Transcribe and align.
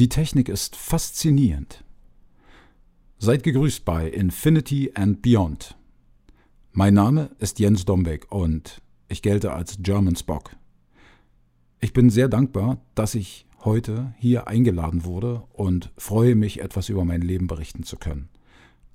Die 0.00 0.08
Technik 0.08 0.48
ist 0.48 0.76
faszinierend. 0.76 1.84
Seid 3.18 3.42
gegrüßt 3.42 3.84
bei 3.84 4.08
Infinity 4.08 4.92
and 4.94 5.20
Beyond. 5.20 5.76
Mein 6.72 6.94
Name 6.94 7.28
ist 7.38 7.58
Jens 7.58 7.84
Dombeck 7.84 8.32
und 8.32 8.80
ich 9.08 9.20
gelte 9.20 9.52
als 9.52 9.76
German 9.82 10.16
Spock. 10.16 10.56
Ich 11.80 11.92
bin 11.92 12.08
sehr 12.08 12.30
dankbar, 12.30 12.80
dass 12.94 13.14
ich 13.14 13.44
heute 13.62 14.14
hier 14.16 14.48
eingeladen 14.48 15.04
wurde 15.04 15.42
und 15.52 15.92
freue 15.98 16.34
mich, 16.34 16.62
etwas 16.62 16.88
über 16.88 17.04
mein 17.04 17.20
Leben 17.20 17.46
berichten 17.46 17.82
zu 17.82 17.98
können. 17.98 18.30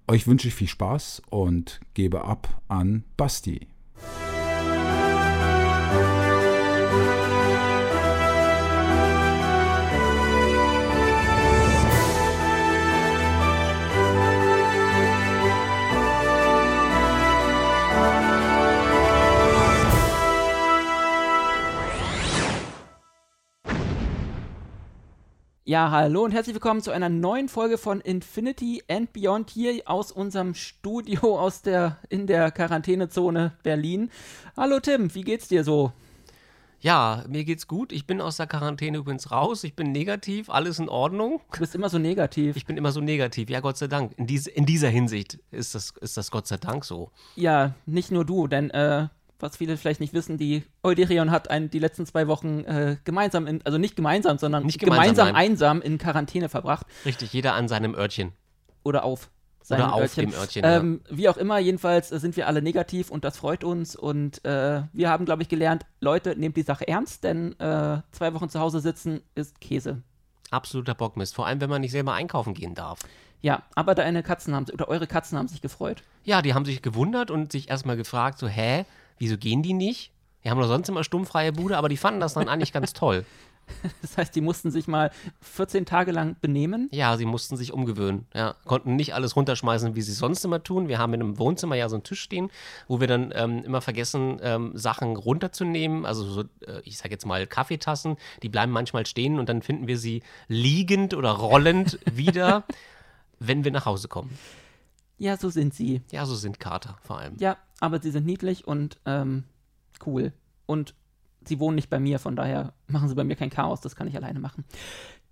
Euch 0.07 0.25
wünsche 0.25 0.47
ich 0.47 0.55
viel 0.55 0.67
Spaß 0.67 1.21
und 1.29 1.81
gebe 1.93 2.25
ab 2.25 2.63
an 2.67 3.03
Basti. 3.15 3.67
Ja, 25.67 25.89
hallo 25.89 26.23
und 26.23 26.31
herzlich 26.31 26.53
willkommen 26.53 26.83
zu 26.83 26.91
einer 26.91 27.09
neuen 27.09 27.49
Folge 27.49 27.79
von 27.79 27.99
Infinity 27.99 28.83
and 28.87 29.11
Beyond 29.13 29.49
hier 29.49 29.81
aus 29.85 30.11
unserem 30.11 30.53
Studio 30.53 31.39
aus 31.39 31.63
der 31.63 31.97
in 32.09 32.27
der 32.27 32.51
Quarantänezone 32.51 33.51
Berlin. 33.63 34.11
Hallo 34.55 34.79
Tim, 34.79 35.15
wie 35.15 35.23
geht's 35.23 35.47
dir 35.47 35.63
so? 35.63 35.91
Ja, 36.81 37.23
mir 37.27 37.45
geht's 37.45 37.67
gut. 37.67 37.91
Ich 37.93 38.05
bin 38.05 38.21
aus 38.21 38.37
der 38.37 38.45
Quarantäne 38.45 38.99
übrigens 38.99 39.31
raus. 39.31 39.63
Ich 39.63 39.75
bin 39.75 39.91
negativ, 39.91 40.51
alles 40.51 40.77
in 40.77 40.87
Ordnung. 40.87 41.41
Du 41.53 41.61
bist 41.61 41.73
immer 41.73 41.89
so 41.89 41.97
negativ. 41.97 42.55
Ich 42.57 42.67
bin 42.67 42.77
immer 42.77 42.91
so 42.91 43.01
negativ, 43.01 43.49
ja, 43.49 43.59
Gott 43.59 43.77
sei 43.77 43.87
Dank. 43.87 44.11
In, 44.19 44.27
diese, 44.27 44.51
in 44.51 44.67
dieser 44.67 44.89
Hinsicht 44.89 45.39
ist 45.49 45.73
das, 45.73 45.95
ist 45.99 46.15
das 46.15 46.29
Gott 46.29 46.45
sei 46.45 46.57
Dank 46.57 46.85
so. 46.85 47.09
Ja, 47.35 47.73
nicht 47.87 48.11
nur 48.11 48.23
du, 48.23 48.45
denn 48.45 48.69
äh, 48.69 49.07
was 49.39 49.57
viele 49.57 49.77
vielleicht 49.77 49.99
nicht 49.99 50.13
wissen, 50.13 50.37
die 50.37 50.63
Euderion 50.83 51.31
hat 51.31 51.49
ein, 51.49 51.69
die 51.69 51.79
letzten 51.79 52.05
zwei 52.05 52.27
Wochen 52.27 52.63
äh, 52.63 52.97
gemeinsam, 53.03 53.47
in, 53.47 53.61
also 53.65 53.77
nicht 53.77 53.95
gemeinsam, 53.95 54.37
sondern 54.37 54.65
Nicht 54.65 54.79
gemeinsam, 54.79 55.27
gemeinsam, 55.27 55.35
einsam 55.35 55.81
in 55.81 55.97
Quarantäne 55.97 56.49
verbracht. 56.49 56.85
Richtig, 57.05 57.33
jeder 57.33 57.53
an 57.53 57.67
seinem 57.67 57.95
Örtchen. 57.95 58.31
Oder 58.83 59.03
auf. 59.03 59.29
Oder 59.69 59.93
auf 59.93 60.01
Örtchen. 60.01 60.29
dem 60.29 60.39
Örtchen, 60.39 60.61
Ähm, 60.63 61.01
Wie 61.09 61.27
auch 61.27 61.37
immer, 61.37 61.57
jedenfalls 61.57 62.11
äh, 62.11 62.19
sind 62.19 62.37
wir 62.37 62.47
alle 62.47 62.61
negativ 62.61 63.09
und 63.09 63.23
das 63.25 63.37
freut 63.37 63.63
uns. 63.63 63.95
Und 63.95 64.45
äh, 64.45 64.83
wir 64.93 65.09
haben, 65.09 65.25
glaube 65.25 65.41
ich, 65.41 65.49
gelernt, 65.49 65.85
Leute, 66.01 66.35
nehmt 66.37 66.55
die 66.55 66.61
Sache 66.61 66.87
ernst, 66.87 67.23
denn 67.23 67.59
äh, 67.59 68.01
zwei 68.11 68.33
Wochen 68.33 68.49
zu 68.49 68.59
Hause 68.59 68.79
sitzen 68.79 69.21
ist 69.33 69.59
Käse. 69.59 70.03
Absoluter 70.51 70.93
Bockmist. 70.93 71.33
Vor 71.33 71.47
allem, 71.47 71.61
wenn 71.61 71.69
man 71.69 71.81
nicht 71.81 71.91
selber 71.91 72.13
einkaufen 72.13 72.53
gehen 72.53 72.75
darf. 72.75 72.99
Ja, 73.41 73.63
aber 73.75 73.95
deine 73.95 74.23
Katzen 74.23 74.55
haben 74.55 74.65
oder 74.71 74.87
eure 74.87 75.07
Katzen 75.07 75.37
haben 75.37 75.47
sich 75.47 75.61
gefreut. 75.61 76.03
Ja, 76.23 76.41
die 76.41 76.53
haben 76.53 76.65
sich 76.65 76.81
gewundert 76.81 77.29
und 77.31 77.51
sich 77.51 77.69
erstmal 77.69 77.97
gefragt, 77.97 78.39
so, 78.39 78.47
hä, 78.47 78.85
wieso 79.17 79.37
gehen 79.37 79.63
die 79.63 79.73
nicht? 79.73 80.11
Die 80.43 80.49
haben 80.49 80.59
doch 80.59 80.67
sonst 80.67 80.89
immer 80.89 81.03
stummfreie 81.03 81.51
Bude, 81.51 81.77
aber 81.77 81.89
die 81.89 81.97
fanden 81.97 82.19
das 82.19 82.33
dann 82.33 82.47
eigentlich 82.47 82.73
ganz 82.73 82.93
toll. 82.93 83.25
Das 84.01 84.17
heißt, 84.17 84.35
die 84.35 84.41
mussten 84.41 84.71
sich 84.71 84.87
mal 84.87 85.11
14 85.41 85.85
Tage 85.85 86.11
lang 86.11 86.35
benehmen. 86.39 86.87
Ja, 86.91 87.17
sie 87.17 87.25
mussten 87.25 87.57
sich 87.57 87.73
umgewöhnen. 87.73 88.27
Ja, 88.33 88.55
konnten 88.65 88.95
nicht 88.95 89.13
alles 89.13 89.35
runterschmeißen, 89.35 89.95
wie 89.95 90.01
sie 90.01 90.13
sonst 90.13 90.45
immer 90.45 90.61
tun. 90.61 90.87
Wir 90.87 90.99
haben 90.99 91.13
in 91.13 91.21
einem 91.21 91.39
Wohnzimmer 91.39 91.75
ja 91.75 91.89
so 91.89 91.95
einen 91.95 92.03
Tisch 92.03 92.21
stehen, 92.21 92.51
wo 92.87 92.99
wir 92.99 93.07
dann 93.07 93.31
ähm, 93.35 93.63
immer 93.63 93.81
vergessen, 93.81 94.39
ähm, 94.43 94.71
Sachen 94.75 95.15
runterzunehmen. 95.15 96.05
Also 96.05 96.23
so, 96.25 96.41
äh, 96.41 96.81
ich 96.83 96.97
sag 96.97 97.11
jetzt 97.11 97.25
mal 97.25 97.47
Kaffeetassen, 97.47 98.17
die 98.43 98.49
bleiben 98.49 98.71
manchmal 98.71 99.05
stehen 99.05 99.39
und 99.39 99.49
dann 99.49 99.61
finden 99.61 99.87
wir 99.87 99.97
sie 99.97 100.21
liegend 100.47 101.13
oder 101.13 101.31
rollend 101.31 101.99
wieder, 102.11 102.63
wenn 103.39 103.63
wir 103.63 103.71
nach 103.71 103.85
Hause 103.85 104.07
kommen. 104.07 104.37
Ja, 105.17 105.37
so 105.37 105.49
sind 105.49 105.73
sie. 105.73 106.01
Ja, 106.11 106.25
so 106.25 106.35
sind 106.35 106.59
Kater 106.59 106.97
vor 107.01 107.19
allem. 107.19 107.35
Ja, 107.37 107.57
aber 107.79 108.01
sie 108.01 108.11
sind 108.11 108.25
niedlich 108.25 108.67
und 108.67 108.97
ähm, 109.05 109.45
cool. 110.05 110.33
Und 110.65 110.93
sie 111.45 111.59
wohnen 111.59 111.75
nicht 111.75 111.89
bei 111.89 111.99
mir, 111.99 112.19
von 112.19 112.35
daher 112.35 112.73
machen 112.87 113.07
sie 113.07 113.15
bei 113.15 113.23
mir 113.23 113.35
kein 113.35 113.49
Chaos, 113.49 113.81
das 113.81 113.95
kann 113.95 114.07
ich 114.07 114.15
alleine 114.15 114.39
machen. 114.39 114.65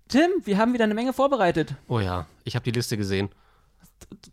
Tim, 0.08 0.30
wir 0.44 0.58
haben 0.58 0.72
wieder 0.72 0.84
eine 0.84 0.94
Menge 0.94 1.12
vorbereitet. 1.12 1.74
Oh 1.88 2.00
ja, 2.00 2.26
ich 2.44 2.54
habe 2.54 2.64
die 2.64 2.70
Liste 2.70 2.96
gesehen. 2.96 3.30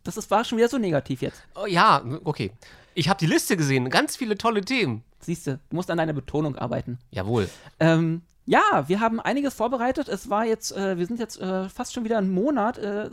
Das 0.03 0.17
ist, 0.17 0.29
war 0.29 0.43
schon 0.43 0.57
wieder 0.57 0.67
so 0.67 0.77
negativ 0.77 1.21
jetzt. 1.21 1.41
Oh 1.55 1.65
ja, 1.65 2.03
okay. 2.23 2.51
Ich 2.93 3.07
habe 3.07 3.19
die 3.19 3.25
Liste 3.25 3.55
gesehen, 3.55 3.89
ganz 3.89 4.17
viele 4.17 4.37
tolle 4.37 4.61
Themen. 4.61 5.03
Siehst 5.19 5.47
du, 5.47 5.59
du 5.69 5.75
musst 5.75 5.89
an 5.89 5.97
deiner 5.97 6.13
Betonung 6.13 6.55
arbeiten. 6.57 6.99
Jawohl. 7.11 7.49
Ähm, 7.79 8.21
ja, 8.51 8.83
wir 8.87 8.99
haben 8.99 9.21
einiges 9.21 9.53
vorbereitet. 9.53 10.09
Es 10.09 10.29
war 10.29 10.45
jetzt, 10.45 10.75
äh, 10.75 10.97
wir 10.97 11.05
sind 11.05 11.21
jetzt 11.21 11.39
äh, 11.39 11.69
fast 11.69 11.93
schon 11.93 12.03
wieder 12.03 12.17
einen 12.17 12.33
Monat, 12.33 12.77
äh, 12.77 13.09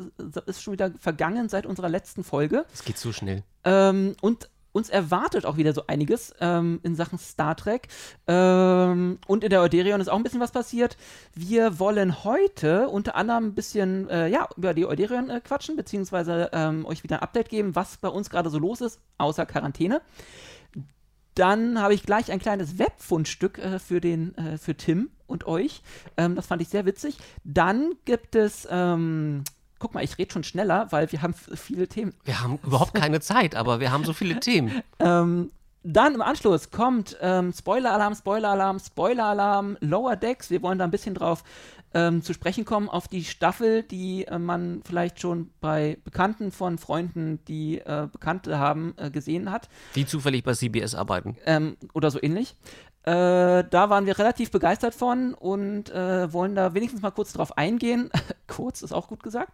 ist 0.46 0.64
schon 0.64 0.72
wieder 0.72 0.90
vergangen 0.98 1.48
seit 1.48 1.64
unserer 1.64 1.88
letzten 1.88 2.24
Folge. 2.24 2.64
Es 2.74 2.82
geht 2.82 2.98
so 2.98 3.12
schnell. 3.12 3.44
Ähm, 3.62 4.16
und 4.20 4.50
uns 4.72 4.88
erwartet 4.88 5.46
auch 5.46 5.56
wieder 5.56 5.72
so 5.72 5.84
einiges 5.86 6.34
ähm, 6.40 6.80
in 6.82 6.96
Sachen 6.96 7.20
Star 7.20 7.54
Trek. 7.54 7.86
Ähm, 8.26 9.18
und 9.28 9.44
in 9.44 9.50
der 9.50 9.60
Euderion 9.60 10.00
ist 10.00 10.08
auch 10.08 10.16
ein 10.16 10.24
bisschen 10.24 10.40
was 10.40 10.50
passiert. 10.50 10.96
Wir 11.36 11.78
wollen 11.78 12.24
heute 12.24 12.88
unter 12.88 13.14
anderem 13.14 13.46
ein 13.46 13.54
bisschen 13.54 14.10
äh, 14.10 14.26
ja, 14.26 14.48
über 14.56 14.74
die 14.74 14.86
Euderion 14.86 15.30
äh, 15.30 15.40
quatschen, 15.40 15.76
beziehungsweise 15.76 16.50
ähm, 16.52 16.84
euch 16.84 17.04
wieder 17.04 17.18
ein 17.18 17.22
Update 17.22 17.48
geben, 17.48 17.76
was 17.76 17.98
bei 17.98 18.08
uns 18.08 18.28
gerade 18.28 18.50
so 18.50 18.58
los 18.58 18.80
ist, 18.80 18.98
außer 19.18 19.46
Quarantäne. 19.46 20.02
Dann 21.36 21.80
habe 21.80 21.94
ich 21.94 22.02
gleich 22.02 22.32
ein 22.32 22.40
kleines 22.40 22.80
Webfundstück 22.80 23.58
äh, 23.58 23.78
für, 23.78 24.00
den, 24.00 24.36
äh, 24.36 24.58
für 24.58 24.76
Tim 24.76 25.10
und 25.28 25.46
euch. 25.46 25.82
Ähm, 26.16 26.34
das 26.34 26.46
fand 26.46 26.60
ich 26.62 26.68
sehr 26.68 26.84
witzig. 26.86 27.16
Dann 27.44 27.92
gibt 28.04 28.34
es, 28.34 28.66
ähm, 28.70 29.44
guck 29.78 29.94
mal, 29.94 30.02
ich 30.02 30.18
rede 30.18 30.32
schon 30.32 30.42
schneller, 30.42 30.88
weil 30.90 31.12
wir 31.12 31.22
haben 31.22 31.34
viele 31.34 31.86
Themen. 31.86 32.14
Wir 32.24 32.40
haben 32.40 32.58
überhaupt 32.64 32.94
keine 33.00 33.20
Zeit, 33.20 33.54
aber 33.54 33.78
wir 33.78 33.92
haben 33.92 34.04
so 34.04 34.12
viele 34.12 34.40
Themen. 34.40 34.82
Ähm, 34.98 35.50
dann 35.84 36.14
im 36.14 36.22
Anschluss 36.22 36.70
kommt 36.70 37.16
ähm, 37.20 37.52
Spoiler-Alarm, 37.52 38.14
Spoiler-Alarm, 38.14 38.80
Spoiler-Alarm, 38.80 39.76
Lower 39.80 40.16
Decks. 40.16 40.50
Wir 40.50 40.60
wollen 40.62 40.78
da 40.78 40.84
ein 40.84 40.90
bisschen 40.90 41.14
drauf 41.14 41.44
ähm, 41.94 42.22
zu 42.22 42.34
sprechen 42.34 42.64
kommen, 42.64 42.88
auf 42.88 43.08
die 43.08 43.24
Staffel, 43.24 43.82
die 43.82 44.26
äh, 44.26 44.38
man 44.38 44.82
vielleicht 44.84 45.20
schon 45.20 45.50
bei 45.60 45.98
Bekannten 46.04 46.52
von 46.52 46.78
Freunden, 46.78 47.42
die 47.46 47.78
äh, 47.78 48.08
Bekannte 48.12 48.58
haben, 48.58 48.94
äh, 48.98 49.10
gesehen 49.10 49.50
hat. 49.50 49.68
Die 49.94 50.04
zufällig 50.04 50.44
bei 50.44 50.52
CBS 50.52 50.94
arbeiten. 50.94 51.36
ähm, 51.46 51.76
oder 51.94 52.10
so 52.10 52.18
ähnlich. 52.20 52.56
Äh, 53.04 53.64
da 53.70 53.90
waren 53.90 54.06
wir 54.06 54.18
relativ 54.18 54.50
begeistert 54.50 54.94
von 54.94 55.32
und 55.32 55.90
äh, 55.90 56.30
wollen 56.32 56.54
da 56.54 56.74
wenigstens 56.74 57.00
mal 57.00 57.10
kurz 57.10 57.32
drauf 57.32 57.56
eingehen. 57.56 58.10
kurz 58.48 58.82
ist 58.82 58.92
auch 58.92 59.08
gut 59.08 59.22
gesagt. 59.22 59.52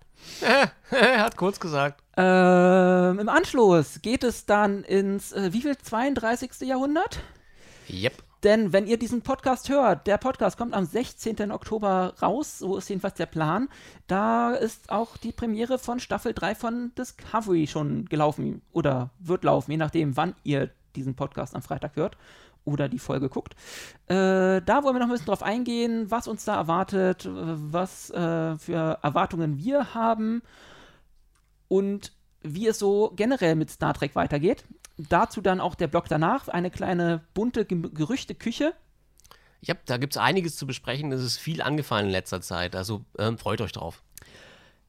er 0.90 1.20
hat 1.22 1.36
kurz 1.36 1.60
gesagt. 1.60 2.02
Ähm, 2.16 3.18
Im 3.18 3.28
Anschluss 3.28 4.00
geht 4.02 4.24
es 4.24 4.46
dann 4.46 4.82
ins, 4.82 5.32
äh, 5.32 5.52
wie 5.52 5.62
viel, 5.62 5.76
32. 5.76 6.62
Jahrhundert? 6.62 7.20
Yep. 7.88 8.14
Denn 8.44 8.72
wenn 8.72 8.86
ihr 8.86 8.98
diesen 8.98 9.22
Podcast 9.22 9.68
hört, 9.68 10.06
der 10.06 10.18
Podcast 10.18 10.58
kommt 10.58 10.74
am 10.74 10.84
16. 10.84 11.50
Oktober 11.50 12.14
raus, 12.20 12.58
so 12.58 12.76
ist 12.76 12.88
jedenfalls 12.90 13.14
der 13.14 13.26
Plan. 13.26 13.68
Da 14.06 14.52
ist 14.52 14.90
auch 14.90 15.16
die 15.16 15.32
Premiere 15.32 15.78
von 15.78 15.98
Staffel 15.98 16.34
3 16.34 16.54
von 16.54 16.92
Discovery 16.98 17.66
schon 17.66 18.04
gelaufen 18.06 18.62
oder 18.72 19.10
wird 19.18 19.44
laufen, 19.44 19.70
je 19.70 19.76
nachdem, 19.78 20.16
wann 20.16 20.34
ihr 20.44 20.70
diesen 20.94 21.14
Podcast 21.14 21.54
am 21.54 21.62
Freitag 21.62 21.96
hört 21.96 22.18
oder 22.64 22.88
die 22.88 22.98
Folge 22.98 23.28
guckt. 23.28 23.54
Äh, 24.06 24.62
da 24.62 24.82
wollen 24.82 24.94
wir 24.94 25.00
noch 25.00 25.06
ein 25.06 25.12
bisschen 25.12 25.26
drauf 25.26 25.42
eingehen, 25.42 26.10
was 26.10 26.28
uns 26.28 26.44
da 26.44 26.56
erwartet, 26.56 27.26
äh, 27.26 27.30
was 27.32 28.10
äh, 28.10 28.56
für 28.56 28.98
Erwartungen 29.02 29.58
wir 29.58 29.94
haben 29.94 30.42
und 31.68 32.12
wie 32.42 32.68
es 32.68 32.78
so 32.78 33.12
generell 33.16 33.54
mit 33.54 33.70
Star 33.70 33.94
Trek 33.94 34.14
weitergeht. 34.14 34.64
Dazu 34.96 35.40
dann 35.40 35.60
auch 35.60 35.74
der 35.74 35.88
Blog 35.88 36.06
danach, 36.08 36.48
eine 36.48 36.70
kleine 36.70 37.22
bunte 37.34 37.64
Ge 37.64 37.82
Gerüchteküche. 37.92 38.74
Ja, 39.60 39.74
da 39.86 39.96
gibt 39.96 40.12
es 40.12 40.18
einiges 40.18 40.56
zu 40.56 40.66
besprechen. 40.66 41.10
Es 41.10 41.22
ist 41.22 41.38
viel 41.38 41.62
angefallen 41.62 42.06
in 42.06 42.12
letzter 42.12 42.42
Zeit. 42.42 42.76
Also 42.76 43.04
ähm, 43.18 43.38
freut 43.38 43.60
euch 43.60 43.72
drauf. 43.72 44.03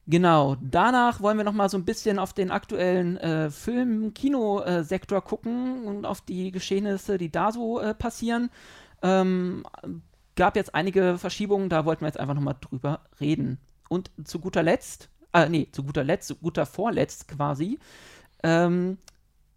Genau, 0.08 0.56
danach 0.60 1.20
wollen 1.20 1.36
wir 1.36 1.44
noch 1.44 1.52
mal 1.52 1.68
so 1.68 1.76
ein 1.76 1.84
bisschen 1.84 2.20
auf 2.20 2.32
den 2.32 2.52
aktuellen 2.52 3.16
äh, 3.16 3.50
Film-Kino-Sektor 3.50 5.20
gucken 5.22 5.84
und 5.84 6.04
auf 6.04 6.20
die 6.20 6.52
Geschehnisse, 6.52 7.18
die 7.18 7.32
da 7.32 7.50
so 7.50 7.80
äh, 7.80 7.92
passieren. 7.92 8.50
Ähm, 9.02 9.64
gab 10.36 10.54
jetzt 10.54 10.76
einige 10.76 11.18
Verschiebungen, 11.18 11.68
da 11.68 11.84
wollten 11.84 12.02
wir 12.02 12.08
jetzt 12.08 12.20
einfach 12.20 12.34
noch 12.34 12.42
mal 12.42 12.54
drüber 12.54 13.00
reden. 13.20 13.58
Und 13.88 14.12
zu 14.22 14.38
guter 14.38 14.62
Letzt, 14.62 15.08
äh, 15.32 15.48
nee, 15.48 15.68
zu 15.72 15.82
guter 15.82 16.04
Letzt, 16.04 16.28
zu 16.28 16.36
guter 16.36 16.66
Vorletzt 16.66 17.26
quasi, 17.26 17.80
ähm, 18.44 18.98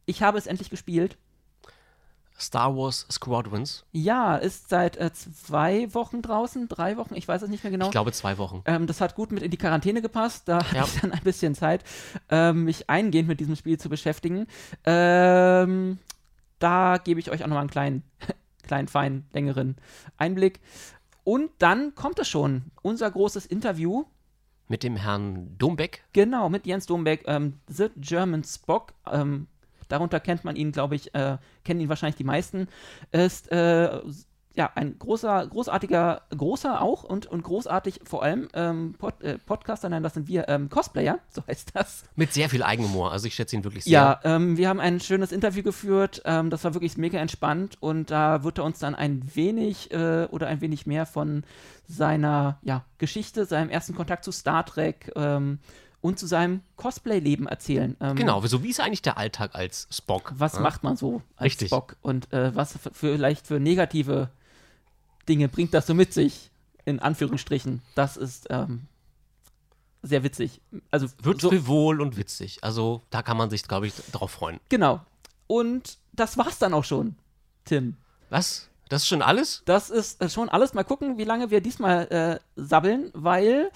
ich 0.08 0.24
habe 0.24 0.40
es 0.40 0.48
endlich 0.48 0.72
gespielt. 0.72 1.20
Star 2.40 2.76
Wars 2.76 3.06
Squadrons. 3.12 3.86
Ja, 3.92 4.36
ist 4.38 4.70
seit 4.70 4.98
äh, 4.98 5.12
zwei 5.14 5.94
Wochen 5.94 6.22
draußen, 6.22 6.68
drei 6.68 6.96
Wochen, 6.98 7.16
ich 7.16 7.28
weiß 7.28 7.42
es 7.42 7.50
nicht 7.50 7.64
mehr 7.64 7.72
genau. 7.72 7.86
Ich 7.86 7.92
glaube 7.92 8.12
zwei 8.14 8.38
Wochen. 8.38 8.62
Ähm, 8.66 8.88
das 8.88 9.02
hat 9.02 9.16
gut 9.16 9.32
mit 9.32 9.44
in 9.44 9.52
die 9.52 9.58
Quarantäne 9.58 10.02
gepasst. 10.02 10.48
Da 10.48 10.58
hatte 10.64 10.76
Ja. 10.76 10.84
ich 10.86 11.00
dann 11.02 11.12
ein 11.12 11.24
bisschen 11.24 11.54
Zeit, 11.56 11.84
ähm, 12.30 12.64
mich 12.66 12.90
eingehend 12.90 13.28
mit 13.28 13.40
diesem 13.40 13.56
Spiel 13.56 13.78
zu 13.78 13.90
beschäftigen. 13.90 14.48
Ähm, 14.86 16.00
da 16.60 16.98
gebe 16.98 17.20
ich 17.20 17.30
euch 17.32 17.44
auch 17.44 17.48
nochmal 17.48 17.62
einen 17.62 17.70
kleinen, 17.70 18.04
kleinen, 18.64 18.88
feinen, 18.88 19.26
längeren 19.34 19.76
Einblick. 20.18 20.60
Und 21.24 21.52
dann 21.60 21.94
kommt 21.96 22.20
es 22.20 22.28
schon, 22.28 22.64
unser 22.82 23.10
großes 23.12 23.46
Interview 23.46 24.06
Mit 24.68 24.84
dem 24.84 24.96
Herrn 24.96 25.58
Dombeck. 25.58 26.04
Genau, 26.14 26.50
mit 26.50 26.66
Jens 26.66 26.86
Dombeck, 26.86 27.24
ähm, 27.28 27.60
The 27.68 27.90
German 27.98 28.44
Spock. 28.44 28.94
Darunter 29.90 30.20
kennt 30.20 30.46
man 30.46 30.56
ihn, 30.56 30.72
glaube 30.72 30.96
ich, 30.96 31.14
äh, 31.14 31.38
kennen 31.66 31.82
ihn 31.82 31.90
wahrscheinlich 31.90 32.16
die 32.16 32.24
meisten. 32.24 32.68
Ist 33.12 33.52
äh, 33.52 34.02
ja 34.56 34.70
ein 34.76 34.98
großer, 34.98 35.48
großartiger, 35.48 36.22
großer 36.36 36.82
auch 36.82 37.04
und, 37.04 37.26
und 37.28 37.44
großartig 37.44 38.02
vor 38.04 38.24
allem 38.24 38.50
ähm, 38.54 38.94
Pod, 38.98 39.22
äh, 39.22 39.38
Podcaster, 39.38 39.90
nein, 39.90 40.04
das 40.04 40.16
sind 40.16 40.28
wir, 40.28 40.50
ähm, 40.50 40.70
Cosplayer, 40.70 41.20
so 41.30 41.42
heißt 41.48 41.72
das. 41.74 42.04
Mit 42.16 42.34
sehr 42.34 42.50
viel 42.50 42.64
Eigenhumor. 42.64 43.12
Also 43.12 43.28
ich 43.28 43.36
schätze 43.36 43.56
ihn 43.56 43.64
wirklich 43.64 43.86
sehr. 43.86 43.94
Ja, 43.94 44.20
ähm, 44.24 44.58
wir 44.58 44.70
haben 44.70 44.80
ein 44.80 45.00
schönes 45.00 45.32
Interview 45.32 45.64
geführt. 45.64 46.22
Ähm, 46.26 46.50
das 46.50 46.64
war 46.64 46.74
wirklich 46.74 46.98
mega 46.98 47.20
entspannt 47.20 47.78
und 47.80 48.12
da 48.12 48.44
wird 48.44 48.58
er 48.58 48.66
uns 48.66 48.80
dann 48.80 48.96
ein 48.96 49.24
wenig 49.34 49.92
äh, 49.92 50.28
oder 50.30 50.48
ein 50.48 50.62
wenig 50.62 50.86
mehr 50.86 51.06
von 51.06 51.44
seiner 51.88 52.60
ja, 52.62 52.84
Geschichte, 52.98 53.46
seinem 53.46 53.70
ersten 53.70 53.96
Kontakt 53.96 54.24
zu 54.24 54.32
Star 54.32 54.66
Trek 54.66 55.12
ähm, 55.16 55.60
und 56.02 56.18
zu 56.20 56.28
seinem 56.28 56.62
Cosplay-Leben 56.78 57.48
erzählen. 57.48 57.96
Ähm, 58.00 58.16
Genau, 58.16 58.42
so 58.46 58.64
wie 58.64 58.70
ist 58.70 58.80
eigentlich 58.80 59.02
der 59.02 59.18
Alltag 59.18 59.54
als 59.56 59.88
Spock? 59.92 60.34
Was 60.38 60.54
Ja? 60.54 60.62
macht 60.62 60.84
man 60.84 60.96
so 60.98 61.22
als 61.36 61.46
Richtig. 61.48 61.68
Spock 61.70 61.98
und 62.02 62.32
äh, 62.34 62.56
was 62.56 62.76
f- 62.76 62.92
vielleicht 62.94 63.48
für 63.48 63.60
negative 63.60 64.30
Dinge 65.28 65.48
bringt 65.50 65.74
das 65.74 65.88
so 65.88 65.94
mit 65.94 66.14
sich, 66.14 66.50
in 66.86 67.00
Anführungsstrichen. 67.00 67.82
Das 67.96 68.16
ist 68.18 68.48
ähm, 68.50 68.84
sehr 70.02 70.24
witzig. 70.24 70.62
Also 70.92 71.08
Wird 71.22 71.42
so, 71.42 71.50
frivol 71.50 72.02
und 72.02 72.16
witzig. 72.18 72.64
Also 72.64 73.02
da 73.10 73.22
kann 73.22 73.36
man 73.38 73.50
sich, 73.50 73.64
glaube 73.64 73.88
ich, 73.88 73.94
drauf 74.14 74.32
freuen. 74.32 74.60
Genau. 74.70 75.02
Und 75.48 75.98
das 76.14 76.38
war's 76.38 76.60
dann 76.60 76.74
auch 76.74 76.86
schon, 76.86 77.16
Tim. 77.66 77.98
Was? 78.30 78.69
Das 78.90 79.04
ist 79.04 79.08
schon 79.08 79.22
alles? 79.22 79.62
Das 79.66 79.92
ist 79.92 80.22
äh, 80.22 80.30
schon 80.30 80.50
alles. 80.50 80.74
Mal 80.74 80.84
gucken, 80.84 81.20
wie 81.20 81.24
lange 81.24 81.52
wir 81.52 81.62
diesmal 81.62 82.08
äh, 82.08 82.40
sabbeln, 82.56 83.12
weil 83.14 83.70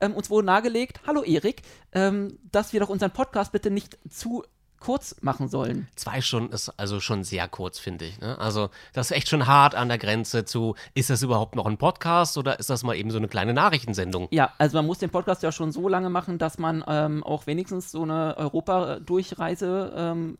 ähm, 0.00 0.12
uns 0.12 0.28
wurde 0.28 0.46
nahegelegt, 0.46 1.00
hallo 1.06 1.22
Erik, 1.22 1.62
ähm, 1.92 2.38
dass 2.50 2.72
wir 2.72 2.80
doch 2.80 2.88
unseren 2.88 3.12
Podcast 3.12 3.52
bitte 3.52 3.70
nicht 3.70 3.96
zu 4.10 4.42
kurz 4.80 5.16
machen 5.22 5.48
sollen. 5.48 5.88
Zwei 5.94 6.20
Stunden 6.20 6.52
ist 6.52 6.68
also 6.76 7.00
schon 7.00 7.24
sehr 7.24 7.48
kurz, 7.48 7.78
finde 7.78 8.04
ich. 8.04 8.20
Ne? 8.20 8.38
Also, 8.38 8.70
das 8.92 9.10
ist 9.10 9.16
echt 9.16 9.28
schon 9.28 9.46
hart 9.46 9.74
an 9.74 9.88
der 9.88 9.98
Grenze 9.98 10.44
zu, 10.44 10.74
ist 10.94 11.10
das 11.10 11.22
überhaupt 11.22 11.54
noch 11.54 11.66
ein 11.66 11.78
Podcast 11.78 12.36
oder 12.36 12.58
ist 12.58 12.68
das 12.68 12.82
mal 12.82 12.94
eben 12.96 13.10
so 13.10 13.18
eine 13.18 13.28
kleine 13.28 13.54
Nachrichtensendung? 13.54 14.28
Ja, 14.32 14.52
also 14.58 14.76
man 14.78 14.86
muss 14.86 14.98
den 14.98 15.10
Podcast 15.10 15.42
ja 15.44 15.52
schon 15.52 15.72
so 15.72 15.88
lange 15.88 16.10
machen, 16.10 16.38
dass 16.38 16.58
man 16.58 16.84
ähm, 16.88 17.22
auch 17.24 17.46
wenigstens 17.46 17.90
so 17.90 18.02
eine 18.02 18.36
Europa-Durchreise 18.36 19.92
ähm, 19.96 20.38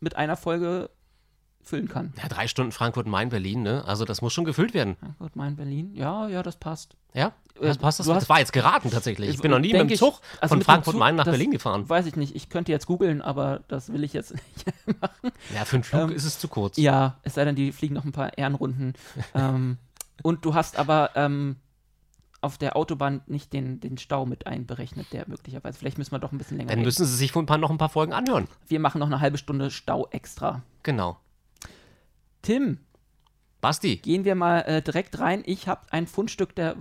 mit 0.00 0.16
einer 0.16 0.36
Folge 0.36 0.90
füllen 1.62 1.88
kann. 1.88 2.12
Ja, 2.20 2.28
drei 2.28 2.48
Stunden 2.48 2.72
Frankfurt, 2.72 3.06
Main, 3.06 3.28
Berlin, 3.28 3.62
ne? 3.62 3.84
Also, 3.86 4.04
das 4.04 4.20
muss 4.22 4.32
schon 4.32 4.44
gefüllt 4.44 4.74
werden. 4.74 4.96
Gut, 5.18 5.36
mein 5.36 5.56
Berlin. 5.56 5.94
Ja, 5.94 6.28
ja, 6.28 6.42
das 6.42 6.56
passt. 6.56 6.96
Ja? 7.14 7.32
Das 7.60 7.76
Äh, 7.76 7.80
passt 7.80 7.98
das? 8.00 8.06
du 8.06 8.14
hast- 8.14 8.22
das 8.22 8.28
war 8.28 8.38
jetzt 8.40 8.52
geraten 8.52 8.90
tatsächlich. 8.90 9.28
Ich 9.30 9.40
bin 9.40 9.50
noch 9.50 9.58
nie 9.58 9.72
mit 9.72 9.80
dem 9.82 9.88
ich- 9.90 9.98
Zug 9.98 10.20
also 10.40 10.54
von 10.54 10.62
Frankfurt, 10.62 10.92
Zug, 10.94 10.98
Main 11.00 11.14
nach 11.16 11.24
das 11.24 11.32
Berlin 11.32 11.50
gefahren. 11.50 11.88
Weiß 11.88 12.06
ich 12.06 12.16
nicht. 12.16 12.34
Ich 12.34 12.48
könnte 12.48 12.72
jetzt 12.72 12.86
googeln, 12.86 13.20
aber 13.22 13.60
das 13.68 13.92
will 13.92 14.02
ich 14.04 14.12
jetzt 14.12 14.32
nicht. 14.34 14.64
Ja, 15.54 15.64
für 15.64 15.76
einen 15.76 15.84
Flug 15.84 16.02
Ähm, 16.02 16.10
ist 16.12 16.24
es 16.24 16.38
zu 16.38 16.48
kurz. 16.48 16.76
Ja, 16.78 17.18
es 17.22 17.34
sei 17.34 17.44
denn, 17.44 17.54
die 17.54 17.70
fliegen 17.72 17.94
noch 17.94 18.04
ein 18.04 18.12
paar 18.12 18.36
Ehrenrunden. 18.38 18.94
ähm, 19.34 19.78
und 20.22 20.44
du 20.44 20.54
hast 20.54 20.78
aber 20.78 21.10
ähm, 21.14 21.56
auf 22.40 22.58
der 22.58 22.74
Autobahn 22.74 23.20
nicht 23.26 23.52
den, 23.52 23.78
den 23.80 23.98
Stau 23.98 24.24
mit 24.26 24.46
einberechnet, 24.46 25.12
der 25.12 25.28
möglicherweise. 25.28 25.78
Vielleicht 25.78 25.98
müssen 25.98 26.10
wir 26.12 26.18
doch 26.18 26.32
ein 26.32 26.38
bisschen 26.38 26.56
länger 26.56 26.70
Dann 26.70 26.78
reden. 26.78 26.86
müssen 26.86 27.06
Sie 27.06 27.14
sich 27.16 27.36
ein 27.36 27.46
paar, 27.46 27.58
noch 27.58 27.70
ein 27.70 27.78
paar 27.78 27.88
Folgen 27.90 28.12
anhören. 28.12 28.48
Wir 28.66 28.80
machen 28.80 28.98
noch 28.98 29.06
eine 29.06 29.20
halbe 29.20 29.38
Stunde 29.38 29.70
Stau 29.70 30.08
extra. 30.10 30.62
Genau. 30.82 31.18
Tim, 32.42 32.78
Basti, 33.60 33.96
gehen 33.96 34.24
wir 34.24 34.34
mal 34.34 34.60
äh, 34.60 34.82
direkt 34.82 35.18
rein. 35.20 35.42
Ich 35.46 35.68
habe 35.68 35.82
ein 35.90 36.06
Fundstück 36.06 36.54
der 36.54 36.76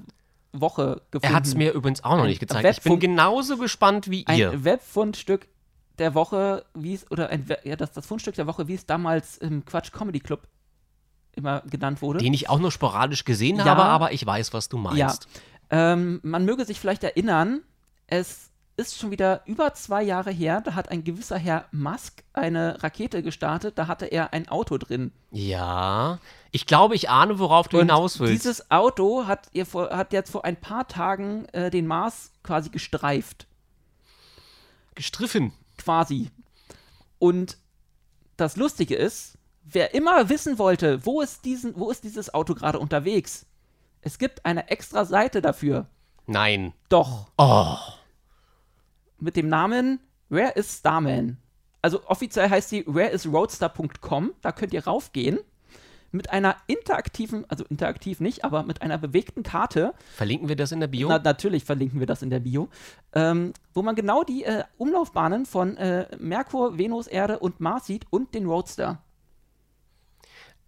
Woche 0.52 1.02
gefunden. 1.12 1.32
er 1.32 1.34
hat 1.34 1.46
es 1.46 1.56
mir 1.56 1.72
übrigens 1.74 2.04
auch 2.04 2.16
noch 2.16 2.24
Ein 2.24 2.30
nicht 2.30 2.40
gezeigt. 2.40 2.78
Ich 2.80 2.84
bin 2.84 3.00
genauso 3.00 3.58
gespannt 3.58 4.10
wie 4.10 4.26
ein 4.28 4.38
ihr. 4.40 4.64
Webfundstück 4.64 5.48
der 5.98 6.16
Woche, 6.16 6.66
wie 6.74 6.94
es, 6.96 7.10
oder 7.12 7.30
ein, 7.30 7.46
ja, 7.64 7.76
das, 7.76 7.92
das 7.92 8.06
Fundstück 8.06 8.36
der 8.36 8.48
Woche, 8.48 8.68
wie 8.68 8.74
es 8.74 8.86
damals 8.86 9.38
im 9.38 9.64
Quatsch 9.66 9.92
Comedy 9.92 10.20
Club 10.20 10.48
immer 11.34 11.62
genannt 11.70 12.02
wurde. 12.02 12.20
Den 12.20 12.34
ich 12.34 12.50
auch 12.50 12.60
nur 12.60 12.72
sporadisch 12.72 13.24
gesehen 13.24 13.58
Ja. 13.58 13.66
habe, 13.66 13.84
aber 13.84 14.12
ich 14.12 14.26
weiß, 14.26 14.54
was 14.54 14.68
du 14.68 14.78
meinst. 14.78 15.28
Ähm, 15.70 16.20
man 16.24 16.44
möge 16.44 16.66
sich 16.66 16.80
vielleicht 16.80 17.04
erinnern, 17.04 17.62
es 18.08 18.51
ist 18.82 19.00
schon 19.00 19.12
wieder 19.12 19.42
über 19.46 19.74
zwei 19.74 20.04
Jahre 20.04 20.32
her, 20.32 20.62
da 20.62 20.76
hat 20.76 20.90
ein 20.90 21.04
gewisser 21.04 21.38
Herr 21.38 21.66
Musk 21.72 22.24
eine 22.34 22.82
Rakete 22.84 23.24
gestartet, 23.24 23.78
da 23.78 23.88
hatte 23.88 24.06
er 24.08 24.34
ein 24.34 24.48
Auto 24.50 24.78
drin. 24.78 25.12
Ja. 25.32 26.20
Ich 26.52 26.66
glaube, 26.66 26.96
ich 26.96 27.10
ahne, 27.10 27.40
worauf 27.40 27.68
du 27.68 27.80
hinaus 27.80 28.20
willst. 28.20 28.34
dieses 28.34 28.72
Auto 28.72 29.28
hat, 29.28 29.48
ihr 29.54 29.66
vor, 29.66 29.90
hat 29.92 30.14
jetzt 30.14 30.32
vor 30.32 30.46
ein 30.46 30.60
paar 30.60 30.88
Tagen 30.88 31.46
äh, 31.54 31.70
den 31.70 31.88
Mars 31.88 32.32
quasi 32.44 32.70
gestreift. 32.70 33.48
Gestriffen. 34.96 35.54
Quasi. 35.78 36.30
Und 37.20 37.58
das 38.38 38.58
Lustige 38.58 38.96
ist, 38.96 39.38
wer 39.64 39.94
immer 39.94 40.30
wissen 40.30 40.58
wollte, 40.58 41.06
wo 41.06 41.22
ist, 41.22 41.46
diesen, 41.46 41.80
wo 41.80 41.92
ist 41.92 42.04
dieses 42.04 42.34
Auto 42.34 42.56
gerade 42.56 42.80
unterwegs, 42.80 43.46
es 44.02 44.18
gibt 44.18 44.46
eine 44.46 44.70
extra 44.70 45.06
Seite 45.06 45.42
dafür. 45.42 45.88
Nein. 46.26 46.74
Doch. 46.90 47.28
Oh. 47.38 47.78
Mit 49.22 49.36
dem 49.36 49.50
Namen 49.50 50.00
Where 50.30 50.52
is 50.52 50.78
Starman? 50.78 51.38
Also 51.82 52.06
offiziell 52.06 52.50
heißt 52.50 52.70
sie 52.70 52.86
whereisroadster.com. 52.88 54.34
Da 54.42 54.52
könnt 54.52 54.74
ihr 54.74 54.86
raufgehen. 54.86 55.40
Mit 56.14 56.30
einer 56.30 56.58
interaktiven, 56.68 57.46
also 57.50 57.64
interaktiv 57.70 58.20
nicht, 58.20 58.44
aber 58.44 58.64
mit 58.64 58.82
einer 58.82 58.98
bewegten 58.98 59.44
Karte. 59.44 59.94
Verlinken 60.16 60.50
wir 60.50 60.58
das 60.58 60.74
in 60.74 60.82
der 60.82 60.88
Bio? 60.88 61.08
Na, 61.08 61.20
natürlich 61.20 61.64
verlinken 61.64 62.00
wir 62.02 62.08
das 62.08 62.22
in 62.22 62.30
der 62.30 62.42
Bio. 62.42 62.68
Ähm, 63.14 63.54
wo 63.74 63.82
man 63.82 63.96
genau 63.96 64.24
die 64.24 64.44
äh, 64.44 64.64
Umlaufbahnen 64.78 65.46
von 65.46 65.78
äh, 65.78 66.08
Merkur, 66.20 66.78
Venus, 66.78 67.08
Erde 67.08 67.40
und 67.40 67.62
Mars 67.62 67.86
sieht 67.86 68.06
und 68.10 68.34
den 68.34 68.46
Roadster. 68.46 69.02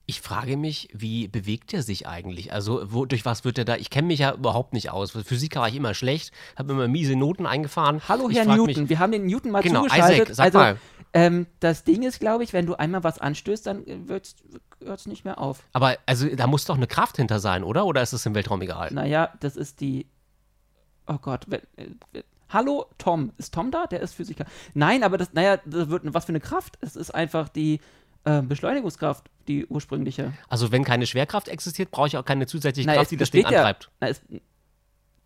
Ich 0.06 0.20
frage 0.20 0.58
mich, 0.58 0.90
wie 0.94 1.30
bewegt 1.30 1.74
er 1.74 1.82
sich 1.82 2.08
eigentlich? 2.08 2.52
Also, 2.52 2.84
wo, 2.92 3.06
durch 3.06 3.24
was 3.24 3.46
wird 3.46 3.58
er 3.58 3.64
da? 3.64 3.78
Ich 3.78 3.90
kenne 3.90 4.08
mich 4.08 4.20
ja 4.20 4.34
überhaupt 4.34 4.74
nicht 4.74 4.90
aus. 4.90 5.12
Physik 5.12 5.56
war 5.56 5.70
ich 5.70 5.76
immer 5.76 5.94
schlecht, 5.94 6.34
habe 6.58 6.74
immer 6.74 6.90
miese 6.90 7.16
Noten 7.16 7.46
eingefahren. 7.46 8.02
Hallo, 8.10 8.30
Herr 8.30 8.44
Newton. 8.46 8.66
Mich, 8.84 8.90
wir 8.90 9.00
haben 9.00 9.14
den 9.14 9.26
Newton 9.26 9.52
mal 9.52 9.62
Genau, 9.62 9.84
zugeschaltet. 9.84 10.30
Isaac, 10.30 10.36
sag 10.36 10.46
also, 10.46 10.58
mal. 10.58 10.78
Ähm, 11.14 11.48
das 11.62 11.86
Ding 11.86 12.02
ist, 12.04 12.20
glaube 12.20 12.44
ich, 12.44 12.52
wenn 12.52 12.66
du 12.66 12.76
einmal 12.76 13.04
was 13.06 13.20
anstößt, 13.20 13.66
dann 13.68 13.86
hört 14.08 14.36
es 14.82 15.06
nicht 15.06 15.24
mehr 15.24 15.38
auf. 15.40 15.64
aber 15.72 15.98
also, 16.06 16.28
da 16.28 16.48
muss 16.48 16.66
doch 16.66 16.76
eine 16.76 16.88
Kraft 16.88 17.16
hinter 17.16 17.40
sein, 17.40 17.64
oder? 17.64 17.86
Oder 17.86 18.02
ist 18.02 18.12
es 18.12 18.26
im 18.26 18.36
Weltraum 18.36 18.62
egal? 18.62 18.92
Naja, 18.92 19.30
das 19.40 19.56
ist 19.56 19.80
die. 19.80 20.08
Oh 21.08 21.18
Gott. 21.22 21.46
Wenn, 21.48 21.62
äh, 21.78 22.24
hallo, 22.50 22.88
Tom. 22.98 23.32
Ist 23.38 23.54
Tom 23.54 23.72
da? 23.72 23.86
Der 23.86 24.02
ist 24.02 24.16
Physiker. 24.16 24.46
Nein, 24.74 25.04
aber 25.04 25.18
das, 25.18 25.32
naja, 25.32 25.58
das 25.66 25.90
wird 25.90 26.14
was 26.14 26.26
für 26.26 26.30
eine 26.30 26.42
Kraft. 26.42 26.78
Es 26.82 26.98
ist 26.98 27.12
einfach 27.12 27.48
die 27.48 27.80
äh, 28.26 28.42
Beschleunigungskraft, 28.42 29.30
die 29.48 29.66
ursprüngliche. 29.66 30.34
Also, 30.50 30.72
wenn 30.72 30.84
keine 30.84 31.06
Schwerkraft 31.08 31.48
existiert, 31.48 31.92
brauche 31.92 32.08
ich 32.08 32.18
auch 32.18 32.26
keine 32.26 32.46
zusätzliche 32.48 32.88
Na, 32.88 32.96
Kraft, 32.96 33.12
die 33.12 33.18
das 33.18 33.32
Ding 33.32 33.42
ja- 33.44 33.50
antreibt. 33.50 33.90
Na, 34.00 34.08
es, 34.10 34.22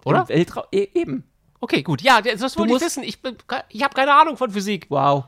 Oder? 0.05 0.25
e 0.29 0.45
eben. 0.93 1.23
Okay, 1.59 1.81
gut. 1.83 2.01
Ja, 2.01 2.21
das 2.21 2.57
wollte 2.57 2.75
ich 2.75 2.81
wissen. 2.81 3.03
Ich, 3.03 3.19
ich 3.69 3.83
habe 3.83 3.95
keine 3.95 4.13
Ahnung 4.13 4.37
von 4.37 4.51
Physik. 4.51 4.87
Wow. 4.89 5.25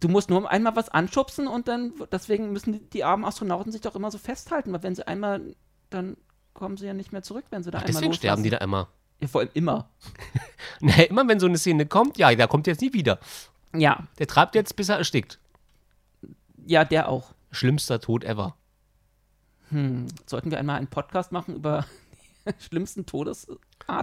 Du 0.00 0.08
musst 0.08 0.30
nur 0.30 0.48
einmal 0.50 0.76
was 0.76 0.88
anschubsen 0.88 1.46
und 1.48 1.68
dann, 1.68 1.92
deswegen 2.12 2.52
müssen 2.52 2.72
die, 2.72 2.80
die 2.90 3.04
armen 3.04 3.24
Astronauten 3.24 3.72
sich 3.72 3.80
doch 3.80 3.94
immer 3.96 4.10
so 4.10 4.16
festhalten, 4.18 4.72
weil 4.72 4.82
wenn 4.82 4.94
sie 4.94 5.06
einmal, 5.06 5.54
dann 5.90 6.16
kommen 6.54 6.76
sie 6.76 6.86
ja 6.86 6.94
nicht 6.94 7.12
mehr 7.12 7.22
zurück, 7.22 7.44
wenn 7.50 7.62
sie 7.62 7.70
da 7.70 7.78
einmal 7.78 7.92
Deswegen 7.92 8.14
sterben 8.14 8.42
die 8.42 8.50
loslassen. 8.50 8.70
da 8.70 8.78
immer. 8.78 8.88
Ja, 9.20 9.28
vor 9.28 9.40
allem 9.42 9.50
immer. 9.54 9.90
Nee, 10.80 11.04
immer 11.06 11.26
wenn 11.26 11.40
so 11.40 11.46
eine 11.46 11.58
Szene 11.58 11.86
kommt, 11.86 12.16
ja, 12.18 12.32
der 12.34 12.46
kommt 12.46 12.66
jetzt 12.68 12.80
nie 12.80 12.92
wieder. 12.92 13.18
Ja, 13.74 14.06
Der 14.20 14.28
treibt 14.28 14.54
jetzt, 14.54 14.76
bis 14.76 14.88
er 14.88 14.98
erstickt. 14.98 15.40
ja, 16.66 16.84
der 16.84 17.08
auch. 17.08 17.34
Schlimmster 17.50 18.00
Tod 18.00 18.24
ever. 18.24 18.56
Hm, 19.70 20.06
sollten 20.26 20.50
wir 20.50 20.58
einmal 20.58 20.76
einen 20.76 20.86
Podcast 20.86 21.32
machen 21.32 21.54
über 21.54 21.84
die 22.46 22.52
schlimmsten 22.62 23.06
Todesarten 23.06 23.58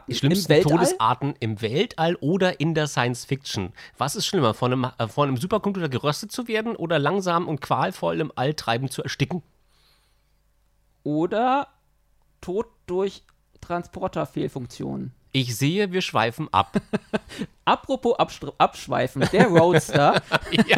Die 0.07 0.15
schlimmsten 0.15 0.51
im 0.51 0.57
Weltall? 0.57 0.71
Todesarten 0.77 1.35
im 1.39 1.61
Weltall 1.61 2.15
oder 2.15 2.59
in 2.59 2.75
der 2.75 2.87
Science 2.87 3.25
Fiction. 3.25 3.73
Was 3.97 4.15
ist 4.15 4.25
schlimmer, 4.25 4.53
von 4.53 4.71
einem, 4.71 4.91
äh, 4.97 5.07
von 5.07 5.27
einem 5.27 5.37
Supercomputer 5.37 5.89
geröstet 5.89 6.31
zu 6.31 6.47
werden 6.47 6.75
oder 6.75 6.99
langsam 6.99 7.47
und 7.47 7.61
qualvoll 7.61 8.19
im 8.19 8.31
All 8.35 8.53
treiben 8.53 8.89
zu 8.89 9.01
ersticken? 9.03 9.41
Oder 11.03 11.67
Tod 12.41 12.67
durch 12.85 13.23
Transporterfehlfunktionen. 13.61 15.13
Ich 15.35 15.57
sehe, 15.57 15.91
wir 15.91 16.01
schweifen 16.01 16.47
ab. 16.53 16.79
Apropos 17.65 18.15
Abschweifen, 18.57 19.27
der 19.33 19.47
Roadster. 19.47 20.21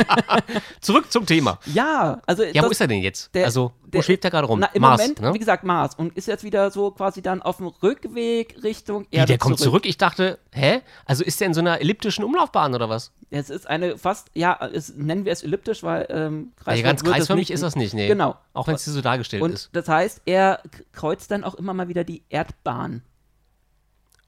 Zurück 0.81 1.11
zum 1.11 1.27
Thema. 1.27 1.59
ja, 1.73 2.19
also 2.25 2.41
Ja, 2.43 2.61
wo 2.63 2.67
das- 2.69 2.71
ist 2.71 2.81
er 2.81 2.87
denn 2.87 3.01
jetzt? 3.03 3.35
der- 3.35 3.45
also, 3.45 3.73
wo 3.83 3.89
der- 3.89 4.01
schwebt 4.01 4.25
er 4.25 4.31
gerade 4.31 4.47
rum? 4.47 4.59
Na, 4.59 4.67
im 4.73 4.81
Mars, 4.81 4.99
Moment, 5.01 5.21
ne? 5.21 5.31
wie 5.33 5.37
gesagt, 5.37 5.63
Mars. 5.63 5.93
Und 5.93 6.17
ist 6.17 6.27
jetzt 6.27 6.43
wieder 6.43 6.71
so 6.71 6.89
quasi 6.89 7.21
dann 7.21 7.43
auf 7.43 7.57
dem 7.57 7.67
Rückweg 7.67 8.55
Richtung 8.63 9.05
Wie, 9.11 9.17
Erde 9.17 9.27
der 9.33 9.37
kommt 9.37 9.59
zurück. 9.59 9.85
Ich 9.85 9.97
dachte, 9.99 10.39
hä? 10.51 10.81
Also 11.05 11.23
ist 11.23 11.39
der 11.39 11.47
in 11.47 11.53
so 11.53 11.59
einer 11.59 11.79
elliptischen 11.79 12.23
Umlaufbahn 12.23 12.73
oder 12.73 12.89
was? 12.89 13.11
Es 13.29 13.51
ist 13.51 13.67
eine 13.67 13.97
fast, 13.99 14.29
ja, 14.33 14.57
es, 14.73 14.91
nennen 14.95 15.25
wir 15.25 15.33
es 15.33 15.43
elliptisch, 15.43 15.83
weil 15.83 16.07
ähm, 16.09 16.53
Ja, 16.65 16.81
ganz 16.81 17.03
kreisförmig 17.03 17.51
ist 17.51 17.61
das 17.61 17.75
nicht, 17.75 17.93
nee. 17.93 18.07
Genau. 18.07 18.35
Auch 18.53 18.65
wenn 18.65 18.73
es 18.75 18.85
hier 18.85 18.93
so 18.93 19.01
dargestellt 19.01 19.43
Und 19.43 19.51
ist. 19.53 19.69
das 19.73 19.87
heißt, 19.87 20.21
er 20.25 20.61
kreuzt 20.93 21.29
dann 21.29 21.43
auch 21.43 21.53
immer 21.53 21.75
mal 21.75 21.89
wieder 21.89 22.03
die 22.03 22.23
Erdbahn. 22.29 23.03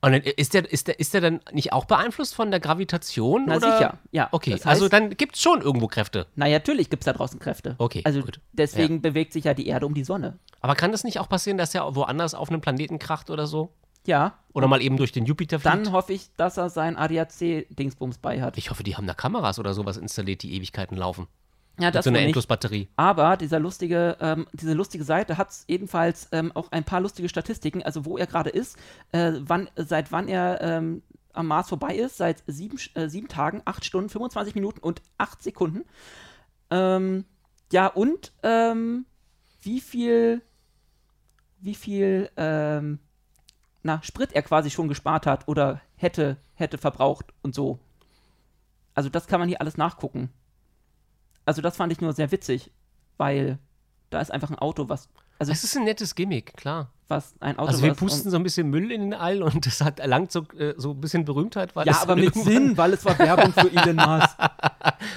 Und 0.02 0.14
dann 0.14 0.22
ist 0.22 0.54
der, 0.54 0.72
ist, 0.72 0.88
der, 0.88 1.00
ist 1.00 1.14
der 1.14 1.20
dann 1.22 1.42
nicht 1.52 1.74
auch 1.74 1.84
beeinflusst 1.86 2.34
von 2.34 2.52
der 2.52 2.60
Gravitation? 2.62 3.44
Na 3.48 3.58
oder? 3.58 3.72
sicher, 3.78 3.98
ja. 4.12 4.30
Okay, 4.32 4.52
Das 4.52 4.66
also 4.66 4.86
heißt- 4.86 4.90
dann 4.90 5.10
gibt 5.18 5.36
es 5.36 5.42
schon 5.42 5.62
irgendwo 5.62 5.88
Kräfte. 5.88 6.28
Na 6.36 6.48
ja, 6.48 6.58
natürlich 6.60 6.90
gibt 6.90 7.02
es 7.04 7.06
da 7.06 7.14
draußen 7.14 7.38
Kräfte. 7.40 7.76
Okay, 7.80 8.02
Also 8.06 8.22
gut. 8.22 8.40
deswegen 8.54 9.02
bewegt 9.02 9.34
sich 9.34 9.44
ja 9.44 9.54
die 9.54 9.68
Erde 9.68 9.86
um 9.86 9.94
die 9.94 10.06
Sonne. 10.06 10.40
Aber 10.62 10.76
kann 10.76 10.92
das 10.94 11.04
nicht 11.04 11.20
auch 11.20 11.28
passieren, 11.28 11.58
dass 11.58 11.76
er 11.76 11.96
woanders 11.96 12.34
auf 12.34 12.50
einem 12.50 12.62
Planeten 12.62 12.98
kracht 12.98 13.30
oder 13.30 13.46
so? 13.46 13.74
Ja. 14.06 14.40
Oder 14.54 14.68
mal 14.68 14.82
eben 14.82 14.96
durch 14.96 15.12
den 15.12 15.26
Jupiter 15.26 15.60
fliegt? 15.60 15.76
Dann 15.76 15.92
hoffe 15.92 16.14
ich, 16.14 16.30
dass 16.38 16.56
er 16.58 16.70
sein 16.70 16.96
ADAC-Dingsbums 16.96 18.18
bei 18.20 18.42
hat. 18.42 18.58
ich 18.58 18.70
hoffe, 18.70 18.84
die 18.84 18.96
haben 18.96 19.06
da 19.08 19.14
Kameras 19.14 19.60
oder 19.60 19.74
sowas 19.74 19.98
installiert, 19.98 20.44
die 20.44 20.54
Ewigkeiten 20.56 20.96
laufen. 20.98 21.28
Ja, 21.80 21.92
das 21.92 22.06
so 22.06 22.12
nicht. 22.12 22.22
Endlosbatterie. 22.22 22.88
Aber 22.96 23.38
dieser 23.38 23.60
lustige, 23.60 24.18
ähm, 24.20 24.48
diese 24.54 24.74
lustige 24.74 25.04
Seite 25.04 25.38
hat 25.38 25.50
ebenfalls 25.68 26.28
ähm, 26.32 26.52
auch 26.54 26.72
ein 26.72 26.84
paar 26.84 27.02
lustige 27.02 27.30
Statistiken, 27.30 27.84
also 27.84 28.06
wo 28.06 28.18
er 28.18 28.28
gerade 28.28 28.50
ist, 28.50 28.78
äh, 29.12 29.34
wann, 29.40 29.70
seit 29.76 30.12
wann 30.12 30.28
er 30.28 30.62
ähm, 30.62 31.02
am 31.34 31.48
Mars 31.48 31.70
vorbei 31.70 31.96
ist, 31.96 32.18
seit 32.18 32.44
sieben, 32.48 32.78
äh, 32.96 33.08
sieben 33.08 33.28
Tagen, 33.28 33.62
acht 33.66 33.86
Stunden, 33.86 34.10
25 34.10 34.56
Minuten 34.56 34.80
und 34.80 35.02
acht 35.18 35.42
Sekunden. 35.42 35.86
Ähm, 36.70 37.26
ja, 37.72 37.88
und 37.88 38.34
ähm, 38.44 39.06
wie 39.62 39.80
viel, 39.80 40.42
wie 41.60 41.76
viel, 41.76 42.30
ähm, 42.38 43.00
na, 43.84 44.02
Sprit 44.04 44.34
er 44.34 44.42
quasi 44.42 44.70
schon 44.70 44.88
gespart 44.88 45.26
hat 45.26 45.48
oder 45.48 45.82
hätte, 45.96 46.38
hätte 46.56 46.78
verbraucht 46.78 47.28
und 47.42 47.56
so. 47.56 47.80
Also 48.94 49.10
das 49.10 49.28
kann 49.28 49.40
man 49.40 49.48
hier 49.48 49.62
alles 49.62 49.78
nachgucken. 49.78 50.30
Also 51.50 51.64
das 51.64 51.78
fand 51.78 51.92
ich 51.92 52.00
nur 52.00 52.14
sehr 52.14 52.32
witzig, 52.32 52.70
weil 53.18 53.58
da 54.12 54.22
ist 54.22 54.32
einfach 54.32 54.52
ein 54.52 54.60
Auto, 54.60 54.88
was, 54.88 55.10
also 55.40 55.52
Es 55.52 55.64
ist 55.64 55.76
ein 55.76 55.84
nettes 55.84 56.14
Gimmick, 56.14 56.56
klar. 56.56 56.92
was 57.08 57.34
ein 57.40 57.58
Auto, 57.58 57.70
Also 57.70 57.82
wir 57.82 57.96
pusten 57.96 58.30
so 58.30 58.38
ein 58.38 58.44
bisschen 58.44 58.70
Müll 58.70 58.92
in 58.92 59.02
den 59.02 59.14
All 59.16 59.42
und 59.50 59.66
das 59.66 59.82
hat 59.82 60.00
erlangt 60.00 60.32
so, 60.32 60.46
äh, 60.60 60.76
so 60.78 60.92
ein 60.92 61.02
bisschen 61.02 61.26
Berühmtheit. 61.26 61.76
Weil 61.76 61.88
ja, 61.88 62.00
aber 62.04 62.16
mit 62.16 62.36
Sinn, 62.36 62.78
weil 62.78 62.94
es 62.94 63.04
war 63.04 63.18
Werbung 63.18 63.52
für 63.52 63.72
Elon 63.72 63.96
Musk. 64.20 64.38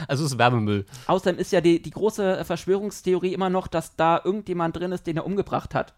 Also 0.08 0.24
es 0.24 0.32
ist 0.32 0.38
Werbemüll. 0.38 0.86
Außerdem 1.06 1.38
ist 1.38 1.52
ja 1.52 1.60
die, 1.60 1.82
die 1.82 1.90
große 1.90 2.46
Verschwörungstheorie 2.46 3.34
immer 3.34 3.50
noch, 3.50 3.66
dass 3.66 3.94
da 3.96 4.18
irgendjemand 4.24 4.74
drin 4.74 4.92
ist, 4.92 5.06
den 5.06 5.18
er 5.18 5.26
umgebracht 5.26 5.74
hat. 5.74 5.92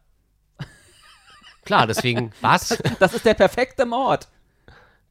Klar, 1.64 1.86
deswegen, 1.86 2.32
was? 2.40 2.76
Das 2.98 3.14
ist 3.14 3.24
der 3.24 3.34
perfekte 3.34 3.86
Mord. 3.86 4.26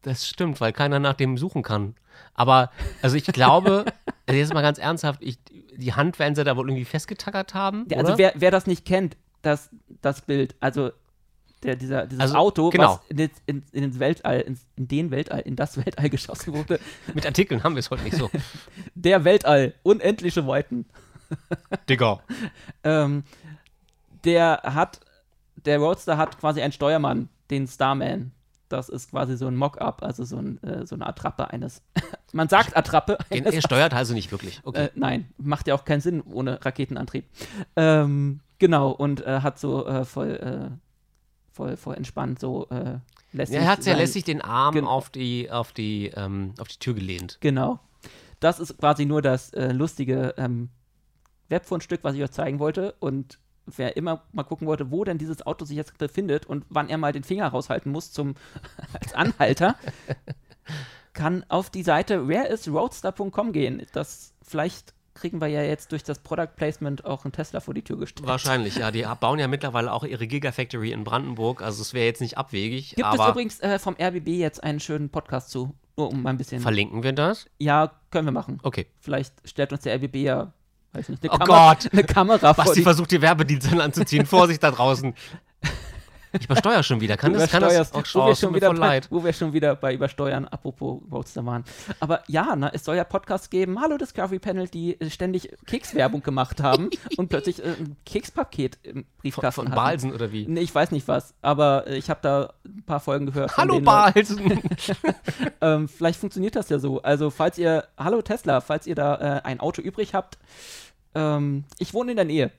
Das 0.02 0.28
stimmt, 0.28 0.60
weil 0.60 0.74
keiner 0.74 1.00
nach 1.00 1.14
dem 1.14 1.38
suchen 1.38 1.64
kann. 1.64 1.96
Aber, 2.34 2.72
also 3.02 3.16
ich 3.16 3.26
glaube, 3.26 3.86
also 4.28 4.40
jetzt 4.40 4.54
mal 4.54 4.62
ganz 4.62 4.78
ernsthaft, 4.80 5.20
ich, 5.22 5.38
die 5.76 5.94
Hand 5.94 6.20
werden 6.20 6.36
sie 6.36 6.44
da 6.44 6.56
wohl 6.56 6.70
irgendwie 6.70 6.86
festgetackert 6.86 7.54
haben. 7.54 7.86
Ja, 7.90 7.98
oder? 8.00 8.08
also 8.10 8.18
wer, 8.18 8.34
wer 8.36 8.52
das 8.52 8.68
nicht 8.68 8.86
kennt, 8.86 9.18
das, 9.42 9.70
das 10.02 10.22
Bild, 10.22 10.56
also 10.60 10.92
der, 11.64 11.76
dieser, 11.76 12.06
dieses 12.08 12.22
Also, 12.22 12.36
Auto, 12.36 12.70
genau. 12.70 12.96
was 13.00 13.02
in, 13.10 13.18
den- 13.18 13.32
in, 13.46 13.64
in, 13.72 14.00
Weltall, 14.00 14.42
in, 14.42 14.60
in 14.76 14.88
den 14.88 15.12
Weltall, 15.12 15.40
in 15.42 15.56
das 15.56 15.78
Weltall 15.78 16.10
geschossen 16.12 16.54
wurde, 16.54 16.80
Mit 17.14 17.26
Artikeln 17.26 17.64
haben 17.64 17.76
wir 17.76 17.80
es 17.80 17.90
heute 17.90 18.04
nicht 18.04 18.18
so. 18.18 18.30
der 18.96 19.24
Weltall, 19.24 19.74
unendliche 19.84 20.46
Weiten. 20.48 20.86
Digga. 21.90 22.22
ähm, 22.84 23.24
der 24.24 24.62
hat, 24.64 25.00
der 25.66 25.80
Roadster 25.80 26.18
hat 26.18 26.38
quasi 26.40 26.62
einen 26.62 26.74
Steuermann, 26.74 27.30
den 27.50 27.68
Starman. 27.68 28.32
Das 28.74 28.90
ist 28.90 29.12
quasi 29.12 29.38
so 29.38 29.46
ein 29.46 29.56
Mock-up, 29.56 30.02
also 30.02 30.24
so, 30.24 30.38
ein, 30.38 30.62
äh, 30.64 30.88
so 30.88 30.96
eine 30.96 31.06
Attrappe 31.06 31.52
eines. 31.52 31.84
Man 32.34 32.50
sagt 32.50 32.76
Attrappe. 32.76 33.20
Den, 33.32 33.46
er 33.46 33.62
steuert 33.62 33.94
also 33.94 34.16
nicht 34.16 34.32
wirklich. 34.32 34.62
Okay. 34.64 34.86
Äh, 34.86 34.90
nein, 34.96 35.30
macht 35.38 35.68
ja 35.68 35.76
auch 35.76 35.86
keinen 35.86 36.02
Sinn 36.02 36.22
ohne 36.22 36.66
Raketenantrieb. 36.66 37.26
Ähm, 37.76 38.40
genau, 38.58 38.90
und 38.90 39.24
äh, 39.26 39.42
hat 39.42 39.60
so 39.60 39.86
äh, 39.86 40.06
voll, 40.06 40.32
äh, 40.32 40.76
voll, 41.52 41.78
voll 41.78 41.96
entspannt 41.96 42.40
so 42.40 42.68
äh, 42.70 42.98
lässig. 43.32 43.56
ja, 43.56 43.62
er 43.62 43.68
hat 43.68 43.84
sehr 43.84 43.96
lässig 43.96 44.24
den 44.24 44.42
Arm 44.42 44.88
auf 44.88 45.12
die, 45.12 45.52
auf, 45.52 45.72
die, 45.72 46.08
ähm, 46.16 46.56
auf 46.60 46.68
die 46.68 46.80
Tür 46.80 46.96
gelehnt. 46.96 47.38
Genau. 47.42 47.80
Das 48.40 48.60
ist 48.60 48.80
quasi 48.80 49.06
nur 49.06 49.22
das 49.22 49.54
äh, 49.54 49.72
lustige 49.72 50.34
ähm, 50.38 50.70
Webfundstück, 51.50 52.00
was 52.04 52.16
ich 52.16 52.24
euch 52.24 52.32
zeigen 52.32 52.58
wollte. 52.58 52.96
Und 53.00 53.38
wer 53.66 53.98
immer 53.98 54.24
mal 54.32 54.44
gucken 54.44 54.68
wollte, 54.68 54.92
wo 54.92 55.04
denn 55.04 55.18
dieses 55.18 55.46
Auto 55.46 55.66
sich 55.66 55.78
jetzt 55.78 55.98
befindet 55.98 56.46
und 56.46 56.66
wann 56.70 56.90
er 56.90 56.98
mal 56.98 57.12
den 57.12 57.24
Finger 57.24 57.48
raushalten 57.48 57.92
muss 57.92 58.12
zum 58.12 58.36
als 59.00 59.14
Anhalter, 59.14 59.76
kann 61.14 61.46
auf 61.48 61.70
die 61.70 61.84
Seite 61.84 62.28
whereisroadster.com 62.28 63.52
gehen. 63.52 63.86
Das 63.94 64.34
vielleicht 64.42 64.94
kriegen 65.14 65.42
wir 65.42 65.48
ja 65.48 65.62
jetzt 65.62 65.92
durch 65.92 66.04
das 66.04 66.20
Product 66.20 66.56
Placement 66.56 67.06
auch 67.06 67.24
einen 67.24 67.32
Tesla 67.32 67.60
vor 67.60 67.74
die 67.74 67.84
Tür 67.84 67.98
gestellt. 67.98 68.28
Wahrscheinlich, 68.28 68.78
ja. 68.78 68.92
Die 68.92 69.06
bauen 69.20 69.40
ja 69.40 69.48
mittlerweile 69.48 69.92
auch 69.92 70.04
ihre 70.04 70.28
Gigafactory 70.28 70.92
in 70.92 71.04
Brandenburg. 71.04 71.62
Also 71.62 71.82
es 71.82 71.94
wäre 71.94 72.06
jetzt 72.06 72.22
nicht 72.22 72.38
abwegig. 72.38 72.96
Gibt 72.96 73.08
es 73.14 73.28
übrigens 73.28 73.60
äh, 73.60 73.80
vom 73.80 73.96
RBB 74.00 74.30
jetzt 74.30 74.64
einen 74.64 74.80
schönen 74.80 75.10
Podcast 75.10 75.50
zu, 75.50 75.76
nur 75.98 76.10
um 76.10 76.24
mal 76.24 76.32
ein 76.32 76.38
bisschen. 76.38 76.62
verlinken 76.62 77.04
wir 77.04 77.14
das? 77.14 77.46
ja, 77.60 77.92
können 78.12 78.28
wir 78.28 78.32
machen. 78.32 78.60
Okay. 78.64 78.88
Vielleicht 79.00 79.34
stellt 79.48 79.72
uns 79.72 79.84
der 79.84 79.96
RBB 79.96 80.16
ja, 80.18 80.54
weiß 80.94 81.10
nicht, 81.10 81.24
eine, 81.24 81.34
Oh 81.34 81.38
Kamera, 81.38 81.74
Gott. 81.74 81.90
eine 81.92 82.04
Kamera 82.04 82.54
Basti 82.54 82.76
die 82.80 82.84
versucht, 82.84 83.12
die 83.12 83.22
Werbedienste 83.22 83.82
anzuziehen. 83.82 84.26
Vorsicht 84.26 84.64
da 84.64 84.72
draußen. 84.72 85.14
Ich 86.34 86.46
übersteuere 86.46 86.82
schon 86.84 87.00
wieder. 87.00 87.16
Kann 87.16 87.34
das, 87.34 87.52
kann 87.52 87.62
das 87.62 87.94
auch 87.94 88.04
wo, 88.14 88.28
wir 88.28 88.36
schon 88.36 88.56
wieder 88.56 88.74
bei, 88.74 88.78
leid. 88.78 89.08
wo 89.12 89.24
wir 89.24 89.34
schon 89.34 89.54
wieder 89.54 89.76
bei 89.76 89.94
Übersteuern, 89.94 90.48
apropos 90.48 91.02
Roadster 91.12 91.46
waren. 91.46 91.64
Aber 92.00 92.24
ja, 92.28 92.56
ne, 92.56 92.72
es 92.74 92.84
soll 92.84 92.96
ja 92.96 93.04
Podcasts 93.04 93.50
geben, 93.50 93.80
hallo 93.80 93.98
Discovery 93.98 94.40
Panel, 94.40 94.68
die 94.68 95.00
äh, 95.00 95.10
ständig 95.10 95.50
Kekswerbung 95.68 96.24
gemacht 96.24 96.62
haben 96.62 96.90
und 97.18 97.30
plötzlich 97.30 97.64
äh, 97.64 97.70
ein 97.70 97.96
Kekspaket 98.06 98.80
im 98.84 98.94
Von, 98.94 99.06
Briefkasten 99.22 99.62
von 99.62 99.66
hatten. 99.68 99.76
Balsen 99.76 100.14
oder 100.14 100.32
wie? 100.32 100.48
Nee, 100.48 100.62
ich 100.62 100.74
weiß 100.74 100.92
nicht 100.92 101.08
was, 101.08 101.36
aber 101.42 101.88
äh, 101.88 101.98
ich 101.98 102.10
habe 102.10 102.20
da 102.24 102.54
ein 102.66 102.84
paar 102.84 103.00
Folgen 103.00 103.28
gehört. 103.28 103.52
von 103.52 103.62
Hallo. 103.64 103.80
Balsen! 103.80 104.62
Ähm, 105.62 105.88
vielleicht 105.88 106.20
funktioniert 106.20 106.56
das 106.56 106.70
ja 106.70 106.80
so. 106.80 107.02
Also, 107.02 107.30
falls 107.30 107.58
ihr, 107.58 107.86
hallo 107.98 108.22
Tesla, 108.22 108.60
falls 108.60 108.86
ihr 108.86 108.96
da 108.96 109.38
äh, 109.38 109.42
ein 109.44 109.60
Auto 109.60 109.82
übrig 109.82 110.14
habt, 110.14 110.38
ähm, 111.16 111.64
ich 111.80 111.94
wohne 111.94 112.12
in 112.12 112.18
der 112.18 112.26
Nähe. 112.26 112.52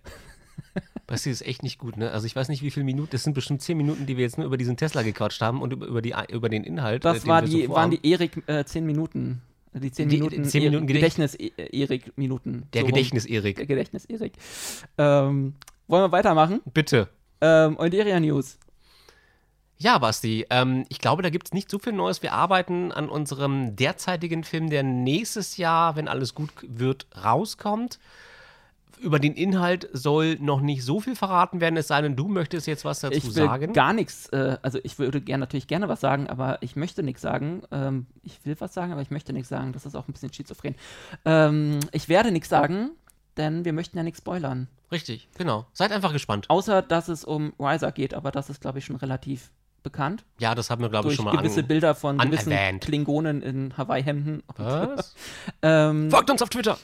Basti 1.06 1.30
ist 1.30 1.42
echt 1.46 1.62
nicht 1.62 1.78
gut, 1.78 1.96
ne? 1.96 2.10
Also 2.10 2.26
ich 2.26 2.34
weiß 2.34 2.48
nicht, 2.48 2.62
wie 2.62 2.70
viele 2.70 2.84
Minuten, 2.84 3.10
das 3.10 3.22
sind 3.24 3.34
bestimmt 3.34 3.60
zehn 3.62 3.76
Minuten, 3.76 4.06
die 4.06 4.16
wir 4.16 4.24
jetzt 4.24 4.38
nur 4.38 4.46
über 4.46 4.56
diesen 4.56 4.76
Tesla 4.76 5.02
gequatscht 5.02 5.40
haben 5.42 5.60
und 5.60 5.72
über, 5.72 5.86
über, 5.86 6.00
die, 6.02 6.14
über 6.30 6.48
den 6.48 6.64
Inhalt. 6.64 7.04
äh, 7.04 7.12
Das 7.12 7.22
den 7.22 7.28
war 7.28 7.46
so 7.46 7.56
die, 7.56 7.66
vorhaben. 7.66 7.92
waren 7.92 8.00
die 8.02 8.10
Erik 8.10 8.42
äh, 8.48 8.64
10 8.64 8.86
Minuten. 8.86 9.42
Die 9.74 9.90
10 9.90 10.08
Die- 10.08 10.16
Minuten, 10.18 10.44
10 10.44 10.62
Minuten 10.64 10.86
Gedächtnis 10.86 11.34
Erik 11.34 12.16
Minuten. 12.16 12.68
Der 12.72 12.82
So. 12.82 12.86
Gedächtnis-Erik. 12.86 13.56
Der 13.56 13.66
Gedächtnis 13.66 14.04
Erik. 14.04 14.32
Ähm, 14.98 15.54
wollen 15.88 16.04
wir 16.04 16.12
weitermachen? 16.12 16.60
Bitte. 16.72 17.08
Ähm, 17.40 17.76
Euderia 17.78 18.20
News. 18.20 18.56
Ja, 19.76 19.98
Basti, 19.98 20.46
ähm, 20.50 20.84
ich 20.88 21.00
glaube, 21.00 21.22
da 21.22 21.30
gibt 21.30 21.48
es 21.48 21.52
nicht 21.52 21.68
so 21.68 21.80
viel 21.80 21.92
Neues. 21.92 22.22
Wir 22.22 22.32
arbeiten 22.32 22.92
an 22.92 23.08
unserem 23.08 23.74
derzeitigen 23.74 24.44
Film, 24.44 24.70
der 24.70 24.84
nächstes 24.84 25.56
Jahr, 25.56 25.96
wenn 25.96 26.06
alles 26.06 26.34
gut 26.34 26.50
wird, 26.62 27.06
rauskommt. 27.22 27.98
Über 29.00 29.18
den 29.18 29.34
Inhalt 29.34 29.88
soll 29.92 30.36
noch 30.40 30.60
nicht 30.60 30.84
so 30.84 31.00
viel 31.00 31.16
verraten 31.16 31.60
werden, 31.60 31.76
es 31.76 31.88
sei 31.88 32.00
denn, 32.02 32.16
du 32.16 32.28
möchtest 32.28 32.66
jetzt 32.66 32.84
was 32.84 33.00
dazu 33.00 33.16
Ich 33.16 33.24
will 33.24 33.32
sagen. 33.32 33.72
gar 33.72 33.92
nichts, 33.92 34.28
äh, 34.28 34.58
also 34.62 34.78
ich 34.82 34.98
würde 34.98 35.20
gern, 35.20 35.40
natürlich 35.40 35.66
gerne 35.66 35.88
was 35.88 36.00
sagen, 36.00 36.28
aber 36.28 36.58
ich 36.62 36.76
möchte 36.76 37.02
nichts 37.02 37.22
sagen. 37.22 37.62
Ähm, 37.70 38.06
ich 38.22 38.44
will 38.44 38.56
was 38.58 38.74
sagen, 38.74 38.92
aber 38.92 39.02
ich 39.02 39.10
möchte 39.10 39.32
nichts 39.32 39.48
sagen. 39.48 39.72
Das 39.72 39.86
ist 39.86 39.94
auch 39.94 40.08
ein 40.08 40.12
bisschen 40.12 40.32
schizophren. 40.32 40.74
Ähm, 41.24 41.80
ich 41.92 42.08
werde 42.08 42.30
nichts 42.32 42.48
sagen, 42.48 42.90
denn 43.36 43.64
wir 43.64 43.72
möchten 43.72 43.96
ja 43.96 44.02
nichts 44.02 44.18
spoilern. 44.18 44.68
Richtig, 44.92 45.28
genau. 45.36 45.66
Seid 45.72 45.92
einfach 45.92 46.12
gespannt. 46.12 46.48
Außer, 46.48 46.82
dass 46.82 47.08
es 47.08 47.24
um 47.24 47.52
Riser 47.58 47.92
geht, 47.92 48.14
aber 48.14 48.30
das 48.30 48.50
ist, 48.50 48.60
glaube 48.60 48.78
ich, 48.78 48.84
schon 48.84 48.96
relativ 48.96 49.50
bekannt. 49.82 50.24
Ja, 50.38 50.54
das 50.54 50.70
haben 50.70 50.82
wir, 50.82 50.88
glaube 50.88 51.10
ich, 51.10 51.14
schon 51.16 51.24
mal 51.24 51.36
gewisse 51.36 51.60
an. 51.60 51.66
Bilder 51.68 51.94
von 51.94 52.18
gewissen. 52.18 52.80
Klingonen 52.80 53.42
in 53.42 53.76
Hawaii-Hemden. 53.76 54.42
Was? 54.56 55.14
ähm, 55.62 56.10
Folgt 56.10 56.30
uns 56.30 56.42
auf 56.42 56.48
Twitter. 56.48 56.78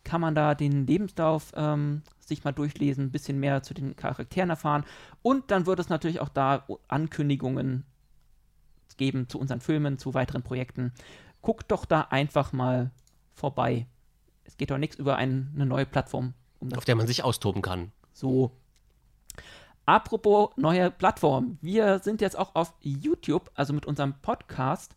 Kann 0.03 0.21
man 0.21 0.35
da 0.35 0.55
den 0.55 0.87
Lebenslauf 0.87 1.53
ähm, 1.57 2.03
sich 2.21 2.45
mal 2.45 2.53
durchlesen, 2.53 3.05
ein 3.05 3.11
bisschen 3.11 3.41
mehr 3.41 3.63
zu 3.63 3.73
den 3.73 3.97
Charakteren 3.97 4.51
erfahren. 4.51 4.85
Und 5.23 5.51
dann 5.51 5.67
wird 5.67 5.79
es 5.79 5.89
natürlich 5.89 6.21
auch 6.21 6.29
da 6.29 6.67
Ankündigungen 6.89 7.85
geben 8.97 9.29
zu 9.29 9.39
unseren 9.39 9.61
Filmen, 9.61 9.99
zu 9.99 10.15
weiteren 10.15 10.43
Projekten. 10.43 10.93
Guckt 11.45 11.71
doch 11.71 11.85
da 11.85 12.01
einfach 12.09 12.55
mal 12.55 12.91
vorbei. 13.35 13.87
es 14.45 14.57
geht 14.57 14.71
doch 14.71 14.79
nichts 14.79 14.97
über 14.97 15.17
ein, 15.17 15.53
eine 15.55 15.67
neue 15.67 15.85
Plattform. 15.85 16.33
Um 16.59 16.73
auf 16.73 16.87
der 16.87 16.97
man 16.97 17.07
sich 17.07 17.23
austoben 17.23 17.61
kann. 17.61 17.93
So. 18.15 18.51
Apropos 19.85 20.53
neue 20.57 20.91
Plattform. 20.91 21.59
Wir 21.61 21.99
sind 21.99 22.23
jetzt 22.23 22.39
auch 22.39 22.55
auf 22.55 22.73
YouTube, 22.81 23.51
also 23.55 23.75
mit 23.75 23.85
unserem 23.85 24.15
Podcast. 24.23 24.97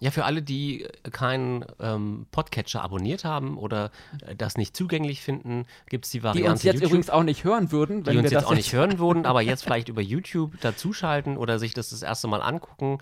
Ja, 0.00 0.10
für 0.10 0.24
alle, 0.24 0.42
die 0.42 0.88
keinen 1.12 1.66
ähm, 1.80 2.26
Podcatcher 2.30 2.82
abonniert 2.82 3.24
haben 3.24 3.58
oder 3.58 3.90
äh, 4.26 4.34
das 4.34 4.56
nicht 4.56 4.74
zugänglich 4.74 5.20
finden, 5.20 5.66
gibt 5.90 6.06
es 6.06 6.10
die 6.12 6.22
Variante. 6.22 6.42
Die 6.42 6.50
uns 6.50 6.62
jetzt 6.62 6.74
YouTube, 6.76 6.88
übrigens 6.88 7.10
auch 7.10 7.22
nicht 7.22 7.44
hören 7.44 7.70
würden, 7.72 8.06
wenn 8.06 8.12
die 8.12 8.18
uns 8.20 8.30
wir 8.30 8.38
jetzt 8.38 8.46
auch 8.46 8.54
nicht 8.54 8.72
hören 8.72 8.98
würden, 8.98 9.26
aber 9.26 9.42
jetzt 9.42 9.64
vielleicht 9.64 9.90
über 9.90 10.00
YouTube 10.00 10.58
dazuschalten 10.62 11.36
oder 11.36 11.58
sich 11.58 11.74
das 11.74 11.90
das 11.90 12.02
erste 12.02 12.26
Mal 12.26 12.40
angucken. 12.40 12.98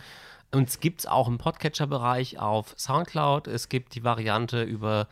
Uns 0.55 0.81
gibt 0.81 1.01
es 1.01 1.07
auch 1.07 1.29
im 1.29 1.39
Podcatcher-Bereich 1.39 2.39
auf 2.39 2.75
Soundcloud. 2.77 3.47
Es 3.47 3.69
gibt 3.69 3.95
die 3.95 4.05
Variante 4.05 4.63
über 4.63 5.09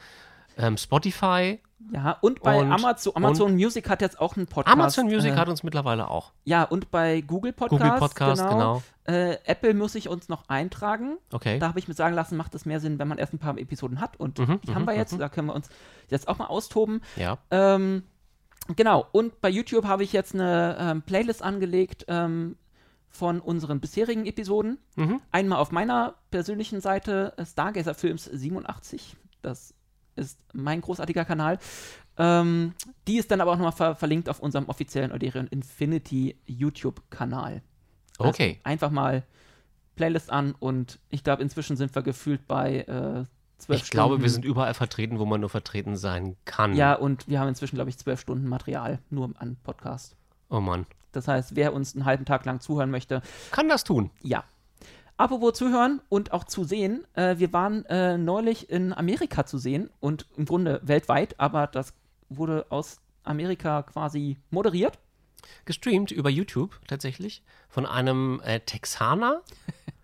ähm, 0.58 0.76
Spotify 0.76 1.60
ja, 1.92 2.18
und 2.20 2.42
bei 2.42 2.60
und, 2.60 2.70
Amazon, 2.70 3.16
Amazon 3.16 3.54
Music 3.54 3.88
hat 3.88 4.02
jetzt 4.02 4.20
auch 4.20 4.36
einen 4.36 4.46
Podcast. 4.46 4.72
Amazon 4.72 5.06
Music 5.06 5.32
äh, 5.32 5.36
hat 5.36 5.48
uns 5.48 5.62
mittlerweile 5.62 6.08
auch. 6.08 6.32
Ja, 6.44 6.64
und 6.64 6.90
bei 6.90 7.22
Google 7.22 7.52
Podcast. 7.52 7.82
Google 7.82 7.98
Podcast, 7.98 8.42
genau. 8.42 8.82
genau. 9.06 9.18
Äh, 9.18 9.38
Apple 9.44 9.72
muss 9.74 9.94
ich 9.94 10.08
uns 10.08 10.28
noch 10.28 10.48
eintragen. 10.48 11.16
Okay. 11.32 11.58
Da 11.58 11.68
habe 11.68 11.78
ich 11.78 11.88
mir 11.88 11.94
sagen 11.94 12.14
lassen, 12.14 12.36
macht 12.36 12.54
es 12.54 12.66
mehr 12.66 12.80
Sinn, 12.80 12.98
wenn 12.98 13.08
man 13.08 13.16
erst 13.16 13.32
ein 13.32 13.38
paar 13.38 13.56
Episoden 13.56 14.00
hat. 14.00 14.20
Und 14.20 14.38
mhm, 14.38 14.60
die 14.60 14.74
haben 14.74 14.84
wir 14.84 14.92
mhm, 14.92 14.98
jetzt. 14.98 15.14
Mhm. 15.14 15.18
Da 15.18 15.28
können 15.30 15.46
wir 15.46 15.54
uns 15.54 15.70
jetzt 16.08 16.28
auch 16.28 16.38
mal 16.38 16.46
austoben. 16.46 17.00
Ja. 17.16 17.38
Ähm, 17.50 18.02
genau. 18.76 19.06
Und 19.12 19.40
bei 19.40 19.48
YouTube 19.48 19.86
habe 19.86 20.04
ich 20.04 20.12
jetzt 20.12 20.34
eine 20.34 20.76
ähm, 20.78 21.02
Playlist 21.02 21.42
angelegt. 21.42 22.04
Ähm, 22.08 22.56
von 23.10 23.40
unseren 23.40 23.80
bisherigen 23.80 24.24
Episoden. 24.24 24.78
Mhm. 24.96 25.20
Einmal 25.32 25.58
auf 25.58 25.72
meiner 25.72 26.14
persönlichen 26.30 26.80
Seite 26.80 27.34
Stargazer 27.44 27.94
Films 27.94 28.24
87. 28.24 29.16
Das 29.42 29.74
ist 30.16 30.38
mein 30.52 30.80
großartiger 30.80 31.24
Kanal. 31.24 31.58
Ähm, 32.16 32.74
die 33.08 33.18
ist 33.18 33.30
dann 33.30 33.40
aber 33.40 33.52
auch 33.52 33.56
nochmal 33.56 33.72
ver 33.72 33.94
verlinkt 33.96 34.28
auf 34.28 34.40
unserem 34.40 34.68
offiziellen 34.68 35.12
Oderion 35.12 35.46
Infinity 35.48 36.36
YouTube-Kanal. 36.46 37.62
Also 38.18 38.28
okay. 38.28 38.60
Einfach 38.62 38.90
mal 38.90 39.24
Playlist 39.96 40.30
an 40.30 40.54
und 40.58 40.98
ich 41.08 41.24
glaube, 41.24 41.42
inzwischen 41.42 41.76
sind 41.76 41.94
wir 41.94 42.02
gefühlt 42.02 42.46
bei 42.46 42.80
äh, 42.80 43.24
zwölf 43.58 43.80
Ich 43.80 43.86
Stunden. 43.86 43.90
glaube, 43.90 44.22
wir 44.22 44.30
sind 44.30 44.44
überall 44.44 44.74
vertreten, 44.74 45.18
wo 45.18 45.24
man 45.26 45.40
nur 45.40 45.50
vertreten 45.50 45.96
sein 45.96 46.36
kann. 46.44 46.74
Ja, 46.74 46.94
und 46.94 47.28
wir 47.28 47.40
haben 47.40 47.48
inzwischen, 47.48 47.76
glaube 47.76 47.90
ich, 47.90 47.98
zwölf 47.98 48.20
Stunden 48.20 48.48
Material 48.48 48.98
nur 49.10 49.30
an 49.38 49.56
Podcast. 49.62 50.16
Oh 50.48 50.60
Mann. 50.60 50.86
Das 51.12 51.28
heißt, 51.28 51.56
wer 51.56 51.72
uns 51.72 51.94
einen 51.94 52.04
halben 52.04 52.24
Tag 52.24 52.44
lang 52.44 52.60
zuhören 52.60 52.90
möchte, 52.90 53.22
kann 53.50 53.68
das 53.68 53.84
tun. 53.84 54.10
Ja, 54.22 54.44
Apropos 55.20 55.52
zuhören 55.52 56.00
und 56.08 56.32
auch 56.32 56.44
zu 56.44 56.64
sehen, 56.64 57.04
äh, 57.12 57.36
wir 57.36 57.52
waren 57.52 57.84
äh, 57.84 58.16
neulich 58.16 58.70
in 58.70 58.94
Amerika 58.94 59.44
zu 59.44 59.58
sehen 59.58 59.90
und 60.00 60.24
im 60.38 60.46
Grunde 60.46 60.80
weltweit, 60.82 61.38
aber 61.38 61.66
das 61.66 61.92
wurde 62.30 62.64
aus 62.70 63.02
Amerika 63.22 63.82
quasi 63.82 64.38
moderiert. 64.48 64.98
Gestreamt 65.66 66.10
über 66.10 66.30
YouTube 66.30 66.80
tatsächlich 66.88 67.42
von 67.68 67.84
einem 67.84 68.40
äh, 68.46 68.60
Texaner. 68.60 69.42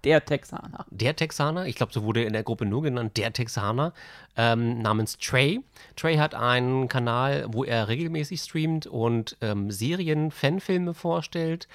Der 0.05 0.25
Texaner. 0.25 0.87
Der 0.91 1.17
Texaner, 1.17 1.67
ich 1.67 1.75
glaube, 1.75 1.93
so 1.93 2.05
wurde 2.05 2.23
in 2.23 2.33
der 2.33 2.43
Gruppe 2.43 2.65
nur 2.65 2.83
genannt, 2.83 3.17
der 3.17 3.33
Texaner, 3.33 3.93
ähm, 4.37 4.81
namens 4.81 5.19
Trey. 5.19 5.61
Trey 5.97 6.17
hat 6.17 6.35
einen 6.35 6.89
Kanal, 6.89 7.47
wo 7.49 7.65
er 7.65 7.89
regelmäßig 7.89 8.41
streamt 8.41 8.87
und 8.87 9.37
ähm, 9.41 9.71
Serien, 9.71 10.31
Fanfilme 10.31 10.95
vorstellt 10.95 11.69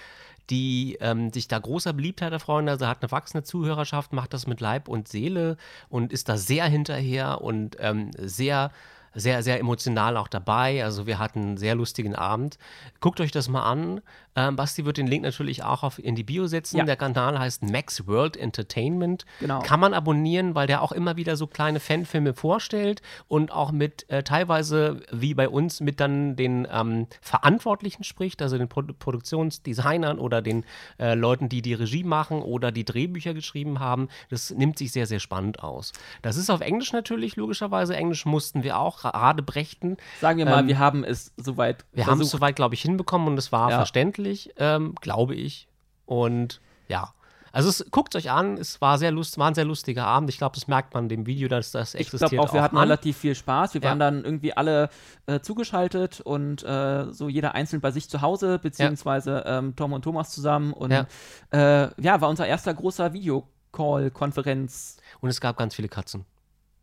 die 0.50 0.98
ähm, 1.00 1.32
sich 1.32 1.48
da 1.48 1.58
großer 1.58 1.94
Beliebtheit 1.94 2.34
erfreuen. 2.34 2.68
Also 2.68 2.86
hat 2.86 3.02
eine 3.02 3.12
wachsende 3.12 3.44
Zuhörerschaft, 3.44 4.12
macht 4.12 4.34
das 4.34 4.48
mit 4.48 4.60
Leib 4.60 4.90
und 4.90 5.08
Seele 5.08 5.56
und 5.88 6.12
ist 6.12 6.28
da 6.28 6.36
sehr 6.36 6.66
hinterher 6.66 7.42
und 7.42 7.78
ähm, 7.80 8.12
sehr 8.18 8.72
sehr, 9.14 9.44
sehr 9.44 9.60
emotional 9.60 10.16
auch 10.16 10.28
dabei. 10.28 10.84
Also 10.84 11.06
wir 11.06 11.20
hatten 11.20 11.40
einen 11.42 11.58
sehr 11.58 11.76
lustigen 11.76 12.16
Abend. 12.16 12.58
Guckt 13.02 13.20
euch 13.20 13.32
das 13.32 13.50
mal 13.50 13.64
an. 13.64 14.02
Ähm, 14.36 14.56
Basti 14.56 14.86
wird 14.86 14.98
den 14.98 15.08
Link 15.08 15.24
natürlich 15.24 15.64
auch 15.64 15.84
auf, 15.84 16.00
in 16.00 16.16
die 16.16 16.24
Bio 16.24 16.48
setzen. 16.48 16.78
Ja. 16.78 16.86
Der 16.86 16.96
Kanal 16.96 17.38
heißt 17.38 17.64
Max 17.64 18.08
World 18.08 18.38
Entertainment. 18.38 19.26
Genau. 19.40 19.60
Kann 19.60 19.80
man 19.80 19.94
abonnieren, 19.94 20.56
weil 20.56 20.68
der 20.68 20.82
auch 20.82 20.92
immer 20.92 21.18
wieder 21.18 21.36
so 21.36 21.48
kleine 21.48 21.80
Fanfilme 21.80 22.34
vorstellt 22.34 23.02
und 23.28 23.52
auch 23.52 23.72
mit 23.72 24.10
äh, 24.10 24.24
teilweise, 24.24 25.02
wie 25.12 25.34
bei 25.34 25.50
uns, 25.50 25.82
mit 25.82 26.00
dann 26.00 26.36
den 26.36 26.68
ähm, 26.72 27.08
Verantwortlichen 27.22 28.04
spricht, 28.04 28.42
also 28.42 28.58
den 28.58 28.70
Pro 28.70 28.82
Produktionsdesignern 28.82 30.18
oder 30.18 30.42
den 30.42 30.66
äh, 30.98 31.14
Leuten, 31.14 31.50
die 31.50 31.62
die 31.62 31.74
Regie 31.74 32.04
machen 32.04 32.42
oder 32.42 32.72
die 32.72 32.84
Drehbücher 32.84 33.34
geschrieben 33.34 33.80
haben. 33.80 34.08
Das 34.30 34.50
nimmt 34.50 34.78
sich 34.78 34.92
sehr, 34.92 35.06
sehr 35.06 35.20
spannend 35.20 35.62
aus. 35.62 35.94
Das 36.22 36.36
ist 36.38 36.50
auf 36.50 36.62
Englisch 36.62 36.94
natürlich, 36.94 37.36
logischerweise. 37.36 37.96
Englisch 37.96 38.26
mussten 38.26 38.64
wir 38.64 38.80
auch 38.80 39.00
gerade 39.00 39.44
brächten. 39.44 39.98
Sagen 40.20 40.40
wir 40.40 40.46
mal, 40.46 40.62
ähm, 40.62 40.68
wir 40.68 40.80
haben 40.80 41.04
es 41.04 41.34
soweit 41.38 41.86
Wir 41.94 42.08
haben 42.08 42.22
es 42.22 42.30
soweit, 42.30 42.56
glaube 42.56 42.74
ich, 42.74 42.82
hinbekommen 42.82 43.28
und 43.28 43.38
es 43.38 43.52
war 43.52 43.70
ja. 43.70 43.78
verständlich 43.78 44.21
verständlich, 44.22 44.54
ähm, 44.58 44.96
glaube 45.02 45.36
ich. 45.36 45.68
Und 46.06 46.62
ja. 46.88 47.14
Also 47.54 47.68
es, 47.68 47.86
guckt 47.92 48.16
euch 48.16 48.32
an, 48.32 48.58
es 48.58 48.80
war, 48.80 48.98
sehr 48.98 49.12
lust, 49.12 49.38
war 49.38 49.50
ein 49.50 49.56
sehr 49.56 49.66
lustiger 49.66 50.06
Abend. 50.06 50.30
Ich 50.30 50.38
glaube, 50.38 50.56
das 50.56 50.70
merkt 50.70 50.94
man 50.94 51.10
dem 51.10 51.26
Video, 51.26 51.50
dass 51.50 51.72
das 51.72 51.96
existiert. 51.96 52.32
Ich 52.32 52.38
glaube 52.38 52.50
auch, 52.50 52.54
wir 52.54 52.62
hatten 52.62 52.78
an. 52.78 52.84
relativ 52.84 53.18
viel 53.18 53.36
Spaß. 53.36 53.74
Wir 53.74 53.82
ja. 53.82 53.90
waren 53.90 54.00
dann 54.00 54.24
irgendwie 54.24 54.54
alle 54.54 54.90
äh, 55.26 55.42
zugeschaltet 55.42 56.22
und 56.22 56.64
äh, 56.64 57.12
so 57.12 57.28
jeder 57.28 57.54
einzeln 57.54 57.82
bei 57.82 57.92
sich 57.92 58.10
zu 58.10 58.22
Hause, 58.22 58.58
beziehungsweise 58.58 59.44
ja. 59.46 59.58
ähm, 59.58 59.76
Tom 59.76 59.92
und 59.92 60.04
Thomas 60.04 60.32
zusammen. 60.32 60.72
Und 60.72 60.92
ja. 60.92 61.08
Äh, 61.52 61.90
ja, 62.02 62.22
war 62.22 62.30
unser 62.30 62.48
erster 62.48 62.74
großer 62.74 63.12
Videocall-Konferenz. 63.12 64.96
Und 65.20 65.30
es 65.30 65.42
gab 65.42 65.58
ganz 65.58 65.76
viele 65.76 65.90
Katzen. 65.90 66.24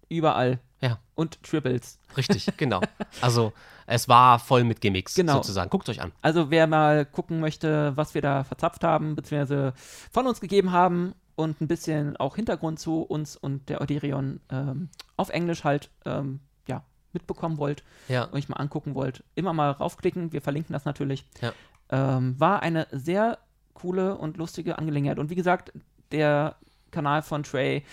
Überall. 0.08 0.60
Ja. 0.80 0.98
Und 1.14 1.42
Triples. 1.42 1.98
Richtig, 2.16 2.48
genau. 2.56 2.80
Also 3.20 3.52
es 3.86 4.08
war 4.08 4.38
voll 4.38 4.64
mit 4.64 4.80
Gimmicks 4.80 5.14
genau. 5.14 5.34
sozusagen. 5.34 5.70
Guckt 5.70 5.88
euch 5.88 6.00
an. 6.00 6.12
Also 6.22 6.50
wer 6.50 6.66
mal 6.66 7.04
gucken 7.04 7.40
möchte, 7.40 7.96
was 7.96 8.14
wir 8.14 8.22
da 8.22 8.44
verzapft 8.44 8.84
haben, 8.84 9.16
beziehungsweise 9.16 9.72
von 10.10 10.26
uns 10.26 10.40
gegeben 10.40 10.72
haben 10.72 11.14
und 11.34 11.60
ein 11.60 11.68
bisschen 11.68 12.16
auch 12.16 12.36
Hintergrund 12.36 12.78
zu 12.80 13.02
uns 13.02 13.36
und 13.36 13.68
der 13.68 13.80
Oderion 13.80 14.40
ähm, 14.50 14.88
auf 15.16 15.30
Englisch 15.30 15.64
halt 15.64 15.90
ähm, 16.04 16.40
ja, 16.66 16.82
mitbekommen 17.12 17.58
wollt, 17.58 17.82
ja. 18.08 18.32
euch 18.32 18.48
mal 18.48 18.56
angucken 18.56 18.94
wollt, 18.94 19.24
immer 19.34 19.52
mal 19.52 19.70
raufklicken. 19.70 20.32
Wir 20.32 20.42
verlinken 20.42 20.72
das 20.72 20.84
natürlich. 20.84 21.24
Ja. 21.40 21.52
Ähm, 21.90 22.38
war 22.38 22.62
eine 22.62 22.86
sehr 22.90 23.38
coole 23.72 24.16
und 24.16 24.36
lustige 24.36 24.78
Angelegenheit. 24.78 25.18
Und 25.18 25.30
wie 25.30 25.34
gesagt, 25.34 25.72
der 26.10 26.56
Kanal 26.90 27.22
von 27.22 27.42
Trey 27.42 27.84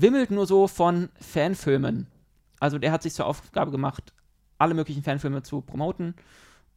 wimmelt 0.00 0.30
nur 0.30 0.46
so 0.46 0.68
von 0.68 1.08
Fanfilmen. 1.20 2.06
Also 2.60 2.78
der 2.78 2.92
hat 2.92 3.02
sich 3.02 3.14
zur 3.14 3.26
Aufgabe 3.26 3.70
gemacht, 3.70 4.12
alle 4.58 4.74
möglichen 4.74 5.02
Fanfilme 5.02 5.42
zu 5.42 5.60
promoten 5.60 6.14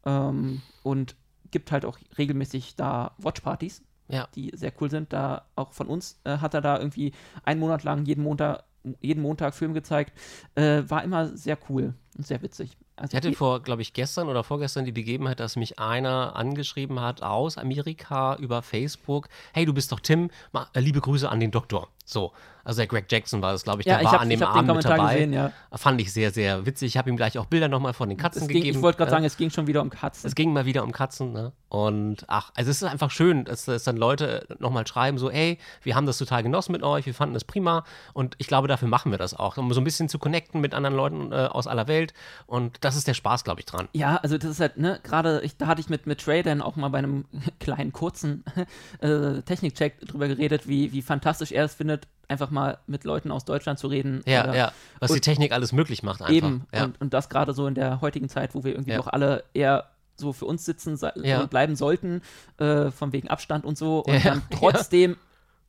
ähm, 0.05 0.61
und 0.83 1.15
gibt 1.51 1.71
halt 1.71 1.85
auch 1.85 1.97
regelmäßig 2.17 2.75
da 2.75 3.13
Watchpartys, 3.17 3.83
ja. 4.07 4.27
die 4.35 4.51
sehr 4.55 4.73
cool 4.79 4.89
sind. 4.89 5.13
Da 5.13 5.45
auch 5.55 5.73
von 5.73 5.87
uns 5.87 6.19
äh, 6.23 6.37
hat 6.37 6.53
er 6.53 6.61
da 6.61 6.79
irgendwie 6.79 7.13
einen 7.43 7.59
Monat 7.59 7.83
lang 7.83 8.05
jeden 8.05 8.23
Montag, 8.23 8.63
jeden 9.01 9.21
Montag 9.21 9.53
Film 9.53 9.73
gezeigt. 9.73 10.13
Äh, 10.55 10.83
war 10.87 11.03
immer 11.03 11.35
sehr 11.35 11.57
cool 11.69 11.93
und 12.17 12.25
sehr 12.25 12.41
witzig. 12.41 12.77
Also 12.95 13.13
ich 13.13 13.17
hatte 13.17 13.33
vor, 13.33 13.61
glaube 13.61 13.81
ich, 13.81 13.93
gestern 13.93 14.27
oder 14.27 14.43
vorgestern 14.43 14.85
die 14.85 14.91
Begebenheit, 14.91 15.39
dass 15.39 15.55
mich 15.55 15.79
einer 15.79 16.35
angeschrieben 16.35 16.99
hat 16.99 17.23
aus 17.23 17.57
Amerika 17.57 18.35
über 18.35 18.61
Facebook. 18.61 19.27
Hey, 19.53 19.65
du 19.65 19.73
bist 19.73 19.91
doch 19.91 19.99
Tim, 19.99 20.29
äh, 20.73 20.79
liebe 20.79 21.01
Grüße 21.01 21.27
an 21.27 21.39
den 21.39 21.51
Doktor. 21.51 21.89
So, 22.11 22.33
also 22.63 22.77
der 22.77 22.87
Greg 22.87 23.11
Jackson 23.11 23.41
war 23.41 23.51
das, 23.51 23.63
glaube 23.63 23.81
ich, 23.81 23.85
der 23.85 23.97
ja, 23.97 24.03
war 24.03 24.11
hab, 24.13 24.21
an 24.21 24.29
dem 24.29 24.43
Abend 24.43 24.75
mit 24.75 24.85
dabei. 24.85 25.13
Gesehen, 25.13 25.33
ja. 25.33 25.51
Fand 25.73 25.99
ich 26.01 26.13
sehr, 26.13 26.31
sehr 26.31 26.65
witzig. 26.65 26.89
Ich 26.89 26.97
habe 26.97 27.09
ihm 27.09 27.17
gleich 27.17 27.37
auch 27.37 27.45
Bilder 27.45 27.67
nochmal 27.67 27.93
von 27.93 28.09
den 28.09 28.17
Katzen 28.17 28.47
ging, 28.47 28.57
gegeben. 28.57 28.77
Ich 28.77 28.83
wollte 28.83 28.97
gerade 28.97 29.11
sagen, 29.11 29.25
es 29.25 29.37
ging 29.37 29.49
schon 29.49 29.67
wieder 29.67 29.81
um 29.81 29.89
Katzen. 29.89 30.27
Es 30.27 30.35
ging 30.35 30.53
mal 30.53 30.65
wieder 30.65 30.83
um 30.83 30.91
Katzen, 30.91 31.31
ne? 31.31 31.53
Und 31.69 32.25
ach, 32.27 32.51
also 32.55 32.69
es 32.69 32.81
ist 32.81 32.87
einfach 32.87 33.11
schön, 33.11 33.45
dass, 33.45 33.65
dass 33.65 33.85
dann 33.85 33.95
Leute 33.95 34.45
nochmal 34.59 34.85
schreiben, 34.85 35.17
so, 35.17 35.31
hey, 35.31 35.57
wir 35.83 35.95
haben 35.95 36.05
das 36.05 36.17
total 36.17 36.43
genossen 36.43 36.73
mit 36.73 36.83
euch, 36.83 37.05
wir 37.05 37.13
fanden 37.13 37.33
das 37.33 37.45
prima. 37.45 37.85
Und 38.13 38.35
ich 38.39 38.47
glaube, 38.47 38.67
dafür 38.67 38.89
machen 38.89 39.11
wir 39.11 39.17
das 39.17 39.33
auch, 39.33 39.57
um 39.57 39.71
so 39.73 39.79
ein 39.79 39.83
bisschen 39.85 40.09
zu 40.09 40.19
connecten 40.19 40.59
mit 40.59 40.73
anderen 40.73 40.95
Leuten 40.95 41.31
äh, 41.31 41.47
aus 41.49 41.67
aller 41.67 41.87
Welt. 41.87 42.13
Und 42.45 42.77
das 42.81 42.95
ist 42.95 43.07
der 43.07 43.13
Spaß, 43.13 43.43
glaube 43.43 43.61
ich, 43.61 43.65
dran. 43.65 43.87
Ja, 43.93 44.17
also 44.17 44.37
das 44.37 44.51
ist 44.51 44.59
halt, 44.59 44.77
ne, 44.77 44.99
gerade, 45.03 45.41
da 45.57 45.67
hatte 45.67 45.79
ich 45.79 45.89
mit, 45.89 46.07
mit 46.07 46.19
Trey 46.19 46.43
dann 46.43 46.61
auch 46.61 46.75
mal 46.75 46.89
bei 46.89 46.97
einem 46.97 47.25
kleinen, 47.59 47.93
kurzen 47.93 48.43
äh, 48.99 49.41
Technikcheck 49.41 50.01
drüber 50.01 50.27
geredet, 50.27 50.67
wie, 50.67 50.91
wie 50.91 51.01
fantastisch 51.01 51.53
er 51.53 51.65
es 51.65 51.75
findet, 51.75 52.00
einfach 52.27 52.49
mal 52.49 52.79
mit 52.87 53.03
Leuten 53.03 53.31
aus 53.31 53.45
Deutschland 53.45 53.77
zu 53.77 53.87
reden. 53.87 54.21
Ja, 54.25 54.45
oder, 54.45 54.55
ja. 54.55 54.71
Was 54.99 55.11
die 55.11 55.19
Technik 55.19 55.51
alles 55.51 55.73
möglich 55.73 56.01
macht 56.01 56.21
einfach. 56.21 56.33
Eben. 56.33 56.65
Ja. 56.73 56.85
Und, 56.85 56.99
und 57.01 57.13
das 57.13 57.29
gerade 57.29 57.53
so 57.53 57.67
in 57.67 57.75
der 57.75 58.01
heutigen 58.01 58.29
Zeit, 58.29 58.55
wo 58.55 58.63
wir 58.63 58.71
irgendwie 58.71 58.91
ja. 58.91 58.97
doch 58.97 59.07
alle 59.07 59.43
eher 59.53 59.89
so 60.15 60.33
für 60.33 60.45
uns 60.45 60.65
sitzen 60.65 60.97
ja. 61.23 61.41
und 61.41 61.49
bleiben 61.49 61.75
sollten, 61.75 62.21
äh, 62.57 62.91
von 62.91 63.11
wegen 63.11 63.27
Abstand 63.27 63.65
und 63.65 63.77
so. 63.77 63.99
Und 63.99 64.23
dann 64.23 64.41
trotzdem 64.51 65.17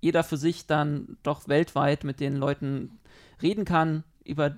jeder 0.01 0.25
für 0.25 0.37
sich 0.37 0.67
dann 0.67 1.17
doch 1.23 1.49
weltweit 1.49 2.05
mit 2.05 2.21
den 2.21 2.37
Leuten 2.37 2.99
reden 3.41 3.65
kann 3.65 4.05
über 4.25 4.57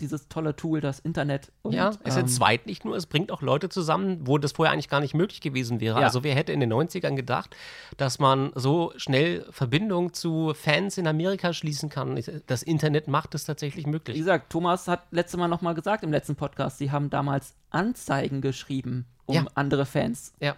dieses 0.00 0.28
tolle 0.28 0.54
Tool, 0.56 0.80
das 0.80 0.98
Internet. 0.98 1.52
Und, 1.62 1.72
ja, 1.72 1.90
es 2.04 2.14
ähm, 2.14 2.20
entzweit 2.22 2.66
nicht 2.66 2.84
nur, 2.84 2.96
es 2.96 3.06
bringt 3.06 3.30
auch 3.32 3.42
Leute 3.42 3.68
zusammen, 3.68 4.26
wo 4.26 4.38
das 4.38 4.52
vorher 4.52 4.72
eigentlich 4.72 4.88
gar 4.88 5.00
nicht 5.00 5.14
möglich 5.14 5.40
gewesen 5.40 5.80
wäre. 5.80 6.00
Ja. 6.00 6.06
Also 6.06 6.22
wer 6.24 6.34
hätte 6.34 6.52
in 6.52 6.60
den 6.60 6.72
90ern 6.72 7.14
gedacht, 7.16 7.56
dass 7.96 8.18
man 8.18 8.52
so 8.54 8.92
schnell 8.96 9.46
Verbindung 9.50 10.12
zu 10.12 10.52
Fans 10.54 10.98
in 10.98 11.06
Amerika 11.06 11.52
schließen 11.52 11.88
kann. 11.88 12.20
Das 12.46 12.62
Internet 12.62 13.08
macht 13.08 13.34
es 13.34 13.44
tatsächlich 13.44 13.86
Wie 13.86 13.90
möglich. 13.90 14.16
gesagt, 14.16 14.50
Thomas 14.50 14.86
hat 14.88 15.04
letztes 15.10 15.38
Mal 15.38 15.48
nochmal 15.48 15.74
gesagt 15.74 16.04
im 16.04 16.10
letzten 16.12 16.36
Podcast, 16.36 16.78
sie 16.78 16.90
haben 16.90 17.10
damals 17.10 17.54
Anzeigen 17.70 18.40
geschrieben, 18.40 19.06
um 19.26 19.34
Ja. 19.34 19.44
andere 19.54 19.86
Fans 19.86 20.32
Ja. 20.40 20.56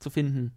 zu 0.00 0.10
finden. 0.10 0.52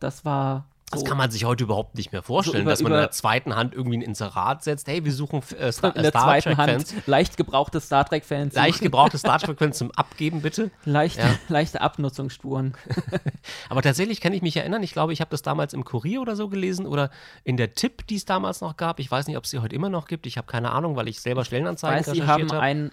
Das 0.00 0.24
war. 0.24 0.68
So. 0.92 1.00
Das 1.00 1.04
kann 1.04 1.18
man 1.18 1.32
sich 1.32 1.44
heute 1.44 1.64
überhaupt 1.64 1.96
nicht 1.96 2.12
mehr 2.12 2.22
vorstellen, 2.22 2.62
über- 2.62 2.70
dass 2.70 2.80
man 2.80 2.92
in 2.92 2.98
der 2.98 3.10
zweiten 3.10 3.56
Hand 3.56 3.74
irgendwie 3.74 3.98
ein 3.98 4.02
Inserat 4.02 4.62
setzt. 4.62 4.86
Hey, 4.86 5.04
wir 5.04 5.12
suchen 5.12 5.42
äh, 5.58 5.72
Star, 5.72 5.96
in 5.96 6.02
der 6.02 6.10
Star 6.12 6.22
zweiten 6.22 6.56
Hand 6.56 6.70
Trek-Fans. 6.86 7.06
leicht 7.06 7.36
gebrauchte 7.36 7.80
Star 7.80 8.04
Trek-Fans. 8.04 8.54
Leicht 8.54 8.80
gebrauchte 8.80 9.18
Star 9.18 9.40
Trek-Fans 9.40 9.78
zum 9.78 9.90
Abgeben, 9.90 10.42
bitte. 10.42 10.70
Leichte, 10.84 11.22
Ja. 11.22 11.30
leichte 11.48 11.80
Abnutzungsspuren. 11.80 12.74
Aber 13.68 13.82
tatsächlich 13.82 14.20
kann 14.20 14.32
ich 14.32 14.42
mich 14.42 14.56
erinnern, 14.56 14.80
ich 14.84 14.92
glaube, 14.92 15.12
ich 15.12 15.20
habe 15.20 15.30
das 15.30 15.42
damals 15.42 15.74
im 15.74 15.84
Kurier 15.84 16.20
oder 16.20 16.36
so 16.36 16.48
gelesen 16.48 16.86
oder 16.86 17.10
in 17.42 17.56
der 17.56 17.72
Tipp, 17.74 18.06
die 18.06 18.14
es 18.14 18.24
damals 18.24 18.60
noch 18.60 18.76
gab. 18.76 19.00
Ich 19.00 19.10
weiß 19.10 19.26
nicht, 19.26 19.36
ob 19.36 19.42
es 19.42 19.50
sie 19.50 19.58
heute 19.58 19.74
immer 19.74 19.88
noch 19.88 20.06
gibt. 20.06 20.24
Ich 20.26 20.38
habe 20.38 20.46
keine 20.46 20.70
Ahnung, 20.70 20.94
weil 20.94 21.08
ich 21.08 21.20
selber 21.20 21.44
Stellenanzeigen 21.44 22.06
Weiß, 22.06 22.12
sie 22.14 22.22
haben 22.24 22.48
habe. 22.52 22.60
einen 22.60 22.92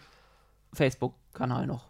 Facebook-Kanal 0.73 1.67
noch. 1.67 1.85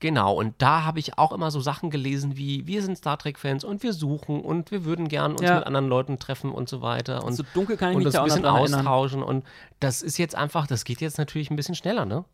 Genau, 0.00 0.32
und 0.34 0.54
da 0.58 0.84
habe 0.84 1.00
ich 1.00 1.18
auch 1.18 1.32
immer 1.32 1.50
so 1.50 1.58
Sachen 1.60 1.90
gelesen 1.90 2.36
wie, 2.36 2.66
wir 2.68 2.82
sind 2.82 2.96
Star 2.96 3.18
Trek-Fans 3.18 3.64
und 3.64 3.82
wir 3.82 3.92
suchen 3.92 4.40
und 4.42 4.70
wir 4.70 4.84
würden 4.84 5.08
gern 5.08 5.32
uns 5.32 5.40
Ja. 5.42 5.56
mit 5.56 5.66
anderen 5.66 5.88
Leuten 5.88 6.18
treffen 6.20 6.52
und 6.52 6.68
so 6.68 6.82
weiter. 6.82 7.24
Und, 7.24 7.32
so 7.34 7.42
dunkel 7.54 7.76
kann 7.76 7.90
ich 7.90 7.96
und 7.96 8.04
mich 8.04 8.12
da 8.12 8.20
ein 8.20 8.22
auch 8.22 8.26
noch 8.28 8.34
bisschen 8.34 8.42
dran 8.44 8.54
erinnern. 8.56 8.80
austauschen. 8.86 9.22
Und 9.24 9.44
das 9.80 10.02
ist 10.02 10.16
jetzt 10.16 10.36
einfach, 10.36 10.68
das 10.68 10.84
geht 10.84 11.00
jetzt 11.00 11.18
natürlich 11.18 11.50
ein 11.50 11.56
bisschen 11.56 11.74
schneller, 11.74 12.04
ne? 12.04 12.24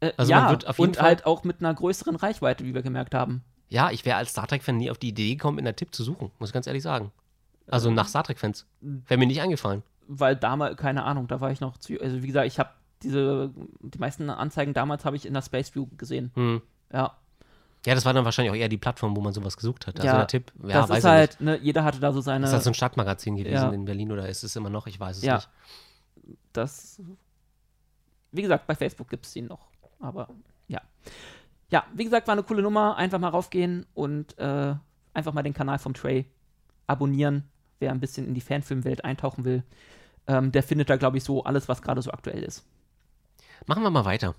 Äh, 0.00 0.12
Also 0.16 0.30
ja, 0.30 0.42
man 0.42 0.50
wird 0.50 0.68
auf 0.68 0.78
jeden 0.78 0.90
und 0.90 0.96
Fall- 0.96 1.06
halt 1.06 1.26
auch 1.26 1.42
mit 1.42 1.58
einer 1.60 1.74
größeren 1.74 2.14
Reichweite, 2.14 2.64
wie 2.64 2.72
wir 2.74 2.82
gemerkt 2.82 3.16
haben. 3.16 3.42
Ja, 3.68 3.90
ich 3.90 4.04
wäre 4.04 4.16
als 4.16 4.30
Star 4.30 4.46
Trek-Fan 4.46 4.76
nie 4.76 4.90
auf 4.90 4.98
die 4.98 5.08
Idee 5.08 5.34
gekommen, 5.34 5.58
in 5.58 5.64
der 5.64 5.74
Tipp 5.76 5.92
zu 5.94 6.04
suchen, 6.04 6.30
muss 6.38 6.50
ich 6.50 6.54
ganz 6.54 6.66
ehrlich 6.68 6.82
sagen. 6.84 7.10
Also 7.66 7.90
nach 7.90 8.06
Star 8.06 8.22
Trek-Fans. 8.22 8.64
Wäre 8.80 9.18
mir 9.18 9.26
nicht 9.26 9.40
eingefallen. 9.42 9.82
Weil 10.06 10.36
damals, 10.36 10.76
keine 10.76 11.02
Ahnung, 11.04 11.26
da 11.26 11.40
war 11.40 11.50
ich 11.50 11.60
noch 11.60 11.76
zu. 11.78 12.00
Also, 12.00 12.22
wie 12.22 12.28
gesagt, 12.28 12.46
ich 12.46 12.58
habe 12.60 12.70
diese. 13.02 13.50
Die 13.82 13.98
meisten 13.98 14.30
Anzeigen 14.30 14.72
damals 14.72 15.04
habe 15.04 15.16
ich 15.16 15.26
in 15.26 15.34
der 15.34 15.42
Space 15.42 15.74
View 15.74 15.86
gesehen. 15.98 16.30
Hm. 16.34 16.62
Ja. 16.92 17.16
Ja, 17.86 17.94
das 17.94 18.04
war 18.04 18.12
dann 18.12 18.24
wahrscheinlich 18.24 18.50
auch 18.52 18.56
eher 18.56 18.68
die 18.68 18.76
Plattform, 18.76 19.16
wo 19.16 19.20
man 19.20 19.32
sowas 19.32 19.56
gesucht 19.56 19.86
hat. 19.86 19.96
Also 20.00 20.06
Ja, 20.06 20.16
der 20.18 20.26
Tipp, 20.26 20.52
ja, 20.62 20.80
das 20.80 20.88
weiß 20.90 20.98
ist 20.98 21.04
halt, 21.04 21.30
nicht. 21.32 21.40
ne, 21.40 21.58
jeder 21.62 21.84
hatte 21.84 22.00
da 22.00 22.12
so 22.12 22.20
seine. 22.20 22.44
Ist 22.44 22.52
das 22.52 22.64
so 22.64 22.70
ein 22.70 22.74
Stadtmagazin 22.74 23.36
gewesen 23.36 23.54
Ja. 23.54 23.70
in 23.70 23.84
Berlin 23.84 24.10
oder 24.12 24.28
ist 24.28 24.42
es 24.42 24.56
immer 24.56 24.68
noch? 24.68 24.86
Ich 24.86 24.98
weiß 24.98 25.18
es 25.18 25.22
Ja. 25.24 25.36
nicht. 25.36 25.48
das. 26.52 27.00
Wie 28.32 28.42
gesagt, 28.42 28.66
bei 28.66 28.74
Facebook 28.74 29.08
gibt 29.08 29.24
es 29.26 29.34
ihn 29.36 29.46
noch. 29.46 29.68
Aber 30.00 30.28
ja. 30.66 30.80
Ja, 31.70 31.84
wie 31.94 32.04
gesagt, 32.04 32.26
war 32.26 32.32
eine 32.32 32.42
coole 32.42 32.62
Nummer. 32.62 32.96
Einfach 32.96 33.18
mal 33.18 33.28
raufgehen 33.28 33.86
und 33.94 34.36
äh, 34.38 34.74
einfach 35.14 35.32
mal 35.32 35.42
den 35.42 35.54
Kanal 35.54 35.78
vom 35.78 35.94
Trey 35.94 36.26
abonnieren. 36.86 37.44
Wer 37.78 37.92
ein 37.92 38.00
bisschen 38.00 38.26
in 38.26 38.34
die 38.34 38.40
Fanfilmwelt 38.40 39.04
eintauchen 39.04 39.44
will, 39.44 39.62
ähm, 40.26 40.50
der 40.52 40.62
findet 40.64 40.90
da, 40.90 40.96
glaube 40.96 41.16
ich, 41.16 41.24
so 41.24 41.44
alles, 41.44 41.68
was 41.68 41.80
gerade 41.80 42.02
so 42.02 42.10
aktuell 42.10 42.42
ist. 42.42 42.64
Machen 43.66 43.82
wir 43.84 43.90
mal 43.90 44.04
weiter. 44.04 44.34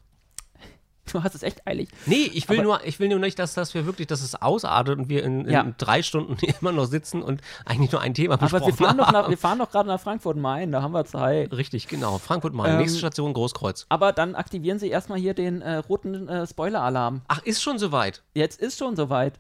Du 1.12 1.24
hast 1.24 1.34
es 1.36 1.44
echt 1.44 1.66
eilig. 1.68 1.90
Nee, 2.06 2.30
ich 2.34 2.48
will, 2.50 2.58
Aber- 2.60 2.64
nur, 2.64 2.84
ich 2.86 3.00
will 3.00 3.10
nur 3.10 3.20
nicht, 3.20 3.40
dass 3.40 3.54
das 3.54 3.74
wir 3.74 3.86
wirklich, 3.86 4.08
dass 4.08 4.22
es 4.22 4.36
ausartet 4.42 4.98
und 5.00 5.10
wir 5.10 5.24
in, 5.24 5.46
in 5.46 5.50
Ja. 5.52 5.66
drei 5.78 6.04
Stunden 6.04 6.38
immer 6.62 6.72
noch 6.72 6.86
sitzen 6.86 7.22
und 7.24 7.42
eigentlich 7.66 7.92
nur 7.92 8.02
ein 8.02 8.14
Thema 8.14 8.36
Aber 8.36 8.44
besprochen 8.46 8.68
wir 8.68 8.74
fahren, 8.86 8.98
doch 8.98 9.08
haben. 9.08 9.14
nach, 9.14 9.30
wir 9.30 9.38
fahren 9.38 9.60
doch 9.60 9.72
gerade 9.72 9.88
nach 9.90 10.00
Frankfurt 10.00 10.38
Main, 10.38 10.72
da 10.72 10.82
haben 10.82 10.92
wir 10.94 11.06
Zeit. 11.06 11.52
Richtig, 11.54 11.88
genau. 11.88 12.18
Frankfurt 12.20 12.54
Main. 12.54 12.72
Ähm, 12.74 12.78
Nächste 12.80 13.00
Station 13.00 13.34
Großkreuz. 13.34 13.86
Aber 13.90 14.12
dann 14.12 14.36
aktivieren 14.36 14.78
Sie 14.80 14.90
erstmal 14.90 15.20
hier 15.20 15.34
den 15.34 15.62
äh, 15.62 15.76
roten 15.78 16.28
äh, 16.30 16.46
Spoiler-Alarm. 16.46 17.22
Ach, 17.28 17.42
ist 17.44 17.62
schon 17.62 17.80
soweit. 17.80 18.22
Jetzt 18.34 18.60
ist 18.62 18.78
schon 18.78 18.96
soweit. 18.96 19.40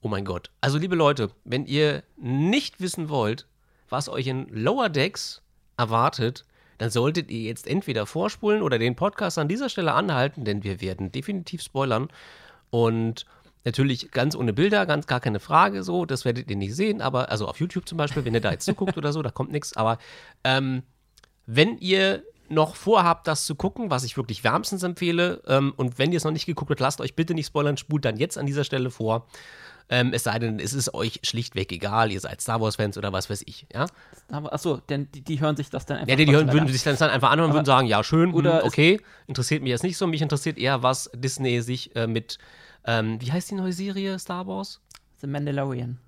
Oh 0.00 0.08
mein 0.08 0.24
Gott. 0.24 0.50
Also, 0.60 0.78
liebe 0.78 0.96
Leute, 0.96 1.30
wenn 1.44 1.64
ihr 1.66 2.02
nicht 2.16 2.80
wissen 2.80 3.08
wollt, 3.08 3.46
was 3.92 4.08
euch 4.08 4.26
in 4.26 4.48
Lower 4.48 4.88
Decks 4.88 5.42
erwartet, 5.76 6.44
dann 6.78 6.90
solltet 6.90 7.30
ihr 7.30 7.42
jetzt 7.42 7.68
entweder 7.68 8.06
vorspulen 8.06 8.62
oder 8.62 8.78
den 8.78 8.96
Podcast 8.96 9.38
an 9.38 9.46
dieser 9.46 9.68
Stelle 9.68 9.92
anhalten, 9.92 10.44
denn 10.44 10.64
wir 10.64 10.80
werden 10.80 11.12
definitiv 11.12 11.62
spoilern. 11.62 12.08
Und 12.70 13.26
natürlich 13.64 14.10
ganz 14.10 14.34
ohne 14.34 14.52
Bilder, 14.52 14.86
ganz 14.86 15.06
gar 15.06 15.20
keine 15.20 15.38
Frage 15.38 15.82
so, 15.84 16.06
das 16.06 16.24
werdet 16.24 16.50
ihr 16.50 16.56
nicht 16.56 16.74
sehen, 16.74 17.00
aber 17.00 17.30
also 17.30 17.46
auf 17.46 17.60
YouTube 17.60 17.88
zum 17.88 17.98
Beispiel, 17.98 18.24
wenn 18.24 18.34
ihr 18.34 18.40
da 18.40 18.50
jetzt 18.50 18.64
zuguckt 18.64 18.96
oder 18.96 19.12
so, 19.12 19.22
da 19.22 19.30
kommt 19.30 19.52
nichts. 19.52 19.76
Aber 19.76 19.98
ähm, 20.42 20.82
wenn 21.46 21.78
ihr 21.78 22.24
noch 22.48 22.76
vorhabt, 22.76 23.26
das 23.26 23.44
zu 23.46 23.54
gucken, 23.54 23.90
was 23.90 24.04
ich 24.04 24.16
wirklich 24.16 24.42
wärmstens 24.42 24.82
empfehle, 24.82 25.42
ähm, 25.46 25.72
und 25.76 25.98
wenn 25.98 26.12
ihr 26.12 26.16
es 26.16 26.24
noch 26.24 26.32
nicht 26.32 26.46
geguckt 26.46 26.70
habt, 26.70 26.80
lasst 26.80 27.00
euch 27.00 27.14
bitte 27.14 27.34
nicht 27.34 27.46
spoilern, 27.46 27.76
spult 27.76 28.04
dann 28.04 28.16
jetzt 28.16 28.38
an 28.38 28.46
dieser 28.46 28.64
Stelle 28.64 28.90
vor. 28.90 29.26
Ähm, 29.92 30.14
es 30.14 30.24
sei 30.24 30.38
denn, 30.38 30.58
es 30.58 30.72
ist 30.72 30.94
euch 30.94 31.20
schlichtweg 31.22 31.70
egal, 31.70 32.10
ihr 32.10 32.18
seid 32.18 32.40
Star 32.40 32.62
Wars-Fans 32.62 32.96
oder 32.96 33.12
was 33.12 33.28
weiß 33.28 33.42
ich, 33.44 33.66
ja? 33.74 33.84
Achso, 34.30 34.78
denn 34.88 35.12
die, 35.12 35.20
die 35.20 35.38
hören 35.38 35.54
sich 35.54 35.68
das 35.68 35.84
dann 35.84 35.98
einfach 35.98 36.08
Ja, 36.08 36.16
die, 36.16 36.24
die 36.24 36.32
hören, 36.32 36.50
würden 36.50 36.66
sich 36.66 36.82
dann, 36.82 36.96
dann 36.96 37.10
einfach 37.10 37.30
anhören 37.30 37.50
und 37.50 37.54
würden 37.54 37.66
sagen, 37.66 37.86
ja, 37.86 38.02
schön, 38.02 38.30
hm, 38.30 38.34
Oder 38.34 38.64
okay, 38.64 39.02
interessiert 39.26 39.62
mich 39.62 39.68
jetzt 39.68 39.82
nicht 39.82 39.98
so, 39.98 40.06
mich 40.06 40.22
interessiert 40.22 40.56
eher, 40.56 40.82
was 40.82 41.10
Disney 41.14 41.60
sich 41.60 41.94
äh, 41.94 42.06
mit, 42.06 42.38
ähm, 42.86 43.20
wie 43.20 43.30
heißt 43.30 43.50
die 43.50 43.54
neue 43.54 43.74
Serie, 43.74 44.18
Star 44.18 44.46
Wars? 44.46 44.80
The 45.20 45.26
Mandalorian. 45.26 45.98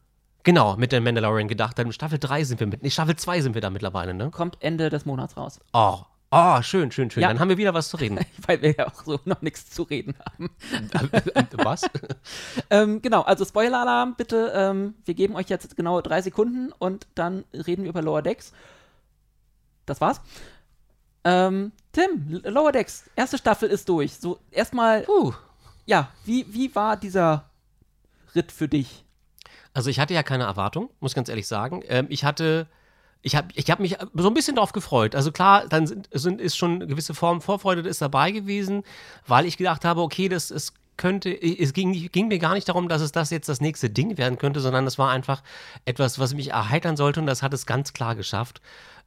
Genau, 0.45 0.77
mit 0.79 0.91
der 0.91 1.03
Mandalorian 1.03 1.49
gedacht 1.49 1.79
hat. 1.79 1.95
Staffel 1.95 2.19
3 2.19 2.45
sind 2.45 2.61
wir 2.61 2.67
mit, 2.67 2.83
nee, 2.83 2.89
Staffel 2.89 3.17
2 3.17 3.43
sind 3.43 3.55
wir 3.55 3.61
da 3.61 3.69
mittlerweile, 3.69 4.15
ne? 4.15 4.31
Kommt 4.31 4.57
Ende 4.61 4.89
des 4.89 5.05
Monats 5.05 5.37
raus. 5.37 5.61
Oh, 5.75 5.99
oh, 6.35 6.63
schön, 6.63 6.91
schön, 6.91 7.11
schön. 7.11 7.23
Ja. 7.23 7.29
Dann 7.29 7.41
haben 7.41 7.49
wir 7.49 7.57
wieder 7.57 7.75
was 7.75 7.89
zu 7.89 7.97
reden. 7.97 8.19
Weil 8.47 8.61
wir 8.63 8.75
ja 8.75 8.87
auch 8.89 9.05
so 9.05 9.21
noch 9.25 9.43
nichts 9.43 9.71
zu 9.71 9.85
reden 9.85 10.15
haben. 10.25 10.51
was? 11.65 11.83
Ähm, 12.71 13.01
genau, 13.01 13.23
also 13.23 13.45
Spoiler-Alarm, 13.45 14.17
bitte. 14.17 14.53
Ähm, 14.55 14.95
wir 15.05 15.15
geben 15.15 15.37
euch 15.37 15.49
jetzt 15.49 15.77
genau 15.77 16.01
drei 16.01 16.23
Sekunden 16.23 16.73
und 16.73 17.07
dann 17.15 17.45
reden 17.53 17.85
wir 17.85 17.91
über 17.91 18.03
Lower 18.03 18.23
Decks. 18.23 18.53
Das 19.87 20.01
war's. 20.01 20.21
Ähm, 21.25 21.73
Tim, 21.93 22.43
Lower 22.45 22.73
Decks, 22.73 23.11
erste 23.17 23.39
Staffel 23.39 23.69
ist 23.71 23.89
durch. 23.89 24.15
So, 24.15 24.39
erstmal, 24.51 25.03
Puh. 25.03 25.33
ja, 25.87 26.11
wie, 26.25 26.53
wie 26.53 26.75
war 26.75 26.97
dieser 26.97 27.51
Ritt 28.35 28.53
für 28.53 28.69
dich? 28.69 29.05
Also 29.73 29.91
ich 29.91 29.99
hatte 29.99 30.15
ja 30.15 30.23
keine 30.23 30.45
Erwartung, 30.45 30.91
muss 31.01 31.15
ganz 31.15 31.29
ehrlich 31.29 31.49
sagen. 31.49 31.83
Ähm, 31.89 32.07
ich 32.09 32.25
hatte, 32.25 32.69
ich 33.25 33.35
habe 33.35 33.49
ich 33.55 33.71
hab 33.71 33.81
mich 33.81 33.97
so 34.13 34.29
ein 34.29 34.35
bisschen 34.35 34.57
darauf 34.57 34.73
gefreut. 34.73 35.15
Also 35.15 35.33
klar, 35.33 35.67
dann 35.67 35.87
sind, 35.87 36.09
sind, 36.13 36.41
ist 36.43 36.57
schon 36.57 36.75
eine 36.75 36.87
gewisse 36.87 37.15
Form 37.15 37.41
Vorfreude 37.41 37.81
ist 37.89 38.03
dabei 38.03 38.31
gewesen, 38.31 38.85
weil 39.27 39.47
ich 39.47 39.57
gedacht 39.57 39.85
habe, 39.87 40.03
okay, 40.03 40.29
das 40.29 40.51
es 40.51 40.75
könnte, 40.99 41.31
es 41.31 41.73
ging, 41.73 41.93
ging 42.13 42.29
mir 42.29 42.39
gar 42.39 42.53
nicht 42.53 42.69
darum, 42.69 42.87
dass 42.87 43.01
es 43.01 43.13
das 43.13 43.31
jetzt 43.31 43.49
das 43.49 43.63
nächste 43.63 43.89
Ding 43.89 44.19
werden 44.19 44.39
könnte, 44.39 44.61
sondern 44.61 44.87
es 44.87 44.99
war 44.99 45.11
einfach 45.11 45.43
etwas, 45.87 46.19
was 46.19 46.35
mich 46.35 46.51
erheitern 46.51 46.97
sollte 46.97 47.19
und 47.19 47.27
das 47.27 47.43
hat 47.43 47.55
es 47.55 47.67
ganz 47.67 47.95
klar 47.95 48.15
geschafft. 48.15 48.61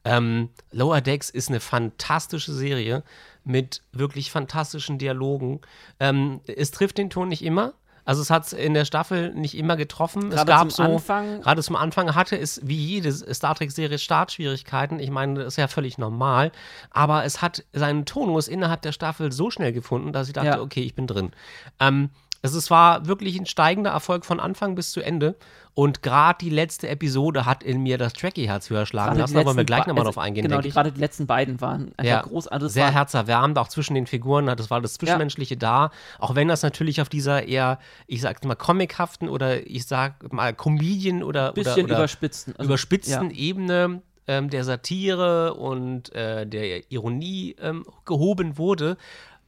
Ähm, 0.04 0.50
Lower 0.72 1.00
Decks 1.00 1.30
ist 1.30 1.48
eine 1.48 1.60
fantastische 1.60 2.52
Serie 2.52 3.04
mit 3.44 3.82
wirklich 3.92 4.32
fantastischen 4.32 4.98
Dialogen. 4.98 5.60
Ähm, 6.00 6.40
es 6.46 6.72
trifft 6.72 6.98
den 6.98 7.08
Ton 7.08 7.28
nicht 7.28 7.44
immer. 7.44 7.72
Also 8.08 8.22
es 8.22 8.30
hat 8.30 8.46
es 8.46 8.52
in 8.54 8.72
der 8.72 8.86
Staffel 8.86 9.34
nicht 9.34 9.54
immer 9.54 9.76
getroffen. 9.76 10.28
es 10.30 10.36
Gerade 10.36 10.46
gab 10.50 10.60
zum 10.60 10.70
so, 10.70 10.82
Anfang- 10.94 11.42
gerade 11.42 11.62
zum 11.62 11.76
Anfang 11.76 12.14
hatte 12.14 12.38
es 12.38 12.58
wie 12.66 12.74
jede 12.76 13.12
Star 13.12 13.54
Trek-Serie 13.54 13.98
Startschwierigkeiten. 13.98 14.98
Ich 14.98 15.10
meine, 15.10 15.34
das 15.34 15.48
ist 15.48 15.56
ja 15.56 15.68
völlig 15.68 15.98
normal. 15.98 16.50
Aber 16.90 17.24
es 17.26 17.42
hat 17.42 17.64
seinen 17.74 18.06
Tonus 18.06 18.48
innerhalb 18.48 18.80
der 18.80 18.92
Staffel 18.92 19.30
so 19.30 19.50
schnell 19.50 19.74
gefunden, 19.74 20.12
dass 20.14 20.26
ich 20.28 20.32
dachte, 20.32 20.48
Ja. 20.48 20.60
okay, 20.62 20.80
ich 20.84 20.94
bin 20.94 21.06
drin. 21.06 21.32
Ähm, 21.80 22.08
es 22.42 22.54
ist- 22.54 22.70
war 22.70 23.06
wirklich 23.06 23.38
ein 23.38 23.46
steigender 23.46 23.90
Erfolg 23.90 24.24
von 24.24 24.40
Anfang 24.40 24.74
bis 24.74 24.90
zu 24.92 25.00
Ende. 25.00 25.36
Und 25.74 26.02
gerade 26.02 26.38
die 26.40 26.50
letzte 26.50 26.88
Episode 26.88 27.46
hat 27.46 27.62
in 27.62 27.84
mir 27.84 27.98
das 27.98 28.12
Trekkie-Herz 28.14 28.68
höher 28.68 28.84
schlagen 28.84 29.10
Gerade 29.10 29.20
lassen. 29.20 29.34
Da 29.34 29.44
wollen 29.44 29.56
wir 29.56 29.64
gleich 29.64 29.86
nochmal 29.86 29.98
also, 30.06 30.10
drauf 30.10 30.18
eingehen, 30.18 30.42
Genau, 30.48 30.60
die, 30.60 30.70
gerade 30.70 30.90
die 30.90 30.98
letzten 30.98 31.28
beiden 31.28 31.60
waren 31.60 31.92
einfach 31.96 32.04
Ja, 32.10 32.22
groß. 32.22 32.48
Also 32.48 32.66
es 32.66 32.72
sehr 32.72 32.86
war, 32.86 32.92
herzerwärmend, 32.94 33.58
auch 33.58 33.68
zwischen 33.68 33.94
den 33.94 34.08
Figuren. 34.08 34.46
Das 34.46 34.70
war 34.70 34.80
das 34.80 34.94
Zwischenmenschliche 34.94 35.56
da. 35.56 35.90
Auch 36.18 36.34
wenn 36.34 36.48
das 36.48 36.64
natürlich 36.64 37.00
auf 37.00 37.08
dieser 37.08 37.44
eher, 37.46 37.78
ich 38.08 38.20
sag 38.20 38.44
mal, 38.44 38.56
comichaften 38.56 39.28
oder 39.28 39.64
ich 39.68 39.86
sag 39.86 40.32
mal, 40.32 40.52
Comedian 40.52 41.22
oder, 41.22 41.52
bisschen 41.52 41.74
oder, 41.74 41.84
oder 41.84 41.96
überspitzen. 41.98 42.54
Also, 42.56 42.68
überspitzten 42.68 43.30
ja. 43.30 43.36
Ebene 43.36 44.02
ähm, 44.28 44.50
der 44.50 44.64
Satire 44.64 45.54
und 45.54 46.14
äh, 46.14 46.46
der 46.46 46.90
Ironie 46.92 47.56
ähm, 47.60 47.84
gehoben 48.04 48.58
wurde, 48.58 48.96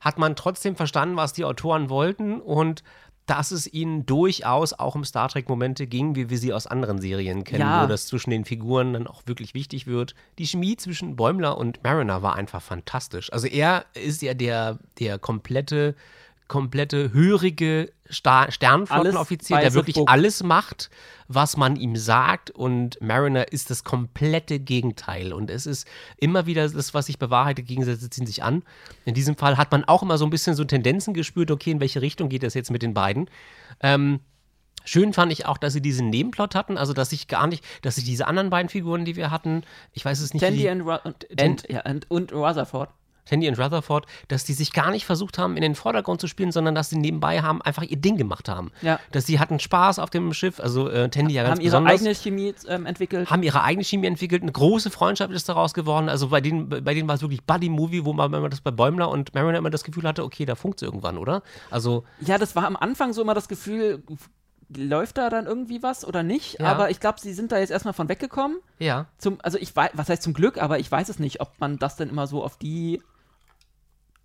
hat 0.00 0.18
man 0.18 0.36
trotzdem 0.36 0.76
verstanden, 0.76 1.16
was 1.16 1.32
die 1.32 1.44
Autoren 1.44 1.88
wollten 1.90 2.40
und 2.40 2.82
dass 3.26 3.52
es 3.52 3.72
ihnen 3.72 4.06
durchaus 4.06 4.72
auch 4.72 4.96
um 4.96 5.04
Star 5.04 5.28
Trek 5.28 5.48
Momente 5.48 5.86
ging, 5.86 6.16
wie 6.16 6.30
wir 6.30 6.38
sie 6.38 6.52
aus 6.52 6.66
anderen 6.66 7.00
Serien 7.00 7.44
kennen, 7.44 7.60
Ja. 7.60 7.84
wo 7.84 7.86
das 7.86 8.06
zwischen 8.06 8.30
den 8.30 8.44
Figuren 8.44 8.94
dann 8.94 9.06
auch 9.06 9.22
wirklich 9.26 9.54
wichtig 9.54 9.86
wird. 9.86 10.14
Die 10.38 10.46
Chemie 10.46 10.76
zwischen 10.76 11.14
Bäumler 11.14 11.56
und 11.56 11.80
Mariner 11.84 12.22
war 12.22 12.34
einfach 12.34 12.60
fantastisch. 12.60 13.32
Also 13.32 13.46
er 13.46 13.84
ist 13.94 14.20
ja 14.22 14.34
der, 14.34 14.78
der 14.98 15.20
komplette 15.20 15.94
komplette 16.50 17.12
hörige 17.12 17.92
Sta 18.10 18.50
Sternflottenoffizier, 18.50 19.58
der 19.60 19.72
wirklich 19.72 19.94
Buck. 19.94 20.10
alles 20.10 20.42
macht, 20.42 20.90
was 21.28 21.56
man 21.56 21.76
ihm 21.76 21.94
sagt. 21.94 22.50
Und 22.50 23.00
Mariner 23.00 23.52
ist 23.52 23.70
das 23.70 23.84
komplette 23.84 24.58
Gegenteil. 24.58 25.32
Und 25.32 25.48
es 25.48 25.64
ist 25.64 25.86
immer 26.18 26.46
wieder 26.46 26.68
das, 26.68 26.92
was 26.92 27.06
sich 27.06 27.20
bewahrheitet, 27.20 27.66
Gegensätze 27.66 28.10
ziehen 28.10 28.26
sich 28.26 28.42
an. 28.42 28.64
In 29.04 29.14
diesem 29.14 29.36
Fall 29.36 29.56
hat 29.56 29.70
man 29.70 29.84
auch 29.84 30.02
immer 30.02 30.18
so 30.18 30.24
ein 30.26 30.30
bisschen 30.30 30.56
so 30.56 30.64
Tendenzen 30.64 31.14
gespürt, 31.14 31.52
okay, 31.52 31.70
in 31.70 31.80
welche 31.80 32.02
Richtung 32.02 32.28
geht 32.28 32.42
das 32.42 32.54
jetzt 32.54 32.70
mit 32.72 32.82
den 32.82 32.92
beiden. 32.94 33.30
Ähm, 33.80 34.20
Schön 34.86 35.12
fand 35.12 35.30
ich 35.30 35.44
auch, 35.44 35.58
dass 35.58 35.74
sie 35.74 35.82
diesen 35.82 36.08
Nebenplot 36.08 36.54
hatten, 36.54 36.78
also 36.78 36.94
dass 36.94 37.12
ich 37.12 37.28
gar 37.28 37.46
nicht, 37.46 37.62
dass 37.82 37.98
ich 37.98 38.04
diese 38.04 38.26
anderen 38.26 38.48
beiden 38.48 38.70
Figuren, 38.70 39.04
die 39.04 39.14
wir 39.14 39.30
hatten, 39.30 39.62
ich 39.92 40.02
weiß 40.06 40.20
es 40.20 40.32
nicht, 40.32 40.40
wie 40.40 40.46
Tandy 40.46 40.60
die- 40.62 40.68
and, 40.70 40.86
Tan- 41.36 41.50
und, 41.50 41.66
ja, 41.68 41.82
und, 41.84 42.10
und 42.10 42.32
Rutherford. 42.32 42.88
Tandy 43.24 43.48
und 43.48 43.58
Rutherford, 43.58 44.06
dass 44.28 44.44
die 44.44 44.52
sich 44.52 44.72
gar 44.72 44.90
nicht 44.90 45.06
versucht 45.06 45.38
haben, 45.38 45.56
in 45.56 45.62
den 45.62 45.74
Vordergrund 45.74 46.20
zu 46.20 46.26
spielen, 46.26 46.52
sondern 46.52 46.74
dass 46.74 46.90
sie 46.90 46.98
nebenbei 46.98 47.42
haben, 47.42 47.62
einfach 47.62 47.82
ihr 47.82 47.96
Ding 47.96 48.16
gemacht 48.16 48.48
haben. 48.48 48.70
Ja. 48.82 48.98
Dass 49.12 49.26
sie 49.26 49.38
hatten 49.38 49.58
Spaß 49.60 49.98
auf 49.98 50.10
dem 50.10 50.32
Schiff, 50.32 50.60
also 50.60 50.88
äh, 50.88 51.08
Tandy 51.08 51.34
ja 51.34 51.42
ganz 51.42 51.58
Haben 51.58 51.64
ihre 51.64 51.84
eigene 51.84 52.14
Chemie 52.14 52.54
ähm, 52.68 52.86
entwickelt. 52.86 53.30
haben 53.30 53.42
ihre 53.42 53.62
eigene 53.62 53.84
Chemie 53.84 54.06
entwickelt, 54.06 54.42
eine 54.42 54.52
große 54.52 54.90
Freundschaft 54.90 55.32
ist 55.32 55.48
daraus 55.48 55.74
geworden. 55.74 56.08
Also 56.08 56.28
bei 56.28 56.40
denen, 56.40 56.68
bei 56.68 56.94
denen 56.94 57.08
war 57.08 57.14
es 57.14 57.22
wirklich 57.22 57.44
Buddy-Movie, 57.44 58.04
wo 58.04 58.12
man, 58.12 58.32
wenn 58.32 58.42
man 58.42 58.50
das 58.50 58.60
bei 58.60 58.70
Bäumler 58.70 59.08
und 59.08 59.34
Mariner 59.34 59.58
immer 59.58 59.70
das 59.70 59.84
Gefühl 59.84 60.04
hatte, 60.04 60.24
okay, 60.24 60.44
da 60.44 60.54
funkt 60.54 60.80
es 60.80 60.86
irgendwann, 60.86 61.18
oder? 61.18 61.42
Also, 61.70 62.04
Ja, 62.20 62.38
das 62.38 62.56
war 62.56 62.66
am 62.66 62.76
Anfang 62.76 63.12
so 63.12 63.22
immer 63.22 63.34
das 63.34 63.48
Gefühl, 63.48 64.02
läuft 64.76 65.18
da 65.18 65.30
dann 65.30 65.46
irgendwie 65.46 65.82
was 65.82 66.04
oder 66.06 66.22
nicht? 66.22 66.60
Ja. 66.60 66.66
Aber 66.66 66.90
ich 66.90 67.00
glaube, 67.00 67.20
sie 67.20 67.32
sind 67.32 67.52
da 67.52 67.58
jetzt 67.58 67.70
erstmal 67.70 67.94
von 67.94 68.08
weggekommen. 68.08 68.58
ja. 68.78 69.06
Zum, 69.18 69.38
also 69.42 69.58
ich 69.58 69.74
weiß, 69.74 69.90
was 69.94 70.08
heißt 70.08 70.22
zum 70.22 70.34
Glück, 70.34 70.62
aber 70.62 70.78
ich 70.78 70.90
weiß 70.90 71.08
es 71.08 71.18
nicht, 71.18 71.40
ob 71.40 71.52
man 71.58 71.78
das 71.78 71.96
denn 71.96 72.08
immer 72.08 72.26
so 72.26 72.42
auf 72.44 72.56
die. 72.56 73.02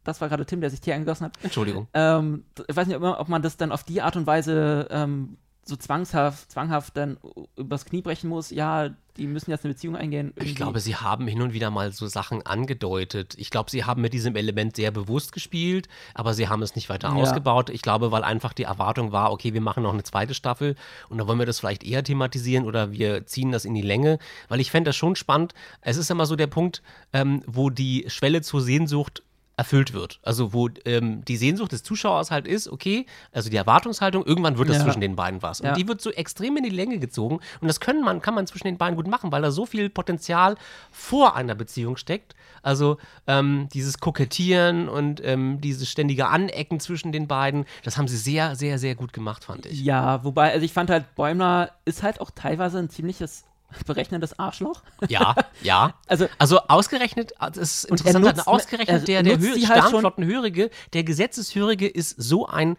Das 0.04 0.22
war 0.22 0.30
gerade 0.30 0.46
Tim, 0.46 0.62
der 0.62 0.70
sich 0.70 0.82
Tee 0.82 0.94
angegossen 0.94 1.26
hat. 1.26 1.34
Entschuldigung. 1.42 1.88
Ähm, 1.96 2.46
ich 2.68 2.76
weiß 2.76 2.86
nicht, 2.88 2.96
ob 2.96 3.02
man- 3.02 3.16
ob 3.16 3.28
man 3.28 3.42
das 3.42 3.58
dann 3.58 3.72
auf 3.72 3.84
die 3.84 4.02
Art 4.04 4.16
und 4.16 4.28
Weise 4.28 4.88
ähm, 4.92 5.38
so 5.68 5.76
zwangshaft, 5.76 6.52
zwanghaft 6.52 6.96
dann 6.96 7.18
übers 7.58 7.86
Knie 7.86 8.02
brechen 8.04 8.30
muss. 8.30 8.52
Ja, 8.52 8.90
die 9.18 9.26
müssen 9.26 9.50
jetzt 9.50 9.66
eine 9.66 9.74
Beziehung 9.74 9.96
eingehen. 9.96 10.28
Ich 10.36 10.42
irgendwie. 10.44 10.54
glaube, 10.56 10.80
sie 10.80 10.96
haben 10.96 11.26
hin 11.26 11.42
und 11.42 11.54
wieder 11.54 11.72
mal 11.72 11.92
so 11.92 12.06
Sachen 12.06 12.46
angedeutet. 12.46 13.34
Ich 13.38 13.50
glaube, 13.50 13.72
sie 13.72 13.84
haben 13.84 14.02
mit 14.02 14.14
diesem 14.14 14.36
Element 14.36 14.76
sehr 14.76 14.92
bewusst 14.92 15.32
gespielt, 15.32 15.88
aber 16.14 16.34
sie 16.36 16.50
haben 16.50 16.62
es 16.62 16.76
nicht 16.76 16.90
weiter 16.90 17.08
Ja. 17.10 17.16
ausgebaut. 17.16 17.72
Ich 17.72 17.82
glaube, 17.82 18.12
weil 18.12 18.24
einfach 18.24 18.54
die 18.54 18.64
Erwartung 18.64 19.12
war, 19.12 19.32
okay, 19.32 19.54
wir 19.56 19.62
machen 19.62 19.82
noch 19.84 19.94
eine 19.94 20.04
zweite 20.04 20.36
Staffel 20.36 20.76
und 21.10 21.18
dann 21.18 21.28
wollen 21.28 21.40
wir 21.40 21.46
das 21.48 21.60
vielleicht 21.60 21.84
eher 21.84 22.04
thematisieren 22.04 22.66
oder 22.66 22.92
wir 22.92 23.26
ziehen 23.26 23.52
das 23.52 23.66
in 23.66 23.74
die 23.74 23.82
Länge, 23.82 24.20
weil 24.50 24.60
ich 24.60 24.70
fände 24.70 24.90
das 24.90 24.96
schon 24.96 25.16
spannend. 25.16 25.54
Es 25.82 25.98
ist 25.98 26.12
immer 26.12 26.28
so 26.28 26.36
der 26.36 26.48
Punkt, 26.48 26.84
ähm, 27.12 27.42
wo 27.48 27.70
die 27.72 28.06
Schwelle 28.08 28.42
zur 28.44 28.62
Sehnsucht 28.62 29.24
erfüllt 29.58 29.94
wird. 29.94 30.20
Also 30.24 30.54
wo 30.54 30.70
ähm, 30.86 31.24
die 31.26 31.38
Sehnsucht 31.38 31.72
des 31.72 31.84
Zuschauers 31.84 32.32
halt 32.32 32.48
ist, 32.48 32.68
okay, 32.68 33.06
also 33.32 33.50
die 33.50 33.56
Erwartungshaltung, 33.58 34.26
irgendwann 34.26 34.58
wird 34.58 34.70
es 34.70 34.78
Ja. 34.78 34.84
zwischen 34.84 35.02
den 35.02 35.16
beiden 35.16 35.42
was. 35.42 35.62
Und 35.62 35.68
Ja. 35.68 35.74
die 35.76 35.88
wird 35.88 36.02
so 36.02 36.12
extrem 36.12 36.58
in 36.58 36.64
die 36.64 36.70
Länge 36.70 37.00
gezogen. 37.00 37.40
Und 37.62 37.68
das 37.68 37.80
können 37.80 38.04
man, 38.04 38.22
kann 38.22 38.34
man 38.36 38.48
zwischen 38.48 38.68
den 38.68 38.78
beiden 38.78 38.96
gut 38.96 39.08
machen, 39.08 39.32
weil 39.32 39.42
da 39.42 39.52
so 39.52 39.66
viel 39.66 39.90
Potenzial 39.90 40.56
vor 40.92 41.36
einer 41.36 41.56
Beziehung 41.56 41.96
steckt. 41.98 42.36
Also 42.62 42.98
ähm, 43.28 43.70
dieses 43.74 44.00
Kokettieren 44.00 44.90
und 44.90 45.22
ähm, 45.24 45.62
dieses 45.62 45.90
ständige 45.90 46.28
Anecken 46.28 46.80
zwischen 46.80 47.12
den 47.12 47.28
beiden, 47.28 47.66
das 47.84 47.98
haben 47.98 48.08
sie 48.08 48.18
sehr, 48.18 48.56
sehr, 48.56 48.80
sehr 48.80 48.96
gut 48.96 49.14
gemacht, 49.14 49.46
fand 49.46 49.66
ich. 49.66 49.82
Ja, 49.82 50.24
wobei, 50.24 50.52
also 50.52 50.66
ich 50.66 50.74
fand 50.74 50.90
halt, 50.90 51.16
Bäumler 51.16 51.72
ist 51.86 52.04
halt 52.04 52.20
auch 52.20 52.32
teilweise 52.32 52.80
ein 52.80 52.90
ziemliches 52.90 53.46
berechnendes 53.86 54.38
Arschloch. 54.40 54.82
Ja, 55.08 55.36
ja. 55.62 55.94
Also- 56.08 56.28
also 56.38 56.60
ausgerechnet, 56.68 57.34
das 57.40 57.58
ist 57.58 57.84
er 57.86 57.92
interessant, 57.92 58.26
nutzt- 58.26 58.48
ausgerechnet 58.48 59.02
er 59.02 59.06
der, 59.06 59.24
der 59.24 59.38
nutzt 59.38 59.48
Hö 59.50 59.54
sie 59.60 59.68
halt 59.68 59.84
Sternflottenhörige, 59.88 60.70
der 60.94 61.04
Gesetzeshörige 61.04 61.88
ist 61.88 62.16
so 62.22 62.48
ein 62.48 62.78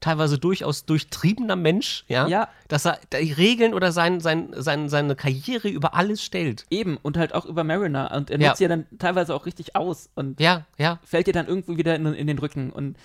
teilweise 0.00 0.38
durchaus 0.38 0.84
durchtriebener 0.86 1.56
Mensch, 1.56 2.04
ja, 2.06 2.28
Ja. 2.28 2.48
dass 2.68 2.84
er 2.86 3.00
die 3.12 3.32
Regeln 3.32 3.74
oder 3.74 3.90
sein, 3.90 4.20
sein, 4.20 4.50
sein, 4.56 4.88
seine 4.88 5.16
Karriere 5.16 5.68
über 5.68 5.94
alles 5.94 6.22
stellt. 6.22 6.66
Eben, 6.70 6.98
und 6.98 7.16
halt 7.16 7.34
auch 7.34 7.44
über 7.44 7.64
Mariner. 7.64 8.12
Und 8.14 8.30
er 8.30 8.38
Ja. 8.40 8.48
nutzt 8.50 8.60
ja 8.60 8.68
dann 8.68 8.86
teilweise 9.00 9.34
auch 9.34 9.44
richtig 9.44 9.74
aus 9.74 10.08
und 10.14 10.38
Ja, 10.38 10.66
ja. 10.78 11.00
fällt 11.04 11.26
dir 11.26 11.32
dann 11.32 11.48
irgendwie 11.48 11.76
wieder 11.78 11.96
in, 11.96 12.06
in 12.14 12.28
den 12.28 12.38
Rücken. 12.38 12.70
Und 12.70 12.96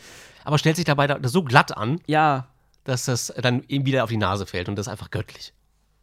Aber 0.44 0.60
stellt 0.60 0.76
sich 0.76 0.86
dabei 0.86 1.08
da, 1.08 1.18
so 1.28 1.42
glatt 1.44 1.76
an, 1.76 2.00
ja, 2.06 2.46
dass 2.84 3.06
das 3.06 3.34
dann 3.42 3.64
ihm 3.70 3.86
wieder 3.88 4.04
auf 4.04 4.12
die 4.12 4.18
Nase 4.18 4.46
fällt 4.46 4.70
und 4.70 4.76
das 4.76 4.86
ist 4.86 4.92
einfach 4.92 5.10
göttlich. 5.10 5.52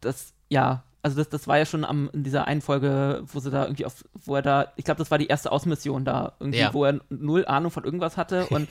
das, 0.01 0.33
ja, 0.49 0.83
also 1.03 1.17
das, 1.17 1.29
das 1.29 1.47
war 1.47 1.57
ja 1.57 1.65
schon 1.65 1.83
am, 1.83 2.09
in 2.13 2.23
dieser 2.23 2.47
einen 2.47 2.61
Folge, 2.61 3.23
wo 3.25 3.39
sie 3.39 3.49
da 3.49 3.63
irgendwie 3.65 3.85
auf, 3.85 4.03
wo 4.13 4.35
er 4.35 4.41
da, 4.41 4.71
ich 4.75 4.85
glaube, 4.85 4.99
das 4.99 5.09
war 5.09 5.17
die 5.17 5.27
erste 5.27 5.51
Außenmission 5.51 6.05
da, 6.05 6.33
irgendwie, 6.39 6.59
Ja. 6.59 6.73
wo 6.73 6.85
er 6.85 6.99
null 7.09 7.45
Ahnung 7.45 7.71
von 7.71 7.83
irgendwas 7.83 8.17
hatte 8.17 8.47
und, 8.49 8.69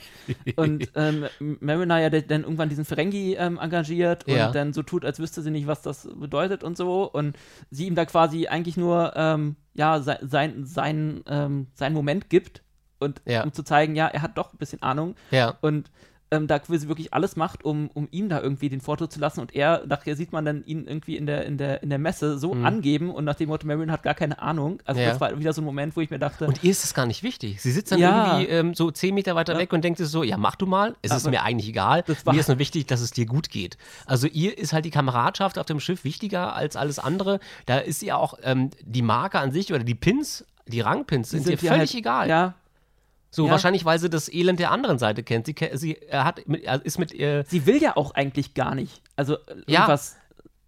und 0.55 0.89
ähm, 0.95 1.25
Mariner 1.39 1.99
ja 1.99 2.09
dann 2.09 2.43
irgendwann 2.43 2.69
diesen 2.69 2.85
Ferengi 2.85 3.35
ähm, 3.35 3.59
engagiert 3.61 4.25
und 4.27 4.35
Ja. 4.35 4.51
dann 4.51 4.71
so 4.73 4.81
tut, 4.83 5.03
als 5.03 5.19
wüsste 5.19 5.41
sie 5.41 5.51
nicht, 5.51 5.67
was 5.67 5.81
das 5.81 6.07
bedeutet 6.15 6.63
und 6.63 6.77
so 6.77 7.03
und 7.11 7.35
sie 7.69 7.87
ihm 7.87 7.95
da 7.95 8.05
quasi 8.05 8.47
eigentlich 8.47 8.77
nur, 8.77 9.13
ähm, 9.15 9.55
ja, 9.73 10.01
sein, 10.01 10.17
sein, 10.21 10.65
sein, 10.65 11.23
ähm, 11.27 11.67
sein 11.73 11.93
Moment 11.93 12.29
gibt 12.29 12.61
und 12.99 13.21
Ja. 13.25 13.43
um 13.43 13.51
zu 13.51 13.63
zeigen, 13.63 13.95
ja, 13.95 14.07
er 14.07 14.21
hat 14.21 14.37
doch 14.37 14.53
ein 14.53 14.57
bisschen 14.57 14.81
Ahnung 14.81 15.15
Ja. 15.31 15.57
und 15.61 15.91
ähm, 16.31 16.47
da 16.47 16.59
quasi 16.59 16.87
wirklich 16.87 17.13
alles 17.13 17.35
macht, 17.35 17.65
um, 17.65 17.89
um 17.93 18.07
ihm 18.11 18.29
da 18.29 18.39
irgendwie 18.41 18.69
den 18.69 18.79
Vortritt 18.79 19.11
zu 19.11 19.19
lassen. 19.19 19.41
Und 19.41 19.53
er, 19.53 19.83
nachher 19.85 20.15
sieht 20.15 20.31
man 20.31 20.45
dann 20.45 20.63
ihn 20.65 20.87
irgendwie 20.87 21.17
in 21.17 21.25
der, 21.25 21.45
in 21.45 21.57
der, 21.57 21.83
in 21.83 21.89
der 21.89 21.99
Messe 21.99 22.39
so 22.39 22.53
angeben 22.53 23.11
und 23.11 23.25
nach 23.25 23.35
dem 23.35 23.49
Motto, 23.49 23.67
Marion 23.67 23.91
hat 23.91 24.01
gar 24.03 24.13
keine 24.13 24.41
Ahnung. 24.41 24.81
Also 24.85 24.99
Mhm. 25.01 25.05
Ja. 25.05 25.11
das 25.11 25.19
war 25.21 25.37
wieder 25.37 25.51
so 25.51 25.61
ein 25.61 25.65
Moment, 25.65 25.95
wo 25.95 26.01
ich 26.01 26.09
mir 26.09 26.19
dachte, 26.19 26.47
Und 26.47 26.63
ihr 26.63 26.71
ist 26.71 26.83
das 26.83 26.93
gar 26.93 27.05
nicht 27.05 27.21
wichtig. 27.23 27.61
Sie 27.61 27.71
sitzt 27.71 27.91
dann 27.91 27.99
Ja. 27.99 28.39
irgendwie 28.39 28.51
ähm, 28.53 28.73
so 28.73 28.91
zehn 28.91 29.13
Meter 29.13 29.35
weiter 29.35 29.53
Ja. 29.53 29.59
weg 29.59 29.73
und 29.73 29.83
denkt 29.83 29.97
sich 29.99 30.07
so, 30.07 30.23
ja, 30.23 30.37
mach 30.37 30.55
du 30.55 30.65
mal. 30.65 30.95
Es 31.01 31.11
ist 31.11 31.23
Aber 31.25 31.31
mir 31.31 31.43
eigentlich 31.43 31.67
egal. 31.69 32.03
Mir 32.25 32.39
ist 32.39 32.47
nur 32.47 32.59
wichtig, 32.59 32.87
dass 32.87 33.01
es 33.01 33.11
dir 33.11 33.25
gut 33.25 33.49
geht. 33.49 33.77
Also 34.05 34.27
ihr 34.27 34.57
ist 34.57 34.71
halt 34.73 34.85
die 34.85 34.89
Kameradschaft 34.91 35.59
auf 35.59 35.65
dem 35.65 35.79
Schiff 35.81 36.03
wichtiger 36.05 36.55
als 36.55 36.75
alles 36.77 36.97
andere. 36.99 37.39
Da 37.65 37.77
ist 37.79 38.01
ihr 38.03 38.17
auch 38.17 38.35
ähm, 38.43 38.69
die 38.81 39.01
Marke 39.01 39.39
an 39.39 39.51
sich 39.51 39.73
oder 39.73 39.83
die 39.83 39.95
Pins, 39.95 40.45
die 40.67 40.79
Rangpins 40.79 41.29
sind, 41.31 41.45
ihr 41.47 41.57
hier 41.57 41.69
völlig 41.71 41.91
halt- 41.91 41.95
egal. 41.95 42.29
Ja, 42.29 42.53
So 43.33 43.45
ja. 43.45 43.51
wahrscheinlich, 43.51 43.85
weil 43.85 43.97
sie 43.97 44.09
das 44.09 44.31
Elend 44.31 44.59
der 44.59 44.71
anderen 44.71 44.99
Seite 44.99 45.23
kennt. 45.23 45.45
Sie, 45.45 45.55
sie 45.73 45.97
hat 46.11 46.47
mit, 46.47 46.63
ist 46.83 46.99
mit 46.99 47.13
ihr 47.13 47.45
sie 47.47 47.65
will 47.65 47.81
ja 47.81 47.95
auch 47.97 48.13
eigentlich 48.13 48.53
gar 48.53 48.75
nicht. 48.75 49.01
Also 49.15 49.35
äh, 49.35 49.55
Ja. 49.67 49.79
irgendwas. 49.81 50.17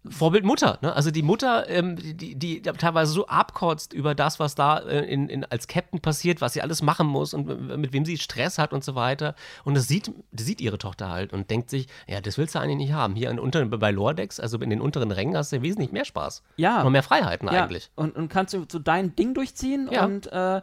Vorbild 0.06 0.44
Mutter, 0.44 0.78
ne? 0.82 0.94
Also 0.94 1.10
die 1.10 1.22
Mutter, 1.22 1.66
ähm, 1.70 1.96
die, 1.96 2.14
die, 2.14 2.34
die 2.36 2.60
teilweise 2.60 3.10
so 3.10 3.26
abkotzt 3.26 3.94
über 3.94 4.14
das, 4.14 4.38
was 4.38 4.54
da 4.54 4.80
äh, 4.80 5.00
in, 5.10 5.30
in, 5.30 5.46
als 5.46 5.66
Captain 5.66 5.98
passiert, 5.98 6.42
was 6.42 6.52
sie 6.52 6.60
alles 6.60 6.82
machen 6.82 7.06
muss 7.06 7.32
und 7.32 7.78
mit 7.78 7.94
wem 7.94 8.04
sie 8.04 8.18
Stress 8.18 8.58
hat 8.58 8.74
und 8.74 8.84
so 8.84 8.94
weiter. 8.94 9.34
Und 9.64 9.74
das 9.74 9.88
sieht, 9.88 10.12
das 10.30 10.44
sieht 10.44 10.60
ihre 10.60 10.76
Tochter 10.76 11.08
halt 11.08 11.32
und 11.32 11.50
denkt 11.50 11.70
sich, 11.70 11.86
ja, 12.06 12.20
das 12.20 12.36
willst 12.36 12.54
du 12.54 12.58
eigentlich 12.58 12.76
nicht 12.76 12.92
haben. 12.92 13.14
Hier 13.14 13.30
in 13.30 13.38
unter, 13.38 13.64
bei 13.64 13.90
Lordex, 13.92 14.40
also 14.40 14.58
in 14.58 14.68
den 14.68 14.82
unteren 14.82 15.10
Rängen, 15.10 15.38
hast 15.38 15.52
du 15.52 15.56
ja 15.56 15.62
wesentlich 15.62 15.90
mehr 15.90 16.04
Spaß. 16.04 16.42
Ja. 16.56 16.82
Und 16.82 16.92
mehr 16.92 17.02
Freiheiten 17.02 17.48
ja. 17.50 17.62
eigentlich. 17.64 17.90
Und, 17.94 18.14
und 18.14 18.28
kannst 18.28 18.52
du 18.52 18.66
so 18.70 18.78
dein 18.78 19.16
Ding 19.16 19.32
durchziehen 19.32 19.88
Ja. 19.90 20.04
und 20.04 20.30
äh, 20.30 20.60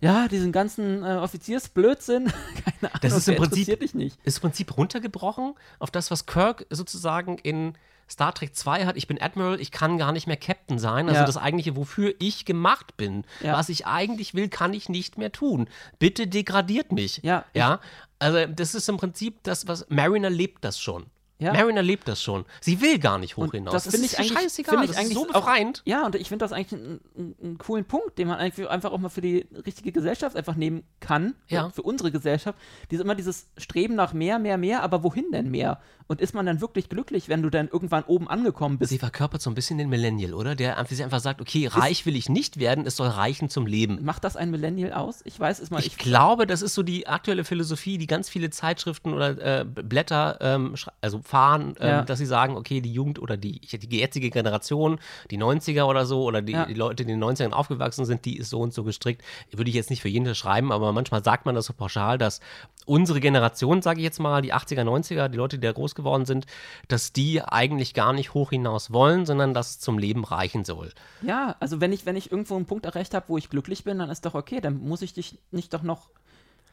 ja, 0.00 0.28
diesen 0.28 0.52
ganzen 0.52 1.02
äh, 1.02 1.16
Offiziersblödsinn, 1.16 2.26
keine 2.64 2.92
Ahnung, 2.92 3.00
Das 3.02 3.12
ist 3.16 3.28
im 3.28 3.36
Prinzip- 3.36 3.58
interessiert 3.68 3.82
dich 3.82 3.94
nicht. 3.94 4.18
Ist 4.24 4.38
im 4.38 4.42
Prinzip 4.42 4.76
runtergebrochen 4.76 5.54
auf 5.78 5.90
das, 5.90 6.10
was 6.10 6.26
Kirk 6.26 6.66
sozusagen 6.70 7.38
in 7.38 7.74
Star 8.10 8.32
Trek 8.34 8.54
2 8.56 8.86
hat. 8.86 8.96
Ich 8.96 9.06
bin 9.06 9.20
Admiral, 9.20 9.60
ich 9.60 9.70
kann 9.70 9.98
gar 9.98 10.12
nicht 10.12 10.26
mehr 10.26 10.38
Captain 10.38 10.78
sein. 10.78 11.08
Also 11.08 11.20
Ja. 11.20 11.26
das 11.26 11.36
eigentliche, 11.36 11.76
wofür 11.76 12.14
ich 12.20 12.46
gemacht 12.46 12.96
bin. 12.96 13.24
Ja. 13.42 13.52
Was 13.52 13.68
ich 13.68 13.86
eigentlich 13.86 14.32
will, 14.34 14.48
kann 14.48 14.72
ich 14.72 14.88
nicht 14.88 15.18
mehr 15.18 15.30
tun. 15.30 15.68
Bitte 15.98 16.26
degradiert 16.26 16.90
mich. 16.90 17.20
Ja, 17.22 17.44
Ja. 17.52 17.80
Also 18.18 18.46
das 18.46 18.74
ist 18.74 18.88
im 18.88 18.96
Prinzip 18.96 19.42
das, 19.42 19.68
was 19.68 19.86
Mariner 19.90 20.30
lebt 20.30 20.64
das 20.64 20.80
schon. 20.80 21.06
Ja. 21.40 21.52
Mariner 21.52 21.82
lebt 21.82 22.08
das 22.08 22.20
schon. 22.20 22.44
Sie 22.60 22.80
will 22.80 22.98
gar 22.98 23.16
nicht 23.18 23.36
hoch 23.36 23.44
Und 23.44 23.52
hinaus. 23.52 23.72
das 23.72 23.86
Es 23.86 23.92
finde 23.92 24.06
ich 24.06 24.18
eigentlich, 24.18 24.32
scheißegal. 24.32 24.70
finde 24.72 24.84
ich 24.86 24.90
das 24.90 24.98
eigentlich 25.00 25.14
so 25.14 25.28
auch- 25.28 25.32
befreiend. 25.34 25.82
Ja, 25.84 26.04
und 26.04 26.16
ich 26.16 26.28
finde 26.28 26.44
das 26.44 26.52
eigentlich 26.52 26.80
einen, 26.80 27.00
einen, 27.40 27.58
coolen 27.58 27.84
Punkt, 27.84 28.18
den 28.18 28.26
man 28.26 28.38
eigentlich 28.38 28.68
einfach 28.68 28.90
auch 28.90 28.98
mal 28.98 29.08
für 29.08 29.20
die 29.20 29.46
richtige 29.64 29.92
Gesellschaft 29.92 30.34
einfach 30.36 30.56
nehmen 30.56 30.82
kann. 30.98 31.34
Ja. 31.46 31.70
Für 31.70 31.82
unsere 31.82 32.10
Gesellschaft. 32.10 32.58
Dieses 32.90 33.04
immer 33.04 33.14
dieses 33.14 33.48
Streben 33.56 33.94
nach 33.94 34.12
mehr, 34.12 34.38
mehr, 34.40 34.58
mehr, 34.58 34.82
aber 34.82 35.04
wohin 35.04 35.30
denn 35.30 35.50
mehr? 35.50 35.80
Und 36.10 36.22
ist 36.22 36.34
man 36.34 36.46
dann 36.46 36.62
wirklich 36.62 36.88
glücklich, 36.88 37.28
wenn 37.28 37.42
du 37.42 37.50
dann 37.50 37.68
irgendwann 37.68 38.02
oben 38.04 38.28
angekommen 38.28 38.78
bist? 38.78 38.88
Sie 38.88 38.98
verkörpert 38.98 39.42
so 39.42 39.50
ein 39.50 39.54
bisschen 39.54 39.76
den 39.76 39.90
Millennial, 39.90 40.32
oder? 40.32 40.54
Der 40.54 40.78
einfach, 40.78 40.96
sie 40.96 41.04
einfach 41.04 41.20
sagt, 41.20 41.42
okay, 41.42 41.66
reich 41.66 42.06
will 42.06 42.16
ich 42.16 42.30
nicht 42.30 42.58
werden, 42.58 42.86
es 42.86 42.96
soll 42.96 43.08
reichen 43.08 43.50
zum 43.50 43.66
Leben. 43.66 44.02
Macht 44.02 44.24
das 44.24 44.34
ein 44.34 44.50
Millennial 44.50 44.94
aus? 44.94 45.20
Ich 45.24 45.38
weiß 45.38 45.58
es 45.58 45.70
mal. 45.70 45.80
Ich 45.84 45.98
glaube, 45.98 46.46
das 46.46 46.62
ist 46.62 46.72
so 46.72 46.82
die 46.82 47.06
aktuelle 47.06 47.44
Philosophie, 47.44 47.98
die 47.98 48.06
ganz 48.06 48.30
viele 48.30 48.48
Zeitschriften 48.48 49.12
oder 49.12 49.60
äh, 49.60 49.64
Blätter 49.66 50.38
ähm, 50.40 50.74
also 51.02 51.20
fahren, 51.20 51.74
ähm, 51.78 51.86
Ja. 51.88 52.02
dass 52.02 52.18
sie 52.18 52.26
sagen, 52.26 52.56
okay, 52.56 52.80
die 52.80 52.92
Jugend 52.92 53.18
oder 53.20 53.36
die, 53.36 53.60
die 53.60 53.98
jetzige 53.98 54.30
Generation, 54.30 54.98
die 55.30 55.36
90er 55.38 55.82
oder 55.84 56.06
so, 56.06 56.22
oder 56.22 56.40
die, 56.40 56.52
Ja. 56.52 56.64
die 56.64 56.72
Leute, 56.72 57.04
die 57.04 57.12
in 57.12 57.20
den 57.20 57.28
90ern 57.28 57.52
aufgewachsen 57.52 58.06
sind, 58.06 58.24
die 58.24 58.38
ist 58.38 58.48
so 58.48 58.60
und 58.60 58.72
so 58.72 58.82
gestrickt. 58.82 59.22
Würde 59.52 59.68
ich 59.68 59.74
jetzt 59.76 59.90
nicht 59.90 60.00
für 60.00 60.08
jeden 60.08 60.34
schreiben, 60.34 60.72
aber 60.72 60.90
manchmal 60.92 61.22
sagt 61.22 61.44
man 61.44 61.54
das 61.54 61.66
so 61.66 61.74
pauschal, 61.74 62.16
dass 62.16 62.40
unsere 62.88 63.20
Generation, 63.20 63.82
sage 63.82 64.00
ich 64.00 64.04
jetzt 64.04 64.18
mal, 64.18 64.42
die 64.42 64.52
80er, 64.54 64.82
90er, 64.84 65.28
die 65.28 65.36
Leute, 65.36 65.58
die 65.58 65.66
da 65.66 65.72
groß 65.72 65.94
geworden 65.94 66.24
sind, 66.24 66.46
dass 66.88 67.12
die 67.12 67.42
eigentlich 67.42 67.94
gar 67.94 68.12
nicht 68.12 68.34
hoch 68.34 68.50
hinaus 68.50 68.92
wollen, 68.92 69.26
sondern 69.26 69.54
dass 69.54 69.70
es 69.70 69.78
zum 69.80 69.98
Leben 69.98 70.24
reichen 70.24 70.64
soll. 70.64 70.92
ja, 71.22 71.56
also 71.60 71.80
wenn 71.80 71.92
ich, 71.92 72.06
wenn 72.06 72.16
ich 72.16 72.32
irgendwo 72.32 72.56
einen 72.56 72.66
Punkt 72.66 72.86
erreicht 72.86 73.14
habe, 73.14 73.26
wo 73.28 73.36
ich 73.38 73.50
glücklich 73.50 73.84
bin, 73.84 73.98
dann 73.98 74.10
ist 74.10 74.24
doch 74.24 74.34
okay, 74.34 74.60
dann 74.60 74.78
muss 74.80 75.02
ich 75.02 75.12
dich 75.12 75.38
nicht 75.50 75.72
doch 75.74 75.82
noch 75.82 76.08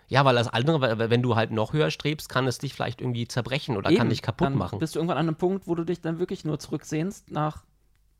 Ja, 0.08 0.23
weil 0.23 0.36
das 0.36 0.47
andere, 0.47 1.10
wenn 1.10 1.21
du 1.21 1.36
halt 1.36 1.51
noch 1.51 1.73
höher 1.73 1.91
strebst, 1.91 2.30
kann 2.30 2.47
es 2.47 2.60
dich 2.60 2.73
vielleicht 2.73 3.01
irgendwie 3.01 3.28
zerbrechen 3.28 3.75
oder 3.75 3.89
kann 3.89 3.97
Eben, 4.01 4.10
dich 4.10 4.21
kaputt 4.21 4.45
dann 4.47 4.58
machen. 4.58 4.80
Bist 4.80 4.95
du 4.95 4.99
irgendwann 4.99 5.17
an 5.17 5.28
einem 5.28 5.36
Punkt, 5.36 5.67
wo 5.67 5.75
du 5.75 5.84
dich 5.84 5.99
dann 6.01 6.19
wirklich 6.19 6.45
nur 6.45 6.60
zurücksehnst 6.60 7.32
nach, 7.32 7.63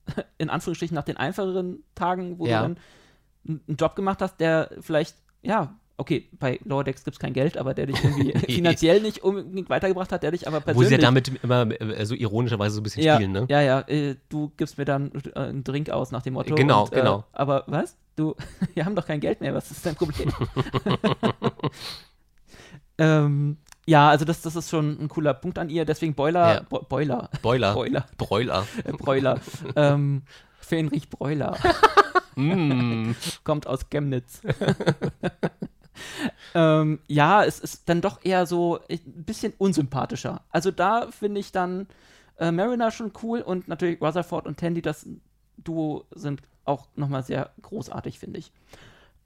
in 0.38 0.50
Anführungsstrichen, 0.50 0.96
nach 0.96 1.04
den 1.04 1.18
einfacheren 1.18 1.84
Tagen, 1.96 2.40
wo 2.40 2.46
Ja. 2.48 2.64
du 2.64 2.74
dann 2.74 2.80
einen 3.68 3.78
Job 3.78 3.96
gemacht 3.96 4.22
hast, 4.22 4.38
der 4.40 4.72
vielleicht, 4.82 5.16
ja, 5.44 5.76
okay, 5.98 6.28
bei 6.40 6.60
Lower 6.66 6.84
Decks 6.84 7.04
gibt 7.04 7.16
es 7.16 7.20
kein 7.20 7.34
Geld, 7.34 7.58
aber 7.58 7.74
der 7.74 7.88
dich 7.88 7.96
irgendwie 8.04 8.32
finanziell 8.54 9.02
nicht 9.02 9.24
unbedingt 9.24 9.70
weitergebracht 9.70 10.12
hat, 10.12 10.24
der 10.24 10.32
dich 10.32 10.48
aber 10.48 10.58
Wo 10.58 10.62
persönlich. 10.66 10.90
sie 10.90 10.96
ja 10.96 11.02
damit 11.02 11.32
immer 11.44 11.82
äh, 11.82 12.06
so 12.06 12.16
ironischerweise 12.16 12.76
so 12.76 12.82
ein 12.82 12.84
bisschen 12.84 13.04
ja, 13.04 13.16
spielen, 13.16 13.32
ne? 13.32 13.46
ja, 13.50 13.62
ja, 13.62 13.80
äh, 13.88 14.16
du 14.30 14.52
gibst 14.58 14.78
mir 14.78 14.86
dann 14.86 15.12
äh, 15.36 15.40
einen 15.40 15.64
Drink 15.64 15.90
aus 15.90 16.12
nach 16.12 16.22
dem 16.22 16.34
Motto. 16.34 16.56
Genau, 16.56 16.84
und, 16.86 16.94
äh, 16.94 16.98
genau. 16.98 17.24
Aber 17.32 17.64
was? 17.68 17.96
Du, 18.16 18.36
wir 18.74 18.86
haben 18.86 18.96
doch 18.96 19.06
kein 19.08 19.20
Geld 19.20 19.42
mehr, 19.42 19.54
was 19.54 19.72
ist 19.72 19.86
dein 19.86 19.96
Problem? 19.96 20.32
ähm, 22.98 23.58
ja, 23.86 24.10
also 24.10 24.26
das, 24.26 24.42
das 24.42 24.56
ist 24.56 24.70
schon 24.70 24.98
ein 25.00 25.10
cooler 25.10 25.34
Punkt 25.34 25.60
an 25.60 25.70
ihr, 25.70 25.86
deswegen 25.86 26.16
Boiler, 26.16 26.54
Ja. 26.56 26.62
Bo 26.68 26.80
Boiler, 26.88 27.30
Boiler. 27.42 27.74
Boiler, 27.74 28.06
Broiler. 28.18 28.66
äh, 28.84 28.92
Bräuler, 28.94 29.40
ähm, 29.76 30.24
Fähnrich 30.60 31.10
Bräuler, 31.10 31.58
Mm. 32.38 33.12
kommt 33.46 33.66
aus 33.66 33.90
Chemnitz. 33.90 34.42
ähm, 36.56 37.00
ja, 37.08 37.44
es 37.44 37.60
ist 37.60 37.90
dann 37.90 38.02
doch 38.02 38.20
eher 38.24 38.46
so 38.46 38.80
ein 38.90 39.00
bisschen 39.06 39.54
unsympathischer. 39.58 40.42
Also 40.52 40.72
da 40.72 41.08
finde 41.12 41.40
ich 41.40 41.52
dann 41.52 41.88
äh, 42.38 42.52
Mariner 42.52 42.92
schon 42.92 43.12
cool 43.24 43.42
und 43.42 43.68
natürlich 43.68 44.02
Rutherford 44.02 44.46
und 44.48 44.58
Tandy, 44.58 44.82
das 44.82 45.08
Duo 45.58 46.06
sind 46.12 46.42
auch 46.66 46.88
nochmal 46.96 47.24
sehr 47.24 47.52
großartig, 47.62 48.20
finde 48.20 48.40
ich. 48.40 48.52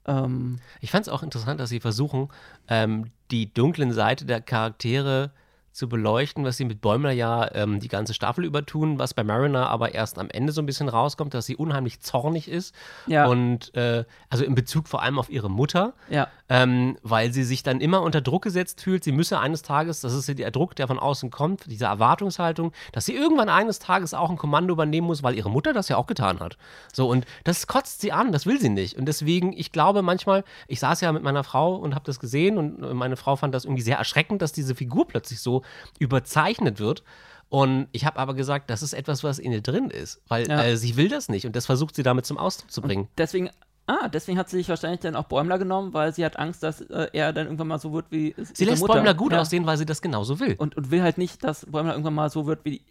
Ähm, 0.06 0.58
Ich 0.80 0.90
fand 0.90 1.06
es 1.06 1.12
auch 1.12 1.22
interessant, 1.22 1.60
dass 1.60 1.70
sie 1.70 1.80
versuchen, 1.80 2.28
ähm, 2.68 3.10
die 3.30 3.52
dunklen 3.52 3.92
Seite 3.92 4.24
der 4.24 4.40
Charaktere 4.40 5.32
zu 5.72 5.88
beleuchten, 5.88 6.44
was 6.44 6.56
sie 6.56 6.64
mit 6.64 6.80
Bäumler 6.80 7.12
ja 7.12 7.48
ähm, 7.54 7.78
die 7.78 7.88
ganze 7.88 8.12
Staffel 8.12 8.44
über 8.44 8.66
tun, 8.66 8.98
was 8.98 9.14
bei 9.14 9.22
Mariner 9.22 9.68
aber 9.68 9.94
erst 9.94 10.18
am 10.18 10.28
Ende 10.28 10.52
so 10.52 10.60
ein 10.60 10.66
bisschen 10.66 10.88
rauskommt, 10.88 11.32
dass 11.32 11.46
sie 11.46 11.54
unheimlich 11.56 12.00
zornig 12.00 12.48
ist. 12.48 12.74
Ja. 13.06 13.26
Und 13.26 13.72
äh, 13.76 14.04
also 14.28 14.44
in 14.44 14.56
Bezug 14.56 14.88
vor 14.88 15.02
allem 15.02 15.18
auf 15.18 15.30
ihre 15.30 15.48
Mutter, 15.48 15.94
ja, 16.08 16.26
ähm, 16.52 16.98
weil 17.04 17.32
sie 17.32 17.44
sich 17.44 17.62
dann 17.62 17.80
immer 17.80 18.02
unter 18.02 18.20
Druck 18.20 18.42
gesetzt 18.42 18.80
fühlt. 18.82 19.04
Sie 19.04 19.12
müsse 19.12 19.38
eines 19.38 19.62
Tages, 19.62 20.00
das 20.00 20.12
ist 20.12 20.26
ja 20.28 20.34
der 20.34 20.50
Druck, 20.50 20.74
der 20.74 20.88
von 20.88 20.98
außen 20.98 21.30
kommt, 21.30 21.70
diese 21.70 21.84
Erwartungshaltung, 21.84 22.72
dass 22.92 23.06
sie 23.06 23.14
irgendwann 23.14 23.48
eines 23.48 23.78
Tages 23.78 24.12
auch 24.14 24.28
ein 24.30 24.36
Kommando 24.36 24.74
übernehmen 24.74 25.06
muss, 25.06 25.22
weil 25.22 25.36
ihre 25.36 25.48
Mutter 25.48 25.72
das 25.72 25.88
ja 25.88 25.96
auch 25.96 26.08
getan 26.08 26.40
hat. 26.40 26.58
So, 26.92 27.08
und 27.08 27.24
das 27.44 27.68
kotzt 27.68 28.00
sie 28.00 28.10
an, 28.10 28.32
das 28.32 28.46
will 28.46 28.60
sie 28.60 28.68
nicht. 28.68 28.98
Und 28.98 29.06
deswegen, 29.06 29.52
ich 29.52 29.70
glaube 29.70 30.02
manchmal, 30.02 30.42
ich 30.66 30.80
saß 30.80 31.00
ja 31.02 31.12
mit 31.12 31.22
meiner 31.22 31.44
Frau 31.44 31.76
und 31.76 31.94
habe 31.94 32.04
das 32.04 32.18
gesehen 32.18 32.58
und 32.58 32.94
meine 32.94 33.16
Frau 33.16 33.36
fand 33.36 33.54
das 33.54 33.64
irgendwie 33.64 33.82
sehr 33.82 33.98
erschreckend, 33.98 34.42
dass 34.42 34.50
diese 34.52 34.74
Figur 34.74 35.06
plötzlich 35.06 35.40
so 35.40 35.62
überzeichnet 36.00 36.80
wird. 36.80 37.04
Und 37.48 37.88
ich 37.92 38.06
habe 38.06 38.18
aber 38.18 38.34
gesagt, 38.34 38.70
das 38.70 38.82
ist 38.82 38.92
etwas, 38.92 39.22
was 39.24 39.38
in 39.38 39.52
ihr 39.52 39.60
drin 39.60 39.90
ist, 39.90 40.20
weil 40.28 40.48
Ja. 40.48 40.62
äh, 40.64 40.76
sie 40.76 40.96
will 40.96 41.08
das 41.08 41.28
nicht 41.28 41.46
und 41.46 41.54
das 41.54 41.66
versucht 41.66 41.94
sie 41.96 42.02
damit 42.02 42.26
zum 42.26 42.38
Ausdruck 42.38 42.70
zu 42.72 42.80
bringen. 42.80 43.08
deswegen, 43.18 43.50
ah, 43.90 44.08
deswegen 44.08 44.38
hat 44.38 44.48
sie 44.48 44.56
sich 44.56 44.68
wahrscheinlich 44.68 45.00
dann 45.00 45.16
auch 45.16 45.24
Bäumler 45.24 45.58
genommen, 45.58 45.92
weil 45.92 46.14
sie 46.14 46.24
hat 46.24 46.38
Angst, 46.38 46.62
dass 46.62 46.80
äh, 46.82 47.08
er 47.12 47.32
dann 47.32 47.46
irgendwann 47.46 47.68
mal 47.68 47.78
so 47.78 47.92
wird 47.92 48.06
wie 48.10 48.34
Sie 48.54 48.64
lässt 48.64 48.80
Mutter. 48.80 48.94
Bäumler 48.94 49.14
gut 49.14 49.32
ja. 49.32 49.40
aussehen, 49.40 49.66
weil 49.66 49.76
sie 49.76 49.86
das 49.86 50.00
genauso 50.02 50.38
will. 50.40 50.54
Und, 50.58 50.76
und 50.76 50.90
will 50.90 51.02
halt 51.02 51.18
nicht, 51.18 51.42
dass 51.44 51.66
Bäumler 51.66 51.92
irgendwann 51.92 52.14
mal 52.14 52.30
so 52.30 52.46
wird 52.46 52.64
wie 52.64 52.82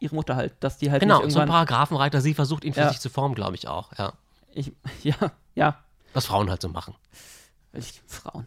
ihre 0.00 0.14
Mutter 0.14 0.36
halt, 0.36 0.52
dass 0.60 0.78
die 0.78 0.90
halt 0.90 1.00
Genau, 1.00 1.22
nicht 1.22 1.32
so 1.32 1.38
ein 1.38 1.48
irgendwann, 1.48 1.66
Paragraphenreiter, 1.66 2.20
sie 2.20 2.34
versucht 2.34 2.64
ihn 2.64 2.74
für 2.74 2.80
Ja. 2.80 2.88
sich 2.88 3.00
zu 3.00 3.10
formen, 3.10 3.34
glaube 3.34 3.54
ich 3.56 3.68
auch. 3.68 3.92
Ja. 3.98 4.12
ich, 4.52 4.72
ja, 5.02 5.14
ja, 5.54 5.78
Was 6.12 6.26
Frauen 6.26 6.50
halt 6.50 6.62
so 6.62 6.68
machen. 6.68 6.94
ich, 7.72 8.02
Frauen. 8.06 8.46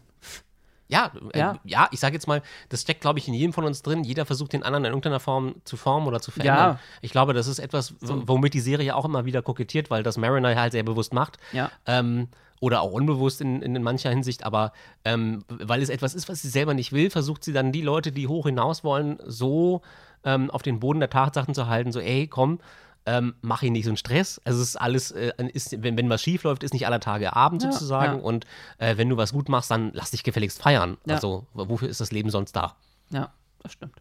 Ja, 0.88 1.12
äh, 1.32 1.38
Ja. 1.38 1.56
ja. 1.64 1.88
ich 1.92 2.00
sage 2.00 2.14
jetzt 2.14 2.26
mal, 2.26 2.42
das 2.68 2.82
steckt, 2.82 3.00
glaube 3.02 3.18
ich, 3.18 3.28
in 3.28 3.34
jedem 3.34 3.52
von 3.52 3.64
uns 3.64 3.82
drin. 3.82 4.04
Jeder 4.04 4.26
versucht, 4.26 4.52
den 4.52 4.62
anderen 4.62 4.84
in 4.84 4.90
irgendeiner 4.90 5.20
Form 5.20 5.56
zu 5.64 5.76
formen 5.76 6.06
oder 6.06 6.20
zu 6.20 6.30
verändern. 6.30 6.74
Ja. 6.74 6.80
Ich 7.02 7.12
glaube, 7.12 7.34
das 7.34 7.46
ist 7.46 7.58
etwas, 7.58 7.94
womit 8.00 8.54
die 8.54 8.60
Serie 8.60 8.96
auch 8.96 9.04
immer 9.04 9.24
wieder 9.24 9.42
kokettiert, 9.42 9.90
weil 9.90 10.02
das 10.02 10.16
Mariner 10.16 10.56
halt 10.56 10.72
sehr 10.72 10.82
bewusst 10.82 11.12
macht. 11.12 11.36
Ja. 11.52 11.70
Ähm, 11.86 12.28
oder 12.60 12.80
auch 12.80 12.90
unbewusst 12.90 13.40
in, 13.40 13.62
in 13.62 13.80
mancher 13.82 14.10
Hinsicht, 14.10 14.44
aber 14.44 14.72
ähm, 15.04 15.44
weil 15.48 15.80
es 15.80 15.90
etwas 15.90 16.14
ist, 16.14 16.28
was 16.28 16.42
sie 16.42 16.48
selber 16.48 16.74
nicht 16.74 16.92
will, 16.92 17.08
versucht 17.08 17.44
sie 17.44 17.52
dann 17.52 17.70
die 17.70 17.82
Leute, 17.82 18.10
die 18.10 18.26
hoch 18.26 18.46
hinaus 18.46 18.82
wollen, 18.82 19.18
so 19.24 19.82
ähm, 20.24 20.50
auf 20.50 20.62
den 20.62 20.80
Boden 20.80 20.98
der 20.98 21.10
Tatsachen 21.10 21.54
zu 21.54 21.68
halten, 21.68 21.92
so, 21.92 22.00
ey, 22.00 22.26
komm, 22.26 22.58
ähm, 23.08 23.34
mach 23.40 23.62
ihn 23.62 23.72
nicht 23.72 23.84
so 23.84 23.90
einen 23.90 23.96
Stress. 23.96 24.38
Also 24.44 24.60
es 24.60 24.68
ist 24.70 24.76
alles, 24.76 25.12
äh, 25.12 25.32
ist, 25.54 25.82
wenn, 25.82 25.96
wenn 25.96 26.10
was 26.10 26.22
schief 26.22 26.42
läuft, 26.42 26.62
ist 26.62 26.74
nicht 26.74 26.86
aller 26.86 27.00
Tage 27.00 27.34
Abend 27.34 27.62
Ja, 27.62 27.72
sozusagen. 27.72 28.18
ja. 28.18 28.22
Und 28.22 28.44
äh, 28.76 28.98
wenn 28.98 29.08
du 29.08 29.16
was 29.16 29.32
gut 29.32 29.48
machst, 29.48 29.70
dann 29.70 29.90
lass 29.94 30.10
dich 30.10 30.24
gefälligst 30.24 30.60
feiern. 30.60 30.98
Ja. 31.06 31.14
Also 31.14 31.46
wofür 31.54 31.88
ist 31.88 32.00
das 32.02 32.12
Leben 32.12 32.28
sonst 32.30 32.52
da? 32.54 32.76
Ja, 33.10 33.32
das 33.62 33.72
stimmt. 33.72 33.96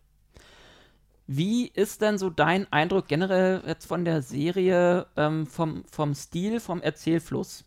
Wie 1.25 1.67
ist 1.67 2.01
denn 2.01 2.17
so 2.17 2.29
dein 2.29 2.71
Eindruck 2.71 3.07
generell 3.07 3.61
jetzt 3.65 3.85
von 3.85 4.03
der 4.05 4.21
Serie, 4.21 5.07
ähm, 5.15 5.45
vom, 5.47 5.83
vom 5.89 6.13
Stil, 6.13 6.59
vom 6.59 6.81
Erzählfluss? 6.81 7.63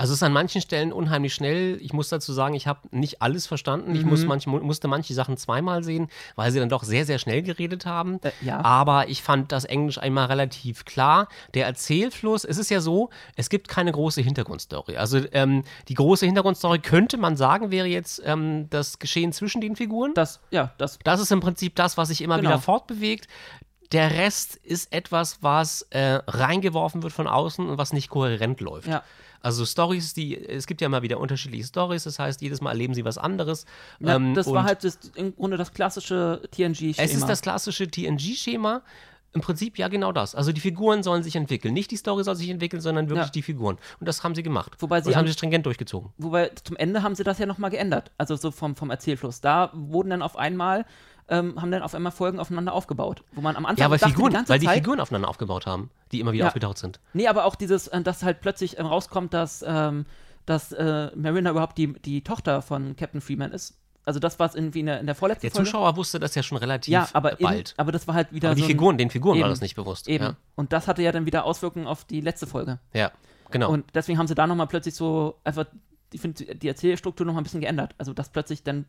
Also 0.00 0.12
es 0.12 0.18
ist 0.18 0.22
an 0.22 0.32
manchen 0.32 0.60
Stellen 0.60 0.92
unheimlich 0.92 1.34
schnell. 1.34 1.76
Ich 1.82 1.92
muss 1.92 2.08
dazu 2.08 2.32
sagen, 2.32 2.54
ich 2.54 2.68
habe 2.68 2.80
nicht 2.92 3.20
alles 3.20 3.48
verstanden. 3.48 3.96
Ich 3.96 4.04
Mhm. 4.04 4.10
muss 4.10 4.24
manch, 4.24 4.46
mu- 4.46 4.60
musste 4.60 4.86
manche 4.86 5.12
Sachen 5.12 5.36
zweimal 5.36 5.82
sehen, 5.82 6.08
weil 6.36 6.52
sie 6.52 6.60
dann 6.60 6.68
doch 6.68 6.84
sehr, 6.84 7.04
sehr 7.04 7.18
schnell 7.18 7.42
geredet 7.42 7.84
haben. 7.84 8.20
Äh, 8.22 8.30
ja. 8.40 8.64
Aber 8.64 9.08
ich 9.08 9.22
fand 9.22 9.50
das 9.50 9.64
Englisch 9.64 9.98
einmal 9.98 10.26
relativ 10.26 10.84
klar. 10.84 11.26
Der 11.54 11.66
Erzählfluss, 11.66 12.44
es 12.44 12.58
ist 12.58 12.70
ja 12.70 12.80
so, 12.80 13.10
es 13.34 13.50
gibt 13.50 13.66
keine 13.66 13.90
große 13.90 14.20
Hintergrundstory. 14.20 14.96
Also 14.96 15.20
ähm, 15.32 15.64
die 15.88 15.94
große 15.94 16.26
Hintergrundstory 16.26 16.78
könnte 16.78 17.16
man 17.16 17.36
sagen, 17.36 17.72
wäre 17.72 17.88
jetzt 17.88 18.22
ähm, 18.24 18.70
das 18.70 19.00
Geschehen 19.00 19.32
zwischen 19.32 19.60
den 19.60 19.74
Figuren. 19.74 20.12
Das, 20.14 20.38
ja, 20.50 20.72
das, 20.78 21.00
Das 21.02 21.20
ist 21.20 21.32
im 21.32 21.40
Prinzip 21.40 21.74
das, 21.74 21.96
was 21.96 22.06
sich 22.08 22.20
immer 22.22 22.36
Genau. 22.36 22.50
wieder 22.50 22.60
fortbewegt. 22.60 23.26
Der 23.92 24.10
Rest 24.12 24.56
ist 24.56 24.92
etwas, 24.92 25.38
was 25.42 25.82
äh, 25.90 26.20
reingeworfen 26.26 27.02
wird 27.02 27.12
von 27.12 27.26
außen 27.26 27.68
und 27.68 27.78
was 27.78 27.92
nicht 27.92 28.10
kohärent 28.10 28.60
läuft. 28.60 28.88
Ja. 28.88 29.02
Also 29.40 29.64
Stories, 29.64 30.14
die, 30.14 30.36
es 30.36 30.66
gibt 30.66 30.80
ja 30.80 30.86
immer 30.86 31.02
wieder 31.02 31.20
unterschiedliche 31.20 31.64
Stories, 31.64 32.02
das 32.04 32.18
heißt, 32.18 32.42
jedes 32.42 32.60
Mal 32.60 32.70
erleben 32.72 32.92
sie 32.94 33.04
was 33.04 33.18
anderes. 33.18 33.66
ja, 34.00 34.16
Ähm, 34.16 34.34
das 34.34 34.50
war 34.50 34.64
halt 34.64 34.82
das, 34.84 34.98
im 35.14 35.34
Grunde 35.34 35.56
das 35.56 35.72
klassische 35.72 36.42
TNG-Schema. 36.50 36.96
Es 37.04 37.14
ist 37.14 37.26
das 37.28 37.40
klassische 37.40 37.88
TNG-Schema. 37.88 38.82
Im 39.34 39.42
Prinzip 39.42 39.78
ja 39.78 39.88
genau 39.88 40.10
das. 40.10 40.34
Also 40.34 40.52
die 40.52 40.60
Figuren 40.60 41.02
sollen 41.02 41.22
sich 41.22 41.36
entwickeln. 41.36 41.74
Nicht 41.74 41.90
die 41.90 41.96
Story 41.96 42.24
soll 42.24 42.34
sich 42.34 42.48
entwickeln, 42.48 42.80
sondern 42.80 43.08
wirklich 43.10 43.26
Ja. 43.26 43.32
die 43.32 43.42
Figuren. 43.42 43.76
Und 44.00 44.06
das 44.08 44.24
haben 44.24 44.34
sie 44.34 44.42
gemacht. 44.42 44.72
Wobei 44.78 45.02
sie 45.02 45.10
das 45.10 45.16
haben 45.16 45.26
sie 45.26 45.34
stringent 45.34 45.66
durchgezogen. 45.66 46.10
Wobei 46.16 46.50
zum 46.64 46.76
Ende 46.76 47.02
haben 47.02 47.14
sie 47.14 47.24
das 47.24 47.38
ja 47.38 47.44
nochmal 47.46 47.70
geändert. 47.70 48.10
Also 48.16 48.36
so 48.36 48.50
vom, 48.50 48.74
vom 48.74 48.90
Erzählfluss. 48.90 49.40
Da 49.42 49.70
wurden 49.74 50.10
dann 50.10 50.22
auf 50.22 50.36
einmal, 50.36 50.86
ähm, 51.28 51.60
haben 51.60 51.70
dann 51.70 51.82
auf 51.82 51.94
einmal 51.94 52.12
Folgen 52.12 52.40
aufeinander 52.40 52.72
aufgebaut. 52.72 53.22
Wo 53.32 53.40
man 53.40 53.56
am 53.56 53.66
Anfang 53.66 53.82
Ja, 53.84 53.90
weil, 53.90 53.98
dachte, 53.98 54.12
Figuren, 54.14 54.32
die 54.44 54.48
weil 54.48 54.58
die 54.58 54.66
Zeit, 54.66 54.76
Figuren 54.78 55.00
aufeinander 55.00 55.28
aufgebaut 55.28 55.66
haben, 55.66 55.90
die 56.12 56.20
immer 56.20 56.32
wieder 56.32 56.44
Ja. 56.44 56.48
aufgetaucht 56.48 56.78
sind. 56.78 57.00
Nee, 57.12 57.26
aber 57.28 57.44
auch 57.44 57.54
dieses, 57.54 57.88
äh, 57.88 58.00
dass 58.02 58.22
halt 58.22 58.40
plötzlich 58.40 58.78
ähm, 58.78 58.86
rauskommt, 58.86 59.34
dass, 59.34 59.64
ähm, 59.66 60.06
dass 60.46 60.72
äh, 60.72 61.10
Marina 61.14 61.50
überhaupt 61.50 61.76
die, 61.78 61.92
die 62.00 62.22
Tochter 62.24 62.62
von 62.62 62.96
Captain 62.96 63.20
Freeman 63.20 63.52
ist. 63.52 63.76
Also 64.04 64.20
das 64.20 64.38
war 64.38 64.46
es 64.48 64.54
irgendwie 64.54 64.80
in 64.80 64.86
der, 64.86 65.00
in 65.00 65.06
der 65.06 65.14
vorletzten 65.14 65.42
Der 65.42 65.50
Folge. 65.50 65.66
Zuschauer 65.66 65.96
wusste 65.96 66.18
das 66.18 66.34
ja 66.34 66.42
schon 66.42 66.56
relativ 66.56 66.90
ja, 66.90 67.06
aber, 67.12 67.38
in, 67.38 67.44
bald. 67.44 67.74
aber 67.76 67.92
das 67.92 68.08
war 68.08 68.14
halt 68.14 68.32
wieder 68.32 68.48
aber 68.48 68.54
die 68.54 68.62
so 68.62 68.68
Figuren, 68.68 68.96
den 68.96 69.10
Figuren 69.10 69.34
war 69.38 69.40
eben, 69.46 69.50
das 69.50 69.60
nicht 69.60 69.74
bewusst. 69.76 70.08
Eben. 70.08 70.24
Ja, 70.24 70.36
Und 70.54 70.72
das 70.72 70.88
hatte 70.88 71.02
ja 71.02 71.12
dann 71.12 71.26
wieder 71.26 71.44
Auswirkungen 71.44 71.86
auf 71.86 72.04
die 72.06 72.22
letzte 72.22 72.46
Folge. 72.46 72.78
ja 72.94 73.12
genau. 73.50 73.70
Und 73.70 73.84
deswegen 73.94 74.18
haben 74.18 74.26
sie 74.26 74.34
da 74.34 74.46
nochmal 74.46 74.66
plötzlich 74.66 74.94
so 74.94 75.38
einfach, 75.44 75.66
ich 76.10 76.22
finde, 76.22 76.54
die 76.54 76.68
Erzählstruktur 76.68 77.26
nochmal 77.26 77.42
ein 77.42 77.44
bisschen 77.44 77.60
geändert. 77.60 77.94
Also 77.98 78.14
dass 78.14 78.30
plötzlich 78.30 78.62
dann 78.62 78.86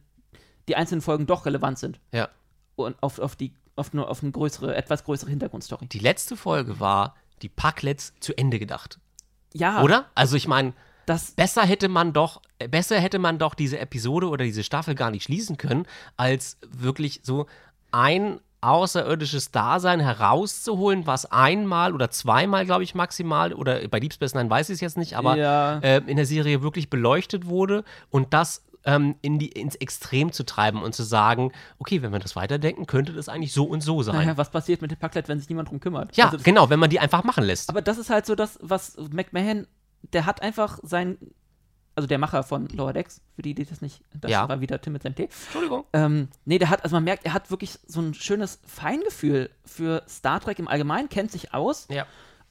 die 0.70 0.76
einzelnen 0.78 1.02
Folgen 1.02 1.26
doch 1.28 1.46
relevant 1.46 1.78
sind. 1.80 2.00
ja. 2.14 2.30
Und 2.76 2.96
auf, 3.04 3.20
auf 3.20 3.36
die, 3.36 3.52
auf 3.76 3.92
nur 3.92 4.10
auf 4.10 4.24
eine 4.24 4.32
größere, 4.32 4.74
etwas 4.74 5.04
größere 5.04 5.30
Hintergrundstory. 5.30 5.88
Die 5.88 6.00
letzte 6.00 6.38
Folge 6.38 6.80
war 6.80 7.14
die 7.42 7.50
Packlets 7.50 8.14
zu 8.22 8.38
Ende 8.38 8.58
gedacht. 8.58 9.00
Ja, 9.54 9.82
Oder? 9.82 10.06
Also 10.16 10.38
ich 10.38 10.48
meine, 10.48 10.72
das, 11.06 11.32
besser 11.32 11.64
hätte 11.64 11.90
man 11.90 12.14
doch, 12.14 12.42
äh, 12.58 12.70
besser 12.70 12.98
hätte 13.02 13.20
man 13.20 13.38
doch 13.38 13.54
diese 13.54 13.80
Episode 13.80 14.30
oder 14.30 14.46
diese 14.46 14.64
Staffel 14.64 14.96
gar 14.96 15.12
nicht 15.12 15.24
schließen 15.24 15.58
können, 15.58 15.86
als 16.16 16.58
wirklich 16.70 17.20
so 17.24 17.48
ein 17.92 18.40
außerirdisches 18.62 19.52
Dasein 19.52 20.00
herauszuholen, 20.00 21.06
was 21.08 21.26
einmal 21.26 21.94
oder 21.94 22.12
zweimal, 22.12 22.66
glaube 22.66 22.84
ich, 22.84 22.96
maximal, 22.96 23.54
oder 23.54 23.88
bei 23.88 24.00
Deep 24.00 24.14
Space 24.14 24.36
Nine 24.36 24.50
weiß 24.50 24.70
ich 24.70 24.76
es 24.76 24.82
jetzt 24.82 24.98
nicht, 24.98 25.16
aber 25.18 25.36
Ja. 25.36 25.80
äh, 25.80 26.02
in 26.06 26.16
der 26.16 26.26
Serie 26.26 26.62
wirklich 26.62 26.90
beleuchtet 26.90 27.46
wurde 27.48 27.84
und 28.10 28.34
das 28.34 28.64
ähm, 28.96 29.16
in 29.22 29.40
die, 29.40 29.50
ins 29.50 29.76
Extrem 29.76 30.32
zu 30.32 30.44
treiben 30.46 30.82
und 30.82 30.94
zu 30.96 31.04
sagen, 31.04 31.52
okay, 31.78 32.02
wenn 32.02 32.12
wir 32.12 32.20
das 32.20 32.36
weiterdenken, 32.36 32.86
könnte 32.88 33.14
das 33.14 33.30
eigentlich 33.30 33.54
so 33.54 33.66
und 33.66 33.82
so 33.82 34.02
sein. 34.04 34.16
naja, 34.16 34.38
was 34.38 34.50
passiert 34.52 34.82
mit 34.82 34.92
dem 34.92 34.98
Packlet, 34.98 35.28
wenn 35.28 35.40
sich 35.40 35.50
niemand 35.50 35.70
drum 35.70 35.80
kümmert? 35.80 36.16
Ja, 36.18 36.26
Also 36.30 36.40
genau, 36.44 36.70
wenn 36.70 36.80
man 36.80 36.90
die 36.90 37.00
einfach 37.00 37.24
machen 37.24 37.44
lässt. 37.44 37.70
Aber 37.70 37.82
das 37.82 37.98
ist 37.98 38.10
halt 38.10 38.26
so 38.26 38.36
das, 38.36 38.58
was 38.62 38.98
McMahon, 39.12 39.68
der 40.14 40.26
hat 40.26 40.42
einfach 40.42 40.80
sein, 40.84 41.18
also 41.96 42.08
der 42.08 42.18
Macher 42.18 42.44
von 42.44 42.68
Lower 42.70 42.94
Decks, 42.94 43.22
für 43.36 43.42
die, 43.42 43.54
die 43.54 43.66
das 43.66 43.82
nicht, 43.82 44.02
das 44.14 44.32
Ja. 44.32 44.48
war 44.48 44.62
wieder 44.62 44.80
Tim 44.82 44.94
mit 44.94 45.04
seinem 45.04 45.16
T. 45.16 45.24
Entschuldigung. 45.26 45.84
Ähm, 45.94 46.30
nee, 46.46 46.58
der 46.58 46.70
hat, 46.70 46.84
also 46.84 46.96
man 46.96 47.04
merkt, 47.04 47.26
er 47.26 47.34
hat 47.34 47.52
wirklich 47.52 47.78
so 47.88 48.00
ein 48.02 48.14
schönes 48.14 48.60
Feingefühl 48.66 49.50
für 49.66 50.04
Star 50.08 50.40
Trek 50.40 50.60
im 50.60 50.68
Allgemeinen, 50.68 51.10
kennt 51.10 51.32
sich 51.32 51.54
aus 51.54 51.88
Ja. 51.92 52.06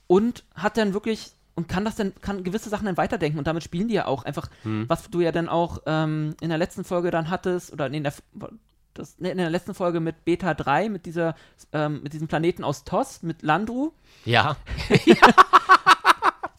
und 0.06 0.44
hat 0.54 0.76
dann 0.76 0.92
wirklich 0.94 1.32
und 1.58 1.68
kann 1.68 1.84
das 1.84 1.96
dann, 1.96 2.12
kann 2.22 2.44
gewisse 2.44 2.68
Sachen 2.68 2.86
dann 2.86 2.96
weiterdenken 2.96 3.36
und 3.38 3.46
damit 3.48 3.64
spielen 3.64 3.88
die 3.88 3.94
ja 3.94 4.06
auch 4.06 4.22
einfach, 4.24 4.48
was 4.62 5.10
du 5.10 5.20
ja 5.20 5.32
dann 5.32 5.48
auch 5.48 5.82
ähm, 5.86 6.34
in 6.40 6.48
der 6.50 6.56
letzten 6.58 6.84
Folge 6.84 7.10
dann 7.10 7.30
hattest, 7.30 7.72
oder 7.72 7.88
in 7.88 8.04
der, 8.04 8.14
das, 8.94 9.16
in 9.18 9.36
der 9.36 9.50
letzten 9.50 9.74
Folge 9.74 9.98
mit 9.98 10.24
Beta 10.24 10.54
3, 10.54 10.88
mit 10.88 11.04
dieser, 11.04 11.34
ähm, 11.72 12.00
mit 12.04 12.12
diesem 12.12 12.28
Planeten 12.28 12.62
aus 12.62 12.84
TOS, 12.84 13.22
mit 13.24 13.42
Landru, 13.42 13.92
Ja. 14.24 14.56
Sehr 14.88 15.16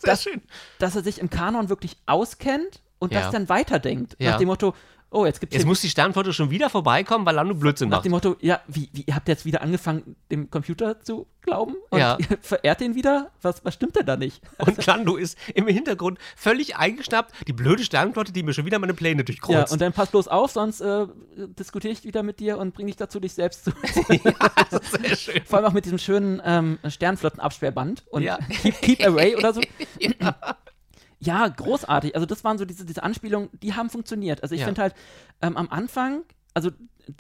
Das- 0.02 0.24
schön. 0.24 0.42
dass 0.80 0.96
er 0.96 1.04
sich 1.04 1.20
im 1.20 1.30
Kanon 1.30 1.70
wirklich 1.70 1.98
auskennt 2.06 2.82
und 3.00 3.14
Ja. 3.14 3.22
das 3.22 3.32
dann 3.32 3.50
weiterdenkt. 3.50 4.16
Ja. 4.20 4.32
Nach 4.32 4.38
dem 4.38 4.48
Motto, 4.48 4.74
oh, 5.12 5.26
jetzt 5.26 5.40
gibt 5.40 5.54
es 5.54 5.58
Jetzt 5.60 5.68
muss 5.68 5.82
die 5.82 5.90
Sternflotte 5.90 6.34
schon 6.34 6.50
wieder 6.52 6.70
vorbeikommen, 6.70 7.26
weil 7.26 7.36
Lando 7.36 7.56
Blödsinn 7.56 7.90
nach 7.90 7.98
macht. 7.98 8.06
dem 8.06 8.12
Motto, 8.12 8.36
ja, 8.42 8.62
wie, 8.68 8.90
wie, 8.94 9.04
ihr 9.08 9.16
habt 9.16 9.28
jetzt 9.28 9.46
wieder 9.46 9.62
angefangen, 9.62 10.16
dem 10.32 10.50
Computer 10.50 11.02
zu 11.02 11.28
glauben? 11.42 11.76
Und 11.90 12.00
Ja. 12.00 12.18
verehrt 12.42 12.82
ihn 12.82 12.96
wieder? 12.96 13.32
Was, 13.42 13.64
was 13.66 13.74
stimmt 13.74 13.96
denn 13.96 14.06
da 14.06 14.18
nicht? 14.18 14.42
Und 14.58 14.86
Lando 14.86 15.16
ist 15.16 15.38
im 15.56 15.68
Hintergrund 15.68 16.20
völlig 16.36 16.76
eingeschnappt. 16.78 17.34
Die 17.48 17.54
blöde 17.54 17.84
Sternflotte, 17.84 18.32
die 18.32 18.44
mir 18.44 18.54
schon 18.54 18.66
wieder 18.66 18.78
meine 18.80 18.94
Pläne 18.94 19.22
Ja, 19.22 19.26
durchkreuzt. 19.26 19.74
und 19.74 19.82
dann 19.82 19.94
pass 19.94 20.10
bloß 20.12 20.28
auf, 20.28 20.52
sonst 20.52 20.82
äh, 20.82 21.08
diskutiere 21.38 21.94
ich 21.94 22.04
wieder 22.04 22.24
mit 22.24 22.40
dir 22.40 22.58
und 22.58 22.74
bringe 22.74 22.88
dich 22.88 22.98
dazu, 22.98 23.20
dich 23.20 23.34
selbst 23.34 23.66
zu. 23.66 23.72
Sehr 25.02 25.16
schön. 25.16 25.42
Vor 25.46 25.58
allem 25.60 25.66
auch 25.68 25.74
mit 25.74 25.86
diesem 25.86 25.98
schönen 25.98 26.42
ähm, 26.46 26.78
Sternflottenabsperrband 26.88 28.04
und 28.12 28.24
Ja. 28.24 28.38
keep, 28.62 28.80
keep 28.82 29.06
Away 29.06 29.36
oder 29.36 29.54
so. 29.54 29.62
Ja, 30.00 30.36
großartig. 31.22 32.16
Also 32.16 32.26
das 32.26 32.44
waren 32.44 32.58
so 32.58 32.66
diese, 32.66 32.86
diese 32.86 33.04
Anspielungen, 33.04 33.50
die 33.62 33.74
haben 33.74 33.90
funktioniert. 33.90 34.42
Also 34.44 34.56
ich 34.56 34.62
Ja. 34.62 34.68
finde 34.68 34.82
halt 34.82 34.96
ähm, 35.42 35.58
am 35.58 35.70
Anfang, 35.70 36.24
also 36.54 36.70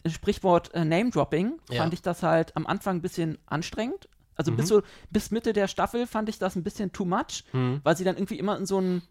äh, 0.03 0.09
Sprichwort 0.09 0.73
äh, 0.73 0.85
Name-Dropping, 0.85 1.59
Ja. 1.69 1.81
fand 1.81 1.93
ich 1.93 2.01
das 2.01 2.23
halt 2.23 2.55
am 2.55 2.65
Anfang 2.65 2.97
ein 2.97 3.01
bisschen 3.01 3.37
anstrengend. 3.45 4.07
Also 4.35 4.51
Mhm. 4.51 4.57
bis, 4.57 4.67
so, 4.69 4.81
bis 5.09 5.31
Mitte 5.31 5.51
der 5.53 5.67
Staffel 5.67 6.07
fand 6.07 6.29
ich 6.29 6.39
das 6.39 6.55
ein 6.55 6.63
bisschen 6.63 6.91
too 6.93 7.03
much, 7.05 7.43
Mhm. 7.51 7.81
weil 7.83 7.97
sie 7.97 8.03
dann 8.05 8.15
irgendwie 8.15 8.39
immer 8.39 8.57
in 8.57 8.65
so 8.65 8.77
einen 8.77 9.01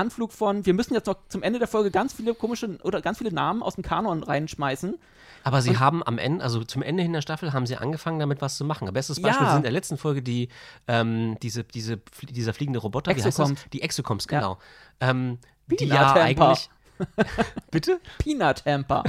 Anflug 0.00 0.32
von, 0.32 0.64
wir 0.64 0.72
müssen 0.74 0.94
jetzt 0.94 1.06
noch 1.06 1.16
zum 1.28 1.42
Ende 1.42 1.58
der 1.58 1.68
Folge 1.68 1.90
ganz 1.90 2.14
viele 2.14 2.34
komische 2.34 2.78
oder 2.82 3.02
ganz 3.02 3.18
viele 3.18 3.32
Namen 3.32 3.62
aus 3.62 3.74
dem 3.74 3.84
Kanon 3.84 4.22
reinschmeißen. 4.22 4.98
Aber 5.44 5.62
sie 5.62 5.78
haben 5.78 6.02
am 6.02 6.18
Ende, 6.18 6.42
also 6.44 6.64
zum 6.64 6.82
Ende 6.82 7.02
hin 7.02 7.12
der 7.12 7.22
Staffel, 7.22 7.52
haben 7.52 7.66
sie 7.66 7.76
angefangen, 7.76 8.18
damit 8.18 8.40
was 8.42 8.56
zu 8.56 8.64
machen. 8.64 8.88
Ein 8.88 8.94
bestes 8.94 9.20
Beispiel 9.22 9.44
Ja. 9.46 9.50
sind 9.52 9.58
in 9.58 9.62
der 9.64 9.72
letzten 9.72 9.96
Folge 9.98 10.22
die, 10.22 10.48
ähm, 10.88 11.36
diese, 11.42 11.64
diese, 11.64 11.98
dieser 12.22 12.52
fliegende 12.54 12.78
Roboter, 12.80 13.14
wie 13.16 13.22
heißt 13.22 13.38
das? 13.38 13.52
Die 13.72 13.82
Exocoms, 13.82 14.26
Ja. 14.30 14.38
genau. 14.40 14.58
Ähm, 15.00 15.38
die 15.66 15.86
ja 15.86 16.12
eigentlich. 16.14 16.68
Bitte? 17.70 18.00
Peanut 18.18 18.64
Hamper. 18.66 19.04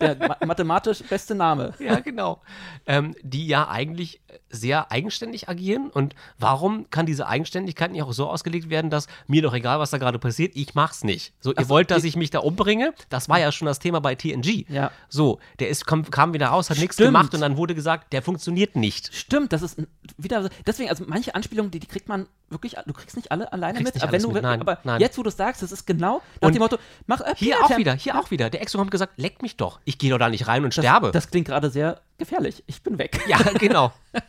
der 0.00 0.16
ma 0.16 0.36
mathematisch 0.44 1.02
beste 1.04 1.34
Name. 1.34 1.74
Ja, 1.78 2.00
genau. 2.00 2.42
Ähm, 2.86 3.14
die 3.22 3.46
ja 3.46 3.68
eigentlich 3.68 4.20
sehr 4.56 4.90
eigenständig 4.90 5.48
agieren. 5.48 5.90
Und 5.90 6.14
warum 6.38 6.90
kann 6.90 7.06
diese 7.06 7.26
Eigenständigkeit 7.26 7.92
nicht 7.92 8.02
auch 8.02 8.12
so 8.12 8.28
ausgelegt 8.28 8.70
werden, 8.70 8.90
dass 8.90 9.06
mir 9.26 9.42
doch 9.42 9.54
egal, 9.54 9.78
was 9.78 9.90
da 9.90 9.98
gerade 9.98 10.18
passiert, 10.18 10.56
ich 10.56 10.74
mach's 10.74 11.04
nicht. 11.04 11.32
So, 11.40 11.50
ihr 11.50 11.56
Ach 11.58 11.62
so, 11.64 11.68
wollt, 11.68 11.90
dass 11.90 12.04
ich 12.04 12.16
mich 12.16 12.30
da 12.30 12.40
umbringe? 12.40 12.94
Das 13.08 13.28
war 13.28 13.38
ja 13.38 13.52
schon 13.52 13.66
das 13.66 13.78
Thema 13.78 14.00
bei 14.00 14.14
TNG. 14.14 14.66
Ja. 14.68 14.90
So, 15.08 15.38
der 15.58 15.68
ist, 15.68 15.86
kam, 15.86 16.10
kam 16.10 16.34
wieder 16.34 16.48
raus, 16.48 16.70
hat 16.70 16.78
nichts 16.78 16.96
gemacht 16.96 17.34
und 17.34 17.40
dann 17.40 17.56
wurde 17.56 17.74
gesagt, 17.74 18.12
der 18.12 18.22
funktioniert 18.22 18.76
nicht. 18.76 19.14
Stimmt, 19.14 19.52
das 19.52 19.62
ist 19.62 19.82
wieder 20.16 20.42
so. 20.42 20.48
Deswegen, 20.66 20.88
also 20.88 21.04
manche 21.06 21.34
Anspielungen, 21.34 21.70
die, 21.70 21.80
die 21.80 21.86
kriegt 21.86 22.08
man 22.08 22.26
wirklich, 22.48 22.76
du 22.86 22.92
kriegst 22.92 23.16
nicht 23.16 23.32
alle 23.32 23.52
alleine 23.52 23.80
mit. 23.80 24.02
aber 24.02 24.12
wenn 24.12 24.22
du, 24.22 24.30
mit, 24.30 24.42
nein, 24.42 24.60
aber 24.60 24.78
nein. 24.84 25.00
jetzt, 25.00 25.18
wo 25.18 25.22
du 25.22 25.28
es 25.28 25.36
sagst, 25.36 25.62
das 25.62 25.72
ist 25.72 25.86
genau 25.86 26.22
nach 26.40 26.48
Und 26.48 26.54
dem 26.54 26.60
Motto, 26.60 26.78
mach 27.06 27.20
äh, 27.20 27.34
Hier 27.36 27.56
auch 27.62 27.76
wieder, 27.76 27.94
hier 27.94 28.18
auch 28.18 28.30
wieder. 28.30 28.50
Der 28.50 28.62
Exo 28.62 28.78
hat 28.78 28.90
gesagt, 28.90 29.14
leck 29.16 29.42
mich 29.42 29.56
doch. 29.56 29.80
Ich 29.84 29.98
gehe 29.98 30.10
doch 30.10 30.18
da 30.18 30.28
nicht 30.28 30.46
rein 30.46 30.64
und 30.64 30.72
sterbe. 30.72 31.10
Das 31.12 31.30
klingt 31.30 31.46
gerade 31.46 31.70
sehr 31.70 32.00
gefährlich. 32.18 32.62
Ich 32.66 32.82
bin 32.82 32.98
weg. 32.98 33.20
ja, 33.26 33.38
genau. 33.58 33.92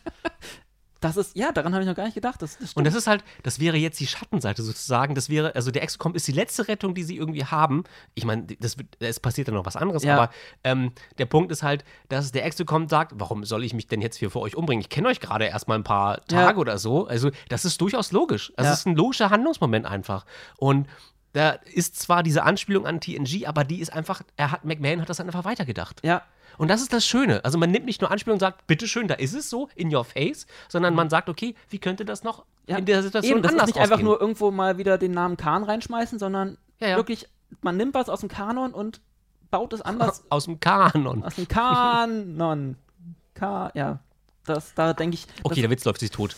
Das 1.00 1.16
ist, 1.16 1.38
ja, 1.38 1.52
daran 1.52 1.74
habe 1.74 1.84
ich 1.84 1.88
noch 1.88 1.96
gar 1.96 2.06
nicht 2.06 2.16
gedacht. 2.16 2.42
Das, 2.42 2.58
das 2.58 2.74
Und 2.74 2.84
das 2.88 2.96
ist 2.96 3.06
halt, 3.06 3.24
das 3.44 3.60
wäre 3.60 3.78
jetzt 3.78 4.00
die 4.00 4.08
Schattenseite 4.08 4.64
sozusagen. 4.64 5.14
Das 5.14 5.30
wäre, 5.30 5.54
also 5.54 5.70
der 5.70 5.84
Excom 5.84 6.16
ist 6.16 6.28
die 6.28 6.32
letzte 6.32 6.68
Rettung, 6.68 6.96
die 6.96 7.04
sie 7.04 7.16
irgendwie 7.16 7.46
haben. 7.46 7.84
Ich 8.16 8.26
meine, 8.26 8.48
das 8.60 8.76
es 8.98 9.20
passiert 9.20 9.48
dann 9.48 9.54
noch 9.54 9.66
was 9.68 9.76
anderes, 9.76 10.02
Ja. 10.04 10.16
aber 10.16 10.32
ähm, 10.64 10.92
der 11.20 11.28
Punkt 11.28 11.52
ist 11.52 11.62
halt, 11.62 11.86
dass 12.10 12.32
der 12.32 12.46
Excom 12.46 12.90
sagt, 12.90 13.12
warum 13.16 13.46
soll 13.46 13.64
ich 13.64 13.76
mich 13.76 13.86
denn 13.86 14.02
jetzt 14.02 14.18
hier 14.18 14.32
für 14.32 14.40
euch 14.40 14.56
umbringen? 14.56 14.82
Ich 14.82 14.90
kenne 14.90 15.08
euch 15.10 15.20
gerade 15.20 15.46
erst 15.46 15.68
mal 15.68 15.76
ein 15.76 15.84
paar 15.84 16.16
Ja. 16.32 16.46
Tage 16.46 16.60
oder 16.60 16.80
so. 16.80 17.06
Also, 17.06 17.30
das 17.48 17.64
ist 17.64 17.80
durchaus 17.80 18.12
logisch. 18.12 18.52
Also, 18.58 18.68
Ja. 18.70 18.74
es 18.74 18.80
ist 18.80 18.88
ein 18.88 18.96
logischer 18.96 19.30
Handlungsmoment 19.30 19.86
einfach. 19.86 20.26
Und 20.58 20.88
da 21.34 21.52
ist 21.52 22.00
zwar 22.00 22.24
diese 22.24 22.42
Anspielung 22.42 22.88
an 22.88 23.00
TNG, 23.02 23.46
aber 23.46 23.64
die 23.66 23.82
ist 23.82 23.94
einfach, 23.94 24.24
er 24.36 24.52
hat, 24.52 24.66
McMahon 24.66 25.00
hat 25.02 25.10
das 25.10 25.18
dann 25.18 25.28
einfach 25.28 25.46
weitergedacht. 25.46 26.00
ja, 26.04 26.24
Und 26.58 26.70
das 26.70 26.82
ist 26.82 26.94
das 26.94 27.06
Schöne. 27.06 27.44
Also 27.46 27.58
man 27.58 27.72
nimmt 27.72 27.86
nicht 27.86 28.02
nur 28.02 28.12
Anspielung 28.12 28.36
und 28.36 28.40
sagt, 28.40 28.68
bitteschön, 28.68 29.08
da 29.08 29.16
ist 29.16 29.34
es 29.34 29.50
so, 29.50 29.70
in 29.76 29.94
your 29.94 30.04
face, 30.04 30.48
sondern 30.68 30.96
man 30.96 31.10
sagt, 31.10 31.30
okay, 31.30 31.56
wie 31.70 31.80
könnte 31.80 32.06
das 32.06 32.24
noch 32.24 32.46
ja. 32.68 32.78
in 32.78 32.86
der 32.86 33.04
Situation 33.04 33.34
Eben, 33.34 33.42
das 33.42 33.52
ist 33.52 33.60
anders 33.60 33.76
nicht 33.76 33.82
einfach 33.82 34.02
nur 34.02 34.20
irgendwo 34.20 34.52
mal 34.52 34.78
wieder 34.78 34.98
den 34.98 35.12
Namen 35.12 35.38
Khan 35.38 35.64
reinschmeißen, 35.64 36.20
sondern 36.20 36.58
Ja, 36.80 36.90
ja. 36.90 36.96
wirklich, 36.98 37.28
man 37.62 37.78
nimmt 37.78 37.94
was 37.94 38.10
aus 38.10 38.22
dem 38.22 38.30
Kanon 38.30 38.74
und 38.74 39.02
baut 39.52 39.74
es 39.74 39.82
anders 39.82 40.24
aus 40.30 40.46
dem 40.46 40.60
Kanon. 40.60 41.24
aus 41.24 41.36
dem 41.36 41.48
Kanon. 41.48 42.76
Ka 43.34 43.72
ja, 43.76 44.00
das, 44.46 44.74
da 44.74 44.94
denke 44.94 45.16
ich, 45.16 45.28
Okay, 45.44 45.62
der 45.62 45.70
Witz 45.70 45.86
läuft 45.86 46.00
sich 46.00 46.10
tot. 46.10 46.36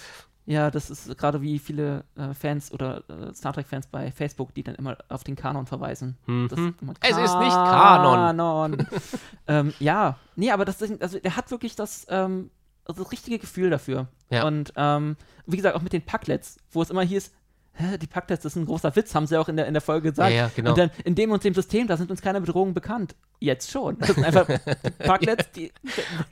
Ja, 0.49 0.71
das 0.71 0.89
ist 0.89 1.15
gerade 1.15 1.43
wie 1.43 1.59
viele 1.59 2.05
äh, 2.15 2.33
Fans 2.33 2.71
oder 2.71 3.03
äh, 3.07 3.35
Star 3.35 3.53
Trek-Fans 3.53 3.85
bei 3.85 4.11
Facebook, 4.11 4.51
die 4.55 4.63
dann 4.63 4.73
immer 4.73 4.97
auf 5.07 5.23
den 5.23 5.35
Kanon 5.35 5.67
verweisen. 5.67 6.17
Das 6.25 6.57
Mhm. 6.57 6.75
immer 6.81 6.93
Es 7.01 7.11
ist 7.11 7.37
nicht 7.37 7.53
Kanon. 7.53 8.15
Kanon. 8.15 8.87
ähm, 9.47 9.73
ja, 9.77 10.17
nee, 10.35 10.49
aber 10.49 10.65
das 10.65 10.81
also 10.81 11.19
der 11.19 11.35
hat 11.35 11.51
wirklich 11.51 11.75
das, 11.75 12.07
ähm, 12.09 12.49
also 12.83 13.03
das 13.03 13.11
richtige 13.11 13.37
Gefühl 13.37 13.69
dafür. 13.69 14.07
Ja. 14.31 14.47
Und 14.47 14.73
ähm, 14.75 15.17
wie 15.45 15.57
gesagt, 15.57 15.75
auch 15.75 15.83
mit 15.83 15.93
den 15.93 16.03
Packlets, 16.03 16.57
wo 16.71 16.81
es 16.81 16.89
immer 16.89 17.03
hieß, 17.03 17.31
die 17.79 18.07
Packlets, 18.07 18.43
das 18.43 18.53
ist 18.53 18.55
ein 18.57 18.65
großer 18.65 18.95
Witz, 18.95 19.15
haben 19.15 19.25
sie 19.25 19.37
auch 19.37 19.47
in 19.47 19.55
der, 19.55 19.65
in 19.67 19.73
der 19.73 19.81
Folge 19.81 20.09
gesagt. 20.11 20.31
Ja, 20.31 20.35
ja, 20.43 20.51
genau. 20.55 20.71
Und 20.71 20.77
dann 20.77 20.91
in 21.05 21.15
dem 21.15 21.31
und 21.31 21.43
dem 21.43 21.53
System, 21.53 21.87
da 21.87 21.95
sind 21.97 22.11
uns 22.11 22.21
keine 22.21 22.41
Bedrohungen 22.41 22.73
bekannt. 22.73 23.15
Jetzt 23.39 23.71
schon. 23.71 23.97
Das 23.99 24.09
sind 24.09 24.25
einfach 24.25 24.47
die 24.47 24.89
Packlets, 25.03 25.51
die, 25.55 25.71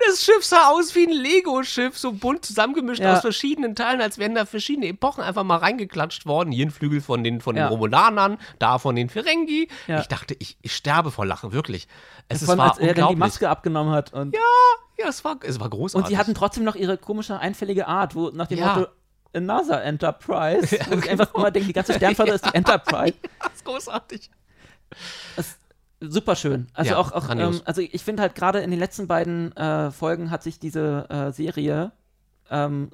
Das 0.05 0.23
Schiff 0.23 0.43
sah 0.43 0.67
aus 0.71 0.93
wie 0.95 1.07
ein 1.07 1.13
Lego-Schiff, 1.13 1.97
so 1.97 2.11
bunt 2.11 2.43
zusammengemischt 2.43 3.01
Ja. 3.01 3.13
aus 3.13 3.21
verschiedenen 3.21 3.75
Teilen, 3.75 4.01
als 4.01 4.17
wären 4.17 4.35
da 4.35 4.45
verschiedene 4.45 4.87
Epochen 4.87 5.23
einfach 5.23 5.43
mal 5.43 5.57
reingeklatscht 5.57 6.25
worden. 6.25 6.51
Hier 6.51 6.65
ein 6.65 6.71
Flügel 6.71 6.99
von 6.99 7.23
den, 7.23 7.39
von 7.39 7.55
den 7.55 7.61
Ja. 7.63 7.69
Romulanern, 7.69 8.37
da 8.59 8.77
von 8.77 8.95
den 8.97 9.07
Ferengi. 9.09 9.69
Ja. 9.87 10.01
Ich 10.01 10.07
dachte, 10.07 10.35
ich, 10.39 10.57
ich 10.61 10.75
sterbe 10.75 11.11
vor 11.11 11.25
Lachen, 11.25 11.53
wirklich. 11.53 11.87
Es 12.27 12.43
vor 12.43 12.51
allem, 12.51 12.59
war 12.59 12.69
als 12.71 12.79
er 12.79 12.93
dann 12.93 13.09
die. 13.09 13.15
Maske 13.15 13.49
abgenommen 13.49 13.93
hat. 13.93 14.11
Und 14.11 14.35
ja, 14.35 15.07
es 15.07 15.23
war, 15.23 15.37
es 15.43 15.59
war 15.61 15.69
großartig. 15.69 16.05
Und 16.05 16.11
die 16.11 16.17
hatten 16.17 16.33
trotzdem 16.33 16.65
noch 16.65 16.75
ihre 16.75 16.97
komische, 16.97 17.39
einfällige 17.39 17.87
Art, 17.87 18.15
wo 18.15 18.31
nach 18.31 18.47
dem 18.47 18.59
Ja. 18.59 18.75
Motto 18.75 18.91
Another 19.33 19.83
Enterprise, 19.83 20.75
Ja, 20.77 20.85
wo 20.89 20.95
ich 20.99 21.09
einfach 21.09 21.27
genau. 21.27 21.39
immer 21.39 21.51
denke, 21.51 21.67
die 21.67 21.73
ganze 21.73 21.93
Sternflotte 21.93 22.31
ist 22.33 22.45
die 22.45 22.53
Enterprise. 22.55 23.13
das 23.41 23.53
ist 23.55 23.65
großartig. 23.65 24.29
Super 25.99 26.35
schön. 26.35 26.67
Also 26.73 26.91
Ja, 26.91 26.97
auch, 26.97 27.11
auch 27.11 27.29
ähm, 27.31 27.59
also 27.65 27.81
ich 27.81 28.03
finde 28.03 28.21
halt 28.21 28.35
gerade 28.35 28.59
in 28.59 28.69
den 28.69 28.79
letzten 28.79 29.07
beiden 29.07 29.55
äh, 29.57 29.89
Folgen 29.91 30.29
hat 30.29 30.43
sich 30.43 30.59
diese 30.59 31.09
äh, 31.09 31.31
Serie 31.31 31.91
ähm, 32.51 32.91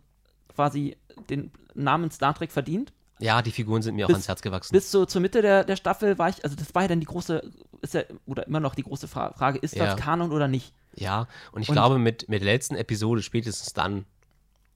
quasi 0.55 0.95
den 1.29 1.51
Namen 1.73 2.11
Star 2.11 2.33
Trek 2.33 2.51
verdient. 2.51 2.93
Ja, 3.19 3.41
die 3.41 3.51
Figuren 3.51 3.81
sind 3.81 3.95
mir 3.95 4.05
auch 4.05 4.07
Bis- 4.07 4.15
ans 4.15 4.27
Herz 4.29 4.41
gewachsen. 4.41 4.73
Bis 4.73 4.89
so 4.89 5.05
zur 5.05 5.21
Mitte 5.21 5.41
der, 5.41 5.65
der 5.65 5.75
Staffel 5.75 6.17
war 6.17 6.29
ich, 6.29 6.43
also 6.45 6.55
das 6.55 6.73
war 6.73 6.83
ja 6.83 6.87
dann 6.87 6.99
die 7.01 7.05
große, 7.05 7.41
ist 7.81 7.93
ja, 7.93 8.03
oder 8.25 8.47
immer 8.47 8.59
noch 8.61 8.73
die 8.73 8.83
große 8.83 9.07
Fra 9.09 9.33
Frage, 9.33 9.59
ist 9.59 9.75
Ja. 9.75 9.85
das 9.85 9.97
Kanon 9.97 10.31
oder 10.31 10.47
nicht? 10.47 10.73
Ja, 10.95 11.27
und 11.51 11.61
ich 11.61 11.69
Und- 11.69 11.73
glaube, 11.75 11.99
mit, 11.99 12.29
mit 12.29 12.41
der 12.41 12.51
letzten 12.53 12.75
Episode, 12.75 13.21
spätestens 13.21 13.73
dann, 13.73 14.05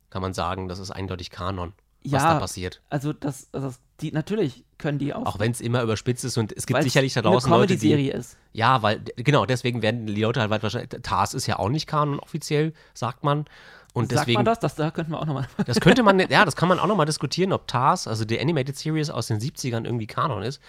kann 0.09 0.21
man 0.21 0.33
sagen, 0.33 0.67
das 0.67 0.79
ist 0.79 0.91
eindeutig 0.91 1.29
Kanon, 1.29 1.73
was 2.03 2.23
da 2.23 2.33
Ja, 2.33 2.39
passiert. 2.39 2.81
also 2.89 3.13
das, 3.13 3.49
also 3.51 3.67
das 3.67 3.79
die, 3.99 4.11
natürlich 4.11 4.63
können 4.77 4.99
die 4.99 5.13
auch, 5.13 5.25
Auch 5.25 5.39
wenn 5.39 5.51
es 5.51 5.59
immer 5.59 5.81
überspitzt 5.81 6.23
ist 6.23 6.37
und 6.37 6.51
es 6.55 6.67
gibt 6.67 6.83
sicherlich 6.83 7.13
da 7.15 7.21
eine 7.21 7.29
draußen 7.31 7.49
Leute, 7.49 7.75
die. 7.77 7.89
Comedy-Serie 7.89 8.13
ist. 8.13 8.37
Ja, 8.53 8.83
weil, 8.83 9.01
genau, 9.15 9.45
deswegen 9.47 9.81
werden 9.81 10.05
die 10.05 10.21
Leute 10.21 10.39
halt 10.39 10.51
wahrscheinlich. 10.51 10.89
TARS 11.01 11.33
ist 11.33 11.47
ja 11.47 11.57
auch 11.57 11.69
nicht 11.69 11.87
Kanon 11.87 12.19
offiziell, 12.19 12.73
sagt 12.93 13.23
man. 13.23 13.45
Und 13.93 14.11
Sagt 14.11 14.21
deswegen. 14.21 14.37
man 14.37 14.45
das? 14.45 14.59
das? 14.59 14.75
Da 14.75 14.91
könnten 14.91 15.13
wir 15.13 15.19
auch 15.19 15.25
nochmal. 15.25 15.47
Das 15.65 15.79
könnte 15.79 16.03
man, 16.03 16.19
ja, 16.19 16.45
das 16.45 16.55
kann 16.55 16.69
man 16.69 16.77
auch 16.79 16.85
nochmal 16.85 17.07
diskutieren, 17.07 17.51
ob 17.51 17.67
TARS, 17.67 18.07
also 18.07 18.23
die 18.25 18.39
Animated 18.39 18.77
Series 18.77 19.09
aus 19.09 19.25
den 19.25 19.39
70ern, 19.39 19.85
irgendwie 19.85 20.05
Kanon 20.05 20.43
ist. 20.43 20.61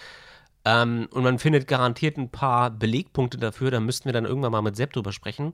Ähm, 0.65 1.07
und 1.11 1.21
man 1.23 1.37
findet 1.37 1.67
garantiert 1.67 2.17
ein 2.17 2.29
paar 2.29 2.71
Belegpunkte 2.71 3.37
dafür, 3.37 3.69
da 3.69 3.79
müssten 3.79 4.05
wir 4.05 4.13
dann 4.13 4.25
irgendwann 4.25 4.51
mal 4.51 4.63
mit 4.63 4.75
Sepp 4.75 4.93
drüber 4.93 5.11
sprechen. 5.11 5.53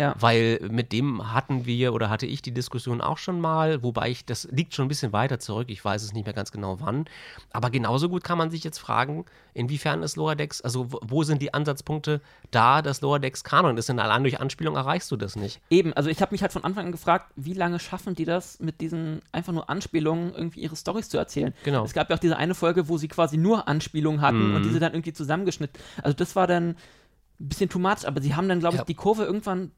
Ja. 0.00 0.14
Weil 0.18 0.58
mit 0.70 0.92
dem 0.92 1.32
hatten 1.34 1.66
wir 1.66 1.92
oder 1.92 2.08
hatte 2.08 2.24
ich 2.26 2.40
die 2.40 2.52
Diskussion 2.52 3.00
auch 3.02 3.18
schon 3.18 3.38
mal, 3.40 3.82
wobei 3.82 4.10
ich, 4.10 4.24
das 4.24 4.48
liegt 4.50 4.74
schon 4.74 4.86
ein 4.86 4.88
bisschen 4.88 5.12
weiter 5.12 5.38
zurück, 5.38 5.66
ich 5.68 5.84
weiß 5.84 6.02
es 6.02 6.14
nicht 6.14 6.24
mehr 6.24 6.32
ganz 6.32 6.50
genau 6.52 6.80
wann. 6.80 7.04
Aber 7.52 7.68
genauso 7.70 8.08
gut 8.08 8.24
kann 8.24 8.38
man 8.38 8.50
sich 8.50 8.64
jetzt 8.64 8.78
fragen, 8.78 9.26
inwiefern 9.52 10.02
ist 10.02 10.16
Lower 10.16 10.34
Decks, 10.36 10.62
also 10.62 10.86
wo- 10.90 11.22
sind 11.22 11.42
die 11.42 11.52
Ansatzpunkte 11.52 12.22
da, 12.50 12.80
dass 12.80 13.02
Lower 13.02 13.18
Decks 13.18 13.44
Kanon 13.44 13.76
ist? 13.76 13.90
Denn 13.90 13.98
allein 14.00 14.22
durch 14.22 14.40
Anspielung 14.40 14.74
erreichst 14.76 15.10
du 15.10 15.16
das 15.16 15.36
nicht. 15.36 15.60
Eben, 15.68 15.92
also 15.92 16.08
ich 16.08 16.22
habe 16.22 16.32
mich 16.32 16.40
halt 16.42 16.52
von 16.52 16.64
Anfang 16.64 16.86
an 16.86 16.92
gefragt, 16.92 17.30
wie 17.36 17.52
lange 17.52 17.78
schaffen 17.78 18.14
die 18.14 18.24
das, 18.24 18.58
mit 18.58 18.80
diesen 18.80 19.20
einfach 19.32 19.52
nur 19.52 19.68
Anspielungen 19.68 20.32
irgendwie 20.34 20.60
ihre 20.60 20.76
Storys 20.76 21.10
zu 21.10 21.18
erzählen. 21.18 21.52
Genau. 21.64 21.84
Es 21.84 21.92
gab 21.92 22.08
ja 22.08 22.16
auch 22.16 22.20
diese 22.20 22.38
eine 22.38 22.54
Folge, 22.54 22.88
wo 22.88 22.96
sie 22.96 23.08
quasi 23.08 23.36
nur 23.36 23.68
Anspielungen 23.68 24.22
hatten 24.22 24.48
Mhm. 24.50 24.56
und 24.56 24.62
diese 24.62 24.80
dann 24.80 24.94
irgendwie 24.94 25.12
zusammengeschnitten. 25.12 25.78
Also 26.02 26.16
das 26.16 26.34
war 26.36 26.46
dann 26.46 26.70
ein 26.70 27.48
bisschen 27.48 27.68
too 27.68 27.78
much, 27.78 28.06
aber 28.06 28.20
sie 28.22 28.34
haben 28.34 28.48
dann, 28.48 28.60
glaube 28.60 28.76
ich, 28.76 28.80
Ja. 28.80 28.84
die 28.84 28.94
Kurve 28.94 29.24
irgendwann 29.24 29.72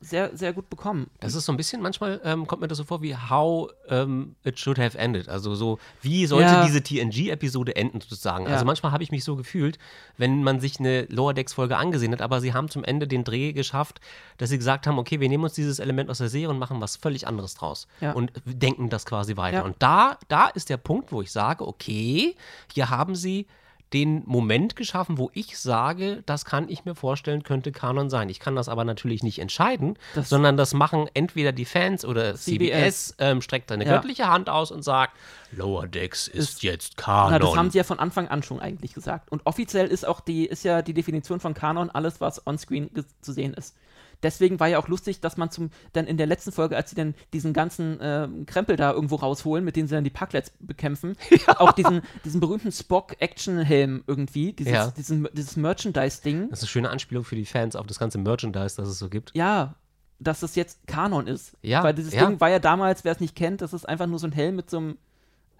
sehr, 0.00 0.36
sehr 0.36 0.52
gut 0.52 0.70
bekommen. 0.70 1.10
Das 1.20 1.34
ist 1.34 1.44
so 1.44 1.52
ein 1.52 1.56
bisschen, 1.56 1.82
manchmal 1.82 2.20
ähm, 2.24 2.46
kommt 2.46 2.62
mir 2.62 2.68
das 2.68 2.78
so 2.78 2.84
vor 2.84 3.02
wie 3.02 3.16
How 3.16 3.70
ähm, 3.88 4.36
It 4.44 4.58
Should 4.58 4.78
Have 4.78 4.96
Ended. 4.96 5.28
Also 5.28 5.54
so, 5.54 5.78
wie 6.02 6.26
sollte 6.26 6.50
Ja. 6.50 6.64
diese 6.64 6.82
TNG-Episode 6.82 7.74
enden 7.76 8.00
sozusagen. 8.00 8.44
Ja. 8.46 8.52
Also 8.52 8.64
manchmal 8.64 8.92
habe 8.92 9.02
ich 9.02 9.10
mich 9.10 9.24
so 9.24 9.36
gefühlt, 9.36 9.78
wenn 10.16 10.42
man 10.42 10.60
sich 10.60 10.78
eine 10.78 11.02
Lower 11.06 11.34
Decks-Folge 11.34 11.76
angesehen 11.76 12.12
hat, 12.12 12.22
aber 12.22 12.40
sie 12.40 12.54
haben 12.54 12.68
zum 12.68 12.84
Ende 12.84 13.08
den 13.08 13.24
Dreh 13.24 13.52
geschafft, 13.52 14.00
dass 14.36 14.50
sie 14.50 14.58
gesagt 14.58 14.86
haben, 14.86 14.98
okay, 14.98 15.20
wir 15.20 15.28
nehmen 15.28 15.44
uns 15.44 15.54
dieses 15.54 15.78
Element 15.78 16.10
aus 16.10 16.18
der 16.18 16.28
Serie 16.28 16.48
und 16.50 16.58
machen 16.58 16.80
was 16.80 16.96
völlig 16.96 17.26
anderes 17.26 17.54
draus. 17.54 17.88
Ja. 18.00 18.12
Und 18.12 18.32
denken 18.44 18.90
das 18.90 19.04
quasi 19.04 19.36
weiter. 19.36 19.64
Und 19.64 19.76
da, 19.80 20.18
da 20.28 20.46
ist 20.48 20.70
der 20.70 20.76
Punkt, 20.76 21.12
wo 21.12 21.22
ich 21.22 21.32
sage, 21.32 21.66
okay, 21.66 22.36
hier 22.72 22.90
haben 22.90 23.14
sie 23.16 23.46
den 23.92 24.22
Moment 24.26 24.76
geschaffen, 24.76 25.16
wo 25.18 25.30
ich 25.32 25.58
sage, 25.58 26.22
das 26.26 26.44
kann 26.44 26.68
ich 26.68 26.84
mir 26.84 26.94
vorstellen, 26.94 27.42
könnte 27.42 27.72
Kanon 27.72 28.10
sein. 28.10 28.28
Ich 28.28 28.38
kann 28.40 28.54
das 28.54 28.68
aber 28.68 28.84
natürlich 28.84 29.22
nicht 29.22 29.38
entscheiden, 29.38 29.96
Das- 30.14 30.28
sondern 30.28 30.56
das 30.56 30.74
machen 30.74 31.06
entweder 31.14 31.52
die 31.52 31.64
Fans 31.64 32.04
oder 32.04 32.34
CBS. 32.34 33.06
CBS, 33.08 33.14
ähm, 33.18 33.40
streckt 33.40 33.70
seine 33.70 33.86
Ja. 33.86 33.94
göttliche 33.96 34.28
Hand 34.28 34.50
aus 34.50 34.70
und 34.70 34.82
sagt, 34.82 35.16
Lower 35.52 35.86
Decks 35.86 36.28
ist, 36.28 36.62
jetzt 36.62 36.96
Kanon. 36.98 37.30
Na, 37.32 37.38
das 37.38 37.56
haben 37.56 37.70
sie 37.70 37.78
ja 37.78 37.84
von 37.84 37.98
Anfang 37.98 38.28
an 38.28 38.42
schon 38.42 38.60
eigentlich 38.60 38.92
gesagt. 38.92 39.32
Und 39.32 39.40
offiziell 39.46 39.86
ist 39.86 40.06
auch 40.06 40.20
die, 40.20 40.44
ist 40.44 40.64
ja 40.64 40.82
die 40.82 40.92
Definition 40.92 41.40
von 41.40 41.54
Kanon 41.54 41.88
alles, 41.88 42.20
was 42.20 42.46
onscreen 42.46 42.90
ge- 42.92 43.04
zu 43.22 43.32
sehen 43.32 43.54
ist. 43.54 43.74
Deswegen 44.22 44.58
war 44.58 44.66
ja 44.66 44.78
auch 44.78 44.88
lustig, 44.88 45.20
dass 45.20 45.36
man 45.36 45.50
zum 45.50 45.70
dann 45.92 46.06
in 46.06 46.16
der 46.16 46.26
letzten 46.26 46.50
Folge, 46.52 46.76
als 46.76 46.90
sie 46.90 46.96
dann 46.96 47.14
diesen 47.32 47.52
ganzen 47.52 47.98
ähm, 48.00 48.46
Krempel 48.46 48.76
da 48.76 48.92
irgendwo 48.92 49.16
rausholen, 49.16 49.64
mit 49.64 49.76
denen 49.76 49.88
sie 49.88 49.94
dann 49.94 50.04
die 50.04 50.10
Parklets 50.10 50.52
bekämpfen, 50.60 51.16
auch 51.58 51.72
diesen, 51.72 52.02
diesen 52.24 52.40
berühmten 52.40 52.72
Spock-Action-Helm 52.72 54.04
irgendwie, 54.06 54.52
dieses, 54.52 54.72
Ja. 54.72 54.90
diesen, 54.90 55.28
dieses 55.32 55.56
Merchandise-Ding. 55.56 56.50
das 56.50 56.60
ist 56.60 56.64
eine 56.64 56.68
schöne 56.68 56.90
Anspielung 56.90 57.24
für 57.24 57.36
die 57.36 57.44
Fans 57.46 57.76
auf 57.76 57.86
das 57.86 57.98
ganze 57.98 58.18
Merchandise, 58.18 58.76
das 58.76 58.88
es 58.88 58.98
so 58.98 59.08
gibt. 59.08 59.32
Ja, 59.34 59.74
dass 60.20 60.40
das 60.40 60.56
jetzt 60.56 60.86
Kanon 60.86 61.26
ist. 61.28 61.56
Ja, 61.62 61.82
Weil 61.84 61.94
dieses 61.94 62.12
ja. 62.12 62.26
Ding 62.26 62.40
war 62.40 62.50
ja 62.50 62.58
damals, 62.58 63.04
wer 63.04 63.12
es 63.12 63.20
nicht 63.20 63.36
kennt, 63.36 63.60
das 63.62 63.72
ist 63.72 63.88
einfach 63.88 64.06
nur 64.06 64.18
so 64.18 64.26
ein 64.26 64.32
Helm 64.32 64.56
mit 64.56 64.68
so 64.68 64.78
einem 64.78 64.98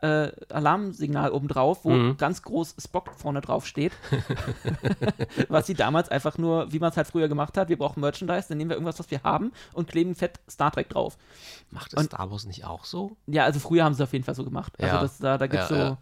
äh, 0.01 0.31
Alarmsignal 0.51 1.33
oben 1.33 1.49
drauf, 1.49 1.85
wo 1.85 1.91
Mhm. 1.91 2.17
ganz 2.19 2.43
groß 2.43 2.77
Spock 2.79 3.11
vorne 3.17 3.41
drauf 3.41 3.67
steht. 3.67 3.93
was 5.49 5.67
sie 5.67 5.75
damals 5.75 6.09
einfach 6.09 6.39
nur, 6.39 6.73
wie 6.73 6.79
man 6.79 6.91
es 6.91 6.97
halt 6.97 7.07
früher 7.09 7.29
gemacht 7.29 7.57
hat, 7.57 7.69
wir 7.69 7.77
brauchen 7.79 8.01
Merchandise, 8.01 8.47
dann 8.49 8.59
nehmen 8.59 8.71
wir 8.71 8.77
irgendwas, 8.77 8.99
was 8.99 9.11
wir 9.11 9.23
haben 9.23 9.53
und 9.73 9.89
kleben 9.89 10.15
fett 10.15 10.41
Star 10.49 10.71
Trek 10.71 10.89
drauf. 10.89 11.17
Macht 11.71 11.93
es 11.93 11.99
Und- 11.99 12.07
Star 12.07 12.31
Wars 12.31 12.45
nicht 12.47 12.65
auch 12.65 12.85
so? 12.85 13.17
Ja, 13.27 13.45
also 13.45 13.59
früher 13.61 13.85
haben 13.85 13.95
sie 13.95 14.03
es 14.03 14.09
auf 14.09 14.13
jeden 14.13 14.25
Fall 14.25 14.35
so 14.35 14.45
gemacht. 14.45 14.73
Also 14.81 14.95
Ja. 14.97 15.03
das, 15.03 15.19
da, 15.19 15.39
da 15.39 15.47
gibt 15.47 15.63
es 15.65 15.71
Ja, 15.71 15.77
so 15.77 15.83
ja. 15.83 15.99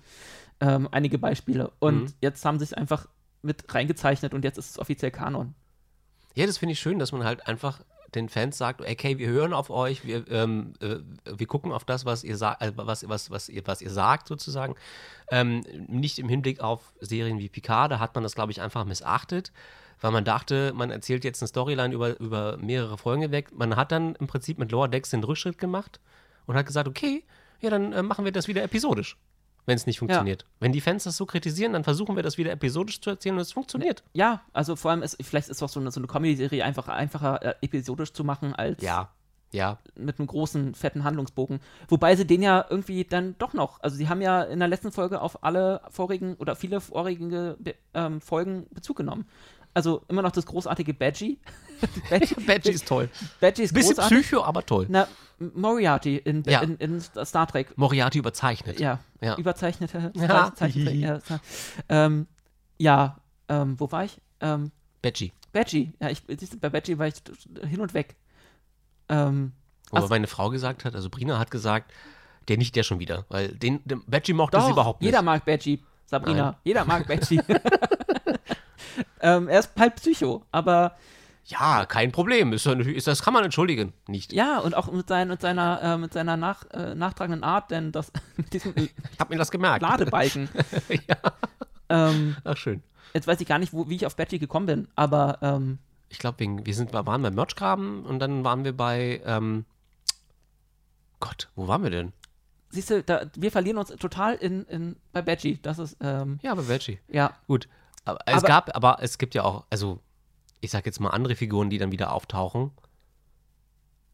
Ähm, 0.59 0.89
einige 0.91 1.19
Beispiele. 1.19 1.71
Und 1.81 2.03
Mhm. 2.05 2.13
jetzt 2.23 2.45
haben 2.45 2.59
sie 2.59 2.65
es 2.65 2.73
einfach 2.73 3.07
mit 3.43 3.75
reingezeichnet 3.75 4.33
und 4.33 4.43
jetzt 4.45 4.57
ist 4.57 4.71
es 4.71 4.79
offiziell 4.79 5.11
Kanon. 5.11 5.55
Ja, 6.35 6.47
das 6.47 6.59
finde 6.59 6.73
ich 6.73 6.81
schön, 6.81 6.99
dass 6.99 7.13
man 7.13 7.25
halt 7.25 7.47
einfach 7.47 7.81
den 8.15 8.29
Fans 8.29 8.59
sagt, 8.59 8.81
okay, 8.81 9.19
wir 9.19 9.29
hören 9.29 9.53
auf 9.53 9.71
euch, 9.71 10.05
wir, 10.05 10.31
ähm, 10.31 10.73
äh, 10.81 10.97
wir 11.37 11.47
gucken 11.47 11.73
auf 11.73 11.85
das, 11.85 12.05
was 12.05 12.25
ihr 12.25 12.37
sagt, 12.37 12.63
äh, 12.63 12.73
was, 12.77 13.09
was, 13.09 13.31
was, 13.31 13.49
ihr, 13.49 13.63
was 13.67 13.83
ihr 13.83 13.91
sagt 13.91 14.29
sozusagen. 14.29 14.75
Ähm, 15.31 15.63
nicht 15.89 16.19
im 16.19 16.29
Hinblick 16.29 16.61
auf 16.61 16.93
Serien 17.01 17.39
wie 17.39 17.49
Picard, 17.49 17.91
da 17.91 17.99
hat 17.99 18.15
man 18.15 18.23
das, 18.23 18.35
glaube 18.35 18.53
ich, 18.53 18.61
einfach 18.61 18.85
missachtet, 18.85 19.53
weil 20.01 20.13
man 20.13 20.25
dachte, 20.25 20.73
man 20.75 20.91
erzählt 20.91 21.25
jetzt 21.25 21.43
eine 21.43 21.49
Storyline 21.49 21.95
über, 21.95 22.19
über 22.21 22.57
mehrere 22.59 22.99
Folgen 22.99 23.23
hinweg. 23.23 23.53
Man 23.53 23.77
hat 23.77 23.93
dann 23.93 24.15
im 24.17 24.27
Prinzip 24.27 24.59
mit 24.59 24.71
Lower 24.71 24.89
Decks 24.89 25.11
den 25.11 25.25
Rückschritt 25.25 25.59
gemacht 25.59 26.01
und 26.47 26.57
hat 26.57 26.67
gesagt, 26.67 26.89
okay, 26.89 27.25
ja, 27.61 27.71
dann 27.71 27.93
äh, 27.93 28.03
machen 28.03 28.25
wir 28.25 28.33
das 28.33 28.49
wieder 28.49 28.63
episodisch, 28.63 29.17
wenn 29.67 29.77
es 29.77 29.87
nicht 29.87 29.99
funktioniert. 29.99 30.47
Wenn 30.61 30.73
die 30.73 30.81
Fans 30.81 31.05
das 31.05 31.17
so 31.17 31.27
kritisieren, 31.27 31.73
dann 31.73 31.85
versuchen 31.85 32.17
wir 32.17 32.23
das 32.23 32.39
wieder 32.39 32.53
episodisch 32.53 33.01
zu 33.01 33.11
erzählen 33.11 33.35
und 33.35 33.43
es 33.43 33.53
funktioniert. 33.53 34.03
Ja, 34.13 34.43
also 34.53 34.77
vor 34.77 34.93
allem 34.93 35.03
ist, 35.03 35.17
vielleicht 35.23 35.49
ist 35.49 35.63
auch 35.63 35.69
so 35.69 35.81
eine, 35.81 35.91
so 35.91 36.01
eine 36.01 36.07
Comedy-Serie 36.07 36.65
einfach 36.65 36.89
einfacher 36.89 37.43
äh, 37.43 37.55
episodisch 37.61 38.13
zu 38.13 38.25
machen 38.25 38.55
als 38.55 38.83
Ja, 38.83 39.11
ja, 39.53 39.79
mit 39.95 40.19
einem 40.19 40.27
großen, 40.27 40.75
fetten 40.75 41.05
Handlungsbogen. 41.05 41.61
Wobei 41.89 42.17
sie 42.17 42.27
den 42.27 42.43
ja 42.43 42.65
irgendwie 42.69 43.05
dann 43.05 43.37
doch 43.39 43.55
noch, 43.55 43.81
also 43.83 43.97
sie 43.97 44.09
haben 44.09 44.21
ja 44.21 44.43
in 44.43 44.59
der 44.59 44.69
letzten 44.69 44.93
Folge 44.93 45.21
auf 45.21 45.43
alle 45.45 45.81
vorigen 45.89 46.35
oder 46.35 46.57
viele 46.57 46.81
vorige 46.81 47.57
ähm, 47.95 48.21
Folgen 48.21 48.67
Bezug 48.71 48.97
genommen. 48.97 49.27
Also 49.77 50.03
immer 50.09 50.23
noch 50.23 50.33
das 50.33 50.47
großartige 50.47 50.95
Badgie. 50.95 51.39
Badgie, 52.11 52.35
Badgie 52.47 52.71
ist 52.71 52.89
toll. 52.89 53.11
Badgie 53.41 53.65
ist 53.65 53.75
Bisschen 53.75 53.95
großartig. 53.95 54.23
Psycho, 54.23 54.43
aber 54.43 54.65
toll. 54.65 54.87
Na, 54.89 55.07
Moriarty 55.39 56.17
in, 56.17 56.43
Ja. 56.47 56.63
in, 56.63 56.77
in 56.77 56.99
Star 57.03 57.47
Trek. 57.47 57.77
Moriarty 57.77 58.19
überzeichnet. 58.21 58.81
Ja, 58.81 59.01
Ja. 59.21 59.37
überzeichnete 59.37 60.13
Ja. 60.15 60.53
Ja, 60.57 61.21
ähm, 61.91 62.27
ja 62.79 63.19
ähm, 63.51 63.79
wo 63.79 63.93
war 63.93 64.05
ich? 64.05 64.19
Ähm, 64.41 64.71
Badgie. 65.03 65.35
Badgie. 65.53 65.93
Ja, 66.01 66.09
ich, 66.09 66.23
bei 66.59 66.71
Badgie 66.71 66.97
war 66.99 67.09
ich 67.09 67.17
hin 67.69 67.81
und 67.83 67.93
weg. 67.93 68.17
Ähm, 69.11 69.53
Wo 69.91 69.99
Ach- 69.99 70.09
meine 70.09 70.27
Frau 70.27 70.49
gesagt 70.49 70.87
hat, 70.87 70.95
also 70.95 71.11
Brina 71.11 71.39
hat 71.39 71.51
gesagt, 71.51 71.93
der 72.49 72.57
nicht 72.57 72.75
der 72.77 72.83
schon 72.83 72.99
wieder, 72.99 73.27
weil 73.29 73.49
den, 73.49 73.81
den 73.85 74.03
Badgie 74.07 74.33
mochte 74.33 74.57
Doch, 74.57 74.65
sie 74.65 74.73
überhaupt 74.73 75.03
nicht. 75.03 75.09
jeder 75.09 75.21
mag 75.21 75.45
Badgie, 75.45 75.83
Sabrina. 76.07 76.43
Nein. 76.45 76.55
Jeder 76.65 76.85
mag 76.87 77.07
Badgie. 77.07 77.43
Ähm, 79.21 79.49
er 79.49 79.61
ist 79.61 79.71
halt 79.79 79.97
Psycho, 79.97 80.45
aber 80.53 80.97
Ja, 81.47 81.87
kein 81.87 82.13
Problem. 82.13 82.53
Ist, 82.53 82.67
ist, 82.67 83.07
das 83.07 83.23
kann 83.23 83.33
man 83.35 83.45
entschuldigen. 83.45 83.93
Nicht. 84.09 84.33
ja, 84.33 84.59
und 84.59 84.75
auch 84.75 84.91
mit, 84.91 85.09
sein, 85.09 85.29
mit 85.29 85.41
seiner, 85.41 85.81
äh, 85.83 85.97
mit 85.99 86.13
seiner 86.13 86.37
nach, 86.37 86.65
äh, 86.73 86.95
nachtragenden 86.95 87.45
Art, 87.45 87.71
denn 87.71 87.93
das 87.93 88.11
mit 88.37 88.53
diesem 88.53 88.75
Ich 88.77 88.93
hab 89.19 89.31
mir 89.31 89.37
das 89.39 89.51
gemerkt. 89.51 89.83
Ladebalken. 89.83 90.49
ja. 91.09 91.17
ähm, 91.89 92.37
Ach, 92.45 92.57
schön. 92.57 92.83
jetzt 93.15 93.27
weiß 93.27 93.41
ich 93.41 93.47
gar 93.47 93.59
nicht, 93.59 93.73
wo, 93.73 93.89
wie 93.89 93.97
ich 93.97 94.07
auf 94.07 94.17
Badgie 94.17 94.39
gekommen 94.39 94.67
bin, 94.67 94.89
aber 94.97 95.39
ähm, 95.43 95.79
Ich 96.09 96.19
glaube, 96.19 96.39
wir 96.41 96.75
sind, 96.75 96.93
wir 96.93 97.07
waren 97.07 97.23
beim 97.23 97.35
Merchgraben 97.35 98.05
und 98.05 98.19
dann 98.19 98.45
waren 98.45 98.65
wir 98.65 98.77
bei, 98.77 99.21
ähm, 99.25 99.65
Gott, 101.21 101.49
wo 101.57 101.67
waren 101.69 101.83
wir 101.83 101.91
denn? 101.91 102.13
siehst 102.69 102.91
du, 102.91 103.03
da, 103.03 103.23
wir 103.37 103.51
verlieren 103.51 103.79
uns 103.79 103.89
total 103.97 104.35
in, 104.35 104.65
in, 104.67 104.97
bei 105.13 105.23
Badgie. 105.23 105.59
Das 105.63 105.79
ist, 105.79 105.97
ähm, 106.01 106.39
Ja, 106.43 106.55
bei 106.55 106.63
Badgie. 106.63 106.99
ja, 107.09 107.31
Gut. 107.47 107.69
Aber 108.07 108.21
es 108.25 108.37
Aber- 108.37 108.47
gab, 108.47 108.75
aber 108.77 108.99
es 109.03 109.19
gibt 109.19 109.35
ja 109.35 109.45
auch, 109.45 109.65
also, 109.69 110.01
ich 110.63 110.71
sag 110.71 110.87
jetzt 110.87 111.01
mal 111.01 111.11
andere 111.11 111.35
Figuren, 111.37 111.69
die 111.69 111.77
dann 111.79 111.93
wieder 111.93 112.13
auftauchen. 112.13 112.71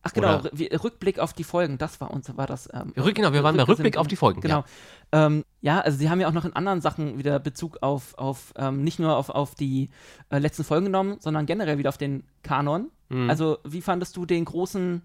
Ach 0.04 0.12
genau, 0.12 0.40
Oder- 0.40 0.50
Rü- 0.50 0.82
Rückblick 0.82 1.20
auf 1.20 1.32
die 1.32 1.44
Folgen, 1.44 1.78
das 1.78 2.00
war 2.00 2.10
uns, 2.10 2.36
war 2.36 2.48
das. 2.48 2.68
Ähm, 2.72 2.92
genau, 3.14 3.32
wir 3.32 3.44
waren 3.44 3.56
bei 3.56 3.62
Rück- 3.62 3.68
Rückblick 3.68 3.96
auf 3.96 4.08
die 4.08 4.16
Folgen. 4.16 4.40
Genau. 4.40 4.64
Ja. 5.12 5.26
Ähm, 5.26 5.44
ja, 5.60 5.80
also 5.80 5.96
sie 5.96 6.10
haben 6.10 6.20
ja 6.20 6.26
auch 6.26 6.32
noch 6.32 6.44
in 6.44 6.56
anderen 6.56 6.80
Sachen 6.80 7.18
wieder 7.18 7.38
Bezug 7.38 7.78
auf, 7.82 8.18
auf 8.18 8.52
ähm, 8.56 8.82
nicht 8.82 8.98
nur 8.98 9.16
auf, 9.16 9.28
auf 9.28 9.54
die 9.54 9.90
äh, 10.30 10.38
letzten 10.38 10.64
Folgen 10.64 10.86
genommen, 10.86 11.18
sondern 11.20 11.46
generell 11.46 11.78
wieder 11.78 11.90
auf 11.90 11.98
den 11.98 12.24
Kanon. 12.42 12.90
Mhm. 13.10 13.30
Also, 13.30 13.58
wie 13.64 13.80
fandest 13.80 14.16
du 14.16 14.26
den 14.26 14.44
großen 14.44 15.02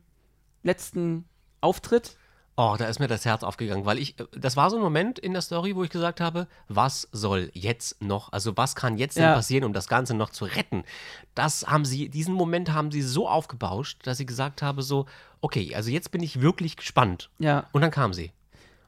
letzten 0.63 1.25
Auftritt? 1.61 2.17
Oh, 2.59 2.75
da 2.75 2.85
ist 2.85 2.99
mir 2.99 3.07
das 3.07 3.23
Herz 3.23 3.43
aufgegangen, 3.43 3.85
weil 3.85 3.99
ich, 3.99 4.19
äh, 4.19 4.25
das 4.31 4.57
war 4.57 4.71
so 4.71 4.77
ein 4.77 4.81
Moment 4.81 5.19
in 5.19 5.33
der 5.33 5.43
Story, 5.43 5.75
wo 5.75 5.83
ich 5.83 5.91
gesagt 5.91 6.19
habe, 6.19 6.47
was 6.67 7.07
soll 7.11 7.51
jetzt 7.53 8.01
noch, 8.01 8.31
also 8.33 8.57
was 8.57 8.75
kann 8.75 8.97
jetzt 8.97 9.15
denn 9.17 9.25
Ja. 9.25 9.35
passieren, 9.35 9.63
um 9.63 9.73
das 9.73 9.87
Ganze 9.87 10.15
noch 10.15 10.31
zu 10.31 10.45
retten? 10.45 10.83
Das 11.35 11.67
haben 11.67 11.85
sie, 11.85 12.09
diesen 12.09 12.33
Moment 12.33 12.73
haben 12.73 12.91
sie 12.91 13.03
so 13.03 13.29
aufgebauscht, 13.29 13.99
dass 14.07 14.19
ich 14.19 14.25
gesagt 14.25 14.63
habe 14.63 14.81
so, 14.81 15.05
okay, 15.39 15.75
also 15.75 15.91
jetzt 15.91 16.09
bin 16.09 16.23
ich 16.23 16.41
wirklich 16.41 16.77
gespannt. 16.77 17.29
Ja, 17.37 17.65
Und 17.73 17.81
dann 17.81 17.91
kam 17.91 18.11
sie. 18.15 18.31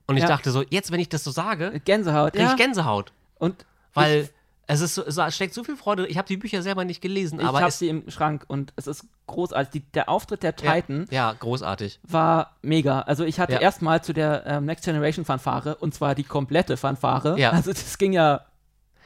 Und 0.07 0.17
ich 0.17 0.23
Ja. 0.23 0.29
dachte 0.29 0.49
so, 0.49 0.63
jetzt, 0.71 0.91
wenn 0.91 0.99
ich 0.99 1.09
das 1.09 1.23
so 1.23 1.29
sage, 1.29 1.79
Gänsehaut. 1.85 2.33
kriege 2.33 2.49
ich 2.49 2.55
Gänsehaut. 2.55 3.13
Und 3.37 3.67
Weil 3.93 4.21
ich, 4.23 4.29
es 4.71 4.81
ist 4.81 4.93
so, 4.93 5.03
es 5.03 5.35
steckt 5.35 5.55
so 5.55 5.63
viel 5.63 5.75
Freude. 5.75 6.05
Ich 6.05 6.17
habe 6.19 6.27
die 6.27 6.37
Bücher 6.37 6.61
selber 6.61 6.85
nicht 6.85 7.01
gelesen, 7.01 7.39
ich 7.39 7.45
aber 7.45 7.57
habe 7.59 7.69
es, 7.69 7.79
sie 7.79 7.89
im 7.89 8.07
Schrank 8.11 8.43
und 8.47 8.71
es 8.75 8.85
ist 8.85 9.03
großartig. 9.25 9.71
Die, 9.71 9.91
der 9.93 10.09
Auftritt 10.09 10.43
der 10.43 10.53
ja, 10.61 10.73
Titan 10.75 11.05
ja, 11.09 11.33
großartig. 11.33 11.99
war 12.03 12.55
mega. 12.61 13.01
Also 13.01 13.23
ich 13.25 13.39
hatte 13.39 13.53
Ja. 13.53 13.59
erstmal 13.61 14.03
zu 14.03 14.13
der 14.13 14.43
ähm, 14.45 14.65
Next 14.65 14.85
Generation 14.85 15.25
Fanfare 15.25 15.75
und 15.77 15.95
zwar 15.95 16.13
die 16.13 16.23
komplette 16.23 16.77
Fanfare. 16.77 17.39
Ja. 17.39 17.49
Also 17.49 17.73
das 17.73 17.97
ging 17.97 18.13
ja. 18.13 18.45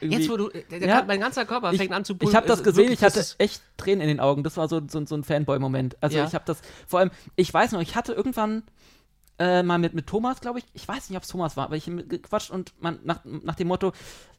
Jetzt, 0.00 0.28
wo 0.28 0.36
du, 0.36 0.50
der, 0.50 0.80
der, 0.80 0.86
Ja. 0.88 1.04
mein 1.06 1.18
ganzer 1.20 1.46
Körper 1.46 1.72
ich, 1.72 1.78
fängt 1.78 1.92
an 1.92 2.04
zu 2.04 2.14
Ich 2.20 2.34
habe 2.34 2.46
das 2.46 2.58
es- 2.58 2.64
gesehen, 2.64 2.90
wirklich, 2.90 3.00
ich 3.00 3.04
hatte 3.06 3.24
echt 3.38 3.62
Tränen 3.78 4.02
in 4.02 4.08
den 4.08 4.20
Augen. 4.20 4.42
Das 4.42 4.58
war 4.58 4.68
so, 4.68 4.82
so, 4.86 5.06
so 5.06 5.14
ein 5.14 5.24
Fanboy-Moment. 5.24 5.96
Also 6.02 6.18
Ja. 6.18 6.26
ich 6.26 6.34
habe 6.34 6.44
das, 6.46 6.58
vor 6.86 6.98
allem, 7.00 7.10
ich 7.36 7.54
weiß 7.54 7.72
noch, 7.72 7.80
ich 7.80 7.96
hatte 7.96 8.12
irgendwann 8.12 8.64
äh, 9.38 9.62
mal 9.62 9.78
mit, 9.78 9.94
mit 9.94 10.06
Thomas, 10.06 10.40
glaube 10.40 10.60
ich, 10.60 10.64
ich 10.74 10.86
weiß 10.86 11.10
nicht, 11.10 11.16
ob 11.16 11.22
es 11.24 11.28
Thomas 11.28 11.56
war, 11.56 11.64
aber 11.66 11.76
ich 11.76 11.86
gequatscht 11.86 12.50
und 12.50 12.72
man, 12.80 12.98
nach, 13.04 13.20
nach 13.24 13.54
dem 13.56 13.68
Motto, 13.68 13.92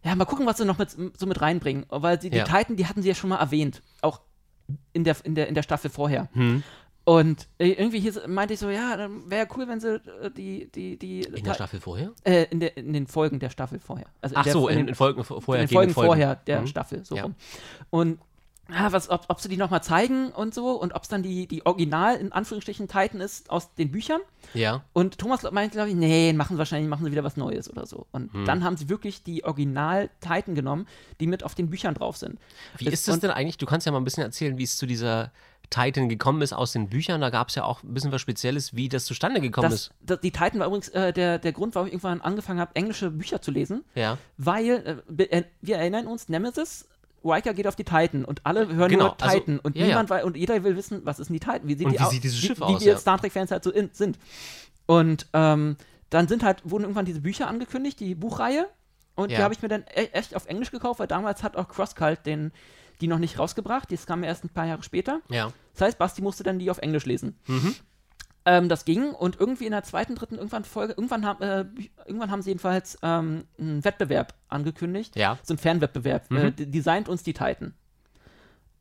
ja, 0.03 0.15
mal 0.15 0.25
gucken, 0.25 0.45
was 0.45 0.57
sie 0.57 0.65
noch 0.65 0.77
mit, 0.77 0.91
so 0.91 1.25
mit 1.25 1.41
reinbringen. 1.41 1.85
Weil 1.89 2.21
sie, 2.21 2.29
die 2.29 2.37
Ja. 2.37 2.45
Titan, 2.45 2.75
die 2.77 2.87
hatten 2.87 3.01
sie 3.01 3.09
ja 3.09 3.15
schon 3.15 3.29
mal 3.29 3.37
erwähnt, 3.39 3.81
auch 4.01 4.21
in 4.93 5.03
der, 5.03 5.15
in 5.23 5.35
der, 5.35 5.47
in 5.47 5.55
der 5.55 5.63
Staffel 5.63 5.89
vorher. 5.91 6.29
Hm. 6.33 6.63
Und 7.07 7.47
äh, 7.59 7.67
irgendwie 7.73 7.99
hieß, 7.99 8.21
meinte 8.27 8.55
ich 8.55 8.59
so, 8.59 8.67
ja, 8.69 8.97
dann 8.97 9.29
wäre 9.29 9.47
cool, 9.55 9.67
wenn 9.67 9.79
sie 9.79 9.95
äh, 10.21 10.31
die, 10.31 10.71
die, 10.71 10.97
die 10.97 11.21
in 11.21 11.43
der 11.43 11.53
Staffel 11.53 11.79
vorher? 11.79 12.13
äh, 12.23 12.45
in, 12.49 12.59
der, 12.59 12.75
in 12.77 12.93
den 12.93 13.05
Folgen 13.05 13.37
der 13.37 13.51
Staffel 13.51 13.79
vorher. 13.79 14.07
Also 14.21 14.35
Ach 14.37 14.43
der, 14.43 14.53
so, 14.53 14.67
in, 14.69 14.77
den, 14.77 14.87
in 14.87 14.95
Folgen 14.95 15.23
vorher. 15.23 15.61
in 15.61 15.67
den 15.67 15.73
Folgen, 15.75 15.93
vorher 15.93 16.35
der 16.35 16.61
Mhm. 16.61 16.67
Staffel, 16.67 17.05
so 17.05 17.15
Ja. 17.15 17.23
rum. 17.23 17.35
Und 17.91 18.19
ja, 18.69 18.91
was, 18.91 19.09
ob, 19.09 19.25
ob 19.27 19.39
sie 19.39 19.47
die 19.49 19.57
nochmal 19.57 19.83
zeigen 19.83 20.29
und 20.31 20.53
so 20.53 20.71
und 20.71 20.93
ob 20.95 21.03
es 21.03 21.09
dann 21.09 21.21
die, 21.21 21.47
die 21.47 21.65
Original, 21.65 22.15
in 22.15 22.31
Anführungsstrichen, 22.31 22.87
Titan 22.87 23.21
ist 23.21 23.49
aus 23.49 23.73
den 23.75 23.91
Büchern. 23.91 24.21
Ja. 24.53 24.83
Und 24.93 25.17
Thomas 25.19 25.43
meinte, 25.51 25.75
glaube 25.75 25.89
ich, 25.89 25.95
nee, 25.95 26.33
machen 26.33 26.55
sie 26.55 26.57
wahrscheinlich, 26.57 26.89
machen 26.89 27.05
sie 27.05 27.11
wieder 27.11 27.23
was 27.23 27.37
Neues 27.37 27.69
oder 27.69 27.85
so. 27.85 28.07
Und 28.11 28.33
Hm. 28.33 28.45
dann 28.45 28.63
haben 28.63 28.75
sie 28.77 28.89
wirklich 28.89 29.21
die 29.23 29.43
Original 29.43 30.09
Titan 30.19 30.55
genommen, 30.55 30.87
die 31.19 31.27
mit 31.27 31.43
auf 31.43 31.53
den 31.55 31.69
Büchern 31.69 31.93
drauf 31.93 32.17
sind. 32.17 32.39
Wie 32.77 32.87
ist 32.87 33.07
das 33.07 33.15
und- 33.15 33.23
denn 33.23 33.31
eigentlich? 33.31 33.57
Du 33.57 33.65
kannst 33.65 33.85
ja 33.85 33.91
mal 33.91 33.99
ein 33.99 34.03
bisschen 34.03 34.23
erzählen, 34.23 34.57
wie 34.57 34.63
es 34.63 34.77
zu 34.77 34.85
dieser 34.85 35.31
Titan 35.71 36.09
gekommen 36.09 36.43
ist 36.43 36.53
aus 36.53 36.73
den 36.73 36.89
Büchern. 36.89 37.21
Da 37.21 37.31
gab 37.31 37.49
es 37.49 37.55
ja 37.55 37.63
auch 37.63 37.81
ein 37.81 37.93
bisschen 37.93 38.11
was 38.11 38.21
Spezielles, 38.21 38.75
wie 38.75 38.87
das 38.87 39.05
zustande 39.05 39.41
gekommen 39.41 39.69
Das, 39.71 39.73
ist. 39.87 39.91
das, 40.01 40.19
die 40.21 40.29
Titan 40.31 40.59
war 40.59 40.67
übrigens 40.67 40.89
äh, 40.89 41.11
der, 41.11 41.39
der 41.39 41.53
Grund, 41.53 41.73
warum 41.73 41.87
ich 41.87 41.93
irgendwann 41.93 42.21
angefangen 42.21 42.59
habe, 42.59 42.75
englische 42.75 43.09
Bücher 43.09 43.41
zu 43.41 43.49
lesen. 43.51 43.83
Ja. 43.95 44.17
Weil, 44.37 45.03
äh, 45.17 45.23
äh, 45.23 45.43
wir 45.61 45.77
erinnern 45.77 46.05
uns, 46.05 46.29
Nemesis, 46.29 46.87
Riker 47.25 47.53
geht 47.53 47.67
auf 47.67 47.75
die 47.75 47.83
Titan 47.83 48.25
und 48.25 48.41
alle 48.45 48.67
hören 48.73 48.89
Genau, 48.89 49.05
nur 49.05 49.21
also, 49.21 49.39
Titan 49.39 49.59
und 49.59 49.75
ja, 49.75 49.87
niemand 49.87 50.09
weiß, 50.09 50.23
und 50.23 50.37
jeder 50.37 50.63
will 50.63 50.75
wissen, 50.75 51.01
was 51.03 51.19
ist 51.19 51.27
denn 51.29 51.33
die 51.35 51.39
Titan? 51.39 51.61
Wie 51.63 51.75
sieht, 51.75 51.85
Und 51.87 51.93
die 51.93 51.99
wie 51.99 52.05
sieht 52.09 52.23
dieses 52.23 52.39
Schiff 52.39 52.59
wie, 52.59 52.63
aus, 52.63 52.81
Wie 52.81 52.85
wir 52.85 52.93
ja. 52.93 52.97
Star 52.97 53.17
Trek-Fans 53.19 53.51
halt 53.51 53.63
so 53.63 53.71
in, 53.71 53.89
sind. 53.93 54.17
Und 54.85 55.27
ähm, 55.33 55.77
dann 56.09 56.27
sind 56.27 56.43
halt, 56.43 56.61
wurden 56.63 56.83
irgendwann 56.83 57.05
diese 57.05 57.21
Bücher 57.21 57.47
angekündigt, 57.47 57.99
die 57.99 58.15
Buchreihe. 58.15 58.67
Und 59.15 59.31
die 59.31 59.35
Ja. 59.35 59.43
habe 59.43 59.53
ich 59.53 59.61
mir 59.61 59.69
dann 59.69 59.83
e 59.95 60.05
echt 60.11 60.35
auf 60.35 60.45
Englisch 60.45 60.71
gekauft, 60.71 60.99
weil 60.99 61.07
damals 61.07 61.41
hat 61.41 61.55
auch 61.55 61.67
Crosscult 61.69 62.25
den, 62.25 62.51
die 63.01 63.07
noch 63.07 63.17
nicht 63.19 63.39
rausgebracht. 63.39 63.91
Das 63.91 64.05
kam 64.05 64.23
erst 64.23 64.43
ein 64.43 64.49
paar 64.49 64.65
Jahre 64.65 64.83
später. 64.83 65.21
Ja. 65.29 65.51
Das 65.73 65.81
heißt, 65.81 65.97
Basti 65.97 66.21
musste 66.21 66.43
dann 66.43 66.59
die 66.59 66.69
auf 66.69 66.79
Englisch 66.79 67.05
lesen. 67.05 67.39
Mhm. 67.47 67.75
Ähm, 68.45 68.69
das 68.69 68.85
ging 68.85 69.11
und 69.11 69.39
irgendwie 69.39 69.65
in 69.65 69.71
der 69.71 69.83
zweiten, 69.83 70.15
dritten, 70.15 70.35
irgendwann 70.35 70.65
Folge, 70.65 70.93
irgendwann, 70.93 71.25
haben, 71.25 71.41
äh, 71.41 71.65
irgendwann 72.05 72.29
haben 72.29 72.43
sie 72.43 72.51
jedenfalls 72.51 72.97
ähm, 73.01 73.45
einen 73.59 73.83
Wettbewerb 73.83 74.35
angekündigt. 74.49 75.15
Ja. 75.15 75.39
So 75.41 75.55
ein 75.55 75.57
Fernwettbewerb. 75.57 76.29
Mhm. 76.29 76.37
Äh, 76.37 76.51
designt 76.51 77.09
uns 77.09 77.23
die 77.23 77.33
Titan. 77.33 77.73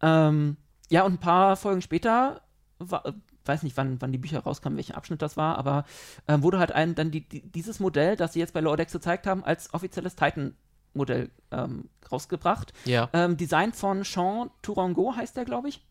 Ähm, 0.03 0.59
ja, 0.91 1.05
und 1.05 1.15
ein 1.15 1.19
paar 1.19 1.57
Folgen 1.57 1.81
später, 1.81 2.43
war, 2.79 3.07
äh, 3.07 3.13
weiß 3.47 3.63
nicht, 3.63 3.77
wann, 3.77 4.01
wann 4.01 4.13
die 4.13 4.19
Bücher 4.19 4.41
rauskamen, 4.41 4.77
welcher 4.77 4.97
Abschnitt 4.97 5.23
das 5.23 5.37
war, 5.37 5.57
aber 5.59 5.85
ähm, 6.29 6.43
wurde 6.43 6.59
halt 6.59 6.73
ein, 6.73 6.95
dann 6.95 7.11
die, 7.11 7.27
die, 7.27 7.41
dieses 7.41 7.81
Modell, 7.81 8.17
das 8.17 8.35
sie 8.35 8.41
jetzt 8.41 8.53
bei 8.53 8.61
Lower 8.61 8.77
Decks 8.77 8.93
gezeigt 8.93 9.27
haben, 9.27 9.45
als 9.45 9.73
offizielles 9.73 10.15
Titan-Modell 10.17 11.31
ähm, 11.51 11.89
rausgebracht. 12.11 12.73
Ja. 12.85 13.09
Ähm, 13.13 13.37
Design 13.37 13.73
von 13.73 14.03
Jean 14.03 14.51
Tourangeau 14.63 15.15
heißt 15.17 15.37
der, 15.37 15.45
glaube 15.45 15.69
ich. 15.69 15.83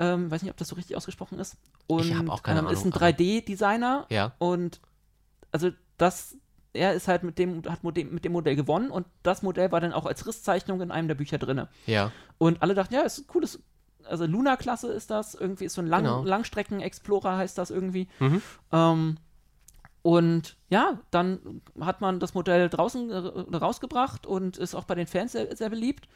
Ähm, 0.00 0.30
weiß 0.30 0.42
nicht, 0.42 0.50
ob 0.50 0.56
das 0.56 0.68
so 0.68 0.74
richtig 0.74 0.96
ausgesprochen 0.96 1.38
ist. 1.38 1.56
Und 1.86 2.04
Ich 2.06 2.14
hab 2.16 2.28
auch 2.28 2.42
keine 2.42 2.60
ähm, 2.60 2.66
ist 2.66 2.84
ein 2.84 2.92
Ahnung, 2.92 2.94
aber- 3.02 3.06
3D-Designer 3.06 4.06
Ja. 4.10 4.34
und 4.38 4.80
also 5.52 5.70
das, 5.98 6.36
er 6.72 6.94
ist 6.94 7.06
halt 7.06 7.22
mit 7.22 7.38
dem, 7.38 7.62
hat 7.68 7.84
Modell, 7.84 8.06
mit 8.06 8.24
dem 8.24 8.32
Modell 8.32 8.56
gewonnen 8.56 8.90
und 8.90 9.06
das 9.22 9.42
Modell 9.42 9.70
war 9.70 9.80
dann 9.80 9.92
auch 9.92 10.06
als 10.06 10.26
Risszeichnung 10.26 10.80
in 10.80 10.90
einem 10.90 11.06
der 11.06 11.14
Bücher 11.14 11.38
drin. 11.38 11.68
Ja. 11.86 12.10
Und 12.38 12.60
alle 12.62 12.74
dachten, 12.74 12.94
ja, 12.94 13.02
ist 13.02 13.18
ein 13.18 13.26
cooles, 13.28 13.60
also 14.02 14.26
Luna-Klasse 14.26 14.88
ist 14.92 15.10
das, 15.10 15.34
irgendwie 15.36 15.66
ist 15.66 15.74
so 15.74 15.80
ein 15.82 15.86
Lang 15.86 16.02
Genau. 16.02 16.24
Langstrecken-Explorer 16.24 17.36
heißt 17.36 17.56
das 17.56 17.70
irgendwie. 17.70 18.08
Mhm. 18.18 18.42
Ähm, 18.72 19.16
und 20.02 20.56
ja, 20.68 20.98
dann 21.12 21.62
hat 21.80 22.00
man 22.00 22.18
das 22.20 22.34
Modell 22.34 22.68
draußen 22.68 23.10
äh, 23.10 23.56
rausgebracht 23.56 24.26
und 24.26 24.56
ist 24.58 24.74
auch 24.74 24.84
bei 24.84 24.94
den 24.96 25.06
Fans 25.06 25.32
sehr, 25.32 25.56
sehr 25.56 25.70
beliebt. 25.70 26.08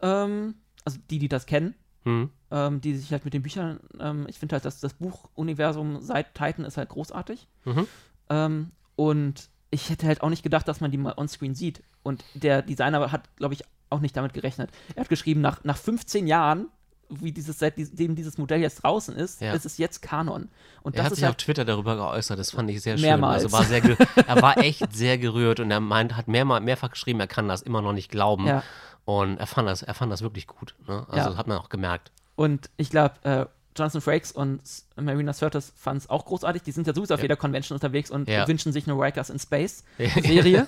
Ähm, 0.00 0.54
also 0.84 0.98
die, 1.10 1.18
die 1.18 1.28
das 1.28 1.44
kennen, 1.46 1.74
Mhm. 2.04 2.30
ähm, 2.50 2.80
die 2.80 2.96
sich 2.96 3.12
halt 3.12 3.24
mit 3.24 3.34
den 3.34 3.42
Büchern, 3.42 3.78
ähm, 4.00 4.26
ich 4.28 4.38
finde 4.38 4.54
halt, 4.54 4.64
dass 4.64 4.80
das 4.80 4.94
Buchuniversum 4.94 6.00
seit 6.00 6.34
Titan 6.34 6.64
ist 6.64 6.76
halt 6.76 6.88
großartig. 6.88 7.46
Mhm. 7.64 7.86
Ähm, 8.28 8.70
und 8.96 9.48
ich 9.70 9.90
hätte 9.90 10.06
halt 10.06 10.22
auch 10.22 10.30
nicht 10.30 10.42
gedacht, 10.42 10.66
dass 10.66 10.80
man 10.80 10.90
die 10.90 10.98
mal 10.98 11.14
onscreen 11.16 11.54
sieht. 11.54 11.82
Und 12.02 12.24
der 12.34 12.62
Designer 12.62 13.12
hat, 13.12 13.34
glaube 13.36 13.54
ich, 13.54 13.62
auch 13.90 14.00
nicht 14.00 14.16
damit 14.16 14.32
gerechnet. 14.32 14.70
Er 14.94 15.02
hat 15.02 15.08
geschrieben, 15.08 15.40
nach, 15.40 15.62
nach 15.64 15.76
15 15.76 16.26
Jahren, 16.26 16.68
wie 17.08 17.32
dieses, 17.32 17.58
seitdem 17.58 18.14
dieses 18.14 18.38
Modell 18.38 18.60
jetzt 18.60 18.82
draußen 18.84 19.16
ist, 19.16 19.40
Ja. 19.40 19.52
ist 19.52 19.66
es 19.66 19.78
jetzt 19.78 20.00
Kanon. 20.00 20.48
Und 20.82 20.94
Er 20.94 20.98
das 20.98 21.04
hat 21.06 21.12
ist 21.12 21.16
sich 21.18 21.24
auf 21.24 21.30
halt, 21.32 21.38
Twitter 21.38 21.64
darüber 21.64 21.96
geäußert, 21.96 22.38
das 22.38 22.52
fand 22.52 22.70
ich 22.70 22.80
sehr 22.82 22.96
schön. 22.96 23.06
Mehrmals. 23.08 23.44
Also 23.44 23.52
war 23.56 23.64
sehr 23.64 23.82
er 24.26 24.40
war 24.42 24.58
echt 24.58 24.92
sehr 24.94 25.18
gerührt 25.18 25.58
und 25.60 25.70
er 25.72 25.80
meint, 25.80 26.16
hat 26.16 26.28
mehrmal, 26.28 26.60
mehrfach 26.60 26.90
geschrieben, 26.90 27.18
er 27.20 27.26
kann 27.26 27.48
das 27.48 27.62
immer 27.62 27.82
noch 27.82 27.92
nicht 27.92 28.10
glauben. 28.10 28.46
ja. 28.46 28.62
Und 29.04 29.38
er 29.38 29.46
fand 29.46 29.68
das, 29.68 29.82
er 29.82 29.94
fand 29.94 30.12
das 30.12 30.22
wirklich 30.22 30.46
gut. 30.46 30.74
Ne? 30.86 31.06
Also 31.08 31.30
Ja. 31.30 31.36
hat 31.36 31.46
man 31.46 31.58
auch 31.58 31.68
gemerkt. 31.68 32.12
Und 32.36 32.70
ich 32.76 32.90
glaube, 32.90 33.14
äh, 33.22 33.46
Jonathan 33.76 34.00
Frakes 34.00 34.32
und 34.32 34.60
Marina 34.96 35.32
Sirtis 35.32 35.72
fanden 35.76 35.98
es 35.98 36.10
auch 36.10 36.24
großartig. 36.24 36.62
Die 36.62 36.72
sind 36.72 36.86
ja 36.86 36.94
sowieso 36.94 37.14
auf 37.14 37.20
Ja. 37.20 37.24
jeder 37.24 37.36
Convention 37.36 37.76
unterwegs 37.76 38.10
und 38.10 38.28
Ja. 38.28 38.46
wünschen 38.48 38.72
sich 38.72 38.86
eine 38.88 39.00
Rikers 39.00 39.30
in 39.30 39.38
Space 39.38 39.84
Serie. 39.98 40.66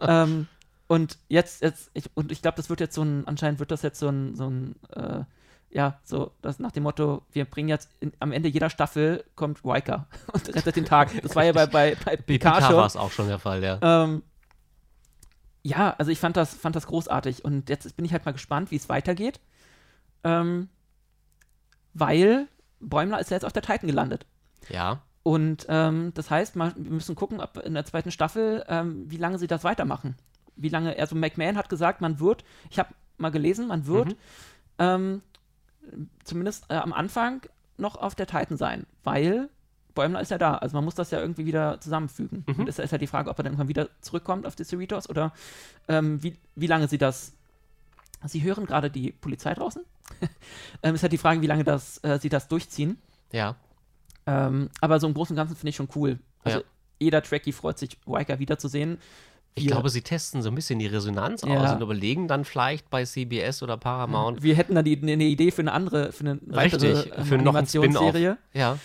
ähm, 0.00 0.46
und 0.86 1.18
jetzt, 1.28 1.62
jetzt 1.62 1.90
ich, 1.94 2.10
und 2.14 2.32
ich 2.32 2.40
glaube, 2.42 2.56
das 2.56 2.70
wird 2.70 2.80
jetzt 2.80 2.94
so 2.94 3.02
ein, 3.02 3.26
anscheinend 3.26 3.60
wird 3.60 3.70
das 3.70 3.82
jetzt 3.82 3.98
so 3.98 4.08
ein, 4.08 4.34
so 4.34 4.48
ein 4.48 4.74
äh, 4.94 5.24
ja, 5.70 6.00
so 6.02 6.32
das 6.40 6.58
nach 6.60 6.72
dem 6.72 6.84
Motto, 6.84 7.22
wir 7.32 7.44
bringen 7.44 7.68
jetzt 7.68 7.90
in, 8.00 8.12
am 8.20 8.32
Ende 8.32 8.48
jeder 8.48 8.70
Staffel 8.70 9.22
kommt 9.36 9.62
Riker 9.64 10.06
und 10.32 10.48
rettet 10.54 10.76
den 10.76 10.86
Tag. 10.86 11.10
Das 11.22 11.36
war 11.36 11.44
ja 11.44 11.52
bei, 11.52 11.66
bei, 11.66 11.94
bei 12.04 12.16
Picard 12.16 12.26
Picard 12.56 12.74
war 12.76 12.86
es 12.86 12.96
auch 12.96 13.12
schon 13.12 13.28
der 13.28 13.38
Fall, 13.38 13.62
ja. 13.62 13.78
Ähm, 13.82 14.22
ja, 15.62 15.94
also 15.98 16.10
ich 16.10 16.18
fand 16.18 16.36
das, 16.36 16.54
fand 16.54 16.76
das 16.76 16.86
großartig 16.86 17.44
und 17.44 17.68
jetzt 17.68 17.96
bin 17.96 18.04
ich 18.04 18.12
halt 18.12 18.24
mal 18.24 18.32
gespannt, 18.32 18.70
wie 18.70 18.76
es 18.76 18.88
weitergeht. 18.88 19.40
Ähm, 20.24 20.68
weil 21.94 22.48
Bäumler 22.80 23.18
ist 23.20 23.30
ja 23.30 23.36
jetzt 23.36 23.44
auf 23.44 23.52
der 23.52 23.62
Titan 23.62 23.88
gelandet. 23.88 24.26
Ja. 24.68 25.02
Und 25.22 25.66
ähm, 25.68 26.12
das 26.14 26.30
heißt, 26.30 26.56
wir 26.56 26.72
müssen 26.76 27.14
gucken, 27.14 27.40
ob 27.40 27.58
in 27.58 27.74
der 27.74 27.84
zweiten 27.84 28.10
Staffel, 28.10 28.64
ähm, 28.68 29.10
wie 29.10 29.16
lange 29.16 29.38
sie 29.38 29.46
das 29.46 29.64
weitermachen. 29.64 30.16
Wie 30.56 30.68
lange, 30.68 30.96
also 30.98 31.14
McMahon 31.16 31.56
hat 31.56 31.68
gesagt, 31.68 32.00
man 32.00 32.18
wird, 32.20 32.44
ich 32.70 32.78
habe 32.78 32.94
mal 33.18 33.30
gelesen, 33.30 33.66
man 33.68 33.86
wird 33.86 34.08
Mhm. 34.08 34.16
ähm, 34.78 35.22
zumindest 36.24 36.64
äh, 36.70 36.74
am 36.76 36.92
Anfang 36.92 37.42
noch 37.76 37.96
auf 37.96 38.14
der 38.14 38.26
Titan 38.26 38.56
sein, 38.56 38.86
weil 39.04 39.48
Bäumler 39.98 40.20
ist 40.20 40.30
ja 40.30 40.38
da. 40.38 40.54
Also 40.54 40.76
man 40.76 40.84
muss 40.84 40.94
das 40.94 41.10
ja 41.10 41.20
irgendwie 41.20 41.44
wieder 41.44 41.80
zusammenfügen. 41.80 42.44
Mhm. 42.46 42.54
Und 42.60 42.68
es 42.68 42.78
ist 42.78 42.92
halt 42.92 43.02
die 43.02 43.06
Frage, 43.08 43.30
ob 43.30 43.38
er 43.38 43.42
dann 43.42 43.52
irgendwann 43.52 43.68
wieder 43.68 43.88
zurückkommt 44.00 44.46
auf 44.46 44.54
die 44.54 44.64
Cerritos 44.64 45.08
oder 45.10 45.32
ähm, 45.88 46.22
wie, 46.22 46.36
wie 46.54 46.66
lange 46.68 46.86
sie 46.88 46.98
das. 46.98 47.32
Sie 48.24 48.42
hören 48.42 48.64
gerade 48.66 48.90
die 48.90 49.12
Polizei 49.12 49.54
draußen. 49.54 49.82
ähm, 50.82 50.94
ist 50.94 51.02
halt 51.02 51.12
die 51.12 51.18
Frage, 51.18 51.40
wie 51.42 51.46
lange 51.46 51.64
das, 51.64 51.98
äh, 52.04 52.18
sie 52.20 52.28
das 52.28 52.48
durchziehen. 52.48 52.98
Ja. 53.32 53.56
Ähm, 54.26 54.70
aber 54.80 55.00
so 55.00 55.06
im 55.06 55.14
Großen 55.14 55.34
und 55.34 55.36
Ganzen 55.36 55.56
finde 55.56 55.70
ich 55.70 55.76
schon 55.76 55.88
cool. 55.96 56.18
Also 56.44 56.58
Ja. 56.58 56.64
jeder 57.00 57.22
Trekkie 57.22 57.52
freut 57.52 57.78
sich, 57.78 57.96
Riker 58.06 58.38
wiederzusehen. 58.38 58.98
Ich 59.54 59.64
Wir- 59.64 59.72
glaube, 59.72 59.88
sie 59.88 60.02
testen 60.02 60.42
so 60.42 60.50
ein 60.50 60.54
bisschen 60.54 60.78
die 60.78 60.86
Resonanz 60.86 61.42
Ja. 61.42 61.60
aus 61.60 61.72
und 61.72 61.80
überlegen 61.82 62.28
dann 62.28 62.44
vielleicht 62.44 62.90
bei 62.90 63.04
CBS 63.04 63.62
oder 63.62 63.76
Paramount. 63.76 64.42
Wir 64.42 64.54
hätten 64.54 64.74
da 64.74 64.82
die, 64.82 64.96
eine 65.00 65.24
Idee 65.24 65.50
für 65.50 65.62
eine 65.62 65.72
andere, 65.72 66.12
für 66.12 66.20
eine 66.24 66.38
weitere 66.46 66.92
Richtig, 66.92 67.24
für 67.26 67.38
noch 67.38 67.54
ein 67.56 67.66
Spin-off. 67.66 68.14
Ja. 68.52 68.78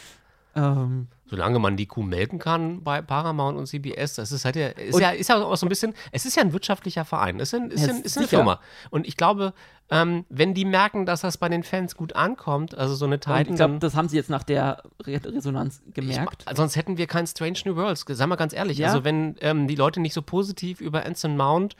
Ähm, 0.55 1.07
Solange 1.25 1.57
man 1.57 1.77
die 1.77 1.87
Kuh 1.87 2.03
melken 2.03 2.37
kann 2.37 2.83
bei 2.83 3.01
Paramount 3.01 3.57
und 3.57 3.65
CBS, 3.65 4.13
das 4.13 4.31
ist 4.31 4.45
halt 4.45 4.55
ja, 4.55 4.67
ist 4.67 4.99
ja, 4.99 5.09
ist 5.09 5.29
ja 5.29 5.43
auch 5.43 5.55
so 5.55 5.65
ein 5.65 5.69
bisschen, 5.69 5.95
es 6.11 6.25
ist 6.25 6.35
ja 6.35 6.43
ein 6.43 6.53
wirtschaftlicher 6.53 7.05
Verein, 7.05 7.39
es 7.39 7.53
ist, 7.53 7.59
ein, 7.59 7.71
ist, 7.71 7.89
ein, 7.89 8.01
ist 8.01 8.17
eine 8.17 8.27
sicher. 8.27 8.37
Firma. 8.37 8.59
Und 8.91 9.07
ich 9.07 9.17
glaube, 9.17 9.53
ähm, 9.89 10.25
wenn 10.29 10.53
die 10.53 10.63
merken, 10.65 11.07
dass 11.07 11.21
das 11.21 11.37
bei 11.37 11.49
den 11.49 11.63
Fans 11.63 11.95
gut 11.95 12.15
ankommt, 12.15 12.77
also 12.77 12.93
so 12.93 13.05
eine 13.05 13.15
und 13.15 13.21
Titan, 13.23 13.47
ich 13.49 13.55
glaube, 13.55 13.79
das 13.79 13.95
haben 13.95 14.09
sie 14.09 14.15
jetzt 14.17 14.29
nach 14.29 14.43
der 14.43 14.83
Re 15.03 15.19
Resonanz 15.25 15.81
ich, 15.87 15.93
gemerkt. 15.95 16.45
ma- 16.45 16.55
sonst 16.55 16.75
hätten 16.75 16.97
wir 16.97 17.07
kein 17.07 17.25
Strange 17.25 17.57
New 17.65 17.75
Worlds, 17.77 18.05
sagen 18.07 18.29
wir 18.29 18.37
ganz 18.37 18.53
ehrlich. 18.53 18.77
Ja. 18.77 18.89
Also 18.89 19.03
wenn 19.03 19.35
ähm, 19.41 19.67
die 19.67 19.75
Leute 19.75 20.01
nicht 20.01 20.13
so 20.13 20.21
positiv 20.21 20.81
über 20.81 21.03
Anson 21.03 21.35
Mount 21.35 21.75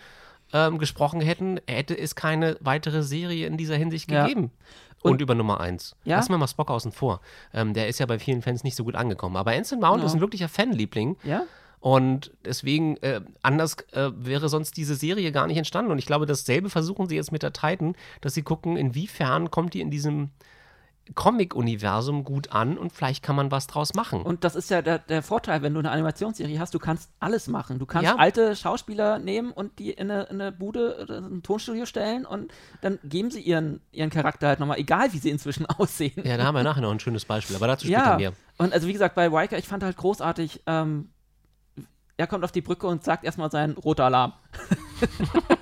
ähm, 0.52 0.80
gesprochen 0.80 1.22
hätten, 1.22 1.60
hätte 1.68 1.96
es 1.96 2.16
keine 2.16 2.58
weitere 2.60 3.04
Serie 3.04 3.46
in 3.46 3.58
dieser 3.58 3.76
Hinsicht 3.76 4.10
Ja. 4.10 4.26
Und, 5.04 5.12
Und- 5.12 5.22
über 5.22 5.36
Nummer 5.36 5.60
eins. 5.60 5.96
Ja. 6.06 6.16
Lassen 6.18 6.32
wir 6.32 6.38
mal 6.40 6.48
Spock 6.48 6.72
außen 6.72 6.92
vor. 6.92 7.22
Ähm, 7.54 7.74
der 7.74 7.88
ist 7.88 8.00
ja 8.00 8.06
bei 8.08 8.18
vielen 8.20 8.42
Fans 8.42 8.64
nicht 8.64 8.76
so 8.76 8.84
gut 8.84 8.96
angekommen. 8.96 9.36
Aber 9.38 9.52
Anson 9.52 9.80
Mount 9.80 10.00
Ja. 10.02 10.06
ist 10.08 10.14
ein 10.16 10.22
wirklicher 10.22 10.50
Fanliebling. 10.50 11.18
ja? 11.24 11.44
Und 11.80 12.32
deswegen, 12.46 12.96
äh, 13.04 13.20
anders 13.42 13.76
äh, 13.92 14.10
wäre 14.16 14.48
sonst 14.48 14.78
diese 14.78 14.96
Serie 14.96 15.34
gar 15.34 15.48
nicht 15.48 15.58
entstanden. 15.58 15.92
Und 15.92 16.00
ich 16.00 16.06
glaube, 16.06 16.26
dasselbe 16.26 16.70
versuchen 16.70 17.10
sie 17.10 17.16
jetzt 17.18 17.34
mit 17.34 17.44
der 17.44 17.52
Titan, 17.52 17.96
dass 18.22 18.34
sie 18.34 18.42
gucken, 18.42 18.78
inwiefern 18.78 19.52
kommt 19.52 19.74
die 19.74 19.82
in 19.82 19.92
diesem 19.92 20.30
Comic-Universum 21.16 22.24
gut 22.24 22.52
an 22.54 22.78
und 22.78 22.94
vielleicht 22.94 23.24
kann 23.24 23.36
man 23.36 23.52
was 23.52 23.68
draus 23.68 23.94
machen. 23.94 24.22
Und 24.22 24.44
das 24.46 24.56
ist 24.56 24.70
ja 24.70 24.82
der, 24.82 25.00
der 25.00 25.22
Vorteil, 25.22 25.62
wenn 25.62 25.74
du 25.74 25.80
eine 25.80 25.92
Animationsserie 25.92 26.60
hast, 26.60 26.74
du 26.74 26.80
kannst 26.80 27.10
alles 27.20 27.48
machen. 27.48 27.78
Du 27.78 27.86
kannst 27.86 28.06
Ja. 28.10 28.16
alte 28.16 28.56
Schauspieler 28.56 29.20
nehmen 29.20 29.52
und 29.52 29.80
die 29.80 29.92
in 29.92 30.10
eine, 30.10 30.24
in 30.24 30.40
eine 30.42 30.52
Bude, 30.54 31.00
oder 31.02 31.18
in 31.18 31.26
ein 31.26 31.44
Tonstudio 31.44 31.86
stellen 31.86 32.26
und 32.26 32.54
dann 32.82 33.00
geben 33.04 33.32
sie 33.32 33.42
ihren, 33.42 33.82
ihren 33.92 34.10
Charakter 34.10 34.48
halt 34.48 34.60
nochmal, 34.60 34.80
egal 34.80 35.12
wie 35.12 35.18
sie 35.18 35.30
inzwischen 35.30 35.66
aussehen. 35.78 36.22
ja, 36.24 36.38
da 36.38 36.46
haben 36.46 36.56
wir 36.56 36.64
nachher 36.64 36.82
noch 36.82 36.92
ein 36.92 37.00
schönes 37.02 37.26
Beispiel, 37.26 37.56
aber 37.58 37.68
dazu 37.68 37.86
später 37.86 38.02
Ja, 38.12 38.18
mehr. 38.18 38.34
und 38.58 38.72
also 38.74 38.88
wie 38.88 38.94
gesagt, 38.94 39.16
bei 39.16 39.28
Riker, 39.28 39.58
ich 39.58 39.68
fand 39.68 39.84
halt 39.84 39.98
großartig, 39.98 40.62
ähm, 40.68 41.10
er 42.16 42.28
kommt 42.28 42.44
auf 42.46 42.52
die 42.54 42.62
Brücke 42.62 42.88
und 42.88 43.04
sagt 43.04 43.24
erstmal 43.26 43.52
sein 43.52 43.72
roter 43.72 44.06
Alarm. 44.06 44.34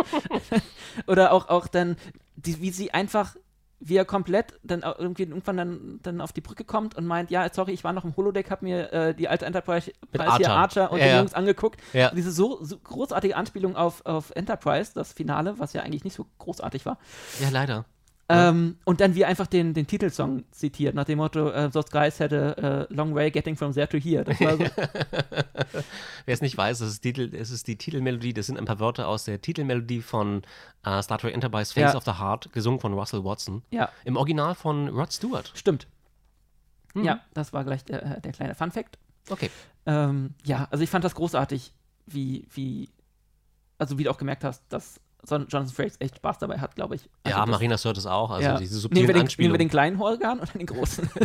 Oder 1.06 1.32
auch, 1.32 1.48
auch 1.48 1.66
dann, 1.68 1.96
die, 2.36 2.60
wie 2.60 2.70
sie 2.70 2.92
einfach, 2.92 3.36
wie 3.80 3.96
er 3.96 4.04
komplett 4.04 4.60
dann 4.62 4.82
irgendwie 4.82 5.22
irgendwann 5.22 5.56
dann, 5.56 6.00
dann 6.02 6.20
auf 6.20 6.32
die 6.32 6.42
Brücke 6.42 6.64
kommt 6.64 6.94
und 6.96 7.06
meint, 7.06 7.30
ja, 7.30 7.48
sorry, 7.52 7.72
ich 7.72 7.82
war 7.82 7.92
noch 7.92 8.04
im 8.04 8.14
Holodeck, 8.16 8.50
hab 8.50 8.62
mir 8.62 8.92
äh, 8.92 9.14
die 9.14 9.26
alte 9.28 9.46
Enterprise 9.46 9.90
Preis 10.12 10.36
hier 10.36 10.50
Archer. 10.50 10.86
Archer 10.86 10.92
und 10.92 10.98
Ja, 10.98 11.04
die 11.04 11.10
ja. 11.10 11.18
Jungs 11.18 11.34
angeguckt. 11.34 11.80
Ja. 11.92 12.10
Diese 12.10 12.30
so, 12.30 12.62
so 12.62 12.78
großartige 12.78 13.36
Anspielung 13.36 13.76
auf, 13.76 14.04
auf 14.04 14.30
Enterprise, 14.36 14.92
das 14.94 15.12
Finale, 15.12 15.58
was 15.58 15.72
ja 15.72 15.82
eigentlich 15.82 16.04
nicht 16.04 16.14
so 16.14 16.26
großartig 16.38 16.84
war. 16.84 16.98
Ja, 17.40 17.48
leider. 17.48 17.86
Ähm, 18.32 18.76
und 18.84 19.00
dann 19.00 19.14
wie 19.14 19.24
einfach 19.24 19.46
den, 19.46 19.74
den 19.74 19.86
Titelsong 19.86 20.44
zitiert, 20.52 20.94
nach 20.94 21.04
dem 21.04 21.18
Motto, 21.18 21.50
äh, 21.50 21.68
those 21.70 21.88
guys 21.90 22.20
had 22.20 22.32
a, 22.32 22.52
a 22.52 22.86
long 22.90 23.14
way 23.14 23.30
getting 23.30 23.56
from 23.56 23.72
there 23.72 23.88
to 23.88 23.98
here. 23.98 24.24
Das 24.24 24.40
war 24.40 24.56
so, 24.56 24.64
Wer 26.26 26.34
es 26.34 26.40
nicht 26.40 26.56
weiß, 26.56 26.80
es 26.80 26.92
ist, 26.92 27.00
Titel, 27.00 27.34
es 27.34 27.50
ist 27.50 27.66
die 27.66 27.76
Titelmelodie, 27.76 28.32
das 28.34 28.46
sind 28.46 28.58
ein 28.58 28.64
paar 28.64 28.78
Wörter 28.80 29.08
aus 29.08 29.24
der 29.24 29.40
Titelmelodie 29.40 30.02
von 30.02 30.42
äh, 30.84 31.02
Star 31.02 31.18
Trek 31.18 31.34
Enterprise 31.34 31.72
Face 31.72 31.92
Ja. 31.92 31.96
of 31.96 32.04
the 32.04 32.12
Heart, 32.18 32.52
gesungen 32.52 32.80
von 32.80 32.92
Russell 32.94 33.24
Watson. 33.24 33.62
ja, 33.70 33.88
Im 34.04 34.16
Original 34.16 34.54
von 34.54 34.88
Rod 34.88 35.12
Stewart. 35.12 35.50
stimmt. 35.54 35.86
Mhm. 36.94 37.04
Ja, 37.04 37.20
das 37.34 37.52
war 37.52 37.64
gleich 37.64 37.84
der, 37.84 38.20
der 38.20 38.32
kleine 38.32 38.54
Fun-Fact. 38.54 38.98
Okay. 39.28 39.50
Ähm, 39.86 40.34
ja, 40.44 40.66
also 40.70 40.82
ich 40.84 40.90
fand 40.90 41.04
das 41.04 41.14
großartig, 41.14 41.72
wie, 42.06 42.46
wie, 42.52 42.88
also 43.78 43.96
wie 43.98 44.04
du 44.04 44.10
auch 44.10 44.18
gemerkt 44.18 44.44
hast, 44.44 44.62
dass 44.70 45.00
Jonathan 45.28 45.68
Frakes 45.68 45.96
echt 46.00 46.16
Spaß 46.16 46.38
dabei 46.38 46.58
hat, 46.58 46.74
glaube 46.74 46.96
ich. 46.96 47.08
Also 47.24 47.38
ja, 47.38 47.46
Marina 47.46 47.78
Stewart 47.78 47.98
ist 47.98 48.06
auch, 48.06 48.30
also 48.30 48.42
ja. 48.42 48.58
diese 48.58 48.74
nehmen, 48.74 48.80
subtilen 48.80 49.06
wir 49.06 49.14
den, 49.14 49.28
nehmen 49.38 49.54
wir 49.54 49.58
den 49.58 49.68
kleinen 49.68 49.98
Horgan 49.98 50.40
oder 50.40 50.52
den 50.52 50.66
großen? 50.66 51.08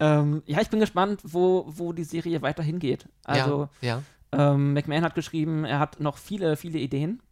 ähm, 0.00 0.42
ja, 0.46 0.60
ich 0.60 0.70
bin 0.70 0.80
gespannt, 0.80 1.20
wo, 1.24 1.66
wo 1.68 1.92
die 1.92 2.04
Serie 2.04 2.42
weiter 2.42 2.62
hingeht. 2.62 3.06
Also, 3.24 3.68
ja, 3.80 4.02
ja. 4.32 4.52
ähm, 4.52 4.72
McMahon 4.72 5.04
hat 5.04 5.14
geschrieben, 5.14 5.64
er 5.64 5.78
hat 5.78 6.00
noch 6.00 6.18
viele, 6.18 6.56
viele 6.56 6.78
Ideen. 6.78 7.22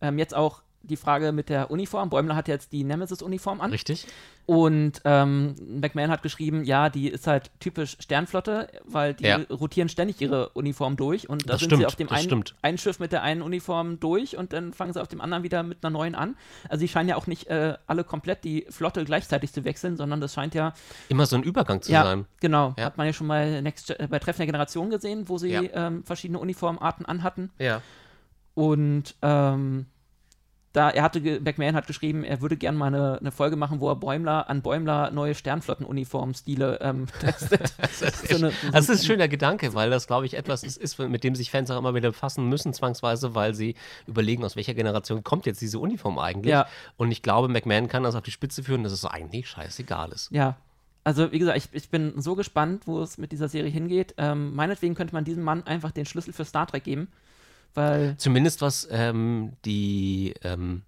Ähm, 0.00 0.18
jetzt 0.18 0.34
auch 0.34 0.62
die 0.82 0.96
Frage 0.96 1.32
mit 1.32 1.48
der 1.48 1.70
Uniform. 1.70 2.10
Bäumler 2.10 2.36
hat 2.36 2.48
jetzt 2.48 2.72
die 2.72 2.84
Nemesis-Uniform 2.84 3.60
an. 3.60 3.70
richtig. 3.70 4.06
Und 4.44 5.00
ähm, 5.04 5.54
McMahon 5.80 6.10
hat 6.10 6.22
geschrieben, 6.24 6.64
ja, 6.64 6.90
die 6.90 7.08
ist 7.08 7.28
halt 7.28 7.52
typisch 7.60 7.96
Sternflotte, 8.00 8.68
weil 8.84 9.14
die 9.14 9.24
Ja. 9.24 9.36
rotieren 9.48 9.88
ständig 9.88 10.20
ihre 10.20 10.48
Uniform 10.50 10.96
durch 10.96 11.28
und 11.28 11.44
da 11.48 11.52
Das 11.52 11.60
sind 11.60 11.68
stimmt, 11.68 11.82
sie 11.82 11.86
auf 11.86 11.94
dem 11.94 12.10
einen, 12.10 12.42
einen 12.60 12.76
Schiff 12.78 12.98
mit 12.98 13.12
der 13.12 13.22
einen 13.22 13.40
Uniform 13.40 14.00
durch 14.00 14.36
und 14.36 14.52
dann 14.52 14.72
fangen 14.72 14.92
sie 14.92 15.00
auf 15.00 15.06
dem 15.06 15.20
anderen 15.20 15.44
wieder 15.44 15.62
mit 15.62 15.84
einer 15.84 15.90
neuen 15.90 16.16
an. 16.16 16.36
Also 16.68 16.80
sie 16.80 16.88
scheinen 16.88 17.08
ja 17.08 17.14
auch 17.16 17.28
nicht 17.28 17.46
äh, 17.46 17.76
alle 17.86 18.02
komplett 18.02 18.42
die 18.42 18.66
Flotte 18.68 19.04
gleichzeitig 19.04 19.52
zu 19.52 19.64
wechseln, 19.64 19.96
sondern 19.96 20.20
das 20.20 20.34
scheint 20.34 20.54
ja, 20.56 20.74
Immer 21.08 21.26
so 21.26 21.36
ein 21.36 21.44
Übergang 21.44 21.80
zu 21.80 21.92
ja, 21.92 22.02
sein. 22.02 22.26
genau, 22.40 22.74
Ja. 22.76 22.86
hat 22.86 22.96
man 22.98 23.06
ja 23.06 23.12
schon 23.12 23.28
mal 23.28 23.62
Next, 23.62 23.90
äh, 23.90 24.08
bei 24.10 24.18
Treffen 24.18 24.38
der 24.38 24.46
Generation 24.46 24.90
gesehen, 24.90 25.28
wo 25.28 25.38
sie 25.38 25.52
ähm, 25.52 26.02
verschiedene 26.02 26.40
Uniformarten 26.40 27.06
anhatten. 27.06 27.50
Ja. 27.60 27.80
Und 28.54 29.14
ähm, 29.22 29.86
da 30.72 30.88
er 30.88 31.02
hatte, 31.02 31.20
McMahon 31.20 31.74
hat 31.74 31.86
geschrieben, 31.86 32.24
er 32.24 32.40
würde 32.40 32.56
gerne 32.56 32.78
mal 32.78 32.86
eine, 32.86 33.18
eine 33.18 33.30
Folge 33.30 33.56
machen, 33.56 33.80
wo 33.80 33.90
er 33.90 33.96
Bäumler 33.96 34.48
an 34.48 34.62
Bäumler 34.62 35.10
neue 35.10 35.34
Sternflottenuniformstile 35.34 36.78
ähm, 36.80 37.06
testet. 37.20 37.74
so 38.28 38.36
eine, 38.36 38.50
so 38.50 38.70
Das 38.70 38.88
ist 38.88 39.02
ein 39.02 39.06
schöner 39.06 39.28
Gedanke, 39.28 39.74
weil 39.74 39.90
das, 39.90 40.06
glaube 40.06 40.24
ich, 40.24 40.34
etwas 40.34 40.62
ist, 40.62 40.78
ist, 40.78 40.98
mit 40.98 41.24
dem 41.24 41.34
sich 41.34 41.50
Fans 41.50 41.70
auch 41.70 41.78
immer 41.78 41.94
wieder 41.94 42.10
befassen 42.10 42.48
müssen, 42.48 42.72
zwangsweise, 42.72 43.34
weil 43.34 43.54
sie 43.54 43.74
überlegen, 44.06 44.44
aus 44.44 44.56
welcher 44.56 44.74
Generation 44.74 45.22
kommt 45.22 45.44
jetzt 45.44 45.60
diese 45.60 45.78
Uniform 45.78 46.18
eigentlich. 46.18 46.52
Ja. 46.52 46.66
Und 46.96 47.12
ich 47.12 47.22
glaube, 47.22 47.48
McMahon 47.48 47.88
kann 47.88 48.02
das 48.02 48.14
auf 48.14 48.22
die 48.22 48.30
Spitze 48.30 48.62
führen, 48.62 48.82
dass 48.82 48.92
es 48.92 49.04
eigentlich 49.04 49.48
scheißegal 49.48 50.10
ist. 50.12 50.30
Ja. 50.32 50.56
Also, 51.04 51.32
wie 51.32 51.38
gesagt, 51.38 51.58
ich, 51.58 51.68
ich 51.72 51.90
bin 51.90 52.20
so 52.20 52.36
gespannt, 52.36 52.86
wo 52.86 53.00
es 53.00 53.18
mit 53.18 53.32
dieser 53.32 53.48
Serie 53.48 53.70
hingeht. 53.70 54.14
Ähm, 54.18 54.54
meinetwegen 54.54 54.94
könnte 54.94 55.14
man 55.14 55.24
diesem 55.24 55.42
Mann 55.42 55.64
einfach 55.64 55.90
den 55.90 56.06
Schlüssel 56.06 56.32
für 56.32 56.44
Star 56.44 56.66
Trek 56.66 56.84
geben, 56.84 57.08
weil 57.74 58.16
Zumindest 58.18 58.60
was 58.62 58.86
ähm, 58.90 59.52
die 59.64 60.34
ähm, 60.42 60.82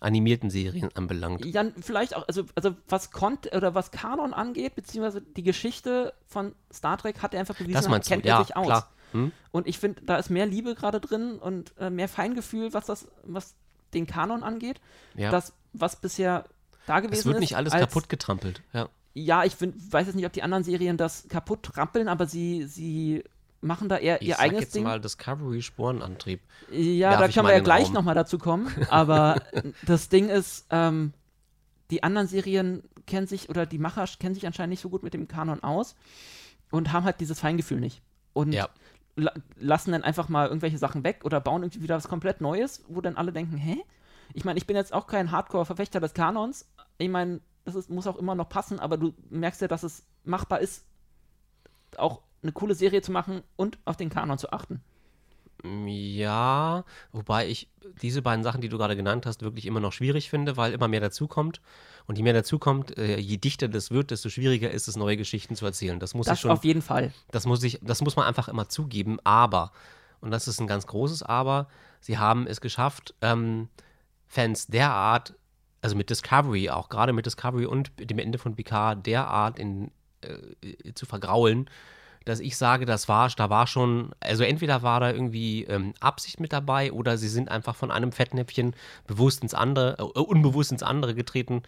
animierten 0.00 0.50
Serien 0.50 0.90
anbelangt. 0.94 1.44
ja, 1.44 1.64
vielleicht 1.80 2.14
auch, 2.16 2.26
also, 2.28 2.44
also 2.54 2.74
was 2.88 3.10
Kont 3.10 3.54
oder 3.54 3.74
was 3.74 3.90
Kanon 3.90 4.34
angeht, 4.34 4.74
beziehungsweise 4.74 5.22
die 5.22 5.42
Geschichte 5.42 6.12
von 6.26 6.54
Star 6.72 6.98
Trek 6.98 7.22
hat 7.22 7.32
er 7.34 7.40
einfach 7.40 7.54
bewiesen, 7.56 7.74
Das 7.74 7.88
meinst 7.88 8.08
du? 8.10 8.14
kennt 8.14 8.24
Ja, 8.26 8.38
er 8.40 8.44
sich 8.44 8.56
aus. 8.56 8.66
klar. 8.66 8.90
Hm? 9.12 9.32
Und 9.52 9.66
ich 9.68 9.78
finde, 9.78 10.02
da 10.02 10.16
ist 10.16 10.28
mehr 10.28 10.44
Liebe 10.46 10.74
gerade 10.74 11.00
drin 11.00 11.38
und 11.38 11.72
äh, 11.78 11.88
mehr 11.88 12.08
Feingefühl, 12.08 12.74
was 12.74 12.86
das, 12.86 13.06
was 13.22 13.54
den 13.94 14.06
Kanon 14.06 14.42
angeht. 14.42 14.80
Ja. 15.14 15.30
Das, 15.30 15.52
was 15.72 15.96
bisher 15.96 16.44
da 16.86 16.98
gewesen 17.00 17.12
ist. 17.14 17.18
es 17.20 17.26
wird 17.26 17.38
nicht 17.40 17.56
alles 17.56 17.72
als- 17.72 17.80
kaputt 17.82 18.08
getrampelt. 18.08 18.60
Ja. 18.72 18.88
Ja, 19.16 19.44
ich 19.44 19.54
find, 19.54 19.76
weiß 19.92 20.08
jetzt 20.08 20.16
nicht, 20.16 20.26
ob 20.26 20.32
die 20.32 20.42
anderen 20.42 20.64
Serien 20.64 20.96
das 20.96 21.28
kaputt 21.28 21.62
trampeln, 21.62 22.08
aber 22.08 22.26
sie, 22.26 22.64
sie 22.64 23.22
machen 23.64 23.88
da 23.88 23.96
eher 23.96 24.20
Ich 24.22 24.28
ihr 24.28 24.34
sag 24.36 24.44
eigenes 24.44 24.60
jetzt 24.62 24.74
Ding. 24.74 24.84
mal 24.84 25.00
Discovery 25.00 25.62
Sporenantrieb. 25.62 26.40
Ja, 26.70 27.10
Werf 27.10 27.20
da 27.20 27.28
können 27.28 27.48
wir 27.48 27.54
ja 27.54 27.60
gleich 27.60 27.92
nochmal 27.92 28.14
dazu 28.14 28.38
kommen. 28.38 28.68
Aber 28.90 29.40
das 29.86 30.08
Ding 30.08 30.28
ist, 30.28 30.66
ähm, 30.70 31.12
die 31.90 32.02
anderen 32.02 32.28
Serien 32.28 32.82
kennen 33.06 33.26
sich, 33.26 33.48
oder 33.48 33.66
die 33.66 33.78
Macher 33.78 34.06
kennen 34.18 34.34
sich 34.34 34.46
anscheinend 34.46 34.70
nicht 34.70 34.80
so 34.80 34.88
gut 34.88 35.02
mit 35.02 35.14
dem 35.14 35.28
Kanon 35.28 35.62
aus 35.62 35.94
und 36.70 36.92
haben 36.92 37.04
halt 37.04 37.20
dieses 37.20 37.40
Feingefühl 37.40 37.80
nicht. 37.80 38.02
Und 38.32 38.52
Ja. 38.52 38.68
la 39.16 39.32
lassen 39.56 39.92
dann 39.92 40.02
einfach 40.04 40.28
mal 40.28 40.46
irgendwelche 40.48 40.78
Sachen 40.78 41.04
weg 41.04 41.20
oder 41.24 41.40
bauen 41.40 41.62
irgendwie 41.62 41.82
wieder 41.82 41.96
was 41.96 42.08
komplett 42.08 42.40
Neues, 42.40 42.82
wo 42.88 43.00
dann 43.00 43.16
alle 43.16 43.32
denken, 43.32 43.56
hä? 43.56 43.76
Ich 44.32 44.44
meine, 44.44 44.58
ich 44.58 44.66
bin 44.66 44.74
jetzt 44.76 44.92
auch 44.92 45.06
kein 45.06 45.30
Hardcore-Verfechter 45.30 46.00
des 46.00 46.14
Kanons. 46.14 46.66
Ich 46.98 47.08
meine, 47.10 47.40
das 47.64 47.74
ist, 47.74 47.90
muss 47.90 48.06
auch 48.06 48.16
immer 48.16 48.34
noch 48.34 48.48
passen, 48.48 48.80
aber 48.80 48.96
du 48.96 49.14
merkst 49.30 49.60
ja, 49.60 49.68
dass 49.68 49.82
es 49.82 50.02
machbar 50.24 50.60
ist, 50.60 50.84
auch 51.96 52.22
eine 52.44 52.52
coole 52.52 52.74
Serie 52.74 53.02
zu 53.02 53.10
machen 53.10 53.42
und 53.56 53.78
auf 53.84 53.96
den 53.96 54.10
Kanon 54.10 54.38
zu 54.38 54.52
achten. 54.52 54.80
Ja, 55.64 56.84
wobei 57.12 57.48
ich 57.48 57.68
diese 58.02 58.20
beiden 58.20 58.44
Sachen, 58.44 58.60
die 58.60 58.68
du 58.68 58.76
gerade 58.76 58.96
genannt 58.96 59.24
hast, 59.24 59.40
wirklich 59.42 59.64
immer 59.64 59.80
noch 59.80 59.92
schwierig 59.92 60.28
finde, 60.28 60.58
weil 60.58 60.72
immer 60.74 60.88
mehr 60.88 61.00
dazukommt. 61.00 61.62
Und 62.06 62.16
je 62.16 62.22
mehr 62.22 62.34
dazukommt, 62.34 62.98
äh, 62.98 63.16
je 63.18 63.38
dichter 63.38 63.66
das 63.68 63.90
wird, 63.90 64.10
desto 64.10 64.28
schwieriger 64.28 64.70
ist 64.70 64.88
es, 64.88 64.96
neue 64.96 65.16
Geschichten 65.16 65.56
zu 65.56 65.64
erzählen. 65.64 65.98
Das 65.98 66.12
muss 66.12 66.26
ich 66.26 66.32
Das 66.32 66.40
schon, 66.40 66.50
auf 66.50 66.64
jeden 66.64 66.82
Fall. 66.82 67.12
das 67.30 67.46
muss 67.46 67.62
ich, 67.62 67.80
das 67.82 68.02
muss 68.02 68.14
man 68.14 68.26
einfach 68.26 68.48
immer 68.48 68.68
zugeben. 68.68 69.18
Aber, 69.24 69.72
und 70.20 70.30
das 70.30 70.48
ist 70.48 70.60
ein 70.60 70.66
ganz 70.66 70.86
großes 70.86 71.22
Aber, 71.22 71.68
sie 72.00 72.18
haben 72.18 72.46
es 72.46 72.60
geschafft, 72.60 73.14
ähm, 73.22 73.68
Fans 74.26 74.66
derart, 74.66 75.34
also 75.80 75.96
mit 75.96 76.10
Discovery, 76.10 76.68
auch 76.68 76.90
gerade 76.90 77.14
mit 77.14 77.24
Discovery 77.24 77.64
und 77.64 77.90
dem 77.98 78.18
Ende 78.18 78.36
von 78.36 78.54
Picard 78.54 79.06
derart 79.06 79.58
in, 79.58 79.90
äh, 80.20 80.92
zu 80.94 81.06
vergraulen, 81.06 81.70
dass 82.24 82.40
ich 82.40 82.56
sage, 82.56 82.86
das 82.86 83.08
war, 83.08 83.28
da 83.36 83.50
war 83.50 83.66
schon, 83.66 84.12
also 84.20 84.44
entweder 84.44 84.82
war 84.82 85.00
da 85.00 85.10
irgendwie 85.10 85.64
ähm, 85.64 85.92
Absicht 86.00 86.40
mit 86.40 86.52
dabei 86.52 86.92
oder 86.92 87.18
sie 87.18 87.28
sind 87.28 87.50
einfach 87.50 87.76
von 87.76 87.90
einem 87.90 88.12
Fettnäpfchen 88.12 88.74
bewusst 89.06 89.42
ins 89.42 89.54
andere, 89.54 89.96
äh, 89.98 90.02
unbewusst 90.20 90.72
ins 90.72 90.82
andere 90.82 91.14
getreten 91.14 91.62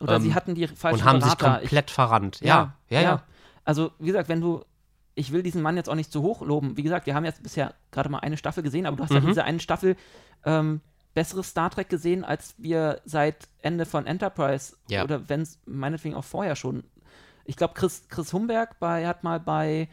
Oder 0.00 0.16
Ähm, 0.16 0.22
sie 0.22 0.34
hatten 0.34 0.54
die 0.54 0.66
falschen 0.68 1.00
und 1.00 1.04
haben 1.04 1.20
sich 1.20 1.36
Berater. 1.36 1.60
komplett 1.60 1.90
verrannt. 1.90 2.36
Ich, 2.40 2.46
Ja, 2.46 2.74
ja, 2.88 3.02
ja. 3.02 3.22
Also, 3.64 3.90
wie 3.98 4.06
gesagt, 4.06 4.28
wenn 4.28 4.40
du, 4.40 4.64
ich 5.14 5.32
will 5.32 5.42
diesen 5.42 5.62
Mann 5.62 5.76
jetzt 5.76 5.88
auch 5.88 5.94
nicht 5.96 6.12
zu 6.12 6.22
hoch 6.22 6.42
loben. 6.42 6.76
Wie 6.76 6.82
gesagt, 6.82 7.06
wir 7.06 7.14
haben 7.14 7.24
jetzt 7.24 7.42
bisher 7.42 7.74
gerade 7.90 8.08
mal 8.08 8.18
eine 8.20 8.36
Staffel 8.36 8.62
gesehen, 8.62 8.86
aber 8.86 8.96
du 8.96 9.02
hast 9.02 9.12
ja 9.12 9.20
Mhm. 9.20 9.26
diese 9.26 9.42
eine 9.44 9.58
Staffel 9.60 9.96
ähm, 10.44 10.80
besseres 11.14 11.48
Star 11.48 11.70
Trek 11.70 11.88
gesehen, 11.88 12.24
als 12.24 12.54
wir 12.58 13.00
seit 13.06 13.48
Ende 13.62 13.86
von 13.86 14.06
Enterprise 14.06 14.76
Ja. 14.88 15.02
oder 15.02 15.28
wenn 15.28 15.40
es 15.40 15.58
meinetwegen 15.66 16.14
auch 16.14 16.24
vorher 16.24 16.54
schon. 16.54 16.84
Ich 17.46 17.56
glaube, 17.56 17.74
Chris, 17.74 18.08
Chris 18.08 18.32
Humberg 18.32 18.78
bei, 18.78 19.06
hat 19.06 19.24
mal 19.24 19.40
bei 19.40 19.88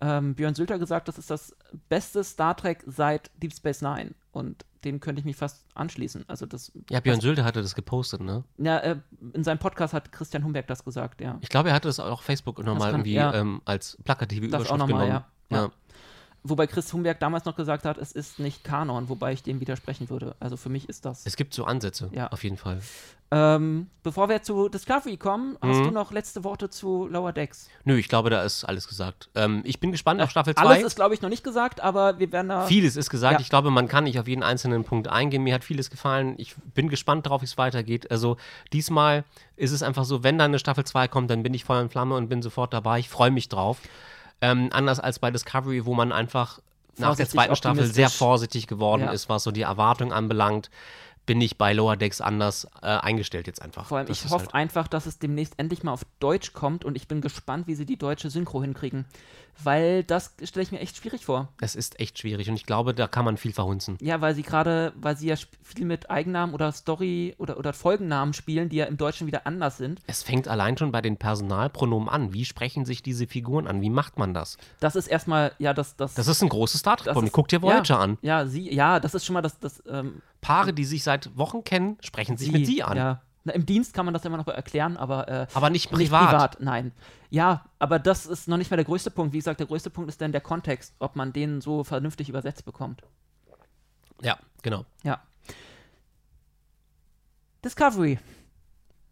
ähm, 0.00 0.34
Björn 0.34 0.54
Sülter 0.54 0.78
gesagt, 0.78 1.08
das 1.08 1.18
ist 1.18 1.30
das 1.30 1.56
beste 1.88 2.24
Star 2.24 2.56
Trek 2.56 2.82
seit 2.86 3.30
Deep 3.42 3.54
Space 3.54 3.82
Nine. 3.82 4.12
Und 4.32 4.64
dem 4.84 5.00
könnte 5.00 5.20
ich 5.20 5.24
mich 5.24 5.36
fast 5.36 5.64
anschließen. 5.74 6.24
Also 6.28 6.46
das. 6.46 6.72
Ja, 6.90 7.00
Björn 7.00 7.20
Sülter 7.20 7.44
hatte 7.44 7.62
das 7.62 7.74
gepostet, 7.74 8.20
ne? 8.20 8.44
Ja, 8.58 8.78
äh, 8.78 8.96
in 9.32 9.44
seinem 9.44 9.58
Podcast 9.58 9.94
hat 9.94 10.12
Christian 10.12 10.44
Humberg 10.44 10.66
das 10.66 10.84
gesagt, 10.84 11.20
ja. 11.20 11.38
Ich 11.40 11.48
glaube, 11.48 11.70
er 11.70 11.74
hatte 11.74 11.88
das 11.88 12.00
auch 12.00 12.18
auf 12.18 12.20
Facebook 12.20 12.62
nochmal 12.64 12.90
irgendwie 12.90 13.14
ja. 13.14 13.32
ähm, 13.34 13.62
als 13.64 13.96
plakative 14.04 14.48
Das 14.48 14.62
auch 14.62 14.76
Überschrift 14.76 14.78
nochmal, 14.78 15.06
genommen. 15.06 15.24
ja. 15.50 15.56
Ja. 15.56 15.62
Ja. 15.64 15.70
Wobei 16.46 16.66
Chris 16.66 16.92
Humberg 16.92 17.18
damals 17.20 17.46
noch 17.46 17.56
gesagt 17.56 17.86
hat, 17.86 17.96
es 17.96 18.12
ist 18.12 18.38
nicht 18.38 18.64
Kanon, 18.64 19.08
wobei 19.08 19.32
ich 19.32 19.42
dem 19.42 19.60
widersprechen 19.60 20.10
würde. 20.10 20.36
Also 20.40 20.58
für 20.58 20.68
mich 20.68 20.90
ist 20.90 21.06
das. 21.06 21.24
Es 21.24 21.36
gibt 21.36 21.54
so 21.54 21.64
Ansätze, 21.64 22.10
Ja. 22.12 22.26
auf 22.28 22.44
jeden 22.44 22.58
Fall. 22.58 22.82
Ähm, 23.30 23.88
bevor 24.02 24.28
wir 24.28 24.42
zu 24.42 24.68
Discovery 24.68 25.16
kommen, 25.16 25.56
hast 25.62 25.78
Mhm. 25.78 25.84
du 25.84 25.90
noch 25.90 26.12
letzte 26.12 26.44
Worte 26.44 26.68
zu 26.68 27.08
Lower 27.08 27.32
Decks? 27.32 27.68
Nö, 27.84 27.96
ich 27.96 28.08
glaube, 28.08 28.28
da 28.28 28.42
ist 28.42 28.62
alles 28.64 28.86
gesagt. 28.86 29.30
Ähm, 29.34 29.62
ich 29.64 29.80
bin 29.80 29.90
gespannt 29.90 30.20
auf 30.20 30.30
Staffel 30.30 30.54
2. 30.54 30.62
Alles 30.62 30.82
ist, 30.84 30.96
glaube 30.96 31.14
ich, 31.14 31.22
noch 31.22 31.30
nicht 31.30 31.42
gesagt, 31.42 31.80
aber 31.80 32.18
wir 32.18 32.30
werden 32.30 32.50
da. 32.50 32.66
Vieles 32.66 32.94
ist 32.96 33.08
gesagt. 33.08 33.32
Ja. 33.34 33.40
Ich 33.40 33.48
glaube, 33.48 33.70
man 33.70 33.88
kann 33.88 34.04
nicht 34.04 34.20
auf 34.20 34.28
jeden 34.28 34.42
einzelnen 34.42 34.84
Punkt 34.84 35.08
eingehen. 35.08 35.42
Mir 35.42 35.54
hat 35.54 35.64
vieles 35.64 35.90
gefallen. 35.90 36.34
Ich 36.36 36.54
bin 36.74 36.90
gespannt 36.90 37.24
darauf, 37.24 37.40
wie 37.40 37.46
es 37.46 37.56
weitergeht. 37.56 38.10
Also 38.10 38.36
diesmal 38.74 39.24
ist 39.56 39.72
es 39.72 39.82
einfach 39.82 40.04
so, 40.04 40.22
wenn 40.22 40.36
dann 40.38 40.50
eine 40.50 40.58
Staffel 40.58 40.84
2 40.84 41.08
kommt, 41.08 41.30
dann 41.30 41.42
bin 41.42 41.54
ich 41.54 41.64
Feuer 41.64 41.80
und 41.80 41.90
Flamme 41.90 42.14
und 42.16 42.28
bin 42.28 42.42
sofort 42.42 42.74
dabei. 42.74 42.98
Ich 42.98 43.08
freue 43.08 43.30
mich 43.30 43.48
drauf. 43.48 43.78
Ähm, 44.40 44.68
anders 44.72 45.00
als 45.00 45.18
bei 45.18 45.30
Discovery, 45.30 45.86
wo 45.86 45.94
man 45.94 46.12
einfach 46.12 46.60
nach 46.98 47.16
der 47.16 47.28
zweiten 47.28 47.56
Staffel 47.56 47.86
sehr 47.86 48.08
vorsichtig 48.10 48.66
geworden 48.66 49.02
Ja. 49.02 49.12
ist, 49.12 49.28
was 49.28 49.42
so 49.44 49.50
die 49.50 49.62
Erwartung 49.62 50.12
anbelangt, 50.12 50.70
bin 51.26 51.40
ich 51.40 51.56
bei 51.56 51.72
Lower 51.72 51.96
Decks 51.96 52.20
anders 52.20 52.66
äh, 52.82 52.86
eingestellt 52.86 53.46
jetzt 53.46 53.62
einfach. 53.62 53.86
Vor 53.86 53.98
allem, 53.98 54.06
Das 54.06 54.22
ich 54.24 54.30
hoffe 54.30 54.44
halt- 54.46 54.54
einfach, 54.54 54.86
dass 54.88 55.06
es 55.06 55.18
demnächst 55.18 55.54
endlich 55.58 55.82
mal 55.82 55.92
auf 55.92 56.04
Deutsch 56.20 56.52
kommt 56.52 56.84
und 56.84 56.96
ich 56.96 57.08
bin 57.08 57.20
gespannt, 57.22 57.66
wie 57.66 57.74
sie 57.74 57.86
die 57.86 57.96
deutsche 57.96 58.28
Synchro 58.28 58.60
hinkriegen. 58.62 59.06
Weil 59.62 60.04
das 60.04 60.34
stelle 60.42 60.64
ich 60.64 60.72
mir 60.72 60.80
echt 60.80 60.96
schwierig 60.96 61.24
vor. 61.24 61.48
Es 61.60 61.74
ist 61.74 62.00
echt 62.00 62.18
schwierig 62.18 62.48
und 62.48 62.56
ich 62.56 62.66
glaube, 62.66 62.94
da 62.94 63.06
kann 63.06 63.24
man 63.24 63.36
viel 63.36 63.52
verhunzen. 63.52 63.96
Ja, 64.00 64.20
weil 64.20 64.34
sie 64.34 64.42
gerade, 64.42 64.92
weil 64.96 65.16
sie 65.16 65.28
ja 65.28 65.36
viel 65.62 65.86
mit 65.86 66.10
Eigennamen 66.10 66.54
oder 66.54 66.72
Story 66.72 67.34
oder, 67.38 67.58
oder 67.58 67.72
Folgennamen 67.72 68.34
spielen, 68.34 68.68
die 68.68 68.76
ja 68.76 68.86
im 68.86 68.96
Deutschen 68.96 69.26
wieder 69.26 69.46
anders 69.46 69.76
sind. 69.76 70.00
Es 70.06 70.22
fängt 70.22 70.48
allein 70.48 70.76
schon 70.76 70.92
bei 70.92 71.00
den 71.00 71.16
Personalpronomen 71.16 72.08
an. 72.08 72.32
Wie 72.32 72.44
sprechen 72.44 72.84
sich 72.84 73.02
diese 73.02 73.26
Figuren 73.26 73.66
an? 73.66 73.80
Wie 73.80 73.90
macht 73.90 74.18
man 74.18 74.34
das? 74.34 74.58
Das 74.80 74.96
ist 74.96 75.06
erstmal, 75.06 75.52
ja, 75.58 75.74
das, 75.74 75.96
das, 75.96 76.14
Das 76.14 76.28
ist 76.28 76.42
ein 76.42 76.48
großes 76.48 76.80
Star 76.80 76.96
Trek-Problem. 76.96 77.32
Guck 77.32 77.48
dir 77.48 77.62
Voyager 77.62 77.94
ja, 77.94 78.00
an. 78.00 78.18
Ja, 78.22 78.46
sie, 78.46 78.72
ja, 78.72 79.00
das 79.00 79.14
ist 79.14 79.24
schon 79.24 79.34
mal 79.34 79.42
das, 79.42 79.58
das 79.58 79.82
ähm, 79.88 80.22
Paare, 80.40 80.72
die 80.74 80.84
sich 80.84 81.02
seit 81.02 81.36
Wochen 81.36 81.64
kennen, 81.64 81.96
sprechen 82.02 82.36
sich 82.36 82.52
mit 82.52 82.66
sie 82.66 82.82
an. 82.82 82.96
Ja. 82.96 83.22
Na, 83.44 83.52
Im 83.52 83.66
Dienst 83.66 83.92
kann 83.92 84.06
man 84.06 84.14
das 84.14 84.24
immer 84.24 84.38
noch 84.38 84.48
erklären, 84.48 84.96
aber, 84.96 85.28
äh, 85.28 85.46
Aber 85.52 85.68
nicht 85.70 85.90
nicht 85.92 86.10
privat. 86.10 86.30
privat, 86.30 86.60
nein. 86.60 86.92
Ja, 87.28 87.66
aber 87.78 87.98
das 87.98 88.24
ist 88.24 88.48
noch 88.48 88.56
nicht 88.56 88.70
mal 88.70 88.76
der 88.76 88.86
größte 88.86 89.10
Punkt. 89.10 89.34
Wie 89.34 89.38
gesagt, 89.38 89.60
der 89.60 89.66
größte 89.66 89.90
Punkt 89.90 90.08
ist 90.08 90.20
dann 90.20 90.32
der 90.32 90.40
Kontext, 90.40 90.94
ob 90.98 91.14
man 91.14 91.32
den 91.32 91.60
so 91.60 91.84
vernünftig 91.84 92.30
übersetzt 92.30 92.64
bekommt. 92.64 93.02
Ja, 94.22 94.38
genau. 94.62 94.86
Ja. 95.02 95.20
Discovery. 97.62 98.18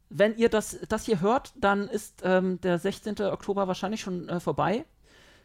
Wenn 0.08 0.36
ihr 0.36 0.48
das, 0.48 0.78
das 0.88 1.04
hier 1.04 1.20
hört, 1.20 1.52
dann 1.56 1.88
ist 1.88 2.22
ähm, 2.24 2.60
der 2.60 2.78
16. 2.78 3.20
Oktober 3.20 3.66
wahrscheinlich 3.66 4.00
schon 4.00 4.28
äh, 4.28 4.40
vorbei. 4.40 4.84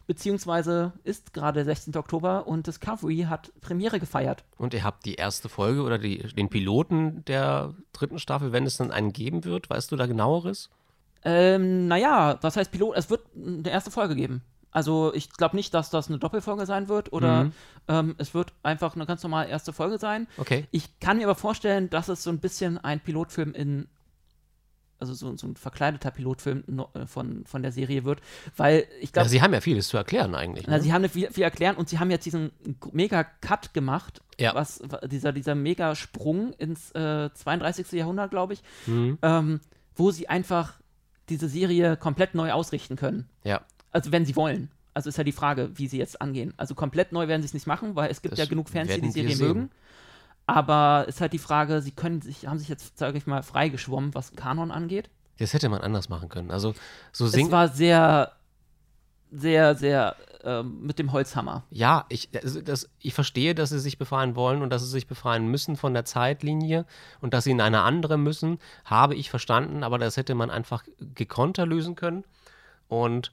Beziehungsweise 0.08 0.92
ist 1.04 1.32
gerade 1.34 1.62
der 1.62 1.66
16. 1.76 1.94
Oktober 1.96 2.46
und 2.46 2.66
Discovery 2.66 3.26
hat 3.28 3.52
Premiere 3.60 4.00
gefeiert. 4.00 4.42
Und 4.56 4.72
ihr 4.74 4.82
habt 4.82 5.04
die 5.04 5.14
erste 5.14 5.48
Folge 5.48 5.82
oder 5.82 5.98
die, 5.98 6.18
den 6.34 6.48
Piloten 6.48 7.24
der 7.26 7.74
dritten 7.92 8.18
Staffel, 8.18 8.50
wenn 8.50 8.64
es 8.66 8.78
dann 8.78 8.90
einen 8.90 9.12
geben 9.12 9.44
wird. 9.44 9.68
Weißt 9.70 9.92
du 9.92 9.96
da 9.96 10.06
genaueres? 10.06 10.70
Ähm, 11.24 11.88
naja, 11.88 12.38
was 12.40 12.56
heißt 12.56 12.72
Pilot? 12.72 12.96
Es 12.96 13.10
wird 13.10 13.20
eine 13.36 13.68
erste 13.70 13.90
Folge 13.90 14.16
geben. 14.16 14.42
Also 14.70 15.12
ich 15.14 15.30
glaube 15.32 15.56
nicht, 15.56 15.74
dass 15.74 15.90
das 15.90 16.08
eine 16.08 16.18
Doppelfolge 16.18 16.64
sein 16.66 16.88
wird 16.88 17.12
oder 17.12 17.44
Mhm. 17.44 17.52
ähm, 17.88 18.14
es 18.18 18.32
wird 18.34 18.52
einfach 18.62 18.94
eine 18.96 19.06
ganz 19.06 19.22
normale 19.22 19.48
erste 19.48 19.72
Folge 19.72 19.98
sein. 19.98 20.26
Okay. 20.38 20.66
Ich 20.70 21.00
kann 21.00 21.18
mir 21.18 21.24
aber 21.24 21.34
vorstellen, 21.34 21.90
dass 21.90 22.08
es 22.08 22.22
so 22.22 22.30
ein 22.30 22.38
bisschen 22.38 22.78
ein 22.78 23.00
Pilotfilm 23.00 23.52
in, 23.52 23.88
also 25.00 25.14
so, 25.14 25.36
so 25.36 25.46
ein 25.46 25.56
verkleideter 25.56 26.10
Pilotfilm 26.10 26.64
äh, 26.94 27.06
von, 27.06 27.44
von 27.46 27.62
der 27.62 27.72
Serie 27.72 28.04
wird, 28.04 28.20
weil 28.56 28.86
ich 29.00 29.10
Ja, 29.10 29.14
glaube, 29.14 29.28
sie 29.28 29.42
haben 29.42 29.52
ja 29.54 29.60
vieles 29.60 29.88
zu 29.88 29.96
erklären 29.96 30.34
eigentlich. 30.34 30.66
na, 30.66 30.76
Ne? 30.76 30.82
sie 30.82 30.92
haben 30.92 31.08
viel, 31.08 31.30
viel 31.30 31.44
erklären 31.44 31.76
und 31.76 31.88
sie 31.88 31.98
haben 31.98 32.10
jetzt 32.10 32.26
diesen 32.26 32.50
mega 32.92 33.24
Cut 33.24 33.74
gemacht, 33.74 34.20
Ja. 34.38 34.54
was 34.54 34.80
wa- 34.88 35.06
dieser, 35.06 35.32
dieser 35.32 35.54
mega 35.54 35.94
Sprung 35.94 36.52
ins 36.54 36.90
äh, 36.92 37.30
32. 37.32 37.92
Jahrhundert, 37.92 38.30
glaube 38.30 38.54
ich, 38.54 38.62
Mhm. 38.86 39.18
ähm, 39.22 39.60
wo 39.94 40.10
sie 40.10 40.28
einfach 40.28 40.74
diese 41.28 41.48
Serie 41.48 41.96
komplett 41.96 42.34
neu 42.34 42.52
ausrichten 42.52 42.96
können. 42.96 43.28
Ja. 43.44 43.60
Also 43.92 44.12
wenn 44.12 44.24
sie 44.24 44.34
wollen. 44.36 44.70
Also 44.94 45.10
ist 45.10 45.16
ja 45.18 45.24
die 45.24 45.32
Frage, 45.32 45.70
wie 45.74 45.86
sie 45.86 45.98
jetzt 45.98 46.20
angehen. 46.20 46.54
Also 46.56 46.74
komplett 46.74 47.12
neu 47.12 47.28
werden 47.28 47.42
sie 47.42 47.46
es 47.46 47.54
nicht 47.54 47.66
machen, 47.68 47.94
weil 47.94 48.10
es 48.10 48.20
gibt 48.22 48.32
Das 48.32 48.38
ja 48.40 48.46
genug 48.46 48.68
Fans, 48.68 48.90
die 48.92 49.00
die 49.00 49.10
Serie 49.10 49.36
mögen. 49.36 49.70
Aber 50.48 51.04
ist 51.08 51.20
halt 51.20 51.34
die 51.34 51.38
Frage, 51.38 51.82
sie 51.82 51.90
können 51.90 52.22
sich, 52.22 52.46
haben 52.46 52.58
sich 52.58 52.68
jetzt, 52.68 52.96
sage 52.98 53.18
ich 53.18 53.26
mal, 53.26 53.42
freigeschwommen, 53.42 54.14
was 54.14 54.32
Kanon 54.32 54.70
angeht. 54.70 55.10
Das 55.38 55.52
hätte 55.52 55.68
man 55.68 55.82
anders 55.82 56.08
machen 56.08 56.28
können. 56.30 56.50
Also 56.50 56.74
so 57.12 57.26
Es 57.26 57.32
singen. 57.32 57.52
war 57.52 57.68
sehr, 57.68 58.32
sehr, 59.30 59.74
sehr 59.74 60.16
ähm, 60.42 60.80
mit 60.86 60.98
dem 60.98 61.12
Holzhammer. 61.12 61.64
Ja, 61.70 62.06
ich, 62.08 62.30
also 62.42 62.62
das, 62.62 62.88
ich 62.98 63.12
verstehe, 63.12 63.54
dass 63.54 63.68
sie 63.68 63.78
sich 63.78 63.98
befreien 63.98 64.36
wollen 64.36 64.62
und 64.62 64.70
dass 64.70 64.82
sie 64.82 64.88
sich 64.88 65.06
befreien 65.06 65.48
müssen 65.48 65.76
von 65.76 65.92
der 65.92 66.06
Zeitlinie 66.06 66.86
und 67.20 67.34
dass 67.34 67.44
sie 67.44 67.50
in 67.50 67.60
eine 67.60 67.82
andere 67.82 68.16
müssen, 68.16 68.58
habe 68.86 69.14
ich 69.16 69.28
verstanden, 69.30 69.84
aber 69.84 69.98
das 69.98 70.16
hätte 70.16 70.34
man 70.34 70.48
einfach 70.50 70.82
gekonter 71.14 71.66
lösen 71.66 71.94
können. 71.94 72.24
Und 72.88 73.32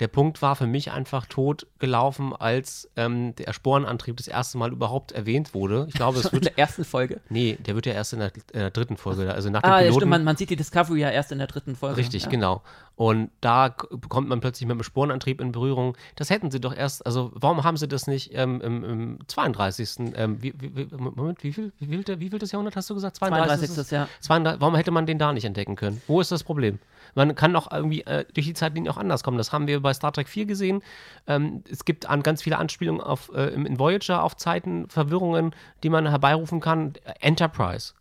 der 0.00 0.08
Punkt 0.08 0.40
war 0.42 0.56
für 0.56 0.66
mich 0.66 0.90
einfach 0.90 1.26
tot 1.26 1.66
gelaufen, 1.78 2.34
als 2.34 2.90
ähm, 2.96 3.34
der 3.36 3.52
Sporenantrieb 3.52 4.16
das 4.16 4.28
erste 4.28 4.56
Mal 4.58 4.72
überhaupt 4.72 5.12
erwähnt 5.12 5.52
wurde. 5.54 5.84
Ich 5.88 5.94
glaube, 5.94 6.18
es 6.18 6.24
In 6.30 6.32
wird. 6.32 6.44
der 6.46 6.58
ersten 6.58 6.84
Folge. 6.84 7.20
Nee, 7.28 7.58
der 7.60 7.74
wird 7.74 7.86
ja 7.86 7.92
erst 7.92 8.14
in 8.14 8.20
der, 8.20 8.32
in 8.52 8.60
der 8.60 8.70
dritten 8.70 8.96
Folge, 8.96 9.32
also 9.32 9.50
nach 9.50 9.60
dem 9.62 9.70
Ah, 9.70 9.74
ja, 9.76 9.78
Piloten. 9.82 10.00
stimmt, 10.00 10.10
man, 10.10 10.24
man 10.24 10.36
sieht 10.36 10.50
die 10.50 10.56
Discovery 10.56 11.00
ja 11.00 11.10
erst 11.10 11.32
in 11.32 11.38
der 11.38 11.46
dritten 11.46 11.76
Folge. 11.76 11.98
Richtig, 11.98 12.24
ja. 12.24 12.28
genau. 12.30 12.62
Und 12.96 13.30
da 13.40 13.68
kommt 13.70 14.28
man 14.28 14.40
plötzlich 14.40 14.66
mit 14.68 14.76
dem 14.76 14.82
Sporenantrieb 14.82 15.40
in 15.40 15.52
Berührung. 15.52 15.96
Das 16.16 16.28
hätten 16.28 16.50
sie 16.50 16.60
doch 16.60 16.74
erst, 16.74 17.04
also 17.06 17.30
warum 17.34 17.62
haben 17.64 17.76
sie 17.76 17.88
das 17.88 18.06
nicht 18.06 18.32
ähm, 18.34 18.60
im, 18.60 18.84
im 18.84 19.18
32. 19.26 20.12
Ähm, 20.14 20.42
wie, 20.42 20.52
wie, 20.58 20.86
Moment, 20.96 21.42
wie 21.42 21.52
viel, 21.52 21.72
wie 21.78 21.86
viel, 21.86 22.20
wie 22.20 22.28
viel 22.30 22.38
das 22.38 22.52
Jahrhundert 22.52 22.76
hast 22.76 22.90
du 22.90 22.94
gesagt? 22.94 23.16
32. 23.16 23.90
Jahr. 23.90 24.08
32, 24.20 24.60
warum 24.60 24.74
hätte 24.76 24.90
man 24.90 25.06
den 25.06 25.18
da 25.18 25.32
nicht 25.32 25.44
entdecken 25.44 25.76
können? 25.76 26.00
Wo 26.06 26.20
ist 26.20 26.30
das 26.32 26.42
Problem? 26.44 26.78
Man 27.14 27.34
kann 27.34 27.52
doch 27.52 27.70
irgendwie 27.72 28.02
äh, 28.02 28.24
durch 28.34 28.46
die 28.46 28.54
Zeitlinie 28.54 28.90
auch 28.90 28.96
anders 28.96 29.22
kommen. 29.22 29.38
Das 29.38 29.52
haben 29.52 29.66
wir 29.66 29.80
bei 29.80 29.92
Star 29.94 30.12
Trek 30.12 30.28
4 30.28 30.46
gesehen. 30.46 30.82
Ähm, 31.26 31.62
es 31.70 31.84
gibt 31.84 32.08
an 32.08 32.22
ganz 32.22 32.42
viele 32.42 32.58
Anspielungen 32.58 33.00
auf, 33.00 33.30
äh, 33.34 33.48
in 33.48 33.78
Voyager 33.78 34.22
auf 34.22 34.36
Zeiten, 34.36 34.88
Verwirrungen, 34.88 35.54
die 35.82 35.90
man 35.90 36.08
herbeirufen 36.08 36.60
kann. 36.60 36.94
Enterprise. 37.20 37.94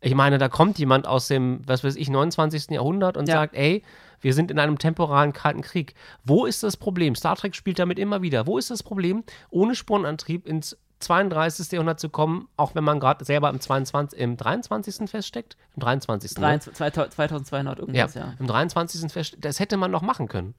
Ich 0.00 0.14
meine, 0.14 0.38
da 0.38 0.48
kommt 0.48 0.78
jemand 0.78 1.06
aus 1.06 1.26
dem, 1.28 1.60
was 1.66 1.82
weiß 1.82 1.96
ich, 1.96 2.08
29. 2.10 2.70
Jahrhundert 2.70 3.16
und 3.16 3.28
Ja. 3.28 3.36
sagt, 3.36 3.54
ey, 3.54 3.82
wir 4.20 4.34
sind 4.34 4.50
in 4.50 4.58
einem 4.58 4.78
temporalen 4.78 5.32
Kalten 5.32 5.62
Krieg. 5.62 5.94
Wo 6.24 6.46
ist 6.46 6.62
das 6.62 6.76
Problem? 6.76 7.14
Star 7.14 7.36
Trek 7.36 7.54
spielt 7.56 7.78
damit 7.78 7.98
immer 7.98 8.22
wieder. 8.22 8.46
Wo 8.46 8.58
ist 8.58 8.70
das 8.70 8.82
Problem, 8.82 9.24
ohne 9.50 9.74
Sporenantrieb 9.74 10.46
ins 10.46 10.76
32. 11.00 11.72
Jahrhundert 11.72 12.00
zu 12.00 12.08
kommen, 12.08 12.48
auch 12.56 12.74
wenn 12.74 12.84
man 12.84 13.00
gerade 13.00 13.24
selber 13.24 13.50
im, 13.50 13.60
22, 13.60 14.18
im 14.18 14.36
23. 14.36 15.08
feststeckt? 15.10 15.56
Im 15.76 15.80
23. 15.80 16.32
ne? 16.36 16.40
23 16.40 17.14
2200 17.14 17.78
Ja, 17.78 17.82
irgendwas, 17.84 18.14
ja. 18.14 18.34
im 18.38 18.46
23. 18.46 19.12
feststeckt. 19.12 19.44
Das 19.44 19.60
hätte 19.60 19.76
man 19.76 19.90
noch 19.90 20.02
machen 20.02 20.28
können. 20.28 20.54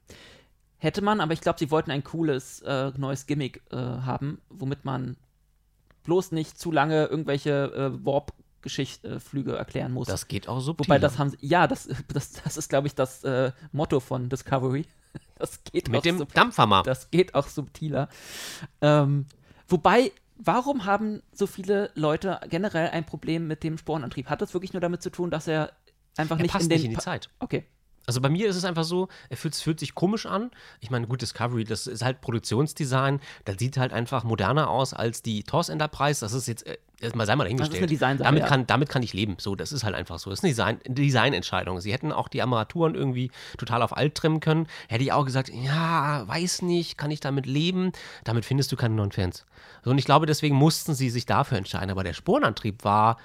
Hätte 0.78 1.02
man, 1.02 1.20
aber 1.20 1.32
ich 1.32 1.40
glaube, 1.40 1.58
sie 1.58 1.70
wollten 1.72 1.90
ein 1.90 2.04
cooles 2.04 2.60
äh, 2.62 2.92
neues 2.96 3.26
Gimmick 3.26 3.62
äh, 3.72 3.76
haben, 3.76 4.40
womit 4.48 4.84
man 4.84 5.16
bloß 6.04 6.30
nicht 6.32 6.56
zu 6.58 6.70
lange 6.70 7.06
irgendwelche 7.06 7.72
äh, 7.74 8.04
Warp-Geschichtflüge 8.06 9.56
erklären 9.56 9.92
muss. 9.92 10.06
Das 10.06 10.28
geht 10.28 10.48
auch 10.48 10.60
subtil. 10.60 10.86
Wobei 10.86 10.98
das 10.98 11.18
haben 11.18 11.30
sie, 11.30 11.38
ja, 11.40 11.66
das, 11.66 11.88
das, 12.12 12.32
das 12.32 12.56
ist, 12.56 12.68
glaube 12.68 12.86
ich, 12.86 12.94
das 12.94 13.24
äh, 13.24 13.52
Motto 13.72 14.00
von 14.00 14.28
Discovery. 14.28 14.84
Das 15.36 15.62
geht 15.64 15.88
auch 15.88 15.92
Mit 15.92 16.04
dem 16.04 16.18
sub- 16.18 16.34
Dampfhammer. 16.34 16.82
das 16.82 17.10
geht 17.10 17.34
auch 17.34 17.46
subtiler. 17.46 18.08
Ähm, 18.82 19.24
wobei, 19.68 20.12
warum 20.38 20.84
haben 20.84 21.22
so 21.32 21.46
viele 21.46 21.90
Leute 21.94 22.40
generell 22.48 22.88
ein 22.90 23.04
Problem 23.04 23.46
mit 23.46 23.62
dem 23.62 23.76
Sporenantrieb? 23.78 24.26
Hat 24.30 24.40
das 24.40 24.54
wirklich 24.54 24.72
nur 24.72 24.80
damit 24.80 25.02
zu 25.02 25.10
tun, 25.10 25.30
dass 25.30 25.46
er 25.48 25.72
einfach 26.16 26.38
Er 26.38 26.42
nicht 26.42 26.52
passt 26.52 26.64
in 26.64 26.70
den 26.70 26.76
nicht 26.76 26.84
in 26.86 26.90
die 26.90 26.96
Pa- 26.96 27.02
Zeit. 27.02 27.30
Okay. 27.38 27.66
Also 28.08 28.22
bei 28.22 28.30
mir 28.30 28.48
ist 28.48 28.56
es 28.56 28.64
einfach 28.64 28.84
so, 28.84 29.08
er 29.28 29.36
fühlt, 29.36 29.54
fühlt 29.54 29.78
sich 29.78 29.94
komisch 29.94 30.24
an. 30.24 30.50
Ich 30.80 30.90
meine, 30.90 31.06
gut, 31.06 31.20
Discovery, 31.20 31.64
das 31.64 31.86
ist 31.86 32.02
halt 32.02 32.22
Produktionsdesign. 32.22 33.20
Das 33.44 33.58
sieht 33.58 33.76
halt 33.76 33.92
einfach 33.92 34.24
moderner 34.24 34.70
aus 34.70 34.94
als 34.94 35.20
die 35.20 35.42
TOS 35.42 35.68
Enterprise. 35.68 36.20
Das 36.20 36.32
ist 36.32 36.48
jetzt, 36.48 36.66
äh, 36.66 36.78
erstmal 37.02 37.26
sei 37.26 37.36
mal 37.36 37.44
dahingestellt. 37.44 38.00
damit, 38.00 38.46
kann, 38.46 38.66
damit 38.66 38.88
kann 38.88 39.02
ich 39.02 39.12
leben. 39.12 39.36
So, 39.38 39.54
das 39.54 39.72
ist 39.72 39.84
halt 39.84 39.94
einfach 39.94 40.18
so. 40.18 40.30
Das 40.30 40.38
ist 40.38 40.44
eine 40.44 40.52
Design, 40.52 40.80
Designentscheidung. 40.86 41.82
Sie 41.82 41.92
hätten 41.92 42.10
auch 42.10 42.28
die 42.28 42.40
Armaturen 42.40 42.94
irgendwie 42.94 43.30
total 43.58 43.82
auf 43.82 43.94
alt 43.94 44.14
trimmen 44.14 44.40
können. 44.40 44.68
Hätte 44.88 45.04
ich 45.04 45.12
auch 45.12 45.26
gesagt, 45.26 45.50
ja, 45.50 46.26
weiß 46.26 46.62
nicht, 46.62 46.96
kann 46.96 47.10
ich 47.10 47.20
damit 47.20 47.44
leben? 47.44 47.92
Damit 48.24 48.46
findest 48.46 48.72
du 48.72 48.76
keine 48.76 48.94
neuen 48.94 49.12
Fans. 49.12 49.44
So, 49.84 49.90
und 49.90 49.98
ich 49.98 50.06
glaube, 50.06 50.24
deswegen 50.24 50.56
mussten 50.56 50.94
sie 50.94 51.10
sich 51.10 51.26
dafür 51.26 51.58
entscheiden. 51.58 51.90
Aber 51.90 52.04
der 52.04 52.14
Sporenantrieb 52.14 52.84
war, 52.84 53.18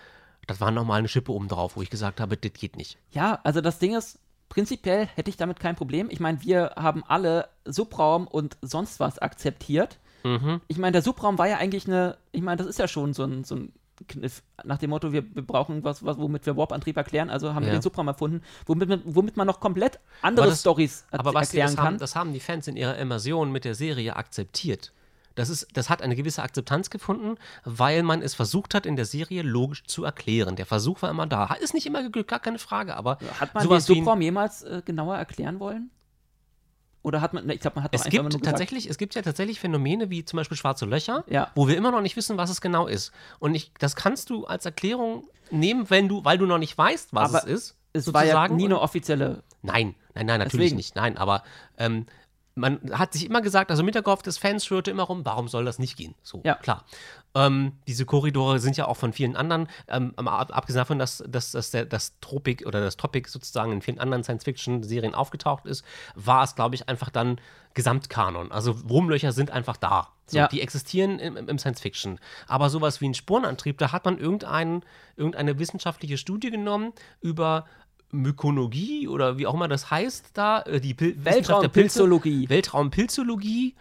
das 0.45 0.59
war 0.59 0.71
nochmal 0.71 0.99
eine 0.99 1.07
Schippe 1.07 1.31
oben 1.31 1.47
drauf, 1.47 1.77
wo 1.77 1.81
ich 1.81 1.89
gesagt 1.89 2.19
habe, 2.19 2.35
das 2.35 2.51
geht 2.51 2.75
nicht. 2.75 2.97
Ja, 3.11 3.39
also 3.45 3.61
das 3.61 3.79
Ding 3.79 3.95
ist, 3.95 4.19
prinzipiell 4.53 5.07
hätte 5.15 5.31
ich 5.31 5.37
damit 5.37 5.59
kein 5.59 5.75
Problem. 5.75 6.07
Ich 6.11 6.19
meine, 6.19 6.43
wir 6.43 6.73
haben 6.75 7.03
alle 7.07 7.47
Subraum 7.65 8.27
und 8.27 8.55
sonst 8.61 8.99
was 8.99 9.17
akzeptiert. 9.17 9.97
Mhm. 10.23 10.61
Ich 10.67 10.77
meine, 10.77 10.91
der 10.91 11.01
Subraum 11.01 11.39
war 11.39 11.47
ja 11.47 11.57
eigentlich 11.57 11.87
eine, 11.87 12.17
ich 12.31 12.43
meine, 12.43 12.57
das 12.57 12.67
ist 12.67 12.77
ja 12.77 12.87
schon 12.87 13.13
so 13.15 13.23
ein, 13.23 13.43
so 13.43 13.55
ein 13.55 13.73
Kniff 14.07 14.43
nach 14.63 14.77
dem 14.77 14.91
Motto, 14.91 15.11
wir, 15.11 15.23
wir 15.35 15.41
brauchen 15.45 15.83
was, 15.83 16.05
was, 16.05 16.17
womit 16.19 16.45
wir 16.45 16.55
Warp-Antrieb 16.55 16.97
erklären, 16.97 17.29
also 17.31 17.53
haben 17.55 17.63
wir 17.63 17.71
Ja. 17.73 17.79
den 17.79 17.81
Subraum 17.81 18.07
erfunden, 18.07 18.41
womit, 18.67 18.89
man- 18.89 19.01
womit 19.05 19.37
man 19.37 19.47
noch 19.47 19.59
komplett 19.59 19.99
andere 20.21 20.55
Stories 20.55 21.05
er- 21.11 21.19
Aber 21.21 21.33
was 21.33 21.49
die, 21.49 21.57
erklären 21.57 21.75
das, 21.75 21.83
haben, 21.85 21.93
kann. 21.93 21.97
das 21.99 22.15
haben 22.15 22.33
die 22.33 22.39
Fans 22.39 22.67
in 22.67 22.75
ihrer 22.75 22.97
Immersion 22.97 23.51
mit 23.51 23.65
der 23.65 23.73
Serie 23.75 24.15
akzeptiert. 24.15 24.91
Das, 25.35 25.49
ist, 25.49 25.67
das 25.73 25.89
hat 25.89 26.01
eine 26.01 26.15
gewisse 26.15 26.43
Akzeptanz 26.43 26.89
gefunden, 26.89 27.35
weil 27.63 28.03
man 28.03 28.21
es 28.21 28.35
versucht 28.35 28.75
hat, 28.75 28.85
in 28.85 28.95
der 28.95 29.05
Serie 29.05 29.41
logisch 29.41 29.83
zu 29.85 30.03
erklären. 30.03 30.55
Der 30.55 30.65
Versuch 30.65 31.01
war 31.01 31.09
immer 31.09 31.25
da. 31.25 31.45
Ist 31.55 31.73
nicht 31.73 31.85
immer 31.87 32.03
geglückt, 32.03 32.29
gar 32.29 32.39
keine 32.39 32.59
Frage, 32.59 32.95
aber 32.95 33.17
Hat 33.39 33.53
man 33.53 33.63
den 33.63 33.69
sowas 33.69 33.89
ein- 33.89 33.95
Subraum 33.95 34.21
jemals 34.21 34.61
äh, 34.63 34.81
genauer 34.85 35.15
erklären 35.17 35.59
wollen? 35.59 35.89
Oder 37.01 37.19
hat 37.19 37.33
man, 37.33 37.45
ne, 37.45 37.53
ich 37.53 37.59
glaube, 37.59 37.75
man 37.75 37.83
hat 37.83 37.93
es 37.93 38.03
gibt 38.05 38.23
gesagt, 38.25 38.45
tatsächlich, 38.45 38.89
es 38.89 38.97
gibt 38.97 39.13
ja 39.15 39.21
tatsächlich 39.21 39.59
Phänomene 39.59 40.09
wie 40.09 40.23
zum 40.23 40.37
Beispiel 40.37 40.55
schwarze 40.55 40.85
Löcher, 40.85 41.25
Ja. 41.27 41.51
wo 41.53 41.67
wir 41.67 41.75
immer 41.75 41.91
noch 41.91 41.99
nicht 41.99 42.15
wissen, 42.15 42.37
was 42.37 42.49
es 42.49 42.61
genau 42.61 42.87
ist. 42.87 43.11
Und 43.39 43.55
ich, 43.55 43.73
das 43.77 43.95
kannst 43.97 44.29
du 44.29 44.45
als 44.45 44.65
Erklärung 44.65 45.27
nehmen, 45.51 45.89
wenn 45.89 46.07
du, 46.07 46.23
weil 46.23 46.37
du 46.37 46.45
noch 46.45 46.59
nicht 46.59 46.77
weißt, 46.77 47.09
was 47.13 47.33
Aber 47.35 47.39
es 47.39 47.43
ist. 47.63 47.77
es 47.91 48.13
war 48.13 48.21
ja 48.23 48.31
sozusagen. 48.33 48.55
nie 48.55 48.65
eine 48.65 48.79
offizielle 48.79 49.43
Nein, 49.63 49.95
nein, 50.13 50.25
nein, 50.27 50.39
natürlich 50.39 50.67
Deswegen. 50.71 50.75
nicht. 50.77 50.95
Nein, 50.95 51.17
aber 51.17 51.43
ähm, 51.77 52.05
man 52.55 52.79
hat 52.91 53.13
sich 53.13 53.25
immer 53.25 53.41
gesagt, 53.41 53.71
also 53.71 53.81
mit 53.83 53.95
der 53.95 54.03
Kopf 54.03 54.21
des 54.21 54.37
Fans 54.37 54.63
schwirrte 54.65 54.91
immer 54.91 55.03
rum, 55.03 55.25
warum 55.25 55.47
soll 55.47 55.65
das 55.65 55.79
nicht 55.79 55.97
gehen? 55.97 56.13
So, 56.21 56.41
Ja. 56.43 56.55
klar. 56.55 56.85
Ähm, 57.35 57.73
diese 57.87 58.05
Korridore 58.05 58.59
sind 58.59 58.77
ja 58.77 58.85
auch 58.87 58.97
von 58.97 59.11
vielen 59.11 59.35
anderen, 59.35 59.67
ähm, 59.87 60.13
ab- 60.17 60.55
abgesehen 60.55 60.77
davon, 60.81 60.99
dass, 60.99 61.23
dass, 61.27 61.51
dass 61.51 61.71
der, 61.71 61.85
das 61.85 62.19
Tropik 62.21 62.63
oder 62.67 62.79
das 62.81 62.95
Topic 62.95 63.27
sozusagen 63.27 63.71
in 63.71 63.81
vielen 63.81 63.97
anderen 63.99 64.23
Science-Fiction-Serien 64.23 65.15
aufgetaucht 65.15 65.65
ist, 65.65 65.83
war 66.13 66.43
es, 66.43 66.53
glaube 66.53 66.75
ich, 66.75 66.87
einfach 66.89 67.09
dann 67.09 67.41
Gesamtkanon. 67.73 68.51
Also 68.51 68.87
Wurmlöcher 68.87 69.31
sind 69.31 69.49
einfach 69.49 69.77
da. 69.77 70.09
So, 70.27 70.37
Ja. 70.37 70.47
Die 70.47 70.61
existieren 70.61 71.17
im, 71.17 71.35
im 71.35 71.57
Science-Fiction. 71.57 72.19
Aber 72.47 72.69
sowas 72.69 73.01
wie 73.01 73.09
ein 73.09 73.15
Spurenantrieb, 73.15 73.79
da 73.79 73.91
hat 73.91 74.05
man 74.05 74.19
irgendeinen, 74.19 74.83
irgendeine 75.15 75.57
wissenschaftliche 75.57 76.19
Studie 76.19 76.51
genommen 76.51 76.93
über 77.19 77.65
Mykonologie 78.13 79.07
oder 79.07 79.37
wie 79.37 79.47
auch 79.47 79.53
immer 79.53 79.67
das 79.67 79.91
heißt 79.91 80.31
da, 80.33 80.61
äh, 80.61 80.79
die 80.79 80.93
Pil. 80.93 81.15
Weltraumpilzologie. 81.23 82.49
Weltraumpilzologie 82.49 83.75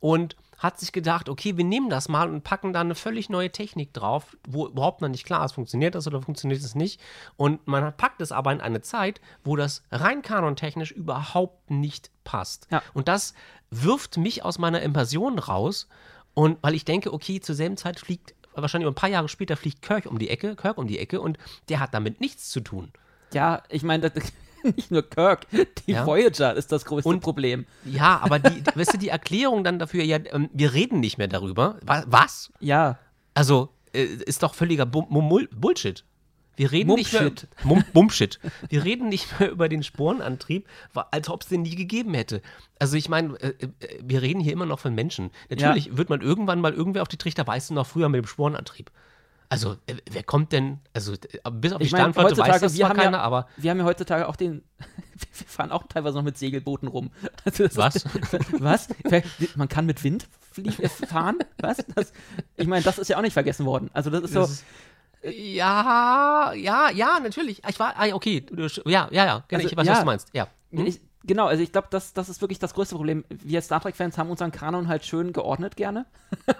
und 0.00 0.36
hat 0.58 0.80
sich 0.80 0.90
gedacht, 0.90 1.28
okay, 1.28 1.56
wir 1.56 1.64
nehmen 1.64 1.88
das 1.88 2.08
mal 2.08 2.28
und 2.28 2.42
packen 2.42 2.72
da 2.72 2.80
eine 2.80 2.96
völlig 2.96 3.30
neue 3.30 3.50
Technik 3.50 3.94
drauf, 3.94 4.36
wo 4.46 4.66
überhaupt 4.66 5.00
noch 5.00 5.08
nicht 5.08 5.24
klar 5.24 5.44
ist, 5.44 5.52
funktioniert 5.52 5.94
das 5.94 6.06
oder 6.08 6.20
funktioniert 6.20 6.60
es 6.60 6.74
nicht. 6.74 7.00
Und 7.36 7.66
man 7.68 7.96
packt 7.96 8.20
es 8.20 8.32
aber 8.32 8.52
in 8.52 8.60
eine 8.60 8.80
Zeit, 8.80 9.20
wo 9.44 9.54
das 9.54 9.84
rein 9.92 10.20
kanontechnisch 10.20 10.90
überhaupt 10.90 11.70
nicht 11.70 12.10
passt. 12.24 12.66
Ja. 12.72 12.82
Und 12.92 13.06
das 13.06 13.34
wirft 13.70 14.16
mich 14.16 14.44
aus 14.44 14.58
meiner 14.58 14.82
Immersion 14.82 15.38
raus. 15.38 15.86
Und 16.34 16.58
weil 16.60 16.74
ich 16.74 16.84
denke, 16.84 17.12
okay, 17.12 17.40
zur 17.40 17.54
selben 17.54 17.76
Zeit 17.76 18.00
fliegt, 18.00 18.34
wahrscheinlich 18.52 18.88
ein 18.88 18.94
paar 18.94 19.08
Jahre 19.08 19.28
später 19.28 19.56
fliegt 19.56 19.82
Kirk 19.82 20.06
um 20.06 20.18
die 20.18 20.28
Ecke, 20.28 20.56
Kirk 20.56 20.78
um 20.78 20.88
die 20.88 20.98
Ecke 20.98 21.20
und 21.20 21.38
der 21.68 21.78
hat 21.78 21.94
damit 21.94 22.20
nichts 22.20 22.50
zu 22.50 22.60
tun. 22.60 22.92
Ja, 23.32 23.62
ich 23.68 23.82
meine, 23.82 24.10
nicht 24.76 24.90
nur 24.90 25.02
Kirk, 25.08 25.46
die 25.86 25.92
Ja. 25.92 26.06
Voyager 26.06 26.54
ist 26.54 26.72
das 26.72 26.84
größte 26.84 27.08
Und- 27.08 27.20
Problem. 27.20 27.66
Ja, 27.84 28.20
aber 28.22 28.38
die, 28.38 28.62
weißt 28.74 28.94
du, 28.94 28.98
die 28.98 29.08
Erklärung 29.08 29.64
dann 29.64 29.78
dafür, 29.78 30.02
ja, 30.04 30.18
ähm, 30.32 30.48
wir 30.52 30.72
reden 30.74 31.00
nicht 31.00 31.18
mehr 31.18 31.28
darüber. 31.28 31.76
Wa- 31.82 32.04
Was? 32.06 32.52
Ja, 32.60 32.98
Also, 33.34 33.68
äh, 33.94 34.04
ist 34.04 34.42
doch 34.42 34.54
völliger 34.54 34.86
Bum 34.86 35.06
Bullshit. 35.52 36.04
Wir 36.56 36.72
reden 36.72 36.92
nicht 36.94 37.12
mehr 37.12 37.30
Mumpshit. 37.94 38.40
Wir 38.68 38.82
reden 38.84 39.08
nicht 39.08 39.38
mehr 39.38 39.48
über 39.48 39.68
den 39.68 39.84
Sporenantrieb, 39.84 40.66
als 41.12 41.28
ob 41.30 41.42
es 41.42 41.48
den 41.48 41.62
nie 41.62 41.76
gegeben 41.76 42.14
hätte. 42.14 42.42
Also 42.80 42.96
ich 42.96 43.08
meine, 43.08 43.40
äh, 43.40 43.54
äh, 43.60 43.68
wir 44.02 44.22
reden 44.22 44.40
hier 44.40 44.54
immer 44.54 44.66
noch 44.66 44.80
von 44.80 44.92
Menschen. 44.92 45.30
Natürlich 45.50 45.96
wird 45.96 46.10
man 46.10 46.20
irgendwann 46.20 46.60
mal 46.60 46.74
irgendwer 46.74 47.02
auf 47.02 47.08
die 47.08 47.16
Trichter, 47.16 47.46
weißt 47.46 47.70
du 47.70 47.74
noch 47.74 47.86
früher 47.86 48.08
mit 48.08 48.24
dem 48.24 48.26
Sporenantrieb. 48.26 48.90
Also, 49.50 49.76
äh, 49.86 49.94
wer 50.10 50.22
kommt 50.22 50.52
denn, 50.52 50.78
also 50.92 51.14
äh, 51.14 51.16
bis 51.50 51.72
auf 51.72 51.78
die 51.78 51.84
ich 51.84 51.90
Sternflotte 51.90 52.36
weiß 52.36 52.60
das 52.60 52.74
wir 52.74 52.80
zwar 52.80 52.90
haben, 52.90 52.96
keiner, 52.98 53.16
ja, 53.18 53.22
aber 53.22 53.48
wir 53.56 53.70
haben 53.70 53.78
ja 53.78 53.84
heutzutage 53.84 54.28
auch 54.28 54.36
den, 54.36 54.62
wir 54.78 55.46
fahren 55.46 55.72
auch 55.72 55.84
teilweise 55.88 56.16
noch 56.16 56.22
mit 56.24 56.36
Segelbooten 56.36 56.88
rum. 56.88 57.10
Also 57.44 57.64
Was? 57.74 57.96
Ist, 57.96 58.06
was? 58.60 58.88
Man 59.56 59.68
kann 59.68 59.86
mit 59.86 60.04
Wind 60.04 60.28
äh, 60.56 60.88
fahren? 60.88 61.38
Was? 61.60 61.78
Das, 61.94 62.12
ich 62.56 62.66
meine, 62.66 62.82
das 62.84 62.98
ist 62.98 63.08
ja 63.08 63.16
auch 63.16 63.22
nicht 63.22 63.32
vergessen 63.32 63.64
worden. 63.64 63.90
Also 63.94 64.10
das 64.10 64.22
ist 64.24 64.32
so, 64.34 64.40
Das 64.40 64.50
ist- 64.50 64.64
Ja, 65.22 66.52
ja, 66.54 66.90
ja, 66.90 67.18
natürlich. 67.20 67.62
Ich 67.66 67.78
war, 67.80 67.94
ah, 67.96 68.06
okay, 68.12 68.44
ja, 68.84 69.08
ja, 69.10 69.24
ja, 69.24 69.44
genau, 69.48 69.60
Also, 69.62 69.68
ich 69.72 69.76
weiß, 69.76 69.86
ja. 69.86 69.92
was 69.92 70.00
du 70.00 70.06
meinst. 70.06 70.28
Ja. 70.34 70.48
Hm? 70.72 70.86
Ich, 70.86 71.00
genau, 71.28 71.46
also 71.46 71.62
ich 71.62 71.70
glaube, 71.70 71.86
das, 71.90 72.12
das 72.12 72.28
ist 72.28 72.40
wirklich 72.40 72.58
das 72.58 72.74
größte 72.74 72.96
Problem. 72.96 73.24
Wir 73.28 73.62
Star 73.62 73.80
Trek-Fans 73.80 74.18
haben 74.18 74.30
unseren 74.30 74.50
Kanon 74.50 74.88
halt 74.88 75.04
schön 75.06 75.32
geordnet 75.32 75.76
gerne. 75.76 76.06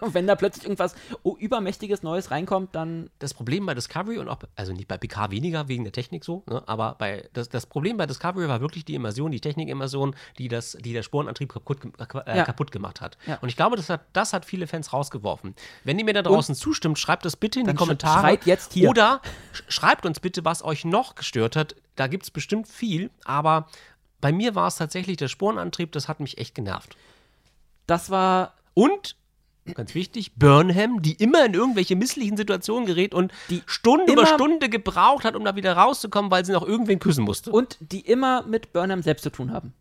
Und 0.01 0.15
wenn 0.15 0.29
da 0.29 0.37
plötzlich 0.37 0.65
irgendwas 0.65 0.95
oh, 1.25 1.35
übermächtiges 1.37 2.05
Neues 2.05 2.31
reinkommt, 2.31 2.75
dann 2.77 3.11
das 3.19 3.35
Problem 3.35 3.67
bei 3.67 3.75
Discovery 3.75 4.19
und 4.19 4.29
auch, 4.29 4.39
also 4.55 4.73
nicht 4.73 4.87
bei 4.87 4.97
PK 4.97 5.33
weniger 5.33 5.67
wegen 5.67 5.83
der 5.83 5.93
Technik 5.93 6.25
so, 6.25 6.45
ne, 6.47 6.63
aber 6.67 6.95
bei, 6.99 7.29
das, 7.33 7.49
das 7.49 7.67
Problem 7.67 7.97
bei 7.97 8.07
Discovery 8.07 8.49
war 8.49 8.61
wirklich 8.61 8.85
die 8.85 8.95
Immersion, 8.95 9.33
die 9.33 9.41
Technikimmersion, 9.41 10.15
die, 10.39 10.47
das, 10.49 10.73
die 10.81 10.93
der 10.93 11.03
Sporenantrieb 11.03 11.53
kaputt, 11.53 11.79
äh, 12.27 12.37
Ja. 12.37 12.45
kaputt 12.45 12.71
gemacht 12.71 13.01
hat. 13.01 13.19
Ja. 13.27 13.39
Und 13.41 13.49
ich 13.49 13.57
glaube, 13.57 13.77
das 13.77 13.91
hat, 13.91 14.03
das 14.13 14.33
hat 14.33 14.45
viele 14.45 14.67
Fans 14.69 14.93
rausgeworfen. 14.93 15.55
Wenn 15.83 15.99
ihr 15.99 16.05
mir 16.05 16.15
da 16.15 16.23
draußen 16.23 16.55
zustimmt, 16.55 16.99
schreibt 16.99 17.25
das 17.25 17.35
bitte 17.37 17.59
in 17.61 17.67
die 17.67 17.75
Kommentare. 17.75 18.21
schreit 18.21 18.47
jetzt 18.47 18.73
hier. 18.75 18.89
Oder 18.91 19.21
sch- 19.55 19.63
schreibt 19.71 20.05
uns 20.07 20.21
bitte, 20.21 20.45
was 20.45 20.63
euch 20.63 20.85
noch 20.85 21.15
gestört 21.15 21.57
hat. 21.57 21.75
Da 21.97 22.07
gibt 22.07 22.23
es 22.25 22.31
bestimmt 22.31 22.69
viel, 22.69 23.11
aber 23.25 23.67
bei 24.21 24.33
mir 24.33 24.55
war 24.55 24.67
es 24.69 24.77
tatsächlich 24.77 25.17
der 25.17 25.29
Sporenantrieb, 25.29 25.93
das 25.93 26.09
hat 26.09 26.21
mich 26.21 26.39
echt 26.39 26.55
genervt. 26.55 26.97
das 27.87 28.11
war 28.11 28.55
Und, 28.75 29.17
ganz 29.75 29.95
wichtig, 29.95 30.35
Burnham, 30.37 31.03
die 31.03 31.13
immer 31.15 31.45
in 31.45 31.55
irgendwelche 31.55 31.95
misslichen 31.97 32.37
Situationen 32.37 32.87
gerät 32.87 33.15
und 33.15 33.33
Die 33.51 33.63
Stunde 33.67 34.13
über 34.13 34.27
Stunde 34.27 34.69
gebraucht 34.69 35.25
hat, 35.25 35.35
um 35.37 35.45
da 35.45 35.57
wieder 35.57 35.75
rauszukommen, 35.75 36.31
weil 36.31 36.45
sie 36.45 36.53
noch 36.53 36.67
irgendwen 36.67 36.99
küssen 36.99 37.25
musste. 37.25 37.51
und 37.53 37.77
die 37.81 38.01
immer 38.01 38.43
mit 38.47 38.73
Burnham 38.73 39.03
selbst 39.03 39.23
zu 39.23 39.31
tun 39.31 39.53
haben. 39.53 39.73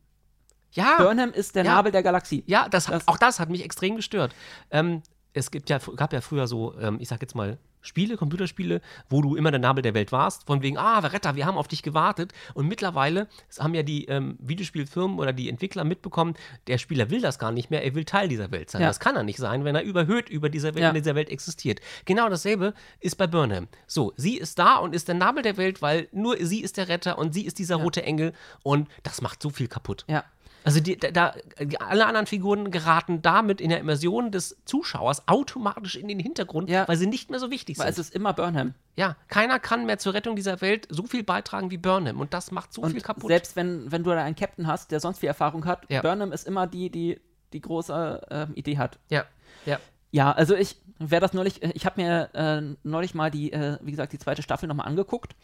ja, 0.72 0.98
Burnham 0.98 1.32
ist 1.32 1.56
der 1.56 1.64
Ja. 1.66 1.76
Nabel 1.76 1.92
der 1.92 2.04
Galaxie. 2.04 2.44
ja 2.48 2.68
das, 2.70 2.86
das- 2.86 3.08
auch 3.08 3.18
das 3.18 3.40
hat 3.40 3.50
mich 3.50 3.64
extrem 3.64 3.96
gestört. 3.96 4.34
Ähm, 4.72 5.02
es 5.34 5.52
gibt 5.52 5.70
ja, 5.70 5.78
gab 5.96 6.14
ja 6.14 6.22
früher 6.22 6.48
so, 6.48 6.74
ähm, 6.80 6.98
ich 7.00 7.08
sag 7.10 7.22
jetzt 7.22 7.36
mal, 7.36 7.58
Spiele, 7.82 8.18
Computerspiele, 8.18 8.82
wo 9.08 9.22
du 9.22 9.36
immer 9.38 9.50
der 9.50 9.62
Nabel 9.62 9.82
der 9.82 9.94
Welt 9.94 10.12
warst, 10.12 10.46
von 10.46 10.62
wegen, 10.62 10.78
ah, 10.78 11.00
Veretta, 11.00 11.36
wir 11.38 11.46
haben 11.46 11.58
auf 11.58 11.70
dich 11.70 11.84
gewartet. 11.84 12.34
Und 12.54 12.68
mittlerweile 12.68 13.28
haben 13.60 13.74
ja 13.76 13.84
die 13.84 14.06
ähm, 14.06 14.36
Videospielfirmen 14.42 15.18
oder 15.20 15.32
die 15.32 15.48
Entwickler 15.48 15.86
mitbekommen, 15.86 16.34
der 16.66 16.80
Spieler 16.80 17.10
will 17.12 17.22
das 17.22 17.40
gar 17.40 17.52
nicht 17.54 17.70
mehr, 17.70 17.86
er 17.86 17.96
will 17.96 18.04
Teil 18.04 18.28
dieser 18.28 18.52
Welt 18.52 18.70
sein. 18.72 18.82
Ja. 18.82 18.88
Das 18.90 19.00
kann 19.00 19.16
er 19.16 19.24
nicht 19.24 19.38
sein, 19.38 19.64
wenn 19.64 19.76
er 19.76 19.84
überhöht 19.84 20.28
über 20.28 20.50
dieser 20.50 20.74
Welt, 20.74 20.84
Ja. 20.84 20.90
in 20.90 20.96
dieser 20.96 21.16
Welt 21.16 21.30
existiert. 21.30 21.80
Genau 22.04 22.28
dasselbe 22.28 22.74
ist 23.00 23.16
bei 23.18 23.28
Burnham. 23.28 23.70
So, 23.86 24.12
sie 24.18 24.38
ist 24.38 24.60
da 24.60 24.78
und 24.78 24.94
ist 24.94 25.08
der 25.08 25.16
Nabel 25.16 25.44
der 25.44 25.56
Welt, 25.56 25.82
weil 25.82 26.10
nur 26.12 26.36
sie 26.46 26.62
ist 26.62 26.76
der 26.76 26.90
Retter 26.90 27.18
und 27.18 27.34
sie 27.34 27.46
ist 27.46 27.58
dieser 27.58 27.78
rote 27.78 28.04
Engel 28.04 28.34
und 28.64 28.90
das 29.04 29.22
macht 29.22 29.42
so 29.42 29.50
viel 29.50 29.68
kaputt. 29.70 30.04
Ja. 30.10 30.26
Also 30.68 30.80
die, 30.82 30.98
da, 30.98 31.34
alle 31.80 32.06
anderen 32.06 32.28
Figuren 32.28 32.70
geraten 32.72 33.22
damit 33.22 33.60
in 33.62 33.70
der 33.70 33.80
Immersion 33.80 34.32
des 34.32 34.58
Zuschauers 34.66 35.28
automatisch 35.28 35.96
in 35.96 36.08
den 36.08 36.20
Hintergrund, 36.20 36.70
Ja. 36.70 36.88
weil 36.88 36.98
sie 36.98 37.08
nicht 37.08 37.30
mehr 37.32 37.40
so 37.40 37.50
wichtig 37.50 37.80
Weil 37.80 37.90
es 37.90 37.96
sind. 37.96 38.06
ist 38.06 38.14
immer 38.16 38.34
Burnham. 38.34 38.74
Ja, 38.96 39.16
keiner 39.30 39.60
kann 39.60 39.86
mehr 39.86 39.98
zur 39.98 40.14
Rettung 40.14 40.36
dieser 40.36 40.62
Welt 40.62 40.88
so 40.90 41.04
viel 41.08 41.24
beitragen 41.24 41.72
wie 41.72 41.78
Burnham 41.78 42.20
und 42.20 42.34
das 42.34 42.52
macht 42.52 42.74
so 42.74 42.82
Und 42.82 42.92
viel 42.92 43.02
kaputt. 43.02 43.30
selbst 43.30 43.56
wenn, 43.56 43.92
wenn 43.92 44.04
du 44.04 44.10
da 44.12 44.24
einen 44.24 44.36
Captain 44.36 44.68
hast, 44.68 44.92
der 44.92 45.00
sonst 45.00 45.20
viel 45.20 45.28
Erfahrung 45.28 45.66
hat, 45.66 45.86
Ja. 45.90 46.02
Burnham 46.02 46.32
ist 46.32 46.48
immer 46.48 46.68
die, 46.68 46.90
die 46.90 47.20
die 47.54 47.62
große 47.62 48.22
ähm, 48.30 48.54
Idee 48.56 48.78
hat. 48.78 49.00
ja, 49.10 49.24
ja. 49.66 49.80
Ja, 50.12 50.32
also 50.32 50.56
ich, 50.56 50.78
wer 51.00 51.20
das 51.20 51.34
neulich, 51.34 51.62
ich 51.62 51.86
habe 51.86 52.02
mir 52.02 52.30
äh, 52.34 52.76
neulich 52.84 53.14
mal 53.14 53.30
die, 53.30 53.52
äh, 53.52 53.78
wie 53.82 53.92
gesagt, 53.92 54.14
die 54.14 54.20
zweite 54.20 54.42
Staffel 54.42 54.68
nochmal 54.68 54.88
angeguckt 54.88 55.36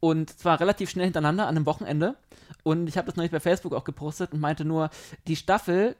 und 0.00 0.30
zwar 0.38 0.60
relativ 0.60 0.90
schnell 0.90 1.06
hintereinander 1.06 1.46
an 1.46 1.56
einem 1.56 1.66
Wochenende 1.66 2.16
und 2.62 2.88
ich 2.88 2.96
habe 2.98 3.06
das 3.06 3.16
neulich 3.16 3.32
bei 3.32 3.40
Facebook 3.40 3.74
auch 3.74 3.84
gepostet 3.84 4.32
und 4.32 4.40
meinte 4.40 4.64
nur, 4.64 4.90
die 5.26 5.36
Staffel 5.36 5.96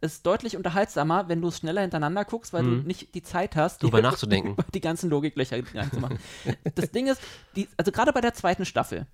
ist 0.00 0.24
deutlich 0.24 0.56
unterhaltsamer, 0.56 1.28
wenn 1.28 1.42
du 1.42 1.48
es 1.48 1.58
schneller 1.58 1.82
hintereinander 1.82 2.24
guckst, 2.24 2.54
weil 2.54 2.64
du 2.64 2.70
nicht 2.70 3.14
die 3.14 3.22
Zeit 3.22 3.54
hast, 3.54 3.82
Drüber 3.82 3.98
die, 3.98 4.02
nachzudenken. 4.08 4.52
über 4.52 4.64
die 4.72 4.80
ganzen 4.80 5.10
Logiklöcher 5.10 5.58
reinzumachen. 5.74 6.18
das 6.74 6.90
Ding 6.90 7.06
ist, 7.06 7.20
die, 7.54 7.68
also 7.76 7.92
gerade 7.92 8.12
bei 8.12 8.22
der 8.22 8.32
zweiten 8.32 8.64
Staffel 8.64 9.06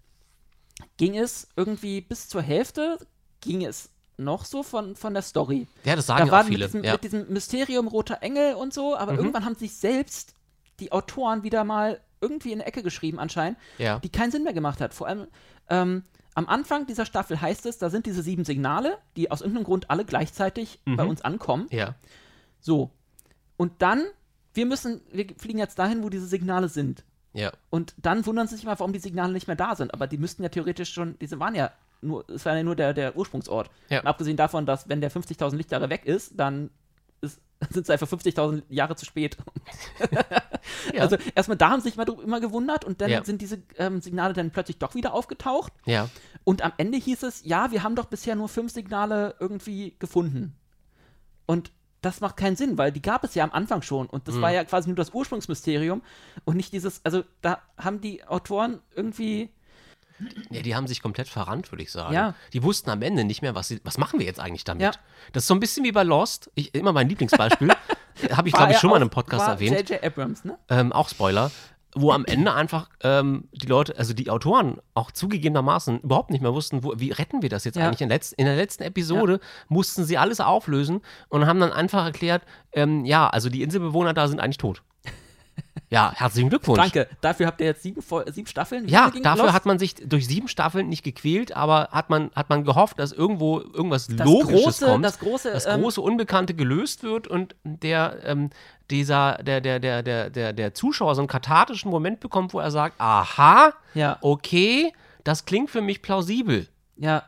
ging 0.96 1.16
es 1.16 1.48
irgendwie 1.56 2.00
bis 2.00 2.28
zur 2.28 2.42
Hälfte, 2.42 2.98
ging 3.40 3.64
es 3.64 3.90
noch 4.18 4.44
so 4.44 4.62
von, 4.62 4.96
von 4.96 5.12
der 5.12 5.22
Story 5.22 5.66
Ja, 5.84 5.94
das 5.96 6.06
sagen 6.06 6.28
da 6.28 6.34
ja 6.36 6.40
auch 6.42 6.46
viele. 6.46 6.64
Mit 6.64 6.74
diesem, 6.74 6.84
ja. 6.84 6.92
mit 6.92 7.04
diesem 7.04 7.32
Mysterium 7.32 7.86
roter 7.88 8.22
Engel 8.22 8.54
und 8.54 8.72
so, 8.72 8.96
aber 8.96 9.14
irgendwann 9.14 9.44
haben 9.44 9.54
sich 9.56 9.76
selbst 9.76 10.34
die 10.80 10.92
Autoren 10.92 11.42
wieder 11.42 11.64
mal 11.64 12.00
irgendwie 12.20 12.52
in 12.52 12.60
eine 12.60 12.66
Ecke 12.66 12.82
geschrieben 12.82 13.18
anscheinend, 13.18 13.58
Ja. 13.78 13.98
die 13.98 14.08
keinen 14.08 14.30
Sinn 14.30 14.42
mehr 14.42 14.52
gemacht 14.54 14.80
hat. 14.80 14.94
Vor 14.94 15.06
allem 15.06 15.26
ähm, 15.68 16.02
am 16.34 16.46
Anfang 16.48 16.86
dieser 16.86 17.06
Staffel 17.06 17.40
heißt 17.40 17.66
es, 17.66 17.78
da 17.78 17.88
sind 17.90 18.06
diese 18.06 18.22
sieben 18.22 18.44
Signale, 18.44 18.98
die 19.16 19.30
aus 19.30 19.40
irgendeinem 19.40 19.64
Grund 19.64 19.90
alle 19.90 20.04
gleichzeitig 20.04 20.80
bei 20.84 21.04
uns 21.04 21.22
ankommen. 21.22 21.66
ja. 21.70 21.94
So. 22.60 22.90
Und 23.58 23.80
dann, 23.80 24.04
wir 24.54 24.66
müssen, 24.66 25.00
wir 25.12 25.26
fliegen 25.38 25.58
jetzt 25.58 25.78
dahin, 25.78 26.02
wo 26.02 26.08
diese 26.10 26.26
Signale 26.26 26.68
sind. 26.68 27.04
Ja. 27.32 27.52
Und 27.70 27.94
dann 27.96 28.26
wundern 28.26 28.48
sie 28.48 28.56
sich 28.56 28.64
mal, 28.64 28.78
warum 28.78 28.92
die 28.92 28.98
Signale 28.98 29.32
nicht 29.32 29.46
mehr 29.46 29.56
da 29.56 29.76
sind. 29.76 29.94
Aber 29.94 30.06
die 30.06 30.18
müssten 30.18 30.42
ja 30.42 30.48
theoretisch 30.48 30.92
schon, 30.92 31.18
diese 31.20 31.38
waren 31.38 31.54
ja 31.54 31.70
nur, 32.00 32.28
es 32.30 32.44
war 32.44 32.56
ja 32.56 32.62
nur 32.62 32.76
der, 32.76 32.94
der 32.94 33.16
Ursprungsort. 33.16 33.70
Ja. 33.88 34.00
Und 34.00 34.06
abgesehen 34.06 34.36
davon, 34.36 34.66
dass 34.66 34.88
wenn 34.88 35.00
der 35.00 35.10
50.000 35.10 35.56
Lichtjahre 35.56 35.90
weg 35.90 36.04
ist, 36.06 36.32
dann 36.36 36.70
sind 37.70 37.86
sie 37.86 37.92
einfach 37.92 38.08
50.000 38.08 38.62
Jahre 38.68 38.96
zu 38.96 39.04
spät. 39.04 39.36
Ja. 40.92 41.02
Also 41.02 41.16
erstmal 41.34 41.56
da 41.56 41.70
haben 41.70 41.80
sie 41.80 41.88
sich 41.88 41.96
mal 41.96 42.04
drüber 42.04 42.22
immer 42.22 42.40
gewundert 42.40 42.84
und 42.84 43.00
dann 43.00 43.08
Ja. 43.10 43.24
sind 43.24 43.40
diese 43.40 43.62
ähm, 43.76 44.00
Signale 44.00 44.34
dann 44.34 44.50
plötzlich 44.50 44.78
doch 44.78 44.94
wieder 44.96 45.14
aufgetaucht. 45.14 45.72
Ja. 45.84 46.08
Und 46.44 46.62
am 46.62 46.72
Ende 46.76 46.98
hieß 46.98 47.22
es, 47.22 47.44
ja, 47.44 47.70
wir 47.70 47.82
haben 47.84 47.94
doch 47.94 48.06
bisher 48.06 48.34
nur 48.34 48.48
fünf 48.48 48.72
Signale 48.72 49.36
irgendwie 49.38 49.94
gefunden. 49.98 50.56
Und 51.46 51.70
das 52.02 52.20
macht 52.20 52.36
keinen 52.36 52.56
Sinn, 52.56 52.78
weil 52.78 52.90
die 52.92 53.02
gab 53.02 53.22
es 53.24 53.34
ja 53.34 53.44
am 53.44 53.52
Anfang 53.52 53.82
schon. 53.82 54.06
Und 54.08 54.26
das 54.28 54.40
war 54.40 54.52
ja 54.52 54.64
quasi 54.64 54.88
nur 54.88 54.96
das 54.96 55.10
Ursprungsmysterium 55.10 56.02
und 56.44 56.56
nicht 56.56 56.72
dieses, 56.72 57.04
also 57.04 57.22
da 57.42 57.60
haben 57.78 58.00
die 58.00 58.24
Autoren 58.24 58.80
irgendwie, 58.94 59.50
Ja, 60.50 60.62
die 60.62 60.74
haben 60.74 60.86
sich 60.86 61.02
komplett 61.02 61.28
verrannt, 61.28 61.70
würde 61.72 61.82
ich 61.82 61.92
sagen. 61.92 62.14
Ja. 62.14 62.34
Die 62.52 62.62
wussten 62.62 62.90
am 62.90 63.02
Ende 63.02 63.24
nicht 63.24 63.42
mehr, 63.42 63.54
was, 63.54 63.68
sie, 63.68 63.80
was 63.84 63.98
machen 63.98 64.18
wir 64.18 64.26
jetzt 64.26 64.40
eigentlich 64.40 64.64
damit. 64.64 64.82
Ja. 64.82 64.92
Das 65.32 65.44
ist 65.44 65.48
so 65.48 65.54
ein 65.54 65.60
bisschen 65.60 65.84
wie 65.84 65.92
bei 65.92 66.02
Lost. 66.02 66.50
Ich, 66.54 66.74
immer 66.74 66.92
mein 66.92 67.08
Lieblingsbeispiel. 67.08 67.70
Habe 68.30 68.48
ich, 68.48 68.54
glaube 68.54 68.72
ich, 68.72 68.78
schon 68.78 68.90
mal 68.90 68.96
in 68.96 69.02
einem 69.02 69.10
Podcast 69.10 69.46
erwähnt. 69.46 69.76
J.J. 69.76 70.02
Abrams, 70.02 70.44
ne? 70.44 70.56
ähm, 70.70 70.90
auch 70.92 71.08
Spoiler, 71.08 71.50
wo 71.94 72.12
am 72.12 72.24
Ende 72.24 72.54
einfach 72.54 72.88
ähm, 73.02 73.48
die 73.52 73.66
Leute, 73.66 73.98
also 73.98 74.14
die 74.14 74.30
Autoren 74.30 74.78
auch 74.94 75.10
zugegebenermaßen 75.10 76.00
überhaupt 76.00 76.30
nicht 76.30 76.40
mehr 76.40 76.54
wussten, 76.54 76.82
wo, 76.82 76.94
wie 76.96 77.10
retten 77.10 77.42
wir 77.42 77.50
das 77.50 77.64
jetzt 77.64 77.76
eigentlich. 77.76 78.00
In, 78.00 78.08
letz, 78.08 78.32
in 78.32 78.46
der 78.46 78.56
letzten 78.56 78.84
Episode 78.84 79.40
mussten 79.68 80.04
sie 80.04 80.16
alles 80.16 80.40
auflösen 80.40 81.02
und 81.28 81.46
haben 81.46 81.60
dann 81.60 81.72
einfach 81.72 82.04
erklärt, 82.04 82.42
ähm, 82.72 83.04
ja, 83.04 83.28
also 83.28 83.50
die 83.50 83.62
Inselbewohner 83.62 84.14
da 84.14 84.28
sind 84.28 84.40
eigentlich 84.40 84.58
tot. 84.58 84.82
Ja, 85.88 86.12
herzlichen 86.16 86.48
Glückwunsch. 86.48 86.80
Danke, 86.80 87.08
dafür 87.20 87.46
habt 87.46 87.60
ihr 87.60 87.66
jetzt 87.68 87.82
sieben, 87.82 88.02
sieben 88.32 88.48
Staffeln. 88.48 88.88
Ja, 88.88 89.10
dafür 89.22 89.44
Lost? 89.44 89.54
hat 89.54 89.66
man 89.66 89.78
sich 89.78 89.94
durch 89.94 90.26
sieben 90.26 90.48
Staffeln 90.48 90.88
nicht 90.88 91.04
gequält, 91.04 91.54
aber 91.56 91.88
hat 91.92 92.10
man, 92.10 92.30
hat 92.34 92.48
man 92.50 92.64
gehofft, 92.64 92.98
dass 92.98 93.12
irgendwo 93.12 93.60
irgendwas 93.60 94.08
das 94.08 94.26
Logisches 94.26 94.62
große, 94.64 94.86
kommt. 94.86 95.04
das 95.04 95.18
große, 95.20 95.52
das 95.52 95.66
ähm, 95.66 95.82
große 95.82 96.00
Unbekannte 96.00 96.54
gelöst 96.54 97.04
wird 97.04 97.28
und 97.28 97.54
der 97.62 98.18
ähm, 98.24 98.50
dieser 98.90 99.34
der 99.44 99.60
der 99.60 99.78
der 99.78 100.02
der 100.02 100.30
der 100.30 100.52
der 100.52 100.74
Zuschauer 100.74 101.14
so 101.14 101.20
einen 101.20 101.28
kathartischen 101.28 101.90
Moment 101.90 102.18
bekommt, 102.18 102.52
wo 102.52 102.58
er 102.58 102.72
sagt, 102.72 103.00
aha, 103.00 103.72
Ja. 103.94 104.18
okay, 104.22 104.92
das 105.22 105.44
klingt 105.44 105.70
für 105.70 105.82
mich 105.82 106.02
plausibel. 106.02 106.66
Ja, 106.96 107.22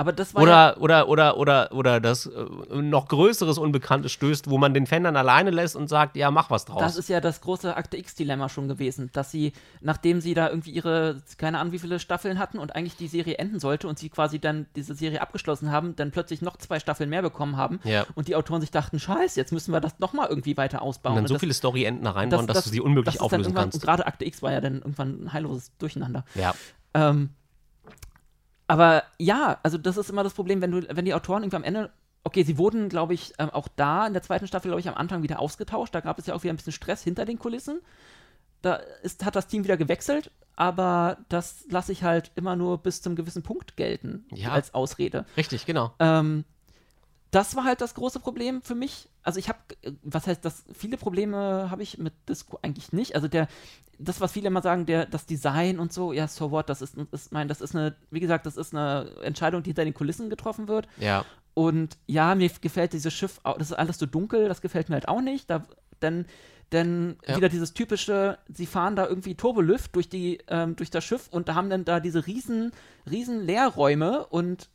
Aber 0.00 0.14
das 0.14 0.34
war 0.34 0.46
ja, 0.48 0.76
Oder, 0.78 0.80
oder, 0.80 1.08
oder, 1.08 1.36
oder, 1.36 1.72
oder 1.72 2.00
das 2.00 2.24
äh, 2.24 2.80
noch 2.80 3.06
größeres 3.08 3.58
Unbekannte 3.58 4.08
stößt, 4.08 4.48
wo 4.48 4.56
man 4.56 4.72
den 4.72 4.86
Fan 4.86 5.04
dann 5.04 5.14
alleine 5.14 5.50
lässt 5.50 5.76
und 5.76 5.88
sagt, 5.88 6.16
ja, 6.16 6.30
mach 6.30 6.48
was 6.48 6.64
draus. 6.64 6.80
das 6.80 6.96
ist 6.96 7.10
ja 7.10 7.20
das 7.20 7.42
große 7.42 7.76
Akte 7.76 7.98
X-Dilemma 7.98 8.48
schon 8.48 8.66
gewesen, 8.66 9.10
dass 9.12 9.30
sie, 9.30 9.52
nachdem 9.82 10.22
sie 10.22 10.32
da 10.32 10.48
irgendwie 10.48 10.70
ihre, 10.70 11.20
keine 11.36 11.58
Ahnung, 11.58 11.74
wie 11.74 11.78
viele 11.78 11.98
Staffeln 11.98 12.38
hatten 12.38 12.58
und 12.58 12.74
eigentlich 12.74 12.96
die 12.96 13.08
Serie 13.08 13.34
enden 13.36 13.60
sollte 13.60 13.88
und 13.88 13.98
sie 13.98 14.08
quasi 14.08 14.38
dann 14.38 14.64
diese 14.74 14.94
Serie 14.94 15.20
abgeschlossen 15.20 15.70
haben, 15.70 15.94
dann 15.96 16.12
plötzlich 16.12 16.40
noch 16.40 16.56
zwei 16.56 16.80
Staffeln 16.80 17.10
mehr 17.10 17.20
bekommen 17.20 17.58
haben 17.58 17.78
Ja. 17.84 18.06
und 18.14 18.26
die 18.26 18.36
Autoren 18.36 18.62
sich 18.62 18.70
dachten, 18.70 18.98
scheiße, 18.98 19.38
jetzt 19.38 19.52
müssen 19.52 19.70
wir 19.72 19.80
das 19.80 19.98
nochmal 19.98 20.28
irgendwie 20.30 20.56
weiter 20.56 20.80
ausbauen. 20.80 21.12
und 21.12 21.16
dann 21.24 21.26
so 21.26 21.34
das- 21.34 21.40
viele 21.40 21.52
Story-Enden 21.52 22.04
da 22.04 22.12
reinbauen, 22.12 22.46
dass 22.46 22.64
du 22.64 22.70
sie 22.70 22.80
unmöglich 22.80 23.16
das 23.16 23.22
auflösen 23.22 23.52
kannst. 23.54 23.74
Und 23.74 23.82
gerade 23.82 24.06
Akte 24.06 24.24
X 24.24 24.40
war 24.40 24.50
ja 24.52 24.62
dann 24.62 24.76
irgendwann 24.76 25.24
ein 25.24 25.32
heilloses 25.34 25.76
Durcheinander. 25.76 26.24
Ja. 26.34 26.54
Ähm, 26.94 27.30
aber 28.70 29.02
ja, 29.18 29.58
also 29.62 29.78
das 29.78 29.96
ist 29.96 30.10
immer 30.10 30.22
das 30.24 30.34
Problem, 30.34 30.60
wenn 30.62 30.70
du, 30.70 30.96
wenn 30.96 31.04
die 31.04 31.14
Autoren 31.14 31.42
irgendwie 31.42 31.56
am 31.56 31.64
Ende, 31.64 31.90
okay, 32.24 32.42
sie 32.42 32.58
wurden, 32.58 32.88
glaube 32.88 33.14
ich, 33.14 33.32
ähm, 33.38 33.50
auch 33.50 33.68
da 33.76 34.06
in 34.06 34.12
der 34.12 34.22
zweiten 34.22 34.46
Staffel, 34.46 34.68
glaube 34.68 34.80
ich, 34.80 34.88
am 34.88 34.94
Anfang 34.94 35.22
wieder 35.22 35.40
ausgetauscht. 35.40 35.94
Da 35.94 36.00
gab 36.00 36.18
es 36.18 36.26
ja 36.26 36.34
auch 36.34 36.42
wieder 36.42 36.52
ein 36.52 36.56
bisschen 36.56 36.72
Stress 36.72 37.02
hinter 37.02 37.24
den 37.24 37.38
Kulissen. 37.38 37.80
Da 38.62 38.74
ist, 39.02 39.24
hat 39.24 39.36
das 39.36 39.46
Team 39.46 39.64
wieder 39.64 39.76
gewechselt, 39.76 40.30
aber 40.54 41.18
das 41.28 41.64
lasse 41.70 41.92
ich 41.92 42.02
halt 42.02 42.30
immer 42.34 42.56
nur 42.56 42.78
bis 42.78 43.00
zum 43.00 43.16
gewissen 43.16 43.42
Punkt 43.42 43.76
gelten 43.76 44.26
Ja. 44.32 44.50
als 44.50 44.74
Ausrede. 44.74 45.24
Richtig, 45.36 45.64
genau. 45.66 45.94
Ähm, 45.98 46.44
das 47.30 47.56
war 47.56 47.64
halt 47.64 47.80
das 47.80 47.94
große 47.94 48.20
Problem 48.20 48.62
für 48.62 48.74
mich. 48.74 49.08
Also 49.22 49.38
ich 49.38 49.48
habe, 49.48 49.58
was 50.02 50.26
heißt 50.26 50.44
das, 50.44 50.64
viele 50.72 50.96
Probleme 50.96 51.70
habe 51.70 51.82
ich 51.82 51.98
mit 51.98 52.14
Disco 52.28 52.58
eigentlich 52.62 52.92
nicht. 52.92 53.14
Also 53.14 53.28
der, 53.28 53.48
das, 53.98 54.20
was 54.20 54.32
viele 54.32 54.46
immer 54.48 54.62
sagen, 54.62 54.86
der, 54.86 55.04
das 55.06 55.26
Design 55.26 55.78
und 55.78 55.92
so, 55.92 56.12
ja, 56.12 56.26
so 56.26 56.50
what, 56.50 56.68
das 56.70 56.80
ist, 56.80 56.96
ist 57.12 57.30
mein, 57.32 57.46
das 57.48 57.60
ist 57.60 57.76
eine, 57.76 57.94
wie 58.10 58.20
gesagt, 58.20 58.46
das 58.46 58.56
ist 58.56 58.74
eine 58.74 59.10
Entscheidung, 59.22 59.62
die 59.62 59.70
hinter 59.70 59.84
den 59.84 59.92
Kulissen 59.94 60.30
getroffen 60.30 60.68
wird. 60.68 60.88
Ja. 60.98 61.24
Und 61.52 61.98
ja, 62.06 62.34
mir 62.34 62.50
gefällt 62.60 62.92
dieses 62.94 63.12
Schiff, 63.12 63.40
das 63.44 63.70
ist 63.70 63.76
alles 63.76 63.98
so 63.98 64.06
dunkel, 64.06 64.48
das 64.48 64.62
gefällt 64.62 64.88
mir 64.88 64.94
halt 64.94 65.08
auch 65.08 65.20
nicht. 65.20 65.50
Da, 65.50 65.64
denn, 66.00 66.24
denn 66.72 67.16
Ja. 67.26 67.36
wieder 67.36 67.50
dieses 67.50 67.74
typische, 67.74 68.38
sie 68.48 68.64
fahren 68.66 68.96
da 68.96 69.06
irgendwie 69.06 69.34
Turbolift 69.34 69.94
durch, 69.96 70.08
die, 70.08 70.38
ähm, 70.48 70.76
durch 70.76 70.90
das 70.90 71.04
Schiff 71.04 71.28
und 71.30 71.48
da 71.48 71.54
haben 71.56 71.68
dann 71.68 71.84
da 71.84 72.00
diese 72.00 72.26
riesen, 72.26 72.72
riesen 73.10 73.44
Leerräume 73.44 74.26
und 74.28 74.70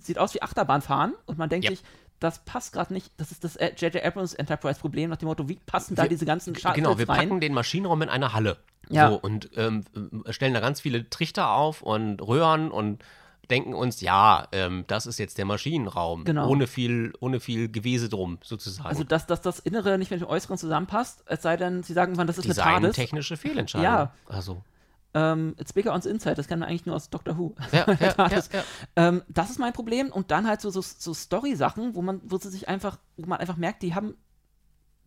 sieht 0.00 0.18
aus 0.18 0.34
wie 0.34 0.42
Achterbahnfahren 0.42 1.14
und 1.26 1.38
man 1.38 1.48
denkt 1.48 1.64
Ja. 1.64 1.70
sich, 1.70 1.82
das 2.20 2.40
passt 2.44 2.72
gerade 2.72 2.92
nicht. 2.92 3.12
Das 3.16 3.30
ist 3.30 3.44
das 3.44 3.56
äh, 3.56 3.72
J.J. 3.76 4.04
Abrams 4.04 4.34
Enterprise-Problem 4.34 5.10
nach 5.10 5.16
dem 5.18 5.28
Motto, 5.28 5.48
wie 5.48 5.56
passen 5.66 5.94
da 5.94 6.02
Wir- 6.02 6.08
diese 6.08 6.24
ganzen 6.26 6.54
Shuttles 6.54 6.74
Genau, 6.74 6.98
wir 6.98 7.08
rein? 7.08 7.28
packen 7.28 7.40
den 7.40 7.54
Maschinenraum 7.54 8.02
in 8.02 8.08
eine 8.08 8.32
Halle. 8.32 8.58
Ja. 8.90 9.10
So, 9.10 9.16
und 9.20 9.50
ähm, 9.56 9.84
äh, 10.24 10.32
stellen 10.32 10.54
da 10.54 10.60
ganz 10.60 10.80
viele 10.80 11.08
Trichter 11.10 11.50
auf 11.52 11.82
und 11.82 12.20
Röhren 12.22 12.70
und 12.70 13.02
denken 13.50 13.72
uns, 13.74 14.00
ja, 14.02 14.46
ähm, 14.52 14.84
das 14.88 15.06
ist 15.06 15.18
jetzt 15.18 15.38
der 15.38 15.44
Maschinenraum. 15.46 16.24
Genau. 16.24 16.48
Ohne 16.48 16.66
viel, 16.66 17.12
ohne 17.20 17.40
viel 17.40 17.70
Gewese 17.70 18.08
drum, 18.08 18.38
sozusagen. 18.42 18.88
Also, 18.88 19.04
dass, 19.04 19.26
dass 19.26 19.40
das 19.40 19.58
Innere 19.58 19.96
nicht 19.98 20.10
mit 20.10 20.20
dem 20.20 20.26
Äußeren 20.28 20.58
zusammenpasst, 20.58 21.22
es 21.26 21.42
sei 21.42 21.56
denn, 21.56 21.82
sie 21.82 21.92
sagen 21.94 22.10
irgendwann, 22.12 22.26
das 22.26 22.36
ist 22.38 22.44
eine 22.44 22.54
TARDIS. 22.54 22.90
Design-technische 22.90 23.36
Fehlentscheidung. 23.38 23.84
Ja. 23.84 24.12
Also, 24.26 24.62
Ähm, 25.14 25.54
it's 25.58 25.72
bigger 25.72 25.92
on 25.94 26.02
the 26.02 26.10
inside, 26.10 26.34
das 26.34 26.48
kennt 26.48 26.60
man 26.60 26.68
eigentlich 26.68 26.84
nur 26.86 26.94
aus 26.94 27.08
Doctor 27.10 27.38
Who. 27.38 27.54
ja, 27.72 27.86
ja, 27.98 28.12
TARDIS. 28.12 28.50
ja. 28.52 28.62
Ähm, 28.96 29.22
das 29.28 29.50
ist 29.50 29.58
mein 29.58 29.72
Problem. 29.72 30.10
Und 30.12 30.30
dann 30.30 30.46
halt 30.46 30.60
so, 30.60 30.70
so, 30.70 30.82
so 30.82 31.14
Story-Sachen, 31.14 31.94
wo 31.94 32.02
man, 32.02 32.20
wo 32.24 32.36
sie 32.38 32.50
sich 32.50 32.68
einfach, 32.68 32.98
wo 33.16 33.26
man 33.26 33.40
einfach 33.40 33.56
merkt, 33.56 33.82
die 33.82 33.94
haben, 33.94 34.16